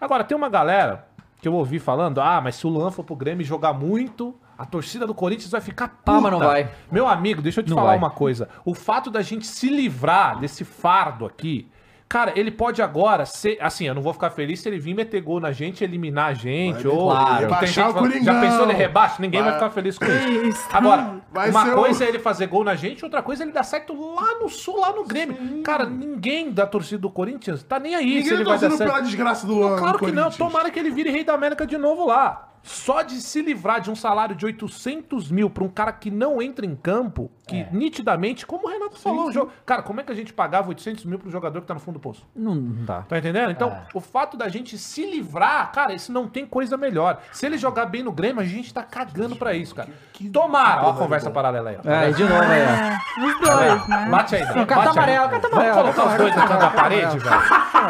Agora, 0.00 0.24
tem 0.24 0.34
uma 0.34 0.48
galera 0.48 1.06
que 1.42 1.46
eu 1.46 1.52
ouvi 1.52 1.78
falando, 1.78 2.18
ah, 2.22 2.40
mas 2.40 2.54
se 2.54 2.66
o 2.66 2.70
Luan 2.70 2.90
for 2.90 3.04
pro 3.04 3.14
Grêmio 3.14 3.44
jogar 3.44 3.74
muito, 3.74 4.34
a 4.56 4.64
torcida 4.64 5.06
do 5.06 5.12
Corinthians 5.12 5.50
vai 5.50 5.60
ficar 5.60 5.88
puta. 5.88 6.10
Ah, 6.10 6.20
mas 6.22 6.32
não 6.32 6.38
vai. 6.38 6.70
Meu 6.90 7.06
amigo, 7.06 7.42
deixa 7.42 7.60
eu 7.60 7.64
te 7.64 7.68
Não 7.68 7.76
falar 7.76 7.88
vai. 7.88 7.98
uma 7.98 8.08
coisa. 8.08 8.48
O 8.64 8.72
fato 8.72 9.10
da 9.10 9.20
gente 9.20 9.46
se 9.46 9.68
livrar 9.68 10.40
desse 10.40 10.64
fardo 10.64 11.26
aqui, 11.26 11.68
cara, 12.08 12.32
ele 12.36 12.50
pode 12.50 12.80
agora 12.82 13.24
ser. 13.26 13.58
Assim, 13.60 13.86
eu 13.86 13.94
não 13.94 14.02
vou 14.02 14.12
ficar 14.12 14.30
feliz 14.30 14.60
se 14.60 14.68
ele 14.68 14.78
vir 14.78 14.94
meter 14.94 15.20
gol 15.22 15.40
na 15.40 15.52
gente, 15.52 15.82
eliminar 15.84 16.30
a 16.30 16.34
gente. 16.34 16.82
Vai, 16.84 16.92
ou 16.92 17.10
claro. 17.10 17.28
tem 17.36 17.44
Rebaixar 17.44 17.66
gente 17.68 17.78
o 17.78 17.86
que 17.88 17.92
fala- 17.94 18.06
Já 18.10 18.12
Coringão. 18.12 18.40
pensou 18.40 18.64
ele 18.64 18.72
rebaixa? 18.78 19.16
Ninguém 19.20 19.40
vai, 19.42 19.50
Vai. 19.50 19.58
ficar 19.60 19.70
feliz 19.72 19.98
com 19.98 20.04
isso. 20.48 20.68
Agora, 20.72 21.20
Vai 21.32 21.50
uma 21.50 21.70
coisa 21.74 22.04
o- 22.04 22.06
é 22.06 22.08
ele 22.08 22.18
fazer 22.18 22.46
gol 22.46 22.64
na 22.64 22.74
gente, 22.74 23.04
outra 23.04 23.22
coisa 23.22 23.42
é 23.42 23.44
ele 23.44 23.52
dar 23.52 23.62
certo 23.62 23.92
lá 24.14 24.38
no 24.40 24.48
sul, 24.48 24.80
lá 24.80 24.92
no 24.92 25.04
Grêmio. 25.04 25.62
Cara, 25.62 25.84
ninguém 25.86 26.50
da 26.50 26.66
torcida 26.66 26.98
do 26.98 27.10
Corinthians 27.10 27.62
tá 27.62 27.78
nem 27.78 27.94
aí 27.94 28.08
se 28.08 28.14
Ninguém 28.16 28.32
ele 28.34 28.44
tá 28.44 28.50
vai 28.50 28.58
dar 28.58 28.70
certo. 28.76 28.88
pela 28.90 29.00
desgraça 29.02 29.46
do 29.46 29.54
Luan. 29.54 29.76
Claro 29.78 29.98
que 29.98 30.12
não, 30.12 30.30
tomara 30.30 30.70
que 30.70 30.78
ele 30.78 30.90
vire 30.90 31.10
rei 31.10 31.24
da 31.24 31.34
América 31.34 31.66
de 31.66 31.76
novo 31.76 32.06
lá. 32.06 32.50
Só 32.62 33.02
de 33.02 33.20
se 33.20 33.40
livrar 33.42 33.80
de 33.80 33.92
um 33.92 33.94
salário 33.94 34.34
de 34.34 34.44
800 34.44 35.30
mil 35.30 35.48
pra 35.48 35.62
um 35.62 35.68
cara 35.68 35.92
que 35.92 36.10
não 36.10 36.42
entra 36.42 36.66
em 36.66 36.74
campo, 36.74 37.30
que 37.46 37.64
nitidamente, 37.70 38.44
como 38.44 38.66
o 38.66 38.70
Renato 38.70 38.98
falou, 38.98 39.26
o 39.28 39.32
jogo. 39.32 39.52
Cara, 39.64 39.80
como 39.82 40.00
é 40.00 40.02
que 40.02 40.10
a 40.10 40.14
gente 40.16 40.32
pagava 40.32 40.68
800 40.68 41.04
mil 41.04 41.16
pro 41.18 41.30
jogador 41.30 41.60
que 41.60 41.66
tá 41.66 41.74
no 41.74 41.78
fundo 41.80 41.94
do 41.94 42.00
poço? 42.00 42.26
Não, 42.34 42.54
não 42.56 42.84
dá. 42.84 43.02
Tá 43.02 43.18
entendendo? 43.18 43.50
Então, 43.52 43.68
É. 43.68 43.82
o 43.94 44.00
fato 44.00 44.36
da 44.36 44.48
gente 44.48 44.76
se 44.76 45.06
livrar, 45.08 45.70
cara, 45.70 45.92
isso 45.94 46.12
não 46.12 46.26
tem 46.26 46.44
coisa 46.44 46.76
melhor. 46.76 47.20
Se 47.30 47.46
ele 47.46 47.56
jogar 47.56 47.86
bem 47.86 48.02
no 48.02 48.10
Grêmio, 48.10 48.40
a 48.42 48.44
gente 48.44 48.74
tá 48.74 48.82
cagando 48.82 49.36
pra 49.36 49.54
isso, 49.54 49.74
cara. 49.76 49.88
Tomara! 50.32 50.82
Ó 50.86 50.90
a 50.90 50.94
conversa 50.94 51.30
paralela 51.30 51.70
aí, 51.70 51.78
ó. 51.84 51.88
É, 51.88 52.10
de 52.10 52.22
novo 52.24 52.34
aí, 52.42 52.62
ó. 52.62 53.22
É, 53.22 53.26
os 53.26 53.40
dois, 53.40 53.88
né? 53.88 54.08
Bate 54.10 54.34
aí, 54.36 54.42
Dani, 54.44 54.56
Não, 54.56 54.66
cartão 54.66 54.94
bate 54.94 54.98
aí. 55.10 55.16
amarelo, 55.16 55.40
Vamos 55.40 55.52
amarelo. 55.52 55.74
colocar 55.94 56.04
os 56.06 56.14
dois 56.16 56.34
canto 56.34 56.58
da 56.58 56.70
parede, 56.70 57.18
velho? 57.18 57.42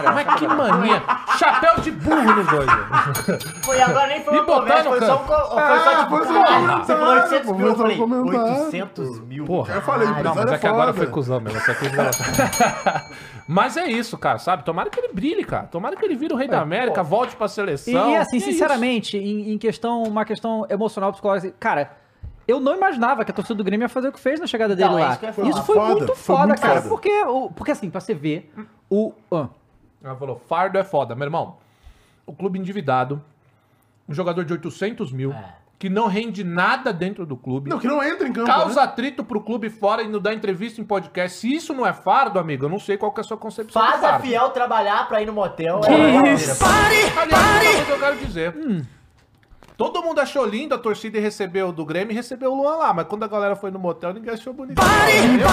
Como 0.05 0.19
é 0.19 0.25
que 0.25 0.49
mania? 0.49 1.03
Chapéu 1.39 1.81
de 1.81 1.91
burro 1.93 2.35
nos 2.35 2.47
dois, 2.47 2.67
velho. 2.67 3.39
Foi 3.65 3.81
agora 3.81 4.07
nem 4.09 4.23
foi 4.23 4.35
uma 4.39 4.45
conversa, 4.45 4.83
no 4.85 4.91
foi 4.91 5.01
só 5.07 5.23
um. 5.23 5.27
Foi 5.27 5.79
só 5.79 6.05
tipo. 6.05 6.17
"Ah, 6.17 6.79
Você 6.85 6.97
falou 6.97 7.15
800 7.15 7.47
comentário, 7.47 7.57
mil, 7.57 7.67
eu 7.69 7.77
falei. 7.77 7.97
só 7.97 8.05
um 8.05 8.09
comentário. 8.11 8.65
800 8.65 9.21
mil. 9.21 9.46
Porra. 9.47 9.75
Eu 9.75 9.83
falei, 9.83 10.07
Não, 10.09 10.19
empresário 10.19 10.43
mas 10.43 10.53
é 10.53 10.55
é 10.55 10.59
que 10.59 10.67
agora 10.67 10.93
foi 10.95 11.07
cuzão 11.07 11.41
mesmo. 11.41 11.59
Essa 11.59 11.75
coisa 11.75 12.11
mas 13.49 13.77
é 13.77 13.87
isso, 13.87 14.17
cara, 14.19 14.39
sabe? 14.39 14.65
Tomara 14.65 14.91
que 14.91 14.99
ele 15.01 15.13
brilhe, 15.13 15.45
cara. 15.45 15.67
Tomara 15.67 15.97
que 15.97 16.05
ele 16.05 16.17
vire 16.17 16.35
o 16.35 16.37
rei 16.37 16.49
da 16.49 16.61
América, 16.61 17.03
volte 17.03 17.37
pra 17.37 17.47
E, 17.47 17.49
seleção. 17.49 18.11
e, 18.11 18.17
assim, 18.17 18.37
é 18.37 18.39
isso. 18.39 18.51
sinceramente, 18.51 19.17
em, 19.17 19.53
em 19.53 19.59
questão, 19.59 20.03
uma 20.03 20.25
questão 20.25 20.67
emocional, 20.69 21.13
psicológica, 21.13 21.49
assim, 21.49 21.57
cara, 21.59 21.93
eu 22.49 22.61
não 22.61 22.77
imaginava 22.77 23.25
que 23.25 23.31
a 23.31 23.35
torcida 23.35 23.55
do 23.57 23.65
Grêmio 23.65 23.85
ia 23.85 23.89
fazer 23.89 24.09
o 24.09 24.13
que 24.13 24.21
fez 24.21 24.39
na 24.41 24.47
chegada 24.47 24.75
dele 24.77 24.89
é 24.91 24.93
lá. 24.93 25.19
isso. 25.31 25.43
Isso 25.49 25.63
foi 25.65 25.75
Foda, 25.77 25.91
muito 25.95 26.07
foi 26.07 26.17
foda, 26.17 26.47
muito 26.49 26.61
cara. 26.61 26.77
foda. 26.83 26.89
Porque, 26.89 27.23
o- 27.25 27.51
porque 27.51 27.73
assim, 27.73 27.91
pra 27.91 28.01
você 28.01 28.15
ver, 28.15 28.53
o. 28.91 29.13
ah, 29.33 29.49
Ela 30.03 30.17
falou, 30.17 30.41
fardo 30.49 30.79
é 30.79 30.85
foda. 30.85 31.15
Meu 31.15 31.25
irmão, 31.27 31.57
o 32.25 32.33
clube 32.33 32.59
endividado, 32.59 33.23
um 34.09 34.15
jogador 34.15 34.45
de 34.45 34.53
800 34.53 35.13
mil, 35.13 35.35
que 35.79 35.89
não 35.91 36.07
rende 36.07 36.43
nada 36.43 36.93
dentro 36.93 37.27
do 37.27 37.37
clube, 37.37 37.69
Não, 37.69 37.79
que 37.79 37.87
não 37.87 38.03
entra 38.03 38.27
em 38.27 38.33
campo. 38.33 38.47
causa 38.47 38.81
né? 38.81 38.87
atrito 38.87 39.23
pro 39.23 39.41
clube 39.43 39.69
fora 39.69 40.03
e 40.03 40.09
não 40.09 40.19
dá 40.21 40.33
entrevista 40.33 40.81
em 40.81 40.85
podcast. 40.85 41.39
Se 41.39 41.55
isso 41.55 41.75
não 41.75 41.87
é 41.87 41.93
fardo, 41.93 42.39
amigo, 42.39 42.65
eu 42.65 42.69
não 42.69 42.79
sei 42.79 42.97
qual 42.97 43.13
que 43.13 43.21
é 43.21 43.23
a 43.23 43.25
sua 43.25 43.37
concepção 43.37 43.83
Faz 43.83 44.03
a 44.03 44.19
fiel 44.19 44.49
trabalhar 44.51 45.07
pra 45.07 45.21
ir 45.21 45.27
no 45.27 45.33
motel. 45.35 45.81
Que 45.81 45.91
é 45.93 46.33
isso? 46.33 46.65
Aliás, 46.65 47.13
uma 47.15 47.61
coisa 47.61 47.85
que 47.85 47.91
eu 47.93 47.99
quero 47.99 48.17
dizer. 48.17 48.55
Todo 49.77 50.03
mundo 50.03 50.19
achou 50.21 50.47
lindo 50.47 50.75
a 50.75 50.79
torcida 50.79 51.19
e 51.19 51.21
recebeu 51.21 51.71
do 51.71 51.85
Grêmio 51.85 52.11
e 52.13 52.15
recebeu 52.15 52.51
o 52.51 52.55
Luan 52.55 52.77
lá, 52.77 52.95
mas 52.95 53.07
quando 53.07 53.25
a 53.25 53.29
galera 53.29 53.55
foi 53.55 53.71
no 53.71 53.79
motel, 53.79 54.15
ninguém 54.15 54.33
achou 54.33 54.55
bonito. 54.55 54.81
Vermelho, 54.83 55.47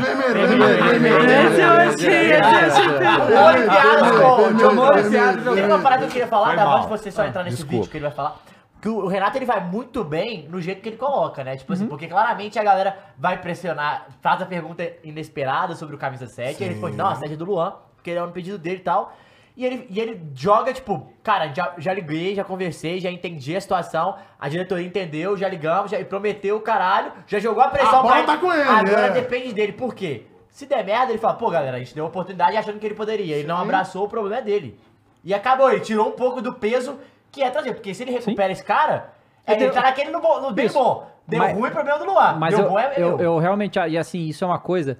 vermelho, 0.00 0.40
vermelho, 0.40 0.84
vermelho. 0.84 1.30
Esse 1.30 1.60
eu 1.60 1.72
achei, 1.72 2.30
esse 2.30 2.40
eu 2.40 3.38
achei. 3.38 3.68
Piadas 3.68 4.10
com 4.12 4.36
Vermelho, 4.36 4.58
John 4.58 4.74
vermelho. 4.94 5.54
Tem 5.54 5.64
uma 5.66 5.78
parada 5.78 6.00
que 6.00 6.08
eu 6.08 6.12
queria 6.12 6.26
falar, 6.26 6.56
dá 6.56 6.64
mal. 6.64 6.76
antes 6.78 6.88
de 6.90 6.98
você 6.98 7.10
só 7.10 7.26
entrar 7.26 7.44
nesse 7.44 7.56
desculpa. 7.58 7.76
vídeo 7.76 7.90
que 7.90 7.96
ele 7.98 8.04
vai 8.04 8.14
falar. 8.14 8.40
Que 8.80 8.88
o 8.88 9.06
Renato 9.06 9.36
ele 9.36 9.44
vai 9.44 9.62
muito 9.62 10.02
bem 10.02 10.48
no 10.48 10.62
jeito 10.62 10.80
que 10.80 10.88
ele 10.88 10.96
coloca, 10.96 11.44
né? 11.44 11.54
Tipo 11.56 11.74
assim, 11.74 11.86
porque 11.86 12.06
claramente 12.06 12.58
a 12.58 12.64
galera 12.64 12.96
vai 13.18 13.42
pressionar, 13.42 14.06
faz 14.22 14.40
a 14.40 14.46
pergunta 14.46 14.90
inesperada 15.02 15.74
sobre 15.74 15.94
o 15.94 15.98
camisa 15.98 16.26
7, 16.26 16.60
e 16.60 16.64
ele 16.64 16.72
responde, 16.72 16.96
não, 16.96 17.08
a 17.08 17.14
7 17.14 17.34
é 17.34 17.36
do 17.36 17.44
Luan, 17.44 17.74
porque 17.94 18.08
ele 18.08 18.18
é 18.18 18.22
no 18.22 18.32
pedido 18.32 18.56
dele 18.56 18.76
e 18.76 18.80
tal. 18.80 19.14
E 19.56 19.64
ele, 19.64 19.86
e 19.88 20.00
ele 20.00 20.20
joga, 20.34 20.72
tipo, 20.72 21.08
cara, 21.22 21.52
já, 21.54 21.74
já 21.78 21.92
liguei, 21.94 22.34
já 22.34 22.42
conversei, 22.42 22.98
já 23.00 23.08
entendi 23.10 23.56
a 23.56 23.60
situação, 23.60 24.16
a 24.38 24.48
diretoria 24.48 24.84
entendeu, 24.86 25.36
já 25.36 25.48
ligamos, 25.48 25.92
já 25.92 26.00
e 26.00 26.04
prometeu 26.04 26.56
o 26.56 26.60
caralho, 26.60 27.12
já 27.26 27.38
jogou 27.38 27.62
a 27.62 27.68
pressão 27.68 28.00
A 28.00 28.02
bola 28.02 28.14
pra 28.24 28.34
tá 28.34 28.36
com 28.38 28.52
ele, 28.52 28.62
Agora 28.68 29.06
é. 29.06 29.10
depende 29.10 29.52
dele, 29.52 29.72
por 29.72 29.94
quê? 29.94 30.26
Se 30.50 30.66
der 30.66 30.84
merda, 30.84 31.12
ele 31.12 31.18
fala, 31.20 31.34
pô, 31.34 31.50
galera, 31.50 31.76
a 31.76 31.78
gente 31.78 31.94
deu 31.94 32.04
uma 32.04 32.08
oportunidade 32.10 32.56
achando 32.56 32.78
que 32.80 32.86
ele 32.86 32.94
poderia. 32.94 33.36
Ele 33.36 33.46
não 33.48 33.56
abraçou, 33.58 34.04
o 34.04 34.08
problema 34.08 34.38
é 34.38 34.42
dele. 34.42 34.78
E 35.24 35.32
acabou, 35.32 35.70
ele 35.70 35.80
tirou 35.80 36.08
um 36.08 36.12
pouco 36.12 36.40
do 36.42 36.52
peso 36.52 36.98
que 37.32 37.42
é 37.42 37.50
trazer. 37.50 37.74
Porque 37.74 37.92
se 37.94 38.02
ele 38.04 38.12
recupera 38.12 38.52
esse 38.52 38.62
cara, 38.62 39.12
é, 39.46 39.52
Eu 39.52 39.54
ele 39.54 39.58
tenho- 39.70 39.72
tá 39.72 39.82
naquele 39.82 40.10
no, 40.10 40.20
bom- 40.20 40.40
no 40.40 40.52
bem 40.52 40.66
Isso. 40.66 40.78
bom. 40.78 41.08
Deu 41.26 41.38
Mas- 41.40 41.56
ruim, 41.56 41.70
problema 41.70 41.98
do 41.98 42.04
Luan. 42.04 42.34
Mas 42.38 42.54
Deu 42.54 42.64
eu, 42.64 42.70
bom 42.70 42.78
é 42.78 42.92
eu, 42.96 43.16
meu. 43.16 43.20
eu 43.20 43.38
realmente, 43.38 43.78
e 43.78 43.96
assim, 43.98 44.26
isso 44.28 44.44
é 44.44 44.46
uma 44.46 44.58
coisa 44.58 44.96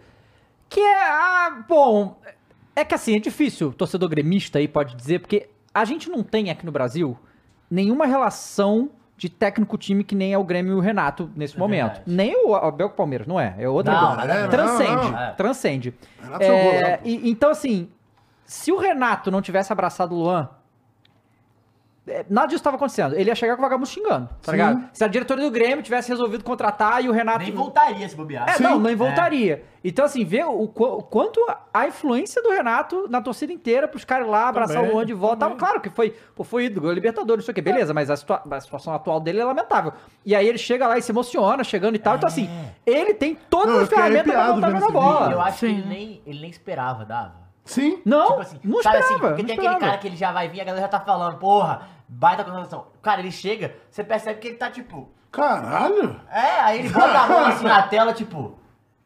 que 0.68 0.80
é, 0.80 1.02
ah, 1.04 1.62
bom, 1.68 2.16
é 2.76 2.84
que 2.84 2.94
assim, 2.94 3.16
é 3.16 3.18
difícil, 3.18 3.72
torcedor 3.72 4.08
gremista 4.08 4.58
aí 4.58 4.66
pode 4.68 4.94
dizer, 4.96 5.20
porque 5.20 5.48
a 5.72 5.84
gente 5.84 6.08
não 6.10 6.22
tem 6.22 6.50
aqui 6.50 6.64
no 6.66 6.72
Brasil 6.72 7.16
nenhuma 7.70 8.06
relação 8.06 8.90
de 9.16 9.28
técnico-time 9.28 10.02
que 10.02 10.14
nem 10.14 10.32
é 10.32 10.38
o 10.38 10.42
Grêmio 10.44 10.72
e 10.72 10.74
o 10.74 10.80
Renato 10.80 11.30
nesse 11.36 11.56
momento. 11.58 11.86
verdade. 11.94 12.02
Nem 12.06 12.34
o 12.46 12.54
Abel 12.54 12.90
Palmeiras, 12.90 13.26
não 13.28 13.38
é? 13.38 13.54
É 13.58 13.68
outra 13.68 13.92
Não, 13.94 14.16
coisa. 14.16 14.26
ver. 14.40 14.48
transcende, 14.50 15.10
Não. 15.12 15.18
É. 15.20 15.30
transcende. 15.32 15.94
É, 16.22 16.26
lá, 16.28 16.38
pô. 16.98 17.08
e- 17.08 17.30
então, 17.30 17.50
assim, 17.50 17.88
se 18.44 18.72
o 18.72 18.76
Renato 18.76 19.30
não 19.30 19.40
tivesse 19.40 19.72
abraçado 19.72 20.14
o 20.14 20.18
Luan, 20.18 20.48
é, 20.48 20.48
nada 22.28 22.48
disso 22.48 22.58
estava 22.60 22.76
acontecendo. 22.76 23.14
Ele 23.14 23.30
ia 23.30 23.34
chegar 23.34 23.54
com 23.56 23.62
o 23.62 23.64
vagabundo 23.64 23.88
xingando, 23.88 24.28
tá 24.42 24.50
Sim. 24.50 24.50
ligado? 24.52 24.84
Se 24.92 25.02
a 25.04 25.08
diretoria 25.08 25.44
do 25.44 25.50
Grêmio 25.50 25.82
tivesse 25.82 26.08
resolvido 26.10 26.44
contratar 26.44 27.02
e 27.02 27.08
o 27.08 27.12
Renato. 27.12 27.38
Nem 27.40 27.52
voltaria 27.52 28.08
se 28.08 28.14
bobear. 28.14 28.48
É, 28.48 28.52
Sim. 28.54 28.62
não, 28.62 28.78
nem 28.78 28.94
voltaria. 28.94 29.64
Então, 29.82 30.04
assim, 30.04 30.24
vê 30.24 30.42
o, 30.44 30.62
o 30.62 30.68
quanto 30.68 31.40
a 31.72 31.86
influência 31.86 32.42
do 32.42 32.50
Renato 32.50 33.06
na 33.08 33.20
torcida 33.20 33.52
inteira 33.52 33.86
pros 33.88 34.04
caras 34.04 34.26
lá 34.26 34.48
abraçar 34.48 34.76
Também, 34.76 34.90
o 34.90 34.94
Luan 34.94 35.04
de 35.06 35.12
volta. 35.14 35.36
Tava, 35.46 35.56
claro 35.56 35.80
que 35.80 35.90
foi, 35.90 36.14
pô, 36.34 36.42
foi 36.44 36.64
ídolo, 36.66 36.90
Libertadores, 36.92 37.42
não 37.42 37.46
sei 37.46 37.52
o 37.52 37.54
que, 37.54 37.60
beleza, 37.62 37.92
mas 37.92 38.08
a, 38.10 38.16
situa- 38.16 38.42
a 38.50 38.60
situação 38.60 38.94
atual 38.94 39.20
dele 39.20 39.40
é 39.40 39.44
lamentável. 39.44 39.92
E 40.24 40.34
aí 40.34 40.46
ele 40.48 40.56
chega 40.58 40.86
lá 40.86 40.96
e 40.98 41.02
se 41.02 41.12
emociona, 41.12 41.62
chegando 41.64 41.96
e 41.96 41.98
tal. 41.98 42.16
Então, 42.16 42.26
assim, 42.26 42.48
ele 42.86 43.12
tem 43.14 43.34
todas 43.34 43.76
as 43.82 43.88
ferramentas 43.88 44.32
pra 44.32 44.52
voltar 44.52 44.66
a 44.68 44.70
jogar 44.70 44.90
bola. 44.92 45.32
Eu 45.32 45.40
acho 45.40 45.58
que 45.60 45.66
Sim. 45.66 45.72
ele 45.78 45.86
nem, 45.88 46.22
ele 46.26 46.40
nem 46.40 46.50
esperava, 46.50 47.04
Dava. 47.04 47.44
Sim. 47.66 48.00
Não, 48.04 48.26
Tipo 48.28 48.40
assim, 48.40 48.60
não 48.62 48.82
sabe 48.82 48.98
esperava. 48.98 49.04
assim, 49.04 49.14
porque 49.36 49.42
não 49.42 49.46
tem 49.46 49.54
esperava. 49.56 49.76
aquele 49.76 49.90
cara 49.90 49.98
que 49.98 50.06
ele 50.08 50.16
já 50.16 50.32
vai 50.32 50.48
vir, 50.48 50.60
a 50.60 50.64
galera 50.64 50.82
já 50.82 50.88
tá 50.88 51.00
falando, 51.00 51.38
porra, 51.38 51.88
baita 52.08 52.44
contratação. 52.44 52.86
Cara, 53.02 53.20
ele 53.20 53.30
chega, 53.32 53.76
você 53.90 54.04
percebe 54.04 54.40
que 54.40 54.48
ele 54.48 54.56
tá 54.56 54.70
tipo. 54.70 55.10
Caralho. 55.30 56.20
É, 56.30 56.60
aí 56.60 56.78
ele 56.80 56.90
bota 56.90 57.18
a 57.18 57.28
mão 57.28 57.44
assim 57.46 57.64
na 57.64 57.82
tela, 57.82 58.12
tipo, 58.12 58.58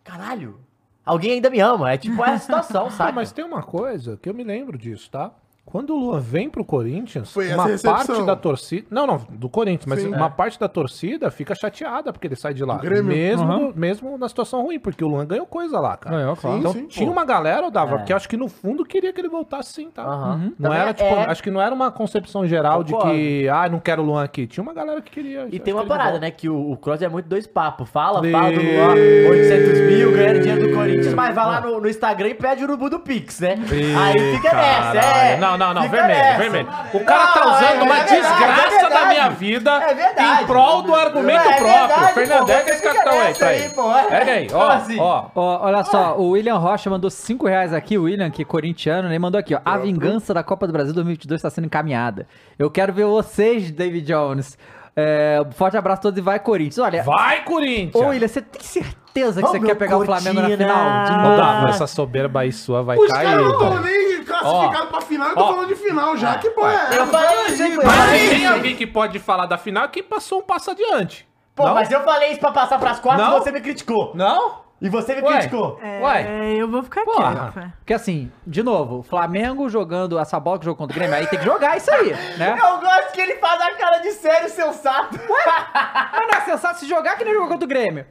caralho, 0.04 0.60
alguém 1.04 1.32
ainda 1.32 1.48
me 1.50 1.60
ama. 1.60 1.92
É 1.92 1.98
tipo 1.98 2.22
essa 2.22 2.38
situação, 2.38 2.90
sabe? 2.92 3.12
mas 3.12 3.32
tem 3.32 3.44
uma 3.44 3.62
coisa 3.62 4.16
que 4.16 4.28
eu 4.28 4.34
me 4.34 4.44
lembro 4.44 4.76
disso, 4.76 5.10
tá? 5.10 5.32
Quando 5.70 5.94
o 5.94 5.98
Luan 5.98 6.18
vem 6.18 6.48
pro 6.48 6.64
Corinthians, 6.64 7.30
Foi 7.30 7.44
essa 7.44 7.54
uma 7.56 7.64
recepção. 7.66 7.94
parte 8.16 8.22
da 8.26 8.34
torcida. 8.34 8.86
Não, 8.90 9.06
não, 9.06 9.20
do 9.28 9.50
Corinthians, 9.50 9.84
mas 9.84 10.00
Sim. 10.00 10.14
uma 10.14 10.30
parte 10.30 10.58
da 10.58 10.66
torcida 10.66 11.30
fica 11.30 11.54
chateada 11.54 12.10
porque 12.10 12.26
ele 12.26 12.36
sai 12.36 12.54
de 12.54 12.64
lá. 12.64 12.78
Grêmio. 12.78 13.04
Mesmo, 13.04 13.52
Uhum. 13.52 13.72
mesmo 13.76 14.16
na 14.16 14.30
situação 14.30 14.62
ruim, 14.62 14.78
porque 14.78 15.04
o 15.04 15.08
Luan 15.08 15.26
ganhou 15.26 15.44
coisa 15.44 15.78
lá, 15.78 15.94
cara. 15.98 16.16
Ganhou, 16.16 16.34
claro. 16.36 16.58
Então 16.58 16.72
Sim, 16.72 16.78
sim, 16.80 16.86
tinha 16.86 17.06
pô. 17.06 17.12
uma 17.12 17.22
galera, 17.22 17.66
eu 17.66 17.70
dava, 17.70 17.96
É. 17.96 18.02
que 18.04 18.12
acho 18.14 18.26
que 18.26 18.36
no 18.38 18.48
fundo 18.48 18.82
queria 18.82 19.12
que 19.12 19.20
ele 19.20 19.28
voltasse 19.28 19.74
sim, 19.74 19.90
tá? 19.90 20.04
Aham. 20.04 20.52
Não 20.58 20.70
Também 20.70 20.78
era, 20.78 20.94
tipo, 20.94 21.08
é- 21.14 21.26
acho 21.30 21.42
que 21.42 21.50
não 21.50 21.60
era 21.60 21.74
uma 21.74 21.90
concepção 21.92 22.46
geral 22.46 22.82
Concordo. 22.82 23.10
de 23.10 23.14
que, 23.18 23.48
ah, 23.50 23.68
não 23.68 23.78
quero 23.78 24.00
o 24.02 24.06
Luan 24.06 24.24
aqui. 24.24 24.46
Tinha 24.46 24.62
uma 24.62 24.72
galera 24.72 25.02
que 25.02 25.10
queria. 25.10 25.48
E 25.52 25.58
tem 25.58 25.74
uma 25.74 25.84
parada, 25.84 26.18
né? 26.18 26.30
Que 26.30 26.48
o, 26.48 26.70
o 26.72 26.78
Cross 26.78 27.02
é 27.02 27.10
muito 27.10 27.28
dois 27.28 27.46
papos. 27.46 27.90
Fala, 27.90 28.22
fala 28.30 28.52
do 28.52 28.62
Luan, 28.62 28.94
800 29.32 29.80
mil, 29.82 30.12
ganhando 30.12 30.40
dinheiro 30.40 30.66
do 30.68 30.74
Corinthians, 30.74 31.12
mas 31.12 31.34
vai 31.34 31.44
lá 31.44 31.60
no, 31.60 31.78
no 31.78 31.88
Instagram 31.90 32.28
e 32.28 32.34
pede 32.34 32.62
o 32.62 32.66
urubu 32.68 32.88
do 32.88 33.00
Pix, 33.00 33.40
né? 33.40 33.56
Aí 33.98 34.34
fica 34.36 34.54
nessa, 34.56 34.96
é. 34.98 35.36
Não, 35.36 35.57
não, 35.58 35.74
não, 35.74 35.88
vermelho, 35.88 36.38
vermelho. 36.38 36.68
O 36.94 37.04
cara 37.04 37.26
Não, 37.26 37.32
tá 37.34 37.46
usando 37.48 37.80
é- 37.80 37.82
uma 37.82 37.96
é 37.98 38.04
verdade, 38.04 38.20
desgraça 38.20 38.86
é 38.86 38.88
da 38.90 39.06
minha 39.06 39.28
vida 39.30 39.70
É 39.72 39.94
verdade. 39.94 40.42
em 40.42 40.46
prol 40.46 40.82
do 40.82 40.94
argumento 40.94 41.48
É 41.48 41.56
próprio. 41.58 42.08
Fernandes, 42.14 42.54
é 42.54 42.60
que 42.62 42.70
esse 42.70 42.82
cartão 42.82 43.28
isso 43.30 43.38
pra 43.38 43.48
aí, 43.48 43.60
ele. 43.64 43.68
pô. 43.74 43.82
Pega 44.08 44.32
aí, 44.32 44.48
ó, 44.52 44.68
assim? 44.70 44.98
ó. 45.00 45.24
Ó, 45.34 45.64
olha 45.66 45.84
só, 45.84 46.16
o 46.16 46.30
William 46.30 46.56
Rocha 46.56 46.88
mandou 46.88 47.10
5 47.10 47.46
reais 47.46 47.74
aqui, 47.74 47.98
o 47.98 48.04
William, 48.04 48.30
que 48.30 48.42
é 48.42 48.44
corintiano, 48.44 49.08
né? 49.08 49.18
Mandou 49.18 49.38
aqui, 49.38 49.54
ó. 49.54 49.60
A 49.64 49.76
vingança 49.76 50.32
da 50.32 50.42
Copa 50.42 50.66
do 50.66 50.72
Brasil 50.72 50.94
2022 50.94 51.38
está 51.40 51.50
sendo 51.50 51.66
encaminhada. 51.66 52.26
Eu 52.58 52.70
quero 52.70 52.92
ver 52.92 53.04
vocês, 53.04 53.70
David 53.70 54.06
Jones. 54.06 54.56
É, 55.00 55.46
forte 55.52 55.76
abraço 55.76 56.00
a 56.00 56.02
todos 56.02 56.18
e 56.18 56.20
vai, 56.20 56.40
Corinthians. 56.40 56.78
Olha, 56.78 57.04
Vai, 57.04 57.44
Corinthians! 57.44 57.94
ô 57.94 58.08
William, 58.08 58.26
você 58.26 58.42
tem 58.42 58.60
certeza 58.60 59.40
que 59.40 59.46
Ô, 59.46 59.50
você 59.52 59.60
quer 59.60 59.76
pegar 59.76 59.96
o 59.96 60.04
Flamengo 60.04 60.40
na 60.40 60.48
Cortina! 60.48 60.74
final? 60.74 61.04
De 61.04 61.10
Não 61.12 61.22
novo? 61.22 61.36
dá, 61.36 61.60
mas 61.62 61.74
essa 61.76 61.86
soberba 61.86 62.40
aí 62.40 62.50
sua 62.52 62.82
vai 62.82 62.96
Os 62.98 63.06
cair. 63.12 63.26
caras 63.28 63.46
não 63.52 63.82
nem 63.82 64.24
classificados 64.24 64.88
pra 64.90 65.00
final, 65.02 65.28
eu 65.28 65.34
tô 65.36 65.40
Ó. 65.42 65.46
falando 65.52 65.68
de 65.68 65.76
final 65.76 66.16
já. 66.16 66.38
Que 66.38 66.50
porra 66.50 66.72
é 66.72 66.98
Eu 66.98 67.02
essa? 67.04 67.06
falei 67.06 67.46
isso, 67.46 67.82
Mas 67.84 68.30
tem 68.30 68.46
alguém 68.48 68.74
que 68.76 68.86
pode 68.88 69.18
falar 69.20 69.46
da 69.46 69.56
final 69.56 69.88
que 69.88 70.02
passou 70.02 70.40
um 70.40 70.42
passo 70.42 70.72
adiante. 70.72 71.28
Pô, 71.54 71.64
não? 71.66 71.74
mas 71.74 71.90
eu 71.90 72.00
falei 72.02 72.30
isso 72.30 72.40
pra 72.40 72.50
passar 72.50 72.78
pras 72.80 72.98
quartas 72.98 73.24
Não? 73.26 73.36
e 73.36 73.40
você 73.40 73.52
me 73.52 73.60
criticou. 73.60 74.12
Não? 74.16 74.66
E 74.80 74.88
você 74.88 75.16
me 75.16 75.22
Ué. 75.22 75.32
criticou. 75.32 75.78
Ué. 75.82 76.22
É, 76.22 76.54
eu 76.54 76.68
vou 76.68 76.82
ficar 76.84 77.04
Porra. 77.04 77.50
quieta. 77.52 77.74
Porque 77.78 77.94
assim, 77.94 78.30
de 78.46 78.62
novo, 78.62 78.98
o 78.98 79.02
Flamengo 79.02 79.68
jogando 79.68 80.18
essa 80.18 80.38
bola 80.38 80.58
que 80.58 80.64
jogou 80.64 80.76
contra 80.78 80.96
o 80.96 80.98
Grêmio, 80.98 81.16
aí 81.16 81.26
tem 81.26 81.38
que 81.38 81.44
jogar 81.44 81.76
isso 81.76 81.92
aí, 81.92 82.12
né? 82.38 82.56
Eu 82.62 82.80
gosto 82.80 83.12
que 83.12 83.20
ele 83.20 83.34
faz 83.36 83.60
a 83.60 83.74
cara 83.74 83.98
de 83.98 84.12
sério, 84.12 84.48
sensato. 84.48 85.18
Mas 85.18 86.26
não 86.32 86.38
é 86.38 86.40
sensato 86.44 86.78
se 86.78 86.88
jogar 86.88 87.16
que 87.16 87.24
nem 87.24 87.34
jogou 87.34 87.48
contra 87.48 87.64
o 87.64 87.68
Grêmio, 87.68 88.06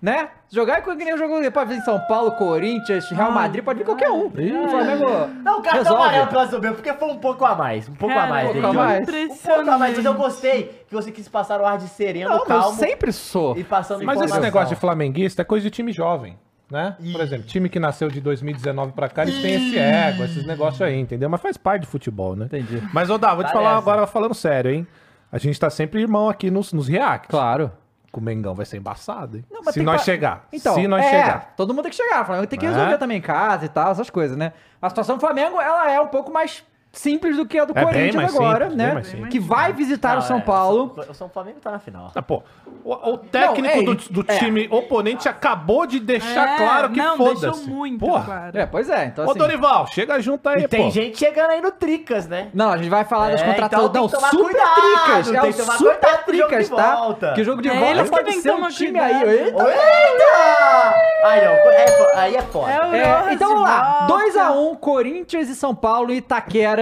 né? 0.00 0.30
Jogar 0.50 0.80
que 0.82 0.94
nem 0.94 1.16
jogou 1.16 1.40
pode 1.52 1.74
vir 1.74 1.82
São 1.82 2.00
Paulo, 2.08 2.32
Corinthians, 2.32 3.08
Real 3.10 3.30
Madrid, 3.30 3.62
pode 3.62 3.78
vir 3.78 3.84
qualquer 3.84 4.10
um. 4.10 4.26
O 4.26 4.68
Flamengo 4.68 5.04
Não, 5.44 5.58
o 5.58 5.62
cartão 5.62 5.82
resolve. 5.82 6.02
amarelo 6.02 6.26
pela 6.28 6.48
soberba, 6.48 6.76
porque 6.76 6.92
foi 6.94 7.08
um 7.08 7.18
pouco 7.18 7.44
a 7.44 7.54
mais. 7.54 7.88
Um 7.88 7.94
pouco 7.94 8.18
a 8.18 8.26
mais, 8.26 8.44
pouco 8.50 8.60
David 8.60 8.78
a 8.78 8.82
mais. 8.82 9.08
Um 9.08 9.36
pouco 9.36 9.70
a 9.70 9.78
mais, 9.78 9.96
mas 9.96 10.04
eu 10.04 10.14
gostei 10.14 10.84
que 10.88 10.94
você 10.94 11.12
quis 11.12 11.28
passar 11.28 11.60
o 11.60 11.66
ar 11.66 11.78
de 11.78 11.88
sereno, 11.88 12.30
Não, 12.30 12.38
mas 12.38 12.40
eu 12.40 12.46
calmo 12.46 12.78
sempre 12.78 13.12
sou. 13.12 13.56
e 13.56 13.62
passando 13.62 14.02
Mas 14.04 14.16
esse 14.16 14.24
informação. 14.26 14.42
negócio 14.42 14.74
de 14.74 14.80
flamenguista 14.80 15.42
é 15.42 15.44
coisa 15.44 15.62
de 15.64 15.70
time 15.70 15.92
jovem, 15.92 16.38
né? 16.70 16.96
Por 17.12 17.20
exemplo, 17.20 17.46
time 17.46 17.68
que 17.68 17.78
nasceu 17.78 18.08
de 18.08 18.20
2019 18.20 18.92
pra 18.92 19.08
cá, 19.08 19.22
eles 19.22 19.40
têm 19.40 19.54
esse 19.54 19.78
ego, 19.78 20.24
esses 20.24 20.46
negócios 20.46 20.80
aí, 20.82 20.98
entendeu? 20.98 21.28
Mas 21.28 21.40
faz 21.40 21.56
parte 21.56 21.82
de 21.82 21.88
futebol, 21.88 22.34
né? 22.34 22.46
Entendi. 22.46 22.82
Mas, 22.92 23.10
ô 23.10 23.18
Dá, 23.18 23.34
vou 23.34 23.44
te 23.44 23.52
Parece. 23.52 23.54
falar 23.54 23.76
agora 23.76 24.06
falando 24.06 24.34
sério, 24.34 24.70
hein? 24.72 24.86
A 25.30 25.38
gente 25.38 25.60
tá 25.60 25.70
sempre 25.70 26.00
irmão 26.00 26.28
aqui 26.28 26.50
nos, 26.50 26.72
nos 26.72 26.88
reacts. 26.88 27.30
Claro. 27.30 27.70
Com 28.12 28.20
o 28.20 28.24
Mengão 28.24 28.54
vai 28.54 28.66
ser 28.66 28.76
embaçado, 28.76 29.36
hein? 29.36 29.44
Não, 29.50 29.62
Se 29.72 29.80
nós 29.82 29.98
pa- 30.00 30.04
chegar. 30.04 30.48
Então, 30.52 30.74
Se 30.74 30.88
nós 30.88 31.04
é, 31.04 31.10
chegar. 31.10 31.54
todo 31.56 31.72
mundo 31.72 31.82
tem 31.84 31.90
que 31.90 31.96
chegar. 31.96 32.22
O 32.22 32.24
Flamengo 32.24 32.46
tem 32.48 32.58
que 32.58 32.66
É. 32.66 32.68
resolver 32.68 32.98
também 32.98 33.18
em 33.18 33.20
casa 33.22 33.64
e 33.66 33.68
tal, 33.68 33.92
essas 33.92 34.10
coisas, 34.10 34.36
né? 34.36 34.52
A 34.82 34.88
situação 34.88 35.16
do 35.16 35.20
Flamengo, 35.20 35.60
ela 35.60 35.88
é 35.90 36.00
um 36.00 36.08
pouco 36.08 36.32
mais 36.32 36.64
simples 36.92 37.36
do 37.36 37.46
que 37.46 37.58
a 37.58 37.64
do 37.64 37.72
É 37.78 37.82
Corinthians 37.84 38.34
agora, 38.34 38.68
simples, 38.70 39.12
né? 39.20 39.28
Que 39.30 39.38
vai 39.38 39.72
visitar 39.72 40.18
o 40.18 40.22
São 40.22 40.38
é, 40.38 40.40
Paulo. 40.40 40.94
O 41.08 41.14
São 41.14 41.28
Flamengo 41.28 41.58
tá 41.60 41.70
na 41.70 41.78
final. 41.78 42.10
Ah, 42.14 42.20
pô, 42.22 42.42
o, 42.84 42.92
o 43.12 43.18
técnico 43.18 43.76
Não, 43.82 43.92
é, 43.92 43.94
do, 43.96 44.22
do 44.24 44.24
é. 44.32 44.38
time 44.38 44.68
oponente 44.70 45.28
acabou 45.28 45.86
de 45.86 46.00
deixar 46.00 46.54
É, 46.54 46.56
claro 46.56 46.90
que 46.90 46.98
não, 46.98 47.16
foda-se. 47.16 47.40
deixou 47.42 47.64
muito 47.74 48.00
Porra. 48.00 48.24
claro. 48.24 48.58
É, 48.58 48.66
pois 48.66 48.90
é. 48.90 49.04
Então, 49.06 49.24
Ô, 49.26 49.30
assim, 49.30 49.38
Dorival, 49.38 49.86
chega 49.88 50.20
junto 50.20 50.48
aí, 50.48 50.64
E 50.64 50.68
tem 50.68 50.84
pô. 50.84 50.90
gente 50.90 51.18
chegando 51.18 51.50
aí 51.50 51.60
no 51.60 51.70
Tricas, 51.70 52.26
né? 52.26 52.48
Não, 52.52 52.70
a 52.72 52.76
gente 52.76 52.88
vai 52.90 53.04
falar 53.04 53.30
das 53.30 53.40
É, 53.40 53.44
contratações. 53.46 53.90
então 53.90 54.02
não, 54.02 54.08
super 54.08 54.30
cuidado, 54.30 54.74
tricas. 54.74 55.32
É 55.32 55.42
o 55.42 55.52
super 55.78 56.24
tricas, 56.24 56.68
tá? 56.68 57.14
Que 57.34 57.40
o 57.40 57.44
jogo 57.44 57.62
de 57.62 57.68
É 57.68 57.78
volta 57.78 58.04
pode 58.10 58.24
que 58.32 58.40
ser 58.40 58.52
um 58.52 58.68
time 58.68 58.98
aí. 58.98 59.22
Eita! 59.22 59.62
Eita! 59.62 60.94
Aí, 61.22 61.40
ó, 61.46 61.50
é 61.50 62.34
é 62.34 62.42
foda. 62.42 62.70
É 62.72 62.98
É, 62.98 63.32
então 63.34 63.48
vamos 63.50 63.62
lá. 63.62 64.06
volta. 64.08 64.24
2x1, 64.24 64.76
Corinthians 64.78 65.48
e 65.48 65.54
São 65.54 65.74
Paulo 65.74 66.12
e 66.12 66.16
Itaquera. 66.16 66.79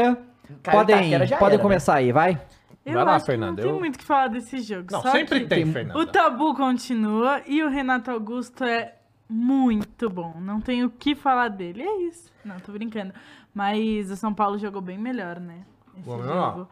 Cara, 0.62 0.78
podem 0.78 0.96
Itaquera 0.96 1.26
já 1.26 1.36
podem 1.36 1.54
era, 1.54 1.58
né? 1.58 1.62
começar 1.62 1.94
aí, 1.94 2.12
vai. 2.12 2.40
Eu 2.84 2.94
Vai 2.94 3.04
lá, 3.04 3.16
acho 3.16 3.26
que 3.26 3.32
Fernanda, 3.32 3.62
não 3.62 3.70
tem 3.70 3.78
muito 3.80 3.96
o 3.96 3.98
que 3.98 4.04
falar 4.04 4.28
desse 4.28 4.60
jogo. 4.60 4.86
Não, 4.90 5.02
só 5.02 5.10
sempre 5.10 5.40
que 5.40 5.46
tem, 5.46 5.66
Fernanda. 5.70 5.98
O 5.98 6.06
tabu 6.06 6.54
continua 6.54 7.42
e 7.46 7.62
o 7.62 7.68
Renato 7.68 8.10
Augusto 8.10 8.64
é 8.64 8.94
muito 9.28 10.08
bom. 10.08 10.34
Não 10.40 10.58
tenho 10.58 10.86
o 10.86 10.90
que 10.90 11.14
falar 11.14 11.48
dele. 11.48 11.82
É 11.82 12.02
isso. 12.04 12.32
Não, 12.42 12.56
tô 12.60 12.72
brincando. 12.72 13.12
Mas 13.54 14.10
o 14.10 14.16
São 14.16 14.32
Paulo 14.32 14.56
jogou 14.58 14.80
bem 14.80 14.96
melhor, 14.96 15.38
né? 15.38 15.64
Esse 15.98 16.08
Vamos 16.08 16.24
lá. 16.26 16.50
jogo. 16.52 16.68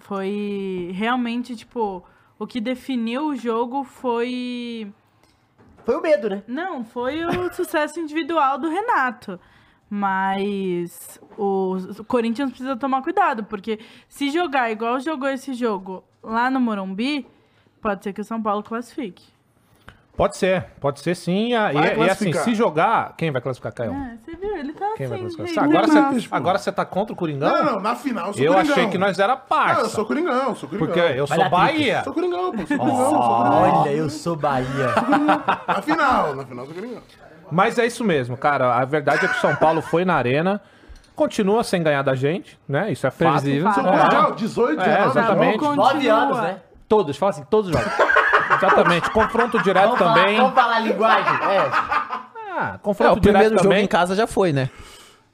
Foi 0.00 0.90
realmente, 0.92 1.56
tipo, 1.56 2.04
o 2.38 2.46
que 2.46 2.60
definiu 2.60 3.28
o 3.28 3.36
jogo 3.36 3.84
foi. 3.84 4.92
Foi 5.84 5.96
o 5.96 6.02
medo, 6.02 6.28
né? 6.28 6.42
Não, 6.46 6.84
foi 6.84 7.24
o 7.24 7.50
sucesso 7.54 7.98
individual 8.00 8.58
do 8.58 8.68
Renato. 8.68 9.40
Mas 9.94 11.20
o 11.38 11.76
o 11.98 12.04
Corinthians 12.04 12.50
precisa 12.50 12.76
tomar 12.76 13.00
cuidado, 13.02 13.44
porque 13.44 13.78
se 14.08 14.30
jogar 14.30 14.70
igual 14.70 14.98
jogou 15.00 15.28
esse 15.28 15.54
jogo 15.54 16.02
lá 16.22 16.50
no 16.50 16.60
Morumbi, 16.60 17.26
pode 17.80 18.02
ser 18.02 18.12
que 18.12 18.20
o 18.20 18.24
São 18.24 18.42
Paulo 18.42 18.62
classifique. 18.62 19.22
Pode 20.16 20.36
ser, 20.36 20.66
pode 20.80 21.00
ser 21.00 21.16
sim. 21.16 21.52
E, 21.54 21.58
Vai 21.58 21.74
e- 21.74 21.78
e 21.78 21.80
assim, 21.80 21.94
classificar. 22.30 22.44
se 22.44 22.54
jogar. 22.54 23.14
Quem 23.16 23.32
vai 23.32 23.40
classificar, 23.42 23.72
Caio? 23.72 23.92
É, 23.92 24.16
você 24.16 24.36
viu? 24.36 24.56
Ele 24.56 24.72
tá 24.72 24.92
Quem 24.96 25.08
vai 25.08 25.18
assim. 25.24 25.36
classificar? 25.36 25.68
meio 25.68 25.78
Agora 25.80 25.92
mal. 26.02 26.12
você, 26.12 26.28
agora 26.30 26.58
você 26.58 26.72
tá 26.72 26.84
contra 26.84 27.12
o 27.12 27.16
Coringão? 27.16 27.50
Não, 27.52 27.64
não, 27.72 27.80
na 27.80 27.96
final 27.96 28.28
eu 28.28 28.34
sou 28.34 28.42
Eu 28.44 28.52
Coringão. 28.52 28.74
achei 28.76 28.88
que 28.90 28.98
nós 28.98 29.18
era 29.18 29.34
Não, 29.34 29.40
parça. 29.42 29.80
eu 29.80 29.88
sou 29.88 30.04
Coringão, 30.06 30.54
sou 30.54 30.68
Coringão. 30.68 30.86
Porque 30.94 31.00
eu 31.18 31.26
Vai 31.26 31.38
sou 31.40 31.50
Bahia. 31.50 32.04
Sou 32.04 32.12
Coringão, 32.14 32.52
pô, 32.52 32.58
sou 32.66 32.78
Coringão, 32.78 33.10
sou 33.10 33.18
Coringão. 33.18 33.80
Olha, 33.82 33.90
eu 33.92 34.10
sou 34.10 34.36
Bahia. 34.36 34.86
Na 35.66 35.82
final, 35.82 36.34
na 36.36 36.44
final 36.46 36.64
eu 36.64 36.72
sou 36.72 36.74
Coringão. 36.80 37.02
Mas 37.50 37.78
é 37.78 37.86
isso 37.86 38.04
mesmo, 38.04 38.36
cara. 38.36 38.74
A 38.74 38.84
verdade 38.84 39.24
é 39.24 39.28
que 39.28 39.36
o 39.36 39.40
São 39.40 39.54
Paulo 39.56 39.80
foi 39.82 40.04
na 40.04 40.14
arena, 40.14 40.60
continua 41.14 41.62
sem 41.64 41.82
ganhar 41.82 42.02
da 42.02 42.14
gente, 42.14 42.58
né? 42.68 42.90
Isso 42.92 43.06
é. 43.06 43.10
Previsível. 43.10 43.70
São 43.72 43.86
É. 43.86 43.98
quantos 43.98 44.14
jogos? 44.18 44.36
18, 44.40 44.80
É, 44.80 44.84
19 44.84 45.10
exatamente. 45.10 45.52
jogos? 45.60 45.66
Continua. 45.76 45.92
Nove 45.94 46.08
anos, 46.08 46.38
né? 46.38 46.56
Todos, 46.88 47.16
fala 47.16 47.30
assim, 47.30 47.44
todos 47.50 47.70
os 47.70 47.76
jogos. 47.76 47.92
Exatamente. 48.56 49.10
Confronto 49.10 49.62
direto 49.62 49.84
Vamos 49.84 49.98
falar, 49.98 50.14
também. 50.14 50.36
vamos 50.36 50.54
falar 50.54 50.76
a 50.76 50.80
linguagem. 50.80 51.32
É. 51.50 51.70
Ah, 52.56 52.72
É, 52.74 52.78
confronto 52.82 53.18
o 53.18 53.20
primeiro 53.20 53.48
direto 53.48 53.62
jogo 53.62 53.70
também. 53.70 53.84
em 53.84 53.88
casa 53.88 54.14
já 54.14 54.26
foi, 54.26 54.52
né? 54.52 54.68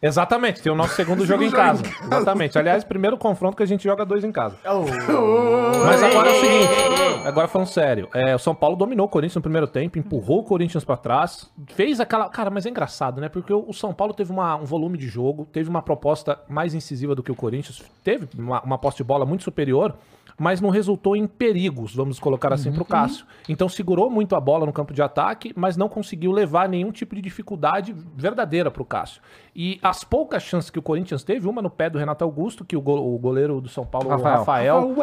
Exatamente, 0.03 0.62
tem 0.62 0.72
o 0.72 0.74
nosso 0.74 0.94
segundo 0.94 1.26
jogo 1.26 1.42
em 1.42 1.51
jogo 1.51 1.62
em 1.62 1.66
casa. 1.66 1.82
Exatamente. 2.03 2.59
Aliás, 2.59 2.82
primeiro 2.84 3.18
confronto 3.18 3.57
que 3.57 3.62
a 3.62 3.66
gente 3.66 3.84
joga 3.84 4.05
dois 4.05 4.24
em 4.24 4.32
casa. 4.32 4.57
Oh. 4.64 5.84
Mas 5.84 6.03
agora 6.03 6.30
é 6.30 6.32
o 6.32 6.40
seguinte, 6.40 7.26
agora 7.26 7.48
falando 7.48 7.66
sério, 7.68 8.09
é, 8.14 8.34
o 8.34 8.38
São 8.38 8.55
Paulo 8.55 8.76
dominou 8.76 9.07
o 9.07 9.09
Corinthians 9.09 9.36
no 9.36 9.42
primeiro 9.42 9.66
tempo, 9.66 9.98
empurrou 9.98 10.40
o 10.40 10.44
Corinthians 10.44 10.84
pra 10.84 10.96
trás, 10.96 11.51
fez 11.74 12.01
aquela, 12.01 12.28
cara, 12.28 12.51
mas 12.51 12.64
é 12.66 12.70
engraçado, 12.70 13.20
né? 13.20 13.28
Porque 13.28 13.53
o, 13.53 13.64
o 13.68 13.74
São 13.74 13.92
Paulo 13.92 14.14
teve 14.14 14.32
uma- 14.32 14.57
um 14.57 14.64
volume 14.64 14.96
de 14.96 15.07
jogo, 15.07 15.44
teve 15.53 15.68
uma 15.68 15.82
proposta 15.82 16.38
mais 16.48 16.74
incisiva 16.74 17.14
do 17.14 17.22
que 17.22 17.30
o 17.30 17.34
Corinthians, 17.34 17.82
teve 18.03 18.26
uma, 18.38 18.61
uma 18.62 18.78
posse 18.78 18.96
de 18.98 19.05
bola 19.05 19.26
muito 19.26 19.44
superior, 19.44 19.94
mas 20.43 20.59
não 20.59 20.70
resultou 20.70 21.14
em 21.14 21.26
perigos, 21.26 21.95
vamos 21.95 22.18
colocar 22.18 22.51
assim, 22.51 22.72
pro 22.72 22.82
Cássio. 22.86 23.26
Então 23.47 23.68
segurou 23.68 24.09
muito 24.09 24.34
a 24.34 24.41
bola 24.41 24.64
no 24.64 24.72
campo 24.72 24.95
de 24.95 25.03
ataque, 25.03 25.53
mas 25.55 25.76
não 25.76 25.86
conseguiu 25.86 26.32
levar 26.32 26.66
nenhum 26.66 26.91
tipo 26.91 27.14
de 27.14 27.20
dificuldade 27.20 27.95
verdadeira 28.16 28.70
pro 28.70 28.82
Cássio. 28.82 29.20
E 29.55 29.78
as 29.82 30.03
poucas 30.03 30.43
chances 30.43 30.70
que 30.70 30.78
o 30.78 30.82
Corinthians 30.82 31.22
teve, 31.22 31.47
uma 31.47 31.61
no 31.61 31.68
pé 31.68 31.91
do 31.91 31.99
Renato 31.99 32.24
Augusto, 32.24 32.64
que 32.64 32.74
o, 32.74 32.80
go- 32.80 33.14
o 33.14 33.18
goleiro 33.18 33.61
do 33.61 33.68
São 33.68 33.84
Paulo, 33.84 34.07
o 34.09 34.11
Rafael. 34.12 34.38
Rafael 34.38 34.95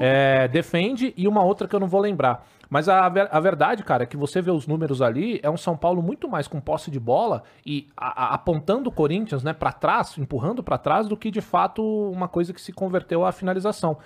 é, 0.00 0.46
defende 0.46 1.12
e 1.16 1.26
uma 1.26 1.42
outra 1.42 1.66
que 1.66 1.74
eu 1.74 1.80
não 1.80 1.88
vou 1.88 2.00
lembrar. 2.00 2.46
Mas 2.70 2.88
a, 2.88 3.08
ver- 3.08 3.28
a 3.32 3.40
verdade, 3.40 3.82
cara, 3.82 4.04
é 4.04 4.06
que 4.06 4.16
você 4.16 4.40
vê 4.40 4.52
os 4.52 4.68
números 4.68 5.02
ali, 5.02 5.40
é 5.42 5.50
um 5.50 5.56
São 5.56 5.76
Paulo 5.76 6.00
muito 6.00 6.28
mais 6.28 6.46
com 6.46 6.60
posse 6.60 6.90
de 6.92 7.00
bola 7.00 7.42
e 7.64 7.88
a- 7.96 8.26
a- 8.26 8.34
apontando 8.34 8.88
o 8.88 8.92
Corinthians, 8.92 9.42
né, 9.42 9.52
para 9.52 9.72
trás, 9.72 10.16
empurrando 10.16 10.62
para 10.62 10.78
trás, 10.78 11.08
do 11.08 11.16
que 11.16 11.28
de 11.30 11.40
fato 11.40 11.82
uma 12.12 12.28
coisa 12.28 12.52
que 12.52 12.60
se 12.60 12.72
converteu 12.72 13.24
à 13.24 13.32
finalização. 13.32 13.96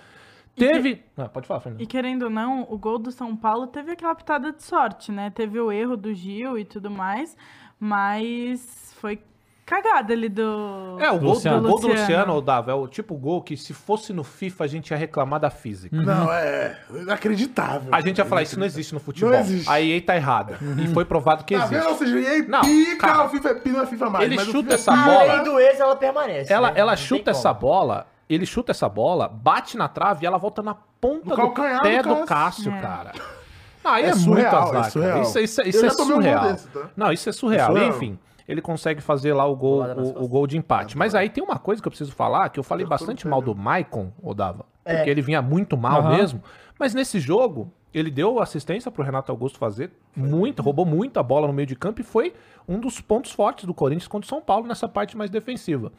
Teve. 0.56 1.02
Ah, 1.16 1.28
pode 1.28 1.46
falar, 1.46 1.60
Fernando. 1.60 1.80
E 1.80 1.86
querendo 1.86 2.24
ou 2.24 2.30
não, 2.30 2.66
o 2.68 2.76
gol 2.76 2.98
do 2.98 3.10
São 3.10 3.34
Paulo 3.36 3.66
teve 3.66 3.92
aquela 3.92 4.14
pitada 4.14 4.52
de 4.52 4.62
sorte, 4.62 5.10
né? 5.10 5.30
Teve 5.30 5.58
o 5.60 5.70
erro 5.72 5.96
do 5.96 6.12
Gil 6.14 6.58
e 6.58 6.64
tudo 6.64 6.90
mais, 6.90 7.36
mas 7.78 8.94
foi 9.00 9.20
cagada 9.64 10.12
ali 10.12 10.28
do. 10.28 10.96
É, 10.98 11.10
o 11.12 11.18
gol, 11.20 11.30
Luciano. 11.34 11.60
do, 11.60 11.68
o 11.68 11.70
gol 11.70 11.80
do 11.80 11.86
Luciano, 11.88 12.34
ô, 12.34 12.40
Dava, 12.40 12.72
é 12.72 12.74
o 12.74 12.88
tipo 12.88 13.14
gol 13.16 13.40
que 13.40 13.56
se 13.56 13.72
fosse 13.72 14.12
no 14.12 14.24
FIFA 14.24 14.64
a 14.64 14.66
gente 14.66 14.90
ia 14.90 14.96
reclamar 14.96 15.38
da 15.38 15.48
física. 15.48 15.96
Não, 15.96 16.32
é 16.32 16.76
inacreditável. 16.90 17.88
A 17.94 18.00
gente 18.00 18.18
ia 18.18 18.24
falar, 18.24 18.42
isso 18.42 18.58
não 18.58 18.66
existe 18.66 18.92
no 18.92 19.00
futebol. 19.00 19.30
Não 19.32 19.38
existe. 19.38 19.70
A 19.70 19.80
EA 19.80 20.02
tá 20.02 20.16
errada. 20.16 20.58
E 20.82 20.88
foi 20.88 21.04
provado 21.04 21.44
que 21.44 21.54
Tá 21.56 21.64
existe. 21.64 21.78
vendo? 21.80 21.88
Ou 21.90 21.96
seja, 21.96 22.18
e 22.18 22.26
aí 22.26 22.48
Não, 22.48 22.60
pica, 22.62 23.06
cara, 23.06 23.24
o 23.26 23.28
FIFA 23.28 23.48
é 23.50 23.68
não 23.68 23.80
é 23.82 23.86
FIFA 23.86 24.10
mais. 24.10 24.24
ele 24.24 24.36
mas 24.36 24.48
o 24.48 24.50
chuta 24.50 24.62
FIFA 24.70 24.74
essa 24.74 24.92
é 24.92 25.04
bola. 25.04 25.32
Além 25.32 25.44
do 25.44 25.60
ex, 25.60 25.80
ela 25.80 25.96
permanece. 25.96 26.52
Ela, 26.52 26.72
né? 26.72 26.80
ela 26.80 26.96
chuta 26.96 27.30
essa 27.30 27.52
bola, 27.54 28.06
ele 28.34 28.46
chuta 28.46 28.70
essa 28.72 28.88
bola, 28.88 29.28
bate 29.28 29.76
na 29.76 29.88
trave 29.88 30.24
e 30.24 30.26
ela 30.26 30.38
volta 30.38 30.62
na 30.62 30.74
ponta 30.74 31.34
do 31.34 31.50
pé 31.82 32.02
do 32.02 32.14
do 32.14 32.24
Cássio, 32.26 32.72
É. 32.72 32.80
cara. 32.80 33.12
Não, 33.82 33.92
aí 33.92 34.04
é, 34.04 34.08
É 34.08 34.14
muito 34.14 34.24
surreal, 34.24 34.54
azar, 34.56 34.68
é 34.68 34.72
cara. 34.72 34.90
surreal. 34.90 35.22
Isso, 35.22 35.38
isso, 35.38 35.60
Eu 35.62 35.66
isso 35.68 35.84
é 35.86 35.88
um 35.88 35.92
surreal. 36.06 36.52
desse, 36.52 36.68
tá? 36.68 36.90
Não, 36.94 37.10
isso 37.12 37.28
é 37.28 37.32
surreal. 37.32 37.70
É 37.70 37.72
surreal. 37.72 37.96
Enfim, 37.96 38.18
ele 38.46 38.60
consegue 38.60 39.00
fazer 39.00 39.32
lá 39.32 39.46
o 39.46 39.56
gol, 39.56 39.82
o, 39.82 40.24
o 40.24 40.28
gol 40.28 40.46
de 40.46 40.58
empate. 40.58 40.98
Mas 40.98 41.14
aí 41.14 41.30
tem 41.30 41.42
uma 41.42 41.58
coisa 41.58 41.80
que 41.80 41.88
eu 41.88 41.90
preciso 41.90 42.12
falar, 42.12 42.50
que 42.50 42.60
eu 42.60 42.62
falei 42.64 42.84
bastante 42.84 43.26
mal 43.26 43.40
do 43.40 43.54
Maicon, 43.54 44.12
Odava, 44.22 44.66
porque 44.84 45.08
ele 45.08 45.22
vinha 45.22 45.40
muito 45.40 45.78
mal 45.78 46.00
Aham. 46.00 46.16
mesmo. 46.18 46.42
Mas 46.78 46.92
nesse 46.92 47.18
jogo, 47.18 47.72
ele 47.94 48.10
deu 48.10 48.38
assistência 48.38 48.90
pro 48.90 49.02
Renato 49.02 49.32
Augusto 49.32 49.58
fazer 49.58 49.90
muito, 50.14 50.62
roubou 50.62 50.84
muita 50.84 51.22
bola 51.22 51.46
no 51.46 51.52
meio 51.54 51.66
de 51.66 51.74
campo 51.74 52.02
e 52.02 52.04
foi 52.04 52.34
um 52.68 52.78
dos 52.78 53.00
pontos 53.00 53.32
fortes 53.32 53.64
do 53.64 53.72
Corinthians 53.72 54.08
contra 54.08 54.26
o 54.26 54.28
São 54.28 54.42
Paulo 54.42 54.66
nessa 54.66 54.86
parte 54.86 55.16
mais 55.16 55.30
defensiva. 55.30 55.90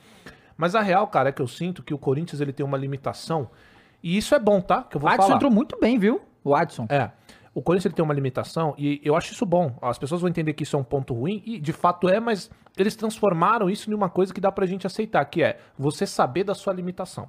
Mas 0.62 0.76
a 0.76 0.82
real, 0.82 1.08
cara, 1.08 1.30
é 1.30 1.32
que 1.32 1.42
eu 1.42 1.48
sinto 1.48 1.82
que 1.82 1.92
o 1.92 1.98
Corinthians 1.98 2.40
ele 2.40 2.54
tem 2.54 2.64
uma 2.64 2.78
limitação. 2.78 3.50
E 4.04 4.16
isso 4.16 4.36
é 4.36 4.40
bom, 4.40 4.62
tá? 4.62 4.84
Que 4.84 4.96
eu 4.96 5.00
O 5.00 5.02
vou 5.02 5.10
Adson 5.10 5.24
falar. 5.24 5.36
entrou 5.38 5.52
muito 5.52 5.76
bem, 5.80 5.98
viu? 5.98 6.22
O 6.44 6.54
Adson. 6.56 6.86
É. 6.88 7.10
o 7.54 7.62
Corinthians 7.64 7.88
ele 7.88 7.96
tem 7.96 8.06
uma 8.06 8.14
limitação 8.14 8.76
e 8.78 9.02
eu 9.04 9.16
acho 9.16 9.34
isso 9.34 9.44
bom. 9.44 9.76
As 9.82 9.98
pessoas 9.98 10.22
vão 10.22 10.30
entender 10.30 10.54
que 10.54 10.62
isso 10.62 10.76
é 10.76 10.80
um 10.80 10.84
ponto 10.84 11.14
ruim 11.16 11.42
e 11.48 11.60
de 11.60 11.74
fato 11.74 12.08
é, 12.08 12.20
mas 12.20 12.50
eles 12.78 12.96
transformaram 12.96 13.70
isso 13.72 13.90
em 13.90 13.94
uma 13.96 14.08
coisa 14.08 14.32
que 14.34 14.40
dá 14.40 14.52
pra 14.52 14.66
gente 14.68 14.86
aceitar, 14.86 15.26
que 15.26 15.42
é 15.44 15.58
você 15.78 16.06
saber 16.06 16.44
da 16.44 16.54
sua 16.54 16.72
limitação. 16.74 17.28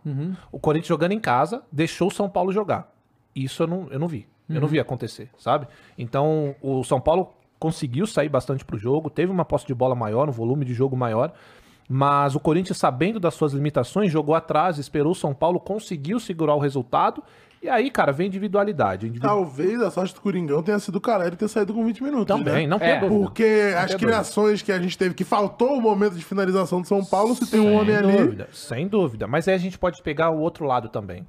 O 0.52 0.58
Corinthians 0.60 0.88
jogando 0.88 1.12
em 1.12 1.18
casa 1.20 1.62
deixou 1.72 2.08
o 2.08 2.10
São 2.10 2.28
Paulo 2.28 2.52
jogar. 2.52 2.92
Isso 3.34 3.62
eu 3.62 3.66
não, 3.66 3.88
eu 3.90 3.98
não 3.98 4.06
vi. 4.06 4.28
Eu 4.48 4.60
não 4.60 4.68
vi 4.68 4.78
acontecer, 4.78 5.30
sabe? 5.38 5.66
Então, 5.96 6.54
o 6.60 6.84
São 6.84 7.00
Paulo 7.00 7.32
conseguiu 7.58 8.06
sair 8.06 8.28
bastante 8.28 8.64
pro 8.64 8.76
jogo, 8.76 9.08
teve 9.08 9.32
uma 9.32 9.44
posse 9.46 9.66
de 9.66 9.72
bola 9.74 9.94
maior, 9.94 10.28
um 10.28 10.32
volume 10.32 10.64
de 10.66 10.74
jogo 10.74 10.94
maior, 10.96 11.32
mas 11.88 12.34
o 12.34 12.40
Corinthians, 12.40 12.78
sabendo 12.78 13.18
das 13.20 13.34
suas 13.34 13.52
limitações, 13.52 14.10
jogou 14.12 14.34
atrás, 14.34 14.78
esperou 14.78 15.12
o 15.12 15.16
São 15.16 15.34
Paulo, 15.34 15.60
conseguiu 15.60 16.18
segurar 16.20 16.54
o 16.54 16.58
resultado, 16.58 17.22
e 17.62 17.68
aí, 17.68 17.90
cara, 17.92 18.10
vem 18.10 18.26
individualidade. 18.26 19.06
Individu- 19.06 19.24
Talvez 19.28 19.80
a 19.80 19.88
sorte 19.90 20.12
do 20.14 20.20
Coringão 20.20 20.62
tenha 20.64 20.78
sido 20.80 20.96
o 20.96 21.00
Caleri 21.00 21.36
ter 21.36 21.46
saído 21.48 21.72
com 21.72 21.84
20 21.84 22.02
minutos. 22.02 22.26
Também, 22.26 22.62
né? 22.62 22.66
não 22.66 22.78
tem 22.78 22.88
É, 22.88 22.98
dúvida. 23.00 23.20
Porque 23.20 23.72
as 23.78 23.90
tem 23.90 23.98
criações 24.00 24.62
que 24.62 24.72
a 24.72 24.80
gente 24.80 24.98
teve, 24.98 25.14
que 25.14 25.22
faltou 25.22 25.76
o 25.76 25.80
momento 25.80 26.14
de 26.16 26.24
finalização 26.24 26.80
do 26.80 26.88
São 26.88 27.04
Paulo, 27.04 27.36
se 27.36 27.48
tem 27.48 27.60
um 27.60 27.72
homem 27.74 27.94
Sem 27.96 28.04
ali. 28.08 28.16
dúvida, 28.18 28.48
sem 28.52 28.88
dúvida. 28.88 29.26
Mas 29.28 29.46
aí 29.46 29.54
a 29.54 29.58
gente 29.58 29.78
pode 29.78 30.02
pegar 30.02 30.30
o 30.30 30.40
outro 30.40 30.64
lado 30.66 30.88
também. 30.88 31.24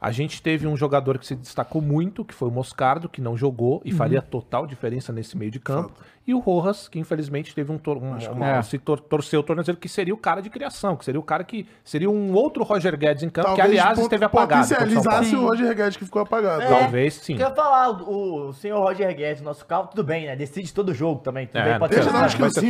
A 0.00 0.10
gente 0.12 0.42
teve 0.42 0.66
um 0.66 0.76
jogador 0.76 1.18
que 1.18 1.26
se 1.26 1.34
destacou 1.34 1.80
muito, 1.80 2.24
que 2.24 2.34
foi 2.34 2.48
o 2.48 2.50
Moscardo, 2.50 3.08
que 3.08 3.20
não 3.20 3.36
jogou 3.36 3.80
e 3.84 3.92
faria 3.92 4.20
total 4.20 4.66
diferença 4.66 5.12
nesse 5.12 5.36
meio 5.36 5.50
de 5.50 5.58
campo. 5.58 5.92
E 6.26 6.34
o 6.34 6.40
Rojas, 6.40 6.88
que 6.88 6.98
infelizmente 6.98 7.54
teve 7.54 7.70
um, 7.70 7.78
tor 7.78 7.96
um 7.98 8.16
uma- 8.32 8.56
É. 8.56 8.62
se 8.62 8.78
tor 8.78 8.98
torceu 8.98 9.40
o 9.40 9.42
tornozelo, 9.44 9.78
que 9.78 9.88
seria 9.88 10.12
o 10.12 10.16
cara 10.16 10.42
de 10.42 10.50
criação, 10.50 10.96
que 10.96 11.04
seria 11.04 11.20
o 11.20 11.22
cara 11.22 11.44
que 11.44 11.68
seria 11.84 12.10
um 12.10 12.34
outro 12.34 12.64
Roger 12.64 12.96
Guedes 12.98 13.22
em 13.22 13.30
campo, 13.30 13.54
que 13.54 13.60
aliás 13.60 13.96
esteve 13.98 14.24
apagado. 14.24 14.68
Potencializasse 14.68 15.36
o 15.36 15.46
Roger 15.46 15.74
Guedes 15.74 15.96
que 15.96 16.04
ficou 16.04 16.22
apagado. 16.22 16.62
É. 16.62 16.66
Talvez 16.68 17.14
sim. 17.14 17.34
Eu 17.34 17.40
ia 17.48 17.50
falar, 17.54 17.90
o, 18.02 18.48
o 18.48 18.52
senhor 18.52 18.80
Roger 18.80 19.14
Guedes, 19.14 19.40
nosso 19.40 19.64
carro, 19.64 19.86
tudo 19.86 20.02
bem, 20.02 20.26
né? 20.26 20.34
Decide 20.34 20.74
todo 20.74 20.92
jogo 20.92 21.20
também. 21.20 21.46
Tudo 21.46 21.58
É, 21.60 21.70
bem, 21.70 21.78
pode 21.78 21.94
deixa 21.94 22.10
ser. 22.10 22.16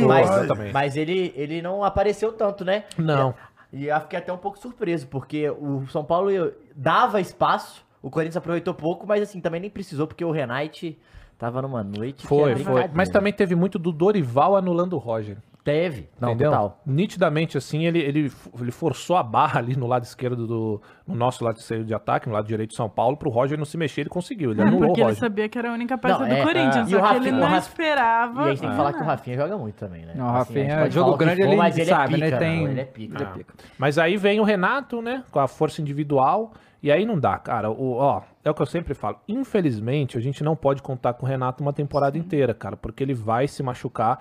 Mas- 0.05 0.71
mas 0.71 0.95
ele, 0.95 1.33
ele 1.35 1.59
não 1.61 1.83
apareceu 1.83 2.31
tanto, 2.31 2.63
né? 2.63 2.83
Não. 2.95 3.33
E 3.71 3.87
eu 3.87 3.99
fiquei 4.01 4.19
até 4.19 4.31
um 4.31 4.37
pouco 4.37 4.57
surpreso, 4.57 5.07
porque 5.07 5.49
o 5.49 5.85
São 5.87 6.03
Paulo 6.03 6.29
dava 6.75 7.19
espaço, 7.19 7.85
o 8.01 8.09
Corinthians 8.09 8.37
aproveitou 8.37 8.73
pouco, 8.73 9.05
mas 9.05 9.21
assim, 9.21 9.41
também 9.41 9.59
nem 9.59 9.69
precisou, 9.69 10.07
porque 10.07 10.23
o 10.23 10.31
Renate 10.31 10.97
tava 11.37 11.61
numa 11.61 11.83
noite. 11.83 12.25
Foi, 12.25 12.55
foi. 12.55 12.89
Mas 12.93 13.09
também 13.09 13.33
teve 13.33 13.55
muito 13.55 13.77
do 13.77 13.91
Dorival 13.91 14.55
anulando 14.55 14.93
o 14.93 14.99
Roger. 14.99 15.37
Teve. 15.67 16.09
Não, 16.17 16.29
entendeu? 16.29 16.49
total. 16.51 16.81
Nitidamente, 16.85 17.57
assim, 17.57 17.85
ele, 17.85 17.99
ele, 17.99 18.31
ele 18.61 18.71
forçou 18.71 19.17
a 19.17 19.23
barra 19.23 19.59
ali 19.59 19.75
no 19.75 19.85
lado 19.85 20.03
esquerdo 20.03 20.47
do. 20.47 20.81
No 21.05 21.13
nosso 21.13 21.43
lado 21.43 21.57
esquerdo 21.57 21.83
de 21.85 21.93
ataque, 21.93 22.27
no 22.29 22.33
lado 22.35 22.47
direito 22.47 22.69
de 22.69 22.75
São 22.77 22.87
Paulo, 22.89 23.17
pro 23.17 23.29
Roger 23.29 23.57
não 23.57 23.65
se 23.65 23.75
mexer, 23.77 24.01
ele 24.01 24.09
conseguiu. 24.09 24.51
Ele 24.51 24.61
É, 24.61 24.63
anulou 24.63 24.83
o 24.83 24.87
porque 24.87 25.01
ele 25.01 25.07
Roger. 25.09 25.19
sabia 25.19 25.49
que 25.49 25.57
era 25.59 25.69
a 25.69 25.73
única 25.73 25.97
peça 25.97 26.19
Não, 26.19 26.27
do 26.27 26.33
é, 26.33 26.41
Corinthians, 26.41 26.75
é. 26.75 26.79
E 26.91 26.95
o 26.95 26.99
só 26.99 27.07
que 27.09 27.15
ele 27.15 27.17
Rafinha- 27.17 27.33
o 27.33 27.39
não 27.39 27.47
Raf- 27.49 27.67
esperava. 27.67 28.41
E 28.41 28.45
a 28.45 28.47
gente 28.49 28.59
tem 28.61 28.69
que 28.69 28.75
falar 28.77 28.93
que 28.93 29.01
o. 29.01 29.05
Rafinha 29.05 29.35
joga 29.35 29.57
muito 29.57 29.75
também, 29.75 30.05
né? 30.05 30.13
Não, 30.15 30.25
o 30.25 30.29
Assim, 30.29 30.37
Rafinha, 30.37 30.69
gente 30.69 30.79
pode 30.79 30.93
jogo 30.93 31.11
o 31.11 31.17
grande, 31.17 31.41
for, 31.41 31.47
ele 31.49 31.55
mas 31.57 31.77
ele 31.77 31.85
sabe, 31.89 32.13
é 32.13 32.17
né? 32.17 32.25
pica, 32.27 32.37
Tem- 32.37 32.61
não, 32.63 32.71
ele 32.71 32.79
é 32.79 32.85
pica. 32.85 33.15
Ele 33.17 33.23
é 33.23 33.27
pica. 33.33 33.53
Mas 33.77 33.97
aí 33.97 34.15
vem 34.15 34.39
o 34.39 34.43
Renato, 34.43 35.01
né? 35.01 35.23
Com 35.31 35.39
a 35.39 35.47
força 35.49 35.81
individual. 35.81 36.53
E 36.81 36.91
aí 36.91 37.05
não 37.05 37.19
dá, 37.19 37.37
cara. 37.39 37.69
O, 37.71 37.95
ó, 37.95 38.21
é 38.45 38.49
o 38.51 38.53
que 38.53 38.61
eu 38.61 38.65
sempre 38.65 38.93
falo. 38.93 39.17
Infelizmente, 39.27 40.17
a 40.17 40.21
gente 40.21 40.43
não 40.43 40.55
pode 40.55 40.81
contar 40.81 41.13
com 41.13 41.25
o 41.25 41.29
Renato 41.29 41.61
uma 41.63 41.73
temporada 41.73 42.17
inteira, 42.17 42.53
cara, 42.53 42.77
porque 42.77 43.03
ele 43.03 43.13
vai 43.13 43.47
se 43.47 43.61
machucar. 43.63 44.19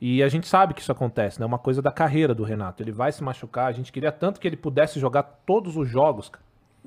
E 0.00 0.22
a 0.22 0.28
gente 0.28 0.46
sabe 0.46 0.74
que 0.74 0.80
isso 0.80 0.92
acontece, 0.92 1.40
né? 1.40 1.44
É 1.44 1.46
uma 1.46 1.58
coisa 1.58 1.82
da 1.82 1.90
carreira 1.90 2.34
do 2.34 2.44
Renato. 2.44 2.82
Ele 2.82 2.92
vai 2.92 3.10
se 3.10 3.22
machucar. 3.24 3.66
A 3.66 3.72
gente 3.72 3.90
queria 3.92 4.12
tanto 4.12 4.38
que 4.38 4.46
ele 4.46 4.56
pudesse 4.56 5.00
jogar 5.00 5.22
todos 5.44 5.76
os 5.76 5.88
jogos. 5.88 6.28
cara. 6.28 6.44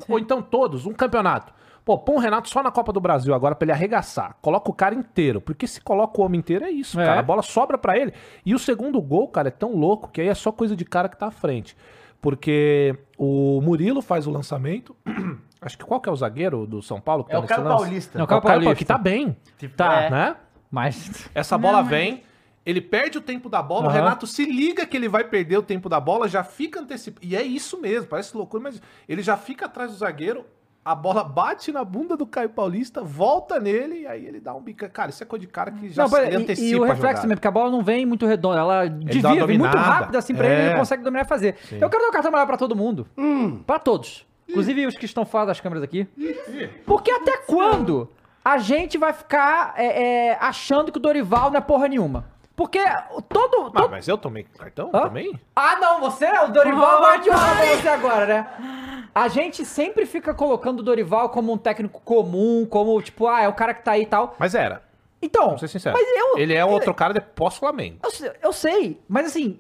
Ou 0.08 0.18
então 0.18 0.42
todos, 0.42 0.86
um 0.86 0.94
campeonato. 0.94 1.54
Pô, 1.84 1.98
põe 1.98 2.16
o 2.16 2.20
Renato 2.20 2.48
só 2.48 2.62
na 2.64 2.72
Copa 2.72 2.94
do 2.94 3.02
Brasil 3.02 3.34
agora 3.34 3.56
pra 3.56 3.66
ele 3.66 3.72
arregaçar. 3.74 4.38
Coloca 4.42 4.70
o 4.70 4.74
cara 4.74 4.94
inteiro. 4.96 5.42
Porque 5.42 5.66
se 5.68 5.82
coloca 5.82 6.22
o 6.22 6.24
homem 6.24 6.40
inteiro, 6.40 6.64
é 6.64 6.70
isso, 6.72 7.00
É. 7.00 7.06
cara. 7.06 7.20
A 7.20 7.24
bola 7.24 7.42
sobra 7.42 7.78
pra 7.78 7.98
ele. 7.98 8.14
E 8.46 8.54
o 8.56 8.60
segundo 8.60 9.02
gol, 9.02 9.28
cara, 9.28 9.48
é 9.50 9.52
tão 9.52 9.76
louco 9.76 10.08
que 10.10 10.22
aí 10.22 10.28
é 10.28 10.34
só 10.36 10.52
coisa 10.52 10.76
de 10.76 10.86
cara 10.86 11.10
que 11.10 11.18
tá 11.18 11.28
à 11.28 11.32
frente. 11.32 11.76
Porque 12.22 12.96
o 13.18 13.60
Murilo 13.62 14.02
faz 14.02 14.28
o 14.28 14.32
lançamento. 14.32 14.96
Acho 15.62 15.78
que 15.78 15.84
qual 15.84 16.00
que 16.00 16.08
é 16.08 16.12
o 16.12 16.16
zagueiro 16.16 16.66
do 16.66 16.82
São 16.82 17.02
Paulo? 17.02 17.24
que 17.24 17.32
É 17.32 17.34
tá 17.34 17.40
o 17.40 17.42
nesse 17.42 17.54
Caio? 17.56 17.68
Paulista. 17.68 18.18
Não, 18.18 18.24
É 18.24 18.26
o 18.26 18.28
Caio 18.28 18.42
Paulista. 18.42 18.76
Que 18.76 18.86
tá 18.86 18.98
bem. 18.98 19.36
Tá, 19.76 20.04
É. 20.04 20.10
Né? 20.10 20.36
Mas. 20.70 21.30
Essa 21.36 21.58
bola 21.58 21.82
vem, 21.82 22.24
ele 22.66 22.82
perde 22.82 23.18
o 23.18 23.22
tempo 23.22 23.50
da 23.50 23.62
bola, 23.62 23.86
o 23.88 23.90
Aham. 23.90 23.96
Renato 23.96 24.28
se 24.28 24.46
liga 24.46 24.86
que 24.86 24.96
ele 24.96 25.08
vai 25.10 25.24
perder 25.24 25.58
o 25.58 25.64
tempo 25.64 25.90
da 25.90 26.00
bola, 26.00 26.28
já 26.28 26.44
fica 26.44 26.80
antecipado. 26.80 27.26
E 27.26 27.36
é 27.36 27.42
isso 27.42 27.80
mesmo, 27.82 28.08
parece 28.08 28.36
loucura, 28.38 28.64
mas 28.64 28.82
ele 29.10 29.22
já 29.22 29.36
fica 29.38 29.66
atrás 29.66 29.92
do 29.92 29.98
zagueiro, 29.98 30.46
a 30.84 30.96
bola 30.96 31.24
bate 31.24 31.72
na 31.72 31.84
bunda 31.84 32.18
do 32.18 32.26
Caio 32.26 32.50
Paulista, 32.50 33.04
volta 33.04 33.60
nele 33.60 34.02
e 34.02 34.08
aí 34.08 34.26
ele 34.26 34.40
dá 34.40 34.54
um 34.54 34.62
bica. 34.62 34.90
Cara, 34.90 35.12
isso 35.12 35.22
é 35.22 35.26
coisa 35.28 35.46
de 35.46 35.52
cara 35.52 35.72
que 35.72 35.90
já 35.90 36.04
Não, 36.04 36.10
se- 36.10 36.22
ele 36.22 36.32
e, 36.34 36.36
antecipa 36.38 36.68
e 36.68 36.76
o 36.80 36.84
reflexo 36.84 37.22
também, 37.22 37.38
porque 37.38 37.48
a 37.48 37.52
bola 37.52 37.70
não 37.70 37.84
vem 37.84 38.04
muito 38.06 38.26
redonda, 38.26 38.58
ela 38.60 38.80
uma 38.86 38.90
desvia, 38.90 39.46
vem 39.46 39.60
muito 39.60 39.78
rápido 39.78 40.16
assim 40.16 40.34
pra 40.34 40.48
ele, 40.48 40.56
É. 40.62 40.66
ele 40.70 40.80
consegue 40.80 41.04
dominar 41.04 41.24
e 41.24 41.28
fazer. 41.28 41.56
Eu 41.72 41.88
quero 41.90 42.02
dar 42.04 42.10
um 42.10 42.12
cartão 42.12 42.30
amarelo 42.30 42.48
pra 42.48 42.58
todo 42.58 42.76
mundo. 42.76 43.08
Pra 43.68 43.78
todos. 43.78 44.26
Inclusive 44.50 44.86
os 44.88 44.98
que 44.98 45.06
estão 45.06 45.24
fora 45.26 45.46
das 45.46 45.60
câmeras 45.62 45.84
aqui. 45.84 46.08
Porque 46.86 47.10
até 47.12 47.38
quando 47.38 48.10
a 48.44 48.58
gente 48.58 48.98
vai 48.98 49.14
ficar 49.14 49.74
é, 49.78 50.30
é, 50.30 50.38
achando 50.42 50.92
que 50.92 50.98
o 50.98 51.02
Dorival 51.02 51.52
não 51.52 51.58
é 51.58 51.62
porra 51.62 51.88
nenhuma? 51.88 52.26
Porque 52.62 52.78
todo. 53.28 53.72
Ah, 53.74 53.82
todo... 53.82 53.90
mas 53.90 54.08
eu 54.08 54.16
tomei 54.20 54.44
cartão 54.44 54.92
Hã? 54.94 55.02
também? 55.02 55.34
Ah, 55.56 55.78
não, 55.78 56.00
você 56.00 56.26
é 56.26 56.44
o 56.44 56.50
Dorival 56.50 57.02
Guardiola 57.02 57.56
pra 57.56 57.76
você 57.76 57.88
agora, 57.88 58.26
né? 58.28 59.08
A 59.16 59.28
gente 59.28 59.66
sempre 59.66 60.06
fica 60.06 60.32
colocando 60.32 60.82
o 60.82 60.84
Dorival 60.84 61.30
como 61.30 61.52
um 61.52 61.58
técnico 61.58 62.00
comum, 62.02 62.68
como 62.70 63.02
tipo, 63.02 63.26
ah, 63.26 63.42
é 63.42 63.48
o 63.48 63.54
cara 63.54 63.74
que 63.74 63.84
tá 63.84 63.94
aí 63.94 64.04
e 64.04 64.06
tal. 64.06 64.36
Mas 64.38 64.54
era, 64.54 64.84
Então, 65.20 65.46
vamos 65.46 65.62
ser 65.62 65.70
sincero. 65.70 65.98
mas 65.98 66.08
eu, 66.08 66.38
ele 66.38 66.54
é 66.54 66.64
outro 66.64 66.94
cara 66.94 67.16
de 67.16 67.22
pós-Flamengo. 67.22 67.98
Eu, 68.04 68.34
eu 68.44 68.54
sei, 68.54 69.02
mas 69.10 69.26
assim, 69.26 69.60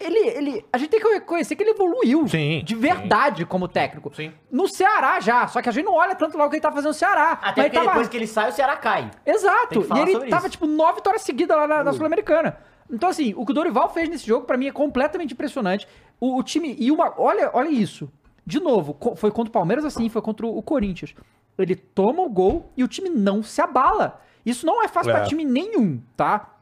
ele, 0.00 0.18
ele. 0.28 0.64
A 0.72 0.78
gente 0.78 0.90
tem 0.90 1.00
que 1.00 1.08
reconhecer 1.08 1.56
que 1.56 1.62
ele 1.62 1.70
evoluiu. 1.70 2.26
Sim, 2.28 2.62
De 2.64 2.74
sim. 2.74 2.80
verdade 2.80 3.44
como 3.44 3.66
técnico. 3.68 4.14
Sim. 4.14 4.32
No 4.50 4.68
Ceará 4.68 5.20
já. 5.20 5.46
Só 5.48 5.60
que 5.62 5.68
a 5.68 5.72
gente 5.72 5.84
não 5.84 5.94
olha 5.94 6.14
tanto 6.14 6.36
lá 6.38 6.46
o 6.46 6.48
que 6.50 6.56
ele 6.56 6.62
tá 6.62 6.70
fazendo 6.70 6.88
no 6.88 6.94
Ceará. 6.94 7.32
Até 7.32 7.42
mas 7.42 7.54
porque 7.54 7.70
tava... 7.70 7.86
depois 7.88 8.08
que 8.08 8.16
ele 8.16 8.26
sai, 8.26 8.50
o 8.50 8.52
Ceará 8.52 8.76
cai. 8.76 9.10
Exato. 9.26 9.80
E 9.94 9.98
ele 10.00 10.28
tava, 10.28 10.42
isso. 10.46 10.50
tipo, 10.50 10.66
nove 10.66 10.96
vitórias 10.96 11.22
seguidas 11.22 11.56
lá 11.56 11.66
na, 11.66 11.84
na 11.84 11.92
Sul-Americana. 11.92 12.58
Então, 12.90 13.08
assim, 13.08 13.34
o 13.36 13.44
que 13.44 13.50
o 13.52 13.54
Dorival 13.54 13.88
fez 13.90 14.08
nesse 14.08 14.26
jogo, 14.26 14.46
pra 14.46 14.56
mim, 14.56 14.66
é 14.68 14.72
completamente 14.72 15.32
impressionante. 15.34 15.86
O, 16.20 16.38
o 16.38 16.42
time. 16.42 16.74
E 16.78 16.90
uma. 16.90 17.12
Olha, 17.18 17.50
olha 17.52 17.68
isso. 17.68 18.10
De 18.46 18.58
novo, 18.60 18.94
co- 18.94 19.14
foi 19.14 19.30
contra 19.30 19.50
o 19.50 19.52
Palmeiras 19.52 19.84
assim, 19.84 20.08
foi 20.08 20.22
contra 20.22 20.46
o, 20.46 20.56
o 20.56 20.62
Corinthians. 20.62 21.14
Ele 21.58 21.74
toma 21.76 22.22
o 22.22 22.28
gol 22.30 22.70
e 22.76 22.82
o 22.84 22.88
time 22.88 23.10
não 23.10 23.42
se 23.42 23.60
abala. 23.60 24.20
Isso 24.46 24.64
não 24.64 24.82
é 24.82 24.88
fácil 24.88 25.10
É. 25.10 25.14
pra 25.14 25.24
time 25.24 25.44
nenhum, 25.44 26.00
tá? 26.16 26.54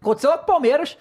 Aconteceu 0.00 0.30
lá 0.30 0.38
com 0.38 0.44
o 0.44 0.46
Palmeiras, 0.46 0.96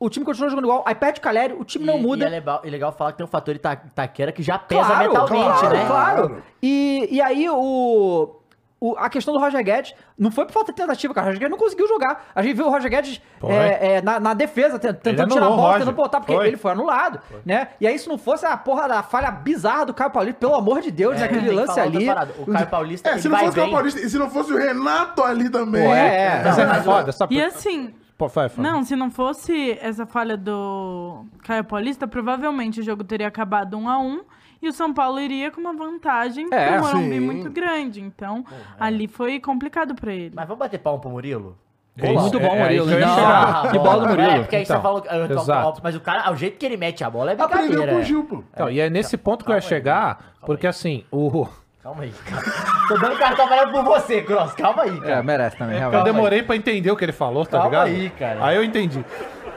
o 0.00 0.08
time 0.08 0.24
continua 0.24 0.48
jogando 0.48 0.64
igual, 0.66 0.84
aí 0.86 0.94
perde 0.94 1.18
o 1.18 1.22
Caleri, 1.22 1.52
o 1.54 1.64
time 1.64 1.84
não 1.84 1.98
E- 1.98 2.02
muda. 2.02 2.24
E 2.24 2.26
é 2.26 2.30
legal, 2.30 2.60
é 2.64 2.70
legal 2.70 2.92
falar 2.92 3.12
que 3.12 3.18
tem 3.18 3.24
um 3.26 3.28
fator 3.28 3.54
Ita 3.54 3.72
Itaquera 3.86 4.30
que 4.32 4.42
já 4.42 4.58
pesa 4.58 4.84
Claro, 4.84 5.08
mentalmente, 5.08 5.60
claro, 5.60 5.76
né? 5.76 5.86
Claro. 5.86 6.42
E, 6.62 7.08
e 7.10 7.20
aí 7.20 7.48
o, 7.50 8.36
o- 8.80 8.94
a 8.96 9.08
questão 9.10 9.34
do 9.34 9.40
Roger 9.40 9.62
Guedes 9.64 9.92
não 10.16 10.30
foi 10.30 10.44
por 10.46 10.52
falta 10.52 10.70
de 10.72 10.76
tentativa, 10.80 11.12
cara. 11.12 11.26
O 11.26 11.28
Roger 11.30 11.40
Guedes 11.40 11.50
não 11.50 11.58
conseguiu 11.58 11.88
jogar. 11.88 12.26
A 12.32 12.42
gente 12.42 12.54
viu 12.54 12.66
o 12.66 12.70
Roger 12.70 12.88
Guedes 12.88 13.20
Foi. 13.40 13.52
é, 13.52 13.94
é, 13.96 14.02
na, 14.02 14.20
na 14.20 14.34
defesa, 14.34 14.78
tent- 14.78 15.00
tentando 15.02 15.32
tirar 15.32 15.46
a 15.46 15.50
bola, 15.50 15.72
tentando 15.80 15.92
botar, 15.92 16.20
porque 16.20 16.32
Foi. 16.32 16.46
ele 16.46 16.56
foi 16.56 16.70
anulado, 16.70 17.20
né? 17.44 17.68
E 17.80 17.86
aí 17.88 17.98
se 17.98 18.08
não 18.08 18.16
fosse 18.18 18.46
a 18.46 18.56
porra 18.56 18.86
da 18.86 19.02
falha 19.02 19.32
bizarra 19.32 19.86
do 19.86 19.94
Caio 19.94 20.12
Paulista, 20.12 20.38
pelo 20.38 20.54
amor 20.54 20.80
de 20.80 20.92
Deus, 20.92 21.16
É, 21.16 21.20
naquele 21.22 21.50
lance 21.50 21.78
ali. 21.80 22.08
O 22.38 22.46
Caio 22.52 22.66
Paulista, 22.68 23.10
É, 23.10 23.18
se 23.18 23.28
não 23.28 23.36
vai 23.36 23.46
fosse 23.46 23.58
o 23.58 23.62
bem. 23.64 23.72
Paulista 23.72 24.00
e 24.00 24.08
se 24.08 24.16
não 24.16 24.30
fosse 24.30 24.52
o 24.52 24.56
Renato 24.56 25.24
ali 25.24 25.50
também. 25.50 25.84
Pô, 25.84 25.92
é, 25.92 26.42
Mas 26.44 26.56
é. 26.58 26.62
é 26.62 26.66
mas 26.66 26.82
o- 26.82 26.84
foda, 26.84 27.10
sabe? 27.10 27.34
E 27.34 27.42
assim, 27.42 27.92
Pô, 28.18 28.26
vai, 28.28 28.48
fala. 28.48 28.68
não, 28.68 28.82
se 28.82 28.96
não 28.96 29.10
fosse 29.12 29.78
essa 29.80 30.04
falha 30.04 30.36
do 30.36 31.24
Caio 31.44 31.62
Paulista, 31.62 32.06
provavelmente 32.08 32.80
o 32.80 32.82
jogo 32.82 33.04
teria 33.04 33.28
acabado 33.28 33.78
1 33.78 33.88
a 33.88 33.98
1 34.00 34.20
e 34.60 34.68
o 34.68 34.72
São 34.72 34.92
Paulo 34.92 35.20
iria 35.20 35.52
com 35.52 35.60
uma 35.60 35.72
vantagem 35.72 36.48
É, 36.52 36.72
pro 36.72 36.80
Morumbi 36.86 37.14
sim. 37.14 37.20
muito 37.20 37.48
grande. 37.48 38.00
Então, 38.00 38.44
ali 38.78 39.06
foi 39.06 39.38
complicado 39.38 39.94
pra 39.94 40.12
ele. 40.12 40.32
Mas 40.34 40.48
vamos 40.48 40.58
bater 40.58 40.78
palmo 40.80 41.00
pro 41.00 41.10
Murilo? 41.10 41.56
É 41.96 42.12
isso, 42.12 42.22
Muito 42.22 42.40
bom, 42.40 42.46
é- 42.54 42.58
é 42.58 42.62
Murilo. 42.62 42.90
ia 42.90 43.06
Não, 43.06 43.70
que 43.70 43.78
bola 43.78 44.02
do 44.04 44.08
Murilo. 44.10 44.30
É, 44.30 44.38
porque 44.40 44.56
aí 44.56 44.62
Então, 44.62 44.76
você 44.76 44.82
falou... 44.82 45.04
eu 45.04 45.28
tô- 45.28 45.40
exato. 45.42 45.80
Mas 45.82 45.94
o 45.96 46.00
cara, 46.00 46.30
o 46.32 46.36
jeito 46.36 46.58
que 46.58 46.66
ele 46.66 46.76
mete 46.76 47.02
a 47.04 47.10
bola 47.10 47.30
é 47.32 47.34
Aprendeu 47.34 47.58
brincadeira. 47.68 47.92
com 47.92 47.98
o 47.98 48.00
é. 48.00 48.04
Gil, 48.04 48.24
pô. 48.24 48.42
Então, 48.52 48.68
e 48.70 48.80
é 48.80 48.90
nesse 48.90 49.16
ponto 49.16 49.44
que 49.44 49.50
eu 49.50 49.54
ia 49.54 49.60
chegar, 49.60 50.34
porque 50.44 50.66
assim, 50.66 51.04
o... 51.10 51.46
Calma 51.88 52.02
aí, 52.02 52.12
cara. 52.12 52.42
Tô 52.86 52.98
dando 52.98 53.18
cartão 53.18 53.46
amarelo 53.46 53.72
por 53.72 53.82
você, 53.82 54.20
Cross. 54.20 54.52
Calma 54.52 54.82
aí, 54.82 54.98
É, 54.98 55.00
cara. 55.00 55.22
merece 55.22 55.56
também, 55.56 55.76
Eu 55.76 55.78
realmente. 55.80 55.98
Calma 56.04 56.12
demorei 56.12 56.42
pra 56.42 56.54
entender 56.54 56.90
o 56.90 56.96
que 56.96 57.02
ele 57.04 57.12
falou, 57.12 57.46
tá 57.46 57.52
Calma 57.52 57.84
ligado? 57.84 57.86
aí, 57.86 58.10
cara. 58.10 58.44
Aí 58.44 58.56
eu 58.56 58.62
entendi. 58.62 59.02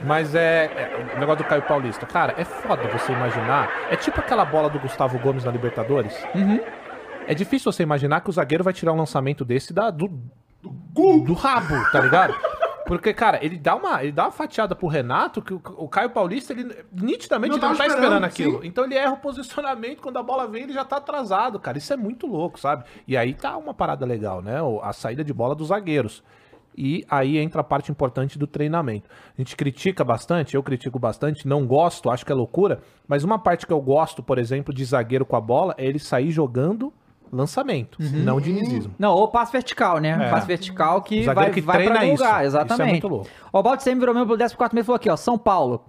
Mas 0.03 0.33
é, 0.33 0.65
é 0.65 1.13
o 1.15 1.19
negócio 1.19 1.43
do 1.43 1.49
Caio 1.49 1.61
Paulista. 1.63 2.05
Cara, 2.05 2.33
é 2.37 2.45
foda 2.45 2.83
você 2.87 3.11
imaginar. 3.11 3.69
É 3.89 3.97
tipo 3.97 4.19
aquela 4.21 4.45
bola 4.45 4.69
do 4.69 4.79
Gustavo 4.79 5.19
Gomes 5.19 5.43
na 5.43 5.51
Libertadores. 5.51 6.15
É 7.27 7.35
difícil 7.35 7.69
você 7.69 7.83
imaginar 7.83 8.21
que 8.21 8.29
o 8.29 8.33
zagueiro 8.33 8.63
vai 8.63 8.71
tirar 8.71 8.93
um 8.93 8.97
lançamento 8.97 9.43
desse 9.43 9.73
da, 9.73 9.91
do, 9.91 10.07
do, 10.63 11.19
do 11.19 11.33
rabo, 11.33 11.75
tá 11.91 11.99
ligado? 11.99 12.33
Porque, 12.85 13.13
cara, 13.13 13.43
ele 13.43 13.57
dá 13.57 13.75
uma, 13.75 14.03
ele 14.03 14.11
dá 14.11 14.23
uma 14.23 14.31
fatiada 14.31 14.75
pro 14.75 14.87
Renato 14.87 15.41
que 15.41 15.53
o, 15.53 15.61
o 15.77 15.87
Caio 15.87 16.09
Paulista, 16.09 16.53
ele 16.53 16.63
nitidamente 16.91 17.51
Não 17.51 17.57
ele 17.57 17.61
não 17.61 17.75
tava 17.75 17.77
tá 17.77 17.87
esperando 17.87 18.03
esperando, 18.03 18.23
aquilo. 18.25 18.61
sim. 18.61 18.67
Então 18.67 18.83
ele 18.85 18.95
erra 18.95 19.13
o 19.13 19.17
posicionamento, 19.17 20.01
quando 20.01 20.17
a 20.17 20.23
bola 20.23 20.47
vem, 20.47 20.63
ele 20.63 20.73
já 20.73 20.83
tá 20.83 20.97
atrasado, 20.97 21.59
cara. 21.59 21.77
Isso 21.77 21.93
é 21.93 21.97
muito 21.97 22.27
louco, 22.27 22.59
sabe? 22.59 22.83
E 23.07 23.15
aí 23.15 23.33
tá 23.33 23.55
uma 23.57 23.73
parada 23.73 24.05
legal, 24.05 24.41
né? 24.41 24.57
A 24.81 24.93
saída 24.93 25.23
de 25.23 25.33
bola 25.33 25.55
dos 25.55 25.67
zagueiros. 25.67 26.23
E 26.75 27.05
aí 27.09 27.37
entra 27.37 27.61
a 27.61 27.63
parte 27.63 27.91
importante 27.91 28.39
do 28.39 28.47
treinamento. 28.47 29.09
A 29.37 29.41
gente 29.41 29.55
critica 29.55 30.03
bastante, 30.03 30.55
eu 30.55 30.63
critico 30.63 30.97
bastante, 30.97 31.47
não 31.47 31.65
gosto, 31.65 32.09
acho 32.09 32.25
que 32.25 32.31
é 32.31 32.35
loucura, 32.35 32.81
mas 33.07 33.23
uma 33.23 33.37
parte 33.37 33.67
que 33.67 33.73
eu 33.73 33.81
gosto, 33.81 34.23
por 34.23 34.37
exemplo, 34.37 34.73
de 34.73 34.83
zagueiro 34.85 35.25
com 35.25 35.35
a 35.35 35.41
bola 35.41 35.75
é 35.77 35.85
ele 35.85 35.99
sair 35.99 36.31
jogando 36.31 36.93
lançamento, 37.31 37.97
não 37.99 38.39
dinizismo. 38.41 38.93
Não, 38.99 39.13
ou 39.13 39.27
passe 39.27 39.51
vertical, 39.51 39.99
né? 39.99 40.09
É. 40.27 40.29
Passe 40.29 40.45
vertical 40.47 41.01
que 41.01 41.21
O 41.27 41.33
vai, 41.33 41.49
que 41.51 41.61
vai 41.61 41.85
pra 41.85 42.05
isso. 42.05 42.21
lugar, 42.23 42.45
Isso 42.45 42.57
é 42.57 42.61
exatamente. 42.61 42.91
muito 42.91 43.07
louco. 43.07 43.27
O 43.53 43.63
Balde 43.63 43.83
sempre 43.83 43.99
virou 44.01 44.13
membro 44.15 44.35
pelo 44.37 44.49
14 44.49 44.73
mês 44.75 44.85
falou 44.85 44.95
aqui, 44.97 45.09
ó, 45.09 45.15
São 45.15 45.37
Paulo. 45.37 45.83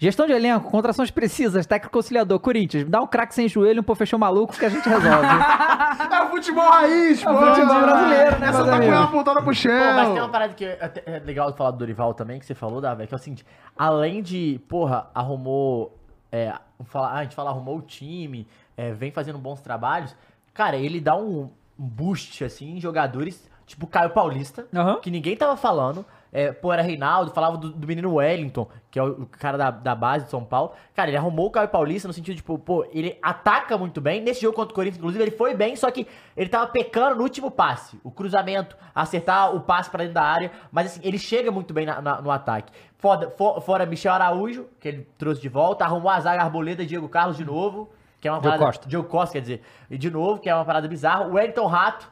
Gestão 0.00 0.26
de 0.26 0.32
elenco, 0.32 0.70
contrações 0.70 1.10
precisas, 1.10 1.66
técnico 1.66 1.92
conciliador, 1.92 2.38
Corinthians, 2.38 2.84
dá 2.88 3.00
um 3.02 3.06
craque 3.06 3.34
sem 3.34 3.48
joelho, 3.48 3.80
um 3.80 3.82
pô 3.82 3.96
fechou 3.96 4.16
maluco 4.16 4.56
que 4.56 4.64
a 4.64 4.68
gente 4.68 4.88
resolve. 4.88 5.08
É 6.10 6.22
o 6.22 6.28
futebol 6.30 6.68
raiz, 6.70 7.22
pô. 7.22 7.34
futebol 7.34 7.80
brasileiro, 7.80 8.38
né, 8.38 8.48
Essa 8.48 8.64
tá 8.64 8.76
com 8.78 8.82
ela 8.84 9.04
apontada 9.04 9.42
pro 9.42 9.52
chão. 9.54 9.72
Pô, 9.72 9.92
mas 9.94 10.08
tem 10.10 10.20
uma 10.20 10.28
parada 10.28 10.54
que 10.54 10.64
é 10.64 10.78
até- 10.80 11.02
é 11.06 11.18
legal 11.18 11.50
de 11.50 11.56
falar 11.58 11.72
do 11.72 11.78
Dorival 11.78 12.14
também, 12.14 12.38
que 12.38 12.46
você 12.46 12.54
falou, 12.54 12.80
Davi, 12.80 13.06
que 13.08 13.14
é 13.14 13.16
o 13.16 13.18
seguinte, 13.18 13.44
além 13.76 14.22
de, 14.22 14.60
porra, 14.68 15.08
arrumou, 15.14 15.98
é, 16.30 16.52
fala, 16.84 17.08
ah, 17.08 17.18
a 17.18 17.22
gente 17.24 17.34
fala, 17.34 17.50
arrumou 17.50 17.78
o 17.78 17.82
time, 17.82 18.46
é, 18.76 18.92
vem 18.92 19.10
fazendo 19.10 19.38
bons 19.38 19.60
trabalhos, 19.60 20.14
cara, 20.58 20.76
ele 20.76 21.00
dá 21.00 21.16
um, 21.16 21.48
boost, 21.78 22.42
assim, 22.44 22.76
em 22.76 22.80
jogadores, 22.80 23.48
tipo 23.64 23.86
Caio 23.86 24.10
Paulista, 24.10 24.66
Aham. 24.74 24.96
que 25.00 25.10
ninguém 25.10 25.36
tava 25.36 25.56
falando, 25.56 26.04
é, 26.32 26.50
pô, 26.50 26.72
era 26.72 26.82
Reinaldo, 26.82 27.30
falava 27.30 27.56
do, 27.56 27.70
do 27.70 27.86
menino 27.86 28.14
Wellington, 28.14 28.66
que 28.90 28.98
é 28.98 29.02
o, 29.02 29.22
o 29.22 29.26
cara 29.26 29.56
da, 29.56 29.70
da 29.70 29.94
base 29.94 30.24
de 30.24 30.30
São 30.30 30.44
Paulo. 30.44 30.72
Cara, 30.94 31.08
ele 31.10 31.16
arrumou 31.16 31.46
o 31.46 31.50
Caio 31.50 31.68
Paulista 31.68 32.08
no 32.08 32.12
sentido, 32.14 32.34
tipo, 32.36 32.58
pô, 32.58 32.84
ele 32.92 33.16
ataca 33.22 33.78
muito 33.78 34.00
bem. 34.00 34.20
Nesse 34.20 34.40
jogo 34.42 34.56
contra 34.56 34.72
o 34.72 34.74
Corinthians, 34.74 34.98
inclusive, 34.98 35.22
ele 35.24 35.30
foi 35.30 35.54
bem, 35.54 35.76
só 35.76 35.90
que 35.90 36.06
ele 36.36 36.50
tava 36.50 36.66
pecando 36.66 37.14
no 37.16 37.22
último 37.22 37.50
passe. 37.50 38.00
O 38.02 38.10
cruzamento, 38.10 38.76
acertar 38.94 39.54
o 39.54 39.60
passe 39.60 39.88
pra 39.88 39.98
dentro 40.00 40.14
da 40.14 40.22
área. 40.24 40.50
Mas 40.72 40.86
assim, 40.86 41.00
ele 41.04 41.18
chega 41.18 41.50
muito 41.52 41.72
bem 41.72 41.86
na- 41.86 42.02
na- 42.02 42.20
no 42.20 42.30
ataque. 42.32 42.72
Foda, 42.98 43.30
fo- 43.30 43.60
fora 43.60 43.86
Michel 43.86 44.12
Araújo, 44.12 44.66
que 44.80 44.88
ele 44.88 45.08
trouxe 45.16 45.40
de 45.40 45.48
volta, 45.48 45.84
arrumou 45.84 46.10
a 46.10 46.18
zaga 46.20 46.42
Arboleda, 46.42 46.84
Diego 46.84 47.08
Carlos 47.08 47.36
de 47.36 47.44
novo. 47.44 47.88
Que 48.20 48.28
é 48.28 48.30
uma 48.32 48.40
Diogo 48.40 48.56
parada. 48.56 48.64
Costa. 48.66 48.88
Diogo 48.88 49.08
Costa, 49.08 49.32
quer 49.34 49.40
dizer. 49.40 49.62
E 49.90 49.96
de 49.98 50.10
novo, 50.10 50.40
que 50.40 50.48
é 50.48 50.54
uma 50.54 50.64
parada 50.64 50.88
bizarra. 50.88 51.26
O 51.26 51.34
Wellington 51.34 51.66
Rato, 51.66 52.10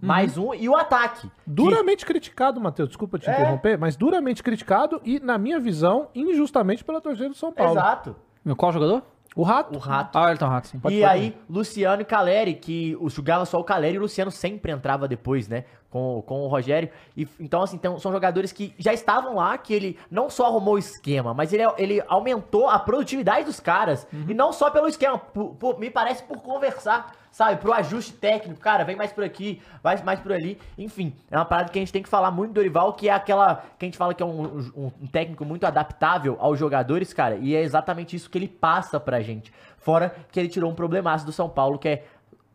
mais 0.00 0.36
um. 0.36 0.52
E 0.54 0.68
o 0.68 0.76
ataque. 0.76 1.28
que- 1.28 1.32
Duramente 1.46 2.04
criticado, 2.04 2.60
Matheus, 2.60 2.88
desculpa 2.88 3.18
te 3.18 3.28
É. 3.30 3.32
interromper, 3.32 3.78
mas 3.78 3.96
duramente 3.96 4.42
criticado 4.42 5.00
e, 5.04 5.18
na 5.20 5.38
minha 5.38 5.58
visão, 5.58 6.08
injustamente 6.14 6.84
pela 6.84 7.00
torcida 7.00 7.28
do 7.30 7.34
São 7.34 7.52
Paulo. 7.52 7.72
Exato. 7.72 8.16
Qual 8.56 8.72
jogador? 8.72 9.02
O 9.34 9.42
Rato. 9.42 9.74
O 9.74 9.78
Rato. 9.78 10.16
Ah, 10.18 10.30
Elton 10.30 10.46
Rato, 10.48 10.68
sim. 10.68 10.80
e 10.90 11.04
aí, 11.04 11.36
Luciano 11.48 12.00
e 12.00 12.04
Caleri, 12.06 12.54
que 12.54 12.96
jogava 13.08 13.44
só 13.44 13.60
o 13.60 13.64
Caleri 13.64 13.96
e 13.96 13.98
o 13.98 14.02
Luciano 14.02 14.30
sempre 14.30 14.72
entrava 14.72 15.06
depois, 15.06 15.46
né? 15.46 15.64
Com, 15.96 16.20
com 16.26 16.40
o 16.42 16.46
Rogério. 16.48 16.90
E, 17.16 17.26
então, 17.40 17.62
assim, 17.62 17.76
então, 17.76 17.98
são 17.98 18.12
jogadores 18.12 18.52
que 18.52 18.74
já 18.78 18.92
estavam 18.92 19.36
lá, 19.36 19.56
que 19.56 19.72
ele 19.72 19.98
não 20.10 20.28
só 20.28 20.44
arrumou 20.44 20.74
o 20.74 20.78
esquema, 20.78 21.32
mas 21.32 21.54
ele, 21.54 21.62
ele 21.78 22.02
aumentou 22.06 22.68
a 22.68 22.78
produtividade 22.78 23.46
dos 23.46 23.58
caras. 23.60 24.06
E 24.28 24.34
não 24.34 24.52
só 24.52 24.68
pelo 24.70 24.88
esquema, 24.88 25.16
por- 25.18 25.54
por- 25.54 25.78
me 25.78 25.88
parece 25.88 26.22
por 26.24 26.36
conversar, 26.42 27.14
sabe? 27.32 27.60
Pro 27.62 27.72
ajuste 27.72 28.12
técnico, 28.12 28.60
cara, 28.60 28.84
vem 28.84 28.94
mais 28.94 29.10
por 29.10 29.24
aqui, 29.24 29.62
vai 29.82 29.96
mais 30.02 30.20
por 30.20 30.32
ali. 30.34 30.58
Enfim, 30.76 31.14
é 31.30 31.36
uma 31.38 31.46
parada 31.46 31.70
que 31.70 31.78
a 31.78 31.80
gente 31.80 31.92
tem 31.92 32.02
que 32.02 32.08
falar 32.10 32.30
muito 32.30 32.50
do 32.50 32.54
Dorival, 32.56 32.92
que 32.92 33.08
é 33.08 33.12
aquela 33.14 33.64
que 33.78 33.84
a 33.84 33.88
gente 33.88 33.96
fala 33.96 34.12
que 34.12 34.22
é 34.22 34.26
um, 34.26 34.58
um- 34.76 34.92
um 35.00 35.06
técnico 35.06 35.46
muito 35.46 35.64
adaptável 35.64 36.36
aos 36.38 36.58
jogadores, 36.58 37.14
cara. 37.14 37.36
E 37.36 37.56
é 37.56 37.62
exatamente 37.62 38.14
isso 38.14 38.28
que 38.28 38.36
ele 38.36 38.48
passa 38.48 39.00
pra 39.00 39.20
gente. 39.22 39.50
Fora 39.78 40.14
que 40.32 40.40
ele 40.40 40.48
tirou 40.48 40.70
um 40.70 40.74
problemaço 40.74 41.24
do 41.24 41.32
São 41.32 41.48
Paulo, 41.48 41.78
que 41.78 41.88
é. 41.88 42.04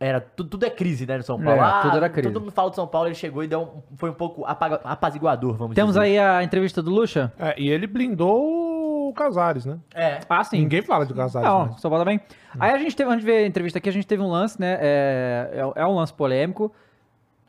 Era, 0.04 0.20
tudo, 0.20 0.50
tudo 0.50 0.64
é 0.66 0.70
crise, 0.70 1.06
né, 1.06 1.16
no 1.18 1.22
São 1.22 1.40
Paulo. 1.40 1.62
É, 1.62 1.82
tudo 1.82 1.96
era 1.96 2.08
crise. 2.08 2.28
Todo 2.32 2.40
mundo 2.42 2.52
fala 2.52 2.70
do 2.70 2.74
São 2.76 2.86
Paulo, 2.88 3.06
ele 3.08 3.14
chegou 3.14 3.44
e 3.44 3.46
deu 3.46 3.60
um- 3.62 3.96
foi 3.96 4.10
um 4.10 4.14
pouco 4.14 4.44
apaga- 4.44 4.80
apaziguador, 4.82 5.54
vamos 5.54 5.74
Temos 5.76 5.92
dizer. 5.94 6.04
aí 6.06 6.18
a 6.18 6.42
entrevista 6.42 6.82
do 6.82 6.90
Lucha? 6.90 7.32
É, 7.38 7.54
e 7.56 7.68
ele 7.70 7.86
blindou 7.86 9.08
o 9.10 9.12
Casares, 9.14 9.64
né? 9.64 9.78
É. 9.94 10.20
Ah, 10.28 10.42
sim. 10.42 10.58
Ninguém 10.58 10.82
fala 10.82 11.06
de 11.06 11.14
Casares. 11.14 11.48
Não, 11.48 11.66
mais. 11.66 11.80
São 11.80 11.90
Paulo 11.90 12.04
também. 12.04 12.20
Aí 12.58 12.72
a 12.72 12.78
gente 12.78 12.96
teve, 12.96 13.10
antes 13.10 13.24
de 13.24 13.30
ver 13.30 13.44
a 13.44 13.46
entrevista 13.46 13.78
aqui, 13.78 13.88
a 13.88 13.92
gente 13.92 14.06
teve 14.06 14.22
um 14.22 14.28
lance, 14.30 14.60
né? 14.60 14.76
É, 14.80 15.50
é, 15.76 15.82
é 15.82 15.86
um 15.86 15.94
lance 15.94 16.12
polêmico, 16.12 16.72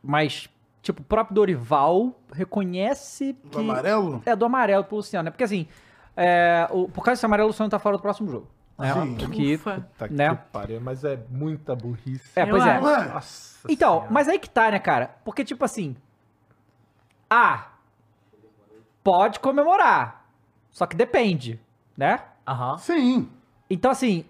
mas, 0.03 0.47
tipo, 0.81 1.01
o 1.01 1.05
próprio 1.05 1.33
Dorival 1.33 2.13
reconhece 2.31 3.33
que... 3.33 3.49
Do 3.49 3.59
amarelo? 3.59 4.21
É, 4.25 4.35
do 4.35 4.45
amarelo 4.45 4.83
pro 4.83 4.97
Luciano, 4.97 5.25
né? 5.25 5.31
Porque 5.31 5.43
assim, 5.43 5.65
é, 6.15 6.67
o, 6.71 6.87
por 6.87 7.03
causa 7.03 7.17
desse 7.17 7.25
amarelo, 7.25 7.47
o 7.47 7.51
Luciano 7.51 7.69
tá 7.69 7.79
fora 7.79 7.97
do 7.97 8.01
próximo 8.01 8.29
jogo 8.29 8.47
né? 8.77 8.93
Que, 9.31 9.57
tá 9.97 10.07
né? 10.09 10.35
que 10.35 10.41
pariu, 10.51 10.81
mas 10.81 11.03
é 11.03 11.19
muita 11.29 11.75
burrice. 11.75 12.31
É, 12.35 12.45
pois 12.45 12.65
é. 12.65 12.79
Nossa 12.79 13.53
então, 13.69 13.93
senhora. 13.93 14.07
mas 14.11 14.27
aí 14.27 14.39
que 14.39 14.49
tá, 14.49 14.71
né, 14.71 14.79
cara? 14.79 15.15
Porque, 15.23 15.43
tipo 15.43 15.63
assim. 15.63 15.95
Ah, 17.29 17.67
pode 19.03 19.39
comemorar. 19.39 20.25
Só 20.71 20.85
que 20.85 20.95
depende, 20.95 21.59
né? 21.95 22.19
Aham. 22.47 22.77
Sim. 22.77 23.29
Então, 23.69 23.91
assim, 23.91 24.25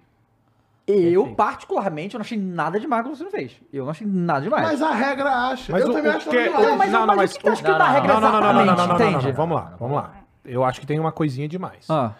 eu, 0.86 1.34
particularmente, 1.36 2.14
eu 2.16 2.20
não 2.20 2.24
achei 2.24 2.38
nada 2.38 2.80
demais 2.80 3.04
que 3.04 3.10
você 3.10 3.24
não 3.24 3.32
fez. 3.32 3.60
Eu 3.72 3.86
não 3.86 3.92
achei 3.92 4.06
nada 4.06 4.42
demais. 4.42 4.64
Mas 4.64 4.82
a 4.82 4.92
regra 4.92 5.30
acha. 5.30 5.72
Mas 5.72 5.84
eu 5.84 5.90
o, 5.90 5.94
também 5.94 6.12
o 6.12 6.16
acho 6.16 6.30
que... 6.30 6.50
nada 6.50 6.72
demais. 6.72 6.92
Não, 6.92 7.06
não, 7.06 7.16
mas 7.16 7.34
o 7.34 7.38
que 7.38 7.44
tá 7.46 7.54
escrito 7.54 7.82
a 7.82 7.90
regra 7.90 8.14
exatamente, 8.14 8.94
entende? 8.94 9.32
Vamos 9.32 9.56
lá, 9.56 9.74
vamos 9.80 9.96
lá. 9.96 10.14
Eu 10.44 10.64
acho 10.64 10.82
que 10.82 10.86
tem 10.86 11.00
uma 11.00 11.12
coisinha 11.12 11.48
demais. 11.48 11.90
Ah. 11.90 12.12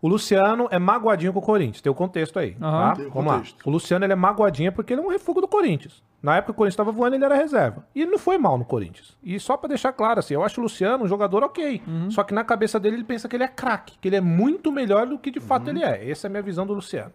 O 0.00 0.06
Luciano 0.08 0.68
é 0.70 0.78
magoadinho 0.78 1.32
com 1.32 1.40
o 1.40 1.42
Corinthians, 1.42 1.80
tem 1.80 1.90
o 1.90 1.94
contexto 1.94 2.38
aí, 2.38 2.56
Aham. 2.62 2.88
tá? 2.90 2.96
Tem 2.96 3.06
o 3.06 3.10
Vamos 3.10 3.26
lá. 3.26 3.38
contexto. 3.38 3.66
O 3.66 3.70
Luciano 3.70 4.04
ele 4.04 4.12
é 4.12 4.16
magoadinho 4.16 4.72
porque 4.72 4.92
ele 4.92 5.00
é 5.00 5.04
um 5.04 5.08
refúgio 5.10 5.40
do 5.40 5.48
Corinthians. 5.48 6.02
Na 6.22 6.36
época 6.36 6.52
que 6.52 6.56
o 6.56 6.58
Corinthians 6.58 6.74
estava 6.74 6.92
voando, 6.92 7.16
ele 7.16 7.24
era 7.24 7.34
reserva. 7.34 7.84
E 7.94 8.02
ele 8.02 8.10
não 8.12 8.18
foi 8.18 8.38
mal 8.38 8.56
no 8.56 8.64
Corinthians. 8.64 9.16
E 9.22 9.38
só 9.40 9.56
pra 9.56 9.68
deixar 9.68 9.92
claro, 9.92 10.20
assim, 10.20 10.34
eu 10.34 10.42
acho 10.44 10.60
o 10.60 10.62
Luciano 10.62 11.04
um 11.04 11.08
jogador 11.08 11.42
ok. 11.42 11.82
Uhum. 11.86 12.10
Só 12.12 12.22
que 12.22 12.32
na 12.32 12.44
cabeça 12.44 12.78
dele 12.78 12.96
ele 12.96 13.04
pensa 13.04 13.28
que 13.28 13.34
ele 13.36 13.44
é 13.44 13.48
craque, 13.48 13.96
que 14.00 14.08
ele 14.08 14.16
é 14.16 14.20
muito 14.20 14.70
melhor 14.70 15.06
do 15.06 15.18
que 15.18 15.30
de 15.32 15.40
fato 15.40 15.64
Uhum. 15.64 15.76
ele 15.76 15.84
é. 15.84 16.08
Essa 16.10 16.26
é 16.26 16.28
a 16.28 16.30
minha 16.30 16.42
visão 16.42 16.64
do 16.66 16.74
Luciano. 16.74 17.12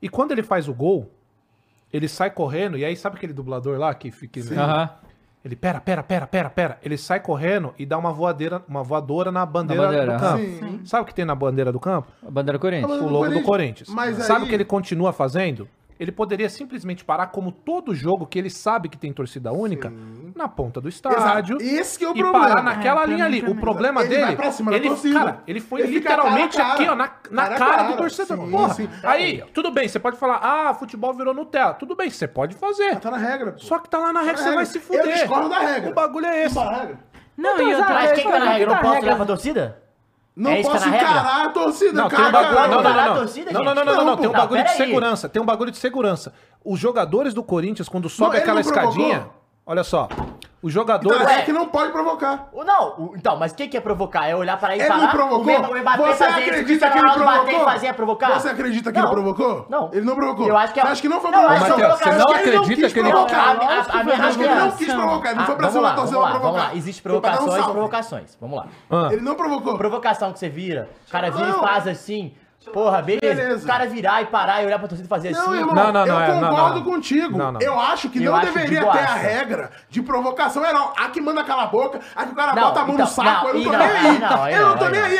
E 0.00 0.08
quando 0.08 0.32
ele 0.32 0.42
faz 0.42 0.68
o 0.68 0.74
gol, 0.74 1.10
ele 1.92 2.08
sai 2.08 2.30
correndo, 2.30 2.76
e 2.78 2.84
aí 2.84 2.94
sabe 2.96 3.16
aquele 3.16 3.32
dublador 3.32 3.78
lá 3.78 3.92
que 3.94 4.10
fica. 4.10 4.40
aham. 4.58 4.90
Ele, 5.48 5.56
pera, 5.56 5.80
pera, 5.80 6.02
pera, 6.02 6.26
pera, 6.26 6.50
pera. 6.50 6.78
Ele 6.82 6.98
sai 6.98 7.20
correndo 7.20 7.72
e 7.78 7.86
dá 7.86 7.96
uma 7.96 8.12
voadeira, 8.12 8.62
uma 8.68 8.82
voadora 8.82 9.32
na 9.32 9.46
bandeira, 9.46 9.82
Na 9.82 9.88
bandeira, 9.88 10.12
do 10.14 10.20
campo. 10.20 10.44
Sim. 10.44 10.80
Sabe 10.84 11.02
o 11.02 11.06
que 11.06 11.14
tem 11.14 11.24
na 11.24 11.34
bandeira 11.34 11.72
do 11.72 11.80
campo? 11.80 12.08
A 12.26 12.30
bandeira 12.30 12.58
Corinthians. 12.58 12.90
Mas- 12.90 13.00
O 13.00 13.04
logo 13.08 13.24
do 13.30 13.42
Corinthians. 13.42 13.46
Corinthians. 13.46 13.88
Mas 13.88 14.16
Sabe 14.26 14.40
aí- 14.40 14.46
o 14.46 14.48
que 14.50 14.54
ele 14.54 14.64
continua 14.66 15.10
fazendo? 15.12 15.66
Ele 15.98 16.12
poderia 16.12 16.48
simplesmente 16.50 17.02
parar 17.04 17.28
como 17.28 17.50
todo 17.50 17.92
jogo 17.94 18.24
que 18.26 18.38
ele 18.38 18.50
sabe 18.50 18.88
que 18.88 18.96
tem 18.98 19.12
torcida 19.12 19.50
única 19.52 19.90
na 20.38 20.48
ponta 20.48 20.80
do 20.80 20.88
estádio. 20.88 21.56
Exato. 21.60 21.62
Esse 21.62 21.98
que 21.98 22.04
é 22.04 22.08
o 22.08 22.12
e 22.16 22.18
problema. 22.20 22.48
parar 22.48 22.62
naquela 22.62 23.02
É, 23.02 23.06
linha 23.06 23.24
ali. 23.26 23.42
O 23.46 23.54
problema 23.54 24.00
Ele 24.02 24.08
dele. 24.16 24.36
pra 24.36 24.50
cima 24.50 24.74
ele, 24.74 24.88
torcida. 24.88 25.18
cara, 25.18 25.42
ele 25.46 25.60
foi 25.60 25.80
Ele 25.82 25.92
literalmente 25.94 26.56
cara 26.56 26.68
a 26.70 26.72
aqui, 26.74 26.88
ó, 26.88 26.94
na, 26.94 27.10
na 27.30 27.42
Cara 27.42 27.54
a 27.54 27.58
cara, 27.58 27.76
cara. 27.76 27.88
do 27.90 27.96
torcedor. 27.98 28.38
Sim, 28.46 28.50
Porra, 28.50 28.74
sim. 28.74 28.88
aí, 29.02 29.44
tudo 29.52 29.70
bem, 29.70 29.86
você 29.88 29.98
pode 29.98 30.16
falar, 30.16 30.36
ah, 30.42 30.72
futebol 30.74 31.12
virou 31.12 31.34
Nutella. 31.34 31.74
Tudo 31.74 31.94
bem, 31.94 32.08
você 32.08 32.26
pode 32.26 32.54
fazer. 32.54 32.96
Tá 33.00 33.10
na 33.10 33.18
regra, 33.18 33.52
pô. 33.52 33.58
Só 33.58 33.78
que 33.78 33.90
tá 33.90 33.98
lá 33.98 34.12
na 34.12 34.20
regra, 34.20 34.36
Tá 34.36 34.42
você 34.44 34.48
na 34.50 34.54
vai 34.56 34.64
regra. 34.64 34.80
se 34.80 34.86
fuder. 34.86 35.04
Eu 35.06 35.12
discordo 35.12 35.48
da 35.50 35.58
regra. 35.58 35.90
O 35.90 35.94
bagulho 35.94 36.26
é 36.26 36.44
esse. 36.44 36.54
Tá 36.54 36.70
regra. 36.70 36.98
Não, 37.36 37.54
Então, 37.54 37.68
e 37.68 37.74
outra 37.74 37.94
Mas 37.94 38.12
quem 38.12 38.24
que 38.24 38.32
tá 38.32 38.38
na 38.38 38.44
regra? 38.46 38.62
Eu 38.62 38.66
não 38.68 38.74
tá 38.74 38.78
a 38.78 38.82
posso 38.82 38.94
regra. 38.94 39.06
olhar 39.08 39.16
pra 39.16 39.26
torcida? 39.26 39.82
Não 40.36 40.50
É 40.52 40.62
posso 40.62 40.78
tá 40.84 40.90
regra? 40.90 41.10
encarar 41.10 41.46
a 41.46 41.48
torcida, 41.50 41.92
Não, 41.92 42.08
tem 42.08 42.16
cara. 42.16 42.28
um 42.28 42.32
bagulho, 42.32 42.54
não, 42.54 42.68
não, 42.68 42.78
a 42.90 42.94
não, 42.94 43.04
não. 43.08 43.14
torcida, 43.16 43.50
não, 43.52 43.64
não, 43.64 43.74
não, 43.74 43.84
não, 43.84 43.94
não, 43.96 44.04
Não, 44.04 44.16
tem 44.16 44.28
um 44.28 44.32
bagulho 44.32 44.60
Não, 44.60 44.70
de 44.70 44.76
segurança, 44.76 45.28
tem 45.28 45.42
um 45.42 45.44
bagulho 45.44 45.70
de 45.72 45.78
segurança. 45.78 46.32
Os 46.64 46.78
jogadores 46.78 47.34
do 47.34 47.42
Corinthians, 47.42 47.88
quando 47.88 48.08
sobe 48.08 48.36
aquela 48.36 48.60
não 48.60 48.62
provocou? 48.62 48.88
escadinha, 48.92 49.26
olha 49.68 49.84
só, 49.84 50.08
os 50.60 50.72
jogadores... 50.72 51.20
Então, 51.20 51.32
é 51.32 51.42
que 51.42 51.52
não 51.52 51.68
pode 51.68 51.92
provocar. 51.92 52.48
O- 52.52 52.64
Não, 52.64 52.88
o- 52.98 53.14
então, 53.16 53.36
mas 53.36 53.52
o 53.52 53.54
que, 53.54 53.68
que 53.68 53.76
é 53.76 53.80
provocar? 53.80 54.26
É 54.26 54.34
olhar 54.34 54.58
para 54.58 54.72
aí 54.72 54.78
e 54.80 54.82
Ele 54.82 54.88
parar? 54.88 55.00
não 55.02 55.08
provocou? 55.10 55.54
O 55.54 55.78
Mbappé- 55.80 55.96
Você 55.98 56.24
fazer 56.24 56.40
isso, 56.40 56.50
acredita 56.50 56.64
Cristiano 56.64 56.92
que 56.92 56.98
ele 56.98 57.12
provocou? 57.24 57.64
fazer 57.64 57.86
é 57.86 57.92
provocar? 57.92 58.40
Você 58.40 58.48
acredita 58.48 58.90
que 58.92 58.98
Não. 58.98 59.04
ele 59.06 59.14
provocou? 59.14 59.66
Não. 59.68 59.90
Ele 59.92 60.04
não 60.04 60.16
provocou. 60.16 60.48
Eu 60.48 60.56
acho 60.56 60.72
que 60.74 60.80
é- 60.80 60.82
acha 60.82 61.00
que 61.00 61.08
não 61.08 61.20
foi 61.20 61.30
Não, 61.30 61.38
provocar? 61.38 61.54
acho 61.64 61.74
que 61.76 61.80
Matheus, 61.82 61.98
você 62.00 62.04
não 62.10 62.14
acho 62.16 62.26
que 62.26 62.32
ele 62.48 62.56
não 62.56 62.62
acredita 62.62 62.82
quis 62.82 62.92
que 62.92 62.98
ele... 62.98 63.08
provocar. 63.10 63.36
A- 63.38 63.50
a- 63.50 63.54
minha 63.54 64.16
Acho 64.26 64.38
que 64.38 64.44
ele 64.44 64.54
não 64.56 64.70
quis 64.72 64.92
provocar, 64.94 65.28
ele 65.28 65.36
não 65.36 65.42
Ah, 65.42 65.46
foi 65.46 65.56
pra 65.56 65.68
cima 65.68 65.80
lá, 65.82 65.88
da 65.90 65.94
torcida 65.96 66.18
pra 66.18 66.26
lá, 66.26 66.32
vamos 66.32 66.42
provocar. 66.48 66.68
lá. 66.70 66.74
Existem 66.74 67.02
provocações 67.04 67.64
e 67.64 67.70
provocações. 67.70 68.38
Vamos 68.40 68.56
lá. 68.58 68.66
Ah, 68.90 69.08
Ele 69.12 69.20
não 69.22 69.34
provocou. 69.36 69.78
Provocação 69.78 70.32
que 70.32 70.38
você 70.40 70.48
vira, 70.48 70.88
o 71.06 71.10
cara 71.12 71.30
vira 71.30 71.50
e 71.50 71.52
faz 71.52 71.86
assim. 71.86 72.34
Porra, 72.72 73.02
beleza. 73.02 73.20
Beleza. 73.34 73.64
O 73.64 73.66
cara 73.66 73.86
virar 73.86 74.22
e 74.22 74.26
parar 74.26 74.62
e 74.62 74.66
olhar 74.66 74.78
pra 74.78 74.88
torcida 74.88 75.06
e 75.06 75.08
fazer 75.08 75.30
Não, 75.32 75.40
assim. 75.40 75.58
irmão, 75.58 75.74
Não, 75.74 75.92
não, 75.92 76.06
não, 76.06 76.14
eu 76.14 76.20
é, 76.20 76.40
não, 76.40 76.50
concordo 76.50 76.74
não. 76.76 76.84
contigo. 76.84 77.38
Não, 77.38 77.52
não. 77.52 77.60
Eu 77.60 77.78
acho 77.78 78.08
que 78.08 78.18
Eu 78.22 78.32
não 78.32 78.38
acho 78.38 78.52
de 78.52 78.58
deveria 78.58 78.80
ter 78.80 78.98
a 78.98 79.14
regra 79.14 79.70
de 79.88 80.02
provocação. 80.02 80.64
É 80.64 80.72
não. 80.72 80.92
A 80.96 81.08
que 81.08 81.20
manda 81.20 81.44
calar 81.44 81.64
a 81.64 81.68
boca, 81.68 82.00
a 82.14 82.24
que 82.24 82.32
o 82.32 82.34
cara 82.34 82.54
Não, 82.54 82.62
bota 82.62 82.80
a 82.80 82.84
mão 82.84 82.94
então, 82.94 83.06
no 83.06 83.12
saco. 83.12 83.28
não, 83.30 83.48
eu 83.48 83.54
não 84.68 84.76
tô 84.78 84.84
não, 84.84 84.90
nem 84.90 85.00
aí 85.02 85.18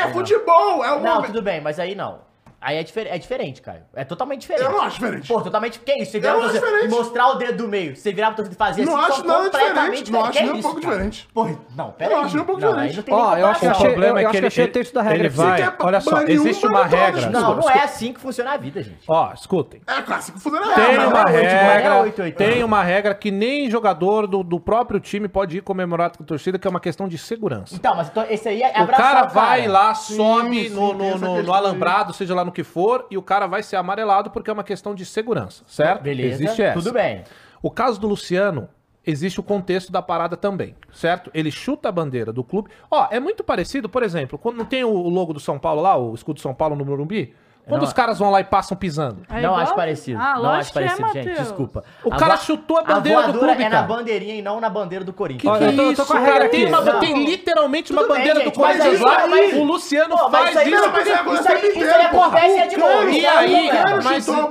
aí. 1.79 1.95
não, 1.95 2.28
Aí 2.61 2.77
é, 2.77 2.83
difer 2.83 3.07
é 3.07 3.17
diferente, 3.17 3.61
cara. 3.61 3.87
É 3.93 4.03
totalmente 4.03 4.41
diferente. 4.41 4.65
Eu 4.65 4.71
não 4.71 4.81
acho 4.81 4.99
diferente. 4.99 5.27
Pô, 5.27 5.41
totalmente. 5.41 5.79
Que 5.79 5.91
é 5.91 6.01
isso? 6.01 6.11
Você 6.11 6.19
virava 6.19 6.41
você... 6.41 6.59
Diferente. 6.59 6.89
mostrar 6.89 7.29
o 7.29 7.35
dedo 7.35 7.57
do 7.63 7.67
meio. 7.69 7.95
Você 7.95 8.11
virava 8.11 8.35
pra 8.35 8.45
fazer 8.45 8.85
não 8.85 8.97
assim. 8.97 9.11
Acho 9.11 9.23
não 9.27 9.35
acho 9.35 9.47
nada 9.47 9.73
diferente. 9.73 10.11
Não 10.11 10.25
acho 10.25 10.43
nem 10.43 10.51
um 10.51 10.61
pouco 10.61 10.81
cara. 10.81 10.93
diferente. 10.93 11.29
Pô, 11.33 11.49
não, 11.75 11.91
pera 11.91 12.15
aí. 12.15 12.19
Eu 12.19 12.25
acho 12.25 12.35
nem 12.35 12.43
um 12.43 12.45
pouco 12.45 12.61
não, 12.61 12.71
diferente. 12.87 13.05
Ó, 13.11 13.37
eu 13.37 13.47
é 13.47 13.51
acho 13.51 13.59
que 13.61 13.67
o 13.67 13.75
problema 13.75 14.19
é 14.19 14.25
que 14.25 14.37
ele, 14.37 14.47
achei 14.47 14.65
o 14.65 14.71
texto 14.71 14.93
da 14.93 15.01
regra. 15.01 15.19
Ele 15.19 15.29
vai. 15.29 15.75
Olha 15.79 16.01
só, 16.01 16.21
existe 16.23 16.67
uma 16.67 16.85
regra. 16.85 17.29
Não, 17.29 17.55
não 17.55 17.69
é 17.69 17.83
assim 17.83 18.11
que 18.11 18.19
funciona 18.19 18.51
a 18.51 18.57
vida, 18.57 18.83
gente. 18.83 19.03
Ó, 19.07 19.31
escutem. 19.33 19.81
É 19.87 20.13
assim 20.13 20.33
que 20.33 20.39
funciona 20.39 20.65
a 20.67 20.71
é 20.71 20.75
regra. 20.75 20.97
Tem 20.97 21.07
uma 21.07 21.25
regra. 21.25 22.31
Tem 22.31 22.63
uma 22.63 22.83
regra 22.83 23.15
que 23.15 23.31
nem 23.31 23.69
jogador 23.69 24.27
do 24.27 24.59
próprio 24.59 24.99
time 24.99 25.27
pode 25.27 25.57
ir 25.57 25.61
comemorar 25.61 26.11
com 26.15 26.23
a 26.23 26.25
torcida, 26.25 26.59
que 26.59 26.67
é 26.67 26.69
uma 26.69 26.79
questão 26.79 27.07
de 27.07 27.17
segurança. 27.17 27.73
Então, 27.73 27.95
mas 27.95 28.09
então, 28.09 28.25
esse 28.29 28.49
aí 28.49 28.61
é 28.61 28.77
abraçar 28.77 29.11
o 29.11 29.15
cara. 29.15 29.27
vai 29.27 29.67
lá, 29.67 29.93
some 29.95 30.69
no 30.69 31.53
alambrado, 31.53 32.13
seja 32.13 32.35
lá 32.35 32.43
no 32.43 32.48
no 32.49 32.51
que 32.51 32.63
for 32.63 33.05
e 33.09 33.17
o 33.17 33.21
cara 33.21 33.47
vai 33.47 33.63
ser 33.63 33.77
amarelado 33.77 34.31
porque 34.31 34.49
é 34.49 34.53
uma 34.53 34.63
questão 34.63 34.93
de 34.93 35.05
segurança, 35.05 35.63
certo? 35.67 36.01
Beleza. 36.01 36.43
Existe 36.43 36.61
essa. 36.61 36.73
Tudo 36.73 36.91
bem. 36.91 37.23
O 37.61 37.69
caso 37.69 37.99
do 37.99 38.07
Luciano, 38.07 38.67
existe 39.05 39.39
o 39.39 39.43
contexto 39.43 39.91
da 39.91 40.01
parada 40.01 40.35
também, 40.35 40.75
certo? 40.91 41.29
Ele 41.33 41.51
chuta 41.51 41.89
a 41.89 41.91
bandeira 41.91 42.33
do 42.33 42.43
clube. 42.43 42.69
Ó, 42.89 43.07
é 43.11 43.19
muito 43.19 43.43
parecido, 43.43 43.87
por 43.87 44.03
exemplo, 44.03 44.37
quando 44.37 44.57
não 44.57 44.65
tem 44.65 44.83
o 44.83 45.09
logo 45.09 45.31
do 45.31 45.39
São 45.39 45.59
Paulo 45.59 45.81
lá, 45.81 45.95
o 45.95 46.13
escudo 46.13 46.35
do 46.35 46.41
São 46.41 46.53
Paulo 46.53 46.75
no 46.75 46.83
Morumbi? 46.83 47.33
Quando 47.69 47.81
não, 47.81 47.87
os 47.87 47.93
caras 47.93 48.17
vão 48.17 48.31
lá 48.31 48.41
e 48.41 48.43
passam 48.43 48.75
pisando? 48.75 49.19
É 49.29 49.41
não 49.41 49.55
acho 49.55 49.75
parecido. 49.75 50.19
Ah, 50.19 50.35
não 50.37 50.49
acho 50.49 50.73
parecido, 50.73 51.05
é, 51.05 51.13
gente. 51.13 51.27
Mateus. 51.27 51.47
Desculpa. 51.47 51.83
O 52.03 52.11
a 52.11 52.17
cara 52.17 52.37
chutou 52.37 52.79
a 52.79 52.83
bandeira 52.83 53.19
a 53.19 53.27
do 53.27 53.39
clube, 53.39 53.63
é 53.63 53.69
cara. 53.69 53.81
na 53.81 53.83
bandeirinha 53.83 54.35
e 54.35 54.41
não 54.41 54.59
na 54.59 54.69
bandeira 54.69 55.05
do 55.05 55.13
Corinthians. 55.13 55.57
Que, 55.57 55.65
que, 55.65 55.75
que 55.75 55.81
isso, 55.91 56.05
cara? 56.07 56.49
Tem, 56.49 56.71
tem 56.99 57.25
literalmente 57.25 57.93
Tudo 57.93 57.99
uma 57.99 58.07
bandeira 58.07 58.39
bem, 58.39 58.45
do 58.45 58.51
Corinthians 58.51 58.99
lá. 58.99 59.25
O 59.53 59.63
Luciano 59.63 60.17
Pô, 60.17 60.29
faz 60.31 60.49
isso. 60.49 60.69
Não, 60.69 60.85
é 60.85 60.87
mas 60.89 61.07
isso 61.07 61.51
aí, 61.51 61.69
isso 61.69 61.95
aí 61.95 62.05
acontece 62.05 62.57
é 62.57 62.67
de 62.67 62.77
novo. 62.77 63.09
E 63.09 63.25
aí, 63.25 63.69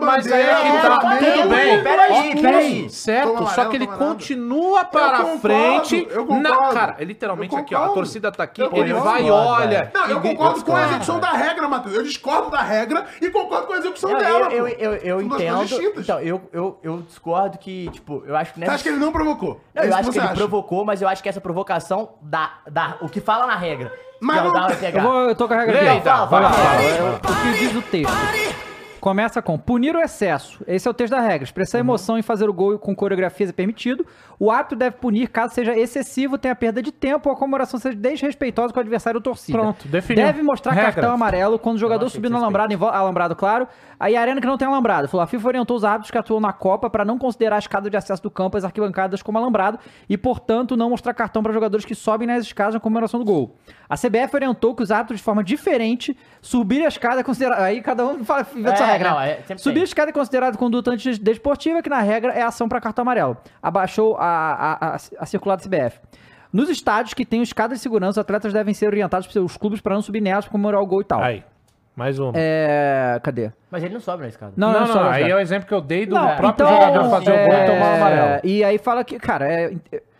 mas, 0.00 0.32
aí 0.32 0.42
é 0.42 0.54
que 0.54 0.82
tá. 0.82 0.98
Tudo 0.98 1.48
bem. 1.48 1.82
Peraí, 1.82 2.40
peraí. 2.40 2.90
Certo, 2.90 3.46
só 3.48 3.64
que 3.64 3.76
ele 3.76 3.86
continua 3.88 4.84
para 4.84 5.24
frente. 5.38 6.06
na 6.40 6.68
Cara, 6.68 6.96
literalmente 7.00 7.56
aqui, 7.56 7.74
ó. 7.74 7.86
A 7.86 7.88
torcida 7.88 8.30
tá 8.30 8.44
aqui. 8.44 8.62
Ele 8.62 8.94
vai 8.94 9.26
e 9.26 9.30
olha. 9.30 9.90
Não, 9.92 10.06
eu 10.06 10.20
concordo 10.20 10.64
com 10.64 10.76
a 10.76 10.84
execução 10.84 11.18
da 11.18 11.32
regra, 11.32 11.66
Matheus. 11.66 11.96
Eu 11.96 12.02
discordo 12.04 12.50
da 12.50 12.62
regra. 12.62 12.97
E 13.20 13.30
concordo 13.30 13.66
com 13.66 13.72
a 13.72 13.78
execução 13.78 14.10
não, 14.10 14.18
dela. 14.18 14.52
Eu, 14.52 14.68
eu, 14.68 14.78
eu, 14.78 14.94
eu 14.94 15.22
entendo. 15.22 15.64
Então, 15.96 16.20
eu, 16.20 16.40
eu, 16.52 16.78
eu 16.82 17.02
discordo 17.02 17.58
que, 17.58 17.90
tipo, 17.90 18.22
eu 18.26 18.36
acho 18.36 18.54
que. 18.54 18.60
Nessa... 18.60 18.72
Você 18.72 18.74
acha 18.74 18.82
que 18.84 18.88
ele 18.90 18.98
não 18.98 19.12
provocou? 19.12 19.60
Não, 19.74 19.82
é 19.82 19.88
eu 19.88 19.94
acho 19.94 20.10
que 20.10 20.18
ele 20.18 20.26
acha? 20.26 20.34
provocou, 20.34 20.84
mas 20.84 21.02
eu 21.02 21.08
acho 21.08 21.22
que 21.22 21.28
essa 21.28 21.40
provocação 21.40 22.10
dá, 22.20 22.58
dá 22.70 22.98
o 23.00 23.08
que 23.08 23.20
fala 23.20 23.46
na 23.46 23.56
regra. 23.56 23.92
Mas 24.20 24.42
não... 24.42 24.70
eu, 24.70 25.02
vou, 25.02 25.20
eu 25.28 25.34
tô 25.34 25.46
com 25.46 25.54
a 25.54 25.58
regra 25.58 25.80
aqui. 25.80 25.98
Então, 25.98 26.28
fala. 26.28 26.50
O 26.50 27.52
que 27.52 27.58
diz 27.58 27.74
o 27.76 27.82
texto? 27.82 28.58
Começa 29.00 29.40
com 29.40 29.56
punir 29.56 29.94
o 29.94 30.00
excesso. 30.00 30.62
Esse 30.66 30.88
é 30.88 30.90
o 30.90 30.94
texto 30.94 31.12
da 31.12 31.20
regra. 31.20 31.44
Expressar 31.44 31.78
uhum. 31.78 31.84
emoção 31.84 32.18
e 32.18 32.22
fazer 32.22 32.48
o 32.48 32.52
gol 32.52 32.78
com 32.78 32.94
coreografias 32.94 33.50
é 33.50 33.52
permitido. 33.52 34.04
O 34.38 34.50
árbitro 34.50 34.78
deve 34.78 34.96
punir 34.96 35.28
caso 35.28 35.54
seja 35.54 35.76
excessivo, 35.76 36.38
tenha 36.38 36.54
perda 36.54 36.80
de 36.80 36.92
tempo 36.92 37.28
ou 37.28 37.34
a 37.34 37.38
comemoração 37.38 37.80
seja 37.80 37.96
desrespeitosa 37.96 38.72
com 38.72 38.78
o 38.78 38.82
adversário 38.82 39.20
torcida. 39.20 39.58
Pronto, 39.58 39.88
definiu. 39.88 40.24
Deve 40.24 40.42
mostrar 40.42 40.76
cartão 40.76 41.12
amarelo 41.12 41.58
quando 41.58 41.76
o 41.76 41.78
jogador 41.80 42.08
subir 42.08 42.30
no 42.30 42.36
alambrado, 42.36 42.86
alambrado, 42.86 43.34
claro. 43.34 43.66
Aí 43.98 44.16
a 44.16 44.20
arena 44.20 44.40
que 44.40 44.46
não 44.46 44.56
tem 44.56 44.68
alambrado. 44.68 45.08
Falou, 45.08 45.24
a 45.24 45.26
FIFA 45.26 45.48
orientou 45.48 45.76
os 45.76 45.84
árbitros 45.84 46.10
que 46.10 46.18
atuam 46.18 46.40
na 46.40 46.52
Copa 46.52 46.88
para 46.88 47.04
não 47.04 47.18
considerar 47.18 47.56
a 47.56 47.58
escada 47.58 47.90
de 47.90 47.96
acesso 47.96 48.22
do 48.22 48.30
campo 48.30 48.56
as 48.56 48.64
arquibancadas 48.64 49.22
como 49.22 49.38
alambrado 49.38 49.78
e, 50.08 50.16
portanto, 50.16 50.76
não 50.76 50.90
mostrar 50.90 51.12
cartão 51.14 51.42
para 51.42 51.52
jogadores 51.52 51.84
que 51.84 51.94
sobem 51.94 52.28
nas 52.28 52.44
escadas 52.44 52.74
na 52.74 52.80
comemoração 52.80 53.18
do 53.18 53.26
gol. 53.26 53.56
A 53.88 53.96
CBF 53.96 54.34
orientou 54.34 54.74
que 54.74 54.82
os 54.82 54.92
árbitros, 54.92 55.18
de 55.18 55.24
forma 55.24 55.42
diferente, 55.42 56.16
subir 56.40 56.84
a 56.84 56.88
escada 56.88 57.20
é 57.20 57.24
considerado. 57.24 57.60
Aí 57.60 57.80
cada 57.82 58.06
um 58.06 58.24
fala, 58.24 58.42
é, 58.42 58.68
a 58.68 58.72
é, 58.72 58.76
sua 58.76 58.86
regra. 58.86 59.08
Né? 59.08 59.14
Não, 59.14 59.20
é, 59.20 59.56
subir 59.56 59.74
tem. 59.74 59.82
a 59.82 59.84
escada 59.84 60.10
é 60.10 60.12
considerado 60.12 60.56
conduta 60.56 60.92
antidesportiva, 60.92 61.82
que 61.82 61.90
na 61.90 62.00
regra 62.00 62.32
é 62.32 62.42
ação 62.42 62.68
para 62.68 62.80
cartão 62.80 63.02
amarelo. 63.02 63.36
Abaixou 63.60 64.16
a 64.16 64.27
a, 64.28 64.94
a, 64.94 64.96
a 65.20 65.26
circular 65.26 65.56
do 65.56 65.62
CBF. 65.62 65.98
Nos 66.52 66.70
estádios 66.70 67.12
que 67.12 67.26
tem 67.26 67.42
escadas 67.42 67.78
de 67.78 67.82
segurança, 67.82 68.12
os 68.12 68.18
atletas 68.18 68.52
devem 68.52 68.72
ser 68.72 68.86
orientados 68.86 69.26
para 69.26 69.42
os 69.42 69.56
clubes 69.56 69.80
para 69.80 69.94
não 69.94 70.02
subir 70.02 70.20
nelas 70.20 70.44
para 70.44 70.52
comemorar 70.52 70.80
o 70.80 70.86
gol 70.86 71.02
e 71.02 71.04
tal. 71.04 71.22
Aí. 71.22 71.44
Mais 71.94 72.18
uma. 72.18 72.32
É. 72.36 73.18
Cadê? 73.24 73.50
Mas 73.70 73.82
ele 73.82 73.92
não 73.92 74.00
sobe 74.00 74.22
na 74.22 74.28
escada. 74.28 74.52
Não, 74.56 74.72
não, 74.72 74.80
não, 74.80 74.86
não, 74.86 75.02
não 75.02 75.10
aí 75.10 75.28
é 75.28 75.34
o 75.34 75.40
exemplo 75.40 75.66
que 75.66 75.74
eu 75.74 75.80
dei 75.80 76.06
do 76.06 76.14
não, 76.14 76.36
próprio 76.36 76.64
então, 76.64 76.80
jogador 76.80 77.10
fazer 77.10 77.30
é... 77.32 77.44
o 77.44 77.46
gol 77.48 77.54
e 77.54 77.60
é, 77.60 77.66
tomar 77.66 77.90
o 77.90 77.96
amarelo. 77.96 78.40
E 78.44 78.64
aí 78.64 78.78
fala 78.78 79.02
que, 79.02 79.18
cara, 79.18 79.52
é, 79.52 79.72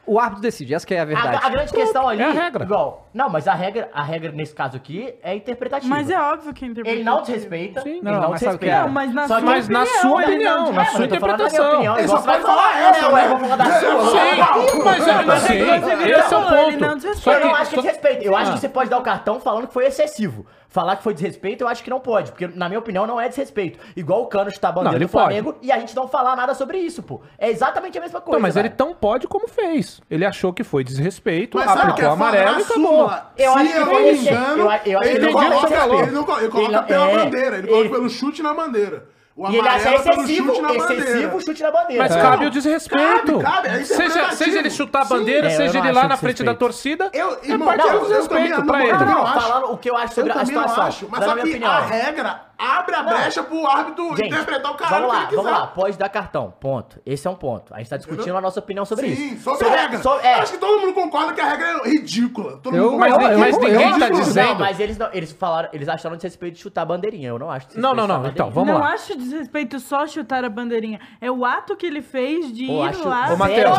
o 0.09 0.19
árbitro 0.19 0.43
decide, 0.43 0.75
essa 0.75 0.87
que 0.87 0.95
é 0.95 1.01
a 1.01 1.05
verdade. 1.05 1.37
A, 1.37 1.47
a 1.47 1.51
grande 1.51 1.73
questão 1.73 2.09
ali. 2.09 2.23
É 2.23 2.25
a 2.25 2.31
regra. 2.31 2.65
Igual, 2.65 3.09
não, 3.13 3.29
mas 3.29 3.47
a 3.47 3.55
regra, 3.55 3.91
a 3.93 4.03
regra 4.03 4.33
nesse 4.33 4.55
caso 4.55 4.77
aqui 4.77 5.15
é 5.23 5.35
interpretativa. 5.35 5.95
Mas 5.95 6.09
é 6.09 6.19
óbvio 6.19 6.55
que 6.55 6.65
é 6.65 6.69
interpretativa. 6.69 7.01
Ele 7.01 7.05
não 7.05 7.23
te 7.23 7.33
respeita. 7.33 7.81
Sim, 7.83 8.01
não, 8.03 8.13
ele 8.13 8.21
não 8.21 8.31
mas 8.31 8.41
te 8.41 8.47
respeita. 8.47 8.75
É? 8.75 8.81
Não, 8.81 8.89
mas 8.89 9.15
na 9.15 9.29
só 9.29 9.41
sua, 9.41 9.51
mas 9.51 9.69
na 9.69 9.87
sua 9.87 10.23
tá 10.23 10.29
opinião, 10.29 10.73
na 10.73 10.83
é, 10.83 10.85
sua 10.87 11.05
interpretação. 11.05 11.73
Opinião, 11.73 11.99
ele 11.99 12.09
só 12.09 12.17
vai 12.19 12.41
falar 12.41 12.81
essa, 12.81 13.09
ué, 13.13 13.23
né? 13.23 13.29
vou 13.29 13.39
falar 13.39 13.57
da 13.57 13.65
sua. 13.65 14.11
Sim, 14.11 15.63
mas 15.65 15.89
é, 15.89 15.93
é 15.93 16.19
esse 16.19 16.35
é 16.35 16.37
o 16.37 16.43
ponto. 16.43 17.31
Eu 17.31 17.41
não 17.41 17.55
acho 17.55 17.71
que 17.71 17.81
respeita. 17.81 18.25
Eu 18.25 18.37
acho 18.37 18.53
que 18.53 18.61
você 18.61 18.69
pode 18.69 18.91
dar 18.91 18.99
o 18.99 19.03
cartão 19.03 19.39
falando 19.41 19.67
que 19.67 19.75
foi 19.75 19.87
excessivo. 19.87 20.47
Falar 20.69 20.97
que 20.97 21.03
foi 21.03 21.14
desrespeito, 21.14 21.64
eu 21.64 21.69
acho 21.69 21.83
que 21.83 21.89
não 21.89 21.99
pode, 21.99 22.31
porque 22.31 22.47
na 22.47 22.69
minha 22.69 22.79
opinião 22.79 23.07
não 23.07 23.19
é 23.19 23.27
desrespeito. 23.27 23.79
Igual 23.97 24.23
o 24.23 24.27
Cano 24.27 24.51
está 24.51 24.71
bandeira 24.71 24.99
não, 24.99 25.07
do 25.07 25.11
Flamengo 25.11 25.53
pode. 25.55 25.66
e 25.66 25.73
a 25.73 25.79
gente 25.79 25.97
não 25.97 26.07
falar 26.07 26.37
nada 26.37 26.55
sobre 26.55 26.79
isso, 26.79 27.03
pô. 27.03 27.23
É 27.39 27.49
exatamente 27.49 27.97
a 27.97 28.01
mesma 28.03 28.21
coisa. 28.21 28.37
Não, 28.37 28.43
mas 28.43 28.55
cara. 28.55 28.66
ele 28.66 28.75
tão 28.75 28.95
pode 28.95 29.27
como 29.27 29.49
fez. 29.49 30.03
Ele 30.11 30.27
achou 30.27 30.53
que 30.53 30.62
foi 30.62 30.85
desrespeito, 30.85 31.57
mas 31.57 31.71
aplicou 31.71 32.05
o 32.05 32.09
é 32.09 32.12
amarelo 32.12 32.59
e 32.59 32.62
acabou. 32.62 33.11
Eu 33.37 33.53
Se 33.53 33.59
acho 33.59 33.73
que 33.73 33.79
eu 33.79 33.87
não 33.87 34.01
me 34.03 34.12
engano, 34.12 34.62
eu, 34.62 34.71
acho 34.71 34.89
ele, 34.89 34.99
que 34.99 35.09
ele, 35.09 35.21
não 35.21 35.33
coloca, 35.33 35.85
ele, 35.85 36.11
não, 36.11 36.25
coloca 36.25 36.83
pela 36.83 37.11
é, 37.11 37.16
bandeira, 37.16 37.57
ele 37.59 37.69
coloca 37.69 37.89
pelo 37.89 38.11
chute 38.11 38.43
na 38.43 38.53
bandeira. 38.53 39.18
O 39.39 39.49
e 39.53 39.57
ele 39.57 39.68
acha 39.68 39.91
é 39.91 39.95
excessivo, 39.95 40.53
chute 40.53 40.76
excessivo 40.76 41.41
chute 41.41 41.62
na 41.62 41.70
bandeira. 41.70 42.03
Mas 42.03 42.16
é. 42.16 42.20
cabe 42.20 42.47
o 42.47 42.51
desrespeito. 42.51 43.39
Cabe, 43.39 43.43
cabe, 43.43 43.68
é, 43.68 43.80
é 43.80 43.84
seja, 43.84 44.32
seja 44.32 44.59
ele 44.59 44.68
chutar 44.68 45.03
a 45.03 45.05
bandeira, 45.05 45.49
Sim, 45.49 45.57
seja 45.59 45.78
ele 45.78 45.93
lá 45.93 46.09
na 46.09 46.16
frente 46.16 46.43
da 46.43 46.57
torcida. 46.57 47.09
Eu, 47.12 47.39
é 47.41 47.47
irmão, 47.47 47.72
é 47.72 47.76
parte 47.76 47.93
do 47.93 48.01
desrespeito 48.01 48.64
pra 48.64 48.82
ele. 48.84 48.93
Não, 49.05 49.26
falando 49.26 49.72
o 49.72 49.78
que 49.78 49.89
eu 49.89 49.97
acho 49.97 50.14
sobre 50.16 50.32
eu 50.32 50.39
a 50.41 50.45
situação. 50.45 50.82
Acho, 50.82 51.09
mas 51.09 51.22
a, 51.22 51.34
minha 51.34 51.47
opinião. 51.47 51.70
a 51.70 51.80
regra 51.82 52.47
abre 52.59 52.95
a 52.95 53.03
não. 53.03 53.11
brecha 53.11 53.43
pro 53.43 53.67
árbitro 53.67 54.17
gente, 54.17 54.27
interpretar 54.27 54.73
o 54.73 54.75
caralho 54.75 55.07
vamos 55.07 55.15
lá, 55.15 55.27
que 55.27 55.35
ele 55.35 55.41
quiser. 55.41 55.51
Vamos 55.53 55.61
lá, 55.61 55.67
pode 55.69 55.99
dar 55.99 56.09
cartão, 56.09 56.53
ponto. 56.59 57.01
Esse 57.07 57.27
é 57.29 57.31
um 57.31 57.35
ponto. 57.37 57.73
A 57.73 57.79
gente 57.79 57.89
tá 57.89 57.97
discutindo 57.97 58.37
a 58.37 58.41
nossa 58.41 58.59
opinião 58.59 58.85
sobre 58.85 59.07
Sim, 59.07 59.13
isso. 59.13 59.23
Sim, 59.23 59.39
sobre, 59.39 59.65
sobre 59.65 59.79
a 59.79 59.83
regra. 59.83 60.01
É. 60.23 60.35
Acho 60.35 60.53
que 60.53 60.59
todo 60.59 60.81
mundo 60.81 60.93
concorda 60.93 61.33
que 61.33 61.41
a 61.41 61.49
regra 61.49 61.67
é 61.69 61.89
ridícula. 61.89 62.59
Todo 62.63 62.77
eu, 62.77 62.91
mundo 62.91 62.99
mas, 62.99 63.13
concorda, 63.13 63.39
mas, 63.39 63.57
é 63.57 63.61
ninguém 63.61 63.91
eu, 63.91 63.99
tá 63.99 64.09
dizendo. 64.09 64.49
Não, 64.49 64.55
mas 64.59 64.81
eles, 64.81 64.99
não, 64.99 65.09
eles 65.13 65.33
falaram, 65.33 65.69
eles 65.73 65.89
acharam 65.89 66.17
desrespeito 66.17 66.57
de 66.57 66.63
chutar 66.63 66.83
a 66.83 66.87
bandeirinha. 66.87 67.29
Eu 67.29 67.39
não 67.39 67.51
acho 67.51 67.69
Não, 67.77 67.95
não, 67.95 68.07
não. 68.09 68.27
Então, 68.27 68.51
vamos 68.51 68.69
não 68.69 68.81
lá. 68.81 68.87
Não 68.87 68.95
acho 68.95 69.17
desrespeito 69.17 69.79
só 69.79 70.07
chutar 70.07 70.45
a 70.45 70.49
bandeirinha. 70.49 71.01
É 71.21 71.31
o 71.31 71.45
ato 71.45 71.77
que 71.77 71.87
ele 71.87 72.03
fez 72.03 72.53
de 72.53 72.65
ir 72.65 72.83
acho, 72.83 73.07
lá. 73.07 73.33
Ô, 73.33 73.37
Matheus, 73.37 73.79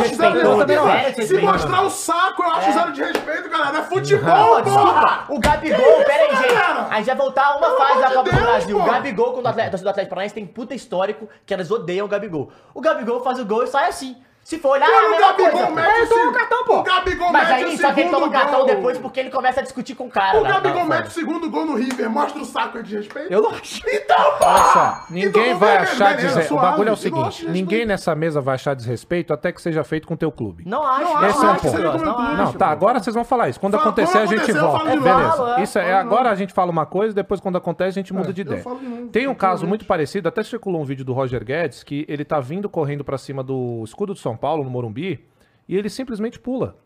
se 1.28 1.38
mostrar 1.40 1.82
o 1.82 1.90
saco, 1.90 2.44
eu 2.44 2.52
acho 2.52 2.70
é. 2.70 2.72
zero 2.72 2.92
de 2.94 3.04
respeito, 3.04 3.50
galera. 3.50 3.80
É 3.80 3.84
futebol, 3.84 4.62
porra! 4.64 5.26
O 5.30 5.40
Gabigol, 5.40 6.04
pera 6.06 6.24
aí, 6.24 6.36
gente. 6.36 6.60
A 6.90 6.96
gente 6.98 7.06
vai 7.08 7.16
voltar 7.16 7.58
uma 7.58 7.78
fase 7.78 8.02
da 8.02 8.12
Copa 8.12 8.32
do 8.32 8.42
Brasil 8.42 8.69
o 8.74 8.84
Gabigol, 8.84 9.34
quando 9.34 9.46
o 9.46 9.50
atleta, 9.50 9.72
torcida 9.72 9.90
do 9.90 9.92
Atlético 9.92 10.10
Paranaense 10.10 10.36
tem 10.36 10.46
puta 10.46 10.74
histórico 10.74 11.28
que 11.46 11.54
elas 11.54 11.70
odeiam 11.70 12.06
o 12.06 12.10
Gabigol. 12.10 12.52
O 12.74 12.82
Gabigol 12.82 13.24
faz 13.24 13.40
o 13.40 13.46
gol 13.46 13.64
e 13.64 13.68
sai 13.68 13.90
assim. 13.90 14.16
Se 14.50 14.58
for 14.58 14.70
olhar, 14.70 14.90
Mano, 14.90 14.98
é 14.98 15.06
a 15.06 15.10
mesma 15.12 15.28
Gabigol 15.28 15.52
coisa. 15.52 15.70
mete 15.76 16.00
Ele 16.00 16.08
toma 16.08 16.30
o 16.32 16.34
cartão, 16.34 16.66
pô. 16.66 16.80
O 16.80 16.84
Gabigol 16.84 17.32
Mas 17.32 17.50
mete 17.50 17.54
aí, 17.54 17.76
o 17.76 17.78
só 17.78 17.94
que 17.94 18.00
ele 18.00 18.10
segundo 18.10 18.12
toma 18.12 18.26
o 18.26 18.32
cartão 18.32 18.58
gol. 18.58 18.66
depois 18.66 18.98
porque 18.98 19.20
ele 19.20 19.30
começa 19.30 19.60
a 19.60 19.64
discutir 19.64 19.94
com 19.94 20.08
o 20.08 20.10
cara. 20.10 20.40
O 20.40 20.42
né? 20.42 20.50
Gabigol 20.50 20.86
mete 20.86 21.06
o 21.06 21.12
segundo 21.12 21.52
gol 21.52 21.66
no 21.68 21.76
River. 21.76 22.10
Mostra 22.10 22.42
o 22.42 22.46
saco 22.46 22.82
de 22.82 22.96
respeito. 22.96 23.32
Eu 23.32 23.44
não 23.44 23.52
acho. 23.52 23.80
Então, 23.88 24.38
pô! 24.40 25.14
Ninguém 25.14 25.54
vai 25.54 25.78
achar 25.78 26.16
desrespeito. 26.16 26.56
O 26.56 26.60
bagulho 26.60 26.90
é 26.90 26.92
o 26.92 26.96
seguinte: 26.96 27.48
ninguém 27.48 27.86
nessa 27.86 28.16
mesa 28.16 28.42
vai 28.42 28.56
achar 28.56 28.74
desrespeito 28.74 29.32
até 29.32 29.52
que 29.52 29.62
seja 29.62 29.84
feito 29.84 30.08
com 30.08 30.16
o 30.16 30.18
teu 30.18 30.32
clube. 30.32 30.64
Não 30.66 30.84
acho. 30.84 31.26
Esse 31.26 31.46
é 31.46 31.50
um 31.50 31.56
ponto. 31.56 32.06
Não, 32.36 32.54
tá, 32.54 32.70
agora 32.70 33.00
vocês 33.00 33.14
vão 33.14 33.24
falar 33.24 33.50
isso. 33.50 33.60
Quando 33.60 33.76
acontecer, 33.76 34.18
a 34.18 34.26
gente 34.26 34.52
volta. 34.52 34.84
Beleza. 34.84 35.62
Isso 35.62 35.78
é, 35.78 35.94
agora 35.94 36.32
a 36.32 36.36
gente 36.36 36.54
fala 36.54 36.72
uma 36.72 36.88
coisa, 36.88 37.14
depois 37.14 37.40
quando 37.40 37.60
acontece, 37.60 38.00
a 38.00 38.02
gente 38.02 38.12
muda 38.12 38.32
é, 38.32 38.34
de 38.34 38.42
ideia. 38.42 38.64
Tem 39.12 39.28
um 39.28 39.36
caso 39.36 39.68
muito 39.68 39.86
parecido, 39.86 40.28
até 40.28 40.42
circulou 40.42 40.82
um 40.82 40.86
vídeo 40.86 41.06
do 41.06 41.14
Roger 41.14 41.46
Guedes, 41.46 41.84
que 41.84 42.04
ele 42.10 42.26
tá 42.26 42.40
vindo 42.40 42.68
correndo 42.68 43.04
pra 43.04 43.20
cima 43.20 43.44
do 43.44 43.84
escudo 43.86 44.16
do 44.16 44.20
São 44.20 44.39
Paulo, 44.40 44.64
no 44.64 44.70
Morumbi, 44.70 45.26
e 45.68 45.76
ele 45.76 45.90
simplesmente 45.90 46.40
pula. 46.40 46.78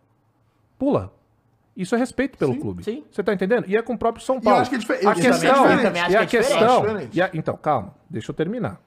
Pula. 0.77 1.13
Isso 1.75 1.95
é 1.95 1.97
respeito 1.97 2.37
pelo 2.37 2.53
sim, 2.53 2.59
clube. 2.59 2.83
Sim. 2.83 3.03
Você 3.11 3.23
tá 3.23 3.33
entendendo? 3.33 3.65
E 3.67 3.75
é 3.75 3.81
com 3.81 3.93
o 3.93 3.97
próprio 3.97 4.23
São 4.23 4.39
Paulo. 4.39 4.57
E 4.57 4.59
eu 4.59 4.61
acho 4.61 4.85
que 4.85 4.93
é. 4.93 5.07
A 5.07 5.15
questão, 5.15 5.65
é 5.65 5.75
diferente. 5.75 6.11
E 6.11 6.15
a 6.15 6.25
questão, 6.25 6.97
é 6.97 7.09
e 7.13 7.21
a, 7.21 7.29
então, 7.33 7.57
calma, 7.57 7.95
deixa 8.09 8.31
eu 8.31 8.35
terminar. 8.35 8.79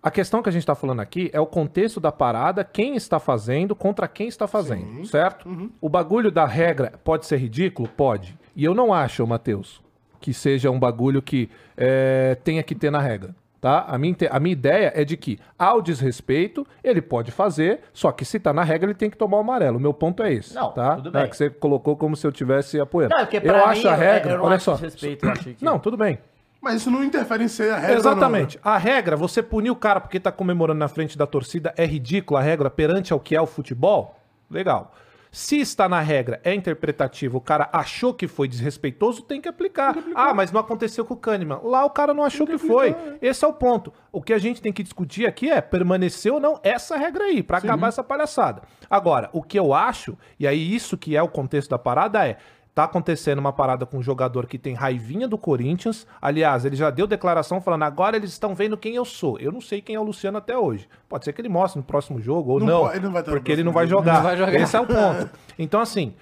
A 0.00 0.10
questão 0.10 0.42
que 0.42 0.48
a 0.48 0.52
gente 0.52 0.62
está 0.62 0.74
falando 0.74 1.00
aqui 1.00 1.28
é 1.32 1.40
o 1.40 1.46
contexto 1.46 2.00
da 2.00 2.12
parada, 2.12 2.62
quem 2.62 2.94
está 2.94 3.18
fazendo, 3.18 3.74
contra 3.74 4.06
quem 4.06 4.28
está 4.28 4.46
fazendo, 4.46 4.98
sim. 4.98 5.04
certo? 5.06 5.48
Uhum. 5.48 5.70
O 5.80 5.88
bagulho 5.88 6.30
da 6.30 6.46
regra 6.46 6.94
pode 7.02 7.26
ser 7.26 7.36
ridículo? 7.38 7.88
Pode. 7.88 8.38
E 8.54 8.64
eu 8.64 8.74
não 8.74 8.94
acho, 8.94 9.26
Matheus, 9.26 9.82
que 10.20 10.32
seja 10.32 10.70
um 10.70 10.78
bagulho 10.78 11.20
que 11.20 11.50
é, 11.76 12.36
tenha 12.44 12.62
que 12.62 12.76
ter 12.76 12.90
na 12.90 13.00
regra. 13.00 13.34
Tá? 13.60 13.86
A, 13.88 13.98
minha, 13.98 14.14
a 14.30 14.38
minha 14.38 14.52
ideia 14.52 14.92
é 14.94 15.04
de 15.04 15.16
que, 15.16 15.36
ao 15.58 15.82
desrespeito, 15.82 16.64
ele 16.84 17.02
pode 17.02 17.32
fazer, 17.32 17.80
só 17.92 18.12
que 18.12 18.24
se 18.24 18.38
tá 18.38 18.52
na 18.52 18.62
regra, 18.62 18.86
ele 18.90 18.94
tem 18.98 19.10
que 19.10 19.16
tomar 19.16 19.38
o 19.38 19.40
amarelo. 19.40 19.78
O 19.78 19.80
meu 19.80 19.92
ponto 19.92 20.22
é 20.22 20.32
esse. 20.32 20.54
Não, 20.54 20.70
tá? 20.70 20.94
tudo 20.94 21.10
Tá, 21.10 21.20
bem. 21.22 21.28
Que 21.30 21.36
você 21.36 21.50
colocou 21.50 21.96
como 21.96 22.14
se 22.16 22.24
eu 22.24 22.30
estivesse 22.30 22.78
apoiando. 22.78 23.14
Não, 23.16 23.22
é 23.22 23.24
porque 23.24 23.38
eu 23.38 23.40
pra 23.42 23.64
acho 23.64 23.82
mim, 23.82 23.88
a 23.88 23.92
eu- 23.92 23.98
regra. 23.98 24.32
eu 24.32 24.38
não 24.38 24.44
olha 24.44 24.54
acho 24.56 24.64
só. 24.64 24.74
desrespeito, 24.74 25.26
eu 25.26 25.32
acho 25.32 25.42
que- 25.54 25.64
Não, 25.64 25.76
tudo 25.78 25.96
bem. 25.96 26.18
Mas 26.60 26.76
isso 26.76 26.90
não 26.90 27.02
interfere 27.02 27.42
em 27.44 27.48
ser 27.48 27.72
a 27.72 27.78
regra. 27.78 27.96
Exatamente. 27.96 28.60
A 28.62 28.78
regra, 28.78 29.16
você 29.16 29.42
punir 29.42 29.70
o 29.70 29.76
cara 29.76 30.00
porque 30.00 30.20
tá 30.20 30.30
comemorando 30.30 30.78
na 30.78 30.88
frente 30.88 31.18
da 31.18 31.26
torcida, 31.26 31.74
é 31.76 31.84
ridícula 31.84 32.38
a 32.38 32.42
regra 32.42 32.70
perante 32.70 33.12
ao 33.12 33.18
que 33.18 33.34
é 33.34 33.40
o 33.40 33.46
futebol? 33.46 34.16
Legal. 34.50 34.92
Se 35.30 35.60
está 35.60 35.88
na 35.88 36.00
regra, 36.00 36.40
é 36.42 36.54
interpretativo, 36.54 37.38
o 37.38 37.40
cara 37.40 37.68
achou 37.72 38.14
que 38.14 38.26
foi 38.26 38.48
desrespeitoso, 38.48 39.22
tem 39.22 39.40
que 39.40 39.48
aplicar. 39.48 39.96
Ah, 40.14 40.32
mas 40.34 40.50
não 40.50 40.60
aconteceu 40.60 41.04
com 41.04 41.14
o 41.14 41.16
Kahneman. 41.16 41.60
Lá 41.62 41.84
o 41.84 41.90
cara 41.90 42.14
não 42.14 42.24
achou 42.24 42.46
que, 42.46 42.58
foi. 42.58 42.94
Esse 43.20 43.44
é 43.44 43.48
o 43.48 43.52
ponto. 43.52 43.92
O 44.10 44.22
que 44.22 44.32
a 44.32 44.38
gente 44.38 44.60
tem 44.60 44.72
que 44.72 44.82
discutir 44.82 45.26
aqui 45.26 45.50
é 45.50 45.60
permanecer 45.60 46.32
ou 46.32 46.40
não 46.40 46.58
essa 46.62 46.96
regra 46.96 47.24
aí, 47.24 47.42
pra 47.42 47.58
acabar 47.58 47.88
essa 47.88 48.02
palhaçada. 48.02 48.62
Agora, 48.88 49.28
o 49.32 49.42
que 49.42 49.58
eu 49.58 49.74
acho, 49.74 50.16
e 50.38 50.46
aí 50.46 50.74
isso 50.74 50.96
que 50.96 51.16
é 51.16 51.22
o 51.22 51.28
contexto 51.28 51.70
da 51.70 51.78
parada 51.78 52.26
é, 52.26 52.38
Tá 52.78 52.84
acontecendo 52.84 53.40
uma 53.40 53.52
parada 53.52 53.84
com 53.84 53.98
um 53.98 54.02
jogador 54.04 54.46
que 54.46 54.56
tem 54.56 54.72
raivinha 54.72 55.26
do 55.26 55.36
Corinthians. 55.36 56.06
Aliás, 56.22 56.64
ele 56.64 56.76
já 56.76 56.90
deu 56.90 57.08
declaração 57.08 57.60
falando: 57.60 57.82
agora 57.82 58.16
eles 58.16 58.30
estão 58.30 58.54
vendo 58.54 58.76
quem 58.76 58.94
eu 58.94 59.04
sou. 59.04 59.36
Eu 59.40 59.50
não 59.50 59.60
sei 59.60 59.82
quem 59.82 59.96
é 59.96 59.98
o 60.00 60.04
Luciano 60.04 60.38
até 60.38 60.56
hoje. 60.56 60.88
Pode 61.08 61.24
ser 61.24 61.32
que 61.32 61.40
ele 61.40 61.48
mostre 61.48 61.80
no 61.80 61.84
próximo 61.84 62.20
jogo 62.20 62.52
ou 62.52 62.60
Não 62.60 62.66
não. 62.84 62.94
ele 62.94 63.00
não 63.00 63.10
vai 63.10 63.24
porque 63.24 63.50
ele 63.50 63.64
próximo 63.64 63.64
não 63.64 63.72
vai 63.72 63.86
jogo. 63.88 64.02
jogar. 64.04 64.14
Não 64.14 64.22
vai 64.22 64.36
jogar. 64.36 64.54
Esse 64.54 64.76
é 64.76 64.80
o 64.80 64.86
ponto. 64.86 65.28
Então, 65.58 65.80
assim, 65.80 66.14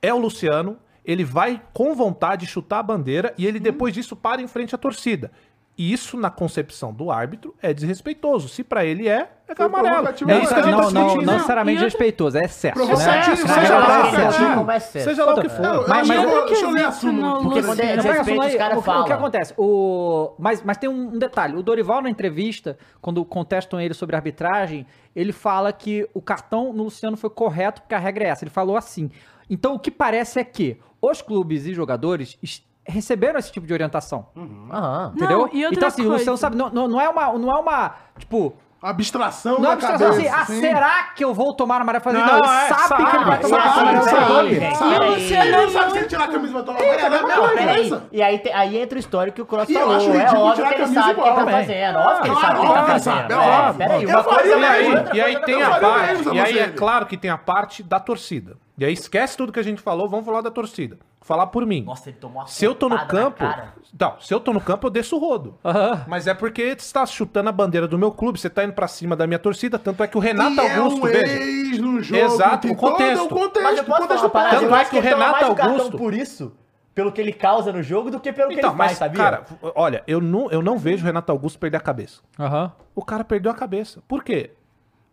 é 0.00 0.14
o 0.14 0.18
Luciano. 0.18 0.76
Ele 1.04 1.24
vai 1.24 1.60
com 1.72 1.96
vontade 1.96 2.46
chutar 2.46 2.78
a 2.78 2.82
bandeira 2.84 3.34
e 3.36 3.44
ele 3.44 3.58
depois 3.58 3.92
disso 3.92 4.14
para 4.14 4.40
em 4.40 4.46
frente 4.46 4.72
à 4.72 4.78
torcida. 4.78 5.32
Isso, 5.76 6.16
na 6.16 6.30
concepção 6.30 6.92
do 6.92 7.10
árbitro, 7.10 7.52
é 7.60 7.74
desrespeitoso. 7.74 8.48
Se 8.48 8.62
pra 8.62 8.84
ele 8.84 9.08
é, 9.08 9.28
é 9.48 9.62
amarelo. 9.62 10.06
É 10.06 10.10
É 10.10 10.12
isso 10.12 10.22
isso, 10.44 10.54
que 10.54 10.60
a 10.60 10.62
gente 10.62 10.70
não, 10.76 10.84
tá 10.84 10.90
não, 10.92 11.16
não 11.16 11.32
necessariamente 11.34 11.80
e 11.80 11.84
outra- 11.84 11.98
respeitoso, 11.98 12.38
é 12.38 12.40
excesso. 12.44 12.78
Né? 12.78 12.86
Provocativo, 12.86 13.48
Na 13.48 13.54
seja 13.54 13.78
lá 13.78 13.96
é 13.96 13.98
o 13.98 14.04
que 14.04 14.10
for. 14.10 14.70
é. 14.70 15.00
Seja 15.02 15.24
lá 15.24 15.34
o 15.34 15.40
que 15.40 15.48
for. 15.48 15.88
Mas- 15.88 16.08
mas- 16.08 16.08
Mas- 16.08 16.44
deixa 16.46 16.64
eu 16.64 16.70
ler 16.70 16.80
a 16.84 16.84
Porque 16.92 17.00
súmula. 17.00 17.42
Porque 17.42 17.62
quando 17.64 17.80
é 17.80 17.96
desrespeito, 17.96 18.42
só, 18.42 18.48
os 18.48 18.54
caras 18.54 18.78
o, 18.78 18.82
que- 18.82 18.90
o 18.90 18.92
que 18.92 19.00
falam. 19.00 19.12
acontece? 19.12 19.54
O, 19.58 20.34
mas, 20.38 20.62
mas 20.62 20.76
tem 20.76 20.88
um, 20.88 21.18
detalhe. 21.18 21.56
O 21.56 21.62
Dorival, 21.62 22.00
na 22.02 22.08
entrevista, 22.08 22.78
quando 23.00 23.24
contestam 23.24 23.80
ele 23.80 23.94
sobre 23.94 24.14
a 24.14 24.18
arbitragem, 24.20 24.86
ele 25.14 25.32
fala 25.32 25.72
que 25.72 26.08
o 26.14 26.22
cartão 26.22 26.72
no 26.72 26.84
Luciano 26.84 27.16
foi 27.16 27.30
correto 27.30 27.82
porque 27.82 27.94
a 27.96 27.98
regra 27.98 28.24
é 28.24 28.28
essa. 28.28 28.44
Ele 28.44 28.50
falou 28.50 28.76
assim. 28.76 29.10
Então, 29.50 29.74
o 29.74 29.78
que 29.78 29.90
parece 29.90 30.38
é 30.38 30.44
que 30.44 30.78
os 31.02 31.20
clubes 31.20 31.66
e 31.66 31.74
jogadores 31.74 32.38
es- 32.42 32.62
receberam 32.86 33.38
esse 33.38 33.50
tipo 33.52 33.66
de 33.66 33.72
orientação. 33.72 34.26
Aham. 34.36 35.12
Entendeu? 35.16 35.38
Não, 35.38 35.48
e 35.52 35.64
outra 35.64 35.76
então, 35.78 35.88
assim, 35.88 36.02
o 36.02 36.04
coisa. 36.06 36.18
Luciano 36.18 36.36
sabe. 36.38 36.56
Não, 36.56 36.70
não, 36.70 37.00
é 37.00 37.08
uma. 37.08 37.32
Não 37.38 37.50
é 37.50 37.58
uma. 37.60 37.94
Tipo. 38.18 38.54
Abstração 38.86 39.58
Não 39.60 39.70
é 39.70 39.72
abstração 39.72 40.08
assim, 40.10 40.24
cabeça, 40.24 40.36
ah, 40.42 40.44
sim. 40.44 40.60
será 40.60 41.04
que 41.16 41.24
eu 41.24 41.32
vou 41.32 41.54
tomar 41.54 41.80
amarelo? 41.80 42.04
Fazer, 42.04 42.18
Não, 42.18 42.26
não, 42.26 42.36
ele 42.36 42.46
é, 42.46 42.68
sabe, 42.68 42.82
sabe, 42.88 43.10
que 43.10 43.16
ele 43.16 43.24
vai 43.24 43.40
tomar 43.40 43.62
sabe, 43.62 43.80
amarelo. 43.80 44.04
sabe, 44.04 44.14
Sabe, 44.14 44.76
sabe. 44.76 45.30
E 45.30 45.36
aí- 45.38 45.48
Ele 45.48 45.56
não 45.56 45.70
sabe 45.70 45.90
se 45.92 45.98
ele 46.00 46.06
tirar 46.06 46.24
a 46.24 46.28
camisa 46.28 46.52
vai 46.52 46.62
tomar 46.64 46.80
amarelo. 46.82 47.00
É 47.30 47.32
a 47.32 47.48
peraí. 47.48 48.02
E 48.12 48.22
aí, 48.22 48.38
te- 48.40 48.52
aí 48.52 48.76
entra 48.76 48.96
o 48.96 49.00
histórico 49.00 49.36
que 49.36 49.40
o 49.40 49.46
Cross 49.46 49.72
falou. 49.72 49.96
acho 49.96 50.10
É 50.10 50.12
ridículo 50.18 50.40
óbvio 50.42 50.54
tirar 50.56 50.68
que 50.74 50.82
ele 50.82 50.92
sabe 50.92 51.10
o 51.18 51.22
que 51.24 51.30
tá 51.30 51.46
fazendo. 51.46 51.98
Óbvio 51.98 52.22
que 52.22 52.28
ele 52.28 52.40
sabe 52.40 52.58
o 52.58 52.60
que 52.60 52.66
tá 52.66 52.72
óbvio 52.72 52.86
fazendo. 52.86 53.16
é 53.16 53.34
É, 53.34 53.38
óbvio. 53.38 53.78
peraí, 53.78 54.06
uma 54.06 54.24
coisa 54.24 54.42
é 54.52 55.16
E 55.16 55.20
aí 55.22 55.34
é 55.34 55.38
tem 55.40 55.62
a 55.62 55.70
parte, 55.80 56.28
e 56.34 56.40
aí 56.40 56.58
é 56.58 56.68
claro 56.68 57.06
que 57.06 57.16
tem 57.16 57.30
a 57.30 57.38
parte 57.38 57.82
da 57.82 57.98
torcida. 57.98 58.58
E 58.76 58.84
aí 58.84 58.92
esquece 58.92 59.34
tudo 59.34 59.50
que 59.50 59.60
a 59.60 59.64
gente 59.64 59.80
falou, 59.80 60.10
vamos 60.10 60.26
falar 60.26 60.42
da 60.42 60.50
torcida. 60.50 60.98
Falar 61.24 61.46
por 61.46 61.64
mim. 61.64 61.82
Nossa, 61.84 62.10
ele 62.10 62.18
tomou 62.18 62.42
uma 62.42 62.46
Se 62.46 62.66
eu 62.66 62.74
tô 62.74 62.86
no 62.86 62.98
campo, 63.06 63.42
não, 63.98 64.20
se 64.20 64.34
eu 64.34 64.38
tô 64.38 64.52
no 64.52 64.60
campo 64.60 64.86
eu 64.86 64.90
desço 64.90 65.16
o 65.16 65.18
rodo. 65.18 65.58
Aham. 65.64 66.04
Mas 66.06 66.26
é 66.26 66.34
porque 66.34 66.76
você 66.78 66.92
tá 66.92 67.06
chutando 67.06 67.48
a 67.48 67.52
bandeira 67.52 67.88
do 67.88 67.96
meu 67.96 68.12
clube, 68.12 68.38
você 68.38 68.50
tá 68.50 68.62
indo 68.62 68.74
pra 68.74 68.86
cima 68.86 69.16
da 69.16 69.26
minha 69.26 69.38
torcida, 69.38 69.78
tanto 69.78 70.02
é 70.02 70.06
que 70.06 70.18
o 70.18 70.20
Renato 70.20 70.56
E 70.56 70.60
é 70.60 70.76
Augusto, 70.76 70.98
um 70.98 71.02
veja. 71.08 71.32
ex 71.32 71.78
no 71.78 72.02
jogo. 72.02 72.20
Exato, 72.22 72.68
o 72.68 72.76
contexto. 72.76 73.28
Contexto. 73.28 73.62
Mas 73.62 73.78
eu 73.78 73.84
posso 73.84 73.96
falar 74.02 74.08
contexto 74.08 74.30
parada? 74.30 74.60
Tanto 74.60 74.74
é 74.74 74.84
que 74.84 74.94
o 74.94 74.98
ele 74.98 75.10
toma 75.10 75.24
Renato 75.38 75.44
Augusto- 75.62 75.96
por 75.96 76.12
isso, 76.12 76.52
pelo 76.94 77.10
que 77.10 77.22
ele 77.22 77.32
causa 77.32 77.72
no 77.72 77.82
jogo, 77.82 78.10
do 78.10 78.20
que 78.20 78.30
pelo 78.30 78.50
que 78.50 78.56
Então, 78.58 78.70
ele 78.72 78.76
faz, 78.76 78.90
mas, 78.90 78.98
sabia? 78.98 79.16
cara, 79.24 79.44
olha, 79.74 80.04
eu 80.06 80.20
não, 80.20 80.50
eu 80.50 80.60
não 80.60 80.76
vejo 80.76 81.02
o 81.04 81.06
Renato 81.06 81.32
Augusto 81.32 81.58
perder 81.58 81.78
a 81.78 81.80
cabeça. 81.80 82.20
Aham. 82.38 82.70
O 82.94 83.02
cara 83.02 83.24
perdeu 83.24 83.50
a 83.50 83.54
cabeça. 83.54 84.02
Por 84.06 84.22
quê? 84.22 84.50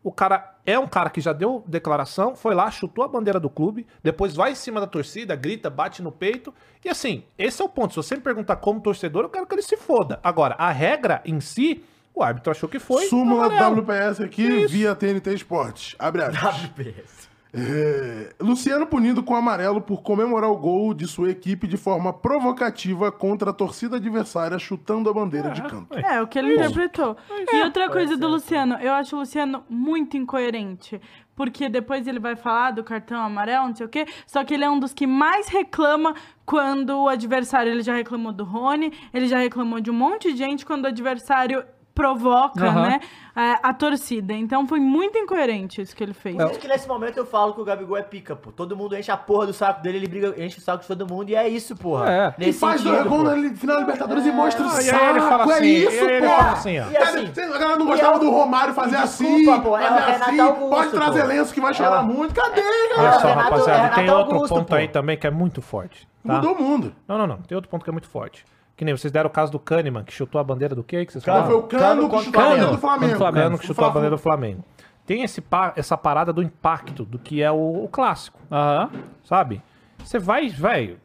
O 0.04 0.12
cara 0.12 0.56
é 0.66 0.80
um 0.80 0.88
cara 0.88 1.10
que 1.10 1.22
já 1.22 1.32
deu 1.32 1.64
declaração, 1.68 2.36
foi 2.36 2.56
lá, 2.56 2.72
chutou 2.72 3.04
a 3.04 3.08
bandeira 3.08 3.40
do 3.40 3.50
clube, 3.50 3.86
depois 4.02 4.36
vai 4.36 4.52
em 4.52 4.56
cima 4.56 4.80
da 4.80 4.88
torcida, 4.88 5.36
grita, 5.36 5.70
bate 5.70 6.02
no 6.02 6.12
peito. 6.12 6.54
E 6.84 6.90
assim, 6.90 7.24
esse 7.38 7.62
é 7.62 7.66
o 7.66 7.70
ponto. 7.70 7.94
Se 7.94 7.98
você 7.98 8.16
me 8.16 8.22
perguntar 8.22 8.56
como 8.56 8.82
torcedor, 8.82 9.24
eu 9.24 9.30
quero 9.30 9.46
que 9.46 9.54
ele 9.54 9.62
se 9.62 9.78
foda. 9.78 10.20
Agora, 10.24 10.56
a 10.58 10.72
regra 10.72 11.22
em 11.24 11.40
si, 11.40 11.84
o 12.16 12.24
árbitro 12.24 12.52
achou 12.52 12.68
que 12.68 12.80
foi. 12.80 13.06
Súmula 13.08 13.46
amarelo. 13.46 13.82
WPS 13.82 14.22
aqui 14.22 14.44
Isso. 14.44 14.74
via 14.74 14.96
TNT 14.96 15.34
Esportes. 15.34 15.96
Abre 16.00 16.24
aspas. 16.24 16.64
WPS. 16.64 17.31
É, 17.54 18.34
Luciano 18.40 18.88
punido 18.88 19.22
com 19.22 19.36
amarelo 19.36 19.82
por 19.82 20.02
comemorar 20.02 20.50
o 20.50 20.56
gol 20.56 20.94
de 20.94 21.06
sua 21.06 21.30
equipe 21.30 21.68
de 21.68 21.76
forma 21.76 22.14
provocativa 22.14 23.12
contra 23.12 23.50
a 23.50 23.54
torcida 23.54 23.98
adversária, 23.98 24.58
chutando 24.58 25.10
a 25.10 25.14
bandeira 25.14 25.52
de 25.52 25.62
canto. 25.62 25.98
É, 25.98 26.22
o 26.22 26.28
que 26.28 26.40
ele 26.40 26.56
interpretou. 26.56 27.18
E 27.52 27.64
outra 27.64 27.90
coisa 27.90 28.16
do 28.16 28.28
Luciano, 28.28 28.76
eu 28.76 28.94
acho 28.94 29.16
o 29.16 29.20
Luciano 29.20 29.66
muito 29.70 30.16
incoerente. 30.16 31.02
Porque 31.36 31.68
depois 31.68 32.08
ele 32.08 32.20
vai 32.20 32.36
falar 32.36 32.72
do 32.72 32.84
cartão 32.84 33.20
amarelo, 33.20 33.68
não 33.68 33.76
sei 33.76 33.86
o 33.86 33.90
quê. 33.90 34.06
Só 34.28 34.44
que 34.44 34.54
ele 34.54 34.64
é 34.64 34.70
um 34.70 34.80
dos 34.80 34.94
que 34.94 35.08
mais 35.08 35.48
reclama 35.48 36.14
quando 36.46 36.92
o 37.02 37.10
adversário. 37.10 37.72
Ele 37.72 37.82
já 37.82 37.96
reclamou 37.96 38.32
do 38.32 38.44
Rony, 38.44 38.94
ele 39.14 39.28
já 39.28 39.40
reclamou 39.40 39.80
de 39.80 39.90
um 39.90 39.94
monte 39.94 40.32
de 40.32 40.38
gente 40.38 40.66
quando 40.66 40.86
o 40.86 40.88
adversário 40.88 41.66
provoca, 41.94 42.66
Aham. 42.66 42.82
né? 42.90 43.00
é, 43.36 43.56
a 43.64 43.74
torcida. 43.74 44.34
Então 44.34 44.68
foi 44.68 44.80
muito 44.80 45.18
incoerente 45.18 45.82
isso 45.82 45.96
que 45.96 46.04
ele 46.04 46.14
fez. 46.14 46.36
Por 46.36 46.52
isso 46.52 46.60
que 46.60 46.68
nesse 46.68 46.88
momento 46.88 47.18
eu 47.18 47.26
falo 47.26 47.54
que 47.54 47.62
o 47.62 47.64
Gabigol 47.66 47.96
é 47.98 48.02
pica, 48.02 48.36
pô. 48.36 48.52
Todo 48.52 48.76
mundo 48.76 48.96
enche 48.98 49.10
a 49.12 49.16
porra 49.18 49.46
do 49.48 49.54
saco 49.54 49.82
dele, 49.82 49.98
ele 50.00 50.08
briga, 50.08 50.34
enche 50.44 50.58
o 50.58 50.62
saco 50.62 50.82
de 50.82 50.88
todo 50.88 51.08
mundo 51.08 51.30
e 51.30 51.36
é 51.36 51.48
isso, 51.48 51.76
porra. 51.76 52.12
É. 52.12 52.34
E 52.38 52.46
Nesse 52.48 52.60
faz 52.60 52.82
dois 52.82 52.98
sentido, 52.98 53.10
gols 53.10 53.30
pô. 53.30 53.36
na 53.36 53.54
final 53.56 53.76
da 53.76 53.82
Libertadores 53.82 54.26
e 54.26 54.32
mostra 54.32 54.64
o 54.66 54.70
Ah, 54.70 54.80
e 54.80 54.84
saco. 54.84 55.04
aí 55.04 55.10
ele 55.12 55.20
fala 55.22 55.44
é 55.44 55.56
assim, 55.56 55.66
isso, 55.68 55.92
e 55.96 56.00
aí 56.00 56.06
ele 56.16 56.28
porra. 56.28 56.38
fala 56.40 56.52
assim, 56.52 56.80
ó. 56.80 56.84
E 56.92 56.98
assim, 56.98 57.28
a 57.42 57.58
galera 57.58 57.78
não 57.78 57.86
e 57.86 57.90
gostava 57.90 58.16
é- 58.16 58.20
do 58.20 58.30
Romário 58.32 58.74
fazer 58.74 58.96
e 58.96 59.00
assim, 59.00 59.36
desculpa, 59.38 59.62
pô, 59.62 59.78
é 59.78 59.86
o 59.86 59.94
fazer 59.96 60.12
assim, 60.24 60.40
Augusto, 60.40 60.70
pode 60.70 60.92
trazer 60.92 61.22
pô. 61.22 61.28
lenço 61.28 61.54
que 61.54 61.62
vai 61.62 61.72
É 61.72 61.74
chorar 61.74 62.02
o- 62.02 62.06
muito. 62.06 62.34
Cadê, 62.34 62.62
É 62.62 63.00
Olha 63.00 63.12
só, 63.14 63.20
galera? 63.22 63.42
Rapaziada, 63.44 63.86
é 63.86 63.90
tem 63.96 64.10
outro 64.10 64.34
Augusto, 64.36 64.56
ponto 64.56 64.68
pô. 64.68 64.76
aí 64.76 64.88
também 64.88 65.18
que 65.18 65.26
é 65.28 65.32
muito 65.32 65.62
forte. 65.62 66.08
Tá? 66.28 66.34
Mudou 66.36 66.54
o 66.54 66.62
mundo. 66.62 66.94
Não, 67.08 67.18
não, 67.18 67.26
não. 67.28 67.38
Tem 67.38 67.56
outro 67.56 67.70
ponto 67.70 67.84
que 67.84 67.90
é 67.90 67.94
muito 67.94 68.08
forte. 68.10 68.46
Que 68.82 68.86
nem 68.86 68.98
vocês 68.98 69.12
deram 69.14 69.28
o 69.30 69.32
caso 69.32 69.52
do 69.52 69.60
Kahneman, 69.60 70.04
que 70.04 70.12
chutou 70.12 70.42
a 70.42 70.44
bandeira 70.44 70.74
do 70.74 70.84
quê 70.84 71.06
que 71.06 71.12
vocês 71.12 71.24
Cara, 71.24 71.44
falaram? 71.44 71.60
foi 71.60 71.78
o 71.78 71.80
Cano 71.80 72.02
que 72.02 72.10
contra 72.10 72.18
o 72.18 72.24
chutou 72.24 72.42
a 72.42 72.46
bandeira 72.50 72.72
do 72.72 72.78
Flamengo. 72.80 73.14
O 73.14 73.18
Flamengo 73.20 73.58
que 73.60 73.66
chutou 73.68 73.86
a 73.86 73.90
bandeira 73.92 74.16
do 74.16 74.18
Flamengo. 74.20 74.64
Tem 75.06 75.22
esse 75.22 75.40
pa- 75.40 75.74
essa 75.76 75.96
parada 75.96 76.34
do 76.34 76.42
impacto, 76.42 77.06
do 77.06 77.20
que 77.20 77.44
é 77.44 77.52
o, 77.52 77.84
o 77.84 77.88
clássico, 77.88 78.40
Aham. 78.52 78.90
sabe? 79.24 79.62
Você 80.04 80.20
vai, 80.20 80.50
vai. 80.50 80.98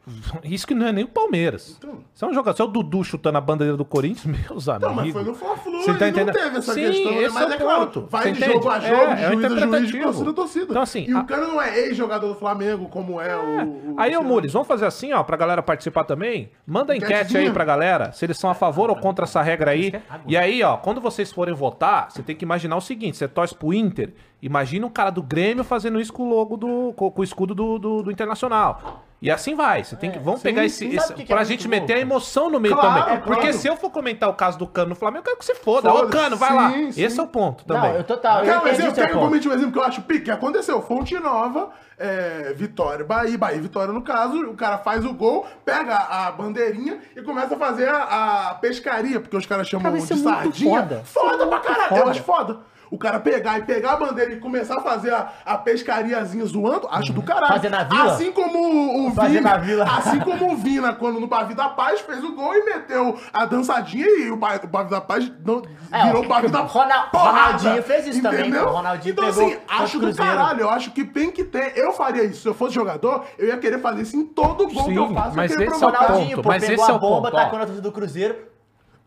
Isso 0.43 0.67
que 0.67 0.73
não 0.73 0.87
é 0.87 0.91
nem 0.91 1.03
o 1.03 1.07
Palmeiras. 1.07 1.79
Você 2.13 2.25
é 2.25 2.27
um 2.27 2.33
jogador. 2.33 2.55
Você 2.57 2.61
é 2.61 2.65
o 2.65 2.67
Dudu 2.67 3.03
chutando 3.03 3.37
a 3.37 3.41
bandeira 3.41 3.77
do 3.77 3.85
Corinthians, 3.85 4.25
meus 4.49 4.65
Não, 4.67 4.79
mas 4.79 4.83
amigos. 4.99 5.13
foi 5.13 5.23
no 5.23 5.33
Fla-Flu, 5.35 5.81
Você 5.81 5.93
tá 5.93 6.07
e 6.07 6.11
não 6.11 6.21
entendendo? 6.21 6.33
teve 6.33 6.57
essa 6.57 6.73
Sim, 6.73 6.81
questão, 6.81 7.11
né? 7.11 7.23
esse 7.23 7.33
Mas 7.33 7.49
é 7.49 7.53
é, 7.53 7.55
o 7.55 7.59
claro, 7.59 7.79
ponto. 7.87 8.07
vai 8.09 8.23
Você 8.23 8.31
de 8.31 8.37
entende? 8.37 8.53
jogo 8.53 8.69
a 8.69 8.77
É, 8.77 8.81
jogo, 8.89 9.11
é 9.11 9.17
juiz 9.31 9.45
a 9.45 9.49
juiz, 9.79 9.91
de 9.91 9.99
torcida 10.01 10.29
a 10.29 10.33
torcida. 10.33 10.65
Então, 10.69 10.81
assim, 10.81 11.05
e 11.07 11.11
a- 11.13 11.19
o 11.21 11.25
Cano 11.25 11.47
não 11.47 11.61
é 11.61 11.79
ex-jogador 11.79 12.27
do 12.27 12.35
Flamengo, 12.35 12.89
como 12.89 13.21
é, 13.21 13.35
o... 13.37 13.93
o 13.93 13.95
Aí, 13.97 14.15
ô. 14.17 14.23
Mules, 14.23 14.51
vamos 14.51 14.67
fazer 14.67 14.85
assim, 14.85 15.13
ó, 15.13 15.23
pra 15.23 15.37
galera 15.37 15.61
participar 15.63 16.03
também. 16.03 16.51
Manda 16.65 16.91
a 16.93 16.95
enquete 16.97 17.13
Enquetezinha. 17.13 17.41
aí 17.43 17.51
pra 17.51 17.63
galera, 17.63 18.11
se 18.11 18.25
eles 18.25 18.37
são 18.37 18.49
a 18.49 18.53
favor 18.53 18.89
ou 18.89 18.95
contra 18.97 19.23
essa 19.25 19.41
regra 19.41 19.71
aí. 19.71 19.93
E 20.27 20.35
aí, 20.35 20.61
ó, 20.63 20.75
quando 20.77 20.99
vocês 20.99 21.31
forem 21.31 21.53
votar, 21.53 22.11
você 22.11 22.21
tem 22.21 22.35
que 22.35 22.43
imaginar 22.43 22.75
o 22.75 22.81
seguinte: 22.81 23.15
você 23.17 23.27
torce 23.27 23.55
pro 23.55 23.73
Inter, 23.73 24.13
imagina 24.41 24.85
um 24.85 24.89
cara 24.89 25.09
do 25.09 25.21
Grêmio 25.21 25.63
fazendo 25.63 25.99
isso 25.99 26.13
com 26.13 26.23
o 26.23 26.29
logo 26.29 26.57
do. 26.57 26.93
com, 26.95 27.09
com 27.11 27.21
o 27.21 27.23
escudo 27.23 27.53
do, 27.55 27.77
do, 27.79 28.03
do 28.03 28.11
Internacional. 28.11 29.03
E 29.19 29.31
assim 29.31 29.55
vai. 29.55 29.83
Você 29.83 29.95
tem 29.95 30.11
que. 30.11 30.19
Vamos 30.19 30.43
pegar 30.43 30.63
esse. 30.63 30.77
sim. 30.77 30.87
esse 30.89 30.99
Sabe 30.99 31.13
o 31.13 31.15
que 31.15 31.23
que 31.25 31.33
é 31.33 31.35
pra 31.35 31.43
gente 31.43 31.67
meter 31.67 31.93
a 31.93 31.95
louco? 31.95 32.11
emoção 32.11 32.51
no 32.51 32.59
meio 32.59 32.75
Claro, 32.75 32.99
também. 33.01 33.15
é 33.15 33.17
Porque 33.17 33.41
claro. 33.41 33.57
se 33.57 33.67
eu 33.67 33.75
for 33.75 33.89
comentar 33.89 34.29
o 34.29 34.33
caso 34.35 34.59
do 34.59 34.67
Cano 34.67 34.89
no 34.89 34.95
Flamengo, 34.95 35.21
eu 35.21 35.23
quero 35.23 35.37
que 35.39 35.45
você 35.45 35.55
foda. 35.55 35.91
Ô, 35.91 35.97
Foda-se. 35.97 36.11
Cano, 36.11 36.37
vai 36.37 36.53
lá. 36.53 36.71
Sim, 36.71 36.91
sim. 36.91 37.01
Esse 37.01 37.19
é 37.19 37.23
o 37.23 37.27
ponto 37.27 37.65
também. 37.65 37.89
Não, 37.93 37.97
eu 37.97 38.03
total, 38.03 38.39
eu 38.41 38.45
Quer 38.45 38.53
um 38.53 38.57
entendi 38.59 38.73
exemplo? 38.75 38.91
o 38.91 38.95
seu 38.95 39.03
Quer 39.03 39.09
que 39.09 39.15
eu 39.15 39.19
ponto. 39.19 39.27
comente 39.29 39.49
um 39.49 39.53
exemplo 39.53 39.71
que 39.71 39.79
eu 39.79 39.83
acho 39.83 40.01
pique? 40.03 40.25
Que 40.25 40.29
aconteceu. 40.31 40.81
Fonte 40.83 41.15
Nova, 41.19 41.69
é, 41.97 42.53
Vitória, 42.55 43.03
Bahia, 43.03 43.35
Bahia, 43.39 43.59
Vitória 43.59 43.91
no 43.91 44.03
caso. 44.03 44.37
O 44.45 44.53
cara 44.53 44.77
faz 44.77 45.03
o 45.03 45.11
gol, 45.15 45.47
pega 45.65 45.95
a 45.95 46.31
bandeirinha 46.31 46.99
e 47.15 47.21
começa 47.23 47.55
a 47.55 47.57
fazer 47.57 47.89
a, 47.89 48.49
a 48.49 48.53
pescaria, 48.53 49.19
porque 49.19 49.35
os 49.35 49.47
caras 49.47 49.67
chamam 49.67 49.91
Cara, 49.91 49.97
de 49.97 50.13
é 50.13 50.15
sardinha. 50.15 50.79
foda. 50.83 51.01
Foda 51.05 51.47
pra 51.47 51.59
caralho. 51.59 51.91
Eu 51.93 51.97
Foda. 51.97 52.11
acho 52.11 52.21
foda. 52.23 52.59
O 52.89 52.97
cara 52.97 53.19
pegar 53.19 53.59
e 53.59 53.63
pegar 53.63 53.93
a 53.93 53.95
bandeira 53.97 54.31
e 54.33 54.39
começar 54.39 54.77
a 54.77 54.81
fazer 54.81 55.13
a, 55.13 55.29
a 55.45 55.57
pescariazinha 55.57 56.45
zoando, 56.45 56.87
acho 56.89 57.11
do 57.13 57.21
caralho. 57.21 57.47
Fazer 57.53 57.69
na 57.69 57.83
vila? 57.83 58.03
Assim 58.13 58.31
como 58.31 58.57
o, 58.59 59.07
o 59.07 59.11
Fazer 59.11 59.37
Vina, 59.39 59.49
na 59.51 59.57
vila. 59.57 59.83
assim 59.97 60.19
como 60.19 60.53
o 60.53 60.55
Vina, 60.57 60.93
quando 60.93 61.19
no 61.19 61.27
Bavi 61.27 61.53
da 61.53 61.69
Paz, 61.69 61.99
fez 62.01 62.23
o 62.23 62.33
gol 62.33 62.53
e 62.55 62.63
meteu 62.63 63.17
a 63.33 63.45
dançadinha 63.45 64.05
e 64.07 64.31
o, 64.31 64.37
Ba- 64.37 64.59
o 64.63 64.67
Bavi 64.67 64.89
da 64.89 65.01
Paz 65.01 65.31
não, 65.45 65.61
É, 65.91 66.05
virou 66.05 66.23
o- 66.23 66.27
Bavi 66.27 66.47
da 66.49 66.59
Ronal- 66.61 67.09
porrada, 67.11 67.37
Ronaldinho 67.57 67.83
fez 67.83 68.07
isso 68.07 68.21
também, 68.21 68.39
entendeu? 68.41 68.63
pô. 68.65 68.69
O 68.71 68.73
Ronaldinho 68.73 69.11
então, 69.13 69.25
pegou 69.25 69.45
assim, 69.47 69.57
acho 69.67 69.99
do 69.99 70.05
Cruzeiro. 70.05 70.31
caralho. 70.31 70.61
Eu 70.61 70.69
acho 70.69 70.91
que 70.91 71.03
tem 71.03 71.29
que 71.31 71.43
ter. 71.43 71.77
Eu 71.77 71.91
faria 71.93 72.23
isso. 72.23 72.41
Se 72.41 72.47
eu 72.47 72.53
fosse 72.53 72.73
jogador, 72.75 73.25
eu 73.37 73.47
ia 73.47 73.57
querer 73.57 73.79
fazer 73.79 74.01
isso 74.03 74.15
em 74.15 74.25
todo 74.25 74.67
gol 74.71 74.85
que 74.85 74.95
eu 74.95 75.07
Sim, 75.07 75.13
faço. 75.13 75.35
mas 75.35 75.51
eu 75.51 75.61
esse 75.61 75.83
é 75.83 75.87
o 75.87 75.91
ponto, 75.91 76.41
pô, 76.41 76.49
mas 76.49 76.63
pegou 76.65 76.83
esse 76.83 76.91
a 76.91 76.93
é 76.93 76.97
o 76.97 76.99
bomba, 76.99 77.29
ponto, 77.31 77.33
ó. 77.39 77.43
tacou 77.43 77.59
na 77.59 77.65
torcida 77.65 77.81
do 77.81 77.91
Cruzeiro. 77.91 78.35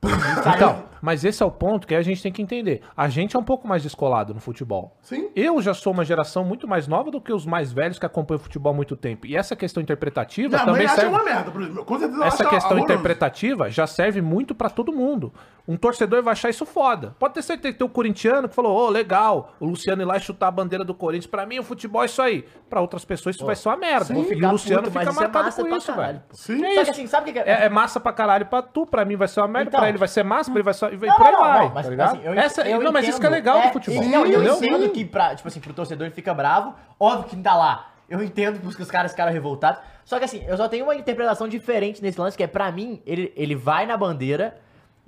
Então, 0.03 0.83
Mas 1.01 1.25
esse 1.25 1.43
é 1.43 1.47
o 1.47 1.51
ponto 1.51 1.87
que 1.87 1.95
a 1.95 2.03
gente 2.03 2.23
tem 2.23 2.31
que 2.33 2.43
entender. 2.43 2.83
A 2.97 3.09
gente 3.09 3.37
é 3.37 3.39
um 3.39 3.43
pouco 3.45 3.67
mais 3.67 3.83
descolado 3.83 4.35
no 4.35 4.41
futebol. 4.41 4.97
Sim. 5.03 5.31
Eu 5.35 5.61
já 5.63 5.73
sou 5.75 5.93
uma 5.93 6.05
geração 6.05 6.45
muito 6.45 6.67
mais 6.69 6.87
nova 6.87 7.11
do 7.11 7.21
que 7.21 7.33
os 7.33 7.47
mais 7.47 7.73
velhos 7.73 7.99
que 7.99 8.07
acompanham 8.07 8.39
o 8.41 8.43
futebol 8.43 8.73
há 8.73 8.77
muito 8.77 8.97
tempo. 8.97 9.27
E 9.27 9.37
essa 9.37 9.55
questão 9.57 9.83
interpretativa 9.83 10.49
Minha 10.49 10.59
também 10.61 10.75
mãe 10.83 10.87
acha 10.87 10.97
serve. 11.03 11.11
uma 11.15 11.25
merda, 11.25 11.51
por 11.51 11.63
exemplo. 11.63 11.85
Com 11.85 11.99
certeza 11.99 12.25
Essa 12.25 12.45
questão 12.45 12.71
horroroso. 12.73 12.85
interpretativa 12.85 13.71
já 13.71 13.87
serve 13.87 14.21
muito 14.21 14.55
pra 14.55 14.69
todo 14.71 14.93
mundo. 14.93 15.33
Um 15.69 15.77
torcedor 15.77 16.23
vai 16.23 16.33
achar 16.33 16.51
isso 16.51 16.67
foda. 16.67 17.15
Pode 17.19 17.35
ter 17.35 17.43
certeza 17.43 17.73
que 17.73 17.79
tem 17.79 17.87
o 17.87 17.91
corintiano 17.91 18.49
que 18.49 18.55
falou: 18.55 18.77
ô, 18.77 18.89
legal, 18.91 19.55
o 19.61 19.67
Luciano 19.67 20.03
ir 20.03 20.05
lá 20.05 20.17
e 20.17 20.21
chutar 20.21 20.49
a 20.49 20.51
bandeira 20.51 20.85
do 20.85 20.95
Corinthians. 20.95 21.27
Pra 21.27 21.47
mim, 21.47 21.59
o 21.61 21.63
futebol 21.63 22.03
é 22.03 22.07
isso 22.07 22.21
aí. 22.21 22.45
Pra 22.69 22.81
outras 22.81 23.05
pessoas, 23.05 23.37
isso 23.37 23.45
vai 23.47 23.55
ser 23.55 23.69
uma 23.69 23.77
merda. 23.77 24.13
Vou 24.13 24.25
E 24.33 24.45
o 24.45 24.51
Luciano 24.51 24.83
puto, 24.85 24.99
fica 24.99 25.11
isso 25.11 25.19
é 25.21 25.23
marcado 25.23 25.45
massa 25.45 25.63
com 25.63 25.77
isso, 25.77 25.87
caralho, 25.87 26.07
velho. 26.15 26.23
Sim. 26.33 26.59
Só 26.75 26.85
que 26.85 26.91
assim, 26.91 27.07
sabe 27.07 27.31
o 27.31 27.33
que 27.35 27.41
que 27.43 27.49
É, 27.49 27.67
é 27.67 27.69
massa 27.69 28.01
pra 28.01 28.13
caralho 28.13 28.47
pra 28.47 28.63
tu, 28.63 28.85
pra 28.87 29.05
mim 29.05 29.15
vai 29.17 29.29
ser 29.29 29.41
uma 29.41 29.49
merda, 29.49 29.69
Então. 29.69 29.81
pra 29.81 29.89
ele 29.89 29.99
vai 29.99 30.09
ser 30.09 30.25
massa, 30.25 30.51
pra 30.51 30.59
ele 30.59 30.65
vai 30.65 30.75
ser. 30.75 30.90
E 30.93 30.97
Não, 30.97 31.17
por 31.17 31.27
aí 31.27 31.33
não, 31.33 31.41
vai. 31.41 31.59
não, 31.61 31.75
mas, 31.75 31.85
tá 31.87 31.91
ligado? 31.91 32.17
assim, 32.17 32.25
eu, 32.25 32.33
Essa, 32.35 32.69
eu 32.69 32.81
não, 32.81 32.93
mas 32.93 33.07
isso 33.09 33.21
que 33.21 33.27
é 33.27 33.29
entendo. 33.31 33.39
legal 33.39 33.63
do 33.63 33.73
futebol. 33.73 34.03
Não, 34.05 34.27
eu 34.27 34.43
entendeu? 34.43 34.57
entendo 34.57 34.91
que, 34.91 35.05
pra, 35.05 35.35
tipo 35.35 35.49
assim, 35.49 35.61
pro 35.61 35.73
torcedor 35.73 36.07
ele 36.07 36.15
fica 36.15 36.33
bravo. 36.35 36.75
Óbvio 36.99 37.25
que 37.29 37.37
não 37.37 37.43
tá 37.43 37.55
lá. 37.55 37.91
Eu 38.09 38.23
entendo 38.23 38.59
que 38.75 38.83
os 38.83 38.91
caras 38.91 39.13
ficaram 39.13 39.33
revoltados. 39.33 39.81
Só 40.05 40.19
que 40.19 40.25
assim, 40.25 40.45
eu 40.49 40.57
só 40.57 40.69
tenho 40.69 40.85
uma 40.85 40.97
interpretação 40.97 41.47
diferente 41.47 42.03
nesse 42.03 42.21
lance, 42.21 42.37
que 42.37 42.43
é 42.43 42.47
pra 42.49 42.73
mim, 42.73 43.01
ele, 43.07 43.33
ele 43.37 43.55
vai 43.55 43.87
na 43.87 43.97
bandeira 43.97 44.57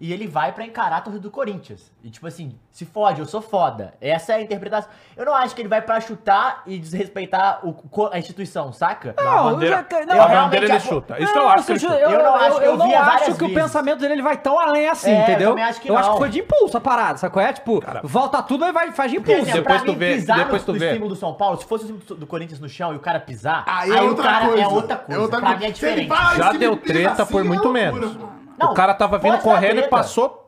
e 0.05 0.13
ele 0.13 0.27
vai 0.27 0.51
pra 0.51 0.65
encarar 0.65 0.97
a 0.97 1.01
torcida 1.01 1.23
do 1.23 1.31
Corinthians. 1.31 1.93
E 2.03 2.11
tipo 2.11 2.27
assim, 2.27 2.59
se 2.73 2.85
fode, 2.85 3.21
eu 3.21 3.25
sou 3.27 3.41
foda. 3.41 3.95
Essa 4.01 4.33
é 4.33 4.37
a 4.37 4.43
interpretação. 4.43 4.91
Eu 5.17 5.25
não 5.25 5.33
acho 5.33 5.55
que 5.55 5.63
ele 5.63 5.69
vai 5.69 5.81
pra 5.81 6.01
chutar 6.01 6.63
e 6.67 6.77
desrespeitar 6.77 7.61
o, 7.65 7.77
a 8.11 8.19
instituição, 8.19 8.73
saca? 8.73 9.15
a 9.17 9.23
Não, 9.23 9.45
bandeira, 9.53 9.87
eu 9.89 9.99
já- 10.01 10.07
não, 10.07 10.17
não, 10.17 10.25
a 10.25 10.29
bandeira 10.43 10.67
ele 10.67 10.73
a- 10.75 10.81
chuta. 10.81 11.23
Isso 11.23 11.33
Não, 11.33 11.43
eu 11.43 11.49
acho 11.51 11.67
que 11.67 11.73
ele 11.73 11.79
chuta. 11.79 11.95
Eu 11.95 12.23
não 12.23 12.35
acho, 12.35 12.59
eu 12.59 12.77
não 12.77 12.87
via 12.89 13.01
acho 13.01 13.11
várias 13.21 13.39
que 13.39 13.45
o 13.45 13.55
pensamento 13.55 14.01
dele 14.01 14.15
ele 14.15 14.23
vai 14.23 14.37
tão 14.37 14.59
além 14.59 14.89
assim, 14.89 15.11
É, 15.13 15.19
eu 15.19 15.23
entendeu? 15.23 15.49
também 15.51 15.65
acho 15.65 15.81
que 15.81 15.89
eu 15.89 15.97
acho 15.97 16.09
não. 16.09 16.15
que 16.15 16.19
foi 16.21 16.29
de 16.31 16.41
impulso 16.41 16.77
a 16.77 16.81
parada, 16.81 17.31
qual 17.31 17.47
é? 17.47 17.53
Tipo, 17.53 17.81
volta 18.03 18.43
tudo 18.43 18.65
e 18.67 18.73
vai, 18.73 18.91
faz 18.91 19.09
de 19.13 19.19
Porque, 19.19 19.33
impulso. 19.35 19.51
assim, 19.53 19.61
Depois 19.61 19.77
pra 19.83 19.87
tu 19.87 19.93
mim, 19.93 19.99
vê, 19.99 20.15
pisar 20.15 20.37
depois 20.39 20.67
no, 20.67 20.73
tu 20.75 20.79
vê. 20.81 20.93
símbolo 20.95 21.11
do 21.11 21.17
São 21.17 21.35
Paulo, 21.35 21.59
se 21.59 21.65
fosse 21.67 21.85
o 21.85 21.87
símbolo 21.87 22.17
do- 22.17 22.27
Corinthians 22.27 22.59
no 22.59 22.69
chão 22.69 22.93
e 22.93 22.97
o 22.97 23.01
cara 23.01 23.21
pisar, 23.21 23.63
Aí, 23.69 23.93
aí, 23.93 23.99
é 23.99 24.03
o 24.03 24.09
outra 24.09 24.25
cara 24.25 24.47
coisa. 24.47 24.63
é 24.63 24.67
outra 24.67 24.97
coisa. 24.97 25.21
outra 25.21 25.39
pra 25.39 25.47
coisa. 25.51 25.61
mim 25.61 25.67
é 25.67 25.71
diferente. 25.71 26.09
Já 26.37 26.53
deu 26.53 26.77
treta 26.77 27.23
assim, 27.23 27.33
por 27.33 27.41
é 27.41 27.45
muito 27.45 27.71
menos. 27.71 28.17
Não, 28.59 28.73
o 28.73 28.75
cara 28.75 28.95
tava 28.95 29.19
vindo 29.19 29.39
correndo 29.39 29.81
e 29.81 29.89
passou. 29.89 30.42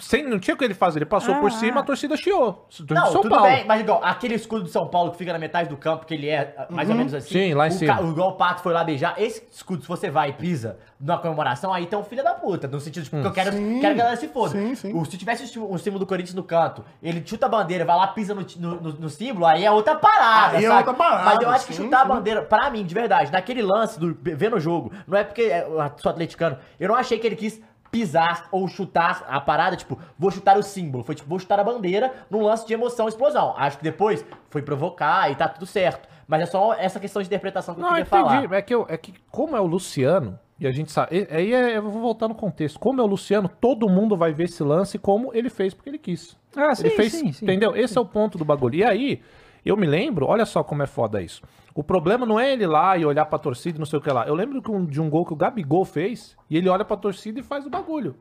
Sem, 0.00 0.22
não 0.28 0.38
tinha 0.38 0.54
o 0.54 0.58
que 0.58 0.64
ele 0.64 0.74
fazer. 0.74 0.98
Ele 0.98 1.06
passou 1.06 1.34
por 1.36 1.50
cima, 1.52 1.80
a 1.80 1.82
torcida 1.82 2.16
chiou. 2.16 2.66
Não, 2.90 3.06
São 3.12 3.22
tudo 3.22 3.34
Paulo. 3.34 3.50
bem, 3.50 3.64
mas 3.66 3.80
igual, 3.80 4.00
aquele 4.04 4.34
escudo 4.34 4.64
de 4.64 4.70
São 4.70 4.86
Paulo 4.88 5.10
que 5.12 5.18
fica 5.18 5.32
na 5.32 5.38
metade 5.38 5.68
do 5.68 5.76
campo, 5.76 6.04
que 6.06 6.14
ele 6.14 6.28
é 6.28 6.54
ah, 6.58 6.66
mais 6.70 6.88
ou 6.90 6.94
menos 6.96 7.14
assim. 7.14 7.28
Sim, 7.32 7.54
lá 7.54 7.66
em 7.66 7.70
o 7.70 7.72
cima. 7.72 7.96
ca- 7.96 8.02
Igual 8.02 8.30
o 8.30 8.32
Pato 8.34 8.62
foi 8.62 8.72
lá 8.72 8.84
beijar. 8.84 9.14
Esse 9.20 9.42
escudo, 9.52 9.82
se 9.82 9.88
você 9.88 10.10
vai 10.10 10.30
e 10.30 10.32
pisa 10.32 10.78
numa 11.00 11.18
comemoração, 11.18 11.72
aí 11.72 11.86
tem 11.86 11.98
um 11.98 12.04
filho 12.04 12.22
da 12.24 12.34
puta. 12.34 12.66
No 12.68 12.80
sentido 12.80 13.04
de 13.04 13.10
que 13.10 13.16
eu 13.16 13.32
quero, 13.32 13.52
Sim, 13.52 13.80
quero 13.80 13.94
que 13.94 14.00
a 14.00 14.04
galera 14.04 14.16
se 14.16 14.28
foda. 14.28 14.50
sim, 14.52 14.74
sim. 14.74 14.92
O- 14.98 15.04
se 15.04 15.16
tivesse 15.16 15.44
o, 15.44 15.46
símbolo- 15.46 15.74
o 15.74 15.78
símbolo 15.78 15.98
do 16.00 16.06
Corinthians 16.06 16.34
no 16.34 16.42
canto, 16.42 16.84
ele 17.02 17.22
chuta 17.24 17.46
a 17.46 17.48
bandeira, 17.48 17.84
vai 17.84 17.96
lá, 17.96 18.06
pisa 18.08 18.34
no, 18.34 18.44
no, 18.58 18.80
no- 18.80 18.92
no 18.92 19.08
símbolo, 19.10 19.46
aí 19.46 19.64
é 19.64 19.70
outra 19.70 19.94
parada. 19.96 20.56
Aí 20.58 20.64
é 20.64 20.68
sabe? 20.68 20.78
outra 20.80 20.94
parada, 20.94 21.24
Mas 21.24 21.40
eu 21.40 21.50
acho 21.50 21.66
que 21.66 21.74
sim, 21.74 21.84
chutar 21.84 22.02
a 22.02 22.04
bandeira, 22.04 22.42
pra 22.42 22.70
mim, 22.70 22.84
de 22.84 22.94
verdade, 22.94 23.30
naquele 23.32 23.62
lance 23.62 23.98
do 23.98 24.16
vendo 24.22 24.56
o 24.56 24.60
jogo, 24.60 24.92
não 25.06 25.16
é 25.18 25.24
porque 25.24 25.42
é, 25.42 25.62
eu 25.62 25.92
sou 25.98 26.10
atleticano, 26.10 26.56
eu 26.78 26.88
não 26.88 26.94
achei 26.94 27.18
que 27.18 27.26
ele 27.26 27.36
quis 27.36 27.60
pisar 27.90 28.48
ou 28.50 28.66
chutar 28.68 29.24
a 29.28 29.40
parada, 29.40 29.76
tipo, 29.76 29.98
vou 30.18 30.30
chutar 30.30 30.56
o 30.58 30.62
símbolo. 30.62 31.04
Foi 31.04 31.14
tipo, 31.14 31.28
vou 31.28 31.38
chutar 31.38 31.58
a 31.60 31.64
bandeira 31.64 32.12
num 32.30 32.42
lance 32.42 32.66
de 32.66 32.74
emoção, 32.74 33.08
explosão. 33.08 33.54
Acho 33.56 33.78
que 33.78 33.84
depois 33.84 34.24
foi 34.50 34.62
provocar 34.62 35.30
e 35.30 35.34
tá 35.34 35.48
tudo 35.48 35.66
certo. 35.66 36.08
Mas 36.28 36.42
é 36.42 36.46
só 36.46 36.74
essa 36.74 36.98
questão 36.98 37.22
de 37.22 37.28
interpretação 37.28 37.74
que 37.74 37.80
eu 37.80 37.82
Não, 37.82 37.90
queria 37.90 38.02
entendi. 38.02 38.22
falar. 38.24 38.52
É 38.54 38.62
que, 38.62 38.74
eu- 38.74 38.86
é 38.88 38.96
que 38.96 39.14
como 39.30 39.56
é 39.56 39.60
o 39.60 39.66
Luciano, 39.66 40.38
e 40.58 40.66
a 40.66 40.72
gente 40.72 40.90
sabe. 40.90 41.16
e- 41.30 41.34
Aí 41.34 41.52
é- 41.54 41.76
eu 41.76 41.82
vou 41.82 42.00
voltar 42.02 42.26
no 42.28 42.34
contexto. 42.34 42.78
Como 42.80 43.00
é 43.00 43.04
o 43.04 43.06
Luciano, 43.06 43.48
todo 43.48 43.88
mundo 43.88 44.16
vai 44.16 44.32
ver 44.32 44.44
esse 44.44 44.62
lance 44.62 44.98
como 44.98 45.32
ele 45.32 45.48
fez 45.48 45.72
porque 45.72 45.88
ele 45.90 45.98
quis. 45.98 46.36
Ah, 46.56 46.74
sim, 46.74 46.86
ele 46.86 46.96
fez, 46.96 47.12
sim, 47.12 47.30
sim. 47.32 47.44
entendeu? 47.44 47.76
Esse 47.76 47.96
é 47.96 48.00
o 48.00 48.04
ponto 48.06 48.36
do 48.38 48.44
bagulho. 48.44 48.74
E 48.74 48.82
aí, 48.84 49.22
eu 49.68 49.76
me 49.76 49.86
lembro, 49.86 50.26
olha 50.26 50.46
só 50.46 50.62
como 50.62 50.82
é 50.82 50.86
foda 50.86 51.20
isso. 51.20 51.42
O 51.74 51.82
problema 51.82 52.24
não 52.24 52.38
é 52.40 52.52
ele 52.52 52.66
lá 52.66 52.96
e 52.96 53.04
olhar 53.04 53.26
pra 53.26 53.38
torcida 53.38 53.76
e 53.76 53.78
não 53.78 53.86
sei 53.86 53.98
o 53.98 54.02
que 54.02 54.10
lá. 54.10 54.26
Eu 54.26 54.34
lembro 54.34 54.62
de 54.86 55.00
um 55.00 55.10
gol 55.10 55.26
que 55.26 55.32
o 55.32 55.36
Gabigol 55.36 55.84
fez, 55.84 56.36
e 56.48 56.56
ele 56.56 56.68
olha 56.68 56.84
pra 56.84 56.96
torcida 56.96 57.40
e 57.40 57.42
faz 57.42 57.66
o 57.66 57.70
bagulho. 57.70 58.16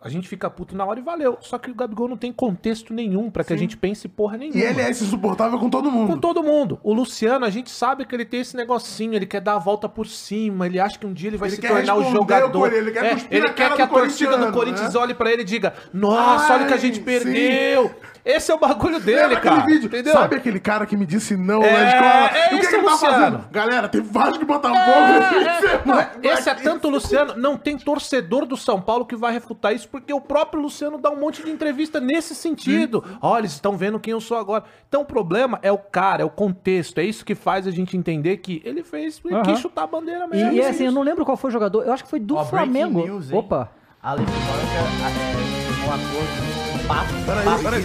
A 0.00 0.08
gente 0.08 0.28
fica 0.28 0.48
puto 0.48 0.76
na 0.76 0.84
hora 0.84 1.00
e 1.00 1.02
valeu. 1.02 1.38
Só 1.40 1.58
que 1.58 1.70
o 1.70 1.74
Gabigol 1.74 2.06
não 2.08 2.16
tem 2.16 2.32
contexto 2.32 2.94
nenhum 2.94 3.30
pra 3.30 3.42
que 3.42 3.52
a 3.52 3.56
gente 3.56 3.76
pense 3.76 4.06
porra 4.06 4.36
nenhuma. 4.36 4.56
E 4.58 4.62
ele 4.62 4.80
é 4.80 4.90
insuportável 4.90 5.58
com 5.58 5.68
todo 5.68 5.90
mundo. 5.90 6.12
Com 6.12 6.18
todo 6.18 6.40
mundo. 6.40 6.78
O 6.84 6.92
Luciano, 6.92 7.44
a 7.44 7.50
gente 7.50 7.68
sabe 7.68 8.04
que 8.04 8.14
ele 8.14 8.24
tem 8.24 8.40
esse 8.40 8.56
negocinho, 8.56 9.14
ele 9.14 9.26
quer 9.26 9.40
dar 9.40 9.54
a 9.54 9.58
volta 9.58 9.88
por 9.88 10.06
cima, 10.06 10.66
ele 10.66 10.78
acha 10.78 10.96
que 10.96 11.04
um 11.06 11.12
dia 11.12 11.28
ele 11.30 11.36
vai 11.36 11.48
Ele 11.48 11.56
se 11.56 11.62
tornar 11.62 11.96
o 11.96 12.04
jogador. 12.12 12.70
Corinthians, 12.70 12.80
ele 12.86 12.90
quer 12.92 13.04
É, 13.04 13.26
ele 13.36 13.48
quer 13.50 13.74
que 13.74 13.82
a 13.82 13.86
torcida 13.88 14.30
do 14.30 14.36
corintiano, 14.36 14.52
Corinthians 14.52 14.94
né? 14.94 15.00
olhe 15.00 15.14
pra 15.14 15.32
ele 15.32 15.42
e 15.42 15.44
diga: 15.44 15.74
Nossa, 15.92 16.54
olha 16.54 16.62
o 16.62 16.66
que 16.68 16.72
a 16.74 16.76
Ai, 16.76 16.80
gente 16.80 16.98
sim. 16.98 17.02
perdeu. 17.02 17.90
Esse 18.24 18.52
é 18.52 18.54
o 18.54 18.58
bagulho 18.58 19.00
dele, 19.00 19.22
Lembra 19.22 19.40
cara. 19.40 19.64
vídeo? 19.64 19.86
Entendeu? 19.86 20.12
Sabe 20.12 20.36
aquele 20.36 20.60
cara 20.60 20.84
que 20.84 20.94
me 20.96 21.06
disse 21.06 21.34
não 21.34 21.62
É, 21.62 21.72
na 21.72 21.88
escola? 21.88 22.38
é 22.38 22.46
o 22.46 22.48
que, 22.50 22.54
esse 22.56 22.68
que 22.68 22.74
ele 22.76 22.84
tá 22.84 22.96
fazendo? 22.98 23.44
Galera, 23.50 23.88
tem 23.88 24.02
Vasco 24.02 24.42
e 24.42 24.44
Botafogo 24.44 24.78
É, 24.80 25.64
é, 25.64 25.80
não, 25.86 26.32
esse 26.34 26.50
é 26.50 26.54
tanto 26.54 26.88
o 26.88 26.90
Luciano, 26.90 27.34
não 27.36 27.56
tem 27.56 27.78
torcedor 27.78 28.44
do 28.44 28.54
São 28.54 28.82
Paulo 28.82 29.06
que 29.06 29.16
vai 29.16 29.32
refutar 29.32 29.74
isso, 29.74 29.87
porque 29.90 30.12
o 30.12 30.20
próprio 30.20 30.60
Luciano 30.62 30.98
dá 30.98 31.10
um 31.10 31.16
monte 31.18 31.42
de 31.42 31.50
entrevista 31.50 32.00
nesse 32.00 32.34
sentido. 32.34 33.02
Olha, 33.20 33.40
eles 33.42 33.52
estão 33.52 33.76
vendo 33.76 33.98
quem 33.98 34.12
eu 34.12 34.20
sou 34.20 34.36
agora. 34.36 34.64
Então 34.88 35.02
o 35.02 35.04
problema 35.04 35.58
é 35.62 35.72
o 35.72 35.78
cara, 35.78 36.22
é 36.22 36.24
o 36.24 36.30
contexto, 36.30 36.98
é 36.98 37.04
isso 37.04 37.24
que 37.24 37.34
faz 37.34 37.66
a 37.66 37.70
gente 37.70 37.96
entender 37.96 38.36
que 38.38 38.60
ele 38.64 38.82
fez, 38.82 39.20
ele 39.24 39.34
Aham. 39.34 39.42
quis 39.44 39.58
chutar 39.60 39.84
a 39.84 39.86
bandeira 39.86 40.24
E, 40.26 40.28
mesmo. 40.28 40.52
e 40.52 40.60
assim, 40.60 40.84
eu 40.86 40.92
não 40.92 41.02
lembro 41.02 41.24
qual 41.24 41.36
foi 41.36 41.48
o 41.48 41.52
jogador, 41.52 41.82
eu 41.84 41.92
acho 41.92 42.04
que 42.04 42.10
foi 42.10 42.20
do 42.20 42.34
breaking 42.34 42.50
Flamengo. 42.50 43.02
news? 43.04 43.32
Opa. 43.32 43.70
Alex 44.02 44.30
Manga 44.30 44.42
é, 44.42 45.88
um 45.88 45.92
acordo 45.92 46.86
Pato. 46.86 47.12
Peraí, 47.26 47.62
peraí. 47.62 47.82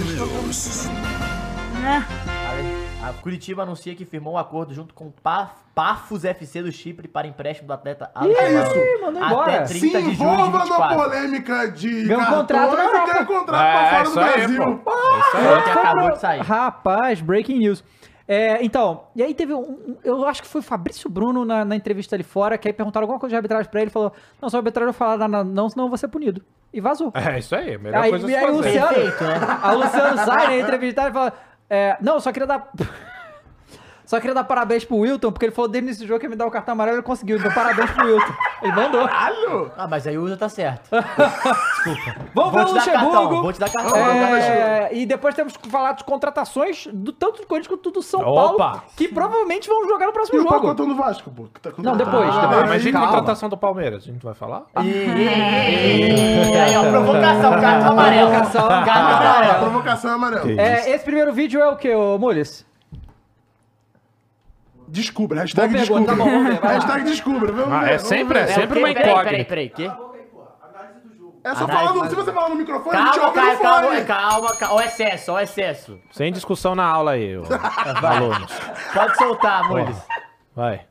Né? 3.04 3.10
A 3.10 3.22
Curitiba 3.22 3.64
anuncia 3.64 3.94
que 3.96 4.06
firmou 4.06 4.34
um 4.34 4.38
acordo 4.38 4.74
junto 4.74 4.94
com 4.94 5.06
o 5.08 5.12
Pa- 5.12 5.52
Pafos 5.76 6.24
FC 6.24 6.62
do 6.62 6.72
Chipre 6.72 7.08
para 7.08 7.28
empréstimo 7.28 7.68
do 7.68 7.74
atleta 7.74 8.10
Alex 8.14 8.40
É 8.40 8.52
isso. 8.52 8.72
até 8.72 9.26
embora. 9.26 9.52
30 9.64 9.68
Se 9.68 9.80
de 9.80 9.92
julho 9.92 10.06
de 10.10 10.12
envolva 10.24 10.58
na 10.60 10.64
24. 10.66 10.96
polêmica 10.98 11.72
de 11.72 12.04
Ganhou 12.04 12.22
um 12.22 12.26
contrato 12.26 12.76
na 12.76 12.84
e 12.84 12.86
Europa. 12.86 13.26
contrato 13.26 13.46
pra 13.46 13.90
fora 13.90 14.04
do 14.04 14.10
isso 14.10 14.20
aí, 14.20 14.34
Brasil. 14.38 14.78
pô. 14.84 14.92
É 14.92 14.94
aí. 15.16 15.22
Foi 15.32 15.58
o 15.58 15.64
que 15.64 15.70
acabou 15.70 16.12
de 16.12 16.20
sair. 16.20 16.42
Rapaz, 16.42 17.22
breaking 17.22 17.58
news. 17.60 17.84
É, 18.26 18.64
então, 18.64 19.04
e 19.16 19.22
aí 19.22 19.34
teve 19.34 19.54
um, 19.54 19.98
Eu 20.02 20.26
acho 20.26 20.42
que 20.42 20.48
foi 20.48 20.62
o 20.62 20.64
Fabrício 20.64 21.10
Bruno 21.10 21.44
na, 21.44 21.66
na 21.66 21.76
entrevista 21.76 22.16
ali 22.16 22.24
fora, 22.24 22.58
que 22.58 22.70
aí 22.70 22.74
perguntaram 22.74 23.04
alguma 23.04 23.20
coisa 23.20 23.32
de 23.32 23.36
arbitragem 23.36 23.70
pra 23.70 23.82
ele, 23.82 23.86
ele 23.88 23.92
falou: 23.92 24.14
Não, 24.42 24.50
se 24.50 24.56
o 24.56 24.60
arbitragem 24.60 24.86
não 24.88 24.94
falar 24.94 25.18
nada, 25.28 25.44
não, 25.44 25.68
senão 25.68 25.86
eu 25.86 25.90
vou 25.90 25.98
ser 25.98 26.08
punido. 26.08 26.42
E 26.74 26.80
vazou. 26.80 27.12
É 27.16 27.38
isso 27.40 27.54
aí, 27.56 27.76
a 27.76 27.80
melhor 27.80 28.02
Aí, 28.02 28.10
coisa 28.12 28.26
a 28.26 28.30
e 28.30 28.32
se 28.34 28.38
aí 28.38 28.46
fazer. 28.46 28.58
Luciano, 28.58 28.88
Perfeito, 28.94 29.24
né? 29.26 29.60
a 29.62 29.72
Luciano 29.74 30.18
sai 30.20 30.48
na 30.48 30.58
entrevista 30.58 31.10
e 31.10 31.12
fala: 31.12 31.34
é, 31.74 31.98
Não, 32.00 32.20
só 32.20 32.32
queria 32.32 32.46
dar. 32.48 32.70
Só 34.14 34.20
queria 34.20 34.36
dar 34.36 34.44
parabéns 34.44 34.86
pro 34.86 34.98
Wilton, 34.98 35.32
porque 35.32 35.48
ele 35.48 35.56
falou 35.56 35.68
desde 35.68 35.90
esse 35.90 36.06
jogo 36.06 36.20
que 36.20 36.28
ia 36.28 36.30
me 36.30 36.36
dar 36.36 36.46
o 36.46 36.52
cartão 36.52 36.74
amarelo, 36.74 36.98
ele 36.98 37.04
conseguiu. 37.04 37.38
Então, 37.38 37.52
parabéns 37.52 37.90
pro 37.90 38.06
Wilton. 38.06 38.34
Ele 38.62 38.72
mandou. 38.74 39.10
Ah, 39.76 39.88
mas 39.90 40.06
aí 40.06 40.16
o 40.16 40.22
Usa 40.24 40.38
tá 40.38 40.48
certo. 40.48 40.88
Vamos 40.92 42.52
Vou 42.52 42.52
ver 42.52 42.62
o 42.72 42.74
dar 42.76 42.86
cartão, 42.86 43.10
Luxemburgo. 43.10 43.42
vou 43.42 43.54
te 43.54 43.60
dar 43.60 43.72
cartão. 43.72 43.98
É, 43.98 44.90
e 44.94 45.06
depois 45.08 45.34
temos 45.34 45.58
que 45.58 45.68
falar 45.68 45.94
de 45.94 46.04
contratações 46.04 46.88
do 46.94 47.12
tanto 47.12 47.42
do 47.42 47.48
Corinthians 47.48 47.68
quanto 47.76 47.90
do 47.90 48.04
São 48.04 48.22
Opa! 48.22 48.64
Paulo, 48.66 48.82
que 48.96 49.08
provavelmente 49.08 49.68
vão 49.68 49.84
jogar 49.90 50.06
no 50.06 50.12
E 50.12 50.14
próximo 50.14 50.38
o 50.40 50.44
jogo. 50.44 50.54
pacotão 50.54 50.88
do 50.88 50.96
Vasco, 50.96 51.32
pô? 51.32 51.46
que 51.52 51.60
tá 51.60 51.72
com- 51.72 51.82
Não, 51.82 51.98
depois, 51.98 52.30
Ah, 52.30 52.42
depois. 52.42 52.64
Ah, 52.64 52.68
mas 52.68 52.86
e 52.86 52.92
Calma. 52.92 53.08
contratação 53.08 53.50
do 53.50 53.58
Palmeiras? 53.58 54.04
A 54.04 54.06
gente 54.12 54.24
vai 54.24 54.36
falar? 54.36 54.62
E, 54.84 54.90
e 54.90 56.58
aí, 56.60 56.78
ó, 56.78 56.84
provocação, 56.90 57.52
cartão 57.60 57.92
amarelo. 57.94 58.30
Provocação. 58.30 58.68
Cartão 58.68 58.94
Ah, 58.94 59.18
amarelo. 59.38 59.60
provocação 59.60 60.12
é 60.12 60.14
amarela. 60.14 60.52
É, 60.62 60.92
esse 60.92 61.04
primeiro 61.04 61.34
vídeo 61.34 61.60
é 61.60 61.68
o 61.68 61.76
que, 61.76 61.94
ô 61.96 62.20
Mules? 62.20 62.64
Descubra, 64.94 65.42
hashtag 65.42 65.74
pergunta, 65.74 66.00
descubra. 66.00 66.06
tá 66.06 66.16
bom, 66.16 66.30
vamos 66.30 66.48
ver, 66.54 66.60
vai 66.62 66.74
lá. 66.74 66.80
hashtag 66.80 67.04
descubra, 67.06 67.52
vamos 67.52 67.74
Ah, 67.74 67.80
ver, 67.80 67.86
é 67.86 67.98
vamos 67.98 68.08
sempre, 68.10 68.40
ver. 68.40 68.44
é 68.44 68.54
sempre 68.54 68.80
uma 68.80 68.88
Peraí, 68.90 68.94
peraí, 68.94 69.12
incógnita. 69.12 69.46
peraí, 69.50 69.70
que? 69.70 69.84
É 71.46 71.56
só 71.56 71.64
Análise, 71.66 71.74
falar 71.74 71.94
no, 71.94 72.00
mas- 72.00 72.10
se 72.10 72.16
você 72.16 72.32
falar 72.32 72.50
no 72.50 72.56
microfone, 72.56 72.96
a 72.96 73.06
gente 73.06 73.16
Calma, 73.16 73.28
ouve 73.28 73.40
no 73.40 73.46
Caio, 73.46 73.60
calma, 73.60 74.02
calma, 74.06 74.56
calma. 74.56 74.76
O 74.76 74.82
excesso, 74.82 75.32
o 75.34 75.40
excesso. 75.40 76.00
Sem 76.12 76.32
discussão 76.32 76.74
na 76.76 76.86
aula 76.86 77.12
aí, 77.12 77.38
ô, 77.38 77.44
alunos. 78.08 78.52
Pode 78.94 79.18
soltar, 79.18 79.68
Mules. 79.68 79.98
Vai. 80.56 80.86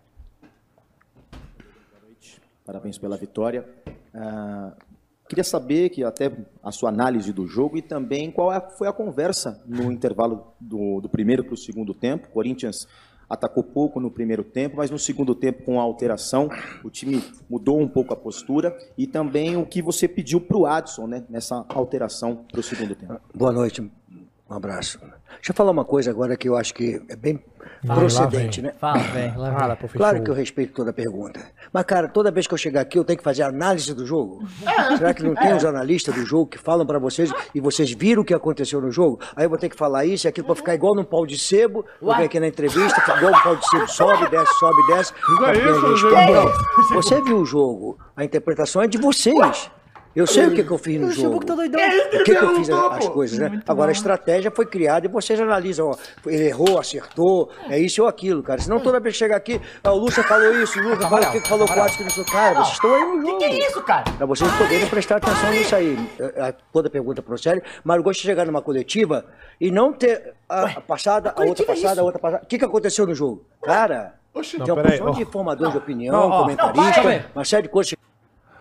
Parabéns 2.65 2.99
pela 2.99 3.17
vitória. 3.17 3.65
Ah, 4.15 4.73
queria 5.29 5.45
saber 5.45 5.89
que 5.91 6.05
até 6.05 6.31
a 6.63 6.71
sua 6.71 6.91
análise 6.91 7.33
do 7.33 7.47
jogo 7.47 7.77
e 7.79 7.83
também 7.83 8.31
qual 8.31 8.53
é- 8.53 8.61
foi 8.77 8.87
a 8.89 8.93
conversa 8.93 9.63
no 9.67 9.91
intervalo 9.91 10.53
do, 10.61 11.01
do 11.01 11.09
primeiro 11.09 11.45
para 11.45 11.55
o 11.55 11.57
segundo 11.57 11.95
tempo. 11.95 12.29
Corinthians 12.29 12.87
atacou 13.33 13.65
pouco 13.65 13.99
no 13.99 14.11
primeiro 14.11 14.45
tempo, 14.45 14.77
mas 14.77 14.91
no 14.91 14.99
segundo 14.99 15.35
tempo, 15.35 15.63
com 15.63 15.81
a 15.81 15.83
alteração, 15.83 16.51
o 16.85 16.91
time 16.91 17.25
mudou 17.49 17.81
um 17.81 17.89
pouco 17.89 18.13
a 18.13 18.17
postura 18.17 18.77
e 18.97 19.07
também 19.07 19.57
o 19.57 19.65
que 19.65 19.81
você 19.81 20.07
pediu 20.07 20.39
para 20.39 20.57
o 20.59 20.67
Adson 20.67 21.07
né, 21.07 21.25
nessa 21.31 21.65
alteração 21.71 22.45
para 22.51 22.61
o 22.61 22.63
segundo 22.63 22.95
tempo. 22.95 23.19
Boa 23.35 23.51
noite. 23.51 23.91
Um 24.53 24.57
abraço. 24.57 24.99
Deixa 25.37 25.51
eu 25.51 25.55
falar 25.55 25.71
uma 25.71 25.85
coisa 25.85 26.11
agora 26.11 26.37
que 26.37 26.47
eu 26.47 26.57
acho 26.57 26.75
que 26.75 27.01
é 27.09 27.17
bem 27.17 27.43
Vai, 27.83 27.97
procedente, 27.97 28.61
lá 28.61 28.67
né? 28.69 28.75
Fala, 28.79 28.99
velho. 28.99 29.39
lá 29.39 29.49
vem. 29.49 29.59
Fala, 29.59 29.77
professor. 29.77 29.99
Claro 29.99 30.23
que 30.23 30.31
eu 30.31 30.35
respeito 30.35 30.75
toda 30.75 30.91
a 30.91 30.93
pergunta. 30.93 31.41
Mas, 31.73 31.85
cara, 31.85 32.07
toda 32.07 32.31
vez 32.31 32.47
que 32.47 32.53
eu 32.53 32.59
chegar 32.59 32.83
aqui, 32.83 32.99
eu 32.99 33.05
tenho 33.05 33.17
que 33.17 33.25
fazer 33.25 33.45
análise 33.45 33.95
do 33.95 34.05
jogo? 34.07 34.47
Será 34.99 35.15
que 35.15 35.23
não 35.23 35.35
tem 35.35 35.57
os 35.57 35.65
analistas 35.65 36.15
do 36.15 36.27
jogo 36.27 36.51
que 36.51 36.59
falam 36.59 36.85
pra 36.85 36.99
vocês 36.99 37.33
e 37.55 37.61
vocês 37.61 37.91
viram 37.93 38.21
o 38.21 38.25
que 38.27 38.35
aconteceu 38.35 38.79
no 38.79 38.93
jogo? 38.93 39.21
Aí 39.35 39.47
eu 39.47 39.49
vou 39.49 39.59
ter 39.59 39.71
que 39.71 39.77
falar 39.77 40.05
isso 40.05 40.27
e 40.27 40.29
aquilo 40.29 40.47
pra 40.47 40.55
ficar 40.55 40.75
igual 40.75 40.95
num 40.95 41.03
pau 41.05 41.27
de 41.27 41.39
sebo. 41.39 41.83
Vou 42.01 42.15
vir 42.15 42.25
aqui 42.25 42.39
na 42.39 42.49
entrevista, 42.49 43.01
igual 43.17 43.33
um 43.33 43.43
pau 43.43 43.57
de 43.57 43.67
sebo, 43.69 43.89
sobe, 43.89 44.29
desce, 44.29 44.53
sobe, 44.59 44.87
desce. 44.89 45.15
Pra 45.39 45.55
isso, 45.55 46.09
quem 46.11 46.27
gente? 46.27 46.95
Você 46.95 47.23
viu 47.23 47.39
o 47.39 47.47
jogo, 47.47 47.99
a 48.15 48.23
interpretação 48.23 48.83
é 48.83 48.87
de 48.87 48.99
vocês. 48.99 49.71
Eu 50.15 50.27
sei 50.27 50.47
o 50.47 50.55
que, 50.55 50.63
que 50.63 50.71
eu 50.71 50.79
fiz 50.79 51.01
no 51.01 51.11
jogo. 51.11 51.45
tá 51.45 51.55
doidão. 51.55 51.81
O 51.81 52.11
que, 52.11 52.25
que 52.25 52.31
eu 52.33 52.55
fiz 52.57 52.69
as 52.71 53.09
coisas, 53.09 53.39
né? 53.39 53.63
Agora 53.67 53.91
a 53.91 53.93
estratégia 53.93 54.51
foi 54.51 54.67
criada 54.67 55.07
e 55.07 55.09
vocês 55.09 55.41
analisam, 55.41 55.91
ó, 55.91 55.97
ele 56.27 56.49
errou, 56.49 56.79
acertou, 56.79 57.51
é 57.69 57.79
isso 57.79 58.03
ou 58.03 58.09
aquilo, 58.09 58.43
cara. 58.43 58.61
Senão 58.61 58.79
toda 58.81 59.01
vez 59.01 59.15
que 59.15 59.19
chegar 59.19 59.37
aqui, 59.37 59.61
ah, 59.83 59.93
o 59.93 59.99
Lúcia 59.99 60.23
falou 60.23 60.53
isso, 60.63 60.79
o 60.79 60.83
Lúcia 60.83 61.09
falou 61.09 61.27
o 61.29 61.33
que 61.33 61.49
falou 61.49 61.67
quatro, 61.67 61.97
que 61.97 62.03
não 62.03 62.11
sei 62.11 62.23
o 62.23 62.27
cara, 62.27 62.55
vocês 62.63 62.75
estão 62.75 62.95
aí 62.95 63.05
no 63.05 63.23
jogo. 63.23 63.39
Que 63.39 63.49
que 63.49 63.55
é 63.63 63.69
isso, 63.69 63.83
cara? 63.83 64.05
Pra 64.17 64.27
vocês 64.27 64.53
poderem 64.57 64.87
prestar 64.87 65.17
atenção 65.17 65.51
nisso 65.51 65.75
aí. 65.75 65.99
Eh, 66.19 66.55
Toda 66.73 66.91
pergunta 66.91 67.23
procede, 67.23 67.63
mas 67.85 67.97
eu 67.97 68.03
gosto 68.03 68.21
de 68.21 68.27
chegar 68.27 68.45
numa 68.47 68.61
coletiva 68.63 69.25
e 69.61 69.71
não 69.71 69.93
ter 69.93 70.35
a, 70.49 70.65
a 70.65 70.81
passada, 70.81 71.33
a 71.37 71.43
outra 71.43 71.65
é 71.65 71.67
passada, 71.67 71.93
isso? 71.93 72.01
a 72.01 72.05
outra 72.05 72.19
passada. 72.21 72.43
O 72.45 72.47
que, 72.47 72.59
que 72.59 72.65
aconteceu 72.65 73.07
no 73.07 73.15
jogo? 73.15 73.45
Cara, 73.63 74.15
Oxi, 74.35 74.59
Não, 74.59 74.65
tem 74.65 74.75
uma 74.75 74.83
porção 74.83 75.07
ó. 75.09 75.11
de 75.11 75.25
formadores 75.27 75.73
de 75.73 75.79
opinião, 75.79 76.13
Não, 76.13 76.31
ó. 76.31 76.43
comentarista, 76.43 77.27
uma 77.35 77.45
série 77.45 77.63
de 77.65 77.69
coisas. 77.69 77.95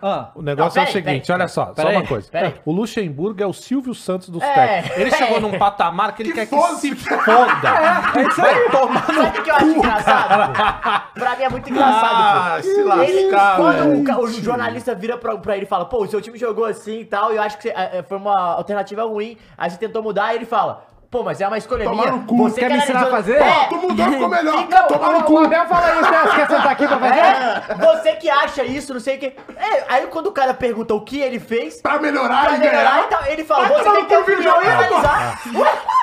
Ah, 0.02 0.30
O 0.34 0.42
negócio 0.42 0.76
Não, 0.80 0.84
é 0.84 0.88
o 0.88 0.92
seguinte, 0.92 1.26
peraí, 1.26 1.40
olha 1.40 1.48
só, 1.48 1.66
só 1.66 1.72
peraí, 1.74 1.96
uma 1.96 2.06
coisa. 2.06 2.28
O 2.64 2.72
Luxemburgo 2.72 3.40
é 3.42 3.46
o 3.46 3.52
Silvio 3.52 3.94
Santos 3.94 4.28
dos 4.30 4.42
É. 4.42 4.52
técnicos. 4.52 4.98
Ele 4.98 5.10
chegou 5.12 5.40
num 5.40 5.56
patamar 5.58 6.14
que 6.14 6.22
ele 6.24 6.32
quer 6.32 6.46
que 6.46 6.60
se 6.76 6.94
foda. 6.96 7.22
Vai 8.36 8.68
tomar 8.70 9.06
no 9.12 9.22
Sabe 9.22 9.38
o 9.38 9.42
que 9.44 9.50
eu 9.50 9.54
acho 9.54 9.66
engraçado? 9.66 10.52
pô? 10.52 11.20
Pra 11.20 11.36
mim 11.36 11.42
é 11.44 11.48
muito 11.48 11.70
engraçado, 11.70 12.14
Ah, 12.14 12.52
pô. 12.56 12.62
se 12.62 12.70
Ele, 12.70 12.82
lascar, 13.30 13.56
quando 13.56 14.20
o, 14.24 14.28
jornalista 14.32 14.94
vira 14.94 15.16
pra, 15.16 15.36
pra 15.38 15.56
ele 15.56 15.64
e 15.66 15.68
fala, 15.68 15.84
pô, 15.84 16.02
o 16.02 16.08
seu 16.08 16.20
time 16.20 16.36
jogou 16.36 16.64
assim 16.64 17.00
e 17.00 17.04
tal, 17.04 17.32
e 17.32 17.36
eu 17.36 17.42
acho 17.42 17.58
que 17.58 17.68
é, 17.68 17.98
é, 17.98 18.02
foi 18.02 18.16
uma 18.18 18.54
alternativa 18.54 19.04
ruim, 19.04 19.36
aí 19.56 19.70
você 19.70 19.76
tentou 19.76 20.02
mudar, 20.02 20.32
e 20.32 20.36
ele 20.36 20.46
fala, 20.46 20.84
pô, 21.12 21.22
mas 21.22 21.40
é 21.40 21.46
uma 21.46 21.58
escolha 21.58 21.84
Tomar 21.84 22.04
minha. 22.06 22.12
no 22.16 22.24
cu. 22.26 22.36
Você 22.38 22.58
Quer 22.60 22.70
me 22.70 22.78
ensinar 22.78 23.02
a 23.02 23.10
fazer? 23.10 23.36
É, 23.36 23.66
Tu 23.68 23.76
mudou, 23.76 24.06
ficou 24.10 24.28
melhor. 24.28 24.58
Então, 24.60 24.88
Tomar 24.88 25.12
no 25.12 25.18
o 25.18 25.22
cu. 25.24 25.38
Abel 25.38 25.66
fala 25.66 25.92
isso, 25.92 26.10
né? 26.10 26.22
Você 26.24 26.30
quer 26.36 26.48
sentar 26.48 26.70
aqui 26.72 26.88
pra 26.88 26.98
fazer? 26.98 27.20
é, 27.20 27.74
você 27.94 28.12
que 28.16 28.30
acha 28.30 28.64
isso, 28.64 28.92
não 28.94 29.00
sei 29.00 29.16
o 29.16 29.20
que. 29.20 29.26
É, 29.56 29.84
aí 29.88 30.06
quando 30.06 30.26
o 30.28 30.32
cara 30.32 30.54
pergunta 30.54 30.94
o 30.94 31.00
que 31.02 31.20
ele 31.20 31.38
fez, 31.38 31.80
Pra 31.82 31.98
melhorar 32.00 32.46
pra 32.46 32.56
e 32.56 32.58
melhorar, 32.58 32.78
ganhar. 32.92 33.04
então, 33.06 33.26
ele 33.26 33.44
fala, 33.44 33.68
Vai 33.68 33.84
você 33.84 33.90
tem 33.92 34.02
que 34.02 34.08
ter 34.08 34.16
opinião 34.16 34.62
e 34.62 34.66
analisar. 34.66 35.40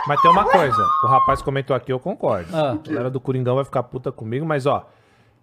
Mas 0.07 0.22
tem 0.22 0.31
uma 0.31 0.45
coisa, 0.45 0.81
o 1.03 1.07
rapaz 1.07 1.41
comentou 1.41 1.76
aqui, 1.76 1.91
eu 1.91 1.99
concordo. 1.99 2.48
Ah. 2.56 2.72
A 2.84 2.88
galera 2.88 3.10
do 3.10 3.19
Coringão 3.19 3.56
vai 3.56 3.65
ficar 3.65 3.84
puta 3.84 4.11
comigo, 4.11 4.45
mas 4.45 4.65
ó, 4.65 4.86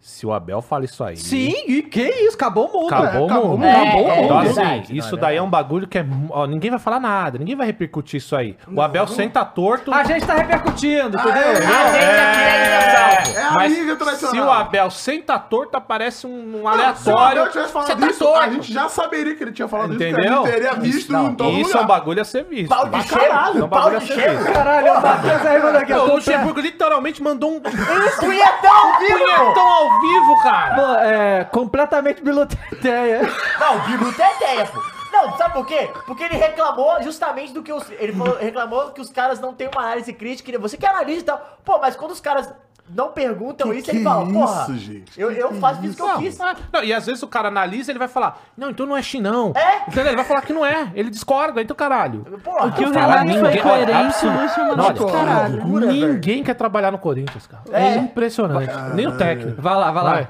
se 0.01 0.25
o 0.25 0.33
Abel 0.33 0.63
fala 0.63 0.85
isso 0.85 1.03
aí. 1.03 1.17
Sim, 1.17 1.53
e 1.67 1.83
que 1.83 2.01
isso? 2.03 2.37
Acabou 2.37 2.69
o 2.69 2.73
mundo. 2.83 2.95
Acabou 2.95 3.23
o 3.23 3.25
acabou 3.27 3.49
mundo. 3.49 3.55
o 3.55 3.59
mundo. 3.59 3.77
Acabou 3.77 4.01
É, 4.01 4.05
o 4.05 4.11
é 4.13 4.17
mundo. 4.17 4.25
Então, 4.25 4.39
assim, 4.39 4.63
não, 4.91 4.97
isso 4.97 5.17
é 5.17 5.19
daí 5.19 5.37
é 5.37 5.43
um 5.43 5.51
bagulho 5.51 5.89
que 5.89 5.99
é. 5.99 6.07
Ó, 6.31 6.47
ninguém 6.47 6.71
vai 6.71 6.79
falar 6.79 7.01
nada, 7.01 7.39
ninguém 7.39 7.57
vai 7.57 7.67
repercutir 7.67 8.19
isso 8.19 8.37
aí. 8.37 8.57
O 8.73 8.81
Abel 8.81 9.07
senta 9.09 9.45
torto. 9.45 9.93
A 9.93 10.05
gente 10.05 10.25
tá 10.25 10.35
repercutindo, 10.35 11.19
entendeu? 11.19 11.35
a 11.35 11.55
gente 11.55 11.65
aqui 11.67 12.41
é 12.41 13.23
pô. 13.27 13.39
É 13.39 13.43
a 13.43 13.51
Mas 13.53 13.73
tradicional. 13.97 14.31
se 14.35 14.41
o 14.41 14.51
Abel 14.51 14.91
senta 14.91 15.39
torto, 15.39 15.77
aparece 15.77 16.27
um, 16.27 16.31
um 16.31 16.59
Se 16.59 16.63
o 16.63 16.69
aleatório. 16.69 17.41
Abel 17.41 17.49
tivesse 17.53 17.73
falado 17.73 18.01
tá 18.01 18.07
isso, 18.07 18.25
a 18.29 18.33
torto. 18.33 18.53
gente 18.53 18.73
já 18.73 18.89
saberia 18.89 19.35
que 19.35 19.43
ele 19.43 19.53
tinha 19.53 19.67
falado 19.69 19.95
isso, 19.95 20.03
Entendeu? 20.03 20.43
porque 20.43 20.49
a 20.49 20.53
gente 20.53 20.53
teria 20.63 20.75
visto 20.75 21.13
Não, 21.13 21.35
todo 21.35 21.51
isso 21.53 21.61
é 21.63 21.67
lugar. 21.73 21.83
um 21.83 21.87
bagulho 21.87 22.23
a 22.23 22.25
ser 22.25 22.45
visto. 22.45 22.69
Pau 22.69 22.89
de 22.89 23.09
caralho, 23.09 23.61
é 23.61 23.65
um 23.65 23.69
pau 23.69 23.81
bagulho 23.81 23.97
a 23.97 24.01
de 24.01 24.07
cheiro. 24.07 24.45
Caralho, 24.53 24.93
o 24.93 25.03
Matheus 25.03 25.47
aí 25.47 25.63
mandou 25.63 25.81
aqui. 25.81 25.93
O 25.93 26.15
Luxemburgo 26.15 26.61
literalmente 26.61 27.23
mandou 27.23 27.51
um 27.57 27.61
Punhetão 27.61 28.71
ao 28.77 28.99
vivo, 29.01 29.19
pô. 29.19 29.25
punhetão 29.45 29.67
ao 29.67 29.91
vivo, 29.91 29.96
cara. 30.43 30.75
Pô, 30.75 30.95
é 31.05 31.45
completamente 31.45 32.23
biluteteia. 32.23 33.23
Não, 33.59 33.77
o 33.77 33.81
Bilu 33.81 34.13
tem 34.13 34.37
ideia, 34.37 34.67
pô. 34.67 34.83
Não, 35.13 35.37
sabe 35.39 35.55
por 35.55 35.67
quê? 35.67 35.89
Porque 36.07 36.25
ele 36.25 36.37
reclamou 36.37 37.03
justamente 37.03 37.53
do 37.53 37.63
que 37.63 37.73
os. 37.73 37.89
Ele 37.93 38.13
falou- 38.13 38.37
reclamou 38.39 38.91
que 38.91 39.01
os 39.01 39.09
caras 39.09 39.41
não 39.41 39.55
têm 39.55 39.69
uma 39.75 39.83
análise 39.83 40.13
crítica. 40.13 40.59
Você 40.59 40.77
que 40.77 40.85
analisa 40.85 41.21
e 41.21 41.25
tal. 41.25 41.59
Pô, 41.65 41.79
mas 41.79 41.97
quando 41.97 42.11
os 42.11 42.21
caras 42.21 42.53
não 42.89 43.11
perguntam 43.13 43.71
Que 43.71 43.77
isso, 43.79 43.91
que 43.91 43.97
ele 43.97 44.05
fala, 44.05 44.29
é 44.29 44.33
porra. 44.33 44.63
isso, 44.63 44.79
gente? 44.79 45.21
Eu, 45.21 45.31
eu 45.33 45.53
faço 45.55 45.85
isso 45.85 45.97
que 45.97 46.03
eu 46.03 46.07
Não, 46.07 46.19
quis. 46.19 46.39
não, 46.73 46.85
e 46.85 46.93
às 46.93 47.05
vezes 47.07 47.23
o 47.23 47.27
cara 47.29 47.49
analisa 47.49 47.91
ele 47.91 47.99
vai 47.99 48.09
falar, 48.09 48.41
não, 48.57 48.71
então 48.71 48.87
não 48.87 48.97
é 48.97 49.03
chinão. 49.03 49.53
É? 49.57 49.83
Entendeu? 49.89 50.07
Ele 50.07 50.17
vai 50.17 50.25
falar 50.25 50.43
que 50.43 50.53
não 50.53 50.65
é. 50.65 50.91
Ele 50.95 51.11
discorda, 51.11 51.61
então 51.61 51.77
caralho. 51.77 52.21
Porra, 52.45 52.67
O 52.67 52.73
que 52.73 52.85
o 52.85 52.91
Renato 52.93 53.33
foi 53.41 53.57
coerente, 53.59 53.91
o 53.93 53.97
absoluto. 54.07 54.43
Lúcio 54.43 54.65
mandou 54.67 54.85
Olha, 54.87 54.95
pro 54.95 55.07
caralho. 55.13 55.57
loucura, 55.59 55.87
velho. 55.87 56.13
Ninguém 56.15 56.43
quer 56.45 56.55
trabalhar 56.55 56.91
no 56.91 56.99
Corinthians, 56.99 57.47
cara. 57.47 57.63
É, 57.73 57.95
É. 57.95 57.97
impressionante. 57.99 58.73
Nem 58.95 59.07
o 59.07 59.17
técnico. 59.17 59.61
Vai 59.61 59.75
lá, 59.75 59.91
vai 59.91 60.05
lá. 60.05 60.13
Vai. 60.13 60.29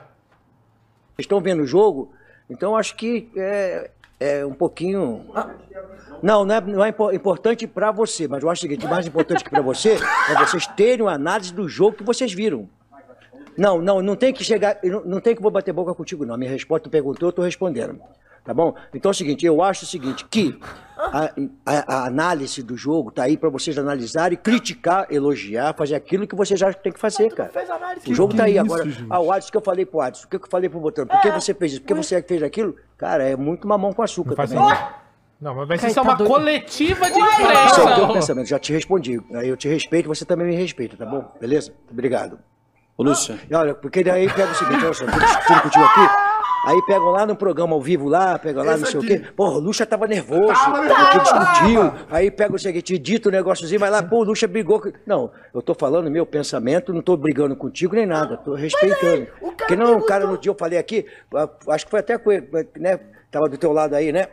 estão 1.18 1.40
vendo 1.40 1.62
o 1.62 1.66
jogo, 1.66 2.12
então 2.48 2.76
acho 2.76 2.94
que 2.96 3.30
é, 3.36 3.90
é 4.18 4.44
um 4.44 4.52
pouquinho. 4.52 5.24
Não, 6.22 6.44
não 6.44 6.54
é, 6.54 6.60
não 6.60 6.84
é 6.84 6.88
impo- 6.88 7.12
importante 7.12 7.66
para 7.66 7.90
você, 7.90 8.26
mas 8.26 8.42
eu 8.42 8.48
acho 8.50 8.60
o 8.60 8.62
seguinte: 8.68 8.86
mais 8.86 9.06
importante 9.06 9.44
que 9.44 9.50
para 9.50 9.60
você 9.62 9.98
é 10.30 10.34
vocês 10.38 10.66
terem 10.68 11.02
uma 11.04 11.12
análise 11.12 11.52
do 11.52 11.68
jogo 11.68 11.96
que 11.96 12.02
vocês 12.04 12.32
viram. 12.32 12.68
Não, 13.56 13.80
não, 13.80 14.02
não 14.02 14.16
tem 14.16 14.32
que 14.32 14.44
chegar, 14.44 14.78
não, 14.84 15.02
não 15.04 15.20
tem 15.20 15.34
que 15.34 15.40
vou 15.40 15.50
bater 15.50 15.72
boca 15.72 15.94
contigo, 15.94 16.26
não. 16.26 16.36
Minha 16.36 16.50
resposta 16.50 16.84
tu 16.84 16.90
perguntou, 16.90 17.28
eu 17.28 17.32
tô 17.32 17.42
respondendo. 17.42 17.98
Tá 18.46 18.54
bom? 18.54 18.74
Então 18.94 19.10
é 19.10 19.12
o 19.12 19.14
seguinte, 19.14 19.44
eu 19.44 19.60
acho 19.60 19.82
o 19.84 19.86
seguinte, 19.88 20.24
que 20.30 20.56
a, 20.96 21.30
a- 21.66 21.94
a 21.96 22.06
análise 22.06 22.62
do 22.62 22.76
jogo 22.76 23.10
tá 23.10 23.24
aí 23.24 23.36
para 23.36 23.48
vocês 23.50 23.76
analisarem, 23.76 24.38
criticar, 24.38 25.06
elogiar, 25.10 25.74
fazer 25.74 25.96
aquilo 25.96 26.26
que 26.28 26.36
vocês 26.36 26.58
já 26.60 26.72
tem 26.72 26.92
que 26.92 27.00
fazer, 27.00 27.34
cara. 27.34 27.50
fez 27.50 27.68
análise. 27.68 28.08
O 28.08 28.14
jogo 28.14 28.34
tá 28.34 28.44
aí 28.44 28.52
isso, 28.52 28.60
agora. 28.60 28.84
gente? 28.88 29.04
Ah, 29.10 29.18
o 29.20 29.32
Adson 29.32 29.50
que 29.50 29.56
eu 29.56 29.60
falei 29.62 29.84
pro 29.84 30.00
Adson, 30.00 30.26
o 30.26 30.28
que 30.30 30.36
eu 30.36 30.40
falei 30.48 30.70
pro 30.70 30.78
Botão? 30.78 31.06
Por 31.06 31.20
que 31.20 31.30
você 31.32 31.52
fez 31.52 31.72
isso? 31.72 31.80
Por 31.82 31.88
que 31.88 31.94
você 31.94 32.22
fez 32.22 32.40
aquilo? 32.42 32.76
Cara, 32.96 33.24
é 33.24 33.34
muito 33.34 33.66
mamão 33.66 33.92
com 33.92 34.02
açúcar 34.02 34.36
também. 34.36 34.48
sentido. 34.56 34.88
Não, 35.40 35.54
mas 35.54 35.68
vai 35.68 35.76
ser 35.78 35.90
só 35.90 36.02
tá 36.02 36.08
uma 36.10 36.14
doido. 36.16 36.30
coletiva 36.30 37.04
de 37.10 37.18
Esse 37.18 37.80
é 37.80 37.84
o 37.84 37.88
imprensa. 37.90 38.12
pensamento, 38.12 38.46
já 38.46 38.58
te 38.60 38.72
respondi. 38.72 39.20
Aí 39.34 39.48
eu 39.48 39.56
te 39.56 39.68
respeito, 39.68 40.08
você 40.08 40.24
também 40.24 40.46
me 40.46 40.54
respeita, 40.54 40.96
tá 40.96 41.04
bom? 41.04 41.30
Beleza? 41.40 41.72
Obrigado. 41.90 42.38
Ô, 42.96 43.02
Lúcio. 43.02 43.38
E 43.50 43.54
olha, 43.54 43.74
porque 43.74 44.02
daí 44.02 44.32
pega 44.32 44.50
o 44.52 44.54
seguinte, 44.54 44.82
olha 44.84 44.94
só, 44.94 45.04
tô 45.04 45.18
discutindo 45.18 45.60
contigo 45.62 45.84
aqui. 45.84 46.25
Aí 46.66 46.82
pegam 46.82 47.10
lá 47.10 47.24
no 47.24 47.36
programa 47.36 47.74
ao 47.74 47.80
vivo 47.80 48.08
lá, 48.08 48.38
pegam 48.38 48.64
lá, 48.64 48.72
Esse 48.74 48.80
não 48.82 48.90
sei 48.90 49.00
aqui. 49.00 49.06
o 49.06 49.20
quê. 49.22 49.32
Porra, 49.36 49.52
o 49.56 49.58
Lucha 49.60 49.86
tava 49.86 50.06
nervoso, 50.08 50.52
Tava 50.52 50.82
porque 50.82 51.18
discutiu. 51.20 51.92
Aí 52.10 52.30
pega 52.30 52.54
o 52.54 52.58
seguinte, 52.58 52.98
dita 52.98 53.28
o 53.28 53.32
negóciozinho, 53.32 53.78
vai 53.78 53.88
lá, 53.88 54.02
pô, 54.02 54.16
o 54.18 54.24
Lucha 54.24 54.48
brigou. 54.48 54.80
com- 54.80 54.90
Não, 55.06 55.30
eu 55.54 55.62
tô 55.62 55.74
falando 55.74 56.10
meu 56.10 56.26
pensamento, 56.26 56.92
não 56.92 57.00
tô 57.00 57.16
brigando 57.16 57.54
contigo 57.54 57.94
nem 57.94 58.04
nada, 58.04 58.36
tô 58.36 58.54
respeitando. 58.54 59.26
cara 59.26 59.54
Porque 59.58 59.76
não, 59.76 59.96
o 59.98 60.02
cara 60.04 60.26
no 60.26 60.36
dia 60.36 60.50
eu 60.50 60.56
falei 60.56 60.78
aqui, 60.78 61.06
ah, 61.34 61.48
acho 61.68 61.84
que 61.84 61.90
foi 61.92 62.00
até 62.00 62.18
com 62.18 62.32
ele, 62.32 62.48
né? 62.76 62.98
Tava 63.30 63.48
do 63.48 63.56
teu 63.56 63.72
lado 63.72 63.94
aí, 63.94 64.10
né? 64.12 64.26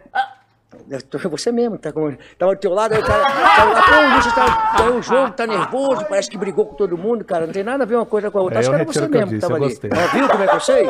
Você 1.29 1.51
mesmo, 1.51 1.77
tá 1.77 1.91
com... 1.91 2.15
Tava 2.37 2.55
do 2.55 2.59
teu 2.59 2.73
lado, 2.73 2.93
aí 2.93 2.99
o 2.99 3.05
cara. 3.05 3.23
Tava 3.55 3.73
lá, 3.73 3.81
pô, 3.83 3.91
o 3.91 4.15
Lucha 4.15 4.31
tá, 4.31 4.73
tá 4.75 4.89
o 4.89 5.01
jogo, 5.03 5.31
tá 5.33 5.45
nervoso, 5.45 6.03
parece 6.09 6.29
que 6.31 6.35
brigou 6.37 6.65
com 6.65 6.73
todo 6.75 6.97
mundo, 6.97 7.23
cara. 7.23 7.45
Não 7.45 7.53
tem 7.53 7.63
nada 7.63 7.83
a 7.83 7.85
ver 7.85 7.95
uma 7.95 8.07
coisa 8.07 8.31
com 8.31 8.39
a 8.39 8.41
outra. 8.41 8.57
É, 8.57 8.59
Acho 8.61 8.69
que 8.69 8.75
era 8.75 8.83
você 8.85 9.07
mesmo 9.07 9.29
que 9.33 9.37
tava 9.39 9.55
ali. 9.57 9.65
Ó, 9.67 10.17
viu 10.17 10.27
como 10.27 10.43
é 10.43 10.47
que 10.47 10.55
eu 10.55 10.59
sei? 10.59 10.89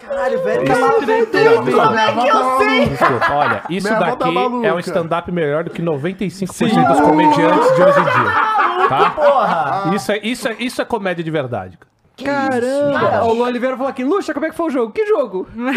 Caralho, 0.00 0.42
velho. 0.42 0.62
Isso- 0.64 0.72
Como 0.74 1.98
é 1.98 2.12
que 2.12 2.28
eu 2.28 2.58
sei? 2.58 2.86
Desculpa, 2.86 3.32
olha, 3.32 3.62
isso 3.70 3.86
Minha 3.88 3.98
tá 4.00 4.10
daqui 4.14 4.30
maluca. 4.34 4.66
é 4.66 4.72
um 4.74 4.78
stand-up 4.78 5.32
melhor 5.32 5.64
do 5.64 5.70
que 5.70 5.82
95% 5.82 6.88
dos 6.88 7.00
comediantes 7.00 7.74
de 7.76 7.82
hoje 7.82 8.00
em 8.00 8.04
dia. 8.04 8.88
Tá? 8.88 9.10
Porra. 9.10 9.94
Isso 9.94 10.12
é, 10.12 10.18
isso, 10.22 10.48
é, 10.48 10.56
isso 10.58 10.82
é 10.82 10.84
comédia 10.84 11.22
de 11.24 11.30
verdade. 11.30 11.78
Cara. 12.22 12.60
Caramba! 12.60 13.24
O 13.24 13.40
Oliveira 13.40 13.76
falou 13.76 13.90
aqui, 13.90 14.04
Luxa, 14.04 14.32
como 14.34 14.46
é 14.46 14.50
que 14.50 14.54
foi 14.56 14.66
o 14.66 14.70
jogo? 14.70 14.92
Que 14.92 15.06
jogo? 15.06 15.48
Não 15.54 15.72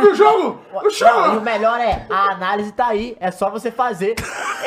viu 0.00 0.12
o 0.12 0.14
jogo? 0.14 0.58
O 0.72 1.04
Não, 1.04 1.34
e 1.34 1.38
o 1.38 1.40
melhor 1.40 1.78
é, 1.80 2.06
a 2.08 2.30
análise 2.32 2.72
tá 2.72 2.86
aí, 2.88 3.16
é 3.20 3.30
só 3.30 3.50
você 3.50 3.70
fazer. 3.70 4.14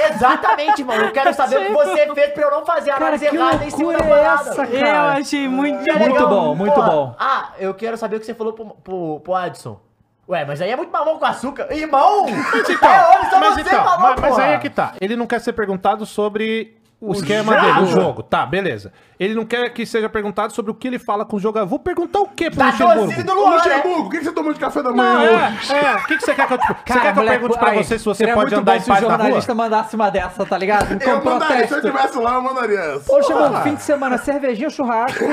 Exatamente, 0.09 0.83
mano. 0.83 1.05
Eu 1.05 1.11
quero 1.11 1.33
saber 1.33 1.57
o 1.57 1.65
que 1.65 1.71
você 1.73 2.13
fez 2.13 2.33
pra 2.33 2.43
eu 2.43 2.51
não 2.51 2.65
fazer 2.65 2.91
a 2.91 2.93
Cara, 2.95 3.05
análise 3.05 3.29
que 3.29 3.35
errada 3.35 3.65
em 3.65 3.69
cima 3.71 3.93
da 3.93 3.99
é 4.05 4.09
parada. 4.09 4.49
essa, 4.49 4.63
Eu 4.65 4.79
cara? 4.85 5.13
achei 5.13 5.47
muito 5.47 5.89
é 5.89 5.93
Muito 5.99 6.13
legal, 6.13 6.29
bom, 6.29 6.55
muito 6.55 6.73
porra. 6.73 6.89
bom. 6.91 7.15
Ah, 7.19 7.49
eu 7.59 7.73
quero 7.73 7.97
saber 7.97 8.17
o 8.17 8.19
que 8.19 8.25
você 8.25 8.33
falou 8.33 8.53
pro, 8.53 8.65
pro, 8.83 9.19
pro 9.21 9.33
Adson. 9.35 9.79
Ué, 10.27 10.43
mas 10.43 10.59
aí 10.59 10.71
é 10.71 10.75
muito 10.75 10.91
mamão 10.91 11.19
com 11.19 11.25
açúcar. 11.25 11.67
Irmão! 11.71 12.25
Mas 12.27 12.69
então, 12.69 12.89
é, 12.91 13.39
mas, 13.39 13.53
você 13.53 13.61
então, 13.61 13.83
falou, 13.83 13.99
mas, 13.99 14.21
mas 14.21 14.29
porra. 14.31 14.43
aí 14.43 14.53
é 14.53 14.57
que 14.57 14.69
tá. 14.69 14.93
Ele 14.99 15.15
não 15.15 15.27
quer 15.27 15.39
ser 15.39 15.53
perguntado 15.53 16.03
sobre 16.05 16.75
o, 16.99 17.11
esquema 17.13 17.53
jogo. 17.53 17.65
dele, 17.65 17.79
o 17.79 17.85
jogo. 17.87 18.23
Tá, 18.23 18.43
beleza. 18.45 18.91
Ele 19.19 19.33
não 19.33 19.45
quer 19.45 19.69
que 19.69 19.85
seja 19.85 20.09
perguntado 20.09 20.53
sobre 20.53 20.71
o 20.71 20.75
que 20.75 20.87
ele 20.87 20.99
fala 20.99 21.25
com 21.25 21.37
o 21.37 21.39
jogador. 21.39 21.65
Vou 21.67 21.79
perguntar 21.79 22.19
o 22.19 22.27
que 22.27 22.49
pro 22.49 22.59
Tá 22.59 22.65
Luxemburgo? 22.67 23.23
do 23.23 23.33
Luan, 23.33 23.49
né? 23.51 23.55
Luxemburgo, 23.55 24.01
o 24.07 24.09
que 24.09 24.17
que 24.19 24.23
você 24.25 24.31
tomou 24.31 24.53
de 24.53 24.59
café 24.59 24.83
da 24.83 24.89
Não, 24.91 24.95
manhã 24.97 25.47
hoje? 25.47 25.73
é, 25.73 25.77
é. 25.85 25.95
O 25.95 26.05
que, 26.05 26.17
que 26.17 26.25
você 26.25 26.33
quer 26.35 26.47
que 26.47 26.53
eu, 26.53 26.57
tipo, 26.57 26.73
você 26.73 26.83
quer 26.83 27.01
que 27.01 27.07
eu 27.07 27.15
moleque, 27.15 27.37
pergunte 27.39 27.59
pra 27.59 27.69
aí, 27.71 27.77
você 27.83 27.97
se 27.99 28.05
você 28.05 28.17
seria 28.19 28.33
pode 28.33 28.51
muito 28.51 28.61
andar 28.61 28.71
bom 28.73 28.77
em 28.77 28.81
se 28.81 28.89
o 28.89 28.93
paz 28.93 29.01
na 29.01 29.07
rua? 29.07 29.17
jornalista 29.23 29.55
mandasse 29.55 29.95
uma 29.95 30.09
dessa, 30.09 30.45
tá 30.45 30.57
ligado? 30.57 30.99
Com 30.99 31.09
Eu 31.09 31.23
mandaria, 31.23 31.67
se 31.67 31.73
eu 31.73 31.81
protesto. 31.81 31.87
estivesse 31.87 32.19
lá, 32.19 32.33
eu 32.35 32.41
mandaria 32.41 32.79
essa. 32.79 33.11
Ô, 33.13 33.17
Luxemburgo, 33.17 33.61
fim 33.61 33.75
de 33.75 33.81
semana, 33.83 34.17
cervejinha, 34.17 34.69
churrasco. 34.69 35.23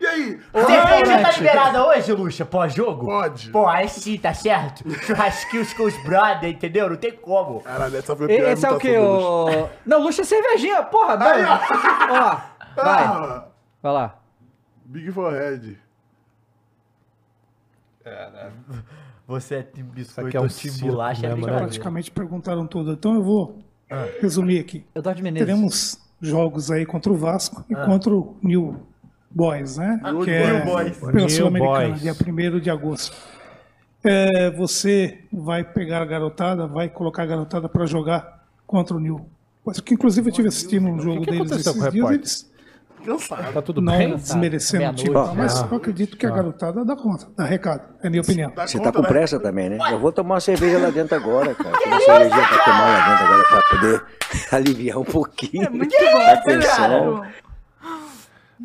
E 0.00 0.06
aí? 0.06 0.40
Cerveja 0.54 1.18
tá 1.22 1.30
liberada 1.32 1.86
hoje, 1.86 2.12
Luxa, 2.12 2.44
pós-jogo? 2.44 3.06
Pode. 3.06 3.50
Pô, 3.50 3.66
aí 3.66 3.88
sim, 3.88 4.18
tá 4.18 4.34
certo? 4.34 4.88
Churrasquinhos 5.04 5.72
com 5.74 5.84
os 5.84 5.96
brother, 6.04 6.50
entendeu? 6.50 6.90
Não 6.90 6.96
tem 6.96 7.12
como. 7.12 7.60
Caralho, 7.60 7.96
essa 7.96 8.14
foi 8.16 8.26
a 8.26 8.28
pior 8.28 8.48
Esse 8.52 8.66
é 8.66 8.70
o 8.70 8.72
imitação 8.72 8.78
que? 8.78 8.94
do 8.96 9.02
Luxo. 9.02 9.58
O... 9.64 9.68
Não, 9.86 10.00
Luxa 10.02 10.22
é 10.22 10.24
cervejinha, 10.24 10.82
porra, 10.82 11.16
não. 11.16 11.26
Ó. 11.26 12.36
Ó, 12.76 12.82
vai. 12.82 13.04
Ah, 13.04 13.48
Vai 13.82 13.92
lá. 13.92 14.18
Big 14.84 15.10
Forehead. 15.10 15.78
Você 19.26 19.56
é 19.56 19.62
time 19.62 19.88
biscoito 19.90 20.28
aqui 20.28 20.36
é 20.36 20.40
um 20.40 20.48
time 20.48 20.90
bolacha, 20.90 21.26
é 21.26 21.28
né? 21.28 21.34
brincadeira. 21.34 21.62
Praticamente 21.64 22.10
perguntaram 22.10 22.66
tudo. 22.66 22.92
Então 22.92 23.14
eu 23.14 23.22
vou 23.22 23.58
resumir 24.20 24.58
aqui. 24.58 24.84
Eduardo 24.94 25.22
Menezes. 25.22 25.46
Teremos 25.46 25.98
jogos 26.20 26.70
aí 26.70 26.84
contra 26.86 27.12
o 27.12 27.16
Vasco 27.16 27.64
e 27.68 27.74
contra 27.74 28.12
o 28.14 28.36
New 28.42 28.86
Boys, 29.30 29.76
né? 29.76 30.00
New 30.04 30.24
que 30.24 30.30
é 30.30 30.64
Boys. 30.64 30.98
pela 30.98 31.12
New 31.12 31.28
Sul-Americana, 31.28 31.94
dia 31.96 32.12
1 32.12 32.60
de 32.60 32.70
agosto. 32.70 33.16
É, 34.04 34.50
você 34.50 35.24
vai 35.32 35.64
pegar 35.64 36.02
a 36.02 36.04
garotada, 36.04 36.66
vai 36.66 36.88
colocar 36.88 37.22
a 37.22 37.26
garotada 37.26 37.68
para 37.68 37.86
jogar 37.86 38.44
contra 38.66 38.96
o 38.96 39.00
New. 39.00 39.26
Boys, 39.64 39.80
que 39.80 39.94
inclusive 39.94 40.26
eu 40.26 40.30
estive 40.30 40.48
assistindo 40.48 40.88
um 40.88 41.00
jogo 41.00 41.22
que 41.22 41.30
deles 41.30 41.50
esses 41.52 41.92
dias, 41.92 42.10
eles 42.10 42.51
Cansado. 43.04 43.52
Tá 43.52 43.62
tudo 43.62 43.80
não 43.80 43.96
bem? 43.96 44.14
desmerecendo 44.16 44.84
o 44.90 44.94
time, 44.94 45.10
Meia-noite. 45.10 45.36
mas 45.36 45.62
Ah. 45.62 45.68
eu 45.70 45.76
acredito 45.76 46.16
que 46.16 46.24
a 46.26 46.30
garotada 46.30 46.84
dá 46.84 46.94
conta, 46.96 47.26
dá 47.36 47.44
recado, 47.44 47.82
é 48.02 48.08
minha 48.08 48.22
opinião. 48.22 48.52
Você 48.54 48.78
conta, 48.78 48.90
tá 48.92 48.96
com 48.98 49.02
né? 49.02 49.08
pressa 49.08 49.40
também, 49.40 49.70
né? 49.70 49.78
Eu 49.90 49.98
vou 49.98 50.12
tomar 50.12 50.34
uma 50.34 50.40
cerveja 50.40 50.78
lá 50.78 50.90
dentro 50.90 51.16
agora, 51.16 51.54
cara. 51.54 51.76
Tem 51.78 51.88
uma 51.88 52.00
cervejinha 52.00 52.48
pra 52.48 52.58
tomar 52.64 52.86
lá 52.86 53.08
dentro 53.08 53.24
agora 53.24 53.44
pra 53.48 53.62
poder 53.70 54.02
aliviar 54.52 54.98
um 54.98 55.04
pouquinho. 55.04 55.64
É 55.64 55.70
muito 55.70 55.94
bom, 55.98 56.30
a 56.30 56.36
tensão. 56.38 57.24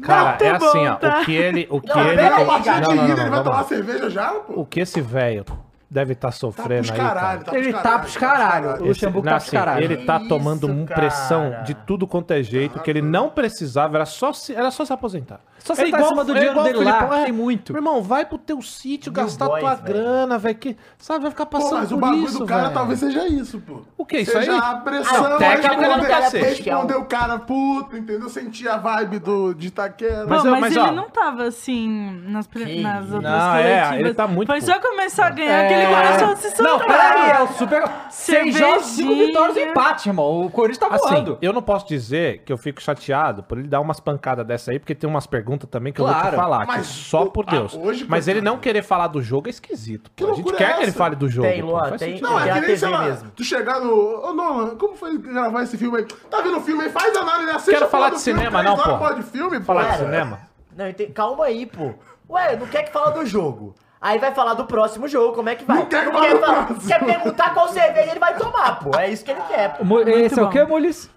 Cara, 0.03 0.37
é 0.39 0.49
Muito 0.51 0.65
assim, 0.65 0.77
bom, 0.85 0.91
ó. 0.91 0.95
tá? 0.95 1.21
O 1.21 1.25
que 1.25 1.33
ele. 1.33 1.67
O 1.71 1.81
que 1.81 1.87
Não, 1.89 2.07
ele. 2.07 2.15
pera 2.17 2.35
aí, 2.35 2.43
o- 2.45 2.51
A 2.51 2.59
partir 2.59 2.69
não, 2.69 2.75
não, 2.81 2.87
não, 2.87 2.95
não, 2.95 3.03
ele 3.23 3.29
vai 3.31 3.43
tomar 3.43 3.57
lá. 3.57 3.63
cerveja 3.63 4.09
já, 4.11 4.29
pô? 4.29 4.61
O 4.61 4.65
que 4.65 4.79
esse 4.81 5.01
velho 5.01 5.43
deve 5.89 6.13
estar 6.13 6.27
Tá 6.27 6.31
sofrendo 6.31 6.87
pros 6.87 6.91
aí, 6.91 6.97
caralho, 6.97 7.39
cara. 7.39 7.51
tá 7.51 7.57
Ele 7.57 7.73
tá 7.73 7.99
pros 7.99 8.17
caralho. 8.17 8.67
O 8.69 8.73
Esse- 8.73 8.83
Luxemburgo 8.83 9.27
tá 9.29 9.37
pros 9.37 9.49
caralho. 9.49 9.83
Ele 9.83 9.97
tá 10.05 10.19
tomando 10.19 10.67
isso, 10.67 10.73
uma 10.75 10.85
pressão 10.85 11.51
cara? 11.51 11.63
de 11.63 11.73
tudo 11.73 12.05
quanto 12.05 12.31
é 12.31 12.43
jeito, 12.43 12.79
que 12.79 12.89
ele 12.89 13.01
não 13.01 13.29
precisava, 13.29 13.97
era 13.97 14.05
só 14.05 14.33
se, 14.33 14.53
era 14.53 14.69
só 14.71 14.83
se 14.85 14.91
aposentar. 14.93 15.39
Só 15.59 15.73
É 15.73 15.75
sentar 15.75 15.87
em 15.87 15.93
igual- 16.03 16.09
cima 16.09 16.23
do 16.23 16.31
é 16.31 16.39
dinheiro 16.39 16.63
dele 16.63 16.77
o 16.77 16.83
lá, 16.83 16.93
Filipão, 16.97 17.17
é, 17.17 17.23
tem 17.25 17.33
muito. 17.33 17.73
Meu 17.73 17.79
irmão, 17.81 18.01
vai 18.01 18.25
pro 18.25 18.37
teu 18.37 18.61
sítio, 18.61 19.11
New 19.11 19.21
gastar 19.21 19.47
Boys, 19.47 19.59
tua 19.61 19.75
velho. 19.75 19.85
grana, 19.87 20.37
velho, 20.37 20.55
que, 20.55 20.77
sabe, 20.97 21.21
vai 21.23 21.31
ficar 21.31 21.45
Pô, 21.45 21.57
passando 21.57 21.79
mas 21.79 21.91
o 21.91 21.95
por 21.95 22.01
bagulho 22.01 22.23
isso, 22.25 22.39
do 22.39 22.45
cara 22.45 22.69
talvez 22.69 22.99
seja 22.99 23.27
isso, 23.27 23.59
pô. 23.59 23.81
O 23.97 24.05
que, 24.05 24.19
isso 24.19 24.31
seja 24.31 24.53
aí? 24.53 24.57
a 24.59 24.75
pressão, 24.77 25.25
Ah, 25.25 25.35
o 25.35 25.37
técnico 25.37 25.67
responder, 25.75 25.97
não 25.97 26.05
cacete. 26.05 26.45
responder 26.45 26.95
o 26.95 27.05
cara 27.05 27.39
puto, 27.39 27.97
entendeu? 27.97 28.29
Sentir 28.29 28.69
a 28.69 28.77
vibe 28.77 29.19
do, 29.19 29.53
de 29.53 29.67
Itaquera. 29.67 30.23
Pô, 30.23 30.29
Mas 30.29 30.43
mas, 30.45 30.59
mas, 30.61 30.71
ele 30.75 30.79
ó, 30.85 30.91
não 30.91 31.09
tava 31.09 31.43
assim 31.43 32.21
nas, 32.27 32.47
pre- 32.47 32.65
Que 32.65 32.81
nas 32.81 33.11
outras 33.11 33.23
Não, 33.23 33.55
é, 33.55 33.61
coletivas. 33.81 33.99
ele 33.99 34.13
tá 34.13 34.27
muito 34.27 34.47
Foi 34.47 34.61
só 34.61 34.79
começar 34.79 35.27
a 35.27 35.29
ganhar 35.31 35.51
É... 35.63 35.67
que 35.67 35.73
ele 35.73 35.85
começou 35.95 36.27
a 36.29 36.35
se 36.37 36.55
soltar. 36.55 36.63
Não, 36.79 36.79
peraí, 36.87 37.29
é 37.31 37.41
o 37.41 37.47
super. 37.49 37.83
Seis 38.09 38.55
jogos, 38.57 38.85
cinco 38.85 39.15
vitórias 39.15 39.57
e 39.57 39.63
empate, 39.63 40.07
irmão. 40.09 40.45
O 40.45 40.49
Corinthians 40.49 40.77
tá 40.77 40.87
Assim, 40.95 41.15
voando. 41.15 41.37
eu 41.41 41.51
não 41.51 41.61
posso 41.61 41.87
dizer 41.87 42.43
que 42.45 42.53
eu 42.53 42.57
fico 42.57 42.81
chateado 42.81 43.43
por 43.43 43.57
ele 43.57 43.67
dar 43.67 43.81
umas 43.81 43.99
pancadas 43.99 44.45
dessa 44.45 44.71
aí, 44.71 44.79
porque 44.79 44.95
tem 44.95 45.09
umas 45.09 45.25
perguntas 45.27 45.46
também 45.55 45.93
que 45.93 46.01
eu 46.01 46.05
vou 46.05 46.13
Claro. 46.13 46.31
te 46.31 46.35
falar. 46.35 46.65
Mas 46.65 46.87
só 46.87 47.25
por 47.27 47.45
ah, 47.47 47.51
Deus. 47.51 47.73
hoje, 47.75 48.05
Mas 48.09 48.27
ele 48.27 48.41
não 48.41 48.57
querer 48.57 48.81
falar 48.81 49.07
do 49.07 49.21
jogo 49.21 49.47
é 49.47 49.51
esquisito. 49.51 50.11
pô. 50.11 50.25
Que 50.25 50.31
a 50.31 50.33
gente 50.35 50.53
quer 50.53 50.71
é 50.71 50.73
que 50.73 50.83
ele 50.83 50.91
fale 50.91 51.15
do 51.15 51.29
jogo. 51.29 51.47
Tem, 51.47 51.61
pô. 51.61 51.67
Luan, 51.67 51.89
tem- 51.91 51.97
sentido. 51.99 52.23
Não, 52.27 52.39
é 52.39 52.51
que 52.59 52.67
nem, 52.67 52.75
sei 52.75 52.89
lá, 52.89 53.03
mesmo. 53.05 53.31
tu 53.35 53.43
chegar 53.43 53.79
no... 53.79 53.93
Ô, 54.25 54.33
Nolan, 54.33 54.75
como 54.75 54.95
foi 54.97 55.17
gravar 55.17 55.63
esse 55.63 55.77
filme 55.77 55.99
aí? 55.99 56.05
Tá 56.29 56.41
vendo 56.41 56.57
o 56.57 56.61
filme 56.61 56.83
aí? 56.83 56.89
Faz 56.89 57.15
análise, 57.15 57.51
assiste 57.51 57.71
Quero 57.77 57.87
falar 57.87 58.09
do 58.09 58.15
de 58.15 58.21
cinema, 58.21 58.61
não, 58.63 58.75
porra 58.75 59.15
de 59.15 59.23
filme, 59.23 59.61
Falar 59.61 59.91
de 59.91 59.97
cinema? 59.99 60.39
Não, 60.75 60.87
ente- 60.89 61.05
calma 61.07 61.45
aí, 61.45 61.65
pô. 61.65 61.93
Ué, 62.29 62.55
não 62.57 62.67
quer 62.67 62.83
que 62.83 62.91
fala 62.91 63.11
do 63.11 63.25
jogo. 63.25 63.73
Aí 63.99 64.19
vai 64.19 64.33
falar 64.33 64.53
do 64.53 64.65
próximo 64.65 65.07
jogo, 65.07 65.33
como 65.33 65.49
é 65.49 65.55
que 65.55 65.65
vai? 65.65 65.77
Não 65.77 65.85
quer 65.87 66.05
que 66.05 66.11
fala 66.11 66.29
do 66.29 66.39
próximo. 66.39 66.87
quer 66.87 67.03
perguntar 67.03 67.53
qual 67.53 67.67
cerveja 67.69 68.11
ele 68.11 68.19
vai 68.19 68.37
tomar, 68.37 68.79
pô. 68.79 68.97
É 68.97 69.09
isso 69.09 69.23
que 69.25 69.31
ele 69.31 69.41
quer, 69.47 69.77
pô. 69.77 69.99
Esse 70.01 70.39
é 70.39 70.43
o 70.43 70.49
que, 70.49 70.63
Mulis? 70.65 71.09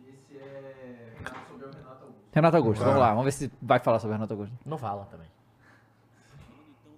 Esse 0.00 0.36
é 0.36 1.28
sobre 1.48 1.66
o 1.66 2.18
Renato 2.38 2.56
Augusto. 2.56 2.84
Vamos 2.84 3.00
lá. 3.00 3.10
Vamos 3.10 3.24
ver 3.24 3.32
se 3.32 3.50
vai 3.60 3.80
falar 3.80 3.98
sobre 3.98 4.14
o 4.14 4.16
Renato 4.16 4.32
Augusto. 4.32 4.54
Não 4.64 4.78
fala 4.78 5.04
também. 5.06 5.26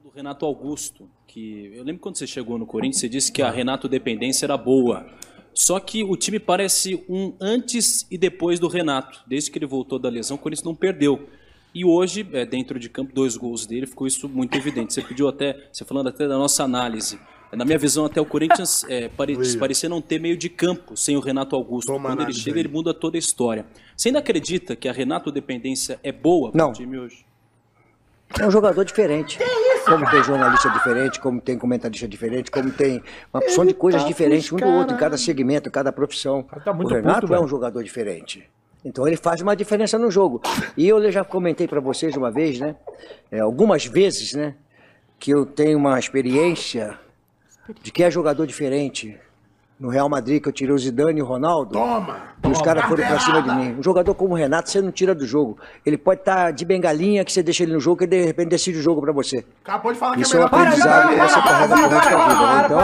do 0.03 0.11
Renato 0.11 0.45
Augusto, 0.45 1.09
que 1.27 1.73
eu 1.75 1.83
lembro 1.83 2.01
quando 2.01 2.17
você 2.17 2.27
chegou 2.27 2.59
no 2.59 2.67
Corinthians, 2.67 3.01
você 3.01 3.09
disse 3.09 3.33
que 3.33 3.43
a 3.43 3.51
Renato 3.51 3.89
dependência 3.89 4.45
era 4.45 4.57
boa. 4.57 5.07
Só 5.55 5.81
que 5.81 6.05
o 6.05 6.17
time 6.17 6.39
parece 6.39 7.05
um 7.09 7.35
antes 7.41 8.07
e 8.11 8.19
depois 8.19 8.61
do 8.61 8.69
Renato. 8.69 9.23
Desde 9.27 9.51
que 9.51 9.59
ele 9.59 9.67
voltou 9.67 9.99
da 9.99 10.09
lesão, 10.09 10.37
o 10.37 10.41
Corinthians 10.41 10.65
não 10.65 10.75
perdeu. 10.75 11.29
E 11.75 11.85
hoje, 11.85 12.29
é, 12.33 12.45
dentro 12.45 12.79
de 12.79 12.89
campo, 12.89 13.15
dois 13.15 13.37
gols 13.37 13.65
dele, 13.65 13.87
ficou 13.87 14.07
isso 14.07 14.29
muito 14.29 14.57
evidente. 14.57 14.93
Você 14.93 15.03
pediu 15.03 15.29
até, 15.29 15.69
você 15.73 15.85
falando 15.85 16.09
até 16.09 16.27
da 16.27 16.37
nossa 16.37 16.65
análise. 16.65 17.19
Na 17.53 17.65
minha 17.65 17.79
visão, 17.79 18.05
até 18.05 18.21
o 18.21 18.25
Corinthians 18.25 18.85
é, 18.89 19.09
pare, 19.09 19.37
parecia 19.59 19.89
não 19.89 20.01
ter 20.01 20.21
meio 20.21 20.37
de 20.37 20.49
campo 20.49 20.97
sem 20.97 21.17
o 21.17 21.21
Renato 21.21 21.57
Augusto. 21.57 21.89
Toma 21.89 22.11
Quando 22.11 22.23
ele 22.23 22.33
chega, 22.33 22.57
aí. 22.57 22.63
ele 22.63 22.69
muda 22.69 22.95
toda 22.95 23.17
a 23.17 23.19
história. 23.19 23.67
Você 23.97 24.09
ainda 24.09 24.21
acredita 24.21 24.77
que 24.77 24.89
a 24.89 24.93
Renato 24.93 25.33
dependência 25.33 25.99
é 26.03 26.13
boa 26.13 26.53
para 26.53 26.63
Não. 26.63 26.71
o 26.71 26.73
time 26.73 26.99
hoje? 26.99 27.25
É 28.39 28.47
um 28.47 28.51
jogador 28.51 28.85
diferente. 28.85 29.39
como 29.85 30.09
tem 30.09 30.23
jornalista 30.23 30.71
diferente, 30.71 31.19
como 31.19 31.41
tem 31.41 31.59
comentarista 31.59 32.07
diferente, 32.07 32.51
como 32.51 32.71
tem 32.71 33.03
uma 33.35 33.43
opção 33.43 33.67
de 33.67 33.75
coisas 33.75 34.05
diferentes 34.07 34.53
um 34.53 34.57
do 34.57 34.67
outro, 34.67 34.95
em 34.95 34.99
cada 34.99 35.19
segmento, 35.19 35.69
em 35.69 35.73
cada 35.73 35.91
profissão. 35.91 36.45
tá 36.65 36.73
muito 36.73 36.93
o 36.93 36.95
Renato 36.95 37.23
puto, 37.23 37.35
é 37.35 37.41
um 37.41 37.49
jogador 37.49 37.83
diferente. 37.83 38.49
Então 38.85 39.07
ele 39.07 39.17
faz 39.17 39.41
uma 39.41 39.57
diferença 39.57 39.99
no 39.99 40.11
jogo. 40.11 40.41
E 40.77 40.87
eu 40.89 41.11
já 41.11 41.25
comentei 41.25 41.67
para 41.67 41.81
vocês 41.81 42.17
uma 42.17 42.31
vez, 42.31 42.61
né? 42.61 42.77
é, 43.31 43.41
algumas 43.41 43.85
vezes, 43.87 44.35
né? 44.35 44.55
Que 45.19 45.33
eu 45.33 45.45
tenho 45.45 45.77
uma 45.77 45.99
experiência 45.99 46.99
de 47.83 47.91
que 47.93 48.03
é 48.05 48.11
jogador 48.11 48.47
diferente. 48.47 49.17
No 49.79 49.89
Real 49.89 50.11
Madrid, 50.11 50.43
que 50.43 50.49
eu 50.49 50.53
tirei 50.53 50.75
o 50.75 50.79
Zidane 50.79 51.21
e 51.21 51.23
o 51.23 51.25
Ronaldo. 51.25 51.73
Toma! 51.73 52.19
E 52.45 52.49
os 52.49 52.61
caras 52.61 52.85
foram 52.85 53.03
pra 53.07 53.19
cima 53.19 53.41
de 53.41 53.51
mim. 53.51 53.77
Um 53.79 53.83
jogador 53.83 54.15
como 54.15 54.35
o 54.35 54.37
Renato, 54.37 54.69
você 54.69 54.79
não 54.83 54.93
tira 54.93 55.15
do 55.15 55.27
jogo. 55.27 55.57
Ele 55.87 55.97
pode 55.97 56.21
estar 56.21 56.51
de 56.51 56.67
bengalinha, 56.67 57.25
que 57.25 57.33
você 57.33 57.43
deixa 57.43 57.63
ele 57.63 57.73
no 57.73 57.81
jogo, 57.81 57.97
que 57.97 58.05
ele 58.05 58.19
de 58.21 58.27
repente 58.27 58.51
decide 58.51 58.77
o 58.79 58.83
jogo 58.83 59.01
pra 59.01 59.11
você. 59.11 59.43
Cara, 59.65 59.79
pode 59.79 59.99
falar 59.99 60.17
que 60.17 60.21
Isso 60.21 60.37
é 60.37 60.41
é 60.41 60.43
um 60.43 60.47
aprendizado 60.47 61.09
que 61.09 61.15
que 61.15 61.21
você 61.23 61.41
carrega 61.41 61.75
pro 61.79 61.89
resto 61.89 62.11
da 62.11 62.29
vida, 62.29 62.47
né? 62.47 62.63
Então, 62.67 62.81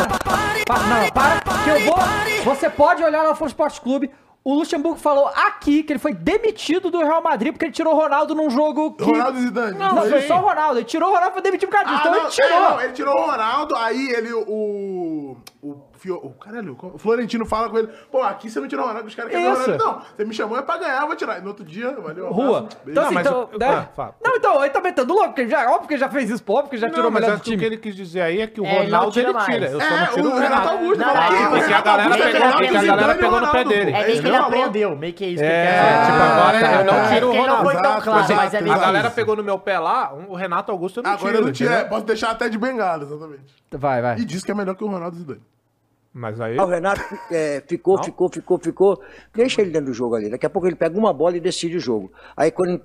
Pa- 0.67 0.79
não, 0.79 1.11
para, 1.13 1.41
que 1.65 1.71
eu 1.71 1.81
vou. 1.85 2.55
Você 2.55 2.71
pode 2.71 3.03
olhar 3.05 3.23
lá 3.23 3.29
no 3.29 3.37
Flow 3.37 3.47
Esporte 3.49 3.79
Clube. 3.81 4.11
O 4.49 4.55
Luxemburgo 4.55 4.97
falou 4.97 5.27
aqui 5.27 5.83
que 5.83 5.93
ele 5.93 5.99
foi 5.99 6.15
demitido 6.15 6.89
do 6.89 6.99
Real 6.99 7.21
Madrid 7.21 7.53
porque 7.53 7.65
ele 7.65 7.73
tirou 7.73 7.93
o 7.95 7.97
Ronaldo 7.97 8.33
num 8.33 8.49
jogo 8.49 8.93
que. 8.93 9.03
Ronaldo 9.03 9.39
e 9.39 9.43
Zidane. 9.43 9.77
Não, 9.77 9.97
não 9.97 10.09
Foi? 10.09 10.21
só 10.21 10.37
o 10.37 10.41
Ronaldo. 10.41 10.79
Ele 10.79 10.85
tirou 10.85 11.09
o 11.09 11.13
Ronaldo 11.13 11.31
e 11.31 11.33
foi 11.33 11.43
demitido 11.43 11.69
por 11.69 11.83
causa 11.83 11.91
disso. 11.91 12.03
Ah, 12.05 12.09
então 12.09 12.13
não, 12.13 12.21
ele 12.23 12.31
tirou. 12.31 12.49
é, 12.49 12.71
não, 12.71 12.81
ele 12.81 12.93
tirou 12.93 13.15
o 13.17 13.27
Ronaldo, 13.27 13.75
aí 13.75 14.09
ele, 14.11 14.33
o. 14.33 15.37
O, 15.61 15.83
Fio, 16.07 16.21
o 16.23 16.31
caralho, 16.31 16.77
o 16.81 16.99
Florentino 16.99 17.45
fala 17.45 17.69
com 17.69 17.79
ele, 17.79 17.89
pô, 18.13 18.23
aqui 18.23 18.49
você 18.49 18.61
não 18.61 18.69
tirou 18.69 18.85
o 18.85 18.89
Ronaldo, 18.89 19.09
os 19.09 19.15
caras 19.17 19.31
querem 19.33 19.45
ver 19.45 19.51
o 19.51 19.55
Isso. 19.61 19.71
Ronaldo. 19.73 19.85
Não, 19.85 20.03
você 20.17 20.25
me 20.25 20.33
chamou 20.35 20.57
é 20.59 20.63
pra 20.63 20.77
ganhar, 20.79 21.01
eu 21.01 21.07
vou 21.09 21.17
tirar. 21.17 21.39
E 21.39 21.41
no 21.41 21.49
outro 21.49 21.65
dia, 21.65 21.91
valeu. 22.01 22.29
Rua. 22.31 22.69
Então, 22.87 23.05
assim, 23.07 23.19
então, 23.19 23.49
eu- 23.53 23.59
né? 23.59 23.67
ah, 23.69 23.89
fala. 23.97 24.15
Não, 24.25 24.37
então, 24.37 24.61
ele 24.65 24.71
tá 24.73 24.81
metendo 24.81 25.13
louco, 25.13 25.29
porque 25.31 25.49
já, 25.49 25.69
óbvio 25.71 25.89
que 25.89 25.95
ele 25.95 26.01
já 26.01 26.09
fez 26.09 26.31
isso, 26.31 26.43
pô, 26.45 26.55
óbvio 26.55 26.71
que 26.71 26.77
já 26.77 26.89
tirou 26.89 27.03
Não, 27.05 27.11
o 27.11 27.13
mas 27.13 27.23
melhor 27.23 27.35
acho 27.35 27.43
do 27.43 27.45
que 27.45 27.51
o 27.51 27.53
time. 27.55 27.61
que 27.61 27.75
ele 27.75 27.77
quis 27.79 27.97
dizer 27.97 28.21
aí 28.21 28.41
é 28.41 28.47
que 28.47 28.61
o 28.61 28.65
É, 28.65 28.85
Ronaldo 28.85 29.11
tira 29.11 29.31
ele 29.31 29.39
tira. 29.41 29.67
Eu 29.67 29.81
só 29.81 29.87
É, 29.87 30.01
não 30.01 30.07
tiro 30.15 30.29
o 30.31 30.39
Renato 30.39 30.69
Augusto 30.69 30.99
Não, 30.99 31.13
falou 31.15 31.23
é, 31.25 31.29
porque 31.29 31.43
o 31.43 31.57
a 31.57 31.67
Renato 31.67 31.85
galera 31.85 32.03
Augusto 32.05 32.23
pegou- 32.23 32.37
é 32.37 32.39
melhor 32.39 32.53
porque 32.57 32.69
que 32.69 32.77
a 32.77 32.83
galera 32.97 33.13
o 33.13 33.19
pegou 33.19 33.41
no 33.41 33.51
pé 33.53 33.65
dele. 33.65 33.91
É 33.91 34.07
meio 34.07 34.23
que 34.23 34.29
ele 34.29 34.37
aprendeu, 34.37 34.97
meio 34.97 35.13
que 35.13 35.25
é 35.25 35.29
isso 35.29 35.39
que 35.43 35.45
ele 35.45 35.53
É, 35.53 35.67
quer 35.67 36.07
tipo, 36.07 36.23
agora 36.23 36.57
eu 36.81 36.85
não 36.85 37.09
tiro 37.13 37.29
o 37.31 37.33
Ronaldo. 37.37 37.71
é 37.71 38.71
A 38.73 38.79
galera 38.79 39.11
pegou 39.11 39.35
no 39.37 39.43
meu 39.43 39.59
pé 39.59 39.79
lá, 39.81 40.15
o 40.29 40.35
Renato 40.37 40.71
Augusto 40.71 41.01
eu 41.01 41.03
não 41.03 41.11
Agora 41.11 41.33
tiro. 41.33 41.43
eu 41.43 41.47
não 41.47 41.53
tinha, 41.53 41.69
entendeu? 41.71 41.89
posso 41.89 42.05
deixar 42.05 42.31
até 42.31 42.49
de 42.49 42.59
bengala, 42.59 43.03
exatamente. 43.03 43.55
Vai, 43.73 44.01
vai. 44.03 44.19
E 44.19 44.25
disse 44.25 44.45
que 44.45 44.51
é 44.53 44.55
melhor 44.55 44.75
que 44.75 44.85
o 44.85 44.87
Ronaldo 44.87 45.17
Zidane. 45.17 45.41
Mas 46.19 46.41
aí. 46.41 46.57
Ah, 46.59 46.65
o 46.65 46.67
Renato 46.69 47.03
é, 47.31 47.63
ficou, 47.69 48.03
ficou, 48.03 48.31
ficou, 48.31 48.59
ficou. 48.59 49.03
Deixa 49.35 49.61
ele 49.61 49.71
dentro 49.71 49.89
do 49.89 49.93
jogo 49.93 50.15
ali. 50.15 50.31
Daqui 50.31 50.47
a 50.47 50.51
pouco 50.51 50.67
ele 50.67 50.75
pega 50.75 50.99
uma 50.99 51.13
bola 51.13 51.37
e 51.37 51.41
decide 51.41 51.77
o 51.77 51.81
jogo. 51.81 52.11
Aí 52.35 52.51
quando 52.51 52.81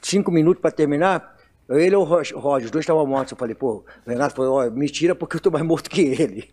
cinco 0.00 0.30
minutos 0.30 0.60
para 0.62 0.70
terminar, 0.70 1.34
ele 1.68 1.96
ou 1.96 2.02
o 2.02 2.06
Ro- 2.06 2.22
Roger, 2.36 2.66
os 2.66 2.70
dois 2.70 2.84
estavam 2.84 3.04
mortos. 3.04 3.32
Eu 3.32 3.36
falei, 3.36 3.56
pô, 3.56 3.84
o 4.06 4.08
Renato 4.08 4.36
falou, 4.36 4.60
ó, 4.64 4.70
mentira 4.70 5.12
porque 5.14 5.36
eu 5.36 5.40
tô 5.40 5.50
mais 5.50 5.64
morto 5.64 5.90
que 5.90 6.02
ele. 6.02 6.48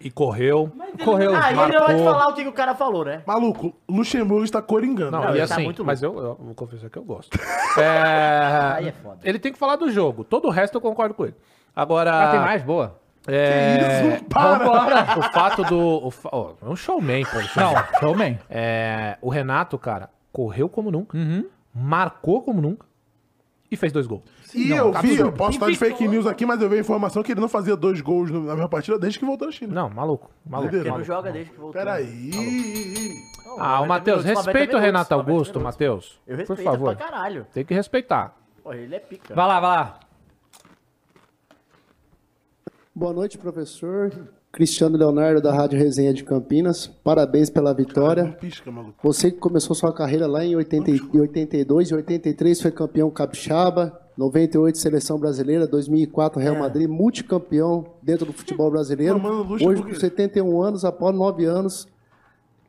E 0.00 0.10
correu. 0.10 0.68
Correu. 1.04 1.32
Ah, 1.36 1.50
ele 1.52 1.78
vai 1.78 1.96
te 1.96 2.02
falar 2.02 2.26
o 2.26 2.34
que, 2.34 2.42
que 2.42 2.48
o 2.48 2.52
cara 2.52 2.74
falou, 2.74 3.04
né? 3.04 3.22
Maluco, 3.24 3.72
Luxemburgo 3.88 4.42
está 4.42 4.60
coringando. 4.60 5.12
Não, 5.12 5.20
Não, 5.22 5.28
e 5.28 5.38
ele 5.38 5.46
tá 5.46 5.54
assim, 5.54 5.62
muito 5.64 5.84
mas 5.84 6.02
eu, 6.02 6.18
eu 6.18 6.34
vou 6.40 6.54
confessar 6.56 6.90
que 6.90 6.98
eu 6.98 7.04
gosto. 7.04 7.38
É, 7.78 8.74
Aí 8.82 8.88
é 8.88 8.92
foda. 8.92 9.20
Ele 9.22 9.38
tem 9.38 9.52
que 9.52 9.58
falar 9.60 9.76
do 9.76 9.88
jogo. 9.92 10.24
Todo 10.24 10.48
o 10.48 10.50
resto 10.50 10.74
eu 10.76 10.80
concordo 10.80 11.14
com 11.14 11.24
ele. 11.26 11.36
Agora. 11.74 12.10
Ah, 12.10 12.30
tem 12.32 12.40
mais? 12.40 12.62
Boa. 12.64 13.00
É, 13.28 14.14
Isso, 14.16 14.24
para! 14.24 15.18
o 15.18 15.22
fato 15.32 15.62
do. 15.64 15.78
O, 16.06 16.10
fa- 16.10 16.30
ó, 16.32 16.52
é 16.60 16.64
um 16.68 16.74
showman, 16.76 17.24
pô. 17.24 17.38
Não, 17.60 17.74
showman. 18.00 18.38
É, 18.50 19.16
o 19.22 19.28
Renato, 19.30 19.78
cara, 19.78 20.10
correu 20.32 20.68
como 20.68 20.90
nunca, 20.90 21.16
Uhum. 21.16 21.46
marcou 21.74 22.42
como 22.42 22.60
nunca 22.60 22.84
e 23.70 23.76
fez 23.76 23.92
dois 23.92 24.06
gols. 24.06 24.22
E 24.54 24.68
Não, 24.68 24.76
eu 24.76 24.92
vi, 25.00 25.16
eu 25.16 25.32
posso 25.32 25.52
estar 25.52 25.66
de 25.70 25.76
fake 25.76 26.06
news 26.08 26.26
aqui, 26.26 26.44
mas 26.44 26.60
eu 26.60 26.68
vi 26.68 26.76
a 26.76 26.80
informação 26.80 27.22
que 27.22 27.32
ele 27.32 27.40
não 27.40 27.48
fazia 27.48 27.74
dois 27.76 28.00
gols 28.00 28.30
na 28.30 28.40
mesma 28.40 28.68
partida 28.68 28.98
desde 28.98 29.18
que 29.18 29.24
voltou 29.24 29.46
da 29.48 29.52
China. 29.52 29.72
Não, 29.72 29.88
maluco. 29.88 30.30
Maluco. 30.44 30.74
Ele 30.74 30.82
não 30.84 30.90
maluco. 30.90 31.06
joga 31.06 31.30
desde 31.32 31.50
que 31.52 31.56
voltou. 31.58 31.80
Peraí. 31.80 32.30
Ah, 33.58 33.80
o 33.80 33.82
90 33.82 33.86
Matheus, 33.86 34.24
minutos, 34.24 34.46
90 34.46 34.50
respeita 34.58 34.76
o 34.76 34.80
Renato 34.80 35.10
90 35.14 35.30
Augusto, 35.30 35.58
minutos. 35.58 35.74
Matheus. 35.74 36.20
Eu 36.26 36.34
Por 36.36 36.38
respeito 36.40 36.64
favor. 36.64 36.96
pra 36.96 37.06
caralho. 37.06 37.46
Tem 37.52 37.64
que 37.64 37.72
respeitar. 37.74 38.34
Pô, 38.64 38.72
ele 38.72 38.94
é 38.94 38.98
pica. 38.98 39.34
Vai 39.34 39.46
lá, 39.46 39.60
vai 39.60 39.70
lá. 39.70 40.00
Boa 42.94 43.12
noite, 43.12 43.38
professor. 43.38 44.12
Cristiano 44.50 44.98
Leonardo, 44.98 45.40
da 45.40 45.52
Rádio 45.52 45.78
Resenha 45.78 46.12
de 46.12 46.22
Campinas. 46.24 46.86
Parabéns 46.86 47.48
pela 47.48 47.72
vitória. 47.72 48.36
Pisca, 48.38 48.70
maluco. 48.70 48.94
Você 49.02 49.30
que 49.30 49.38
começou 49.38 49.74
sua 49.74 49.92
carreira 49.94 50.26
lá 50.26 50.44
em 50.44 50.54
80 50.54 50.90
e- 50.90 51.00
em 51.14 51.20
82, 51.20 51.90
em 51.90 51.94
83 51.94 52.60
foi 52.60 52.70
campeão 52.70 53.10
capixaba, 53.10 53.98
98 54.16 54.76
seleção 54.76 55.18
brasileira, 55.18 55.66
2004 55.66 56.38
Real 56.38 56.58
Madrid, 56.58 56.86
multicampeão 56.86 57.86
dentro 58.02 58.26
do 58.26 58.32
futebol 58.34 58.70
brasileiro. 58.70 59.18
Hoje 59.64 59.82
com 59.82 59.94
71 59.94 60.60
anos, 60.60 60.84
após 60.84 61.16
9 61.16 61.46
anos, 61.46 61.88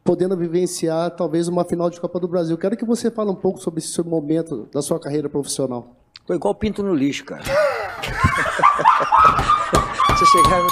podendo 0.05 0.37
vivenciar 0.37 1.11
talvez 1.11 1.49
uma 1.49 1.65
final 1.65 1.89
de 1.89 1.99
Copa 1.99 2.17
do 2.17 2.29
Brasil. 2.29 2.57
Quero 2.57 2.77
que 2.77 2.85
você 2.85 3.11
fale 3.11 3.29
um 3.29 3.35
pouco 3.35 3.59
sobre 3.59 3.79
esse 3.81 3.89
seu 3.89 4.05
momento 4.05 4.69
da 4.71 4.81
sua 4.81 4.97
carreira 5.01 5.27
profissional. 5.27 5.97
Foi 6.25 6.37
igual 6.37 6.55
pinto 6.55 6.81
no 6.81 6.95
lixo, 6.95 7.25
cara. 7.25 7.43
Você 10.13 10.25
chegar 10.27 10.59
no... 10.59 10.67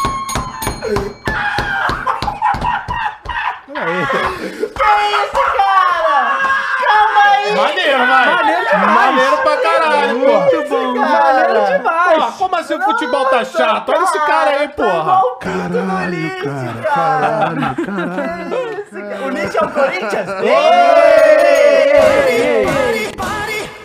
Maneiro, 7.55 7.97
vai. 8.07 8.25
Maneiro 8.35 8.65
demais. 8.65 8.95
Maneiro 8.95 9.37
pra 9.37 9.57
caralho, 9.57 10.17
Muito 10.19 10.29
porra. 10.29 10.69
bom. 10.69 10.95
Maneiro 10.99 11.65
demais. 11.77 12.13
Porra, 12.15 12.31
como 12.33 12.55
assim 12.55 12.73
o 12.75 12.81
futebol 12.81 13.25
tá 13.25 13.43
chato? 13.45 13.89
Olha 13.89 14.03
esse 14.03 14.19
cara 14.19 14.49
aí, 14.51 14.67
porra. 14.69 15.21
Caralho, 15.39 16.43
cara. 16.43 16.83
Caralho, 16.83 17.85
caralho. 17.85 19.25
O 19.25 19.29
Nietzsche 19.29 19.57
é 19.57 19.61
o 19.61 19.71
Corinthians? 19.71 20.27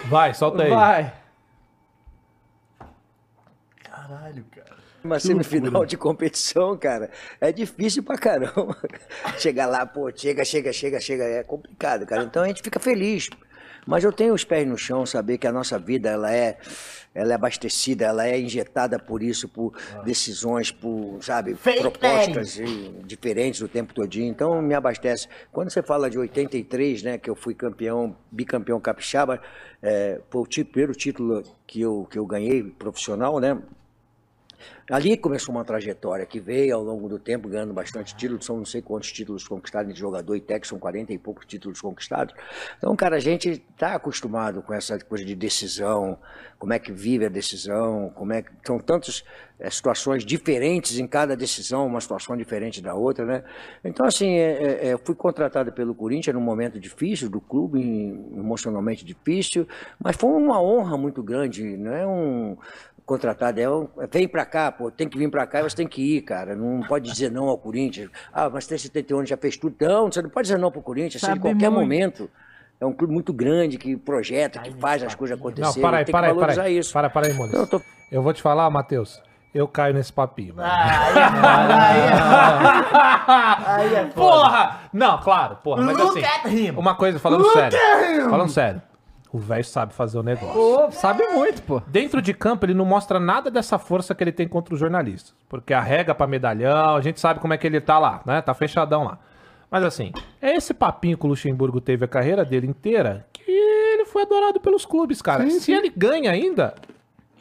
Vai, 0.05 0.35
solta 0.35 0.63
aí. 0.63 0.71
Vai. 0.71 1.13
Caralho, 3.83 4.45
cara. 4.53 4.56
Uma 5.07 5.21
semifinal 5.21 5.87
de 5.87 5.97
competição, 5.97 6.77
cara, 6.77 7.11
é 7.41 7.53
difícil 7.53 8.03
pra 8.03 8.19
caramba. 8.19 8.77
Chegar 9.39 9.67
lá, 9.67 9.87
pô, 9.87 10.11
chega, 10.15 10.45
chega, 10.45 10.73
chega, 10.73 11.01
chega, 11.01 11.25
é 11.25 11.43
complicado, 11.43 12.05
cara. 12.05 12.25
Então 12.25 12.43
a 12.43 12.49
gente 12.49 12.63
fica 12.63 12.81
feliz. 12.81 13.29
Mas 13.87 14.03
eu 14.03 14.13
tenho 14.13 14.35
os 14.35 14.43
pés 14.43 14.67
no 14.67 14.77
chão, 14.77 15.07
saber 15.07 15.39
que 15.39 15.47
a 15.47 15.53
nossa 15.53 15.79
vida 15.79 16.11
ela 16.11 16.35
é, 16.35 16.59
ela 17.15 17.31
é 17.31 17.35
abastecida, 17.37 18.05
ela 18.07 18.27
é 18.27 18.39
injetada 18.39 18.99
por 18.99 19.23
isso, 19.23 19.49
por 19.49 19.73
decisões, 20.05 20.73
por, 20.73 21.23
sabe, 21.23 21.55
Fake 21.55 21.81
propostas 21.81 22.59
diferentes 23.05 23.63
o 23.63 23.69
tempo 23.69 23.95
todinho. 23.95 24.29
Então 24.29 24.61
me 24.61 24.75
abastece. 24.75 25.29
Quando 25.53 25.71
você 25.71 25.85
fala 25.85 26.11
de 26.11 26.19
83, 26.19 27.05
né, 27.05 27.17
que 27.17 27.31
eu 27.31 27.37
fui 27.37 27.55
campeão, 27.55 28.17
bicampeão 28.29 28.81
capixaba, 28.81 29.41
é, 29.81 30.21
foi 30.29 30.43
o 30.43 30.67
primeiro 30.67 30.93
título 30.93 31.45
que 31.65 31.81
eu, 31.81 32.09
que 32.11 32.19
eu 32.19 32.27
ganhei 32.27 32.65
profissional, 32.65 33.39
né? 33.39 33.57
Ali 34.91 35.17
começou 35.17 35.55
uma 35.55 35.65
trajetória 35.65 36.25
que 36.25 36.39
veio 36.39 36.77
ao 36.77 36.83
longo 36.83 37.09
do 37.09 37.19
tempo, 37.19 37.49
ganhando 37.49 37.75
bastante 37.75 38.15
títulos, 38.15 38.45
são 38.45 38.57
não 38.57 38.65
sei 38.65 38.81
quantos 38.81 39.11
títulos 39.11 39.47
conquistados 39.47 39.93
de 39.93 39.99
jogador 39.99 40.37
e 40.37 40.41
técnico, 40.41 40.69
são 40.69 40.79
40 40.79 41.13
e 41.13 41.19
poucos 41.19 41.45
títulos 41.47 41.81
conquistados. 41.81 42.35
Então, 42.79 42.95
cara, 42.95 43.17
a 43.17 43.21
gente 43.21 43.49
está 43.49 43.95
acostumado 43.95 44.63
com 44.63 44.73
essa 44.73 44.99
coisa 45.01 45.25
de 45.25 45.35
decisão, 45.35 46.19
como 46.59 46.73
é 46.73 46.79
que 46.79 46.93
vive 46.93 47.27
a 47.27 47.29
decisão, 47.29 48.11
como 48.15 48.33
é 48.33 48.43
que. 48.43 48.51
São 48.65 48.79
tantas 48.79 49.25
eh, 49.59 49.71
situações 49.71 50.25
diferentes 50.25 50.99
em 50.99 51.07
cada 51.07 51.37
decisão, 51.37 51.87
uma 51.87 52.01
situação 52.01 52.37
diferente 52.37 52.83
da 52.83 52.95
outra, 52.95 53.25
né? 53.25 53.45
Então, 53.85 54.07
assim, 54.07 54.37
é, 54.37 54.53
é, 54.53 54.89
é, 54.89 54.99
fui 54.99 55.15
contratado 55.15 55.73
pelo 55.73 55.95
Corinthians 55.95 56.35
num 56.35 56.41
momento 56.41 56.79
difícil 56.81 57.29
do 57.29 57.41
clube, 57.41 57.81
emocionalmente 57.81 59.05
difícil, 59.05 59.67
mas 59.99 60.17
foi 60.17 60.31
uma 60.31 60.61
honra 60.61 60.97
muito 60.97 61.23
grande, 61.23 61.77
não 61.77 61.93
é 61.93 62.07
um 62.07 62.57
contratado, 63.07 63.61
é 63.61 63.71
um, 63.71 63.89
vem 64.11 64.27
pra 64.27 64.45
cá, 64.45 64.71
pô, 64.73 64.91
tem 64.91 65.09
que 65.09 65.17
vir 65.17 65.31
pra 65.31 65.47
cá 65.47 65.61
e 65.61 65.63
você 65.63 65.77
tem 65.77 65.87
que 65.87 66.17
ir, 66.17 66.23
cara. 66.23 66.55
Não 66.57 66.81
pode 66.81 67.09
dizer 67.09 67.31
não 67.31 67.49
ao 67.49 67.57
Corinthians. 67.57 68.11
Ah, 68.33 68.51
mas 68.51 68.67
tem 68.67 68.77
71 68.77 69.19
anos, 69.19 69.31
já 69.31 69.37
fez 69.37 69.57
tudo. 69.57 69.77
Não, 69.81 70.11
você 70.11 70.21
não 70.21 70.29
pode 70.29 70.49
dizer 70.49 70.59
não 70.59 70.71
pro 70.73 70.83
Corinthians, 70.83 71.23
assim, 71.23 71.33
em 71.35 71.41
qualquer 71.41 71.71
muito. 71.71 71.81
momento. 71.83 72.29
É 72.81 72.85
um 72.85 72.93
clube 72.93 73.15
muito 73.15 73.33
grande 73.33 73.79
que 73.79 73.97
projeta, 73.97 74.59
que 74.59 74.71
faz 74.79 75.03
as 75.03 75.15
coisas 75.15 75.39
Não, 75.39 75.47
acontecerem. 75.47 75.81
para 75.81 75.97
aí, 75.99 76.05
para 76.05 76.27
aí, 76.27 76.35
para 76.35 76.63
aí. 76.65 76.77
isso. 76.79 76.93
Para, 76.93 77.09
para 77.09 77.27
aí. 77.29 77.35
Eu 77.53 77.67
tô- 77.67 77.81
Eu 78.13 78.23
vou 78.23 78.35
te 78.35 78.43
falar, 78.43 78.69
Matheus. 78.69 79.23
Eu 79.55 79.67
caio 79.67 79.95
nesse 79.95 80.13
papinho. 80.13 80.55
mano. 80.57 80.69
Aí 83.67 83.95
é 83.95 84.01
foda. 84.07 84.13
Porra! 84.15 84.81
Não, 84.93 85.19
claro, 85.19 85.57
porra. 85.57 85.83
Mas 85.83 85.99
assim, 85.99 86.71
uma 86.73 86.95
coisa 86.95 87.19
falando 87.19 87.43
Look 87.43 87.53
sério. 87.55 88.29
Falando 88.31 88.51
sério. 88.51 88.83
O 89.37 89.39
velho 89.39 89.63
sabe 89.63 89.93
fazer 89.93 90.19
o 90.19 90.23
negócio. 90.23 90.55
Pô, 90.55 90.91
sabe 90.91 91.27
muito, 91.27 91.61
pô. 91.61 91.83
Dentro 91.87 92.23
de 92.23 92.33
campo, 92.33 92.65
ele 92.65 92.73
não 92.73 92.87
mostra 92.87 93.21
nada 93.21 93.51
dessa 93.51 93.79
força 93.79 94.15
que 94.15 94.25
ele 94.25 94.33
tem 94.33 94.49
contra 94.49 94.73
os 94.73 94.81
jornalistas. 94.81 95.35
Porque 95.47 95.75
arrega 95.75 96.15
pra 96.15 96.27
medalhão, 96.27 96.97
a 96.97 97.03
gente 97.03 97.21
sabe 97.21 97.39
como 97.39 97.53
é 97.53 97.59
que 97.59 97.67
ele 97.67 97.79
tá 97.79 97.99
lá, 97.99 98.23
né? 98.25 98.41
Tá 98.41 98.55
fechadão 98.55 99.05
lá. 99.05 99.19
Mas 99.71 99.85
assim, 99.85 100.11
é 100.41 100.57
esse 100.57 100.73
papinho 100.73 101.19
que 101.19 101.27
o 101.27 101.29
Luxemburgo 101.29 101.83
teve 101.83 102.07
a 102.07 102.09
carreira 102.09 102.47
dele 102.47 102.67
inteira 102.67 103.27
que 103.31 103.51
ele 103.51 104.07
foi 104.07 104.23
adorado 104.23 104.59
pelos 104.59 104.87
clubes, 104.87 105.21
cara. 105.21 105.47
Se 105.51 105.71
ele 105.71 105.93
ganha 105.95 106.31
ainda 106.31 106.73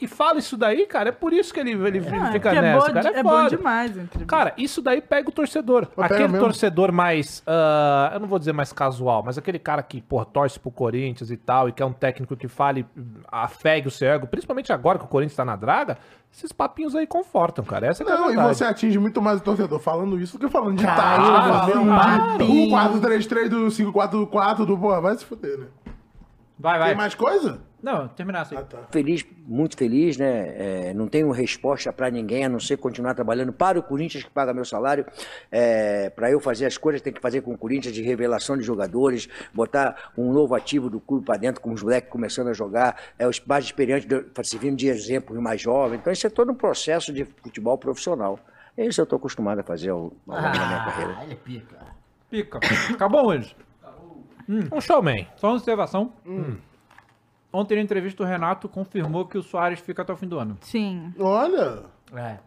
e 0.02 0.08
fala 0.08 0.40
isso 0.40 0.58
daí, 0.58 0.86
cara, 0.86 1.10
é 1.10 1.12
por 1.12 1.32
isso 1.32 1.54
que 1.54 1.60
ele, 1.60 1.72
ele 1.72 2.00
Ah, 2.00 2.32
fica 2.32 2.50
porque 2.50 2.58
é, 2.58 2.62
nessa, 2.62 2.80
boa- 2.80 2.92
cara. 2.94 3.16
É, 3.16 3.20
é 3.20 3.24
bom 3.24 3.30
foda. 3.30 3.50
demais. 3.58 3.92
Cara, 4.28 4.54
isso 4.58 4.82
daí 4.82 5.00
pega 5.02 5.30
o 5.30 5.32
torcedor. 5.32 5.86
pega 5.88 6.14
aquele 6.16 6.38
torcedor 6.38 6.92
mais. 6.92 7.42
ah, 7.48 8.12
eu 8.14 8.20
não 8.20 8.28
vou 8.28 8.38
dizer 8.38 8.52
mais 8.54 8.74
casual, 8.74 9.24
mas 9.24 9.38
aquele 9.38 9.58
cara 9.60 9.82
que, 9.82 10.02
pô, 10.02 10.24
torce 10.26 10.60
pro 10.60 10.70
Corinthians 10.72 11.32
e 11.32 11.38
tal, 11.38 11.70
e 11.70 11.72
que 11.72 11.82
é 11.82 11.86
um 11.86 11.94
técnico 11.94 12.36
que 12.36 12.48
fale, 12.48 12.86
afegue 13.32 13.88
o 13.88 13.92
seu 13.92 14.10
ego, 14.10 14.28
principalmente 14.28 14.72
agora 14.74 15.00
que 15.00 15.06
o 15.06 15.08
Corinthians 15.08 15.38
tá 15.38 15.46
na 15.46 15.56
draga, 15.56 15.98
esses 16.32 16.52
papinhos 16.52 16.94
aí 16.96 17.08
confortam, 17.08 17.64
cara. 17.64 17.88
Essa 17.88 18.04
que 18.04 18.12
é 18.12 18.14
a 18.14 18.18
Não, 18.18 18.26
e 18.26 18.36
verdade. 18.36 18.58
você 18.58 18.66
atinge 18.66 19.00
muito 19.00 19.22
mais 19.22 19.40
o 19.40 19.44
torcedor 19.44 19.80
falando 19.80 20.20
isso 20.20 20.38
do 20.38 20.46
que 20.46 20.52
falando 20.52 20.78
de 20.78 20.84
tática, 20.84 21.42
falando 21.42 21.88
papinho. 21.96 22.68
de 22.68 22.76
4-3-3 23.00 23.48
do 23.48 23.68
5-4-4 23.68 24.66
do. 24.66 24.78
Pô, 24.78 25.02
vai 25.02 25.16
se 25.16 25.24
fuder, 25.24 25.58
né? 25.58 25.68
Vai, 26.60 26.80
vai. 26.80 26.88
Tem 26.90 26.98
mais 26.98 27.16
coisa? 27.16 27.60
Não, 27.86 28.08
terminar 28.08 28.42
assim. 28.42 28.56
feliz, 28.90 29.24
muito 29.46 29.78
feliz, 29.78 30.18
né? 30.18 30.88
É, 30.88 30.94
não 30.96 31.08
tenho 31.08 31.30
resposta 31.30 31.94
para 31.94 32.10
ninguém, 32.10 32.44
a 32.44 32.50
não 32.50 32.60
ser 32.60 32.78
continuar 32.78 33.14
trabalhando 33.14 33.54
para 33.54 33.78
o 33.78 33.84
Corinthians, 33.84 34.24
que 34.24 34.32
paga 34.32 34.56
meu 34.56 34.66
salário. 34.66 35.06
para 36.16 36.32
eu 36.32 36.40
fazer 36.40 36.66
as 36.66 36.80
coisas, 36.80 37.00
tem 37.00 37.14
que 37.14 37.22
fazer 37.22 37.42
com 37.42 37.54
o 37.54 37.58
Corinthians 37.58 37.94
de 37.94 38.02
revelação 38.02 38.58
de 38.58 38.64
jogadores, 38.64 39.30
botar 39.54 40.12
um 40.18 40.34
novo 40.34 40.56
ativo 40.56 40.90
do 40.90 41.00
clube 41.00 41.28
para 41.28 41.38
dentro, 41.38 41.62
com 41.62 41.72
os 41.74 41.84
moleques 41.84 42.10
começando 42.10 42.48
a 42.48 42.54
jogar, 42.54 43.00
é, 43.20 43.28
os 43.28 43.40
mais 43.46 43.66
experientes 43.66 44.08
servindo 44.44 44.76
de 44.76 44.88
exemplo 44.88 45.36
e 45.36 45.40
mais 45.40 45.62
jovens. 45.62 46.00
Então, 46.00 46.12
isso 46.12 46.26
é 46.26 46.30
todo 46.32 46.52
um 46.52 46.56
processo 46.56 47.14
de 47.14 47.24
futebol 47.24 47.78
profissional. 47.78 48.40
É 48.76 48.84
isso 48.84 48.96
que 48.96 49.02
eu 49.02 49.04
estou 49.04 49.18
acostumado 49.18 49.60
a 49.60 49.64
fazer 49.64 49.92
ao, 49.92 50.12
ao 50.28 50.42
longo 50.42 50.58
da 50.58 50.66
minha 50.66 50.86
carreira. 50.86 51.16
Ah, 51.20 51.24
ele 51.24 51.34
é 51.34 51.36
pica. 51.36 51.78
Pica. 52.32 52.60
Acabou 52.92 53.28
hoje. 53.28 53.56
Um 54.50 54.82
showman. 54.82 55.28
Só 55.38 55.50
uma 55.50 55.56
observação. 55.56 56.12
Ontem 57.56 57.76
na 57.76 57.82
entrevista 57.82 58.22
o 58.22 58.26
Renato 58.26 58.68
confirmou 58.68 59.26
que 59.26 59.38
o 59.38 59.44
Soares 59.44 59.80
fica 59.80 60.02
até 60.02 60.12
o 60.12 60.18
fim 60.18 60.28
do 60.28 60.38
ano. 60.38 60.58
Sim. 60.62 61.14
Olha. 61.18 61.84
É. 62.14 62.38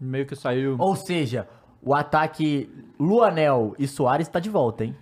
Meio 0.00 0.24
que 0.24 0.36
saiu. 0.36 0.76
Ou 0.78 0.94
seja, 0.94 1.48
o 1.82 1.92
ataque 1.94 2.70
Luanel 2.98 3.74
e 3.78 3.88
Soares 3.88 4.28
tá 4.28 4.38
de 4.38 4.48
volta, 4.48 4.84
hein? 4.84 4.96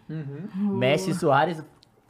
Messi 0.54 1.10
e 1.10 1.14
Soares 1.14 1.62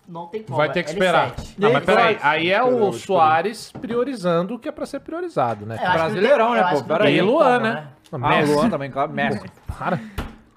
não 0.06 0.26
tem 0.28 0.42
como. 0.44 0.56
Vai 0.56 0.70
ter 0.70 0.84
que 0.84 0.90
é 0.90 0.92
esperar. 0.92 1.34
L7. 1.34 1.54
Não, 1.58 1.72
mas 1.72 1.84
peraí, 1.84 2.18
aí 2.22 2.50
é 2.50 2.62
o. 2.62 2.92
Soares 2.92 3.72
priorizando 3.72 4.54
o 4.54 4.58
que 4.58 4.68
é 4.68 4.72
pra 4.72 4.86
ser 4.86 5.00
priorizado, 5.00 5.66
né? 5.66 5.76
É, 5.80 5.92
Brasileirão, 5.92 6.52
tem- 6.52 6.56
né, 6.56 6.62
pô? 6.62 6.66
acho 6.68 6.82
que 6.84 6.88
não 6.88 6.96
Pera 6.96 7.04
tem 7.04 7.16
E 7.16 7.20
aí. 7.20 7.26
como, 7.26 7.38
Luan, 7.38 7.58
né? 7.60 7.88
Ah, 8.12 8.40
Luan 8.46 8.70
também, 8.70 8.90
claro. 8.90 9.12
Messi. 9.12 9.50
Para. 9.66 9.98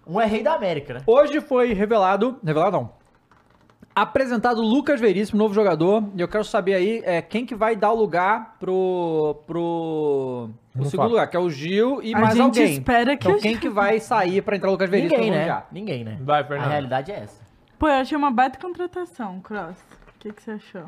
Um 0.05 0.19
é 0.19 0.25
rei 0.25 0.43
da 0.43 0.53
América, 0.53 0.95
né? 0.95 1.01
Hoje 1.07 1.39
foi 1.39 1.71
revelado. 1.71 2.37
Revelado 2.43 2.75
não. 2.75 2.91
Apresentado 3.95 4.59
o 4.59 4.65
Lucas 4.65 4.99
Veríssimo, 4.99 5.37
novo 5.37 5.53
jogador. 5.53 6.03
E 6.15 6.21
eu 6.21 6.27
quero 6.27 6.43
saber 6.43 6.73
aí 6.73 7.01
é, 7.05 7.21
quem 7.21 7.45
que 7.45 7.53
vai 7.53 7.75
dar 7.75 7.91
o 7.91 7.95
lugar 7.95 8.55
pro. 8.59 9.35
pro. 9.45 10.49
Não 10.75 10.85
segundo 10.85 11.09
lugar, 11.09 11.27
que 11.27 11.37
é 11.37 11.39
o 11.39 11.49
Gil 11.51 12.01
e 12.01 12.15
A 12.15 12.19
mais 12.19 12.33
gente 12.35 12.43
alguém. 12.59 12.73
espera 12.73 13.15
que 13.15 13.27
então 13.27 13.37
a 13.37 13.41
quem 13.41 13.55
que 13.57 13.69
vai 13.69 13.99
sair 13.99 14.41
pra 14.41 14.55
entrar 14.55 14.69
o 14.69 14.71
Lucas 14.71 14.89
Veríssimo 14.89 15.19
Ninguém, 15.19 15.31
né? 15.31 15.41
lugar? 15.43 15.67
Ninguém, 15.71 16.03
né? 16.03 16.17
Vai, 16.21 16.41
A 16.41 16.45
Fernando. 16.45 16.69
realidade 16.71 17.11
é 17.11 17.19
essa. 17.19 17.39
Pô, 17.77 17.87
eu 17.87 17.93
achei 17.93 18.17
uma 18.17 18.31
baita 18.31 18.57
contratação, 18.59 19.39
Cross. 19.41 19.75
O 20.07 20.19
que, 20.19 20.31
que 20.33 20.41
você 20.41 20.51
achou? 20.51 20.85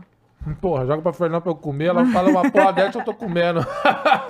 Porra, 0.59 0.85
joga 0.87 1.01
pra 1.03 1.13
Fernanda 1.13 1.41
pra 1.41 1.51
eu 1.51 1.55
comer, 1.55 1.85
ela 1.87 2.05
fala 2.07 2.29
uma 2.29 2.49
porra 2.49 2.71
dessa, 2.73 2.97
eu 2.99 3.03
tô 3.03 3.13
comendo. 3.13 3.59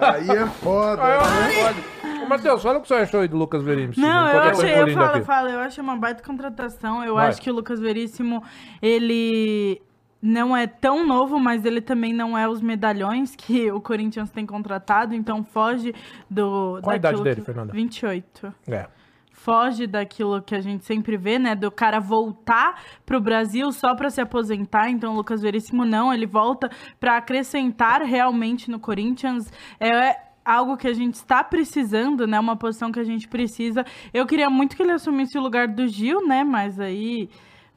Aí 0.02 0.30
é 0.30 0.46
foda. 0.48 1.02
Aí 1.04 1.14
eu 1.58 1.64
né? 1.64 1.84
Ô, 2.26 2.30
Matheus, 2.30 2.62
fala 2.64 2.80
o 2.80 2.82
que 2.82 2.88
você 2.88 2.94
achou 2.96 3.22
aí 3.22 3.28
do 3.28 3.38
Lucas 3.38 3.62
Veríssimo. 3.64 4.06
Não, 4.06 4.28
eu 4.30 4.40
achei, 4.42 4.74
eu 4.82 4.88
falo, 4.94 5.06
aqui. 5.16 5.22
falo, 5.26 5.48
eu 5.50 5.60
achei 5.60 5.84
uma 5.84 5.96
baita 5.96 6.24
contratação. 6.24 7.04
Eu 7.04 7.16
Vai. 7.16 7.28
acho 7.30 7.42
que 7.42 7.50
o 7.50 7.54
Lucas 7.54 7.80
Veríssimo, 7.80 8.44
ele 8.82 9.82
não 10.22 10.56
é 10.58 10.66
tão 10.68 11.06
novo, 11.06 11.40
mas 11.40 11.66
ele 11.66 11.82
também 11.82 12.14
não 12.14 12.38
é 12.38 12.48
os 12.48 12.62
medalhões 12.62 13.36
que 13.36 13.72
o 13.72 13.80
Corinthians 13.80 14.30
tem 14.32 14.46
contratado, 14.46 15.14
então 15.14 15.44
foge 15.44 15.94
do. 16.30 16.80
Qual 16.82 16.94
a 16.94 16.96
idade 16.96 17.22
dele, 17.22 17.36
que- 17.36 17.42
Fernanda? 17.46 17.72
28. 17.74 18.54
É. 18.68 18.88
Foge 19.32 19.86
daquilo 19.86 20.42
que 20.42 20.56
a 20.56 20.62
gente 20.62 20.84
sempre 20.86 21.18
vê, 21.18 21.38
né? 21.38 21.54
Do 21.54 21.70
cara 21.70 22.00
voltar 22.00 22.82
pro 23.06 23.22
Brasil 23.22 23.72
só 23.72 23.94
pra 23.94 24.10
se 24.10 24.20
aposentar. 24.20 24.90
Então, 24.90 25.14
o 25.14 25.18
Lucas 25.18 25.42
Veríssimo 25.44 25.86
não, 25.86 26.12
ele 26.12 26.26
volta 26.26 26.68
pra 27.00 27.18
acrescentar 27.18 28.02
realmente 28.02 28.72
no 28.72 28.80
Corinthians. 28.80 29.52
É, 29.80 30.16
algo 30.46 30.78
que 30.78 30.88
a 30.88 30.94
gente 30.94 31.16
está 31.16 31.44
precisando, 31.44 32.28
né? 32.28 32.40
Uma 32.40 32.56
posição 32.56 32.92
que 32.92 33.00
a 33.00 33.04
gente 33.04 33.28
precisa. 33.28 33.84
Eu 34.14 34.28
queria 34.28 34.50
muito 34.50 34.76
que 34.76 34.84
ele 34.84 34.92
assumisse 34.92 35.38
o 35.38 35.42
lugar 35.42 35.68
do 35.68 35.88
Gil, 35.88 36.26
né? 36.26 36.44
Mas 36.44 36.80
aí 36.80 37.30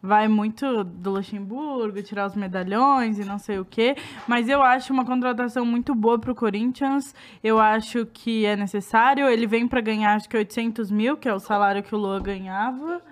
vai 0.02 0.28
muito 0.28 0.84
do 0.84 1.10
Luxemburgo, 1.10 2.00
tirar 2.02 2.26
os 2.26 2.34
medalhões 2.34 3.18
e 3.18 3.24
não 3.24 3.38
sei 3.38 3.58
o 3.58 3.64
quê. 3.64 3.96
Mas 4.26 4.48
eu 4.48 4.62
acho 4.62 4.92
uma 4.92 5.04
contratação 5.04 5.64
muito 5.64 5.94
boa 5.94 6.18
pro 6.18 6.34
Corinthians. 6.34 7.14
Eu 7.42 7.58
acho 7.58 8.06
que 8.06 8.44
é 8.44 8.54
necessário. 8.54 9.26
Ele 9.28 9.46
vem 9.46 9.66
para 9.66 9.80
ganhar, 9.80 10.14
acho 10.14 10.28
que 10.28 10.36
800 10.36 10.90
mil, 10.90 11.16
que 11.16 11.28
é 11.28 11.34
o 11.34 11.40
salário 11.40 11.82
que 11.82 11.94
o 11.94 11.98
Lua 11.98 12.20
ganhava. 12.20 13.02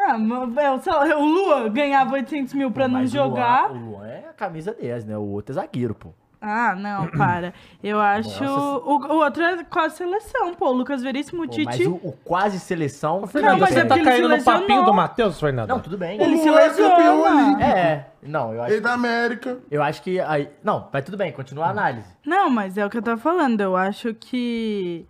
Ah, 0.00 0.16
é 0.16 0.70
o, 0.70 1.20
o 1.20 1.24
Lua 1.24 1.68
ganhava 1.68 2.14
800 2.14 2.54
mil 2.54 2.70
pra 2.70 2.86
não 2.86 3.02
o 3.02 3.06
jogar. 3.06 3.70
Luan, 3.70 3.80
o 3.80 3.90
Luan 3.90 4.06
é 4.06 4.28
a 4.28 4.32
camisa 4.32 4.72
10, 4.72 5.04
né? 5.04 5.18
O 5.18 5.22
outro 5.22 5.52
é 5.52 5.54
zagueiro, 5.56 5.94
pô. 5.94 6.14
Ah, 6.40 6.74
não, 6.76 7.06
para. 7.18 7.52
Eu 7.82 8.00
acho. 8.00 8.42
Nossa. 8.44 8.78
O, 8.88 8.96
o 9.14 9.16
outro 9.24 9.42
é 9.42 9.64
quase 9.64 9.96
seleção, 9.96 10.54
pô. 10.54 10.68
O 10.68 10.72
Lucas 10.72 11.02
Veríssimo, 11.02 11.42
o 11.42 11.46
Pô, 11.46 11.52
Tite. 11.52 11.64
mas 11.66 11.80
o, 11.86 11.94
o 11.94 12.12
quase 12.24 12.60
seleção. 12.60 13.26
Fernando, 13.26 13.60
mas 13.60 13.70
você 13.70 13.80
é 13.80 13.84
tá 13.84 14.00
caindo 14.02 14.28
no 14.28 14.42
papinho 14.44 14.60
lesionou. 14.68 14.84
do 14.84 14.94
Matheus, 14.94 15.40
Fernando? 15.40 15.68
Não, 15.68 15.80
tudo 15.80 15.98
bem. 15.98 16.20
Ele 16.22 16.36
O 16.36 16.38
se 16.42 16.48
é 16.48 16.52
lesiona. 16.52 17.30
olímpico. 17.30 17.62
É, 17.62 18.06
não, 18.22 18.52
eu 18.54 18.62
acho. 18.62 18.72
Ele 18.72 18.80
da 18.80 18.92
América. 18.92 19.58
Eu 19.70 19.82
acho 19.82 20.00
que. 20.02 20.20
Aí, 20.20 20.48
não, 20.62 20.88
mas 20.92 21.04
tudo 21.04 21.16
bem, 21.16 21.32
continua 21.32 21.66
a 21.66 21.70
análise. 21.70 22.08
Não, 22.24 22.48
mas 22.48 22.78
é 22.78 22.86
o 22.86 22.90
que 22.90 22.98
eu 22.98 23.02
tava 23.02 23.20
falando. 23.20 23.60
Eu 23.60 23.74
acho 23.76 24.14
que 24.14 25.06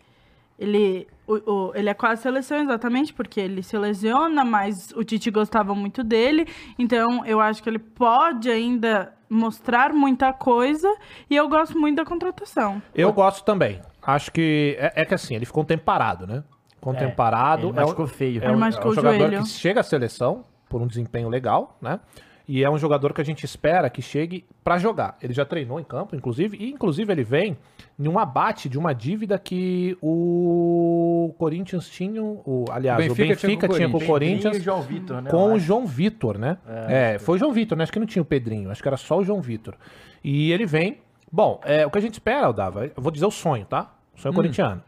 ele, 0.59 1.07
o, 1.27 1.35
o- 1.53 1.73
ele 1.75 1.89
é 1.91 1.95
quase 1.95 2.23
seleção 2.23 2.59
exatamente 2.63 3.13
porque 3.13 3.39
ele 3.39 3.63
se 3.63 3.77
lesiona, 3.77 4.45
mas 4.45 4.93
o 4.97 5.05
Tite 5.05 5.31
gostava 5.31 5.75
muito 5.75 6.03
dele. 6.03 6.49
Então, 6.79 7.25
eu 7.27 7.39
acho 7.41 7.63
que 7.63 7.69
ele 7.69 7.79
pode 7.79 8.51
ainda 8.51 9.13
mostrar 9.29 9.93
muita 9.93 10.33
coisa. 10.33 10.89
E 11.29 11.37
eu 11.37 11.49
gosto 11.49 11.79
muito 11.79 11.97
da 11.97 12.05
contratação. 12.05 12.81
Eu 12.95 13.13
gosto 13.13 13.45
também. 13.45 13.81
Acho 14.03 14.31
que. 14.33 14.77
É, 14.79 15.03
é 15.03 15.05
que 15.05 15.15
assim, 15.15 15.35
ele 15.35 15.45
ficou 15.47 15.63
um 15.63 15.67
tempo 15.67 15.85
parado, 15.85 16.27
né? 16.27 16.43
Ficou 16.75 16.93
um 16.93 16.97
É, 16.97 16.99
tempo 17.01 17.17
parado. 17.17 17.69
ele 17.69 17.79
é 17.81 17.85
um- 17.85 18.07
feio. 18.07 18.43
É 18.43 18.47
Ele 18.47 18.55
um, 18.55 18.59
machucou 18.59 18.87
é 18.87 18.89
um 18.89 18.93
o 18.93 18.95
jogador 18.95 19.19
joelho. 19.19 19.43
que 19.43 19.49
chega 19.49 19.81
à 19.81 19.83
seleção 19.83 20.45
por 20.69 20.81
um 20.81 20.87
desempenho 20.87 21.29
legal, 21.29 21.77
né? 21.81 22.01
E 22.47 22.65
é 22.65 22.71
um 22.71 22.79
jogador 22.79 23.13
que 23.13 23.21
a 23.21 23.25
gente 23.25 23.45
espera 23.45 23.91
que 23.91 24.01
chegue 24.01 24.47
pra 24.65 24.79
jogar. 24.79 25.19
Ele 25.21 25.35
já 25.35 25.45
treinou 25.45 25.79
em 25.79 25.85
campo, 25.85 26.17
inclusive, 26.17 26.57
e 26.57 26.71
inclusive 26.71 27.13
ele 27.13 27.23
vem 27.23 27.59
em 27.99 28.07
um 28.07 28.19
abate 28.19 28.69
de 28.69 28.79
uma 28.79 28.95
dívida 28.95 29.37
que 29.39 29.99
o 30.01 31.35
Corinthians 31.37 31.89
tinha, 31.89 32.23
o, 32.23 32.65
aliás, 32.71 33.05
o 33.05 33.09
Benfica 33.09 33.29
Benfica, 33.29 33.49
tinha 33.49 33.59
com 33.59 33.67
o 33.67 33.77
tinha 33.77 33.91
com 33.91 33.97
o 33.99 34.07
Corinthians 34.07 34.57
e 34.57 34.61
o 34.61 34.63
João 34.63 34.83
Vitor, 34.83 35.23
né? 35.23 35.31
com 35.31 35.53
o. 35.53 35.59
João 35.59 35.87
Vitor, 35.87 36.39
né? 36.39 36.59
É, 36.67 37.19
foi 37.19 37.37
o 37.37 37.39
João 37.39 37.53
Vitor, 37.53 37.77
né? 37.77 37.83
Acho 37.83 37.93
que 37.93 37.99
não 37.99 38.07
tinha 38.07 38.23
o 38.23 38.25
Pedrinho, 38.25 38.71
acho 38.71 38.81
que 38.81 38.89
era 38.89 38.97
só 38.97 39.19
o 39.19 39.25
João 39.25 39.41
Vitor. 39.41 39.75
E 40.23 40.53
ele 40.53 40.65
vem. 40.65 40.99
Bom, 41.31 41.61
é, 41.65 41.85
o 41.85 41.91
que 41.91 41.99
a 41.99 42.01
gente 42.01 42.15
espera, 42.15 42.47
Aldava, 42.47 42.87
eu 42.87 42.93
vou 43.03 43.11
dizer 43.11 43.27
o 43.27 43.31
sonho, 43.31 43.67
tá? 43.67 43.93
O 44.17 44.21
sonho 44.21 44.35
corintiano. 44.35 44.83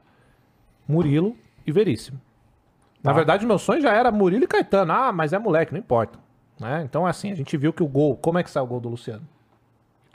Murilo 0.87 1.37
e 1.67 1.73
Veríssimo. 1.73 2.21
Na 3.03 3.13
verdade, 3.13 3.45
o 3.45 3.49
meu 3.49 3.59
sonho 3.59 3.81
já 3.81 3.93
era 3.93 4.13
Murilo 4.13 4.45
e 4.45 4.47
Caetano. 4.47 4.93
Ah, 4.93 5.13
mas 5.13 5.33
é 5.33 5.39
moleque, 5.39 5.73
não 5.73 5.79
importa. 5.79 6.19
Né? 6.61 6.83
Então, 6.85 7.07
assim, 7.07 7.33
a 7.33 7.35
gente 7.35 7.57
viu 7.57 7.73
que 7.73 7.83
o 7.83 7.89
gol. 7.89 8.17
Como 8.17 8.39
é 8.39 8.43
que 8.43 8.51
saiu 8.51 8.65
o 8.65 8.67
gol 8.67 8.81
do 8.81 8.89
Luciano? 8.91 9.27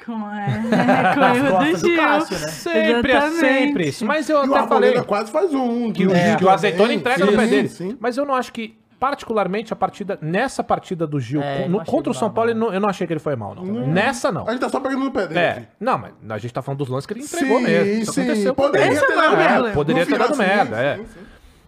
Com, 0.04 0.14
é, 0.32 0.62
com 1.16 1.22
erro 1.22 1.52
costas 1.52 1.82
do 1.82 1.88
do 1.88 1.88
Gil. 1.88 1.98
Cássio, 1.98 2.40
né? 2.40 2.48
Sempre, 2.48 3.12
é 3.12 3.16
Exatamente. 3.18 3.40
sempre 3.40 3.88
isso. 3.88 4.06
Mas 4.06 4.30
eu 4.30 4.44
E 4.46 4.50
o 4.50 4.56
até 4.56 4.68
falei. 4.68 5.02
Quase 5.04 5.32
faz 5.32 5.54
um. 5.54 5.92
que 5.92 6.06
o, 6.06 6.10
Gil 6.16 6.38
que 6.38 6.46
o 6.46 6.50
azeitona 6.50 6.94
entrega 6.94 7.26
no 7.26 7.32
Sim, 7.32 7.38
pé 7.38 7.48
dele. 7.48 7.70
sim. 7.70 7.98
Mas 8.00 8.18
eu 8.18 8.26
não 8.26 8.36
acho 8.36 8.52
que, 8.54 8.78
particularmente, 9.00 9.72
a 9.74 9.76
partida, 9.76 10.20
nessa 10.22 10.64
partida 10.64 11.08
do 11.08 11.20
Gil, 11.20 11.42
É, 11.42 11.68
no, 11.68 11.84
contra 11.86 12.12
o 12.12 12.14
São 12.14 12.28
mal, 12.28 12.36
Paulo, 12.36 12.54
não. 12.54 12.74
eu 12.74 12.80
não 12.80 12.90
achei 12.90 13.08
que 13.08 13.14
ele 13.14 13.20
foi 13.20 13.36
mal, 13.36 13.56
não. 13.56 13.64
Nessa, 13.64 14.32
não. 14.32 14.48
A 14.48 14.52
gente 14.52 14.60
tá 14.62 14.70
só 14.70 14.80
pegando 14.80 15.06
no 15.06 15.12
pé 15.12 15.28
dele. 15.28 15.40
É, 15.40 15.68
não, 15.80 15.98
mas 15.98 16.14
a 16.30 16.38
gente 16.38 16.54
tá 16.54 16.62
falando 16.62 16.80
dos 16.80 16.90
lances 16.90 17.06
que 17.08 17.14
ele 17.14 17.22
entregou 17.24 17.58
Sim, 17.60 17.64
mesmo. 17.64 18.02
Isso 18.04 18.14
sim. 18.14 18.22
aconteceu 18.24 18.54
Poderia 18.54 19.00
ter 19.00 19.16
dado 19.16 19.34
É, 19.34 19.38
merda. 19.38 19.72
Poderia 19.72 20.04
No 20.06 20.12
ter 20.12 20.18
dado 20.20 20.36
merda, 20.38 20.78
é. 20.78 20.98
sim. 20.98 21.06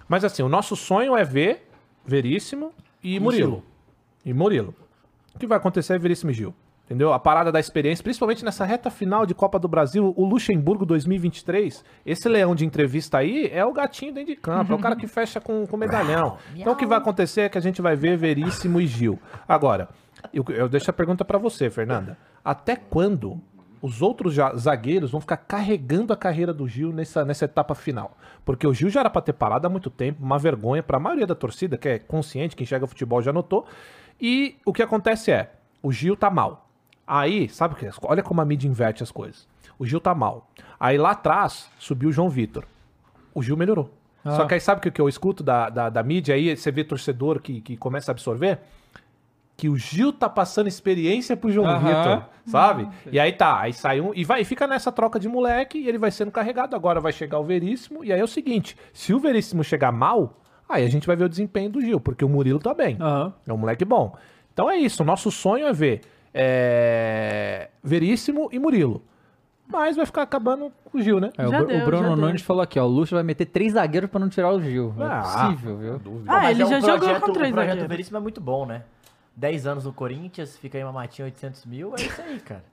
Mas 0.08 0.24
assim, 0.24 0.44
o 0.44 0.50
nosso 0.50 0.76
sonho 0.76 1.16
é 1.18 1.24
ver 1.24 1.68
Veríssimo 2.06 2.72
e 3.04 3.20
Murilo. 3.20 3.64
E 4.24 4.34
Murilo. 4.34 4.76
O 5.36 5.40
que 5.40 5.48
vai 5.48 5.58
acontecer 5.58 5.94
é 5.96 5.98
Veríssimo 5.98 6.32
e 6.32 6.34
Gil. 6.34 6.54
Entendeu? 6.88 7.12
A 7.12 7.20
parada 7.20 7.52
da 7.52 7.60
experiência, 7.60 8.02
principalmente 8.02 8.46
nessa 8.46 8.64
reta 8.64 8.90
final 8.90 9.26
de 9.26 9.36
Copa 9.36 9.60
do 9.60 9.68
Brasil, 9.68 10.14
o 10.16 10.24
Luxemburgo 10.24 10.86
2023, 10.86 11.84
esse 12.06 12.30
leão 12.30 12.56
de 12.56 12.66
entrevista 12.66 13.18
aí 13.18 13.50
é 13.52 13.66
o 13.66 13.74
gatinho 13.74 14.14
dentro 14.14 14.34
de 14.34 14.40
campo, 14.40 14.72
é 14.72 14.76
o 14.76 14.80
cara 14.80 14.96
que 14.96 15.06
fecha 15.06 15.42
com, 15.42 15.68
medalhão. 15.76 16.38
Então 16.56 16.72
o 16.72 16.76
que 16.78 16.86
vai 16.86 16.98
acontecer 16.98 17.42
é 17.42 17.50
que 17.50 17.58
a 17.58 17.62
gente 17.62 17.82
vai 17.82 17.98
ver 17.98 18.16
Veríssimo 18.16 18.80
e 18.80 18.88
Gil. 18.88 19.20
Agora, 19.46 19.90
eu, 20.34 20.46
eu 20.48 20.70
deixo 20.70 20.90
a 20.90 20.94
pergunta 20.94 21.26
pra 21.26 21.38
você, 21.38 21.70
Fernanda. 21.70 22.18
Até 22.44 22.78
quando 22.78 23.42
os 23.82 24.02
outros 24.02 24.36
zagueiros 24.58 25.12
vão 25.12 25.20
ficar 25.20 25.38
carregando 25.38 26.14
a 26.14 26.18
carreira 26.18 26.54
do 26.54 26.70
Gil 26.70 26.94
nessa, 26.94 27.26
nessa 27.26 27.44
etapa 27.44 27.76
final? 27.76 28.18
Porque 28.46 28.66
o 28.66 28.74
Gil 28.74 28.90
já 28.90 29.02
era 29.02 29.10
pra 29.10 29.22
ter 29.22 29.34
parado 29.34 29.68
há 29.68 29.70
muito 29.70 29.90
tempo, 29.90 30.24
uma 30.24 30.40
vergonha 30.40 30.82
pra 30.82 31.00
maioria 31.00 31.28
da 31.28 31.36
torcida, 31.36 31.78
que 31.78 31.90
é 31.90 32.00
consciente, 32.00 32.56
que 32.56 32.64
enxerga 32.64 32.88
futebol 32.88 33.22
já 33.22 33.34
notou. 33.34 33.66
E 34.22 34.56
o 34.66 34.72
que 34.72 34.82
acontece 34.82 35.32
é, 35.32 35.52
o 35.84 35.92
Gil 35.92 36.16
tá 36.16 36.30
mal. 36.30 36.67
Aí, 37.08 37.48
sabe 37.48 37.74
o 37.74 37.78
que? 37.78 37.90
Olha 38.04 38.22
como 38.22 38.42
a 38.42 38.46
mídia 38.46 38.68
inverte 38.68 39.02
as 39.02 39.12
coisas. 39.12 39.48
O 39.80 39.86
Gil 39.86 40.02
tá 40.02 40.14
mal. 40.14 40.50
Aí 40.78 40.98
lá 40.98 41.12
atrás 41.12 41.70
subiu 41.80 42.10
o 42.10 42.12
João 42.12 42.30
Vitor. 42.30 42.66
O 43.34 43.42
Gil 43.42 43.56
melhorou. 43.56 43.90
Só 44.36 44.46
que 44.46 44.54
aí 44.56 44.60
sabe 44.60 44.80
o 44.80 44.82
que, 44.82 44.92
que 44.92 45.00
eu 45.00 45.08
escuto 45.08 45.42
da, 45.42 45.70
da, 45.70 45.90
da 45.90 46.04
mídia 46.04 46.36
aí? 46.36 46.56
Você 46.56 46.70
vê 46.70 46.84
torcedor 46.84 47.40
que, 47.40 47.62
que 47.62 47.78
começa 47.78 48.12
a 48.12 48.14
absorver? 48.14 48.60
Que 49.56 49.70
o 49.70 49.78
Gil 49.78 50.12
tá 50.12 50.28
passando 50.28 50.68
experiência 50.68 51.38
pro 51.38 51.50
João 51.50 51.68
Aham. 51.68 51.80
Vitor, 51.80 52.30
sabe? 52.46 52.90
E 53.10 53.18
aí 53.20 53.32
tá, 53.32 53.60
aí 53.60 53.72
sai 53.72 54.02
um. 54.02 54.14
E 54.14 54.26
vai, 54.26 54.42
e 54.42 54.46
fica 54.46 54.68
nessa 54.68 54.92
troca 54.92 55.20
de 55.20 55.30
moleque 55.30 55.78
e 55.78 55.88
ele 55.88 55.98
vai 55.98 56.12
sendo 56.12 56.30
carregado. 56.30 56.76
Agora 56.76 57.00
vai 57.00 57.14
chegar 57.14 57.40
o 57.40 57.44
Veríssimo. 57.44 58.04
E 58.04 58.12
aí 58.12 58.20
é 58.20 58.24
o 58.24 58.28
seguinte: 58.28 58.76
se 58.94 59.14
o 59.14 59.20
Veríssimo 59.20 59.64
chegar 59.64 59.92
mal, 59.92 60.42
aí 60.68 60.84
a 60.84 60.90
gente 60.90 61.08
vai 61.08 61.16
ver 61.16 61.24
o 61.24 61.30
desempenho 61.30 61.70
do 61.70 61.82
Gil, 61.82 62.00
porque 62.00 62.26
o 62.26 62.30
Murilo 62.30 62.60
tá 62.60 62.74
bem. 62.74 62.98
Aham. 63.00 63.34
É 63.48 63.54
um 63.54 63.58
moleque 63.58 63.86
bom. 63.86 64.16
Então 64.54 64.70
é 64.70 64.78
isso. 64.78 65.02
O 65.02 65.06
nosso 65.06 65.32
sonho 65.32 65.66
é 65.66 65.74
ver 65.74 66.02
é, 66.34 67.70
Veríssimo 67.84 68.50
e 68.52 68.60
Murilo. 68.60 69.02
Mas 69.70 69.98
vai 69.98 70.06
ficar 70.06 70.22
acabando 70.22 70.72
com 70.86 70.98
o 70.98 71.02
Gil, 71.02 71.20
né? 71.20 71.30
É, 71.38 71.46
o, 71.46 71.50
deu, 71.52 71.62
o 71.82 71.86
Bruno 71.86 72.04
já 72.04 72.16
deu. 72.16 72.16
Nunes 72.16 72.42
falou 72.42 72.62
aqui, 72.62 72.80
ó. 72.80 72.86
O 72.86 72.88
Luxo 72.88 73.16
vai 73.16 73.24
meter 73.24 73.46
três 73.48 73.74
zagueiros 73.74 74.10
pra 74.10 74.18
não 74.18 74.30
tirar 74.30 74.52
o 74.54 74.62
Gil. 74.62 74.94
Não 74.96 75.06
é 75.06 75.10
Ah, 75.10 75.22
possível, 75.22 75.78
viu? 75.78 76.02
Ah, 76.26 76.34
Mas 76.44 76.50
ele 76.52 76.62
é 76.62 76.66
um 76.66 76.70
já 76.70 76.80
jogou 76.80 76.98
projeto- 77.00 77.22
com 77.22 77.34
três 77.34 77.50
O 77.50 77.54
projeto 77.54 77.70
zagueiros. 77.72 77.90
Veríssimo 77.90 78.18
é 78.18 78.22
muito 78.22 78.40
bom, 78.40 78.66
né? 78.66 78.84
10 79.36 79.68
anos 79.68 79.84
no 79.86 79.92
Corinthians, 79.92 80.58
fica 80.58 80.78
aí 80.78 80.84
uma 80.86 80.94
matinha 80.94 81.26
800 81.26 81.66
mil, 81.66 81.94
é 81.98 82.02
isso 82.02 82.22
aí, 82.22 82.40
cara. 82.40 82.64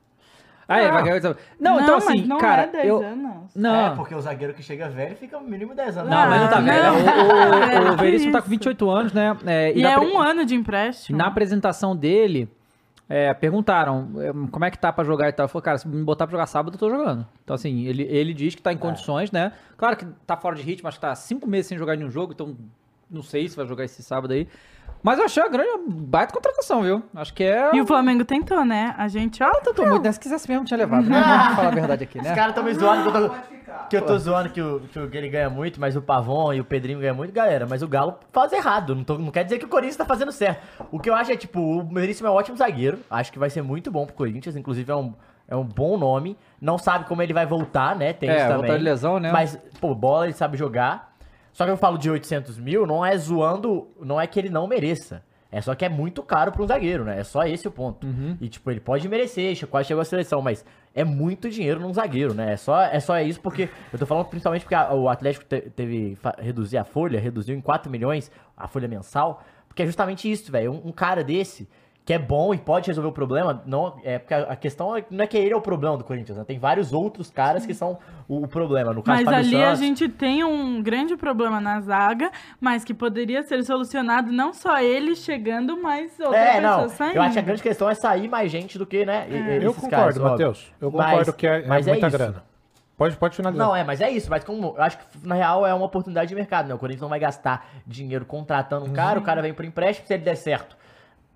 Ah, 0.66 0.80
ele 0.80 0.92
vai 0.92 1.02
ganhar. 1.02 1.36
Não, 1.60 1.78
então 1.80 1.96
assim, 1.96 2.24
não 2.24 2.38
cara, 2.38 2.62
é 2.62 2.66
10 2.68 2.86
eu. 2.88 3.02
anos. 3.02 3.54
Não. 3.54 3.74
É, 3.74 3.90
porque 3.96 4.14
o 4.14 4.20
zagueiro 4.20 4.54
que 4.54 4.62
chega 4.62 4.88
velho 4.88 5.14
fica 5.16 5.38
no 5.38 5.46
mínimo 5.46 5.74
10 5.74 5.98
anos. 5.98 6.10
Não, 6.10 6.16
mas 6.30 6.40
não 6.40 6.48
tá 6.48 6.60
não. 6.60 6.64
velho. 6.64 6.92
O, 6.92 7.88
o, 7.88 7.90
o 7.92 7.96
Que 7.96 8.02
Veríssimo 8.02 8.32
tá 8.32 8.40
com 8.40 8.48
28 8.48 8.88
anos, 8.88 9.12
né? 9.12 9.36
É, 9.44 9.76
E 9.76 9.82
na 9.82 9.90
é 9.90 9.98
pre- 9.98 10.06
um 10.06 10.18
ano 10.18 10.46
de 10.46 10.54
empréstimo. 10.54 11.18
Na 11.18 11.26
apresentação 11.26 11.94
dele, 11.94 12.48
é, 13.08 13.32
perguntaram 13.34 14.10
é, 14.18 14.32
como 14.50 14.64
é 14.64 14.70
que 14.70 14.78
tá 14.78 14.92
pra 14.92 15.04
jogar 15.04 15.28
e 15.28 15.32
tal. 15.32 15.44
Ele 15.44 15.52
falou, 15.52 15.62
cara, 15.62 15.78
se 15.78 15.86
me 15.86 16.02
botar 16.02 16.26
pra 16.26 16.32
jogar 16.32 16.46
sábado, 16.46 16.74
eu 16.74 16.78
tô 16.78 16.90
jogando. 16.90 17.26
Então, 17.42 17.54
assim, 17.54 17.84
ele, 17.84 18.02
ele 18.04 18.32
diz 18.32 18.54
que 18.54 18.62
tá 18.62 18.72
em 18.72 18.78
condições, 18.78 19.30
né? 19.30 19.52
Claro 19.76 19.96
que 19.96 20.06
tá 20.26 20.36
fora 20.36 20.56
de 20.56 20.62
ritmo, 20.62 20.88
acho 20.88 20.98
que 20.98 21.02
tá 21.02 21.14
cinco 21.14 21.48
meses 21.48 21.66
sem 21.66 21.78
jogar 21.78 21.96
nenhum 21.96 22.10
jogo, 22.10 22.32
então 22.32 22.56
não 23.10 23.22
sei 23.22 23.48
se 23.48 23.56
vai 23.56 23.66
jogar 23.66 23.84
esse 23.84 24.02
sábado 24.02 24.32
aí. 24.32 24.48
Mas 25.04 25.18
eu 25.18 25.26
achei 25.26 25.42
a 25.42 25.48
grande 25.48 25.68
baita 25.86 26.32
contratação, 26.32 26.82
viu? 26.82 27.02
Acho 27.14 27.34
que 27.34 27.44
é. 27.44 27.76
E 27.76 27.80
o 27.80 27.86
Flamengo 27.86 28.24
tentou, 28.24 28.64
né? 28.64 28.94
A 28.96 29.06
gente, 29.06 29.42
ó, 29.42 29.50
Eu 29.64 29.74
tô 29.74 29.84
muito, 29.84 30.02
né? 30.02 30.10
Se 30.10 30.18
quisesse 30.18 30.48
mesmo, 30.50 30.64
tinha 30.64 30.78
levado. 30.78 31.04
Né? 31.04 31.20
Vamos 31.22 31.54
falar 31.56 31.68
a 31.68 31.70
verdade 31.72 32.04
aqui, 32.04 32.18
Os 32.18 32.24
né? 32.24 32.34
caras 32.34 32.48
estão 32.50 32.64
me 32.64 32.72
zoando 32.72 33.02
que 33.12 33.16
eu 33.18 33.28
tô, 33.28 33.34
que 33.90 33.96
eu 33.98 34.02
tô 34.02 34.18
zoando 34.18 34.48
que, 34.48 34.62
o, 34.62 34.80
que 34.80 34.98
o- 34.98 35.10
que 35.10 35.16
ele 35.18 35.28
ganha 35.28 35.50
muito, 35.50 35.78
mas 35.78 35.94
o 35.94 36.00
Pavon 36.00 36.54
e 36.54 36.60
o 36.60 36.64
Pedrinho 36.64 37.00
ganham 37.00 37.14
muito, 37.14 37.32
galera. 37.34 37.66
Mas 37.68 37.82
o 37.82 37.86
Galo 37.88 38.18
faz 38.32 38.50
errado. 38.54 38.94
Não, 38.96 39.04
tô- 39.04 39.18
não 39.18 39.30
quer 39.30 39.44
dizer 39.44 39.58
que 39.58 39.66
o 39.66 39.68
Corinthians 39.68 39.96
tá 39.96 40.06
fazendo 40.06 40.32
certo. 40.32 40.62
O 40.90 40.98
que 40.98 41.10
eu 41.10 41.14
acho 41.14 41.30
é, 41.32 41.36
tipo, 41.36 41.60
o 41.60 41.82
Veríssimo 41.84 42.26
é 42.26 42.30
um 42.30 42.34
ótimo 42.34 42.56
zagueiro. 42.56 42.98
Acho 43.10 43.30
que 43.30 43.38
vai 43.38 43.50
ser 43.50 43.60
muito 43.60 43.90
bom 43.90 44.06
pro 44.06 44.14
Corinthians. 44.14 44.56
Inclusive, 44.56 44.90
é 44.90 44.96
um, 44.96 45.12
é 45.46 45.54
um 45.54 45.64
bom 45.64 45.98
nome. 45.98 46.38
Não 46.58 46.78
sabe 46.78 47.04
como 47.04 47.20
ele 47.20 47.34
vai 47.34 47.44
voltar, 47.44 47.94
né? 47.94 48.14
Tem 48.14 48.30
É, 48.30 48.36
isso 48.36 48.44
também. 48.46 48.56
voltar 48.62 48.78
de 48.78 48.84
lesão, 48.84 49.18
né? 49.20 49.30
Mas, 49.30 49.58
pô, 49.82 49.94
bola 49.94 50.24
ele 50.24 50.32
sabe 50.32 50.56
jogar. 50.56 51.13
Só 51.54 51.64
que 51.64 51.70
eu 51.70 51.76
falo 51.78 51.96
de 51.96 52.10
800 52.10 52.58
mil, 52.58 52.86
não 52.86 53.06
é 53.06 53.16
zoando, 53.16 53.88
não 53.98 54.20
é 54.20 54.26
que 54.26 54.38
ele 54.38 54.50
não 54.50 54.66
mereça. 54.66 55.22
É 55.50 55.60
só 55.62 55.72
que 55.72 55.84
é 55.84 55.88
muito 55.88 56.20
caro 56.20 56.50
pra 56.50 56.62
um 56.62 56.66
zagueiro, 56.66 57.04
né? 57.04 57.20
É 57.20 57.24
só 57.24 57.44
esse 57.44 57.66
o 57.66 57.70
ponto. 57.70 58.04
Uhum. 58.06 58.36
E, 58.40 58.48
tipo, 58.48 58.68
ele 58.72 58.80
pode 58.80 59.08
merecer, 59.08 59.56
quase 59.68 59.86
chegou 59.86 60.00
à 60.02 60.04
seleção, 60.04 60.42
mas 60.42 60.64
é 60.92 61.04
muito 61.04 61.48
dinheiro 61.48 61.78
num 61.78 61.94
zagueiro, 61.94 62.34
né? 62.34 62.54
É 62.54 62.56
só, 62.56 62.82
é 62.82 62.98
só 62.98 63.20
isso 63.20 63.40
porque. 63.40 63.68
Eu 63.92 63.98
tô 64.00 64.04
falando 64.04 64.26
principalmente 64.26 64.62
porque 64.62 64.74
a- 64.74 64.92
o 64.92 65.08
Atlético 65.08 65.44
te- 65.44 65.70
teve. 65.70 66.18
reduzir 66.40 66.76
a 66.76 66.82
folha, 66.84 67.20
reduziu 67.20 67.56
em 67.56 67.60
4 67.60 67.88
milhões 67.88 68.32
a 68.56 68.66
folha 68.66 68.88
mensal. 68.88 69.44
Porque 69.68 69.84
é 69.84 69.86
justamente 69.86 70.28
isso, 70.30 70.50
velho. 70.50 70.72
Um, 70.72 70.88
um 70.88 70.92
cara 70.92 71.22
desse. 71.22 71.68
Que 72.06 72.12
é 72.12 72.18
bom 72.18 72.52
e 72.52 72.58
pode 72.58 72.88
resolver 72.88 73.08
o 73.08 73.12
problema, 73.12 73.62
não 73.64 73.94
é 74.04 74.18
porque 74.18 74.34
a 74.34 74.42
a 74.52 74.56
questão 74.56 74.94
é- 74.94 75.02
não 75.10 75.24
é 75.24 75.26
que 75.26 75.38
ele 75.38 75.54
é 75.54 75.56
o 75.56 75.60
problema 75.62 75.96
do 75.96 76.04
Corinthians, 76.04 76.36
né? 76.36 76.44
Tem 76.44 76.58
vários 76.58 76.92
outros 76.92 77.30
caras 77.30 77.64
que 77.64 77.72
são 77.72 77.96
o, 78.28 78.44
o 78.44 78.48
problema. 78.48 78.92
No 78.92 79.02
caso 79.02 79.24
Mas 79.24 79.24
Fábio 79.24 79.38
ali 79.48 79.56
a 79.56 79.66
Santos, 79.68 79.78
gente 79.80 80.08
tem 80.10 80.44
um 80.44 80.82
grande 80.82 81.16
problema 81.16 81.62
na 81.62 81.80
zaga, 81.80 82.30
mas 82.60 82.84
que 82.84 82.92
poderia 82.92 83.42
ser 83.42 83.64
solucionado 83.64 84.30
não 84.30 84.52
só 84.52 84.78
ele 84.80 85.16
chegando, 85.16 85.80
mas 85.82 86.12
outra 86.20 86.36
É, 86.38 86.60
pessoa 86.60 86.76
não. 86.82 86.88
saindo. 86.90 87.16
Eu 87.16 87.22
acho 87.22 87.32
que 87.32 87.38
a 87.38 87.42
grande 87.42 87.62
questão 87.62 87.88
é 87.88 87.94
sair 87.94 88.28
mais 88.28 88.50
gente 88.52 88.76
do 88.76 88.84
que, 88.84 89.06
né? 89.06 89.26
É. 89.30 89.56
Eu 89.64 89.70
esses 89.70 89.82
concordo. 89.82 90.20
Matheus. 90.20 90.70
Eu 90.78 90.90
Mas- 90.90 91.06
concordo 91.10 91.32
que 91.32 91.46
é, 91.46 91.62
é 91.62 91.66
mas 91.66 91.86
muita 91.86 92.06
isso. 92.08 92.18
grana. 92.18 92.44
Pode, 92.98 93.16
pode 93.16 93.34
finalizar. 93.34 93.66
Não, 93.66 93.74
é, 93.74 93.82
mas 93.82 94.02
é 94.02 94.10
isso. 94.10 94.28
Mas 94.30 94.44
como 94.44 94.74
eu 94.76 94.82
acho 94.82 94.98
que 94.98 95.04
na 95.26 95.34
real 95.34 95.66
é 95.66 95.72
uma 95.72 95.86
oportunidade 95.86 96.28
de 96.28 96.34
mercado, 96.34 96.68
né? 96.68 96.74
O 96.74 96.78
Corinthians 96.78 97.00
não 97.02 97.08
vai 97.08 97.18
gastar 97.18 97.66
dinheiro 97.86 98.26
contratando 98.26 98.84
um 98.84 98.92
cara, 98.92 99.18
o 99.18 99.22
cara 99.22 99.40
vem 99.40 99.54
por 99.54 99.64
empréstimo, 99.64 100.06
se 100.06 100.12
ele 100.12 100.22
der 100.22 100.36
certo. 100.36 100.76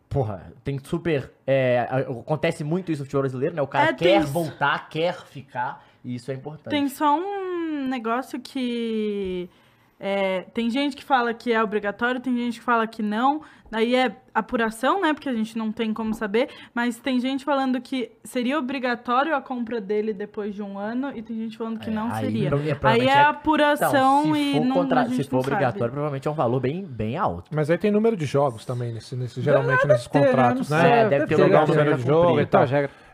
Porra, 0.08 0.52
tem 0.64 0.78
super. 0.82 1.30
é, 1.46 1.80
acontece 2.20 2.64
muito 2.64 2.90
isso 2.90 3.02
no 3.02 3.04
futebol 3.06 3.22
brasileiro, 3.22 3.54
né? 3.54 3.60
O 3.62 3.66
cara 3.66 3.90
É, 3.90 3.92
tem 3.92 4.08
quer 4.08 4.22
s- 4.22 4.32
voltar, 4.32 4.88
quer 4.88 5.14
ficar, 5.26 5.84
e 6.04 6.14
isso 6.14 6.30
é 6.30 6.34
importante. 6.34 6.70
Tem 6.70 6.88
só 6.88 7.16
um 7.18 7.86
negócio 7.88 8.40
que. 8.40 9.50
É, 10.00 10.42
tem 10.54 10.70
gente 10.70 10.96
que 10.96 11.04
fala 11.04 11.34
que 11.34 11.52
é 11.52 11.62
obrigatório, 11.62 12.20
tem 12.20 12.36
gente 12.36 12.58
que 12.60 12.64
fala 12.64 12.86
que 12.86 13.02
não. 13.02 13.42
Daí 13.70 13.94
é 13.94 14.16
apuração, 14.32 14.98
né? 15.02 15.12
Porque 15.12 15.28
a 15.28 15.34
gente 15.34 15.58
não 15.58 15.70
tem 15.70 15.92
como 15.92 16.14
saber. 16.14 16.48
Mas 16.72 16.98
tem 16.98 17.20
gente 17.20 17.44
falando 17.44 17.78
que 17.82 18.10
seria 18.24 18.58
obrigatório 18.58 19.34
a 19.36 19.42
compra 19.42 19.78
dele 19.78 20.14
depois 20.14 20.54
de 20.54 20.62
um 20.62 20.78
ano, 20.78 21.12
e 21.14 21.20
tem 21.20 21.36
gente 21.36 21.58
falando 21.58 21.78
que 21.78 21.90
não 21.90 22.10
Aí, 22.10 22.24
seria. 22.24 22.48
prova- 22.48 22.64
Aí 22.64 22.74
provavelmente 22.74 23.10
é 23.12 23.20
apuração 23.24 24.22
Então, 24.22 24.36
e 24.36 24.60
não, 24.60 24.74
contra- 24.76 25.00
a 25.02 25.04
gente 25.04 25.24
Se 25.24 25.24
for 25.28 25.36
não 25.36 25.42
sabe. 25.42 25.54
obrigatório, 25.54 25.92
provavelmente 25.92 26.26
é 26.26 26.30
um 26.30 26.34
valor 26.34 26.60
bem, 26.60 26.82
bem 26.84 27.18
alto. 27.18 27.50
Mas 27.54 27.68
aí 27.70 27.76
tem 27.76 27.90
número 27.90 28.16
de 28.16 28.24
jogos 28.24 28.64
também, 28.64 28.92
nesse, 28.94 29.14
nesse- 29.16 29.40
geralmente 29.42 29.86
nesses 29.86 30.06
ter, 30.08 30.18
né? 30.20 30.26
contratos, 30.28 30.70
Não 30.70 30.78
né? 30.78 30.82
sei, 30.84 30.92
É, 30.92 31.08
deve 31.08 31.26
ter 31.26 31.36
jogar 31.36 31.44
o 31.44 31.66
lugar 31.66 31.68
número 31.68 31.96
de 31.98 32.06
jogo 32.06 32.40
e 32.40 32.46
tal. 32.46 32.64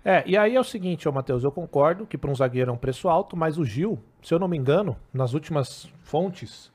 É, 0.05 0.23
e 0.27 0.37
aí 0.37 0.55
é 0.55 0.61
o 0.61 0.65
seguinte, 0.65 1.09
ô 1.09 1.13
Matheus, 1.13 1.43
eu 1.43 1.51
concordo 1.51 2.07
que 2.07 2.17
para 2.19 2.31
um 2.31 2.35
zagueiro 2.35 2.71
é 2.71 2.75
um 2.75 2.77
preço 2.77 3.09
alto, 3.09 3.37
mas 3.37 3.59
o 3.59 3.65
Gil, 3.65 3.99
se 4.23 4.33
eu 4.35 4.39
não 4.39 4.47
me 4.47 4.57
engano, 4.57 4.97
nas 5.13 5.33
últimas 5.33 5.89
fontes 6.03 6.71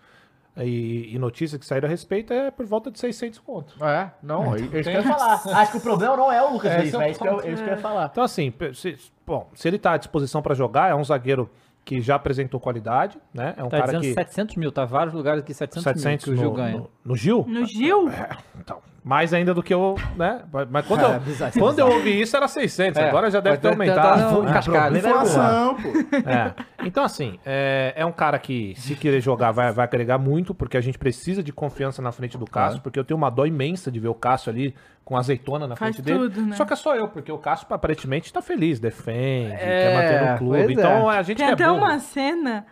e, 0.66 1.14
e 1.14 1.20
notícias 1.20 1.60
que 1.60 1.66
saíram 1.66 1.88
a 1.88 1.90
respeito, 1.90 2.34
é 2.34 2.52
por 2.52 2.66
volta 2.66 2.92
de 2.92 3.00
600 3.00 3.40
conto. 3.40 3.84
É, 3.84 4.12
não, 4.22 4.56
é 4.56 4.60
isso 4.60 4.70
que 4.70 4.78
eu 4.78 4.92
ia 4.92 5.04
falar. 5.04 5.42
Acho 5.60 5.72
que 5.72 5.78
o 5.78 5.82
problema 5.82 6.18
não 6.18 6.32
é 6.32 6.42
o 6.42 6.54
Lucas 6.54 6.72
É, 6.72 6.76
é 6.76 6.82
é 6.82 6.86
isso 6.86 7.20
que 7.20 7.28
eu, 7.28 7.42
é 7.42 7.52
eu 7.52 7.68
ia 7.68 7.78
falar. 7.78 8.10
Então, 8.12 8.24
assim, 8.24 8.54
se, 8.74 8.98
bom, 9.26 9.50
se 9.54 9.68
ele 9.68 9.78
tá 9.78 9.94
à 9.94 9.98
disposição 9.98 10.42
para 10.42 10.54
jogar, 10.54 10.92
é 10.92 10.96
um 10.96 11.04
zagueiro 11.04 11.50
que 11.86 12.02
já 12.02 12.16
apresentou 12.16 12.60
qualidade, 12.60 13.18
né? 13.34 13.56
É 13.58 13.64
um 13.64 13.70
Tá 13.70 13.80
cara 13.80 13.94
dizendo 13.94 14.02
que... 14.02 14.14
700 14.14 14.56
mil, 14.58 14.72
tá? 14.72 14.86
Vários 14.86 15.14
lugares 15.14 15.42
aqui, 15.42 15.54
700, 15.54 15.84
700 15.84 16.28
mil 16.28 16.36
que 16.36 16.40
o 16.40 16.44
Gil 16.44 16.50
no, 16.50 16.56
ganha. 16.56 16.78
No, 16.78 16.92
no 17.04 17.16
Gil? 17.16 17.46
No 17.48 17.66
Gil? 17.66 18.10
É, 18.10 18.30
então, 18.60 18.80
mais 19.10 19.34
ainda 19.34 19.56
do 19.56 19.64
que 19.64 19.74
eu, 19.74 19.96
né? 20.16 20.44
Mas 20.70 20.86
quando, 20.86 21.04
É, 21.04 21.16
eu, 21.16 21.20
bizarro, 21.20 21.52
quando 21.58 21.80
eu 21.80 21.88
ouvi 21.88 22.22
isso 22.22 22.38
era 22.38 22.48
600, 22.48 23.02
É, 23.02 23.10
agora 23.10 23.32
já 23.32 23.40
deve 23.40 23.58
ter 23.58 23.64
tá 23.64 23.70
aumentado. 23.70 24.48
É, 24.48 24.54
cascada. 24.54 24.98
o 24.98 25.02
problema 25.02 25.08
é 25.08 25.10
Inflação, 25.10 25.76
pô. 25.76 26.30
é. 26.30 26.54
Então, 26.86 27.04
assim, 27.04 27.40
é, 27.44 27.92
é 27.96 28.06
um 28.06 28.12
cara 28.12 28.38
que, 28.38 28.76
se 28.78 28.96
querer 28.96 29.20
jogar, 29.20 29.52
vai, 29.52 29.72
vai 29.72 29.86
agregar 29.86 30.20
muito, 30.20 30.54
porque 30.54 30.78
a 30.78 30.82
gente 30.82 31.00
precisa 31.00 31.42
de 31.42 31.52
confiança 31.52 32.04
na 32.04 32.12
frente 32.12 32.38
do 32.38 32.46
Cássio, 32.46 32.82
porque 32.82 33.00
eu 33.00 33.04
tenho 33.04 33.18
uma 33.18 33.32
dó 33.32 33.48
imensa 33.48 33.92
de 33.92 34.00
ver 34.00 34.10
o 34.10 34.14
Cássio 34.14 34.52
ali 34.52 34.76
com 35.04 35.18
azeitona 35.18 35.68
na 35.68 35.76
Faz 35.76 35.96
frente 35.96 36.06
dele. 36.06 36.20
tudo, 36.30 36.42
né? 36.44 36.56
Só 36.56 36.64
que 36.64 36.74
é 36.74 36.76
só 36.76 36.96
eu, 36.96 37.08
porque 37.08 37.32
o 37.32 37.38
Cássio 37.40 37.66
aparentemente 37.68 38.32
tá 38.32 38.44
feliz, 38.44 38.80
defende, 38.80 39.54
É, 39.54 39.58
quer 39.58 39.96
manter 39.96 40.32
no 40.32 40.38
clube. 40.38 40.74
Então 40.74 41.12
é. 41.12 41.18
a 41.18 41.24
gente 41.24 41.38
Tem 41.38 41.48
é 41.48 41.54
até 41.54 41.66
burro. 41.66 41.78
uma 41.80 41.98
cena, 41.98 42.64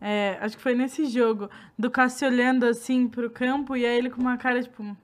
é, 0.00 0.36
acho 0.40 0.56
que 0.56 0.62
foi 0.64 0.74
nesse 0.74 1.06
jogo, 1.06 1.48
do 1.78 1.88
Cássio 1.92 2.26
olhando 2.26 2.66
assim 2.66 3.06
pro 3.06 3.30
campo 3.30 3.76
e 3.76 3.86
aí 3.86 3.96
ele 3.96 4.10
com 4.10 4.20
uma 4.20 4.36
cara 4.36 4.60
tipo. 4.60 4.96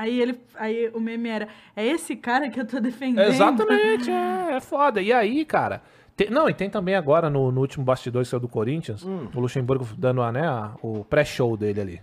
Aí 0.00 0.18
ele. 0.18 0.40
Aí 0.54 0.90
o 0.94 0.98
meme 1.00 1.28
era, 1.28 1.48
é 1.76 1.84
esse 1.86 2.16
cara 2.16 2.48
que 2.48 2.58
eu 2.58 2.66
tô 2.66 2.80
defendendo. 2.80 3.28
Exatamente, 3.28 4.10
é, 4.10 4.52
é 4.56 4.60
foda. 4.60 5.02
E 5.02 5.12
aí, 5.12 5.44
cara. 5.44 5.82
tem- 6.16 6.30
não, 6.30 6.48
e 6.48 6.54
tem 6.54 6.70
também 6.70 6.94
agora 6.94 7.28
no, 7.28 7.52
no 7.52 7.60
último 7.60 7.84
bastidor 7.84 8.22
que 8.22 8.28
saiu 8.28 8.40
do 8.40 8.48
Corinthians, 8.48 9.02
o 9.04 9.38
Luxemburgo 9.40 9.86
dando 9.98 10.22
a, 10.22 10.32
né, 10.32 10.46
a- 10.48 10.72
o 10.82 11.04
pré-show 11.04 11.54
dele 11.54 11.80
ali. 11.82 12.02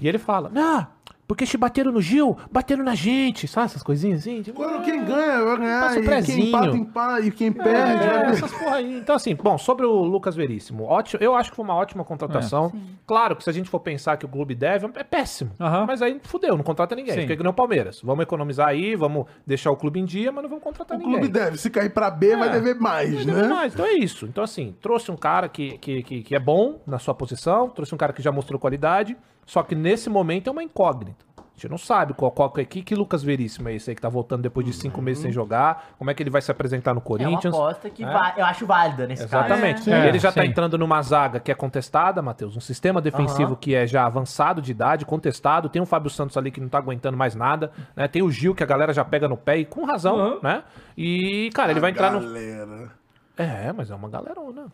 E 0.00 0.08
ele 0.08 0.18
fala: 0.18 0.48
Não, 0.52 0.84
porque 1.26 1.44
se 1.46 1.56
bateram 1.56 1.90
no 1.92 2.00
Gil, 2.00 2.36
bateram 2.50 2.84
na 2.84 2.94
gente, 2.94 3.48
sabe 3.48 3.66
essas 3.66 3.82
coisinhas 3.82 4.20
assim? 4.20 4.42
Tipo, 4.42 4.62
Quando 4.62 4.84
quem 4.84 5.04
ganha 5.04 5.42
vai 5.44 5.56
ganhar, 5.58 5.90
o 5.90 5.98
e 5.98 6.22
quem 6.22 6.48
empata, 6.48 6.76
empata, 6.76 7.20
e 7.26 7.30
quem 7.30 7.52
perde... 7.52 8.04
É, 8.04 8.06
vai- 8.22 8.30
essas 8.32 8.52
porra 8.52 8.76
aí. 8.76 8.98
Então, 8.98 9.16
assim, 9.16 9.34
bom, 9.34 9.58
sobre 9.58 9.84
o 9.84 10.02
Lucas 10.04 10.36
Veríssimo, 10.36 10.84
ótimo, 10.84 11.22
eu 11.22 11.34
acho 11.34 11.50
que 11.50 11.56
foi 11.56 11.64
uma 11.64 11.74
ótima 11.74 12.04
contratação. 12.04 12.72
claro 13.06 13.34
que 13.36 13.42
se 13.44 13.50
a 13.50 13.52
gente 13.52 13.68
for 13.68 13.80
pensar 13.80 14.16
que 14.16 14.24
o 14.24 14.28
clube 14.28 14.54
deve, 14.54 14.86
é 14.94 15.02
péssimo. 15.04 15.50
Mas 15.86 16.00
aí 16.02 16.20
fudeu, 16.22 16.56
não 16.56 16.64
contrata 16.64 16.94
ninguém. 16.94 17.14
Sim. 17.14 17.20
Fica 17.22 17.36
que 17.36 17.42
nem 17.42 17.50
o 17.50 17.54
Palmeiras. 17.54 18.00
Vamos 18.02 18.22
economizar 18.22 18.68
aí, 18.68 18.94
vamos 18.94 19.26
deixar 19.46 19.70
o 19.70 19.76
clube 19.76 19.98
em 20.00 20.04
dia, 20.04 20.30
mas 20.30 20.42
não 20.42 20.48
vamos 20.48 20.64
contratar 20.64 20.96
O 20.96 21.00
ninguém. 21.00 21.14
clube 21.18 21.28
deve, 21.32 21.58
se 21.58 21.70
cair 21.70 21.90
pra 21.90 22.10
B, 22.10 22.36
vai 22.36 22.48
É. 22.48 22.52
dever 22.52 22.76
mais, 22.78 23.14
Vai 23.14 23.24
né? 23.24 23.32
dever 23.34 23.48
mais. 23.48 23.74
Então 23.74 23.84
é 23.86 23.94
isso. 23.94 24.26
Então, 24.26 24.44
assim, 24.44 24.74
trouxe 24.80 25.10
um 25.10 25.16
cara 25.16 25.48
que, 25.48 25.76
que, 25.78 26.02
que, 26.02 26.22
que 26.22 26.34
é 26.34 26.38
bom 26.40 26.80
na 26.86 26.98
sua 26.98 27.14
posição, 27.14 27.68
trouxe 27.68 27.94
um 27.94 27.98
cara 27.98 28.12
que 28.12 28.22
já 28.22 28.30
mostrou 28.30 28.58
qualidade, 28.60 29.16
só 29.46 29.62
que 29.62 29.74
nesse 29.74 30.10
momento 30.10 30.48
é 30.48 30.50
uma 30.52 30.62
incógnita. 30.62 31.24
A 31.38 31.58
gente 31.58 31.70
não 31.70 31.78
sabe 31.78 32.12
qual, 32.12 32.30
qual 32.30 32.50
que, 32.50 32.62
que, 32.66 32.82
que 32.82 32.94
Lucas 32.94 33.22
Veríssimo 33.22 33.70
é 33.70 33.74
esse 33.74 33.88
aí 33.88 33.96
que 33.96 34.02
tá 34.02 34.10
voltando 34.10 34.42
depois 34.42 34.66
de 34.66 34.74
cinco 34.74 35.00
meses 35.00 35.22
sem 35.22 35.32
jogar, 35.32 35.86
como 35.98 36.10
é 36.10 36.14
que 36.14 36.22
ele 36.22 36.28
vai 36.28 36.42
se 36.42 36.50
apresentar 36.50 36.92
no 36.92 36.98
É 36.98 37.00
uma 37.00 37.06
Corinthians. 37.06 37.54
aposta 37.54 37.88
que 37.88 38.04
É. 38.04 38.06
va- 38.06 38.34
eu 38.36 38.44
acho 38.44 38.66
válida 38.66 39.06
nesse 39.06 39.26
caso. 39.26 39.46
Exatamente. 39.46 39.90
É. 39.90 40.06
Ele 40.06 40.18
já 40.18 40.30
tá 40.30 40.42
Sim. 40.42 40.48
entrando 40.48 40.76
numa 40.76 41.00
zaga 41.00 41.40
que 41.40 41.50
é 41.50 41.54
contestada, 41.54 42.20
Matheus. 42.20 42.54
Um 42.58 42.60
sistema 42.60 43.00
defensivo 43.00 43.52
Aham. 43.52 43.58
que 43.58 43.74
é 43.74 43.86
já 43.86 44.04
avançado 44.04 44.60
de 44.60 44.70
idade, 44.70 45.06
contestado. 45.06 45.70
Tem 45.70 45.80
o 45.80 45.86
Fábio 45.86 46.10
Santos 46.10 46.36
ali 46.36 46.50
que 46.50 46.60
não 46.60 46.68
tá 46.68 46.76
aguentando 46.76 47.16
mais 47.16 47.34
nada. 47.34 47.72
Né? 47.96 48.06
Tem 48.06 48.20
o 48.22 48.30
Gil 48.30 48.54
que 48.54 48.62
a 48.62 48.66
galera 48.66 48.92
já 48.92 49.02
pega 49.02 49.26
no 49.26 49.38
pé 49.38 49.56
e 49.56 49.64
com 49.64 49.86
razão, 49.86 50.38
né? 50.42 50.62
E, 50.94 51.48
cara, 51.54 51.70
ele 51.70 51.80
vai 51.80 51.90
entrar 51.90 52.10
no. 52.12 52.20
Galera. 52.20 52.90
É, 53.38 53.72
mas 53.72 53.90
é 53.90 53.94
uma 53.94 54.10
galerona. 54.10 54.66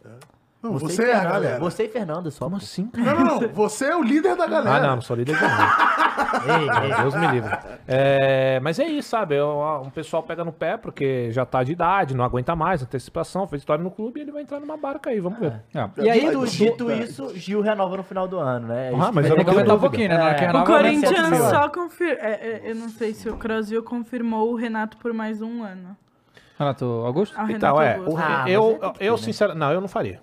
Não, 0.63 0.73
Você, 0.75 0.87
você, 0.95 1.03
e 1.03 1.07
é 1.07 1.09
a 1.09 1.15
Fernando, 1.17 1.33
galera. 1.33 1.59
Você 1.59 1.85
e 1.85 1.89
Fernando 1.89 2.31
só. 2.31 2.45
Como 2.45 2.57
assim, 2.57 2.89
Não, 2.97 3.05
não, 3.05 3.41
não. 3.41 3.49
Você 3.49 3.87
é 3.87 3.97
o 3.97 4.03
líder 4.03 4.37
da 4.37 4.47
galera. 4.47 4.77
Ah, 4.77 4.81
não, 4.81 4.95
não 4.97 5.03
sou 5.03 5.17
líder 5.17 5.35
de 5.37 5.43
ninguém. 5.43 6.89
Ei. 6.89 6.97
Deus 7.03 7.15
me 7.17 7.27
livre. 7.27 7.59
É, 7.89 8.61
mas 8.61 8.79
é 8.79 8.85
isso, 8.87 9.09
sabe? 9.09 9.35
É, 9.35 9.43
O 9.43 9.83
um 9.83 9.91
pessoal 9.91 10.23
pega 10.23 10.45
no 10.45 10.53
pé 10.53 10.77
porque 10.77 11.31
já 11.33 11.45
tá 11.45 11.65
de 11.65 11.73
idade, 11.73 12.15
não 12.15 12.25
aguenta 12.25 12.55
mais, 12.55 12.81
antecipação, 12.83 13.47
fez 13.49 13.63
história 13.63 13.83
no 13.83 13.91
clube 13.91 14.21
e 14.21 14.23
ele 14.23 14.31
vai 14.31 14.43
entrar 14.43 14.61
numa 14.61 14.77
barca 14.77 15.11
aí, 15.11 15.19
vamos 15.19 15.41
ver. 15.41 15.63
É. 15.75 15.89
E 16.05 16.09
aí, 16.11 16.21
dito, 16.47 16.85
vontade. 16.87 17.03
isso, 17.05 17.37
Gil 17.37 17.61
renova 17.61 17.97
no 17.97 18.05
final 18.05 18.29
do 18.29 18.39
ano, 18.39 18.69
né? 18.69 18.91
Ah, 18.95 18.99
Isso 18.99 19.13
mas 19.15 19.27
eu 19.29 19.37
não 19.37 19.45
aumentar 19.49 19.75
um 19.75 19.81
pouquinho, 19.81 20.09
né? 20.11 20.15
É. 20.15 20.35
O 20.37 20.41
renova, 20.47 20.67
Corinthians 20.67 21.05
aumenta 21.13 21.19
Corinthians 21.19 21.29
700 21.29 21.41
mil. 21.41 21.51
só 21.51 21.69
confirmou. 21.69 22.25
eu 22.65 22.75
não 22.77 22.89
sei 22.89 23.15
se 23.15 23.29
o 23.29 23.37
Crosville 23.37 23.83
confirmou 23.83 24.53
o 24.53 24.55
Renato 24.57 24.97
por 24.99 25.13
mais 25.13 25.43
um 25.43 25.63
ano. 25.65 25.97
Renato 26.59 26.85
Augusto? 26.85 27.35
Ah, 27.37 27.47
Então, 27.51 27.77
Renato 27.77 27.83
é, 27.83 27.95
Augusto. 27.95 28.15
o- 28.15 28.23
Ah, 28.23 28.45
eu, 28.49 28.81
eu 29.01 29.13
né? 29.15 29.19
sinceramente, 29.19 29.59
não, 29.61 29.73
eu 29.73 29.81
não 29.81 29.89
faria. 29.89 30.21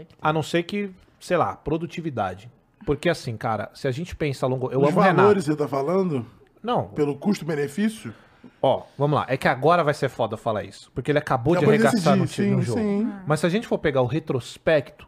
Tem 0.00 0.06
que 0.06 0.14
ter. 0.14 0.18
A 0.22 0.32
não 0.32 0.42
ser 0.42 0.62
que, 0.64 0.90
sei 1.18 1.36
lá, 1.36 1.54
produtividade. 1.56 2.50
Porque 2.86 3.08
assim, 3.08 3.36
cara, 3.36 3.70
se 3.74 3.86
a 3.86 3.90
gente 3.90 4.16
pensa 4.16 4.46
a 4.46 4.48
longo... 4.48 4.70
Eu 4.70 4.80
Os 4.80 4.88
amo 4.88 4.98
o 4.98 5.02
Renato. 5.02 5.20
valores 5.22 5.44
você 5.44 5.54
tá 5.56 5.68
falando? 5.68 6.24
Não, 6.62 6.84
Pelo 6.88 7.16
custo-benefício? 7.16 8.12
Ó, 8.62 8.82
vamos 8.96 9.18
lá. 9.18 9.26
É 9.28 9.36
que 9.36 9.48
agora 9.48 9.84
vai 9.84 9.92
ser 9.94 10.08
foda 10.08 10.36
falar 10.36 10.64
isso. 10.64 10.90
Porque 10.94 11.10
ele 11.10 11.18
acabou 11.18 11.54
de 11.54 11.58
Acabou 11.64 11.76
de 11.76 11.84
arregaçar 11.86 12.16
no, 12.16 12.24
decidir, 12.24 12.44
time, 12.48 12.56
no 12.56 12.62
sim, 12.62 12.66
jogo. 12.68 12.80
sim. 12.80 13.12
Mas 13.26 13.40
se 13.40 13.46
a 13.46 13.48
gente 13.48 13.66
for 13.66 13.78
pegar 13.78 14.00
o 14.02 14.06
retrospecto, 14.06 15.06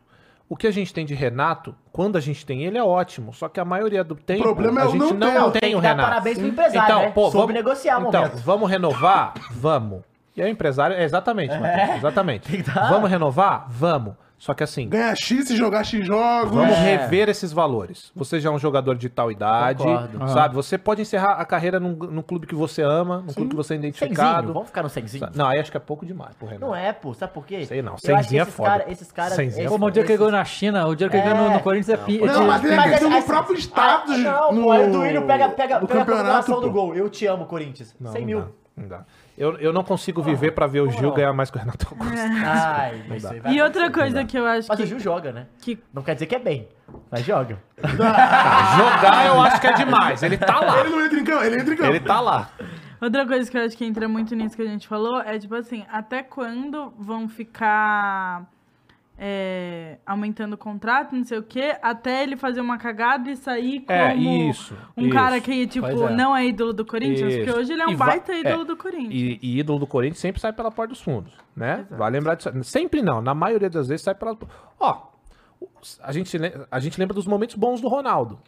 o 0.49 0.57
que 0.57 0.67
a 0.67 0.71
gente 0.71 0.93
tem 0.93 1.07
de 1.07 1.15
Renato, 1.15 1.75
quando 1.91 2.17
a 2.17 2.21
gente 2.21 2.45
tem 2.45 2.63
ele, 2.65 2.77
é 2.77 2.83
ótimo. 2.85 3.33
Só 3.33 3.49
que 3.49 3.59
a 3.59 3.65
maioria 3.65 4.05
do 4.05 4.15
tempo, 4.15 4.43
problema 4.43 4.81
é 4.81 4.85
a 4.85 4.89
o 4.89 4.91
gente 4.93 5.15
não 5.15 5.35
não, 5.35 5.51
tem, 5.51 5.61
tem 5.63 5.75
o 5.75 5.79
que 5.79 5.83
dar 5.83 5.89
Renato. 5.91 6.09
parabéns 6.11 6.39
pro 6.39 6.47
empresário, 6.47 6.85
então, 6.85 7.03
né? 7.03 7.11
Pô, 7.11 7.23
Soube 7.31 7.39
vamos, 7.39 7.55
negociar 7.55 7.99
o 7.99 8.09
Então, 8.09 8.23
momento. 8.23 8.37
vamos 8.43 8.71
renovar? 8.71 9.35
Vamos. 9.51 10.03
E 10.37 10.43
aí 10.43 10.49
o 10.51 10.53
empresário... 10.53 10.97
É, 10.97 11.05
exatamente, 11.05 11.59
Matheus, 11.59 11.97
exatamente. 11.97 12.51
que 12.51 12.63
dar. 12.63 12.89
Vamos 12.91 13.11
renovar? 13.11 13.67
Vamos. 13.71 14.15
Só 14.43 14.55
que 14.55 14.65
assim... 14.65 14.89
Ganhar 14.89 15.15
X 15.15 15.51
e 15.51 15.57
jogar 15.57 15.85
X 15.85 16.05
jogos. 16.05 16.53
Vamos 16.53 16.75
É. 16.77 16.97
rever 16.97 17.29
esses 17.29 17.53
valores. 17.53 18.11
Você 18.17 18.41
já 18.41 18.51
é 18.51 18.53
um 18.53 18.59
jogador 18.59 18.97
de 18.97 19.09
tal 19.09 19.31
idade, 19.31 19.85
Concordo. 19.85 20.29
sabe? 20.33 20.55
Você 20.57 20.77
pode 20.77 21.01
encerrar 21.01 21.35
a 21.35 21.45
carreira 21.45 21.79
num, 21.79 21.93
num 21.95 22.23
clube 22.23 22.45
que 22.49 22.55
você 22.57 22.83
ama, 22.83 23.19
num 23.25 23.33
clube 23.33 23.51
que 23.51 23.55
você 23.57 23.75
é 23.75 23.77
Senzinho, 23.77 23.91
identificado. 23.91 24.53
vamos 24.53 24.67
ficar 24.69 24.83
no 24.83 24.89
senzinho? 24.89 25.29
Não, 25.33 25.47
aí 25.47 25.61
acho 25.61 25.71
que 25.71 25.77
é 25.77 25.81
pouco 25.81 26.05
demais, 26.05 26.35
pro 26.35 26.49
Renato. 26.49 26.67
Não 26.67 26.75
é, 26.75 26.93
pô, 26.93 27.15
sabe 27.15 27.33
por 27.33 27.47
quê? 27.47 27.65
Sei 27.67 27.83
não, 27.83 27.97
senzinho 27.97 28.41
é 28.41 28.43
esses 28.43 28.53
foda. 28.55 28.69
cara- 28.69 28.85
esses 28.91 29.13
caras. 29.13 29.35
Senzinho 29.35 29.63
é 29.63 29.67
esses- 29.67 29.77
o 29.77 29.79
dinheiro 29.79 29.93
que 29.93 29.99
ele 30.01 30.07
esses- 30.07 30.19
ganhou 30.19 30.33
na 30.33 30.45
China, 30.45 30.87
o 30.89 30.97
dinheiro 30.97 31.11
que 31.13 31.17
ele 31.19 31.29
ganhou 31.35 31.49
no, 31.49 31.55
no 31.55 31.61
Corinthians 31.61 31.89
é 32.01 32.05
pi- 32.05 32.21
é 32.21 32.27
Não, 32.27 32.45
mas 32.49 32.63
tem 32.63 32.73
a 32.73 32.77
Mas 32.79 32.91
questão 32.91 33.13
essa- 33.13 33.21
do 33.21 33.27
próprio 33.27 33.57
Ah, 33.77 34.05
não, 34.19 34.53
no, 34.53 34.63
pô, 34.65 34.71
aí 34.73 34.89
o 34.89 34.93
Duílio 34.93 35.23
pega, 35.25 35.47
no 35.79 35.85
a 35.85 35.87
comemoração 35.87 36.61
do 36.61 36.69
gol. 36.69 36.97
Eu 36.97 37.09
te 37.09 37.27
amo, 37.27 37.47
Corinthians. 37.47 37.95
Não, 38.01 38.11
100 38.11 38.21
não 38.23 38.27
mil. 38.27 38.45
não 38.77 38.89
dá. 38.89 39.05
Eu, 39.37 39.57
eu 39.59 39.73
não 39.73 39.83
consigo 39.83 40.23
viver 40.23 40.53
pra 40.53 40.67
ver 40.67 40.81
o 40.81 40.91
Gil 40.91 41.09
não? 41.09 41.15
ganhar 41.15 41.33
mais 41.33 41.51
que 41.51 41.57
o 41.57 41.61
Renato 41.61 41.89
Augusto. 41.91 42.13
Ai, 42.45 43.03
mas 43.09 43.25
isso 43.25 43.35
E 43.49 43.63
outra 43.63 43.91
coisa 43.91 44.25
que 44.25 44.39
eu 44.39 44.47
acho 44.47 44.69
Mas 44.69 44.79
o 44.79 44.83
que, 44.83 44.89
Gil 44.89 45.01
joga, 45.01 45.33
né? 45.33 45.47
que 45.61 45.79
Não 45.93 46.03
quer 46.03 46.15
dizer 46.15 46.27
que 46.27 46.35
é 46.35 46.39
bem, 46.39 46.69
mas 47.11 47.25
joga. 47.25 47.59
Ah, 47.83 48.77
jogar 48.77 49.27
eu 49.27 49.41
acho 49.41 49.61
que 49.61 49.67
é 49.67 49.73
demais. 49.73 50.23
Ele 50.23 50.37
tá 50.37 50.61
lá. 50.61 50.81
Ele 50.81 50.91
não 50.91 51.05
entra 51.05 51.19
em 51.19 51.25
campo, 51.25 51.45
ele 51.45 51.57
entra 51.61 51.75
em 51.75 51.77
campo. 51.77 51.91
Ele 51.91 52.01
tá 52.01 52.21
lá. 52.21 52.51
Outra 53.01 53.27
coisa 53.27 53.51
que 53.51 53.59
eu 53.59 53.63
acho 53.65 53.77
que 53.77 53.85
entra 53.85 54.07
muito 54.07 54.35
nisso 54.37 54.55
que 54.55 54.63
a 54.63 54.67
gente 54.67 54.87
falou 54.87 55.21
é, 55.21 55.39
tipo 55.39 55.55
assim, 55.55 55.85
até 55.91 56.23
quando 56.23 56.93
vão 56.97 57.27
ficar 57.29 58.47
é, 59.25 59.99
aumentando 60.05 60.55
o 60.55 60.59
contrato, 60.59 61.15
não 61.15 61.23
sei 61.23 61.39
o 61.39 61.45
quê, 61.45 61.77
até 61.81 62.25
ele 62.25 62.37
fazer 62.37 62.61
uma 62.61 62.77
cagada 62.77 63.31
e 63.31 63.37
sair 63.37 63.79
como 63.83 63.97
É, 63.97 64.17
isso, 64.17 64.77
um 64.97 65.03
isso. 65.05 65.15
cara 65.15 65.41
que, 65.41 65.65
tipo, 65.69 65.87
é. 65.87 66.13
não 66.13 66.35
é 66.35 66.45
ídolo 66.45 66.73
do 66.73 66.85
Corinthians, 66.85 67.33
porque 67.33 67.49
Isso. 67.49 67.57
hoje 67.57 67.73
ele 67.73 67.83
é 67.83 67.87
um 67.87 67.93
E 67.93 67.97
baita 67.97 68.35
ídolo 68.35 68.63
é, 68.63 68.65
do 68.65 68.77
Corinthians. 68.77 69.15
E, 69.15 69.39
e 69.41 69.61
ídolo 69.61 69.79
do 69.79 69.87
Corinthians 69.87 70.19
sempre 70.19 70.41
sai 70.41 70.53
pela 70.53 70.73
porta 70.73 70.93
dos 70.93 71.01
fundos, 71.01 71.33
né? 71.55 71.87
Vai 71.89 72.11
lembrar 72.11 72.35
disso. 72.35 72.51
Sempre 72.65 73.01
não, 73.01 73.23
na 73.23 73.33
maioria 73.33 73.71
das 73.71 73.87
vezes 73.87 74.03
sai 74.03 74.17
pela. 74.17 74.37
Ó, 74.81 75.03
a 76.03 76.11
gente, 76.11 76.37
a 76.69 76.81
gente 76.81 76.99
lembra 76.99 77.15
dos 77.15 77.27
momentos 77.27 77.55
bons 77.55 77.81
do 77.81 77.87
Ronaldo. 77.87 78.41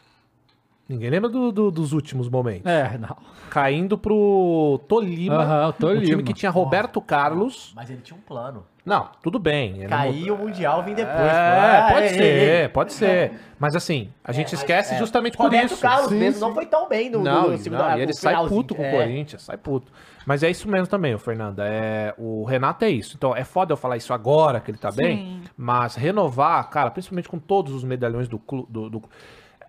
Ninguém 0.88 1.08
lembra 1.08 1.30
do- 1.30 1.50
do- 1.50 1.70
dos 1.70 1.92
últimos 1.92 2.28
momentos. 2.28 2.66
É, 2.70 2.98
não. 2.98 3.16
Caindo 3.48 3.96
pro 3.96 4.78
Tolima. 4.86 5.36
Aham, 5.42 5.66
o 5.66 5.68
Um 5.70 5.72
Tolima. 5.72 6.04
time 6.04 6.22
que 6.22 6.34
tinha 6.34 6.50
Roberto 6.50 7.00
Carlos. 7.00 7.72
Mas 7.74 7.88
ele 7.88 8.02
tinha 8.02 8.16
um 8.16 8.20
plano. 8.20 8.66
Não, 8.84 9.08
tudo 9.22 9.38
bem. 9.38 9.86
não- 9.88 10.34
o 10.34 10.38
Mundial 10.38 10.82
vem 10.82 10.94
depois. 10.94 11.16
É, 11.18 11.82
pô. 11.86 11.92
pode 11.94 12.04
É, 12.04 12.08
ser, 12.10 12.22
é, 12.22 12.62
é. 12.64 12.68
pode 12.68 12.92
ser. 12.92 13.32
Mas 13.58 13.74
assim, 13.74 14.10
a 14.22 14.30
gente 14.30 14.52
mas, 14.52 14.60
esquece 14.60 14.94
é, 14.94 14.98
justamente 14.98 15.38
por 15.38 15.44
Roberto 15.44 15.72
isso. 15.72 15.80
Carlos 15.80 16.10
Sim, 16.10 16.18
mesmo 16.18 16.34
sim. 16.34 16.40
não 16.40 16.52
foi 16.52 16.66
tão 16.66 16.86
bem 16.86 17.08
no, 17.08 17.22
Não, 17.22 17.50
no 17.52 17.56
segundo 17.56 17.78
não, 17.78 17.96
e 17.98 18.02
ele 18.02 18.12
sai 18.12 18.34
puto 18.46 18.74
com 18.74 18.82
o 18.82 18.84
É. 18.84 18.90
Corinthians, 18.90 19.40
sai 19.40 19.56
puto. 19.56 19.90
Mas 20.26 20.42
é 20.42 20.50
isso 20.50 20.68
mesmo 20.68 20.86
também, 20.86 21.14
o 21.14 21.18
Fernanda. 21.18 21.64
É, 21.66 22.12
o 22.18 22.44
Renato 22.44 22.84
é 22.84 22.90
isso. 22.90 23.14
Então 23.16 23.34
é 23.34 23.42
foda 23.42 23.72
eu 23.72 23.76
falar 23.78 23.96
isso 23.96 24.12
agora 24.12 24.60
que 24.60 24.70
ele 24.70 24.76
tá 24.78 24.90
bem, 24.92 25.40
mas 25.56 25.94
renovar, 25.94 26.68
cara, 26.68 26.90
principalmente 26.90 27.28
com 27.28 27.38
todos 27.38 27.72
os 27.72 27.84
medalhões 27.84 28.28
do 28.28 28.38
clube. 28.38 28.66
Do, 28.70 28.90
do- 28.90 29.02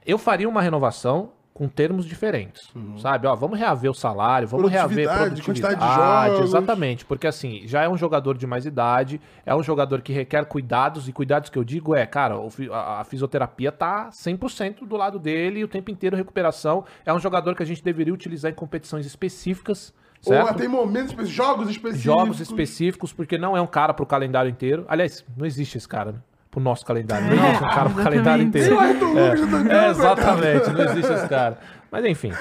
Eu 0.06 0.18
faria 0.18 0.48
uma 0.48 0.62
renovação 0.62 1.32
com 1.56 1.70
termos 1.70 2.06
diferentes, 2.06 2.70
sabe? 2.98 3.26
Ó, 3.28 3.34
vamos 3.34 3.58
reaver 3.58 3.90
o 3.90 3.94
salário, 3.94 4.46
vamos 4.46 4.70
reaver 4.70 5.08
Produtividade, 5.08 5.42
produtividade, 5.42 5.76
quantidade 5.78 6.28
de 6.28 6.34
jogos. 6.36 6.50
exatamente, 6.50 7.06
porque 7.06 7.26
assim, 7.26 7.62
já 7.66 7.82
é 7.82 7.88
um 7.88 7.96
jogador 7.96 8.38
de 8.38 8.46
mais 8.46 8.66
idade, 8.66 9.22
é 9.46 9.56
um 9.56 9.64
jogador 9.64 10.02
que 10.02 10.12
requer 10.12 10.44
cuidados, 10.48 11.08
e 11.08 11.14
cuidados 11.14 11.50
que 11.50 11.58
eu 11.58 11.64
digo 11.64 11.96
é, 11.96 12.06
cara, 12.06 12.36
a, 12.74 13.06
fisioterapia 13.06 13.72
tá 13.72 14.10
100% 14.10 14.86
do 14.86 14.98
lado 14.98 15.18
dele, 15.18 15.64
o 15.64 15.68
tempo 15.70 15.90
inteiro 15.90 16.18
recuperação, 16.18 16.84
é 17.06 17.14
um 17.14 17.20
jogador 17.20 17.56
que 17.56 17.64
a 17.64 17.66
gente 17.66 17.82
deveria 17.82 18.14
utilizar 18.14 18.52
em 18.52 18.54
competições 18.54 19.06
específicas, 19.06 19.94
Ou 20.26 20.34
certo? 20.34 20.50
até 20.50 20.66
em 20.66 20.68
momentos 20.68 21.12
específicos, 21.12 21.30
jogos 21.30 21.70
específicos. 21.70 22.04
Jogos 22.04 22.40
específicos, 22.42 23.14
porque 23.14 23.38
não 23.38 23.56
é 23.56 23.62
um 23.62 23.68
cara 23.68 23.94
pro 23.94 24.06
calendário 24.06 24.52
inteiro. 24.52 24.84
Aliás, 24.90 25.24
não 25.38 25.46
existe 25.46 25.78
esse 25.78 25.88
cara, 25.88 26.12
né? 26.12 26.20
Pro 26.56 26.64
nosso 26.64 26.86
calendário. 26.86 27.28
Não 27.28 27.34
existe 27.36 27.64
um 27.66 27.68
cara 27.70 27.90
pro 27.90 28.02
calendário 28.04 28.44
inteiro. 28.46 28.80
É, 28.80 28.94
coitado. 28.98 29.90
exatamente, 29.90 30.70
não 30.72 30.84
existe 30.86 31.12
esse 31.14 31.28
cara. 31.28 31.58
Mas 31.92 32.06
enfim. 32.06 32.32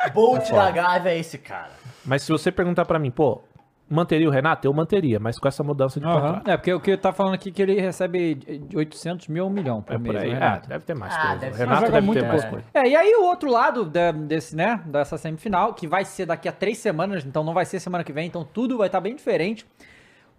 É. 0.00 0.10
Bolt 0.10 0.50
É 0.50 0.54
da 0.54 0.70
Gávea 0.72 1.10
é 1.10 1.18
esse 1.18 1.38
cara. 1.38 1.70
Mas 2.04 2.22
se 2.24 2.32
você 2.32 2.50
perguntar 2.50 2.84
pra 2.84 2.98
mim, 2.98 3.12
pô, 3.12 3.42
manteria 3.88 4.26
o 4.28 4.30
Renato? 4.32 4.66
Eu 4.66 4.72
manteria, 4.72 5.20
mas 5.20 5.38
com 5.38 5.46
essa 5.46 5.62
mudança 5.62 6.00
de 6.00 6.06
Aham. 6.06 6.20
contrato. 6.20 6.48
É, 6.50 6.56
porque 6.56 6.74
o 6.74 6.80
que 6.80 6.96
tá 6.96 7.12
falando 7.12 7.34
aqui 7.34 7.50
é 7.50 7.52
que 7.52 7.62
ele 7.62 7.80
recebe 7.80 8.34
de 8.34 8.76
800 8.76 9.28
mil 9.28 9.44
a 9.44 9.46
1 9.46 9.50
milhão 9.50 9.82
por 9.82 9.94
É 9.94 9.98
por 9.98 10.02
mês. 10.12 10.16
aí. 10.16 10.28
o 10.30 10.32
É, 10.32 10.34
Renato. 10.34 10.68
deve 10.68 10.84
ter 10.84 10.94
mais 10.96 11.14
Ah, 11.14 11.20
coisa. 11.20 11.36
deve 11.38 11.54
O. 11.54 11.58
Renato 11.58 11.92
deve 11.92 12.00
muito 12.06 12.20
ter 12.20 12.26
mais 12.26 12.40
pouco. 12.44 12.56
coisa. 12.56 12.66
É, 12.74 12.88
e 12.88 12.96
aí 12.96 13.14
o 13.14 13.22
outro 13.24 13.48
lado 13.52 13.84
da- 13.84 14.10
desse, 14.10 14.56
né, 14.56 14.80
dessa 14.86 15.16
semifinal, 15.16 15.74
que 15.74 15.86
vai 15.86 16.04
ser 16.04 16.26
daqui 16.26 16.48
a 16.48 16.52
três 16.52 16.78
semanas, 16.78 17.24
então 17.24 17.44
não 17.44 17.54
vai 17.54 17.64
ser 17.64 17.78
semana 17.78 18.02
que 18.02 18.12
vem, 18.12 18.26
então 18.26 18.42
tudo 18.44 18.76
vai 18.78 18.88
estar 18.88 19.00
bem 19.00 19.14
diferente. 19.14 19.64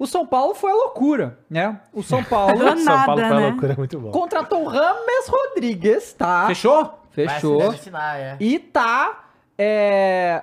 O 0.02 0.08
São 0.08 0.26
Paulo 0.26 0.56
foi 0.56 0.72
a 0.72 0.74
loucura, 0.74 1.38
né? 1.48 1.80
O 1.94 2.02
São 2.02 2.24
Paulo. 2.24 2.58
Do 2.74 2.80
São 2.80 3.06
Paulo 3.06 3.22
foi 3.22 3.30
a 3.30 3.40
né? 3.40 3.50
loucura, 3.50 3.74
é 3.74 3.76
muito 3.76 4.00
bom. 4.00 4.10
Contratou 4.10 4.64
o 4.64 4.68
Rames 4.68 5.28
Rodrigues, 5.28 6.14
tá? 6.14 6.48
Fechou? 6.48 7.00
Fechou. 7.12 7.60
Vai 7.60 7.70
se 7.70 7.76
assinar, 7.76 8.20
é. 8.20 8.36
E 8.40 8.58
tá 8.58 9.26
é, 9.56 10.42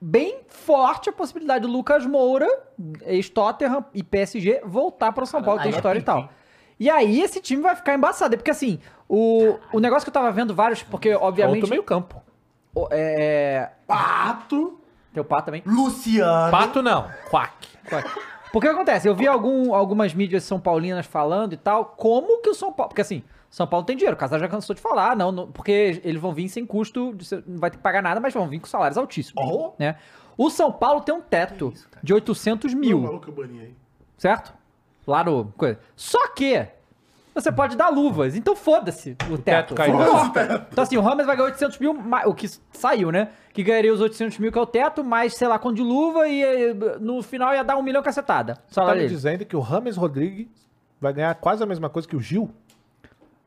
bem 0.00 0.40
forte 0.48 1.08
a 1.08 1.12
possibilidade 1.12 1.64
do 1.68 1.72
Lucas 1.72 2.04
Moura, 2.04 2.48
ex-Tottenham 3.04 3.84
e 3.94 4.02
PSG, 4.02 4.60
voltar 4.64 5.12
para 5.12 5.22
o 5.22 5.26
São 5.26 5.40
Paulo, 5.40 5.60
tem 5.60 5.70
é 5.70 5.76
história 5.76 6.00
e 6.00 6.02
tal. 6.02 6.28
E 6.80 6.90
aí 6.90 7.20
esse 7.20 7.40
time 7.40 7.62
vai 7.62 7.76
ficar 7.76 7.94
embaçado, 7.94 8.36
porque 8.36 8.50
assim, 8.50 8.80
o, 9.08 9.56
o 9.72 9.78
negócio 9.78 10.04
que 10.04 10.10
eu 10.10 10.12
tava 10.14 10.32
vendo 10.32 10.52
vários, 10.52 10.82
porque 10.82 11.14
obviamente... 11.14 11.58
Outro 11.58 11.70
meio 11.70 11.84
campo. 11.84 12.20
o- 12.74 12.88
É... 12.90 13.70
Pato. 13.86 14.80
Tem 15.14 15.20
o 15.20 15.24
Pato 15.24 15.44
também. 15.44 15.62
Luciano. 15.64 16.50
Pato 16.50 16.82
não, 16.82 17.08
Quack. 17.30 17.75
Porque 18.52 18.68
acontece? 18.68 19.08
Eu 19.08 19.14
vi 19.14 19.26
algum, 19.26 19.74
algumas 19.74 20.14
mídias 20.14 20.44
são 20.44 20.58
paulinas 20.58 21.04
falando 21.06 21.52
e 21.52 21.56
tal, 21.56 21.84
como 21.84 22.40
que 22.40 22.48
o 22.48 22.54
São 22.54 22.72
Paulo. 22.72 22.88
Porque 22.90 23.02
assim, 23.02 23.22
São 23.50 23.66
Paulo 23.66 23.84
tem 23.84 23.96
dinheiro, 23.96 24.16
o 24.16 24.18
Casar 24.18 24.38
já 24.40 24.48
cansou 24.48 24.74
de 24.74 24.80
falar, 24.80 25.16
não, 25.16 25.30
não- 25.32 25.50
porque 25.50 26.00
eles 26.04 26.20
vão 26.20 26.32
vir 26.32 26.48
sem 26.48 26.64
custo, 26.64 27.14
não 27.46 27.58
vai 27.58 27.70
ter 27.70 27.76
que 27.76 27.82
pagar 27.82 28.02
nada, 28.02 28.20
mas 28.20 28.32
vão 28.32 28.48
vir 28.48 28.60
com 28.60 28.66
salários 28.66 28.96
altíssimos. 28.96 29.44
Né? 29.78 29.96
O 30.38 30.48
São 30.50 30.70
Paulo 30.72 31.00
tem 31.00 31.14
um 31.14 31.20
teto 31.20 31.72
de 32.02 32.14
800 32.14 32.72
mil, 32.74 33.00
Maluco, 33.00 33.30
Boninho 33.32 33.62
aí. 33.62 33.74
certo? 34.16 34.54
Lá 35.06 35.22
no. 35.22 35.52
coisa. 35.56 35.78
Só 35.94 36.28
que. 36.28 36.66
Você 37.36 37.52
pode 37.52 37.76
dar 37.76 37.90
luvas, 37.90 38.34
então 38.34 38.56
foda-se 38.56 39.14
o 39.30 39.36
teto. 39.36 39.74
cai 39.74 39.90
Não 39.90 39.98
dentro. 39.98 40.12
importa. 40.24 40.66
Então 40.72 40.82
assim, 40.82 40.96
o 40.96 41.02
Rames 41.02 41.26
vai 41.26 41.36
ganhar 41.36 41.48
800 41.50 41.78
mil, 41.78 41.94
o 42.24 42.34
que 42.34 42.48
saiu, 42.72 43.12
né? 43.12 43.28
Que 43.52 43.62
ganharia 43.62 43.92
os 43.92 44.00
800 44.00 44.38
mil 44.38 44.50
que 44.50 44.58
é 44.58 44.60
o 44.60 44.64
teto, 44.66 45.04
mais 45.04 45.36
sei 45.36 45.46
lá 45.46 45.58
quanto 45.58 45.76
de 45.76 45.82
luva 45.82 46.26
e 46.26 46.42
eh, 46.42 46.74
no 46.98 47.22
final 47.22 47.54
ia 47.54 47.62
dar 47.62 47.76
um 47.76 47.82
milhão 47.82 48.02
cacetada. 48.02 48.56
Você 48.66 48.80
tá 48.80 48.94
me 48.94 49.06
dizendo 49.06 49.44
que 49.44 49.54
o 49.54 49.60
Rames 49.60 49.98
Rodrigues 49.98 50.48
vai 50.98 51.12
ganhar 51.12 51.34
quase 51.34 51.62
a 51.62 51.66
mesma 51.66 51.90
coisa 51.90 52.08
que 52.08 52.16
o 52.16 52.20
Gil? 52.20 52.50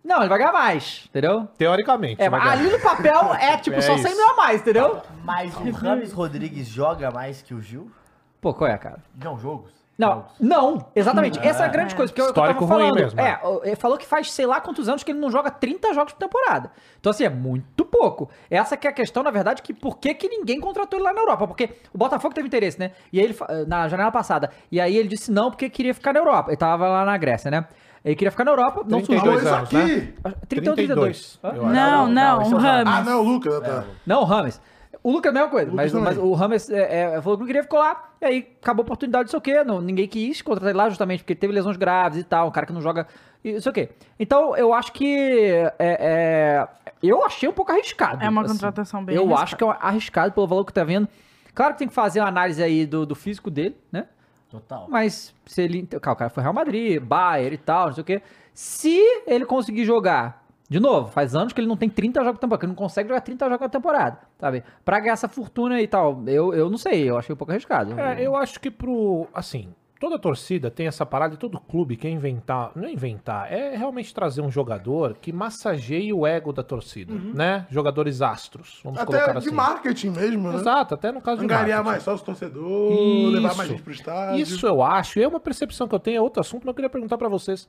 Não, 0.04 0.20
ele 0.20 0.30
vai 0.30 0.38
ganhar 0.38 0.54
mais, 0.54 1.06
entendeu? 1.10 1.48
Teoricamente. 1.58 2.22
É, 2.22 2.28
ali 2.28 2.70
no 2.70 2.80
papel 2.80 3.34
é 3.42 3.58
tipo 3.58 3.78
É 3.78 3.82
só 3.82 3.96
isso. 3.96 4.08
100 4.08 4.16
mil 4.16 4.30
a 4.30 4.36
mais, 4.36 4.62
entendeu? 4.62 5.02
Mas 5.24 5.56
o 5.56 5.72
Rames 5.72 6.14
Rodrigues 6.14 6.68
joga 6.68 7.10
mais 7.10 7.42
que 7.42 7.56
o 7.56 7.62
Gil? 7.62 7.92
Pô, 8.40 8.54
qual 8.54 8.70
é, 8.70 8.78
cara? 8.78 9.00
Não, 9.22 9.38
jogos. 9.40 9.79
Não, 10.00 10.26
não, 10.40 10.86
exatamente. 10.96 11.38
Essa 11.40 11.64
é 11.64 11.66
a 11.66 11.70
grande 11.70 11.94
coisa, 11.94 12.10
porque 12.12 12.22
é 12.22 12.24
o 12.24 12.28
que 12.28 12.32
eu 12.32 12.34
tava 12.34 12.52
Histórico 12.54 12.74
ruim 12.74 12.84
falando. 12.88 12.96
mesmo, 13.04 13.20
é, 13.20 13.40
o- 13.44 13.62
ele 13.66 13.76
falou 13.76 13.98
que 13.98 14.06
faz 14.08 14.32
sei 14.32 14.46
lá 14.46 14.62
quantos 14.62 14.88
anos 14.88 15.04
que 15.04 15.12
ele 15.12 15.20
não 15.20 15.30
joga 15.30 15.52
30 15.52 15.94
jogos 15.94 16.14
por 16.14 16.20
temporada. 16.20 16.72
Então, 17.00 17.10
assim, 17.10 17.26
é 17.26 17.30
muito 17.30 17.84
pouco. 17.84 18.30
Essa 18.50 18.78
que 18.78 18.88
é 18.88 18.90
a 18.90 18.94
questão, 18.94 19.22
na 19.24 19.30
verdade, 19.30 19.62
que 19.62 19.74
por 19.74 19.98
que, 19.98 20.14
que 20.14 20.30
ninguém 20.30 20.62
contratou 20.62 20.98
ele 20.98 21.04
lá 21.04 21.12
na 21.14 21.20
Europa? 21.20 21.46
Porque 21.48 21.70
o 21.94 21.98
Botafogo 21.98 22.34
teve 22.34 22.48
interesse, 22.48 22.80
né? 22.80 22.92
E 23.12 23.20
aí 23.20 23.26
ele, 23.26 23.36
na 23.68 23.90
janela 23.90 24.10
passada. 24.10 24.50
E 24.72 24.80
aí 24.80 24.96
ele 24.96 25.10
disse 25.10 25.30
não, 25.32 25.52
porque 25.52 25.70
queria 25.70 25.94
ficar 25.94 26.14
na 26.14 26.20
Europa. 26.22 26.50
Ele 26.50 26.58
tava 26.58 26.88
lá 26.88 27.04
na 27.04 27.18
Grécia, 27.18 27.52
né? 27.52 27.66
Ele 28.06 28.16
queria 28.16 28.32
ficar 28.32 28.46
na 28.46 28.52
Europa, 28.52 28.84
não 28.88 29.02
32 29.02 29.42
surgiu. 29.42 29.54
anos, 29.58 29.72
né? 29.74 30.14
31 30.48 30.76
32. 30.76 31.40
Hã? 31.44 31.48
eu 31.50 31.66
acho. 31.66 31.74
Não, 31.76 32.08
não, 32.08 32.42
é 32.42 32.46
o 32.46 32.58
Rames. 32.58 32.94
Ah, 32.94 33.04
não, 33.04 33.20
o 33.20 33.24
Lucas. 33.24 33.60
Tá. 33.60 33.84
Não, 34.08 34.22
o 34.22 34.24
Rames. 34.24 34.62
O 35.04 35.12
Lucas 35.12 35.26
é 35.28 35.30
a 35.30 35.34
mesma 35.34 35.50
coisa, 35.50 35.72
mas, 35.74 35.92
mas 35.94 36.18
o 36.18 36.34
Rames 36.34 36.70
é, 36.70 37.16
é, 37.16 37.22
falou 37.22 37.38
que 37.38 37.42
não 37.42 37.48
queria 37.48 37.64
ficar 37.64 37.78
lá, 37.80 38.09
e 38.22 38.26
aí 38.26 38.58
acabou 38.62 38.84
a 38.84 38.86
oportunidade, 38.86 39.26
não 39.26 39.30
sei 39.30 39.38
o 39.38 39.42
quê, 39.42 39.64
não, 39.64 39.80
ninguém 39.82 40.08
quis 40.08 40.42
contratar 40.42 40.70
ele 40.70 40.78
lá 40.78 40.90
justamente 40.90 41.20
porque 41.20 41.34
ele 41.34 41.40
teve 41.40 41.54
lesões 41.54 41.78
graves 41.78 42.20
e 42.20 42.24
tal, 42.24 42.48
um 42.48 42.52
cara 42.52 42.66
que 42.66 42.74
não 42.74 42.82
joga, 42.82 43.08
não 43.44 43.62
sei 43.62 43.70
o 43.70 43.74
quê. 43.74 43.90
Então, 44.20 44.56
eu 44.58 44.74
acho 44.74 44.92
que, 44.92 45.52
é, 45.78 45.78
é, 45.80 46.68
eu 47.02 47.24
achei 47.26 47.48
um 47.48 47.54
pouco 47.54 47.72
arriscado. 47.72 48.24
É 48.24 48.30
uma 48.30 48.42
assim. 48.42 48.54
contratação 48.54 49.04
bem 49.04 49.16
Eu 49.16 49.22
arriscada. 49.24 49.44
acho 49.44 49.56
que 49.56 49.64
é 49.64 49.78
arriscado 49.80 50.34
pelo 50.34 50.48
valor 50.48 50.66
que 50.66 50.74
tá 50.74 50.84
vendo. 50.84 51.08
Claro 51.54 51.74
que 51.74 51.80
tem 51.80 51.88
que 51.88 51.94
fazer 51.94 52.20
uma 52.20 52.28
análise 52.28 52.62
aí 52.62 52.86
do, 52.86 53.06
do 53.06 53.16
físico 53.16 53.50
dele, 53.50 53.76
né? 53.92 54.06
Total. 54.50 54.88
Mas 54.90 55.34
se 55.46 55.62
ele. 55.62 55.86
Cara, 55.86 56.14
o 56.14 56.16
cara 56.16 56.30
foi 56.30 56.42
Real 56.42 56.54
Madrid, 56.54 57.00
Bayern 57.02 57.54
e 57.54 57.58
tal, 57.58 57.88
não 57.88 57.94
sei 57.94 58.02
o 58.02 58.06
quê. 58.06 58.22
Se 58.54 59.00
ele 59.28 59.46
conseguir 59.46 59.86
jogar, 59.86 60.44
de 60.70 60.80
novo, 60.80 61.10
faz 61.10 61.36
anos 61.36 61.52
que 61.52 61.60
ele 61.60 61.68
não 61.68 61.76
tem 61.76 61.90
30 61.90 62.20
jogos 62.22 62.38
por 62.38 62.42
temporada, 62.42 62.60
que 62.60 62.66
ele 62.68 62.72
não 62.72 62.76
consegue 62.78 63.10
jogar 63.10 63.22
30 63.22 63.46
jogos 63.46 63.62
na 63.62 63.70
temporada, 63.70 64.20
sabe? 64.40 64.64
Pra 64.86 65.00
ganhar 65.00 65.14
essa 65.14 65.28
fortuna 65.28 65.82
e 65.82 65.88
tal, 65.88 66.22
eu, 66.28 66.54
eu 66.54 66.70
não 66.70 66.78
sei, 66.78 67.10
eu 67.10 67.18
achei 67.18 67.34
um 67.34 67.38
pouco 67.38 67.52
arriscado. 67.52 68.00
É, 68.00 68.22
eu 68.22 68.36
acho 68.36 68.60
que 68.60 68.70
pro. 68.70 69.28
Assim, 69.34 69.70
toda 70.00 70.18
torcida 70.20 70.70
tem 70.72 70.86
essa 70.88 71.06
parada 71.06 71.34
e 71.34 71.38
todo 71.38 71.60
clube 71.60 71.98
quer 71.98 72.10
inventar. 72.10 72.72
Não 72.76 72.88
é 72.88 72.92
inventar, 72.92 73.52
é 73.52 73.76
realmente 73.76 74.14
trazer 74.14 74.42
um 74.42 74.52
jogador 74.52 75.16
que 75.20 75.34
massageie 75.34 76.14
o 76.14 76.26
ego 76.28 76.54
da 76.54 76.62
torcida, 76.64 77.14
né? 77.34 77.66
Jogadores 77.72 78.22
astros. 78.22 78.80
Vamos 78.84 79.00
colocar 79.00 79.18
Uhum. 79.18 79.24
Até 79.32 79.40
de 79.40 79.48
assim. 79.48 79.56
marketing 79.56 80.10
mesmo, 80.12 80.50
né? 80.50 80.56
Exato, 80.56 80.94
até 80.94 81.12
no 81.12 81.20
caso 81.20 81.40
de 81.40 81.46
Angariar 81.46 81.84
marketing. 81.84 81.90
mais 81.92 82.04
sócio 82.04 82.26
torcedor, 82.26 83.30
levar 83.32 83.56
mais 83.56 83.60
Isso. 83.60 83.68
gente 83.70 83.82
pro 83.82 83.92
estádio. 83.92 84.40
Isso 84.42 84.68
eu 84.68 84.84
acho, 84.84 85.20
e 85.20 85.24
é 85.24 85.28
uma 85.28 85.40
percepção 85.40 85.88
que 85.88 85.96
eu 85.96 86.00
tenho, 86.00 86.18
é 86.18 86.22
outro 86.22 86.40
assunto, 86.42 86.62
mas 86.62 86.68
eu 86.68 86.74
queria 86.76 86.90
perguntar 86.90 87.18
pra 87.18 87.28
vocês. 87.28 87.68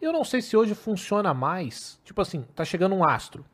Eu 0.00 0.12
não 0.12 0.22
sei 0.24 0.40
se 0.40 0.56
hoje 0.56 0.74
funciona 0.74 1.34
mais, 1.34 2.00
tipo 2.04 2.20
assim, 2.20 2.42
tá 2.54 2.64
chegando 2.64 2.94
um 2.94 3.04
astro, 3.04 3.44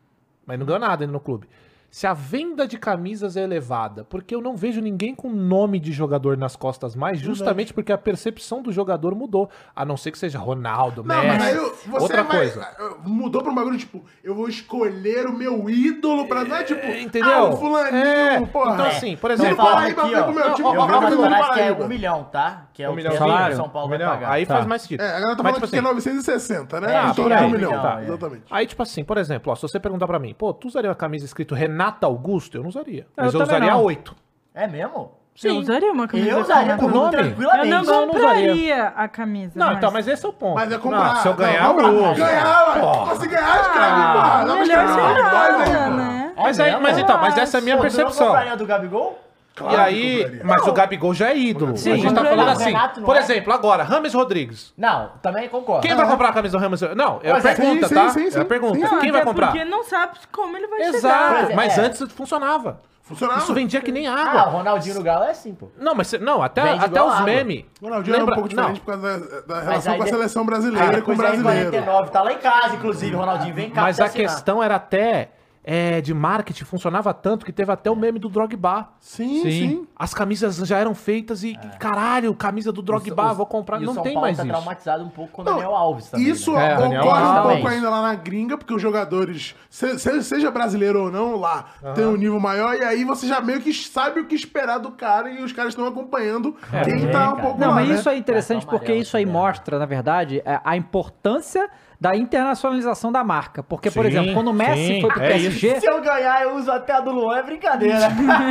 mas 0.44 0.58
não 0.58 0.66
ganhou 0.66 0.80
nada 0.80 1.04
ainda 1.04 1.12
no 1.12 1.20
clube. 1.20 1.48
Se 1.94 2.08
a 2.08 2.12
venda 2.12 2.66
de 2.66 2.76
camisas 2.76 3.36
é 3.36 3.42
elevada, 3.44 4.02
porque 4.02 4.34
eu 4.34 4.40
não 4.40 4.56
vejo 4.56 4.80
ninguém 4.80 5.14
com 5.14 5.30
nome 5.30 5.78
de 5.78 5.92
jogador 5.92 6.36
nas 6.36 6.56
costas 6.56 6.96
mais, 6.96 7.20
justamente 7.20 7.72
porque 7.72 7.92
a 7.92 7.96
percepção 7.96 8.60
do 8.60 8.72
jogador 8.72 9.14
mudou. 9.14 9.48
A 9.76 9.84
não 9.84 9.96
ser 9.96 10.10
que 10.10 10.18
seja 10.18 10.36
Ronaldo, 10.36 11.04
Não, 11.04 11.14
Messi, 11.14 11.28
mas 11.28 11.42
aí 11.46 11.54
eu- 11.54 11.72
você 11.86 12.02
outra 12.02 12.22
vai- 12.24 12.36
coisa. 12.36 12.68
Mudou 13.04 13.42
pra 13.44 13.52
um 13.52 13.54
bagulho, 13.54 13.78
tipo, 13.78 14.04
eu 14.24 14.34
vou 14.34 14.48
escolher 14.48 15.26
o 15.26 15.32
meu 15.32 15.70
ídolo 15.70 16.26
pra. 16.26 16.42
Não 16.44 16.56
é 16.56 16.64
tipo, 16.64 16.84
entendeu? 16.84 17.30
ah, 17.32 17.44
o 17.50 17.56
fulaninho, 17.58 17.96
É, 18.04 18.40
porra. 18.46 18.74
então 18.74 18.86
assim, 18.86 19.16
por 19.16 19.30
exemplo, 19.30 19.64
ó, 19.64 19.72
Paraíba 19.74 20.02
aqui, 20.02 20.14
ó. 20.16 20.32
meu 20.32 20.54
time, 20.54 20.66
Eu 20.66 20.72
vi 20.72 21.14
uma 21.14 21.54
que 21.54 21.60
é 21.60 21.72
um 21.74 21.86
milhão, 21.86 22.24
tá? 22.24 22.66
Que 22.74 22.82
é 22.82 22.88
Um 22.88 22.92
o 22.92 22.96
milhão 22.96 23.12
que 23.12 23.18
de 23.18 23.24
salário? 23.24 23.54
São 23.54 23.68
Paulo 23.68 23.86
Um 23.86 23.90
vai 23.90 23.98
milhão. 23.98 24.12
pagar. 24.14 24.32
Aí 24.32 24.44
Tá. 24.44 24.54
faz 24.56 24.66
mais 24.66 24.82
sentido. 24.82 25.00
É, 25.00 25.06
a 25.06 25.20
galera 25.20 25.36
tá 25.36 25.42
Mas, 25.44 25.52
falando 25.52 25.54
tipo 25.60 25.70
que 25.70 25.76
é 25.76 25.78
assim, 25.78 25.88
960, 25.88 26.80
né? 26.80 26.92
É, 26.92 27.02
em 27.04 27.06
por 27.10 27.14
torno 27.14 27.32
aí, 27.34 27.38
de 27.38 27.44
um 27.44 27.46
um 27.46 27.50
milhão. 27.52 27.70
milhão, 27.70 27.82
tá, 27.84 28.00
é. 28.00 28.04
Exatamente. 28.04 28.42
Aí, 28.50 28.66
tipo 28.66 28.82
assim, 28.82 29.04
por 29.04 29.16
exemplo, 29.16 29.52
ó, 29.52 29.54
se 29.54 29.62
você 29.62 29.78
perguntar 29.78 30.08
pra 30.08 30.18
mim, 30.18 30.34
pô, 30.36 30.52
tu 30.52 30.66
usaria 30.66 30.90
uma 30.90 30.96
camisa 30.96 31.24
escrito 31.24 31.54
Renato 31.54 31.83
Augusto? 32.06 32.56
Eu 32.56 32.62
não 32.62 32.68
usaria. 32.68 33.06
Mas 33.16 33.32
eu, 33.34 33.40
também 33.40 33.56
usaria 33.56 33.72
não. 33.74 33.82
oito. 33.84 34.14
É 34.54 34.66
mesmo? 34.66 35.12
Eu 35.42 35.56
usaria 35.56 35.90
uma 35.92 36.06
camisa. 36.06 36.30
Eu 36.30 36.38
usaria 36.40 36.76
com 36.76 36.86
nome. 36.88 37.10
tranquilamente. 37.10 37.68
Eu 37.68 37.76
não 37.78 37.82
Não, 37.84 37.94
eu 37.94 38.06
não 38.06 38.14
usaria. 38.14 38.46
compraria 38.46 38.86
a 38.96 39.08
camisa. 39.08 39.52
Não, 39.56 39.72
então, 39.72 39.90
mas 39.90 40.06
esse 40.06 40.24
é 40.24 40.28
o 40.28 40.32
ponto. 40.32 40.54
Mas 40.54 40.70
é 40.70 40.78
comprar. 40.78 41.14
Não, 41.14 41.16
se 41.22 41.26
eu 41.26 41.32
não, 41.32 41.38
ganhar, 41.38 41.66
comprar. 41.68 41.88
eu 41.88 42.04
uso. 42.04 42.14
Ganhar. 42.14 42.80
Porra. 42.80 43.16
Se 43.16 43.26
ganhar, 43.26 43.60
escreve. 43.60 44.00
Dá 44.02 44.44
pra 44.44 44.54
melhor 44.54 44.78
aí, 44.78 45.22
nada, 45.22 45.64
pô. 45.64 45.96
né? 45.96 46.32
Mas, 46.36 46.60
aí, 46.60 46.80
mas 46.80 46.98
então, 46.98 47.18
mas 47.20 47.36
essa 47.38 47.56
é 47.56 47.60
a 47.60 47.62
minha 47.62 47.76
Pô, 47.76 47.82
tu 47.82 47.86
não 47.86 47.90
percepção. 47.96 48.26
compraria 48.28 48.56
do 48.56 48.66
Gabigol? 48.66 49.18
Claro 49.54 49.76
e 49.76 49.80
aí, 49.80 50.40
mas 50.42 50.62
Não. 50.62 50.68
o 50.68 50.72
Gabigol 50.72 51.14
já 51.14 51.30
é 51.30 51.36
ídolo. 51.36 51.76
Sim, 51.76 51.92
a 51.92 51.96
gente 51.96 52.12
tá 52.14 52.24
falando 52.24 52.48
assim. 52.48 52.64
Renato 52.64 53.02
Por 53.02 53.14
é. 53.16 53.20
exemplo, 53.20 53.52
agora, 53.52 53.84
Rames 53.84 54.12
Rodrigues. 54.12 54.74
Não, 54.76 55.12
também 55.22 55.48
concordo. 55.48 55.86
Quem 55.86 55.94
vai 55.94 56.06
comprar 56.08 56.30
a 56.30 56.32
camisa 56.32 56.58
do 56.58 56.60
Rames 56.62 56.80
Rodrigues? 56.80 57.04
Não, 57.06 57.20
é 57.22 57.30
a 57.30 57.38
é, 57.38 57.40
pergunta, 57.40 57.88
sim, 57.88 57.94
tá? 57.94 58.08
sim, 58.10 58.30
sim, 58.32 58.38
é 58.38 58.42
a 58.42 58.44
pergunta. 58.44 58.78
Não, 58.78 58.98
Quem 58.98 59.12
vai 59.12 59.22
comprar? 59.24 59.46
porque 59.52 59.64
não 59.64 59.84
sabe 59.84 60.18
como 60.32 60.56
ele 60.56 60.66
vai 60.66 60.80
Exato, 60.82 61.34
chegar. 61.36 61.50
é, 61.52 61.54
mas 61.54 61.78
é. 61.78 61.82
antes 61.82 62.02
funcionava. 62.12 62.80
Funcionava. 63.04 63.38
Isso 63.40 63.52
vendia 63.54 63.80
que 63.82 63.92
nem 63.92 64.06
Ah, 64.08 64.14
água. 64.14 64.46
o 64.46 64.50
Ronaldinho 64.56 64.94
no 64.96 65.02
Galo 65.02 65.24
é 65.24 65.30
assim, 65.30 65.54
pô. 65.54 65.68
Não, 65.78 65.94
mas 65.94 66.10
não, 66.14 66.42
até, 66.42 66.62
Vende 66.62 66.84
até 66.86 67.02
os 67.02 67.20
memes. 67.20 67.64
O 67.80 67.84
Ronaldinho 67.84 68.14
era 68.14 68.24
um 68.24 68.26
Lembra- 68.26 68.34
pouco 68.34 68.48
diferente 68.48 68.78
não, 68.78 68.84
por 68.84 68.86
causa 69.00 69.20
da, 69.20 69.40
da 69.54 69.60
relação 69.60 69.92
aí 69.92 69.98
com 69.98 70.02
a 70.02 70.06
de- 70.06 70.10
seleção 70.12 70.46
brasileira 70.46 70.98
e 70.98 71.02
com 71.02 71.10
o 71.10 71.14
em 71.14 71.16
brasileiro. 71.18 71.70
49, 71.70 72.10
tá 72.10 72.22
lá 72.22 72.32
em 72.32 72.38
casa, 72.38 72.74
inclusive, 72.76 73.14
o 73.14 73.18
Ronaldinho 73.18 73.54
vem 73.54 73.70
cá 73.70 73.82
Mas 73.82 74.00
a 74.00 74.08
questão 74.08 74.62
era 74.62 74.76
até 74.76 75.28
é, 75.64 76.00
de 76.02 76.12
marketing, 76.12 76.64
funcionava 76.64 77.14
tanto 77.14 77.44
que 77.46 77.50
teve 77.52 77.72
até 77.72 77.90
o 77.90 77.96
meme 77.96 78.18
do 78.18 78.28
Drogba. 78.28 78.90
Sim, 79.00 79.42
sim. 79.42 79.88
As 79.96 80.12
camisas 80.12 80.56
já 80.58 80.76
eram 80.78 80.94
feitas 80.94 81.42
e, 81.42 81.56
caralho, 81.78 82.34
camisa 82.34 82.70
do 82.70 82.82
Drogba, 82.82 83.30
Os- 83.30 83.36
vou 83.38 83.46
comprar. 83.46 83.80
e 83.80 83.84
o 83.84 83.86
Não 83.86 83.94
São 83.94 84.02
tem 84.02 84.12
Paulo 84.12 84.26
mais 84.26 84.36
tá 84.36 84.42
isso. 84.42 84.52
traumatizado 84.52 85.04
um 85.04 85.08
pouco 85.08 85.32
com 85.32 85.42
o 85.42 85.44
Não, 85.44 85.54
Daniel 85.54 85.74
Alves 85.74 86.10
também. 86.10 86.28
Isso 86.28 86.52
né? 86.52 86.72
É, 86.72 86.76
Daniel 86.76 87.02
ocorre 87.04 87.22
um 87.24 87.42
pouco 87.42 87.68
ainda 87.68 87.88
lá 87.90 88.02
na 88.02 88.14
gringa, 88.14 88.58
porque 88.58 88.74
os 88.74 88.82
jogadores, 88.82 89.54
se- 89.70 89.98
se- 89.98 90.22
seja 90.22 90.50
brasileiro 90.50 91.04
ou 91.04 91.10
não, 91.10 91.36
lá 91.36 91.64
tem 91.94 92.04
um 92.04 92.16
nível 92.16 92.38
maior, 92.38 92.74
e 92.76 92.82
aí 92.84 93.02
você 93.04 93.26
já 93.26 93.40
meio 93.40 93.60
que 93.60 93.72
sabe 93.72 94.20
o 94.20 94.26
que 94.26 94.34
esperar 94.34 94.78
do 94.78 94.90
cara 94.90 95.30
e 95.30 95.42
os 95.42 95.52
caras 95.52 95.70
estão 95.72 95.86
acompanhando 95.86 96.54
quem 96.84 97.04
é, 97.08 97.10
tá 97.10 97.32
um 97.32 97.36
pouco 97.40 97.58
Não, 97.58 97.68
lá, 97.68 97.74
mas 97.76 97.88
né? 97.88 97.94
isso 97.94 98.08
é 98.10 98.16
interessante 98.16 98.60
Cartão 98.66 98.70
porque 98.78 98.86
amarelo 98.92 99.02
isso 99.02 99.16
aí 99.16 99.24
também. 99.24 99.40
mostra, 99.40 99.78
na 99.78 99.86
verdade, 99.86 100.42
é, 100.44 100.60
a 100.62 100.76
importância 100.76 101.70
da 102.00 102.16
internacionalização 102.16 103.10
da 103.12 103.22
marca. 103.24 103.62
Porque, 103.62 103.90
por 103.90 104.04
Sim, 104.04 104.10
exemplo, 104.10 104.34
quando 104.34 104.48
o 104.48 104.52
Messi 104.52 104.86
sim, 104.86 105.00
foi 105.00 105.10
pro 105.10 105.22
é 105.22 105.28
PSG, 105.28 105.80
Se 105.80 105.86
eu 105.86 106.00
ganhar, 106.00 106.42
eu 106.42 106.54
uso 106.56 106.70
até 106.70 106.92
a 106.92 107.00
do 107.00 107.10
Luan, 107.12 107.38
é 107.38 107.42
brincadeira. 107.42 107.98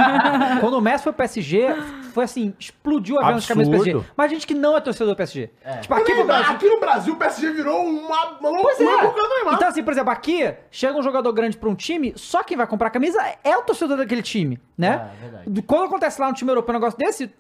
quando 0.60 0.74
o 0.78 0.82
Messi 0.82 1.04
foi 1.04 1.14
pro 1.14 1.18
PSG, 1.20 1.76
foi 2.14 2.24
assim, 2.24 2.54
explodiu 2.60 3.20
a 3.20 3.28
venda 3.28 3.40
de 3.40 3.48
camisa 3.48 3.70
do 3.72 3.78
PSG. 3.78 4.06
Mas 4.16 4.32
gente 4.32 4.48
que 4.48 4.54
não 4.54 4.78
é 4.78 4.82
torcedor 4.82 5.14
do 5.14 5.18
PSG. 5.18 5.50
Tipo, 5.82 5.94
Aqui, 5.94 6.14
no 6.14 6.26
Brasil. 6.26 6.52
aqui 6.54 6.70
no 6.70 6.80
Brasil, 6.80 7.14
o 7.14 7.18
PSG 7.18 7.52
virou 7.52 7.84
uma, 7.84 8.26
Pois 8.40 8.80
loucura 8.80 8.92
é. 8.98 9.08
por 9.08 9.16
causa 9.16 9.30
do 9.30 9.36
Neymar. 9.36 9.54
Então, 9.56 9.68
assim, 9.68 9.84
por 9.84 9.94
exemplo, 9.94 10.12
aqui 10.12 10.54
chega 10.72 10.98
um 10.98 11.04
jogador 11.04 11.32
grande 11.34 11.58
pra 11.58 11.70
um 11.70 11.76
time, 11.76 12.14
só 12.16 12.44
quem 12.44 12.58
vai 12.58 12.68
comprar 12.68 12.88
a 12.88 12.92
camisa 12.92 13.20
é 13.44 13.58
o 13.58 13.62
torcedor 13.64 13.98
daquele 13.98 14.22
time, 14.22 14.60
né? 14.78 15.10
É, 15.46 15.62
Quando 15.66 15.86
acontece 15.86 16.20
lá 16.20 16.28
no 16.28 16.34
time 16.34 16.52
europeu 16.52 16.74
um 16.74 16.80
negócio 16.80 16.98
desse, 16.98 17.32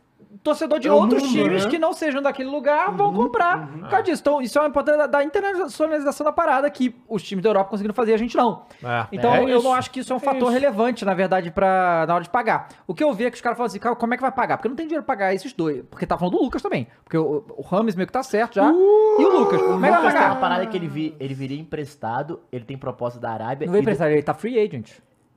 torcedor 0.42 0.80
de 0.80 0.88
É 0.88 0.92
outros 0.92 1.22
mundo, 1.24 1.32
times 1.32 1.64
né? 1.66 1.70
que 1.70 1.78
não 1.78 1.94
sejam 1.94 2.22
daquele 2.22 2.50
lugar 2.50 2.92
vão 2.92 3.14
comprar 3.14 3.68
por 3.68 3.90
causa 3.90 4.04
disso. 4.04 4.22
Então, 4.22 4.42
isso 4.42 4.58
é 4.58 4.62
uma 4.62 4.68
importância 4.70 5.00
da, 5.00 5.08
da 5.08 5.24
internacionalização 5.24 6.24
da 6.26 6.32
parada 6.32 6.70
que 6.70 6.96
os 7.08 7.22
times 7.24 7.44
da 7.44 7.50
Europa 7.50 7.70
conseguiram 7.70 7.94
fazer 7.94 8.12
e 8.12 8.14
a 8.16 8.18
gente 8.18 8.36
não. 8.36 8.64
É, 8.84 9.08
Então, 9.12 9.34
é 9.34 9.44
eu 9.44 9.58
isso. 9.58 9.64
não 9.64 9.74
acho 9.74 9.92
que 9.92 10.00
isso 10.00 10.12
é 10.12 10.16
um 10.16 10.18
É 10.18 10.22
fator 10.22 10.42
isso. 10.44 10.50
relevante, 10.52 11.06
na 11.06 11.14
verdade, 11.14 11.52
pra, 11.52 12.06
na 12.08 12.16
hora 12.16 12.24
de 12.24 12.30
pagar. 12.30 12.68
O 12.88 12.94
que 12.94 13.04
eu 13.04 13.14
vi 13.14 13.26
é 13.26 13.30
que 13.30 13.36
os 13.36 13.42
caras 13.42 13.58
falam 13.58 13.68
assim, 13.68 13.80
cara, 13.80 13.96
como 13.96 14.14
é 14.14 14.18
que 14.18 14.22
vai 14.22 14.32
pagar? 14.32 14.58
Porque 14.58 14.70
não 14.70 14.76
tem 14.76 14.88
dinheiro 14.88 15.04
pra 15.06 15.16
pagar 15.16 15.34
esses 15.34 15.54
dois. 15.54 15.84
Porque 15.90 16.06
tá 16.06 16.18
falando 16.18 16.38
do 16.38 16.44
Lucas 16.44 16.62
também. 16.62 16.88
Porque 17.04 17.18
o, 17.18 17.44
o 17.58 17.62
Rames 17.62 17.96
meio 17.96 18.08
que 18.08 18.14
tá 18.14 18.24
certo 18.24 18.56
já. 18.56 18.70
e 18.72 19.24
o 19.26 19.40
Lucas. 19.40 19.62
O 19.62 19.66
Como 19.66 19.86
é 19.86 19.92
que 19.92 20.02
vai 20.02 20.14
pagar? 20.14 20.40
parada 20.40 20.66
que 20.66 20.76
ele, 20.78 20.88
vi, 20.88 21.16
ele 21.20 21.34
viria 21.34 21.60
emprestado, 21.60 22.40
ele 22.52 22.66
tem 22.66 22.78
proposta 22.78 23.20
da 23.20 23.32
Arábia. 23.32 23.66
Não 23.66 23.72
vai 23.74 23.80
e 23.80 23.82
do- 23.82 23.84
emprestar, 23.84 24.12
ele 24.12 24.24
tá 24.24 24.34
free 24.34 24.60
agent. 24.60 24.92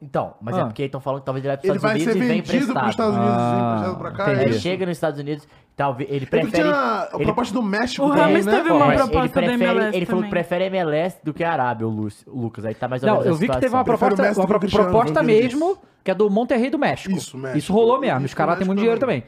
Então, 0.09 0.35
mas 0.41 0.57
é 0.57 0.61
Ah. 0.61 0.65
porque 0.67 0.85
estão 0.85 1.01
falando 1.01 1.21
que 1.21 1.27
talvez 1.27 1.45
ele 1.45 1.51
vai 1.51 1.57
para 1.59 1.69
Ele 1.69 1.77
os 1.77 1.83
vai 1.83 1.97
Estados 1.99 2.13
ser 2.15 2.19
Unidos 2.19 2.27
e 2.27 2.33
vem 2.33 2.43
vendido 2.43 2.57
emprestado. 2.73 2.83
pros 2.83 2.91
Estados 2.91 3.17
Unidos 3.17 3.35
e 3.35 3.39
Ah, 3.41 3.67
emprestado 3.67 3.99
pra 3.99 4.11
cá. 4.13 4.23
entendi. 4.25 4.41
é 4.41 4.45
Ele 4.45 4.59
chega 4.61 4.87
nos 4.87 4.97
Estados 4.97 5.21
Unidos, 5.21 5.49
talvez 5.77 6.09
ele 6.09 6.19
Ele 6.19 6.27
prefere. 6.27 6.53
tinha 6.53 6.71
a 6.75 7.09
ele- 7.15 7.25
proposta 7.25 7.55
do 7.55 7.63
México 7.63 8.07
O 8.07 8.11
também, 8.15 8.43
né? 8.43 8.53
teve 8.53 8.71
uma 8.71 8.87
proposta 8.93 9.19
ele 9.19 9.29
da 9.29 9.33
prefere, 9.33 9.65
MLS 9.65 9.97
ele 9.97 10.07
falou 10.07 10.23
que 10.23 10.29
também. 10.29 10.31
prefere 10.45 10.65
MLS 10.67 11.19
do 11.25 11.35
que 11.35 11.43
a 11.45 11.53
Arábia, 11.53 11.87
o, 11.89 11.91
Lúcio, 11.91 12.33
o 12.33 12.41
Lucas. 12.41 12.65
Aí 12.65 12.75
tá 12.75 12.87
mais 12.87 13.03
ou 13.03 13.07
Não, 13.09 13.15
menos 13.17 13.27
eu 13.27 13.35
a 13.35 13.37
vi 13.39 13.49
que 13.49 13.59
teve 13.61 13.75
uma 13.75 13.85
proposta, 13.85 14.23
uma 14.33 14.47
proposta 14.47 15.21
ele 15.21 15.27
mesmo, 15.43 15.77
que 16.05 16.11
é 16.11 16.15
do 16.15 16.31
Monterrey 16.31 16.71
do 16.71 16.79
México. 16.79 17.17
Isso, 17.17 17.37
México. 17.37 17.59
Isso 17.59 17.73
rolou 17.73 17.99
mesmo, 17.99 18.19
Isso, 18.19 18.27
os 18.27 18.35
caras 18.35 18.57
têm 18.59 18.67
muito 18.67 18.79
dinheiro 18.79 19.01
também. 19.01 19.25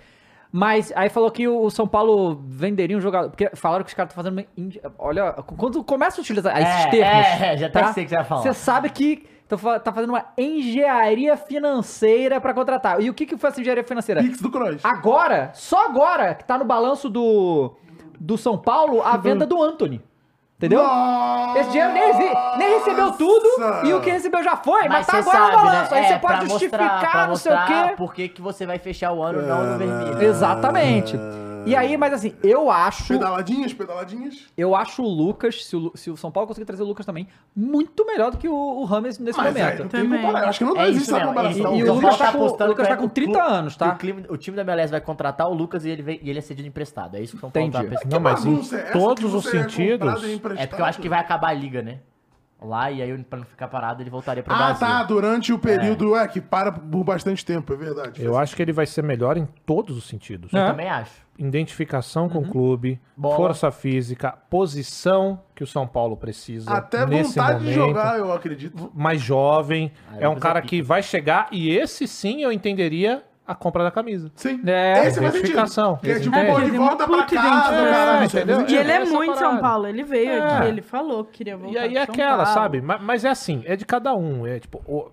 Mas 0.50 0.90
aí 0.96 1.10
falou 1.10 1.30
que 1.30 1.46
o 1.46 1.68
São 1.68 1.86
Paulo 1.86 2.40
venderia 2.46 2.96
um 2.96 3.00
jogador. 3.02 3.28
Porque 3.28 3.50
falaram 3.54 3.84
que 3.84 3.88
os 3.90 3.94
caras 3.94 4.10
estão 4.12 4.22
fazendo. 4.24 4.38
uma 4.38 4.46
indi- 4.56 4.80
Olha, 4.98 5.32
quando 5.32 5.84
começa 5.84 6.18
a 6.20 6.22
utilizar 6.22 6.56
esses 6.58 6.86
É, 6.86 6.88
termos. 6.88 7.26
é, 7.42 7.56
já 7.58 7.66
até 7.66 7.92
sei 7.92 8.04
o 8.04 8.06
que 8.06 8.10
você 8.10 8.16
vai 8.16 8.24
falar. 8.24 8.40
Você 8.42 8.54
sabe 8.54 8.88
que 8.88 9.26
tá 9.56 9.92
fazendo 9.92 10.10
uma 10.10 10.24
engenharia 10.36 11.36
financeira 11.36 12.40
pra 12.40 12.52
contratar. 12.52 13.00
E 13.00 13.08
o 13.08 13.14
que, 13.14 13.24
que 13.26 13.36
foi 13.36 13.50
essa 13.50 13.60
engenharia 13.60 13.84
financeira? 13.84 14.20
Pix 14.22 14.40
do 14.40 14.50
Kroos. 14.50 14.84
Agora, 14.84 15.50
só 15.54 15.86
agora, 15.86 16.34
que 16.34 16.44
tá 16.44 16.58
no 16.58 16.64
balanço 16.64 17.08
do, 17.08 17.72
do 18.20 18.36
São 18.36 18.58
Paulo, 18.58 19.02
a 19.02 19.16
venda 19.16 19.46
do 19.46 19.62
Anthony. 19.62 20.02
Entendeu? 20.58 20.82
Nossa! 20.82 21.60
Esse 21.60 21.70
dinheiro 21.70 21.92
nem, 21.92 22.12
nem 22.58 22.78
recebeu 22.78 23.12
tudo 23.12 23.46
e 23.84 23.94
o 23.94 24.00
que 24.00 24.10
recebeu 24.10 24.42
já 24.42 24.56
foi, 24.56 24.88
mas, 24.88 25.06
Mas 25.06 25.06
tá 25.06 25.18
agora 25.18 25.38
sabe, 25.38 25.50
no 25.52 25.56
né? 25.58 25.70
balanço. 25.70 25.94
Aí 25.94 26.04
É, 26.04 26.08
você 26.08 26.18
pode 26.18 26.48
justificar, 26.48 26.90
mostrar- 26.90 27.28
não 27.28 27.36
sei 27.36 27.52
o 27.52 27.64
quê. 27.66 27.94
Por 27.96 28.12
que, 28.12 28.42
você 28.42 28.66
vai 28.66 28.76
fechar 28.78 29.12
o 29.12 29.22
ano 29.22 29.40
não 29.42 29.64
no 29.64 29.78
vermelho. 29.78 30.20
Exatamente. 30.20 31.16
E 31.68 31.76
aí, 31.76 31.96
mas 31.96 32.12
assim, 32.12 32.34
eu 32.42 32.70
acho. 32.70 33.08
Pedaladinhas, 33.08 33.72
pedaladinhas. 33.72 34.46
Eu 34.56 34.74
acho 34.74 35.02
o 35.02 35.08
Lucas, 35.08 35.64
se 35.64 35.76
o, 35.76 35.92
se 35.94 36.10
o 36.10 36.16
São 36.16 36.30
Paulo 36.30 36.46
conseguir 36.48 36.64
trazer 36.64 36.82
o 36.82 36.86
Lucas 36.86 37.04
também, 37.06 37.28
muito 37.54 38.04
melhor 38.06 38.30
do 38.30 38.38
que 38.38 38.48
o, 38.48 38.54
o 38.54 38.84
Rames 38.84 39.18
nesse 39.18 39.38
Mas 39.38 39.54
momento. 39.54 39.78
não 39.82 39.88
tem 39.88 40.02
Também. 40.02 40.20
comparação. 40.20 40.42
Eu 40.44 40.48
acho 40.48 40.58
que 40.58 40.64
não 40.64 40.76
É 40.76 40.88
existe 40.88 41.02
isso 41.02 41.10
essa 41.10 41.18
mesmo. 41.18 41.28
comparação. 41.34 41.74
E- 41.74 41.80
e 41.80 41.86
São 41.86 41.96
o 41.96 42.00
Paulo 42.00 42.00
Lucas 42.00 42.18
tá 42.18 42.32
com- 42.32 42.38
apostando 42.38 42.64
o 42.64 42.72
Lucas 42.72 42.88
tá 42.88 42.96
com 42.96 43.08
30 43.08 43.32
que 43.32 43.38
o- 43.38 43.42
anos, 43.42 43.76
tá? 43.76 43.88
O, 43.92 43.96
clima- 43.96 44.22
o 44.28 44.36
time 44.36 44.56
da 44.56 44.62
MLS 44.62 44.90
vai 44.90 45.00
contratar 45.00 45.48
o 45.48 45.54
Lucas 45.54 45.84
e 45.84 45.90
ele, 45.90 46.02
vem, 46.02 46.20
e 46.22 46.30
ele 46.30 46.38
é 46.38 46.42
cedido 46.42 46.66
emprestado. 46.68 47.16
É 47.16 47.20
isso 47.20 47.32
que 47.32 47.38
o 47.38 47.40
São 47.40 47.50
Paulo 47.50 47.70
tá 47.70 47.78
Entendi. 47.80 47.94
pensando. 47.96 48.12
Não, 48.12 48.20
mas 48.20 48.44
em 48.44 48.76
é 48.76 48.82
todos 48.92 49.30
que 49.30 49.36
os 49.36 49.46
é 49.46 49.50
sentidos. 49.50 50.22
É 50.56 50.66
porque 50.66 50.80
eu 50.82 50.86
acho 50.86 51.00
que 51.00 51.08
vai 51.08 51.18
acabar 51.18 51.48
a 51.48 51.54
liga, 51.54 51.82
né? 51.82 52.00
Lá, 52.60 52.90
e 52.90 53.00
aí, 53.00 53.16
pra 53.22 53.38
não 53.38 53.46
ficar 53.46 53.68
parado, 53.68 54.02
ele 54.02 54.10
voltaria 54.10 54.42
pro 54.42 54.52
Ah, 54.52 54.56
Brasil. 54.56 54.80
tá. 54.84 55.04
Durante 55.04 55.52
o 55.52 55.58
período, 55.60 56.16
é. 56.16 56.26
que 56.26 56.40
para 56.40 56.72
por 56.72 57.04
bastante 57.04 57.44
tempo, 57.46 57.72
é 57.72 57.76
verdade. 57.76 58.20
Eu 58.20 58.36
acho 58.36 58.56
que 58.56 58.60
ele 58.60 58.72
vai 58.72 58.84
ser 58.84 59.00
melhor 59.04 59.36
em 59.36 59.46
todos 59.64 59.96
os 59.96 60.08
sentidos. 60.08 60.52
Eu 60.52 60.58
É. 60.60 60.66
também 60.66 60.88
acho. 60.88 61.12
Identificação 61.38 62.28
com 62.28 62.40
o 62.40 62.48
clube, 62.48 63.00
Bola. 63.16 63.36
força 63.36 63.70
física, 63.70 64.34
posição 64.50 65.40
que 65.54 65.62
o 65.62 65.66
São 65.66 65.86
Paulo 65.86 66.16
precisa. 66.16 66.70
Até 66.70 67.06
nesse 67.06 67.30
vontade 67.38 67.58
de 67.60 67.64
momento. 67.78 67.86
jogar, 67.88 68.18
eu 68.18 68.32
acredito. 68.32 68.90
mais 68.94 69.20
jovem, 69.20 69.92
Ah, 70.12 70.16
é 70.20 70.28
um 70.28 70.34
cara 70.36 70.58
é 70.58 70.62
que 70.62 70.82
vai 70.82 71.02
chegar 71.02 71.48
e 71.52 71.70
esse 71.70 72.06
sim 72.08 72.42
eu 72.42 72.50
entenderia 72.52 73.22
a 73.46 73.54
compra 73.54 73.82
da 73.82 73.90
camisa. 73.90 74.30
Sim. 74.34 74.60
É, 74.66 75.06
Esse 75.06 75.18
identificação. 75.20 75.96
Que 75.96 76.10
é 76.10 76.20
tipo, 76.20 76.36
pô, 76.36 76.60
de 76.60 76.66
é 76.66 76.78
volta 76.78 77.06
pra 77.08 77.22
casa. 77.22 77.74
É, 77.76 77.94
faz 78.18 78.34
entendeu? 78.34 78.66
E 78.68 78.76
ele 78.76 78.92
é 78.92 79.04
muito 79.06 79.38
São. 79.38 79.58
Paulo. 79.58 79.86
Ele 79.86 80.02
veio 80.04 80.32
É. 80.32 80.38
aqui, 80.58 80.68
ele 80.68 80.82
falou 80.82 81.24
que 81.24 81.38
queria 81.38 81.56
voltar 81.56 81.72
E 81.72 81.78
aí 81.78 81.96
é 81.96 82.02
aquela, 82.02 82.44
Paulo. 82.44 82.52
sabe? 82.52 82.82
Mas, 82.82 83.00
mas 83.00 83.24
é 83.24 83.30
assim, 83.30 83.62
é 83.64 83.74
de 83.74 83.86
cada 83.86 84.14
um. 84.14 84.46
É 84.46 84.58
tipo, 84.60 84.82
o- 84.86 85.10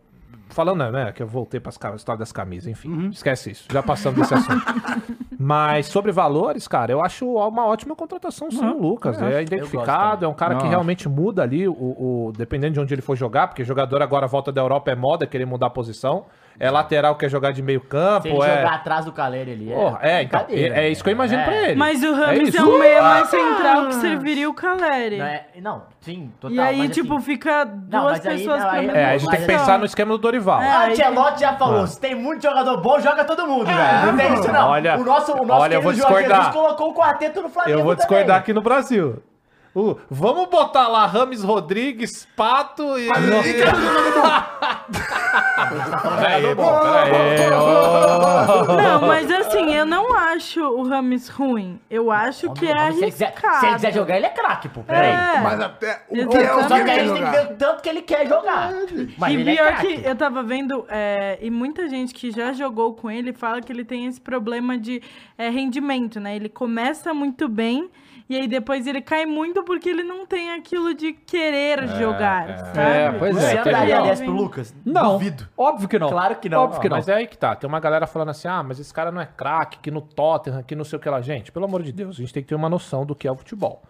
falando, 0.49 0.89
né, 0.91 1.11
que 1.11 1.22
eu 1.23 1.27
voltei 1.27 1.59
para 1.59 1.72
a 1.91 1.95
história 1.95 2.19
das 2.19 2.31
camisas, 2.31 2.67
enfim, 2.72 2.89
Uhum. 2.89 3.09
esquece 3.09 3.51
isso. 3.51 3.65
Já 3.72 3.81
passamos 3.84 4.19
desse 4.19 4.34
assunto. 4.34 4.63
Mas 5.38 5.88
sobre 5.88 6.11
valores, 6.11 6.67
cara, 6.67 6.91
eu 6.91 7.03
acho 7.03 7.26
uma 7.27 7.65
ótima 7.65 7.95
contratação 7.95 8.49
sim, 8.49 8.65
o 8.65 8.81
Lucas. 8.81 9.22
É 9.22 9.41
identificado, 9.41 10.23
é 10.26 10.27
um 10.27 10.34
cara 10.34 10.55
que 10.55 10.63
Não, 10.63 10.69
realmente 10.69 11.09
muda 11.09 11.43
ali, 11.43 11.67
o, 11.67 11.73
o- 11.73 12.34
dependendo 12.38 12.73
de 12.76 12.80
onde 12.80 12.93
ele 12.93 13.01
for 13.01 13.15
jogar, 13.15 13.47
porque 13.47 13.63
jogador 13.63 14.01
agora 14.01 14.27
volta 14.27 14.51
da 14.51 14.61
Europa 14.61 14.91
é 14.91 14.95
moda, 14.95 15.27
querer 15.27 15.45
mudar 15.45 15.67
a 15.67 15.69
posição. 15.69 16.26
É 16.60 16.72
lateral, 16.72 17.15
quer 17.15 17.30
jogar 17.30 17.52
de 17.52 17.61
meio 17.61 17.82
campo, 17.82 18.22
Se 18.23 18.30
ele 18.30 18.41
é... 18.41 18.57
jogar 18.57 18.73
atrás 18.76 19.03
do 19.06 19.11
Caleri 19.11 19.52
ali, 19.52 19.72
é. 19.73 19.76
Porra, 19.76 19.99
é, 20.02 20.23
então, 20.23 20.40
brincadeira, 20.40 20.76
é, 20.77 20.86
é 20.86 20.90
isso 20.90 21.03
que 21.03 21.10
eu 21.10 21.14
imagino 21.14 21.41
É. 21.41 21.45
pra 21.45 21.56
ele. 21.56 21.76
Mas 21.76 22.02
o 22.03 22.14
Rames 22.14 22.49
isso. 22.49 22.57
é, 22.57 22.64
um 22.64 22.80
meia 22.80 23.02
mais 23.02 23.23
Ah! 23.23 23.26
central 23.27 23.88
que 23.88 23.95
serviria 23.95 24.49
o 24.49 24.53
Caleri. 24.53 25.18
Não, 25.18 25.26
é- 25.26 25.45
não, 25.61 25.84
sim, 25.99 26.32
total. 26.40 26.56
e 26.56 26.60
aí, 26.60 26.77
mas, 26.77 26.91
tipo, 26.91 27.14
assim, 27.15 27.26
fica 27.26 27.65
duas 27.65 28.26
aí- 28.26 28.38
pessoas 28.38 28.61
não, 28.61 28.69
pra 28.69 28.80
aí- 28.80 28.90
É, 28.90 29.06
a 29.06 29.18
gente 29.18 29.30
tem 29.30 29.40
que 29.41 29.45
pensar 29.48 29.77
no 29.80 29.86
esquema 29.86 30.11
do 30.11 30.18
Dorival. 30.18 30.61
É, 30.61 30.65
O 30.65 30.80
aí- 30.80 30.91
Ancelotti 30.94 31.41
já 31.41 31.53
falou, 31.57 31.82
Ah. 31.84 31.88
se 31.88 31.99
tem 31.99 32.15
muito 32.15 32.41
jogador 32.44 32.77
bom, 32.82 32.99
joga 32.99 33.26
todo 33.26 33.45
mundo, 33.45 33.65
velho. 33.65 34.06
Não 34.06 34.15
tem 34.18 34.34
isso 34.34 34.52
não. 34.52 34.69
Olha, 34.69 34.98
o 34.98 35.03
nosso, 35.03 35.34
o 35.34 35.45
nosso 35.45 35.61
olha, 35.61 35.73
eu 35.76 35.82
vou 35.82 35.91
querido 35.91 36.07
Jorge 36.07 36.23
discordar. 36.27 36.52
Jesus 36.53 36.64
colocou 36.65 36.90
o 36.91 36.94
quarteto 36.95 37.41
no 37.41 37.49
Flamengo 37.49 37.77
Eu 37.80 37.84
vou 37.84 37.95
discordar 37.95 38.26
também. 38.26 38.38
aqui 38.40 38.53
no 38.53 38.61
Brasil. 38.61 39.22
Uh, 39.76 39.99
vamos 40.10 40.47
botar 40.47 40.88
lá 40.88 41.06
Rames 41.06 41.43
Rodrigues, 41.43 42.26
Pato 42.34 42.97
e. 42.97 43.07
Mas 43.07 43.26
Peraí, 46.18 46.56
peraí. 46.56 47.49
Não, 48.77 49.02
mas 49.02 49.30
assim, 49.30 49.73
eu 49.73 49.85
não 49.85 50.14
acho 50.14 50.61
o 50.61 50.88
Rames 50.88 51.27
ruim. 51.27 51.80
Eu 51.89 52.10
acho 52.10 52.53
que 52.53 52.65
é 52.65 52.91
Se 52.91 52.97
ele, 52.99 53.11
quiser, 53.11 53.26
arriscado. 53.26 53.60
se 53.60 53.65
ele 53.65 53.76
quiser 53.76 53.93
jogar, 53.93 54.15
ele 54.15 54.26
é 54.27 54.30
craque, 54.30 54.69
pô. 54.69 54.81
Peraí. 54.81 55.11
É. 55.11 55.41
Mas 55.41 55.60
até 55.60 56.03
o 56.10 56.27
que 56.27 56.38
é 56.38 56.56
o 56.56 56.69
Só 56.69 56.84
que 56.84 56.89
a 56.89 56.99
gente 56.99 57.14
tem 57.14 57.26
que 57.26 57.31
ver 57.31 57.45
o 57.52 57.56
tanto 57.57 57.81
que 57.81 57.89
ele 57.89 58.02
quer 58.02 58.27
jogar. 58.27 58.72
Mas 59.18 59.34
e 59.34 59.35
ele 59.35 59.49
é 59.49 59.56
pior 59.56 59.68
craque. 59.68 60.02
que 60.02 60.07
eu 60.07 60.15
tava 60.15 60.41
vendo, 60.41 60.85
é, 60.88 61.38
e 61.41 61.52
muita 61.52 61.89
gente 61.89 62.14
que 62.14 62.31
já 62.31 62.53
jogou 62.53 62.93
com 62.93 63.11
ele 63.11 63.34
fala 63.34 63.61
que 63.61 63.73
ele 63.73 63.84
tem 63.84 64.06
esse 64.06 64.22
problema 64.22 64.77
de 64.77 65.02
é, 65.38 65.49
rendimento, 65.49 66.18
né? 66.18 66.34
Ele 66.34 66.47
começa 66.47 67.14
muito 67.14 67.49
bem 67.49 67.89
e 68.30 68.35
aí 68.35 68.47
depois 68.47 68.88
ele 68.88 69.02
cai 69.02 69.26
muito 69.26 69.64
porque 69.64 69.88
ele 69.89 70.03
não 70.03 70.26
tem 70.26 70.52
aquilo 70.53 70.93
de 70.93 71.14
querer 71.14 71.88
jogar, 71.99 72.57
sabe? 72.73 72.80
É, 72.80 73.11
pois 73.11 73.35
Você 73.35 73.56
é. 73.56 73.60
andaria 73.60 73.95
teve- 73.97 74.07
dessa 74.10 74.23
pro 74.23 74.34
Lucas? 74.34 74.76
Não, 74.84 75.14
Duvido. 75.14 75.47
óbvio 75.57 75.88
que 75.88 75.99
não. 75.99 76.10
Claro 76.10 76.35
que 76.38 76.49
não. 76.49 76.64
Óbvio 76.64 76.81
que 76.81 76.89
não. 76.89 76.97
Mas 76.97 77.07
é 77.07 77.14
aí 77.14 77.27
que 77.27 77.38
tá. 77.38 77.56
Tem 77.56 77.68
uma 77.68 77.80
galera 77.80 78.07
falando 78.07 78.30
assim: 78.30 78.47
ah, 78.47 78.64
mas 78.64 78.80
esse 78.80 78.93
cara 78.93 79.11
não 79.11 79.22
é 79.22 79.26
craque, 79.26 79.77
que 79.80 79.91
no 79.91 80.02
Tottenham, 80.02 80.64
que 80.64 80.76
não 80.76 80.84
sei 80.84 80.97
o 80.97 81.02
que 81.02 81.10
lá. 81.10 81.22
Gente, 81.22 81.52
pelo 81.52 81.65
amor 81.65 81.84
de 81.84 81.91
Deus, 81.91 82.15
a 82.18 82.19
gente 82.22 82.34
tem 82.34 82.41
que 82.41 82.49
ter 82.49 82.56
uma 82.56 82.69
noção 82.69 83.06
do 83.06 83.15
que 83.15 83.27
é 83.27 83.31
o 83.31 83.35
futebol. 83.35 83.84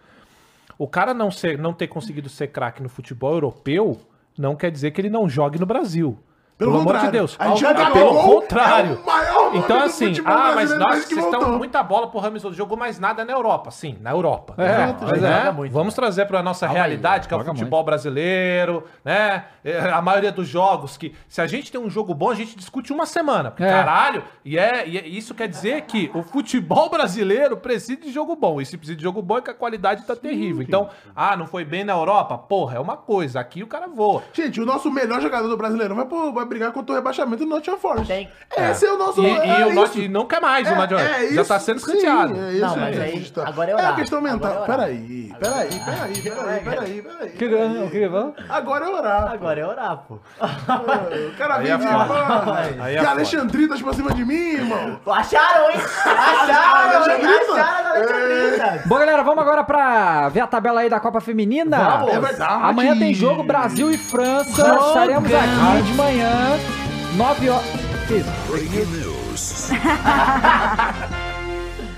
O 0.78 0.86
cara 0.86 1.14
não, 1.14 1.30
ser, 1.30 1.58
não 1.58 1.72
ter 1.72 1.86
conseguido 1.86 2.28
ser 2.28 2.48
craque 2.48 2.82
no 2.82 2.88
futebol 2.90 3.32
europeu 3.32 3.98
não 4.36 4.54
quer 4.54 4.70
dizer 4.70 4.90
que 4.90 5.00
ele 5.00 5.08
não 5.08 5.26
jogue 5.26 5.58
no 5.58 5.64
Brasil. 5.64 6.18
Pelo 6.58 6.72
Pelo, 6.72 6.82
amor 6.82 6.98
de. 7.00 7.10
Deus. 7.10 7.36
A 7.38 7.48
gente 7.48 7.60
já 7.60 7.70
Ah, 7.70 7.90
pelo 7.90 8.14
contrário. 8.22 8.92
É 8.92 8.96
o 8.96 9.06
maior 9.06 9.35
Então, 9.54 9.78
do 9.78 9.84
assim, 9.84 10.12
ah, 10.24 10.52
mas 10.54 10.70
que 11.04 11.14
vocês 11.14 11.24
estão 11.24 11.56
muita 11.58 11.82
bola 11.82 12.08
pro 12.08 12.18
Rames 12.18 12.42
Rodrigues. 12.42 12.56
Jogou 12.58 12.76
mais 12.76 12.98
nada 12.98 13.24
na 13.24 13.32
Europa, 13.32 13.70
sim, 13.70 13.96
na 14.00 14.10
Europa. 14.10 14.54
É, 14.58 14.62
né? 14.62 14.96
pois 14.98 15.22
é. 15.22 15.44
Né? 15.44 15.50
Muito, 15.50 15.72
Vamos 15.72 15.94
trazer 15.94 16.26
pra 16.26 16.42
nossa 16.42 16.66
realidade, 16.66 17.28
que 17.28 17.34
é 17.34 17.36
o 17.36 17.44
futebol 17.44 17.84
brasileiro, 17.84 18.84
né? 19.04 19.44
É, 19.64 19.90
A 19.90 20.00
maioria 20.00 20.32
dos 20.32 20.48
jogos 20.48 20.96
que, 20.96 21.14
se 21.28 21.40
a 21.40 21.46
gente 21.46 21.70
tem 21.70 21.80
um 21.80 21.90
jogo 21.90 22.14
bom, 22.14 22.30
a 22.30 22.34
gente 22.34 22.56
discute 22.56 22.92
uma 22.92 23.06
semana. 23.06 23.50
Porque, 23.50 23.64
É. 23.64 23.70
Caralho, 23.70 24.22
e, 24.44 24.58
é, 24.58 24.88
e 24.88 24.98
é- 24.98 25.06
isso 25.06 25.34
quer 25.34 25.48
dizer 25.48 25.82
que 25.82 26.10
o 26.14 26.22
futebol 26.22 26.88
brasileiro 26.90 27.56
precisa 27.56 28.00
de 28.00 28.12
jogo 28.12 28.34
bom. 28.36 28.60
E 28.60 28.66
se 28.66 28.76
precisa 28.76 28.96
de 28.96 29.02
jogo 29.02 29.20
bom 29.22 29.38
é 29.38 29.42
que 29.42 29.50
a 29.50 29.54
qualidade 29.54 30.04
tá 30.04 30.16
terrível. 30.16 30.62
Então, 30.62 30.88
ah, 31.14 31.36
não 31.36 31.46
foi 31.46 31.64
bem 31.64 31.84
na 31.84 31.92
Europa? 31.92 32.36
Porra, 32.38 32.76
é 32.76 32.80
uma 32.80 32.96
coisa. 32.96 33.40
Aqui 33.40 33.62
o 33.62 33.66
cara 33.66 33.86
voa. 33.86 34.22
Gente, 34.32 34.60
o 34.60 34.66
nosso 34.66 34.90
melhor 34.90 35.20
jogador 35.20 35.48
do 35.48 35.56
brasileiro 35.56 35.94
vai, 35.94 36.06
vai 36.32 36.44
brigar 36.44 36.72
contra 36.72 36.92
o 36.92 36.94
rebaixamento 36.96 37.44
do 37.44 37.48
Nottingham 37.50 37.78
Forest. 37.78 38.06
Tem. 38.06 38.28
Esse 38.56 38.86
é, 38.86 38.92
o 38.92 38.98
nosso... 38.98 39.22
E, 39.22 39.26
é 39.26 39.35
e 39.44 39.62
o 39.64 39.66
isso. 39.66 39.74
Not- 39.74 40.00
e 40.04 40.08
não 40.08 40.24
quer 40.26 40.40
mais 40.40 40.68
o 40.68 40.72
É, 40.72 40.74
Nottingham. 40.76 41.00
é 41.00 41.18
Já 41.28 41.40
isso, 41.42 41.44
tá 41.48 41.60
sendo 41.60 41.76
escanteado. 41.78 42.34
é 42.38 42.52
isso 42.52 42.60
Não, 42.66 42.76
mas 42.76 43.00
aí, 43.00 43.22
está. 43.22 43.48
agora 43.48 43.70
é 43.70 43.72
É 43.72 43.76
orar. 43.76 43.92
a 43.92 43.96
questão 43.96 44.20
mental. 44.20 44.62
É. 44.62 44.66
Peraí, 44.66 45.32
peraí, 45.38 45.68
peraí, 45.68 46.20
peraí, 46.22 46.60
peraí, 46.62 47.02
peraí. 47.02 47.84
O 47.84 47.90
que? 47.90 48.10
Agora 48.48 48.84
é 48.84 48.88
orar. 48.88 49.32
Agora 49.32 49.60
é 49.60 49.66
orar, 49.66 49.96
pô. 50.08 50.14
O 50.14 51.36
cara 51.38 51.58
vem 51.58 51.72
é 51.72 51.76
de 51.76 51.84
é 51.86 53.00
que. 53.00 53.06
Alexandritas 53.06 53.82
pra 53.82 53.92
cima 53.92 54.12
de 54.12 54.24
mim, 54.24 54.34
irmão. 54.34 54.98
Acharam, 55.06 55.70
hein? 55.70 55.76
Acharam, 56.04 56.90
hein? 56.90 56.96
Alexandrita? 56.96 57.52
Acharam. 57.62 58.80
Bom, 58.86 58.98
galera, 58.98 59.22
vamos 59.22 59.42
agora 59.42 59.64
pra 59.64 60.28
ver 60.28 60.40
a 60.40 60.46
tabela 60.46 60.80
aí 60.80 60.88
da 60.88 61.00
Copa 61.00 61.20
Feminina. 61.20 61.76
Vamos. 61.78 62.12
É 62.12 62.20
verdade. 62.20 62.64
Amanhã 62.64 62.98
tem 62.98 63.12
jogo 63.14 63.42
Brasil 63.42 63.90
e 63.90 63.98
França. 63.98 64.76
Estaremos 64.88 65.30
aqui 65.32 65.82
de 65.82 65.94
manhã, 65.94 66.58
9 67.16 67.50
horas. 67.50 67.66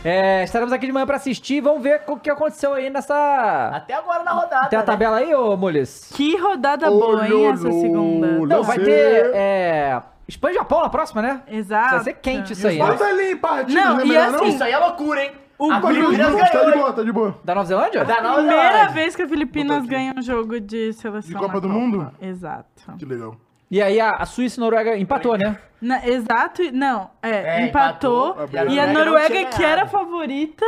É, 0.04 0.44
estaremos 0.44 0.72
aqui 0.72 0.86
de 0.86 0.92
manhã 0.92 1.04
pra 1.06 1.16
assistir. 1.16 1.60
Vamos 1.60 1.82
ver 1.82 2.02
o 2.06 2.16
que 2.16 2.30
aconteceu 2.30 2.72
aí 2.72 2.88
nessa. 2.88 3.70
Até 3.74 3.94
agora 3.94 4.22
na 4.22 4.30
rodada. 4.32 4.68
Tem 4.68 4.78
a 4.78 4.82
né? 4.82 4.86
tabela 4.86 5.16
aí, 5.18 5.34
ô 5.34 5.56
Mules? 5.56 6.10
Que 6.14 6.36
rodada 6.36 6.88
boa, 6.88 7.26
hein, 7.28 7.46
essa 7.48 7.70
segunda. 7.70 8.26
Não, 8.46 8.62
vai 8.62 8.78
ter. 8.78 9.30
É... 9.34 10.00
Espanha 10.26 10.52
e 10.52 10.58
Japão 10.58 10.82
na 10.82 10.88
próxima, 10.90 11.22
né? 11.22 11.42
Exato. 11.48 11.96
Vai 11.96 12.04
ser 12.04 12.12
quente 12.14 12.52
isso 12.52 12.66
aí, 12.68 12.78
né? 12.78 12.86
Bota 12.86 13.04
ali 13.04 13.32
em 13.32 13.36
partidos, 13.36 13.74
Não, 13.74 13.96
né? 13.96 14.04
e 14.04 14.08
melhor 14.08 14.34
assim- 14.34 14.48
Isso 14.48 14.62
aí 14.64 14.72
é 14.72 14.78
loucura, 14.78 15.24
hein? 15.24 15.32
O 15.58 15.72
a 15.72 15.80
grupo- 15.80 15.94
Filipinas 15.94 16.36
Tá 16.36 16.44
de 16.44 16.52
ganhou, 16.52 16.68
hein? 16.70 16.78
boa, 16.78 16.92
tá 16.92 17.02
de 17.02 17.12
boa. 17.12 17.38
Da 17.42 17.54
Nova 17.54 17.66
Zelândia? 17.66 18.04
Da 18.04 18.22
Nova 18.22 18.34
Primeira 18.36 18.62
Zelândia. 18.62 18.88
vez 18.94 19.16
que 19.16 19.22
a 19.22 19.28
Filipinas 19.28 19.86
ganha 19.86 20.14
um 20.16 20.22
jogo 20.22 20.60
de 20.60 20.92
seleção. 20.92 21.28
De 21.30 21.34
Copa 21.34 21.54
na 21.54 21.60
do 21.60 21.68
Mundo? 21.68 22.12
Exato. 22.20 22.64
Que 22.98 23.04
legal. 23.04 23.34
E 23.70 23.82
aí 23.82 23.98
a, 24.00 24.12
a 24.16 24.24
Suíça 24.26 24.60
e 24.60 24.62
a 24.62 24.64
Noruega 24.64 24.96
empatou, 24.96 25.36
né? 25.36 25.58
Na- 25.80 26.04
exato, 26.06 26.62
não, 26.72 27.10
é, 27.22 27.30
É, 27.60 27.66
empatou. 27.66 28.30
empatou. 28.44 28.68
E 28.68 28.80
a 28.80 28.86
Noruega 28.92 29.44
que 29.46 29.64
era 29.64 29.86
favorita, 29.86 30.64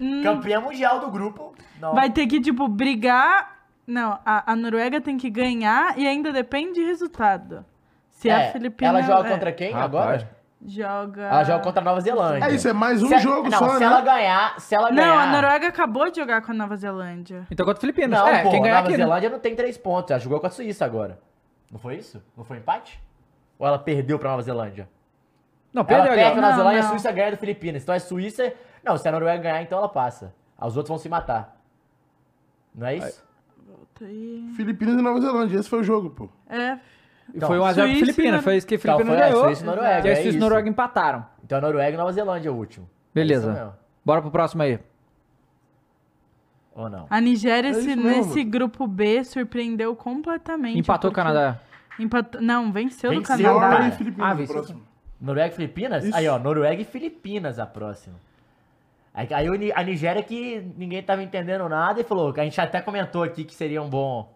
hum, 0.00 0.22
Campeã 0.22 0.60
mundial 0.60 0.98
do 1.00 1.10
grupo. 1.10 1.54
Não. 1.80 1.94
vai 1.94 2.10
ter 2.10 2.26
que, 2.26 2.40
tipo, 2.40 2.66
brigar. 2.68 3.54
Não, 3.86 4.18
a, 4.24 4.52
a 4.52 4.56
Noruega 4.56 5.00
tem 5.00 5.16
que 5.16 5.30
ganhar 5.30 5.96
e 5.98 6.06
ainda 6.08 6.32
depende 6.32 6.74
de 6.74 6.84
resultado. 6.84 7.64
Se 8.10 8.28
É, 8.28 8.48
a 8.48 8.52
Filipina. 8.52 8.88
Ela 8.90 9.02
joga 9.02 9.28
é, 9.28 9.32
contra 9.32 9.52
quem 9.52 9.72
Rapaz. 9.72 9.84
agora? 9.94 10.36
Joga. 10.66 11.22
Ela 11.22 11.44
joga 11.44 11.62
contra 11.62 11.80
a 11.80 11.84
Nova 11.84 12.00
Zelândia. 12.00 12.46
É 12.48 12.54
isso, 12.54 12.66
é 12.66 12.72
mais 12.72 13.02
um 13.02 13.08
Se- 13.08 13.18
jogo 13.18 13.48
não, 13.48 13.58
só, 13.58 13.74
se 13.74 13.80
né? 13.80 13.86
ela 13.86 14.00
ganhar, 14.00 14.58
se 14.60 14.74
ela 14.74 14.90
ganhar... 14.90 15.06
Não, 15.06 15.18
a 15.18 15.26
Noruega 15.26 15.68
acabou 15.68 16.10
de 16.10 16.18
jogar 16.18 16.40
com 16.42 16.50
a 16.50 16.54
Nova 16.54 16.74
Zelândia. 16.76 17.46
Então 17.50 17.64
contra 17.64 17.80
Filipinas. 17.80 18.18
Não, 18.18 18.26
é, 18.26 18.42
pô, 18.42 18.50
quem 18.50 18.58
a 18.60 18.62
ganhar 18.62 18.74
Nova 18.76 18.88
aqui, 18.88 18.96
né? 18.96 19.04
Zelândia 19.04 19.30
não 19.30 19.38
tem 19.38 19.54
três 19.54 19.76
pontos. 19.78 20.10
Ela 20.10 20.18
jogou 20.18 20.40
com 20.40 20.46
a 20.46 20.50
Suíça 20.50 20.84
agora. 20.84 21.20
Não 21.70 21.78
foi 21.78 21.96
isso? 21.96 22.20
Não 22.36 22.42
foi 22.44 22.56
empate? 22.56 22.98
Ou 23.58 23.66
ela 23.66 23.78
perdeu 23.78 24.18
pra 24.18 24.30
Nova 24.30 24.42
Zelândia? 24.42 24.88
Não, 25.72 25.80
ela 25.80 25.86
perdeu 25.86 26.12
ali, 26.12 26.20
perde 26.22 26.32
pra 26.32 26.40
Nova 26.42 26.50
Não, 26.52 26.58
Zelândia 26.58 26.80
e 26.80 26.84
a. 26.84 26.88
Suíça 26.88 27.12
ganha 27.12 27.30
do 27.32 27.36
Filipinas. 27.36 27.82
Então 27.82 27.94
é 27.94 27.98
Suíça... 27.98 28.52
Não, 28.84 28.96
se 28.96 29.08
a 29.08 29.12
Noruega 29.12 29.42
ganhar, 29.42 29.62
então 29.62 29.78
ela 29.78 29.88
passa. 29.88 30.34
Os 30.60 30.76
outros 30.76 30.88
vão 30.88 30.98
se 30.98 31.08
matar. 31.08 31.60
Não 32.74 32.86
é 32.86 32.96
isso? 32.96 33.24
Filipinas 34.56 34.94
e 34.98 35.02
Nova 35.02 35.20
Zelândia, 35.20 35.58
esse 35.58 35.68
foi 35.68 35.80
o 35.80 35.82
jogo, 35.82 36.10
pô. 36.10 36.28
É. 36.48 36.78
Então, 37.34 37.48
foi 37.48 37.58
1x0 37.58 37.74
pro 37.74 37.82
Suíça 37.82 37.88
e 37.88 37.98
Filipinas. 37.98 38.44
Foi 38.44 38.56
isso 38.56 38.66
que 38.66 38.74
a 38.74 38.78
Então, 38.78 38.96
Filipinas 38.98 39.18
foi 39.18 39.26
a 39.26 39.30
ganhou. 39.30 39.44
Suíça 39.46 39.62
e 39.62 39.66
Noruega, 39.66 40.06
E 40.06 40.10
a 40.10 40.12
é 40.12 40.16
Suíça 40.16 40.36
e. 40.36 40.40
Noruega 40.40 40.68
empataram. 40.68 41.26
Então 41.44 41.58
a 41.58 41.60
Noruega 41.60 41.94
e 41.94 41.96
Nova 41.96 42.12
Zelândia 42.12 42.48
é 42.48 42.52
o 42.52 42.54
último. 42.54 42.86
É 42.86 42.88
Beleza. 43.14 43.52
mesmo. 43.52 43.72
Bora 44.04 44.22
pro 44.22 44.30
próximo 44.30 44.62
aí. 44.62 44.78
Ou 46.74 46.90
não? 46.90 47.06
A 47.08 47.20
Nigéria, 47.20 47.70
É 47.70 47.96
nesse 47.96 48.44
grupo 48.44 48.86
B, 48.86 49.24
surpreendeu 49.24 49.96
completamente. 49.96 50.78
Empatou 50.78 51.10
o 51.10 51.12
Canadá. 51.14 51.58
Empat... 51.98 52.36
Não, 52.40 52.70
venceu, 52.72 53.10
do 53.12 53.18
Venceu, 53.18 53.36
Canadá. 53.36 53.60
Noruega 53.70 53.88
e 53.88 53.96
Filipinas 53.96 54.30
Ah, 54.30 54.34
venceu. 54.34 54.80
Noruega 55.20 55.48
e 55.52 55.56
Filipinas? 55.56 56.04
Isso. 56.04 56.16
Aí, 56.16 56.28
ó, 56.28 56.38
Noruega 56.38 56.82
e 56.82 56.84
Filipinas 56.84 57.58
a 57.58 57.66
próxima. 57.66 58.16
Aí, 59.14 59.28
aí 59.32 59.72
a 59.74 59.82
Nigéria 59.82 60.22
que 60.22 60.60
ninguém 60.76 61.02
tava 61.02 61.22
entendendo 61.22 61.66
nada 61.68 62.00
e 62.00 62.04
falou, 62.04 62.32
que 62.34 62.40
a 62.40 62.44
gente 62.44 62.60
até 62.60 62.82
comentou 62.82 63.22
aqui 63.22 63.44
que 63.44 63.54
seria 63.54 63.80
um 63.82 63.88
bom. 63.88 64.30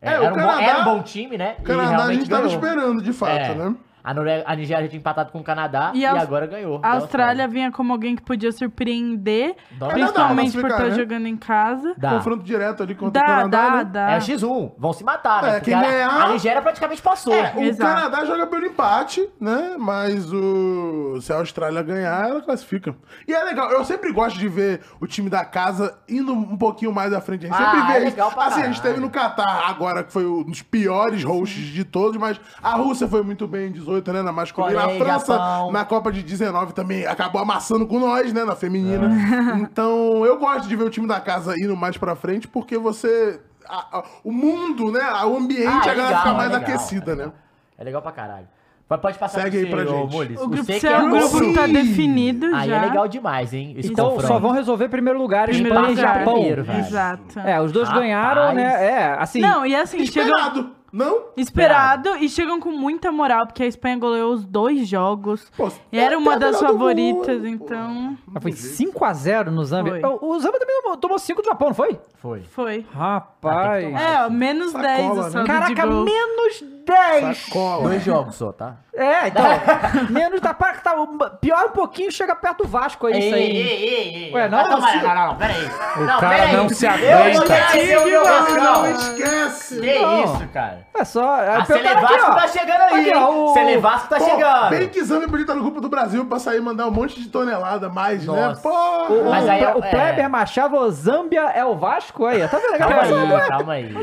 É, 0.00 0.10
era, 0.12 0.22
o 0.22 0.26
um 0.26 0.28
bom 0.30 0.34
Canadá- 0.36 0.62
era 0.62 0.80
um 0.80 0.84
bom 0.84 1.02
time, 1.02 1.36
né? 1.36 1.56
O 1.58 1.62
Canadá 1.62 2.04
a 2.04 2.12
gente 2.14 2.30
tava 2.30 2.42
ganhou. 2.46 2.54
esperando, 2.60 3.02
de 3.02 3.12
fato, 3.12 3.32
É. 3.32 3.54
né? 3.54 3.74
A, 4.02 4.14
Noruega, 4.14 4.44
a 4.46 4.54
Nigéria 4.56 4.88
tinha 4.88 4.98
empatado 4.98 5.30
com 5.32 5.40
o 5.40 5.44
Canadá 5.44 5.92
e, 5.94 6.00
E 6.00 6.06
a 6.06 6.20
agora 6.20 6.46
ganhou. 6.46 6.80
A 6.82 6.94
Austrália 6.94 7.46
vinha 7.48 7.70
como 7.70 7.92
alguém 7.92 8.16
que 8.16 8.22
podia 8.22 8.50
surpreender, 8.52 9.54
Dá 9.72 9.88
principalmente 9.88 10.52
por 10.52 10.60
classificar, 10.62 10.86
estar 10.86 10.90
né? 10.90 11.02
jogando 11.02 11.26
em 11.26 11.36
casa. 11.36 11.94
Dá. 11.96 12.10
Confronto 12.10 12.42
direto 12.44 12.82
ali 12.82 12.94
contra 12.94 13.22
o 13.22 13.26
Dá, 13.26 13.34
Canadá, 13.34 13.68
dá, 13.70 13.76
né? 13.76 13.84
dá. 13.84 14.10
É 14.12 14.18
X1, 14.18 14.72
vão 14.78 14.92
se 14.92 15.04
matar, 15.04 15.42
né? 15.42 15.48
É, 15.48 15.52
Porque 15.54 15.70
quem 15.70 15.74
a, 15.74 15.82
ganhar- 15.82 16.22
a 16.22 16.28
Nigéria 16.32 16.62
praticamente 16.62 17.02
passou. 17.02 17.34
É, 17.34 17.52
o 17.56 17.60
Exato. 17.62 17.94
Canadá 17.94 18.24
joga 18.24 18.46
pelo 18.46 18.66
empate, 18.66 19.28
né? 19.40 19.76
Mas 19.78 20.32
o 20.32 21.18
se 21.20 21.32
a 21.32 21.36
Austrália 21.36 21.82
ganhar, 21.82 22.28
ela 22.28 22.40
classifica. 22.40 22.94
E 23.26 23.32
é 23.34 23.42
legal, 23.44 23.70
eu 23.70 23.84
sempre 23.84 24.12
gosto 24.12 24.38
de 24.38 24.48
ver 24.48 24.80
o 25.00 25.06
time 25.06 25.28
da 25.28 25.44
casa 25.44 25.98
indo 26.08 26.32
um 26.32 26.56
pouquinho 26.56 26.92
mais 26.92 27.12
à 27.12 27.20
frente. 27.20 27.46
A 27.46 27.48
gente 27.48 27.60
Ah, 27.62 27.70
sempre 27.72 27.86
vê 27.92 27.98
é 27.98 28.10
legal 28.10 28.30
pra 28.32 28.44
Assim, 28.46 28.62
a 28.62 28.66
gente 28.66 28.80
teve 28.82 28.98
no 29.00 29.10
Catar 29.10 29.68
agora, 29.68 30.02
que 30.02 30.12
foi 30.12 30.26
um 30.26 30.42
dos 30.44 30.62
piores 30.62 31.22
hosts 31.22 31.64
de 31.66 31.84
todos, 31.84 32.16
mas 32.16 32.40
a 32.62 32.72
Rússia 32.74 33.06
foi 33.06 33.22
muito 33.22 33.46
bem 33.46 33.68
em 33.68 33.72
18, 33.72 33.89
né? 34.12 34.22
Na 34.22 34.32
masculina. 34.32 34.80
Coreia, 34.82 34.96
a 35.00 35.04
França, 35.04 35.32
Japão. 35.34 35.72
na 35.72 35.84
Copa 35.84 36.12
de 36.12 36.22
19, 36.22 36.72
também 36.72 37.06
acabou 37.06 37.40
amassando 37.40 37.86
com 37.86 37.98
nós, 37.98 38.32
né? 38.32 38.44
Na 38.44 38.54
feminina. 38.56 39.08
Então, 39.60 40.24
eu 40.24 40.38
gosto 40.38 40.68
de 40.68 40.76
ver 40.76 40.84
o 40.84 40.90
time 40.90 41.06
da 41.06 41.20
casa 41.20 41.54
indo 41.58 41.76
mais 41.76 41.96
pra 41.96 42.14
frente, 42.14 42.46
porque 42.48 42.76
você. 42.78 43.40
a- 43.68 43.98
a- 43.98 44.04
o 44.24 44.32
mundo, 44.32 44.90
né? 44.90 45.00
O 45.24 45.36
ambiente, 45.36 45.66
Ah, 45.66 45.82
é 45.86 45.90
a 45.90 45.94
galera 45.94 46.02
legal, 46.06 46.18
fica 46.18 46.28
é 46.30 46.36
mais 46.36 46.50
legal, 46.52 46.62
aquecida, 46.68 47.12
é 47.12 47.14
né? 47.14 47.22
legal. 47.24 47.34
É 47.78 47.84
legal 47.84 48.02
pra 48.02 48.12
caralho. 48.12 48.48
Pode- 48.88 49.02
Pode 49.02 49.18
passar 49.18 49.42
Segue 49.42 49.58
aí 49.58 49.64
você, 49.66 49.70
pra 49.70 49.84
gente. 49.84 50.12
Mules. 50.12 50.40
O 50.40 50.48
grupo 50.48 50.64
C 50.64 50.84
é 50.84 50.98
o 50.98 51.08
grupo 51.10 51.40
que 51.40 51.52
tá 51.54 51.66
definido 51.68 52.46
Aí 52.52 52.68
já. 52.68 52.76
é 52.76 52.80
legal 52.86 53.06
demais, 53.06 53.54
hein? 53.54 53.74
Esse 53.78 53.92
Então 53.92 54.06
confronto. 54.10 54.26
só 54.26 54.38
vão 54.40 54.50
resolver 54.50 54.88
primeiro 54.88 55.16
lugar 55.16 55.44
Primeiro 55.46 55.68
Espanha 55.76 55.92
e. 55.92 55.96
Japão. 55.96 56.34
Primeiro. 56.34 56.66
Exato. 56.72 57.38
É, 57.38 57.60
os 57.60 57.70
dois 57.70 57.86
Rapaz. 57.86 58.04
ganharam, 58.04 58.52
né? 58.52 58.64
É, 58.90 59.14
assim. 59.16 59.40
Não, 59.40 59.64
e 59.64 59.76
assim. 59.76 59.98
Esperado, 59.98 60.72
não? 60.92 61.26
Esperado 61.36 62.16
e 62.16 62.28
chegam 62.28 62.58
com 62.60 62.70
muita 62.70 63.10
moral, 63.12 63.46
porque 63.46 63.62
a 63.62 63.66
Espanha 63.66 63.96
goleou 63.98 64.32
os 64.32 64.44
dois 64.44 64.88
jogos. 64.88 65.50
Pô, 65.56 65.70
E 65.92 65.98
era 65.98 66.18
uma 66.18 66.34
é 66.34 66.38
das 66.38 66.58
favoritas, 66.60 67.44
então. 67.44 68.16
mas 68.26 68.42
foi 68.42 68.52
5x0 68.52 69.46
no 69.50 69.64
Zâmbia. 69.64 70.00
Foi. 70.00 70.10
O, 70.10 70.34
o 70.34 70.40
Zâmbia 70.40 70.58
também 70.60 70.80
tomou- 70.82 70.96
tomou 70.96 71.18
5 71.18 71.42
do 71.42 71.46
Japão, 71.48 71.68
não 71.68 71.74
foi? 71.74 71.98
Foi. 72.16 72.40
Foi. 72.42 72.86
Rapaz. 72.92 73.84
É, 73.84 74.24
ó, 74.26 74.30
menos 74.30 74.72
Sacola, 74.72 74.88
10 74.88 75.10
o 75.10 75.14
né? 75.14 75.22
saldo 75.22 75.40
de 75.40 75.46
Caraca, 75.46 75.86
gol. 75.86 76.04
menos 76.04 76.64
10! 76.90 77.38
Sacola. 77.38 77.82
Dois 77.88 78.02
jogos 78.04 78.34
só, 78.36 78.52
tá? 78.52 78.74
É, 78.94 79.28
então. 79.28 79.44
menos 80.10 80.40
tá, 80.40 80.52
pra- 80.52 80.74
tá. 80.74 80.94
Pior 81.40 81.66
um 81.66 81.70
pouquinho, 81.70 82.10
chega 82.10 82.34
perto 82.34 82.64
do 82.64 82.68
Vasco 82.68 83.06
aí, 83.06 83.18
isso 83.18 83.34
aí. 83.34 83.42
ei, 83.56 84.24
ei. 84.26 84.32
Ué, 84.34 84.48
não, 84.48 84.58
Mas 84.58 84.68
calma 84.68 84.86
aí, 84.88 84.98
se- 85.00 85.06
Não, 85.06 85.14
não, 85.14 85.26
não, 85.28 85.36
peraí. 85.36 85.64
O 85.96 86.00
não, 86.00 86.20
cara 86.20 86.36
peraí. 86.36 86.56
não 86.56 86.68
se 86.68 86.86
Eu 86.86 86.90
aguenta. 86.92 87.44
meu 87.86 88.24
Não, 88.24 88.82
não 88.82 88.90
esquece. 88.90 89.80
Que 89.80 89.98
Não. 90.00 90.24
isso, 90.24 90.48
cara. 90.52 90.86
É 90.94 91.04
só. 91.04 91.34
A 91.34 91.44
eu 91.44 91.64
pego 91.66 91.66
Celevasco 91.66 92.06
aqui, 92.14 92.24
ó. 92.24 92.34
tá 92.34 92.48
chegando 92.48 92.80
aí, 92.80 93.10
Aqui, 93.10 93.18
ó, 93.18 93.30
o- 93.30 93.54
Celevasco 93.54 94.08
tá 94.08 94.16
Pô, 94.18 94.24
chegando. 94.24 94.70
Bem 94.70 94.88
que 94.88 95.02
Zambia 95.04 95.28
podia 95.28 95.42
estar 95.44 95.54
no 95.54 95.62
grupo 95.62 95.80
do 95.80 95.88
Brasil 95.88 96.24
pra 96.26 96.38
sair 96.38 96.58
e 96.58 96.60
mandar 96.60 96.86
um 96.86 96.90
monte 96.90 97.20
de 97.20 97.28
tonelada 97.28 97.88
mais, 97.88 98.26
né? 98.26 98.48
Nossa. 98.48 98.60
Porra. 98.60 99.12
O, 99.14 99.30
Mas 99.30 99.44
o, 99.46 99.50
aí, 99.50 99.64
o 99.64 99.84
é- 99.84 99.90
Kleber 99.90 100.28
Machado, 100.30 100.76
o 100.76 100.90
Zâmbia 100.90 101.42
é 101.54 101.64
o 101.64 101.76
Vasco? 101.76 102.26
Aí, 102.26 102.46
tá 102.48 102.58
vendo? 102.58 102.76
Calma? 102.78 103.02
Não 103.04 103.36
aí, 103.36 103.42
é- 103.42 103.48
calma 103.48 103.72
aí. 103.74 103.94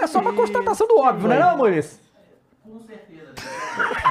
É 0.00 0.06
só 0.06 0.20
uma 0.20 0.32
constatação 0.32 0.86
do 0.86 0.98
óbvio, 1.00 1.28
né, 1.28 1.38
não, 1.38 1.56
Maurício? 1.58 2.05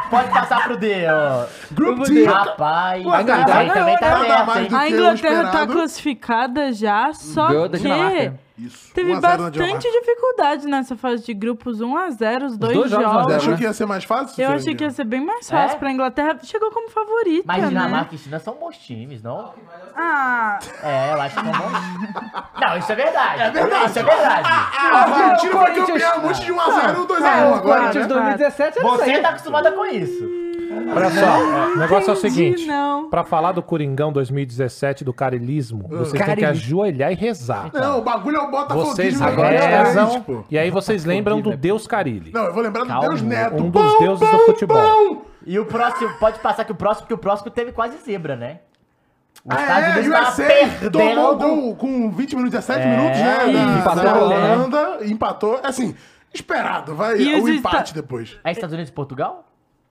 Pode 0.10 0.30
passar 0.30 0.64
pro 0.64 0.78
D, 0.78 1.06
ó. 1.08 1.46
Grupo 1.72 2.04
D. 2.04 2.26
Rapaz, 2.26 3.06
Ué, 3.06 3.24
Canadá 3.24 3.58
aí 3.58 3.72
também 3.72 3.98
tá 3.98 4.62
hein? 4.62 4.68
do 4.70 4.76
A 4.76 4.90
Inglaterra 4.90 5.52
tá 5.52 5.68
classificada 5.68 6.72
já, 6.72 7.12
só 7.14 7.68
da 7.68 7.78
que 7.78 7.84
Dinamarca. 7.84 8.40
Isso. 8.58 8.94
teve 8.94 9.12
1 9.12 9.18
a 9.18 9.20
0 9.20 9.22
na 9.22 9.38
bastante 9.50 9.54
Dinamarca. 9.54 9.90
dificuldade 9.92 10.68
nessa 10.68 10.96
fase 10.96 11.26
de 11.26 11.34
grupos 11.34 11.82
1x0, 11.82 12.46
os 12.46 12.58
dois, 12.58 12.74
dois 12.74 12.90
jogos, 12.90 13.06
jogos. 13.06 13.06
1 13.06 13.20
a 13.20 13.24
Você 13.24 13.28
0, 13.30 13.36
achou 13.38 13.52
né? 13.52 13.58
que 13.58 13.64
ia 13.64 13.74
ser 13.74 13.86
mais 13.86 14.04
fácil? 14.06 14.44
Eu 14.44 14.52
achei 14.52 14.76
que 14.76 14.84
ia 14.84 14.90
ser 14.92 15.04
bem 15.04 15.20
mais 15.26 15.50
fácil 15.50 15.76
É? 15.76 15.80
pra 15.80 15.92
Inglaterra. 15.92 16.40
Chegou 16.44 16.72
como 16.72 16.90
favorita, 16.90 17.44
Mas 17.46 17.62
né? 17.64 17.68
Dinamarca 17.68 18.16
e 18.16 18.18
China 18.18 18.40
são 18.40 18.54
bons 18.56 18.78
times, 18.78 19.22
não? 19.22 19.54
Ah, 19.96 20.60
É, 20.82 21.12
eu 21.14 21.22
acho 21.22 21.36
que 21.36 21.42
são 21.44 21.52
bons. 21.52 21.72
Não, 22.62 22.78
isso 22.78 22.92
é 22.92 22.96
verdade. 22.96 23.42
É 23.42 23.52
verdade. 23.52 23.86
Isso 23.90 24.00
é 24.00 24.04
verdade. 24.04 24.48
A 24.50 25.00
Argentina 25.04 25.52
foi 25.52 25.60
Corinthians- 25.74 25.88
campeão, 26.04 26.18
um 26.20 26.28
monte 26.28 26.42
de 26.46 26.54
1x0 26.54 26.94
no 26.98 27.06
2x1 27.08 27.26
É, 27.26 27.46
o 27.46 27.54
agora. 27.56 27.80
Corinthians 27.82 28.08
né? 28.08 28.14
2017 28.14 28.80
era 28.80 28.88
isso 28.88 28.98
Você 28.98 29.12
aí. 29.12 29.22
tá 29.22 29.30
acostumada 29.30 29.72
com 29.74 29.86
isso. 29.86 30.45
Olha 30.96 31.10
só, 31.12 31.74
o 31.74 31.78
negócio 31.78 32.10
é 32.10 32.14
o 32.14 32.16
seguinte. 32.16 32.66
não. 32.66 33.10
Pra 33.10 33.24
falar 33.24 33.52
do 33.54 33.62
Coringão 33.62 34.12
2017 34.12 35.04
do 35.04 35.14
carilismo, 35.14 35.88
vocês 35.88 36.12
têm 36.12 36.20
que 36.22 36.26
Carilismo. 36.26 36.52
ajoelhar 36.52 37.12
e 37.12 37.16
rezar. 37.16 37.70
Não, 37.74 38.00
o 38.00 38.02
bagulho 38.02 38.38
é 38.38 38.42
o 38.42 38.52
Botafogo 38.52 38.86
Vocês 38.86 39.22
agora 39.22 39.50
rezam 39.50 40.22
pô. 40.22 40.44
e 40.50 40.58
aí 40.58 40.70
vocês 40.70 41.06
lembram 41.06 41.40
do 41.42 41.56
Deus 41.56 41.88
Carilli. 41.88 42.32
Não, 42.34 42.46
eu 42.46 42.54
vou 42.54 42.62
lembrar 42.64 42.84
do 42.84 43.00
Deus 43.00 43.22
Neto. 43.22 43.64
Um 43.64 43.70
dos 43.70 44.00
deuses 44.00 44.30
do 44.30 44.40
futebol. 44.40 45.26
E 45.46 45.60
o 45.60 45.66
próximo, 45.66 46.10
pode 46.20 46.40
passar 46.40 46.66
que 46.66 46.72
o 46.72 46.76
próximo, 46.76 47.04
porque 47.04 47.14
o 47.14 47.18
próximo 47.18 47.52
teve 47.52 47.72
quase 47.72 47.98
zebra, 47.98 48.36
né? 48.36 48.60
Os 49.46 49.56
Ah, 49.56 49.62
Estados 49.62 50.08
é, 50.08 50.10
USA 50.10 50.44
tava 50.80 50.92
tomou 50.92 51.08
o 51.36 51.38
perdendo. 51.38 51.38
gol 51.38 51.76
com 51.76 52.10
20 52.12 52.36
minutos, 52.36 52.52
17 52.60 52.82
É, 52.82 52.90
minutos, 52.98 53.20
né? 53.20 53.50
e 53.50 53.54
Na, 53.54 53.78
empatou, 53.80 54.04
na 54.04 54.14
né? 54.40 54.56
Holanda, 54.56 54.98
empatou. 55.06 55.60
Assim, 55.64 55.94
esperado, 56.34 56.96
vai. 56.96 57.18
E 57.18 57.36
o 57.36 57.44
os 57.44 57.50
empate 57.50 57.76
Esta- 57.92 58.02
depois. 58.02 58.40
É 58.44 58.52
Estados 58.52 58.74
Unidos 58.74 58.90
e 58.90 58.94
Portugal? 58.94 59.46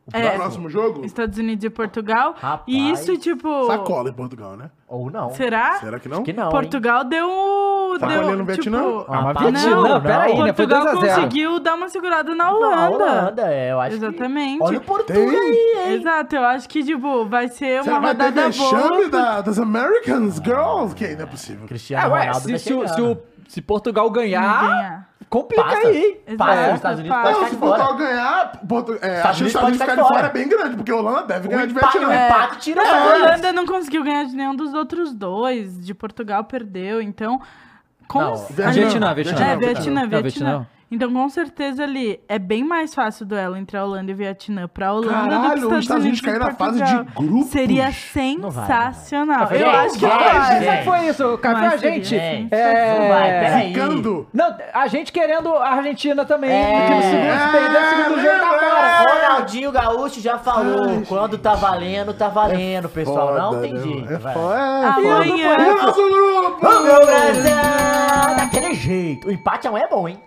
O 0.06 0.14
É. 0.14 0.30
próximo? 0.36 0.68
Jogo? 0.68 1.02
Estados 1.04 1.38
Unidos 1.38 1.64
e 1.64 1.70
Portugal. 1.70 2.34
Rapaz. 2.36 2.62
E 2.66 2.90
isso, 2.90 3.16
tipo. 3.16 3.66
Sacola 3.66 4.10
em 4.10 4.12
Portugal, 4.12 4.54
né? 4.54 4.70
Ou 4.86 5.10
não? 5.10 5.30
Será? 5.30 5.74
Será 5.80 5.98
que 5.98 6.08
não? 6.10 6.22
Que 6.22 6.32
não, 6.34 6.44
hein? 6.44 6.50
Portugal 6.50 7.04
deu. 7.04 7.26
Sacolinha 7.98 8.20
deu 8.20 8.30
no 8.30 8.36
tipo, 8.36 8.44
Vietnã? 8.44 9.04
Ah, 9.08 9.22
mas 9.22 9.34
Não, 9.34 9.42
Vietnã, 9.50 9.88
não. 9.88 10.00
peraí, 10.02 10.30
né? 10.32 10.36
Foi 10.36 10.52
Portugal 10.52 10.84
2x0. 10.96 11.14
conseguiu 11.14 11.58
dar 11.60 11.74
uma 11.74 11.88
segurada 11.88 12.34
na 12.34 12.44
Não, 12.44 12.56
Holanda. 12.56 12.76
a 12.76 12.90
Holanda, 12.90 13.42
é, 13.52 13.72
eu 13.72 13.80
acho 13.80 13.96
Exatamente. 13.96 14.58
que... 14.58 14.64
Olha 14.64 14.78
o 14.78 14.80
Portugal 14.82 15.22
aí, 15.22 15.74
hein? 15.86 15.92
Exato, 15.94 16.36
eu 16.36 16.44
acho 16.44 16.68
que, 16.68 16.84
tipo, 16.84 17.24
vai 17.24 17.48
ser 17.48 17.82
Será 17.82 17.98
uma 17.98 18.10
que 18.10 18.16
vai 18.16 18.16
ter 18.16 18.40
rodada 18.40 18.46
vexame 18.48 18.88
boa. 18.96 19.08
da, 19.08 19.40
das 19.40 19.58
Americans 19.58 20.34
Girls? 20.44 20.94
Que 20.94 21.04
aí 21.06 21.16
não 21.16 21.22
é 21.22 21.26
possível. 21.26 21.64
É, 21.64 21.68
Cristiano 21.68 22.12
ué, 22.12 22.20
Ronaldo 22.26 22.40
se, 22.40 22.52
tá 22.52 22.58
se, 22.58 22.94
se, 22.94 23.00
o- 23.00 23.18
se 23.48 23.60
Portugal 23.62 24.08
ganhar, 24.10 24.62
Ganhar. 24.68 25.08
complica 25.30 25.62
Passa. 25.64 25.88
aí. 25.88 26.20
Passa, 26.36 26.52
Exato, 26.54 26.68
os 26.70 26.74
Estados 26.76 26.98
Unidos 27.00 27.16
passa. 27.16 27.32
pode 27.32 27.40
Não, 27.40 27.44
ficar 27.44 27.48
se 27.48 27.54
de 27.54 27.60
fora. 27.60 27.84
Portugal 27.84 27.96
ganhar, 28.08 28.60
Portu... 28.68 28.92
é, 28.92 28.96
Estados 28.96 29.08
a 29.08 29.22
chance 29.22 29.36
de 29.36 29.42
Unidos 29.42 29.46
Estados 29.48 29.52
pode 29.52 29.64
Unidos 29.66 29.80
ficar 29.80 29.84
ficar 29.84 29.94
de 29.94 29.96
de 29.96 30.08
fora 30.08 30.14
fora. 30.14 30.26
é 30.26 30.30
bem 30.32 30.48
grande, 30.48 30.76
porque 30.76 30.90
a 30.92 30.96
Holanda 30.96 31.22
deve 31.22 31.46
O 31.46 31.50
ganhar 31.50 31.66
de 31.66 31.72
Vietnã. 31.74 32.26
empate 32.26 32.58
tira 32.58 32.82
Não, 32.82 32.90
a 32.90 32.98
a 32.98 33.14
Holanda. 33.16 33.52
Não 33.52 33.66
conseguiu 33.66 34.04
ganhar 34.04 34.24
de 34.24 34.36
nenhum 34.36 34.54
dos 34.56 34.74
outros 34.74 35.12
dois. 35.14 35.84
De 35.84 35.94
Portugal 35.94 36.44
perdeu, 36.44 37.00
então. 37.02 37.40
Com 38.06 38.18
Não, 38.20 38.34
Vietnã, 38.36 39.10
É, 39.10 39.14
Vietnã. 39.14 39.14
Vietnã, 39.14 40.00
Não, 40.02 40.08
Vietnã. 40.08 40.22
Vietnã. 40.22 40.66
Então, 40.94 41.12
com 41.12 41.28
certeza 41.28 41.82
ali 41.82 42.20
é 42.28 42.38
bem 42.38 42.62
mais 42.62 42.94
fácil 42.94 43.24
o 43.24 43.28
duelo 43.28 43.56
entre 43.56 43.76
a 43.76 43.84
Holanda 43.84 44.10
e 44.10 44.14
Vietnã 44.14 44.68
pra 44.68 44.92
Holanda 44.92 45.08
do 45.24 45.30
Caralho, 45.30 45.68
que 45.68 45.74
os 45.74 45.80
Estados, 45.80 45.82
Estados 45.84 46.04
Unidos 46.04 46.04
Unidos 46.04 46.20
caíram 46.20 46.46
e 46.46 46.48
na 46.48 46.54
fase 46.54 46.82
de 46.82 47.14
grupos. 47.26 47.50
Seria 47.50 47.84
Não 48.38 48.50
vai, 48.50 48.64
sensacional. 48.92 49.46
vai. 49.46 49.56
Eu 49.62 49.66
Gente, 49.66 49.76
acho 49.76 49.94
que 49.94 49.98
gente, 50.00 50.08
vai. 50.18 50.58
gente. 50.58 50.68
É 50.68 50.82
foi 50.84 50.98
isso? 51.08 51.38
Foi 51.38 51.50
a 51.50 51.76
gente. 51.76 52.04
Gente, 52.04 52.54
é, 52.54 52.98
não 52.98 53.08
vai, 53.08 53.30
peraí. 53.30 53.68
Ficando. 53.74 54.28
Não, 54.32 54.56
a 54.72 54.86
gente 54.86 55.12
querendo 55.12 55.54
a 55.54 55.68
Argentina 55.68 56.24
também. 56.24 56.50
É. 56.50 56.78
Porque 56.80 56.94
no 56.94 57.02
segundo, 57.02 57.38
se 57.40 57.52
perder 57.52 57.78
o 57.78 57.90
segundo 57.90 58.20
jogo, 58.20 58.40
tá 58.40 58.58
fora. 58.58 59.28
Ronaldinho 59.28 59.72
Gaúcho 59.72 60.20
já 60.20 60.38
falou, 60.38 61.02
quando 61.08 61.38
tá 61.38 61.54
valendo, 61.54 62.14
tá 62.14 62.28
valendo, 62.28 62.88
pessoal. 62.88 63.34
não 63.34 63.50
Foda, 63.50 63.62
tem 63.62 63.72
né? 63.74 63.80
jeito. 63.80 64.12
É 64.12 64.16
vai. 64.18 64.34
foda. 64.34 64.54
É, 64.54 64.86
Amanhã. 64.86 65.56
E 65.58 65.70
o 65.70 65.82
nosso 65.82 66.02
grupo? 66.08 66.82
Meu 66.82 67.06
Brasil! 67.06 68.36
Daquele 68.36 68.74
jeito. 68.74 69.28
O 69.28 69.32
empate 69.32 69.66
amanhã 69.66 69.84
é 69.84 69.88
bom, 69.88 70.08
hein? 70.08 70.18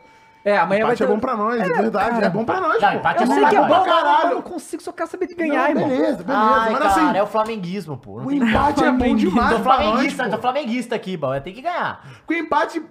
É, 0.47 0.57
amanhã 0.57 0.85
vai 0.85 0.93
Empate 0.93 0.97
ter... 0.99 1.03
é 1.03 1.07
bom 1.07 1.19
pra 1.19 1.35
nós, 1.35 1.59
é 1.61 1.67
verdade. 1.67 2.23
É 2.23 2.29
bom 2.29 2.45
pra 2.45 2.61
nós, 2.61 2.81
Não, 2.81 2.89
pô. 2.91 2.95
empate 2.97 3.19
é 3.19 3.23
Eu 3.23 3.27
bom 3.27 3.33
sei 3.33 3.41
pra 3.41 3.49
que 3.49 3.55
é 3.55 3.59
bom, 3.61 3.67
pra 3.67 3.83
caralho. 3.83 4.29
eu 4.29 4.35
não 4.35 4.41
consigo, 4.41 4.81
só 4.81 4.91
quero 4.93 5.09
saber 5.09 5.27
de 5.27 5.35
ganhar, 5.35 5.63
Não, 5.63 5.69
irmão. 5.69 5.89
beleza, 5.89 6.23
beleza. 6.23 6.25
Ai, 6.45 6.69
mas 6.71 6.79
cara, 6.79 6.89
assim, 7.07 7.17
é 7.17 7.23
o 7.23 7.27
flamenguismo, 7.27 7.97
pô. 7.97 8.11
O 8.21 8.31
empate 8.31 8.83
é 8.83 8.91
bom 8.91 9.15
demais 9.15 9.49
Tô 9.57 9.59
pra 9.59 9.73
nós, 9.77 9.83
flamenguista, 9.85 10.29
tô 10.29 10.37
flamenguista 10.37 10.95
aqui, 10.95 11.17
bom. 11.17 11.39
Tem 11.41 11.53
que 11.53 11.61
ganhar. 11.61 12.01
O 12.29 12.33
empate 12.33 12.81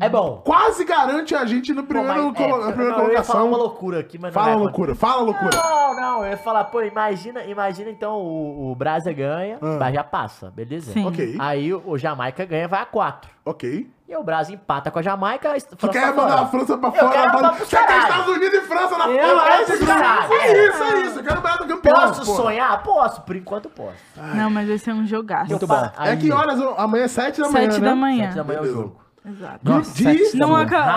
É 0.00 0.08
bom. 0.08 0.42
quase 0.44 0.84
garante 0.84 1.34
a 1.34 1.44
gente 1.44 1.72
no 1.72 1.82
Pô, 1.82 1.88
primeiro 1.88 2.26
mas, 2.28 2.36
colo- 2.36 2.62
é, 2.62 2.66
na 2.66 2.72
primeira 2.72 2.96
não, 2.98 3.04
eu 3.06 3.12
ia 3.12 3.22
falar 3.22 3.44
uma 3.44 3.50
colocação. 3.50 3.68
loucura 3.72 4.00
aqui, 4.00 4.18
mas 4.18 4.34
não 4.34 4.40
Fala 4.42 4.54
vai 4.54 4.62
loucura, 4.64 4.94
fala 4.94 5.22
loucura. 5.22 5.50
Não, 5.56 5.94
não, 5.96 6.24
eu 6.24 6.30
ia 6.32 6.36
falar, 6.36 6.64
pô, 6.64 6.82
imagina, 6.82 7.44
imagina 7.44 7.90
então 7.90 8.16
o, 8.20 8.72
o 8.72 8.74
Brasil 8.74 9.14
ganha, 9.14 9.58
Ah. 9.62 9.76
mas 9.78 9.94
já 9.94 10.02
passa, 10.02 10.50
beleza? 10.50 10.92
Sim. 10.92 11.06
Ok, 11.06 11.36
Aí 11.38 11.72
o, 11.72 11.82
o 11.86 11.96
Jamaica 11.96 12.44
ganha, 12.44 12.66
vai 12.66 12.80
a 12.82 12.86
4. 12.86 13.30
ok. 13.44 13.88
E 14.06 14.14
o 14.16 14.22
Brasil 14.22 14.54
empata 14.56 14.90
com 14.90 14.98
a 14.98 15.02
Jamaica, 15.02 15.50
a 15.50 15.54
Tu 15.54 15.76
França 15.78 15.88
quer 15.88 16.06
tá 16.06 16.12
mandar 16.12 16.40
a 16.42 16.46
França 16.46 16.76
pra 16.76 16.88
Eu 16.90 16.92
fora? 16.94 17.08
quero 17.10 17.32
mandar 17.32 17.52
Você 17.54 17.74
quer 17.76 17.86
caralho. 17.86 18.02
Estados 18.10 18.36
Unidos 18.36 18.54
e 18.58 18.60
França 18.60 18.98
na 18.98 19.08
Eu 19.08 19.16
quero 19.16 19.40
É 19.40 19.62
isso, 19.62 19.86
caralho. 19.86 20.32
é 20.34 20.66
isso, 20.68 20.82
é 20.82 21.00
isso. 21.06 21.18
Eu 21.20 21.24
quero 21.24 21.40
ganhar 21.40 21.56
do 21.56 21.66
campeão. 21.66 21.94
Posso 21.94 22.24
pô. 22.26 22.36
sonhar? 22.42 22.82
Posso, 22.82 23.22
por 23.22 23.34
enquanto 23.34 23.70
posso. 23.70 23.96
Não, 24.34 24.50
mas 24.50 24.68
vai 24.68 24.76
ser 24.76 24.92
um 24.92 25.06
jogaço. 25.06 25.48
Muito 25.50 25.66
bom. 25.66 25.90
É 25.98 26.16
que 26.16 26.30
horas? 26.30 26.60
Amanhã 26.76 27.04
é 27.04 27.08
7 27.08 27.40
da 27.40 27.48
manhã, 27.48 27.70
Sete 27.70 27.80
né? 27.80 27.88
da 27.88 27.96
manhã. 27.96 28.24
Sete 28.24 28.36
da 28.36 28.44
manhã 28.44 28.56
é 28.56 28.60
o 28.60 28.62
Beleza. 28.64 28.82
jogo. 28.82 29.03
Exato. 29.26 29.58
Grupo 29.62 29.88
D? 29.96 30.30
Não, 30.34 30.54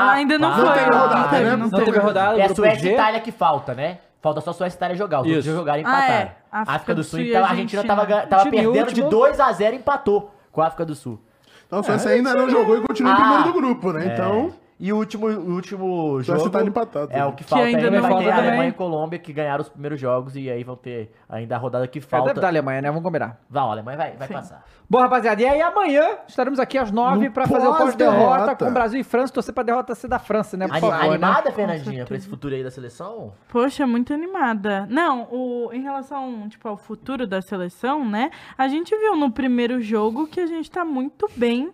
ainda 0.09 0.37
não 0.37 0.53
foi. 0.53 0.63
Não 0.65 0.73
teve 0.73 0.85
rodada, 0.91 1.29
teve, 1.29 1.43
né? 1.45 1.55
não 1.55 1.67
Não 1.69 1.79
teve. 1.85 1.97
rodada, 1.99 2.37
É 2.39 2.43
a 2.45 2.53
Suécia 2.55 2.89
e. 2.89 2.93
Itália 2.93 3.19
que 3.21 3.31
falta, 3.31 3.73
né? 3.73 3.99
Falta 4.21 4.41
só 4.41 4.49
a 4.51 4.53
Suécia 4.53 4.75
e 4.75 4.79
Itália 4.79 4.95
jogar. 4.97 5.21
Os 5.21 5.27
outros 5.27 5.45
jogaram 5.45 5.79
e 5.81 5.85
Ah, 5.85 5.89
empataram. 5.89 6.13
é. 6.13 6.35
A 6.51 6.75
África 6.75 6.95
do 6.95 7.03
Sul, 7.03 7.19
e 7.19 7.29
então 7.29 7.43
a 7.45 7.49
Argentina 7.49 7.83
tava, 7.83 8.05
tava 8.27 8.49
perdendo 8.49 8.93
de 8.93 9.01
último. 9.01 9.09
2x0 9.09 9.73
e 9.73 9.75
empatou 9.77 10.33
com 10.51 10.61
a 10.61 10.67
África 10.67 10.85
do 10.85 10.95
Sul. 10.95 11.19
Então, 11.67 11.79
a 11.79 11.83
Suécia 11.83 12.11
ainda 12.11 12.33
não 12.33 12.49
jogou 12.49 12.77
e 12.77 12.81
continua 12.81 13.11
em 13.11 13.15
Ah. 13.15 13.17
primeiro 13.17 13.43
do 13.43 13.53
grupo, 13.53 13.91
né? 13.93 14.07
É. 14.07 14.13
Então, 14.13 14.53
E 14.79 14.93
o 14.93 14.97
último, 14.97 15.25
o 15.27 15.55
último 15.55 16.21
Suécia 16.23 16.35
jogo 16.37 16.49
tá 16.51 16.61
empatado. 16.63 17.11
é 17.11 17.25
o 17.25 17.33
que 17.33 17.43
falta 17.43 17.65
ainda 17.65 17.79
ainda, 17.79 17.89
não 17.91 18.01
vai 18.01 18.09
ter 18.09 18.13
falta 18.15 18.29
a 18.29 18.33
Alemanha 18.37 18.55
também. 18.57 18.69
e 18.69 18.73
Colômbia 18.73 19.17
que 19.17 19.33
ganharam 19.33 19.61
os 19.63 19.69
primeiros 19.69 19.99
jogos 19.99 20.35
e 20.35 20.49
aí 20.51 20.63
vão 20.63 20.75
ter 20.75 21.11
ainda 21.27 21.55
a 21.55 21.57
rodada 21.57 21.87
que 21.87 21.97
É, 21.97 22.01
falta. 22.01 22.27
deve 22.27 22.39
dar 22.41 22.47
Alemanha, 22.49 22.81
né? 22.81 22.89
Vamos 22.89 23.03
combinar. 23.03 23.39
Vai, 23.49 23.63
a 23.63 23.65
Alemanha 23.65 23.97
vai, 23.97 24.11
vai 24.15 24.27
Sim. 24.27 24.33
passar. 24.35 24.63
Bom, 24.89 24.99
rapaziada, 24.99 25.41
e 25.41 25.45
aí 25.47 25.61
amanhã 25.61 26.19
estaremos 26.27 26.59
aqui 26.59 26.77
às 26.77 26.91
nove 26.91 27.27
No 27.27 27.33
pra 27.33 27.47
fazer 27.47 27.67
o 27.67 27.75
pós-derrota 27.75 28.55
com 28.55 28.71
Brasil 28.71 29.01
e 29.01 29.03
França. 29.03 29.33
Torcer 29.33 29.53
pra 29.53 29.63
derrota 29.63 29.95
ser 29.95 30.07
da 30.07 30.19
França, 30.19 30.55
né? 30.55 30.67
Por 30.67 30.73
Ani- 30.75 30.81
favor, 30.81 30.97
né? 30.99 31.07
animada, 31.09 31.51
Fernandinha, 31.51 32.05
pra 32.05 32.15
esse 32.15 32.27
futuro 32.27 32.53
aí 32.53 32.63
da 32.63 32.69
seleção? 32.71 33.33
Poxa, 33.49 33.85
muito 33.87 34.13
animada. 34.13 34.87
Não, 34.89 35.23
o, 35.31 35.69
em 35.73 35.81
relação 35.81 36.47
tipo, 36.49 36.67
ao 36.67 36.77
futuro 36.77 37.25
da 37.25 37.41
seleção, 37.41 38.05
né? 38.07 38.29
A 38.57 38.67
gente 38.67 38.95
viu 38.95 39.15
no 39.15 39.31
primeiro 39.31 39.81
jogo 39.81 40.27
que 40.27 40.39
a 40.39 40.45
gente 40.45 40.69
tá 40.69 40.85
muito 40.85 41.27
bem 41.35 41.71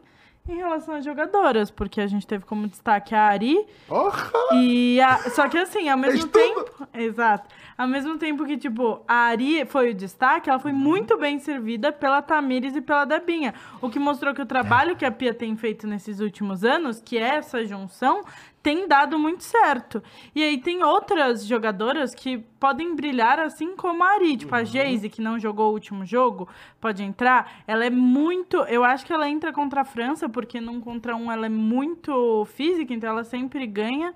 em 0.47 0.57
relação 0.57 0.95
às 0.95 1.05
jogadoras, 1.05 1.71
porque 1.71 2.01
a 2.01 2.07
gente 2.07 2.27
teve 2.27 2.43
como 2.45 2.67
destaque 2.67 3.15
a 3.15 3.21
Ari. 3.27 3.65
Porra! 3.87 4.29
e 4.53 4.99
a, 4.99 5.17
só 5.29 5.47
que 5.47 5.57
assim, 5.57 5.87
ao 5.87 5.97
mesmo 5.97 6.27
Fez 6.27 6.53
tudo. 6.53 6.65
tempo, 6.65 6.87
exato, 6.93 7.49
ao 7.77 7.87
mesmo 7.87 8.17
tempo 8.17 8.45
que 8.45 8.57
tipo 8.57 9.01
a 9.07 9.27
Ari 9.27 9.65
foi 9.65 9.91
o 9.91 9.93
destaque, 9.93 10.49
ela 10.49 10.59
foi 10.59 10.73
muito 10.73 11.17
bem 11.17 11.39
servida 11.39 11.91
pela 11.93 12.21
Tamires 12.21 12.75
e 12.75 12.81
pela 12.81 13.05
Debinha, 13.05 13.53
o 13.81 13.89
que 13.89 13.99
mostrou 13.99 14.33
que 14.33 14.41
o 14.41 14.45
trabalho 14.45 14.97
que 14.97 15.05
a 15.05 15.11
Pia 15.11 15.33
tem 15.33 15.55
feito 15.55 15.87
nesses 15.87 16.19
últimos 16.19 16.65
anos, 16.65 17.01
que 17.03 17.17
é 17.17 17.35
essa 17.37 17.65
junção, 17.65 18.21
tem 18.63 18.87
dado 18.87 19.19
muito 19.19 19.43
certo. 19.43 20.01
E 20.33 20.41
aí 20.41 20.57
tem 20.57 20.81
outras 20.81 21.45
jogadoras 21.45 22.15
que 22.15 22.37
podem 22.57 22.95
brilhar 22.95 23.37
assim 23.37 23.75
como 23.75 24.01
a 24.01 24.13
Ari, 24.13 24.37
tipo 24.37 24.55
a 24.55 24.63
Geise, 24.63 25.09
que 25.09 25.21
não 25.21 25.37
jogou 25.37 25.69
o 25.69 25.73
último 25.73 26.05
jogo, 26.05 26.47
pode 26.79 27.03
entrar. 27.03 27.61
Ela 27.67 27.85
é 27.85 27.89
muito, 27.89 28.57
eu 28.61 28.85
acho 28.85 29.05
que 29.05 29.11
ela 29.11 29.29
entra 29.29 29.51
contra 29.51 29.81
a 29.81 29.85
França, 29.85 30.29
porque 30.29 30.61
num 30.61 30.79
contra 30.79 31.13
um 31.13 31.29
ela 31.29 31.45
é 31.45 31.49
muito 31.49 32.45
física, 32.45 32.93
então 32.93 33.09
ela 33.09 33.25
sempre 33.25 33.67
ganha. 33.67 34.15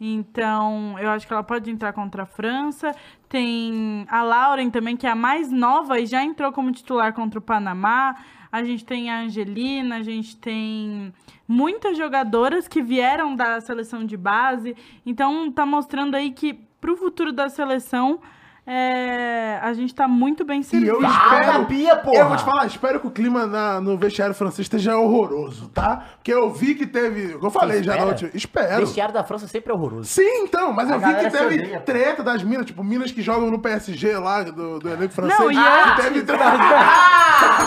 Então, 0.00 0.98
eu 0.98 1.08
acho 1.10 1.26
que 1.26 1.32
ela 1.32 1.42
pode 1.42 1.70
entrar 1.70 1.92
contra 1.92 2.24
a 2.24 2.26
França. 2.26 2.94
Tem 3.28 4.06
a 4.08 4.22
Lauren 4.22 4.70
também, 4.70 4.96
que 4.96 5.06
é 5.06 5.10
a 5.10 5.14
mais 5.14 5.50
nova 5.50 5.98
e 5.98 6.06
já 6.06 6.22
entrou 6.22 6.52
como 6.52 6.70
titular 6.70 7.12
contra 7.12 7.38
o 7.38 7.42
Panamá. 7.42 8.16
A 8.50 8.62
gente 8.64 8.84
tem 8.84 9.10
a 9.10 9.20
Angelina, 9.20 9.96
a 9.96 10.02
gente 10.02 10.36
tem 10.36 11.12
muitas 11.46 11.96
jogadoras 11.96 12.66
que 12.68 12.82
vieram 12.82 13.34
da 13.34 13.60
seleção 13.60 14.04
de 14.04 14.16
base. 14.16 14.76
Então, 15.04 15.50
tá 15.50 15.66
mostrando 15.66 16.14
aí 16.14 16.30
que 16.30 16.54
pro 16.80 16.96
futuro 16.96 17.32
da 17.32 17.48
seleção, 17.48 18.20
é, 18.66 19.58
a 19.62 19.72
gente 19.74 19.94
tá 19.94 20.08
muito 20.08 20.44
bem 20.44 20.60
E 20.60 20.64
servido. 20.64 20.96
eu 20.96 21.00
Fala, 21.00 21.40
espero. 21.40 21.66
Pia, 21.66 21.96
porra! 21.96 22.16
Eu 22.18 22.28
vou 22.28 22.36
te 22.36 22.44
falar, 22.44 22.66
espero 22.66 23.00
que 23.00 23.06
o 23.06 23.10
clima 23.10 23.46
na- 23.46 23.80
no 23.80 23.96
vestiário 23.96 24.34
francês 24.34 24.66
esteja 24.66 24.96
horroroso, 24.98 25.68
tá? 25.68 26.02
Porque 26.16 26.32
eu 26.32 26.50
vi 26.50 26.74
que 26.74 26.86
teve. 26.86 27.36
Eu 27.40 27.50
falei 27.50 27.82
já 27.82 27.92
na 27.92 27.98
espera? 27.98 28.10
última. 28.10 28.30
Espero. 28.34 28.80
Vestiário 28.86 29.14
da 29.14 29.22
França 29.24 29.46
sempre 29.46 29.72
é 29.72 29.74
horroroso. 29.74 30.04
Sim, 30.08 30.42
então, 30.44 30.72
mas 30.72 30.90
A 30.90 30.94
eu 30.94 30.98
vi 31.00 31.14
que 31.14 31.30
teve 31.30 31.44
odeia, 31.62 31.80
treta 31.80 32.22
das 32.22 32.42
minas, 32.42 32.66
tipo, 32.66 32.82
minas 32.82 33.12
que 33.12 33.22
jogam 33.22 33.50
no 33.50 33.58
PSG 33.58 34.16
lá, 34.18 34.42
do, 34.42 34.78
do 34.80 34.88
elenco 34.88 35.12
francês. 35.14 35.38
Não, 35.38 35.50
e 35.50 35.54
que 35.54 35.60
antes- 35.60 36.04
teve 36.04 36.22
treta. 36.22 36.44
Ah! 36.44 37.66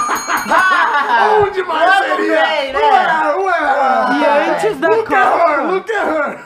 Bom 1.44 1.50
demais 1.52 1.90
Mano 1.90 2.16
seria! 2.16 2.44
bem, 2.44 2.74
né? 2.74 2.80
Ué, 2.80 3.36
ué! 3.38 4.20
E 4.20 4.26
antes 4.52 4.78
da 4.80 4.88
Look 4.90 5.14
at 5.14 5.28
her, 5.28 5.32
Copa- 5.58 5.62
look 5.72 5.92
at 5.92 6.08
her! 6.08 6.40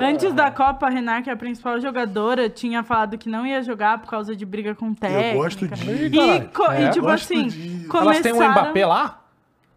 Antes 0.00 0.32
da 0.32 0.50
Copa, 0.50 0.86
a 0.86 0.90
Renan, 0.90 1.22
que 1.22 1.30
é 1.30 1.32
a 1.32 1.36
principal 1.36 1.80
jogadora, 1.80 2.48
tinha 2.48 2.82
falado 2.82 3.16
que 3.18 3.28
não 3.28 3.46
ia 3.46 3.62
jogar 3.62 3.98
por 3.98 4.08
causa 4.10 4.34
de 4.36 4.44
briga 4.46 4.74
com 4.74 4.94
técnica. 4.94 5.34
gosto 5.34 5.66
de- 5.66 6.06
E, 6.06 6.10
Caralho. 6.10 6.48
co- 6.50 6.72
e, 6.72 6.84
É, 6.84 6.88
tipo 6.90 7.06
gosto 7.06 7.24
assim, 7.24 7.48
de- 7.48 7.86
Elas 7.94 8.20
têm 8.20 8.32
um 8.32 8.36
começaram- 8.36 8.62
Mbappé 8.62 8.86
lá? 8.86 9.20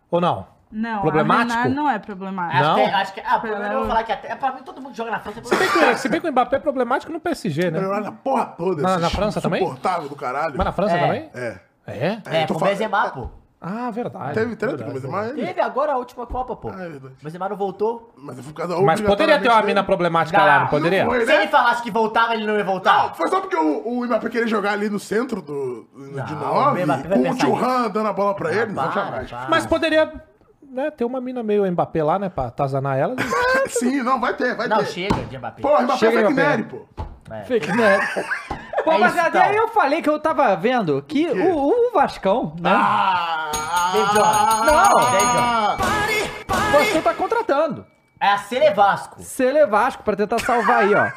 Ou 0.09 0.21
não? 0.21 0.47
Não, 0.71 1.01
Problemático? 1.01 1.51
a 1.59 1.63
Renan 1.63 1.75
não 1.75 1.89
é 1.89 1.99
problemático. 1.99 2.57
Acho 2.57 2.69
Não? 2.69 2.75
que, 2.75 2.81
é- 2.81 2.93
acho 2.93 3.13
que, 3.13 3.19
ah, 3.25 3.39
pô, 3.39 3.47
eu 3.47 3.57
Pera, 3.57 3.77
vou 3.77 3.87
falar 3.87 4.03
que 4.03 4.11
até, 4.13 4.35
pra 4.35 4.51
mim 4.53 4.61
todo 4.63 4.81
mundo 4.81 4.95
joga 4.95 5.11
na 5.11 5.19
França. 5.19 5.43
Se 5.43 5.55
bem 5.55 5.67
que, 5.69 5.95
se 5.97 6.09
bem 6.09 6.21
que 6.21 6.27
o 6.29 6.31
Mbappé 6.31 6.55
é 6.55 6.59
problemático 6.59 7.11
no 7.11 7.19
PSG, 7.19 7.69
né? 7.71 7.79
Melhorar 7.79 7.99
na 8.01 8.11
porra 8.13 8.45
toda. 8.45 8.81
Na- 8.81 8.97
na 8.99 9.09
França 9.09 9.41
também? 9.41 9.61
Insuportável 9.61 10.07
do 10.07 10.15
caralho. 10.15 10.53
Mas 10.55 10.65
na 10.65 10.71
França 10.71 10.95
É. 10.95 10.99
também? 11.01 11.29
É. 11.33 11.59
É? 11.87 12.17
É, 12.25 12.45
tô 12.45 12.53
com 12.53 12.57
o 12.57 12.59
falando- 12.59 12.73
Benzema, 12.77 13.09
pô. 13.09 13.29
Ah, 13.63 13.91
verdade. 13.91 14.33
Teve 14.33 14.55
treta 14.55 14.83
com 14.83 14.89
o 14.89 14.93
Benzema? 14.93 15.27
ele? 15.27 15.45
Teve 15.45 15.61
agora 15.61 15.93
a 15.93 15.97
última 15.97 16.25
Copa, 16.25 16.55
pô. 16.55 16.69
Ah, 16.75 16.83
é 16.83 16.89
verdade. 16.89 17.13
Mas 17.21 17.31
Neymar 17.31 17.49
não 17.51 17.55
voltou. 17.57 18.11
Mas 18.17 18.39
por 18.41 18.53
causa 18.53 18.81
Mas 18.81 18.99
poderia 18.99 19.39
ter 19.39 19.49
uma 19.49 19.61
mina 19.61 19.83
problemática 19.83 20.43
lá, 20.43 20.61
não 20.61 20.67
poderia? 20.67 21.05
foi, 21.05 21.19
Se 21.21 21.25
né? 21.27 21.35
ele 21.43 21.47
falasse 21.47 21.83
que 21.83 21.91
voltava, 21.91 22.33
ele 22.33 22.47
não 22.47 22.55
ia 22.57 22.63
voltar? 22.63 23.09
Não, 23.09 23.13
foi 23.13 23.27
só 23.29 23.39
porque 23.39 23.55
o, 23.55 23.87
o 23.87 24.03
Mbappé 24.05 24.29
queria 24.29 24.47
jogar 24.47 24.71
ali 24.73 24.89
no 24.89 24.99
centro 24.99 25.43
do, 25.43 25.87
de 26.25 26.33
o 26.33 26.37
9, 26.37 26.85
Mbappé 26.85 27.07
vai 27.07 27.17
com 27.17 27.19
o 27.19 27.37
pensar 27.37 27.89
dando 27.89 28.07
a 28.09 28.13
bola 28.13 28.33
pra 28.35 28.51
ele, 28.51 28.71
não 28.73 28.83
para, 28.83 28.91
jamais. 28.91 29.29
para. 29.29 29.47
Mas 29.49 29.65
poderia 29.67 30.11
né, 30.63 30.89
ter 30.89 31.05
uma 31.05 31.21
mina 31.21 31.43
meio 31.43 31.69
Mbappé 31.71 32.03
lá, 32.03 32.17
né? 32.17 32.29
Pra 32.29 32.45
atazanar 32.47 32.97
ela. 32.97 33.15
É, 33.63 33.67
sim, 33.69 34.01
não, 34.01 34.19
vai 34.19 34.33
ter, 34.33 34.55
vai 34.55 34.67
Não, 34.67 34.77
ter. 34.77 34.87
chega 34.87 35.15
de 35.23 35.37
Mbappé. 35.37 35.61
Pô, 35.61 35.69
Mbappé 35.81 35.93
é 35.93 35.97
Chega, 35.97 36.11
fake 36.21 36.33
Mbappé. 36.33 36.49
Nery, 36.49 36.63
pô. 36.63 36.85
É. 37.31 37.41
Fake 37.43 37.71
news. 37.71 38.25
Pô, 38.83 38.91
É 38.93 38.97
mas 38.97 39.11
isso, 39.11 39.19
até 39.21 39.37
então. 39.39 39.49
aí 39.49 39.55
eu 39.55 39.67
falei 39.69 40.01
que 40.01 40.09
eu 40.09 40.19
tava 40.19 40.55
vendo 40.55 41.03
que 41.07 41.27
o, 41.27 41.89
o 41.89 41.91
Vascão, 41.93 42.55
né? 42.59 42.71
Ah, 42.73 43.51
David 43.93 44.13
Jones. 44.13 44.59
Não. 44.65 45.11
David 45.11 45.31
Jones. 45.33 46.29
o 46.49 46.71
Vascão 46.77 47.01
tá 47.01 47.13
contratando. 47.13 47.85
É 48.19 48.27
a 48.29 48.37
Cele 48.37 48.69
Vasco. 48.71 49.15
Sele 49.21 49.65
Vasco 49.65 50.03
pra 50.03 50.15
tentar 50.15 50.39
salvar 50.39 50.83
aí, 50.83 50.93
ó. 50.93 51.09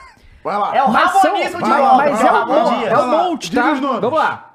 Vai 0.43 0.59
lá. 0.59 0.77
É 0.77 0.83
o 0.83 0.91
Mas, 0.91 1.11
são, 1.13 1.33
Ramonismo 1.33 1.63
de 1.63 1.71
volta. 1.71 1.97
mas 1.97 2.21
é, 2.23 2.33
um, 2.33 2.79
Dias. 2.79 2.93
é 2.93 2.97
lá, 2.97 3.07
monte, 3.07 3.55
tá? 3.55 3.73
os 3.73 3.81
nomes. 3.81 4.01
Vamos 4.01 4.19
lá. 4.19 4.51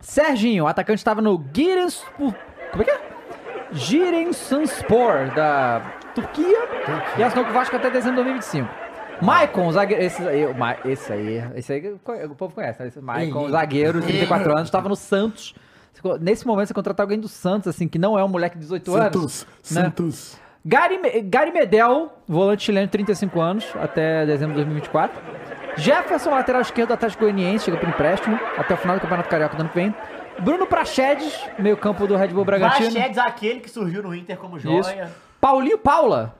Serginho, 0.00 0.64
o 0.64 0.66
atacante 0.66 0.98
estava 0.98 1.20
no 1.22 1.42
Giresun... 1.54 2.04
Como 2.18 2.82
é 2.82 2.84
que 2.84 2.90
é? 2.90 3.00
Giresunspor, 3.72 5.32
da 5.34 5.80
Turquia. 6.14 6.58
E 7.16 7.22
assinou 7.22 7.44
com 7.44 7.50
o 7.50 7.54
Vasco 7.54 7.74
até 7.76 7.90
dezembro 7.90 8.22
de 8.22 8.30
2025. 8.30 8.81
Maicon, 9.24 9.70
zagueiro... 9.72 10.02
Esse 10.02 10.26
aí, 10.26 10.46
o 10.46 10.54
Ma- 10.54 10.76
esse 10.84 11.12
aí, 11.12 11.44
esse 11.56 11.72
aí 11.72 11.92
o 12.30 12.34
povo 12.34 12.54
conhece, 12.54 12.80
né? 12.82 12.88
Esse 12.88 13.00
Maicon, 13.00 13.48
zagueiro, 13.50 14.00
34 14.02 14.50
anos, 14.52 14.64
estava 14.64 14.88
no 14.88 14.96
Santos. 14.96 15.54
Nesse 16.20 16.46
momento, 16.46 16.68
você 16.68 16.74
contratar 16.74 17.04
alguém 17.04 17.20
do 17.20 17.28
Santos, 17.28 17.68
assim, 17.68 17.86
que 17.86 17.98
não 17.98 18.18
é 18.18 18.24
um 18.24 18.28
moleque 18.28 18.56
de 18.56 18.62
18 18.62 18.94
anos. 18.94 19.06
Santos, 19.32 19.46
né? 19.70 19.82
Santos. 19.82 20.40
Gary, 20.64 20.98
Me- 20.98 21.20
Gary 21.22 21.50
Medel, 21.52 22.12
volante 22.26 22.64
chileno, 22.64 22.88
35 22.88 23.40
anos, 23.40 23.66
até 23.80 24.24
dezembro 24.26 24.54
de 24.54 24.60
2024. 24.64 25.20
Jefferson, 25.76 26.30
lateral 26.30 26.60
esquerdo 26.62 26.88
do 26.88 26.94
Atlético 26.94 27.22
Goianiense, 27.24 27.64
chega 27.64 27.76
por 27.78 27.88
empréstimo, 27.88 28.38
até 28.58 28.74
o 28.74 28.76
final 28.76 28.96
do 28.96 29.00
Campeonato 29.00 29.28
Carioca 29.28 29.56
do 29.56 29.60
ano 29.60 29.68
que 29.70 29.74
vem. 29.76 29.94
Bruno 30.40 30.66
Prachedes, 30.66 31.38
meio 31.58 31.76
campo 31.76 32.06
do 32.06 32.16
Red 32.16 32.28
Bull 32.28 32.44
Bragantino. 32.44 32.90
Prachedes, 32.92 33.18
aquele 33.18 33.60
que 33.60 33.70
surgiu 33.70 34.02
no 34.02 34.14
Inter 34.14 34.36
como 34.36 34.56
Isso. 34.56 34.66
joia. 34.66 35.10
Paulinho 35.40 35.78
Paula. 35.78 36.34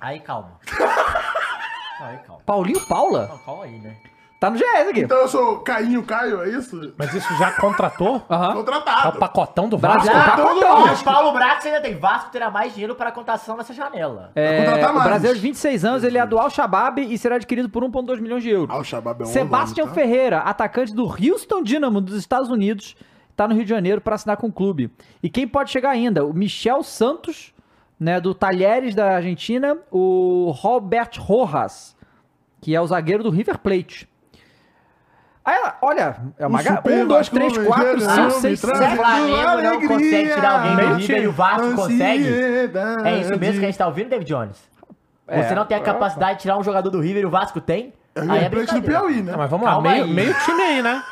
Aí, 0.00 0.20
calma. 0.20 0.52
Aí, 2.00 2.18
calma. 2.18 2.42
Paulinho 2.44 2.80
Paula? 2.86 3.26
Não, 3.28 3.38
calma 3.38 3.64
aí, 3.64 3.78
né? 3.78 3.96
Tá 4.38 4.50
no 4.50 4.58
GS 4.58 4.88
aqui. 4.90 5.00
Então 5.00 5.16
eu 5.16 5.28
sou 5.28 5.60
Cainho 5.60 6.02
Caio, 6.02 6.42
é 6.42 6.50
isso? 6.50 6.92
Mas 6.98 7.12
isso 7.14 7.34
já 7.38 7.52
contratou? 7.52 8.22
Aham. 8.28 8.48
É 8.48 8.50
o 8.50 8.54
Contratado. 8.56 9.18
pacotão 9.18 9.66
do 9.66 9.78
Brasil, 9.78 10.12
Vasco? 10.12 10.30
tá 10.30 10.36
todo 10.36 10.54
contando. 10.60 10.78
mundo. 10.80 10.88
E 10.90 10.94
o 11.00 11.04
Paulo 11.04 11.32
Brax 11.32 11.64
ainda 11.64 11.80
tem. 11.80 11.98
Vasco 11.98 12.30
terá 12.30 12.50
mais 12.50 12.74
dinheiro 12.74 12.94
para 12.94 13.08
a 13.08 13.12
contação 13.12 13.56
nessa 13.56 13.72
janela. 13.72 14.32
É, 14.34 14.58
contratar 14.62 14.90
o 14.90 14.94
mais. 14.94 15.06
brasileiro 15.08 15.36
de 15.38 15.42
26 15.42 15.84
anos, 15.86 16.04
ele 16.04 16.18
é 16.18 16.26
do 16.26 16.38
Al-Shabaab 16.38 17.00
e 17.00 17.16
será 17.16 17.36
adquirido 17.36 17.70
por 17.70 17.82
1,2 17.82 18.20
milhões 18.20 18.42
de 18.42 18.50
euros. 18.50 18.68
Ah, 18.76 18.78
o 18.78 18.84
Shabab 18.84 19.22
é 19.22 19.24
um 19.24 19.26
Sebastian 19.26 19.84
nome, 19.86 19.96
tá? 19.96 20.02
Ferreira, 20.02 20.38
atacante 20.40 20.94
do 20.94 21.04
Houston 21.06 21.62
Dynamo 21.62 22.02
dos 22.02 22.14
Estados 22.14 22.50
Unidos, 22.50 22.94
tá 23.34 23.48
no 23.48 23.54
Rio 23.54 23.64
de 23.64 23.70
Janeiro 23.70 24.02
para 24.02 24.16
assinar 24.16 24.36
com 24.36 24.48
o 24.48 24.52
clube. 24.52 24.90
E 25.22 25.30
quem 25.30 25.48
pode 25.48 25.70
chegar 25.70 25.90
ainda? 25.90 26.26
O 26.26 26.34
Michel 26.34 26.82
Santos, 26.82 27.54
né, 27.98 28.20
do 28.20 28.34
Talheres 28.34 28.94
da 28.94 29.16
Argentina, 29.16 29.76
o 29.90 30.52
Robert 30.56 31.10
Rojas, 31.18 31.96
que 32.60 32.74
é 32.74 32.80
o 32.80 32.86
zagueiro 32.86 33.22
do 33.22 33.30
River 33.30 33.58
Plate. 33.58 34.08
Aí, 35.44 35.62
olha, 35.80 36.16
é 36.38 36.46
uma 36.46 36.60
O 36.60 36.64
ga- 36.64 36.76
Super 36.76 37.04
1, 37.04 37.06
2, 37.06 37.08
Vasco 37.08 37.34
3, 37.36 37.58
4, 37.58 37.84
Verão 38.00 38.00
5, 38.00 38.24
me 38.24 38.30
6, 38.40 38.60
traz 38.60 38.78
7. 38.78 38.88
Se 38.90 38.94
o 38.94 38.96
Flamengo 38.96 39.36
não 39.36 39.48
alegria, 39.48 39.88
consegue 39.88 40.34
tirar 40.34 40.50
alguém 40.52 40.70
do 40.70 40.76
meio 40.76 40.94
River 40.96 41.22
e 41.22 41.26
o 41.28 41.32
Vasco 41.32 41.74
consegue, 41.76 42.28
é 43.04 43.18
isso 43.20 43.38
mesmo 43.38 43.58
que 43.60 43.64
a 43.64 43.68
gente 43.68 43.78
tá 43.78 43.86
ouvindo, 43.86 44.08
David 44.08 44.28
Jones? 44.28 44.58
É. 45.28 45.42
Você 45.42 45.54
não 45.54 45.64
tem 45.64 45.76
a 45.76 45.80
capacidade 45.80 46.34
de 46.36 46.42
tirar 46.42 46.58
um 46.58 46.64
jogador 46.64 46.90
do 46.90 47.00
River 47.00 47.22
e 47.22 47.26
o 47.26 47.30
Vasco 47.30 47.60
tem? 47.60 47.92
É 48.14 48.20
o 48.20 48.22
Aí 48.32 48.38
é 48.38 48.42
River 48.48 48.64
Plate 48.66 48.80
do. 48.80 48.86
Piauí, 48.86 49.22
né? 49.22 49.32
Não, 49.32 49.38
mas 49.38 49.50
vamos 49.50 49.66
lá, 49.66 49.72
Calma 49.72 49.90
meio, 49.90 50.04
aí. 50.04 50.12
meio 50.12 50.34
time 50.44 50.62
aí, 50.62 50.82
né? 50.82 51.02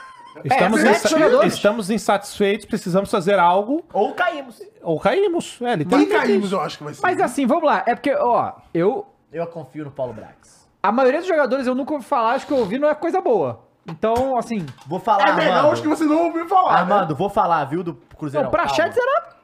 Estamos, 0.44 0.80
sete 0.80 0.96
insa- 0.96 1.08
jogadores. 1.08 1.54
estamos 1.54 1.90
insatisfeitos, 1.90 2.66
precisamos 2.66 3.10
fazer 3.10 3.38
algo 3.38 3.84
Ou 3.92 4.12
caímos. 4.14 4.60
ou 4.82 4.98
caímos. 4.98 5.58
É, 5.62 5.76
literalmente 5.76 6.12
caímos, 6.12 6.46
isso. 6.46 6.54
eu 6.54 6.60
acho 6.60 6.78
que 6.78 6.84
vai 6.84 6.94
ser. 6.94 7.02
Mas 7.02 7.20
assim, 7.20 7.46
vamos 7.46 7.64
lá. 7.64 7.84
É 7.86 7.94
porque, 7.94 8.14
ó, 8.14 8.52
eu. 8.72 9.06
Eu 9.32 9.46
confio 9.46 9.84
no 9.84 9.90
Paulo 9.90 10.12
Brax. 10.12 10.68
A 10.82 10.92
maioria 10.92 11.20
dos 11.20 11.28
jogadores 11.28 11.66
eu 11.66 11.74
nunca 11.74 11.92
ouvi 11.94 12.04
falar, 12.04 12.32
acho 12.32 12.46
que 12.46 12.52
eu 12.52 12.58
ouvi 12.58 12.78
não 12.78 12.88
é 12.88 12.94
coisa 12.94 13.20
boa. 13.20 13.64
Então, 13.86 14.36
assim. 14.38 14.64
Vou 14.86 14.98
falar, 14.98 15.28
é 15.28 15.32
melhor 15.34 15.56
Armando. 15.56 15.72
os 15.74 15.80
que 15.80 15.88
você 15.88 16.04
não 16.04 16.26
ouviu 16.26 16.48
falar. 16.48 16.72
né? 16.72 16.78
Armando, 16.94 17.14
vou 17.14 17.28
falar, 17.28 17.64
viu, 17.66 17.82
do 17.82 17.94
Cruzeiro. 18.16 18.44
Não, 18.44 18.50
Prachedes 18.50 18.96
era. 18.96 19.34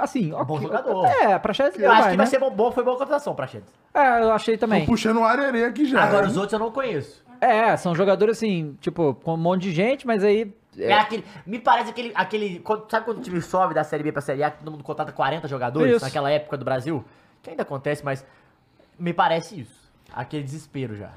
Assim, 0.00 0.32
ó, 0.32 0.44
bom 0.44 0.56
que- 0.56 0.62
jogador. 0.64 1.04
É, 1.06 1.38
Prachedes 1.38 1.78
Eu 1.78 1.90
acho 1.90 2.02
que 2.04 2.08
né? 2.10 2.16
vai 2.16 2.26
ser 2.26 2.38
bom, 2.38 2.50
bom 2.50 2.70
foi 2.70 2.84
boa 2.84 2.96
contratação, 2.96 3.34
Prachedes. 3.34 3.68
É, 3.92 4.22
eu 4.22 4.32
achei 4.32 4.56
Tô 4.56 4.60
também. 4.66 4.86
puxando 4.86 5.18
o 5.18 5.24
arerê 5.24 5.64
aqui 5.64 5.84
já. 5.84 6.02
Agora 6.04 6.24
hein? 6.24 6.30
os 6.30 6.36
outros 6.36 6.52
eu 6.52 6.58
não 6.58 6.70
conheço. 6.70 7.24
É, 7.40 7.76
são 7.76 7.94
jogadores 7.94 8.36
assim, 8.36 8.76
tipo, 8.80 9.14
com 9.22 9.34
um 9.34 9.36
monte 9.36 9.62
de 9.62 9.72
gente, 9.72 10.06
mas 10.06 10.22
aí. 10.24 10.52
É, 10.76 10.92
aquele. 10.94 11.24
Me 11.44 11.58
parece 11.58 11.90
aquele. 11.90 12.12
aquele 12.14 12.62
sabe 12.88 13.04
quando 13.04 13.18
o 13.18 13.20
time 13.20 13.40
sobe 13.40 13.74
da 13.74 13.82
Série 13.84 14.02
B 14.04 14.12
pra 14.12 14.20
Série 14.22 14.42
A, 14.44 14.50
que 14.50 14.58
todo 14.58 14.70
mundo 14.70 14.84
contrata 14.84 15.10
40 15.12 15.48
jogadores 15.48 15.96
Isso. 15.96 16.04
naquela 16.04 16.30
época 16.30 16.56
do 16.56 16.64
Brasil? 16.64 17.04
Que 17.42 17.50
ainda 17.50 17.62
acontece, 17.62 18.04
mas 18.04 18.24
me 18.98 19.12
parece 19.12 19.60
isso. 19.60 19.78
Aquele 20.12 20.42
desespero 20.44 20.96
já. 20.96 21.10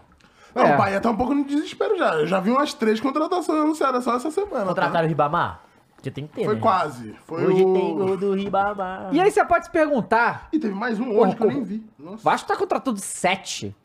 Não, 0.53 0.63
É. 0.65 0.75
o 0.75 0.77
Bahia 0.77 0.99
tá 0.99 1.09
um 1.09 1.15
pouco 1.15 1.33
no 1.33 1.43
desespero 1.45 1.97
já. 1.97 2.13
Eu 2.15 2.27
já 2.27 2.39
vi 2.39 2.49
umas 2.51 2.73
três 2.73 2.99
contratações 2.99 3.61
anunciadas 3.61 4.03
só 4.03 4.15
essa 4.15 4.29
semana. 4.31 4.65
Contrataram 4.65 5.05
o 5.05 5.07
Ribamar? 5.09 5.61
Porque 6.01 6.09
tem 6.09 6.25
que 6.25 6.33
ter. 6.33 6.45
Foi 6.45 6.55
né? 6.55 6.59
quase. 6.61 7.15
Foi 7.25 7.45
Hoje 7.45 7.63
o... 7.63 7.73
tem 7.75 7.95
gol 7.95 8.17
do 8.17 8.33
Ribamar. 8.33 9.09
E 9.13 9.21
aí 9.21 9.29
você 9.29 9.45
pode 9.45 9.65
se 9.65 9.71
perguntar. 9.71 10.47
E 10.51 10.57
teve 10.57 10.73
mais 10.73 10.99
um 10.99 11.15
hoje 11.15 11.35
que 11.35 11.43
eu 11.43 11.47
nem 11.47 11.63
vi. 11.63 11.85
Nossa. 11.99 12.23
Vasco 12.23 12.47
tá 12.47 12.55
contratando 12.55 12.99
sete. 12.99 13.75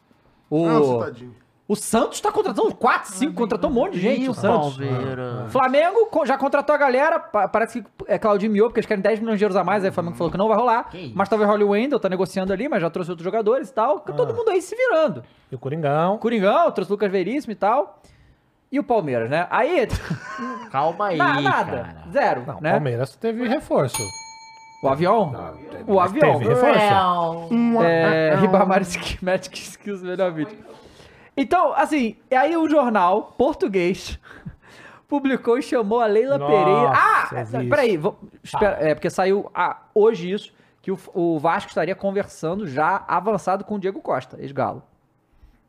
O, 0.48 0.66
Nossa, 0.66 1.04
tadinho. 1.06 1.34
o 1.68 1.76
Santos 1.76 2.18
tá 2.20 2.32
contratando 2.32 2.74
quatro, 2.74 3.12
cinco, 3.12 3.34
contratou 3.34 3.68
um 3.68 3.72
monte 3.74 3.92
de 3.94 4.00
gente. 4.00 4.22
E 4.22 4.28
o 4.28 4.30
o 4.30 4.34
Santos. 4.34 4.78
Palmeiras? 4.78 5.52
Flamengo 5.52 6.06
co- 6.06 6.24
já 6.24 6.38
contratou 6.38 6.74
a 6.74 6.78
galera, 6.78 7.18
pa- 7.20 7.48
parece 7.48 7.82
que 7.82 7.88
é 8.06 8.16
Claudinho 8.18 8.50
miou, 8.52 8.68
porque 8.68 8.80
eles 8.80 8.86
querem 8.86 9.02
10 9.02 9.20
milhões 9.20 9.38
de 9.38 9.44
euros 9.44 9.56
a 9.56 9.62
mais, 9.62 9.84
aí 9.84 9.90
o 9.90 9.92
Flamengo 9.92 10.16
falou 10.16 10.30
que 10.30 10.38
não 10.38 10.48
vai 10.48 10.56
rolar. 10.56 10.88
Mas 11.14 11.28
talvez 11.28 11.50
Holly 11.50 11.64
Wendell 11.64 12.00
tá 12.00 12.08
negociando 12.08 12.50
ali, 12.50 12.66
mas 12.66 12.80
já 12.80 12.88
trouxe 12.88 13.10
outros 13.10 13.24
jogadores 13.24 13.68
e 13.68 13.74
tal. 13.74 14.00
Todo 14.00 14.32
mundo 14.32 14.48
aí 14.50 14.62
se 14.62 14.74
virando. 14.74 15.22
E 15.52 15.54
o 15.54 15.58
Coringão. 15.58 16.16
Coringão, 16.16 16.70
trouxe 16.70 16.90
Lucas 16.90 17.10
Veríssimo 17.12 17.52
e 17.52 17.56
tal. 17.56 18.00
E 18.70 18.78
o 18.78 18.84
Palmeiras, 18.84 19.30
né? 19.30 19.46
Aí, 19.50 19.86
Calma 20.70 21.06
aí, 21.06 21.16
na- 21.16 21.40
nada, 21.40 21.70
cara. 21.82 22.04
zero, 22.10 22.44
Não, 22.46 22.60
né? 22.60 22.72
Palmeiras 22.72 23.14
teve 23.16 23.46
reforço. 23.46 24.02
O 24.82 24.88
avião? 24.88 25.32
o 25.86 25.98
avião. 26.00 26.38
Teve 26.38 26.52
reforço. 26.54 26.78
É, 27.84 28.34
Ribamar 28.36 28.84
Schematic 28.84 29.54
Skills, 29.56 30.02
melhor 30.02 30.32
vídeo. 30.32 30.58
Então, 31.36 31.72
assim, 31.74 32.16
aí 32.30 32.56
o 32.56 32.68
jornal 32.68 33.34
português 33.38 34.18
publicou 35.08 35.58
e 35.58 35.62
chamou 35.62 36.00
a 36.00 36.06
Leila 36.06 36.38
Nossa, 36.38 36.52
Pereira. 36.52 36.92
Ah, 36.94 37.44
vi 37.60 37.68
peraí, 37.68 37.96
vou, 37.96 38.18
espera, 38.42 38.78
é 38.80 38.94
porque 38.94 39.10
saiu 39.10 39.50
ah, 39.54 39.82
hoje 39.94 40.30
isso, 40.32 40.52
que 40.80 40.90
o, 40.90 40.98
o 41.14 41.38
Vasco 41.38 41.68
estaria 41.68 41.94
conversando 41.94 42.66
já 42.66 43.04
avançado 43.06 43.64
com 43.64 43.74
o 43.74 43.78
Diego 43.78 44.00
Costa, 44.00 44.36
ex-galo. 44.40 44.82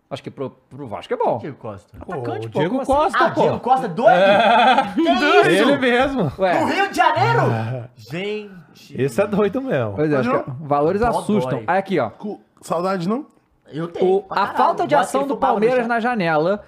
Acho 0.09 0.23
que 0.23 0.31
pro, 0.31 0.49
pro 0.69 0.88
Vasco 0.88 1.13
é 1.13 1.17
bom. 1.17 1.38
Diego 1.38 1.57
Costa. 1.57 1.97
Atacante, 1.99 2.47
o 2.47 2.49
pô, 2.49 2.59
Diego 2.59 2.77
assim? 2.81 2.85
Costa, 2.93 3.25
Ah, 3.25 3.31
pô. 3.31 3.41
Diego 3.41 3.59
Costa 3.59 3.88
doido? 3.89 4.93
Que 4.95 5.01
isso? 5.01 5.45
Ele 5.49 5.77
mesmo. 5.77 6.31
Ué, 6.39 6.59
No 6.61 6.65
Rio 6.67 6.89
de 6.89 6.95
Janeiro? 6.95 7.41
Gente. 7.95 9.01
Esse 9.01 9.21
é 9.21 9.27
doido 9.27 9.61
mesmo. 9.61 9.93
pois 9.95 10.11
é, 10.11 10.17
acho 10.17 10.43
que 10.43 10.51
valores 10.61 11.01
Dó 11.01 11.07
assustam. 11.07 11.57
dói. 11.57 11.63
Aí 11.67 11.77
aqui, 11.79 11.99
ó. 11.99 12.09
Com 12.09 12.39
Saudade, 12.61 13.07
não? 13.07 13.25
Eu 13.71 13.88
tenho. 13.89 14.05
O- 14.09 14.25
a 14.29 14.35
caralho. 14.35 14.57
falta 14.57 14.88
de 14.88 14.95
ação 14.95 15.27
do 15.27 15.35
Palmeiras 15.35 15.85
na 15.88 15.99
janela 15.99 16.63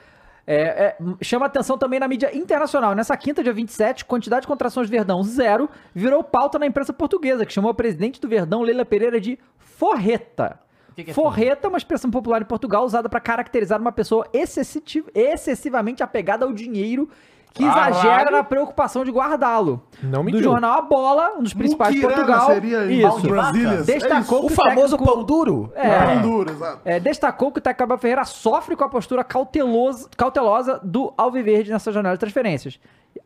é, 0.45 0.57
é, 0.57 0.98
chama 1.22 1.45
atenção 1.45 1.78
também 1.78 1.98
na 1.99 2.07
mídia 2.10 2.36
internacional. 2.36 2.94
Nessa 2.94 3.16
quinta, 3.16 3.41
dia 3.41 3.53
27, 3.53 4.03
quantidade 4.03 4.41
de 4.41 4.48
contrações 4.48 4.90
do 4.90 4.91
Verdão 4.91 5.24
zero, 5.24 5.70
virou 5.95 6.22
pauta 6.24 6.60
na 6.60 6.66
imprensa 6.66 6.91
portuguesa, 6.91 7.45
que 7.45 7.53
chamou 7.53 7.72
a 7.72 7.74
presidente 7.74 8.20
do 8.20 8.28
Verdão, 8.28 8.61
Leila 8.64 8.84
Pereira, 8.84 9.22
de 9.22 9.40
forreta. 9.57 10.60
O 11.02 11.06
que 11.06 11.06
que 11.06 11.12
é 11.12 11.14
forreta 11.14 11.68
é 11.68 11.70
uma 11.70 11.78
expressão 11.78 12.10
popular 12.12 12.42
em 12.42 12.46
Portugal 12.46 12.84
usada 12.84 13.08
para 13.10 13.20
caracterizar 13.20 13.80
uma 13.80 13.92
pessoa 13.92 14.26
excessi- 14.34 14.84
excessivamente 15.16 16.04
apegada 16.04 16.46
ao 16.46 16.54
dinheiro 16.54 17.10
que 17.52 17.64
Caralho. 17.66 17.96
exagera 17.96 18.30
na 18.32 18.44
preocupação 18.44 19.04
de 19.04 19.10
guardá-lo. 19.12 19.82
Não 20.04 20.20
Do 20.20 20.26
mentiu. 20.26 20.44
jornal 20.44 20.78
A 20.78 20.82
Bola, 20.84 21.34
um 21.38 21.42
dos 21.42 21.54
principais 21.54 21.96
de 21.96 22.02
Muquirana 22.02 22.26
Portugal. 22.28 22.54
seria 22.54 22.86
Isso. 22.86 23.28
Brasília. 23.28 23.82
Destacou 23.82 24.46
O 24.46 24.48
que 24.50 24.54
famoso 24.54 24.96
técnico- 24.98 25.16
pão 25.16 25.24
duro? 25.24 25.72
É, 25.76 26.08
Honduras, 26.14 26.56
exato. 26.56 26.82
é, 26.86 27.00
destacou 27.00 27.52
que 27.52 27.58
o 27.58 27.62
Técnico 27.62 27.84
Abel 27.86 27.98
Ferreira 27.98 28.24
sofre 28.24 28.76
com 28.76 28.84
a 28.84 28.90
postura 28.90 29.24
cautelosa, 29.24 30.08
cautelosa 30.16 30.80
do 30.84 31.12
Alviverde 31.18 31.72
nessa 31.72 31.92
janela 31.92 32.14
de 32.16 32.20
transferências. 32.20 32.80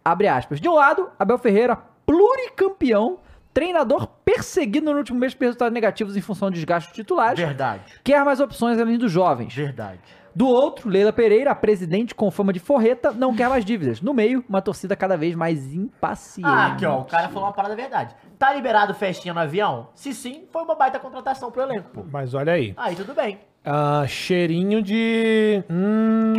Abre 0.06 0.28
aspas. 0.30 0.62
De 0.62 0.70
um 0.70 0.74
lado, 0.76 1.10
Abel 1.20 1.38
Ferreira, 1.38 1.78
pluricampeão, 2.06 3.18
Treinador 3.54 4.08
perseguido 4.26 4.92
no 4.92 4.98
último 4.98 5.20
mês 5.20 5.34
por 5.34 5.46
resultados 5.46 5.74
negativos 5.74 6.18
em 6.18 6.22
função 6.22 6.50
de 6.50 6.56
desgaste 6.56 6.90
de 6.90 6.96
titulares. 6.96 7.40
Verdade. 7.40 7.84
Quer 8.04 8.24
mais 8.26 8.40
opções 8.40 8.80
além 8.80 8.98
dos 8.98 9.12
jovens. 9.12 9.54
Verdade. 9.54 10.00
Do 10.36 10.48
outro, 10.48 10.90
Leila 10.90 11.14
Pereira, 11.14 11.52
a 11.52 11.56
presidente 11.56 12.16
com 12.16 12.32
fama 12.32 12.52
de 12.52 12.60
forreta, 12.60 13.12
não 13.12 13.36
quer 13.36 13.48
mais 13.48 13.64
dívidas. 13.64 14.02
No 14.02 14.16
meio, 14.16 14.44
uma 14.50 14.64
torcida 14.64 14.96
cada 14.96 15.16
vez 15.16 15.36
mais 15.36 15.72
impaciente. 15.76 16.50
Ah, 16.50 16.74
aqui, 16.74 16.86
ó. 16.88 17.02
O 17.02 17.06
cara 17.06 17.30
falou 17.30 17.44
uma 17.44 17.54
parada 17.54 17.76
verdade. 17.76 18.16
Tá 18.40 18.52
liberado 18.52 18.96
festinha 18.96 19.32
no 19.32 19.40
avião? 19.40 19.90
Se 19.94 20.12
sim, 20.12 20.46
foi 20.52 20.64
uma 20.64 20.74
baita 20.74 20.98
contratação 20.98 21.52
pro 21.52 21.62
elenco, 21.62 21.92
pô. 21.92 22.04
Mas 22.12 22.34
olha 22.34 22.54
aí. 22.54 22.74
Aí 22.76 22.96
tudo 22.96 23.14
bem. 23.14 23.40
Ah, 23.66 24.04
cheirinho 24.06 24.82
de. 24.82 25.64
Hum... 25.70 26.34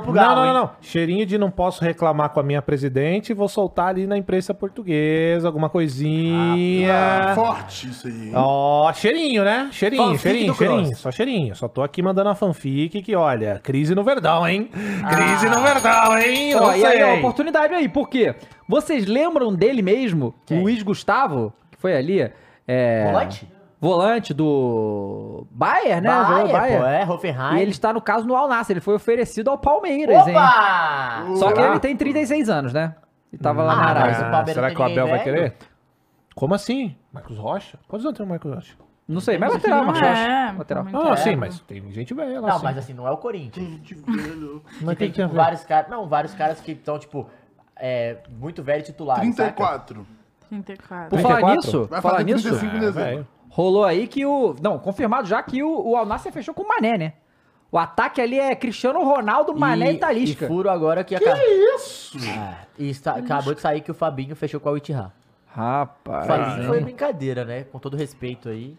Pro 0.00 0.12
Não, 0.12 0.20
Galo, 0.20 0.34
não, 0.34 0.42
não, 0.42 0.48
hein? 0.48 0.54
não. 0.54 0.70
Cheirinho 0.80 1.24
de 1.24 1.38
não 1.38 1.48
posso 1.48 1.84
reclamar 1.84 2.30
com 2.30 2.40
a 2.40 2.42
minha 2.42 2.60
presidente 2.60 3.30
e 3.30 3.34
vou 3.34 3.48
soltar 3.48 3.88
ali 3.88 4.04
na 4.04 4.16
imprensa 4.16 4.52
portuguesa 4.52 5.46
alguma 5.46 5.68
coisinha. 5.68 6.92
Ah, 6.92 7.34
forte 7.36 7.88
isso 7.88 8.08
aí. 8.08 8.32
Ó, 8.34 8.92
cheirinho, 8.92 9.44
né? 9.44 9.68
Cheirinho, 9.70 10.02
Fanfic 10.02 10.22
cheirinho, 10.22 10.54
cheirinho. 10.54 10.82
Cross. 10.86 10.98
Só 10.98 11.12
cheirinho. 11.12 11.54
Só 11.54 11.68
tô 11.68 11.82
aqui 11.84 12.02
mandando 12.02 12.30
a 12.30 12.34
fanfic 12.34 13.00
que, 13.00 13.14
olha, 13.14 13.60
crise 13.62 13.94
no 13.94 14.02
Verdão, 14.02 14.48
hein? 14.48 14.68
Crise 15.08 15.48
no 15.48 15.60
Verdão, 15.60 16.18
hein? 16.18 16.54
Ó, 16.56 16.60
Não 16.62 16.76
e 16.76 16.84
aí, 16.84 17.02
ó, 17.04 17.14
oportunidade 17.18 17.74
aí, 17.74 17.88
por 17.88 18.08
quê? 18.08 18.34
Vocês 18.68 19.06
lembram 19.06 19.54
dele 19.54 19.82
mesmo? 19.82 20.34
Luiz 20.50 20.82
Gustavo, 20.82 21.52
que 21.70 21.78
foi 21.78 21.94
ali. 21.96 22.28
É... 22.66 23.04
Volante? 23.04 23.59
Volante 23.80 24.34
do 24.34 25.46
Bayern, 25.50 26.02
né? 26.06 26.10
Bayern, 26.10 26.52
Bayern. 26.52 26.78
pô, 26.82 26.86
é, 26.86 27.04
Hoffenheim. 27.08 27.58
E 27.58 27.62
ele 27.62 27.70
está 27.70 27.92
no 27.94 28.00
caso 28.00 28.26
no 28.26 28.36
Al 28.36 28.46
Nassr, 28.46 28.72
ele 28.72 28.80
foi 28.80 28.94
oferecido 28.94 29.48
ao 29.48 29.56
Palmeiras, 29.56 30.26
hein? 30.26 30.36
Opa! 30.36 31.24
Só 31.36 31.50
que 31.52 31.60
ele 31.60 31.80
tem 31.80 31.96
36 31.96 32.50
anos, 32.50 32.72
né? 32.74 32.94
E 33.32 33.38
tava 33.38 33.62
lá 33.62 33.74
na 33.76 33.82
Ah, 33.82 33.90
Arábia. 33.90 34.16
o 34.18 34.20
Palmeiras 34.30 34.54
Será 34.54 34.68
não 34.68 34.74
que 34.74 34.82
o 34.82 34.84
Abel 34.84 35.08
vai 35.08 35.18
velho? 35.18 35.24
querer? 35.24 35.56
Como 36.34 36.54
assim? 36.54 36.94
Marcos 37.12 37.38
Rocha? 37.38 37.78
Quantos 37.88 38.04
anos 38.04 38.16
tem 38.18 38.26
o 38.26 38.28
Marcos 38.28 38.52
Rocha? 38.52 38.74
Não 39.08 39.20
sei, 39.20 39.38
mas 39.38 39.52
lateral, 39.52 39.78
aqui, 39.78 39.86
Marcos 39.86 40.02
é, 40.02 40.10
Rocha. 40.10 40.58
Lateral. 40.58 40.82
muito 40.84 40.96
Não, 40.96 41.12
é, 41.12 41.16
sim, 41.16 41.36
mas 41.36 41.60
tem 41.60 41.90
gente 41.90 42.12
velha 42.14 42.40
lá. 42.40 42.48
Não, 42.48 42.58
sim. 42.58 42.64
mas 42.64 42.78
assim, 42.78 42.92
não 42.92 43.08
é 43.08 43.10
o 43.10 43.16
Corinthians. 43.16 43.66
Que 43.82 43.94
tem, 43.94 44.04
que 44.04 44.96
tem 44.96 45.08
a 45.08 45.10
tipo, 45.10 45.28
ver? 45.28 45.34
vários 45.36 45.64
caras. 45.64 45.90
Não, 45.90 46.06
vários 46.06 46.34
caras 46.34 46.60
que 46.60 46.72
estão, 46.72 46.98
tipo, 46.98 47.28
é, 47.76 48.18
muito 48.28 48.62
velho 48.62 48.82
titulares. 48.82 49.34
34. 49.34 50.06
34. 50.50 51.08
Por 51.10 51.18
falar 51.20 51.34
34? 51.36 51.56
nisso, 51.56 51.86
Vai 51.86 52.00
falar 52.02 52.22
nisso, 52.22 52.48
35 52.58 53.39
Ah, 53.50 53.54
rolou 53.54 53.84
aí 53.84 54.06
que 54.06 54.24
o. 54.24 54.54
Não, 54.62 54.78
confirmado 54.78 55.26
já 55.28 55.42
que 55.42 55.62
o, 55.62 55.88
o 55.90 55.96
Al 55.96 56.06
Nassr 56.06 56.30
fechou 56.32 56.54
com 56.54 56.62
o 56.62 56.68
Mané, 56.68 56.96
né? 56.96 57.12
O 57.72 57.78
ataque 57.78 58.20
ali 58.20 58.38
é 58.38 58.54
Cristiano 58.56 59.02
Ronaldo, 59.04 59.54
Mané 59.54 59.92
e, 59.92 59.98
Talisca. 59.98 60.44
E 60.44 60.48
furo 60.48 60.68
agora 60.68 61.04
que, 61.04 61.16
Que 61.16 61.24
acaba- 61.24 61.40
isso? 61.76 62.18
É, 62.18 62.66
e 62.78 62.90
está- 62.90 63.14
acabou 63.14 63.54
de 63.54 63.60
sair 63.60 63.80
que 63.80 63.90
o 63.90 63.94
Fabinho 63.94 64.34
fechou 64.34 64.58
com 64.58 64.68
a 64.70 64.76
Itihá. 64.76 65.12
Rapaz. 65.46 66.26
Fabinho 66.26 66.66
foi 66.66 66.80
brincadeira, 66.80 67.44
né? 67.44 67.64
Com 67.64 67.78
todo 67.78 67.96
respeito 67.96 68.48
aí. 68.48 68.76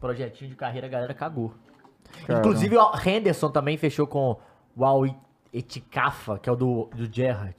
Projetinho 0.00 0.50
de 0.50 0.56
carreira, 0.56 0.86
a 0.86 0.90
galera 0.90 1.12
cagou. 1.14 1.52
Caramba. 2.26 2.38
Inclusive 2.46 2.76
o 2.78 2.92
Henderson 3.04 3.50
também 3.50 3.76
fechou 3.76 4.06
com 4.06 4.36
o 4.76 4.84
Al 4.84 5.04
Etikafa, 5.52 6.38
que 6.38 6.48
é 6.48 6.52
o 6.52 6.56
do, 6.56 6.88
do 6.94 7.12
Gerrard. 7.12 7.56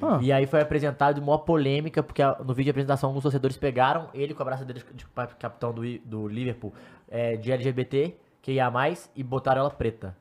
Ah. 0.00 0.18
E 0.22 0.32
aí 0.32 0.46
foi 0.46 0.60
apresentado 0.60 1.18
uma 1.18 1.38
polêmica, 1.38 2.02
porque 2.02 2.22
no 2.44 2.54
vídeo 2.54 2.64
de 2.64 2.70
apresentação 2.70 3.10
alguns 3.10 3.22
torcedores 3.22 3.56
pegaram 3.56 4.08
ele 4.14 4.34
com 4.34 4.42
a 4.42 4.44
braçadeira 4.46 4.80
de, 4.80 4.94
de 4.94 5.06
capitão 5.38 5.72
do, 5.72 5.82
do 6.04 6.26
Liverpool 6.28 6.72
é, 7.08 7.36
de 7.36 7.50
LGBT, 7.52 8.16
que 8.40 8.52
ia 8.52 8.70
mais, 8.70 9.10
e 9.14 9.22
botaram 9.22 9.60
ela 9.60 9.70
preta 9.70 10.16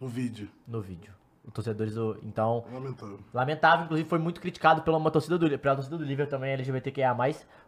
No 0.00 0.06
vídeo. 0.08 0.48
no 0.66 0.80
vídeo. 0.80 1.12
Os 1.44 1.52
torcedores, 1.54 1.96
o- 1.96 2.16
então, 2.22 2.64
Lamentável. 2.72 3.18
Lamentável, 3.34 3.84
inclusive 3.86 4.08
foi 4.08 4.18
muito 4.18 4.40
criticado 4.40 4.82
pela 4.82 4.98
uma 4.98 5.10
torcida 5.10 5.36
do 5.38 5.58
pela 5.58 5.74
torcida 5.74 5.96
do 5.98 6.04
Liverpool 6.04 6.30
também 6.30 6.52
LGBTQIA+, 6.52 7.16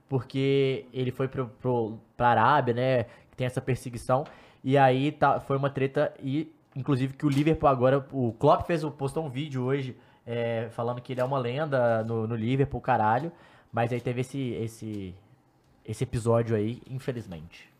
porque 0.08 0.86
ele 0.92 1.10
foi 1.10 1.26
pro, 1.28 1.48
pro, 1.48 1.98
pra 2.16 2.28
Arábia, 2.28 2.74
né, 2.74 3.04
que 3.30 3.36
tem 3.36 3.46
essa 3.46 3.60
perseguição, 3.60 4.24
e 4.62 4.76
aí 4.76 5.10
tá, 5.10 5.40
foi 5.40 5.56
uma 5.56 5.70
treta 5.70 6.12
e 6.22 6.54
inclusive 6.76 7.14
que 7.14 7.26
o 7.26 7.28
Liverpool 7.28 7.68
agora, 7.68 8.06
o 8.12 8.32
Klopp 8.34 8.66
fez, 8.66 8.84
postou 8.84 9.24
um 9.24 9.28
vídeo 9.30 9.62
hoje 9.64 9.96
é, 10.26 10.68
falando 10.70 11.00
que 11.00 11.12
ele 11.12 11.20
é 11.20 11.24
uma 11.24 11.38
lenda 11.38 12.02
no, 12.04 12.26
no 12.26 12.34
Liverpool, 12.34 12.80
caralho, 12.80 13.32
mas 13.72 13.92
aí 13.92 14.00
teve 14.00 14.20
esse, 14.20 14.52
esse, 14.52 15.14
esse 15.84 16.04
episódio 16.04 16.56
aí, 16.56 16.80
infelizmente. 16.88 17.70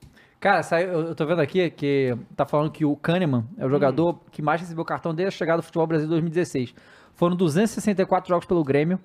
Cara, 0.41 0.63
saiu, 0.63 0.89
eu 0.89 1.15
tô 1.15 1.25
vendo 1.25 1.41
aqui 1.41 1.71
que 1.71 2.17
tá 2.35 2.45
falando 2.45 2.73
que 2.73 2.85
o 2.85 2.97
Kahneman 2.97 3.45
é 3.57 3.65
o 3.65 3.71
jogador 3.71 4.19
que 4.33 4.43
mais 4.43 4.61
recebeu 4.61 4.85
cartão 4.85 5.15
desde 5.15 5.35
a 5.35 5.39
chegada 5.39 5.63
do 5.63 5.65
futebol 5.65 5.87
brasileiro 5.87 6.19
em 6.19 6.31
2016. 6.31 6.75
Foram 7.15 7.37
264 7.37 8.29
jogos 8.29 8.45
pelo 8.45 8.65
Grêmio 8.65 8.99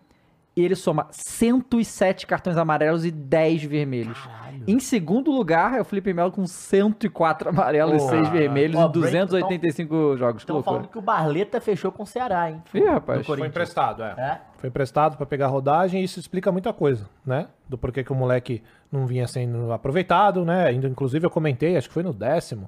e 0.58 0.66
ele 0.66 0.76
soma 0.76 1.08
107 1.12 2.26
cartões 2.26 2.58
amarelos 2.58 3.06
e 3.06 3.12
10 3.12 3.64
vermelhos. 3.66 4.18
Em 4.66 4.80
segundo 4.80 5.30
lugar 5.30 5.78
é 5.78 5.82
o 5.82 5.86
Felipe 5.86 6.12
Melo 6.12 6.32
com 6.32 6.48
104 6.48 7.50
amarelos 7.50 8.02
e 8.02 8.06
Pô, 8.06 8.10
6 8.10 8.30
vermelhos 8.30 8.76
em 8.76 8.92
285 8.92 10.18
jogos. 10.18 10.44
Que 10.44 10.52
Estão 10.52 10.64
falando 10.64 10.88
que 10.88 10.98
o 10.98 11.02
Barleta 11.02 11.62
fechou 11.62 11.92
com 11.92 12.02
o 12.02 12.08
Ceará, 12.08 12.50
hein? 12.50 12.64
Ih, 12.74 12.86
rapaz. 12.86 13.24
Foi 13.24 13.46
emprestado, 13.46 14.02
é. 14.02 14.16
É? 14.18 14.42
Foi 14.58 14.70
emprestado 14.70 15.16
pra 15.16 15.28
pegar 15.28 15.46
rodagem 15.46 16.02
e 16.02 16.04
isso 16.04 16.20
explica 16.20 16.52
muita 16.52 16.74
coisa, 16.74 17.08
né? 17.24 17.50
Do 17.70 17.78
porquê 17.78 18.04
que 18.04 18.12
o 18.12 18.16
moleque 18.16 18.64
não 18.92 19.06
vinha 19.06 19.28
sendo 19.28 19.72
aproveitado, 19.72 20.44
né? 20.44 20.72
Inclusive, 20.74 21.24
eu 21.24 21.30
comentei, 21.30 21.78
acho 21.78 21.88
que 21.88 21.94
foi 21.94 22.02
no 22.02 22.14
décimo. 22.14 22.68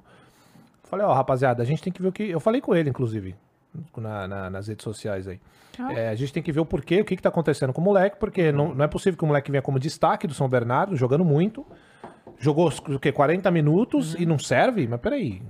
Falei, 0.84 1.04
ó, 1.04 1.12
rapaziada, 1.12 1.60
a 1.60 1.66
gente 1.66 1.82
tem 1.82 1.92
que 1.92 2.00
ver 2.00 2.08
o 2.08 2.12
que. 2.12 2.22
Eu 2.22 2.38
falei 2.38 2.60
com 2.60 2.72
ele, 2.72 2.88
inclusive, 2.88 3.34
na- 3.96 4.26
na- 4.28 4.50
nas 4.50 4.68
redes 4.68 4.84
sociais 4.84 5.26
aí. 5.28 5.40
É, 5.96 6.08
a 6.08 6.14
gente 6.14 6.32
tem 6.32 6.42
que 6.42 6.52
ver 6.52 6.60
o 6.60 6.66
porquê, 6.66 7.00
o 7.00 7.04
que, 7.04 7.16
que 7.16 7.22
tá 7.22 7.28
acontecendo 7.30 7.72
com 7.72 7.80
o 7.80 7.84
moleque, 7.84 8.16
porque 8.18 8.52
não, 8.52 8.74
não 8.74 8.84
é 8.84 8.88
possível 8.88 9.16
que 9.16 9.24
o 9.24 9.26
moleque 9.26 9.50
venha 9.50 9.62
como 9.62 9.78
destaque 9.78 10.26
do 10.26 10.34
São 10.34 10.48
Bernardo, 10.48 10.94
jogando 10.96 11.24
muito. 11.24 11.64
Jogou 12.38 12.70
o 12.88 12.98
quê? 12.98 13.12
40 13.12 13.50
minutos 13.50 14.14
e 14.18 14.26
não 14.26 14.38
serve? 14.38 14.86
Mas 14.86 15.00
peraí. 15.00 15.42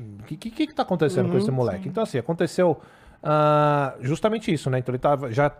O 0.00 0.24
que, 0.24 0.36
que, 0.36 0.66
que 0.66 0.74
tá 0.74 0.82
acontecendo 0.82 1.30
com 1.30 1.36
esse 1.38 1.50
moleque? 1.50 1.88
Então, 1.88 2.02
assim, 2.02 2.18
aconteceu 2.18 2.80
ah, 3.22 3.94
justamente 4.00 4.52
isso, 4.52 4.68
né? 4.68 4.78
Então 4.78 4.92
ele 4.92 4.98
tava, 4.98 5.30
já 5.32 5.50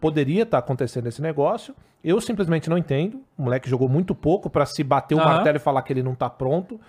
poderia 0.00 0.44
estar 0.44 0.58
acontecendo 0.58 1.06
esse 1.08 1.20
negócio. 1.20 1.74
Eu 2.04 2.20
simplesmente 2.20 2.70
não 2.70 2.78
entendo. 2.78 3.20
O 3.36 3.42
moleque 3.42 3.68
jogou 3.68 3.88
muito 3.88 4.14
pouco 4.14 4.48
pra 4.48 4.64
se 4.64 4.82
bater 4.84 5.14
o 5.14 5.18
Aham. 5.20 5.28
martelo 5.34 5.56
e 5.56 5.60
falar 5.60 5.82
que 5.82 5.92
ele 5.92 6.02
não 6.02 6.14
tá 6.14 6.30
pronto. 6.30 6.80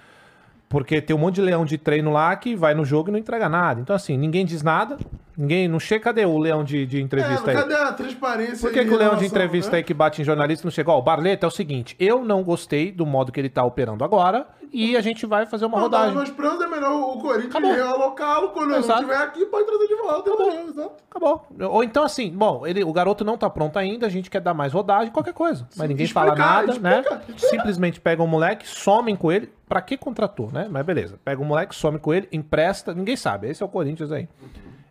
Porque 0.71 1.01
tem 1.01 1.13
um 1.13 1.19
monte 1.19 1.35
de 1.35 1.41
leão 1.41 1.65
de 1.65 1.77
treino 1.77 2.11
lá 2.11 2.33
que 2.35 2.55
vai 2.55 2.73
no 2.73 2.85
jogo 2.85 3.09
e 3.09 3.11
não 3.11 3.19
entrega 3.19 3.49
nada. 3.49 3.81
Então, 3.81 3.93
assim, 3.93 4.17
ninguém 4.17 4.45
diz 4.45 4.63
nada. 4.63 4.97
Ninguém. 5.37 5.67
Não 5.67 5.79
chega. 5.79 6.05
Cadê 6.05 6.25
o 6.25 6.37
leão 6.37 6.63
de, 6.63 6.85
de 6.85 7.01
entrevista 7.01 7.51
É, 7.51 7.55
aí? 7.55 7.61
cadê 7.61 7.75
a 7.75 7.91
transparência 7.91 8.57
Por 8.59 8.71
que, 8.71 8.85
que 8.85 8.93
o 8.93 8.97
leão 8.97 9.17
de 9.17 9.25
entrevista 9.25 9.71
né? 9.71 9.77
aí 9.79 9.83
que 9.83 9.93
bate 9.93 10.21
em 10.21 10.25
jornalista 10.25 10.65
não 10.65 10.71
chegou? 10.71 10.95
Ó, 10.95 10.99
o 10.99 11.01
Barleta 11.01 11.45
é 11.45 11.47
o 11.47 11.51
seguinte: 11.51 11.93
eu 11.99 12.23
não 12.23 12.41
gostei 12.41 12.89
do 12.91 13.05
modo 13.05 13.31
que 13.33 13.39
ele 13.39 13.49
tá 13.49 13.63
operando 13.63 14.03
agora 14.03 14.47
e 14.71 14.95
a 14.95 15.01
gente 15.01 15.25
vai 15.25 15.45
fazer 15.45 15.65
uma 15.65 15.77
Não, 15.77 15.83
rodagem. 15.83 16.15
Nós 16.15 16.29
planos 16.29 16.61
é 16.61 16.67
melhor 16.67 16.93
o 16.93 17.19
Corinthians 17.19 17.75
realocá-lo 17.75 18.49
quando 18.49 18.73
ele 18.73 18.79
estiver 18.79 19.17
aqui, 19.17 19.45
pode 19.45 19.65
trazer 19.65 19.87
de 19.87 19.95
volta. 19.95 20.29
Acabou. 20.29 20.69
Exato. 20.69 20.91
Acabou. 21.09 21.47
Ou 21.69 21.83
então, 21.83 22.03
assim, 22.03 22.31
bom, 22.31 22.65
ele, 22.65 22.83
o 22.83 22.93
garoto 22.93 23.25
não 23.25 23.37
tá 23.37 23.49
pronto 23.49 23.77
ainda, 23.77 24.05
a 24.05 24.09
gente 24.09 24.29
quer 24.29 24.39
dar 24.39 24.53
mais 24.53 24.71
rodagem, 24.71 25.11
qualquer 25.11 25.33
coisa. 25.33 25.67
Mas 25.75 25.89
ninguém 25.89 26.07
fala 26.07 26.29
explicar, 26.29 26.67
nada, 26.67 26.79
né? 26.79 26.99
explica, 27.01 27.23
explica. 27.27 27.47
Simplesmente 27.47 27.99
pega 27.99 28.23
o 28.23 28.27
moleque, 28.27 28.67
somem 28.67 29.15
com 29.15 29.31
ele. 29.31 29.51
Pra 29.67 29.81
que 29.81 29.97
contratou, 29.97 30.49
né? 30.51 30.67
Mas 30.69 30.85
beleza. 30.85 31.19
Pega 31.23 31.41
o 31.41 31.45
moleque, 31.45 31.73
some 31.75 31.97
com 31.99 32.13
ele, 32.13 32.27
empresta, 32.31 32.93
ninguém 32.93 33.15
sabe. 33.15 33.49
Esse 33.49 33.63
é 33.63 33.65
o 33.65 33.69
Corinthians 33.69 34.11
aí. 34.11 34.27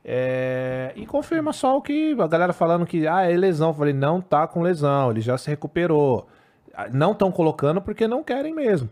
É, 0.05 0.93
E 0.97 1.07
confirma 1.07 1.53
só 1.53 1.77
o 1.77 1.83
que 1.83 2.17
a 2.19 2.27
galera 2.27 2.53
falando 2.53 2.87
que 2.87 3.07
ah, 3.07 3.23
é 3.23 3.37
lesão. 3.37 3.69
Eu 3.69 3.75
falei, 3.75 3.93
não 3.93 4.21
tá 4.21 4.47
com 4.47 4.63
lesão, 4.63 5.11
ele 5.11 5.21
já 5.21 5.37
se 5.39 5.49
recuperou. 5.49 6.27
Ah, 6.75 6.89
Não 6.91 7.13
estão 7.13 7.31
colocando 7.31 7.81
porque 7.81 8.09
não 8.09 8.23
querem 8.23 8.55
mesmo. 8.55 8.89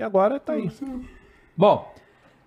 E 0.00 0.02
agora 0.02 0.40
tá 0.40 0.54
aí. 0.54 0.66
Bom, 1.54 1.92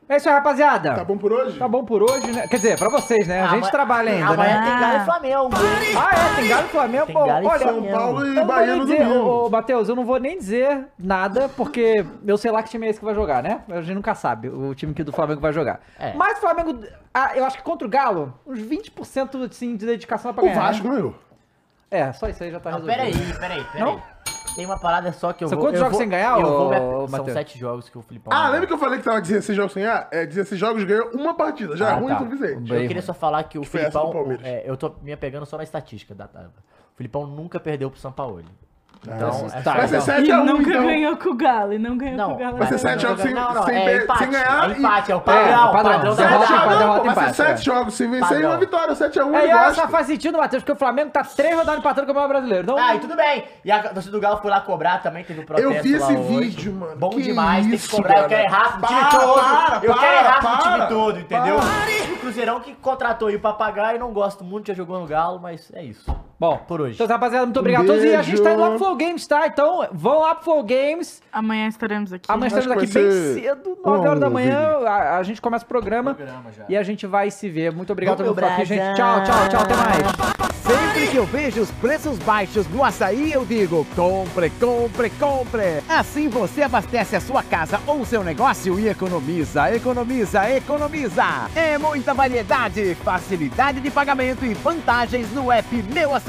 é 0.09 0.17
isso 0.17 0.27
aí, 0.27 0.34
rapaziada. 0.34 0.95
Tá 0.95 1.03
bom 1.03 1.15
por 1.19 1.31
hoje? 1.31 1.59
Tá 1.59 1.67
bom 1.67 1.85
por 1.85 2.01
hoje, 2.01 2.31
né? 2.31 2.47
Quer 2.47 2.55
dizer, 2.55 2.80
pra 2.80 2.89
vocês, 2.89 3.27
né? 3.27 3.43
A 3.43 3.47
gente 3.49 3.69
trabalha 3.69 4.11
ainda, 4.11 4.34
Amanhã 4.34 4.59
né? 4.59 4.69
tem 4.71 4.80
Galo 4.80 4.97
e 4.97 5.05
Flamengo. 5.05 5.49
Ah, 5.95 6.09
é? 6.15 6.35
Tem 6.35 6.47
Galo 6.49 6.65
e 6.65 6.69
Flamengo? 6.69 7.05
Tem 7.05 7.15
Pô, 7.15 7.25
Galo 7.27 7.43
e 7.43 7.47
olha, 7.47 7.59
Flamengo. 7.59 7.85
São 7.91 7.99
Paulo 7.99 8.19
Eu 8.21 8.25
e 8.25 8.30
não 8.35 8.45
vou 8.47 8.55
Bahia 8.55 8.65
nem 8.71 8.75
no 8.80 8.85
dizer, 8.88 9.03
domingo. 9.05 9.19
ô, 9.30 9.45
ô, 9.45 9.49
Matheus, 9.51 9.88
eu 9.89 9.95
não 9.95 10.03
vou 10.03 10.19
nem 10.19 10.35
dizer 10.35 10.88
nada, 10.97 11.47
porque 11.49 12.03
eu 12.25 12.38
sei 12.39 12.49
lá 12.49 12.63
que 12.63 12.71
time 12.71 12.88
é 12.88 12.89
esse 12.89 12.97
que 12.97 13.05
vai 13.05 13.13
jogar, 13.13 13.43
né? 13.43 13.61
A 13.69 13.81
gente 13.81 13.93
nunca 13.93 14.15
sabe 14.15 14.49
o 14.49 14.73
time 14.73 14.95
que 14.95 15.03
do 15.03 15.11
Flamengo 15.11 15.39
vai 15.39 15.53
jogar. 15.53 15.80
É. 15.99 16.11
Mas 16.15 16.39
o 16.39 16.41
Flamengo, 16.41 16.84
ah, 17.13 17.34
eu 17.35 17.45
acho 17.45 17.57
que 17.57 17.63
contra 17.63 17.88
o 17.88 17.91
Galo, 17.91 18.34
uns 18.47 18.57
20% 18.61 19.47
assim, 19.47 19.75
de 19.77 19.85
dedicação 19.85 20.31
é 20.31 20.34
pra 20.34 20.43
O 20.43 20.47
ganhar. 20.47 20.59
Vasco 20.59 20.88
né? 20.88 20.95
ganhou. 20.95 21.15
É, 21.91 22.11
só 22.13 22.27
isso 22.27 22.43
aí 22.43 22.49
já 22.49 22.59
tá 22.59 22.71
Não, 22.71 22.80
resolvido. 22.80 22.97
peraí, 22.97 23.34
peraí, 23.39 23.63
peraí. 23.71 23.84
Não? 23.85 24.01
Tem 24.55 24.65
uma 24.65 24.77
parada 24.77 25.11
só 25.13 25.34
que 25.34 25.43
eu 25.43 25.47
São 25.47 25.57
vou... 25.57 25.67
quantos 25.67 25.80
eu 25.80 25.85
jogos 25.85 25.93
vou- 25.97 26.01
sem 26.01 26.09
ganhar, 26.09 26.39
eu 26.39 26.45
vou 26.45 26.67
ô, 26.67 27.01
me- 27.03 27.09
São 27.09 27.25
sete 27.25 27.57
jogos 27.57 27.89
que 27.89 27.97
o 27.97 28.01
Filipão... 28.01 28.31
Ah, 28.31 28.49
lembra 28.49 28.67
que 28.67 28.73
eu 28.73 28.77
falei 28.77 28.99
que 28.99 29.03
tava 29.05 29.19
16 29.21 29.55
jogos 29.55 29.73
sem 29.73 29.85
A? 29.85 30.07
É, 30.11 30.25
16 30.25 30.59
jogos 30.59 30.84
ganhou 30.84 31.09
uma 31.13 31.34
partida. 31.34 31.75
Já 31.75 31.89
é 31.89 31.91
Ah, 31.91 31.95
ruim 31.95 32.07
tá. 32.13 32.21
o 32.21 32.25
suficiente. 32.25 32.71
Eu 32.73 32.88
queria 32.88 33.01
só 33.01 33.13
falar 33.13 33.43
que 33.43 33.57
o 33.57 33.61
Que 33.61 33.67
Filipão... 33.69 34.38
É, 34.43 34.63
eu 34.69 34.77
tô 34.77 34.93
me 35.01 35.11
apegando 35.11 35.45
só 35.45 35.57
na 35.57 35.63
estatística 35.63 36.13
da. 36.13 36.25
O 36.25 36.95
Filipão 36.95 37.25
nunca 37.25 37.59
perdeu 37.59 37.89
pro 37.89 37.99
São 37.99 38.11
Paulo. 38.11 38.43
Então, 39.05 39.47
é 39.53 39.61
tá, 39.61 39.63
só- 39.63 39.77
Vai 39.77 39.88
ser 39.88 39.95
então. 39.95 40.01
7 40.05 40.27
E 40.27 40.31
a 40.31 40.39
1 40.41 40.45
nunca 40.45 40.69
então. 40.69 40.85
ganhou 40.85 41.17
com 41.17 41.30
o 41.30 41.34
Galo. 41.35 41.73
E 41.73 41.77
não 41.80 41.97
ganhou 41.97 42.17
Não, 42.17 42.30
com 42.30 42.35
o 42.35 42.38
Galo. 42.38 42.57
Vai 42.57 42.67
ser 42.67 42.75
até 42.75 42.81
sete 42.84 43.05
agora. 43.05 43.07
jogos 43.09 43.21
sem, 43.23 43.34
Não, 43.34 43.53
não, 43.53 43.63
sem, 43.63 43.75
é 43.75 43.97
empate, 43.97 44.19
sem 44.19 44.30
ganhar. 44.31 44.69
é 44.69 44.73
empate, 44.77 45.11
é 45.11 45.15
o 45.15 45.17
É, 45.17 45.21
padrão, 45.21 45.43
padrão, 45.43 45.71
padrão 45.73 46.15
da 46.15 46.23
derrota, 46.23 46.45
rodada. 46.45 46.53
empate, 46.63 46.77
derrota, 46.80 47.03
Vai 47.03 47.13
ser 47.15 47.21
empate, 47.21 47.35
7 47.35 47.59
é. 47.59 47.63
jogos 47.73 47.93
sem 47.95 48.09
vencer 48.09 48.25
e 48.27 48.30
Padrão. 48.31 48.49
uma 48.51 48.57
vitória. 48.57 48.95
7x1 48.95 49.35
É, 49.35 49.45
e 49.45 49.49
eu 49.51 49.57
olha 49.57 49.65
gosto. 49.65 49.81
só 49.81 49.88
faz 49.89 50.07
sentido, 50.07 50.38
Matheus, 50.38 50.63
porque 50.63 50.71
o 50.71 50.75
Flamengo 50.77 51.09
tá 51.11 51.23
três 51.23 51.53
rodadas 51.55 51.80
empatando 51.80 52.13
com 52.13 52.19
o 52.19 52.27
Brasileiro. 52.27 52.63
Então, 52.63 52.77
Ah, 52.77 52.95
e 52.95 52.99
tudo 52.99 53.15
bem. 53.15 53.43
E 53.65 53.71
a 53.71 53.84
torcida 53.89 54.11
do 54.11 54.21
Galo 54.21 54.38
foi 54.38 54.49
lá 54.49 54.61
cobrar 54.61 54.99
também, 55.03 55.23
teve 55.23 55.41
um 55.41 55.45
protesto 55.45 55.71
Eu 55.73 55.84
vi 55.84 55.93
esse 55.95 56.13
hoje. 56.13 56.39
vídeo, 56.39 56.73
mano. 56.73 56.95
Bom 56.95 57.09
Que 57.09 57.21
demais, 57.23 57.67
tem 57.67 57.77
que 57.77 57.89
cobrar. 57.89 58.09
Eu 58.13 58.15
cara. 58.21 58.30
quero 58.30 58.43
errar 58.43 58.77
do 58.80 58.88
time 58.88 58.99
Para, 59.01 59.09
todo. 59.19 59.34
para, 59.34 59.75
eu 59.84 59.93
quero 59.95 60.15
errar 60.25 60.41
para. 60.41 60.57
time 60.61 60.88
todo, 60.88 61.19
entendeu? 61.19 61.55
O 62.13 62.17
Cruzeirão 62.23 62.59
que 62.61 62.73
contratou 62.75 63.27
aí 63.27 63.35
o 63.35 63.39
papagaio, 63.41 63.99
não 63.99 64.13
gosto 64.13 64.45
muito, 64.45 64.67
já 64.67 64.73
jogou 64.73 64.97
no 64.97 65.05
Galo, 65.05 65.39
mas 65.41 65.69
é 65.73 65.84
isso. 65.84 66.09
Bom, 66.39 66.57
Por 66.68 66.81
hoje. 66.81 66.95
Então, 66.95 67.07
rapaziada, 67.07 67.45
muito 67.45 67.60
obrigado 67.60 67.84
a 67.84 67.88
todos. 67.88 68.03
E 68.03 68.14
a 68.14 68.22
gente 68.22 68.41
tá 68.41 68.51
indo 68.51 68.61
lá 68.61 68.69
pro 68.69 68.80
Flow 68.80 68.95
Games, 68.95 69.26
tá? 69.26 69.47
Então, 69.47 69.88
vão 69.91 70.19
lá 70.19 70.35
pro 70.35 70.43
Flow 70.43 70.64
Games. 70.64 71.22
Amanhã 71.31 71.68
estaremos 71.68 72.11
aqui. 72.11 72.26
Amanhã 72.27 72.47
Acho 72.47 72.60
estaremos 72.60 72.84
aqui 72.84 72.93
bem 72.93 73.11
ser 73.11 73.41
cedo, 73.41 73.77
9 73.85 74.07
horas 74.07 74.19
da 74.19 74.30
manhã. 74.30 74.77
A, 74.85 75.18
a 75.18 75.23
gente 75.23 75.41
começa 75.41 75.64
o 75.64 75.68
programa. 75.68 76.15
Programa. 76.15 76.51
E 76.68 76.76
a 76.76 76.84
gente 76.84 77.07
vai 77.07 77.31
se 77.31 77.47
ver. 77.49 77.72
Muito 77.72 77.93
obrigado 77.93 78.15
a 78.15 78.26
todo 78.26 78.35
Vamos, 78.35 78.41
mundo 78.41 78.51
por 78.51 78.61
aqui, 78.61 78.65
gente. 78.65 78.95
Tchau, 78.95 79.23
tchau, 79.23 79.49
tchau. 79.49 79.61
Até 79.61 79.76
mais. 79.76 80.53
Sempre 80.64 81.07
que 81.07 81.18
eu 81.18 81.26
vejo 81.26 81.61
os 81.61 81.72
preços 81.72 82.18
baixos 82.19 82.68
no 82.68 82.84
açaí, 82.84 83.31
eu 83.31 83.45
digo: 83.45 83.85
compre, 83.95 84.49
compre, 84.49 85.10
compre. 85.11 85.84
Assim 85.88 86.27
você 86.27 86.64
abastece 86.64 87.15
a 87.15 87.22
sua 87.22 87.43
casa 87.43 87.80
ou 87.88 88.05
seu 88.05 88.23
negócio 88.23 88.80
e 88.80 88.88
economiza, 88.88 89.73
economiza, 89.73 90.49
economiza. 90.49 91.23
É 91.55 91.77
muita 91.77 92.14
variedade, 92.14 92.95
facilidade 92.95 93.80
de 93.80 93.91
pagamento 93.91 94.45
e 94.45 94.53
vantagens 94.53 95.31
no 95.31 95.51
app 95.51 95.84
Meu 95.93 96.14
Açaí. 96.14 96.23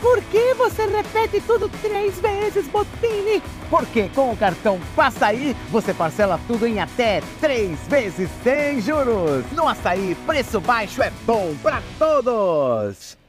Por 0.00 0.20
que 0.24 0.54
você 0.54 0.86
repete 0.86 1.40
tudo 1.46 1.68
três 1.80 2.18
vezes, 2.18 2.66
Botini? 2.66 3.42
Porque 3.68 4.08
com 4.08 4.32
o 4.32 4.36
cartão 4.36 4.80
Passaí 4.96 5.56
você 5.70 5.94
parcela 5.94 6.40
tudo 6.46 6.66
em 6.66 6.80
até 6.80 7.22
três 7.40 7.78
vezes 7.88 8.28
sem 8.42 8.80
juros. 8.80 9.44
No 9.52 9.68
Açaí, 9.68 10.16
preço 10.26 10.60
baixo 10.60 11.02
é 11.02 11.12
bom 11.24 11.54
pra 11.62 11.80
todos. 11.98 13.19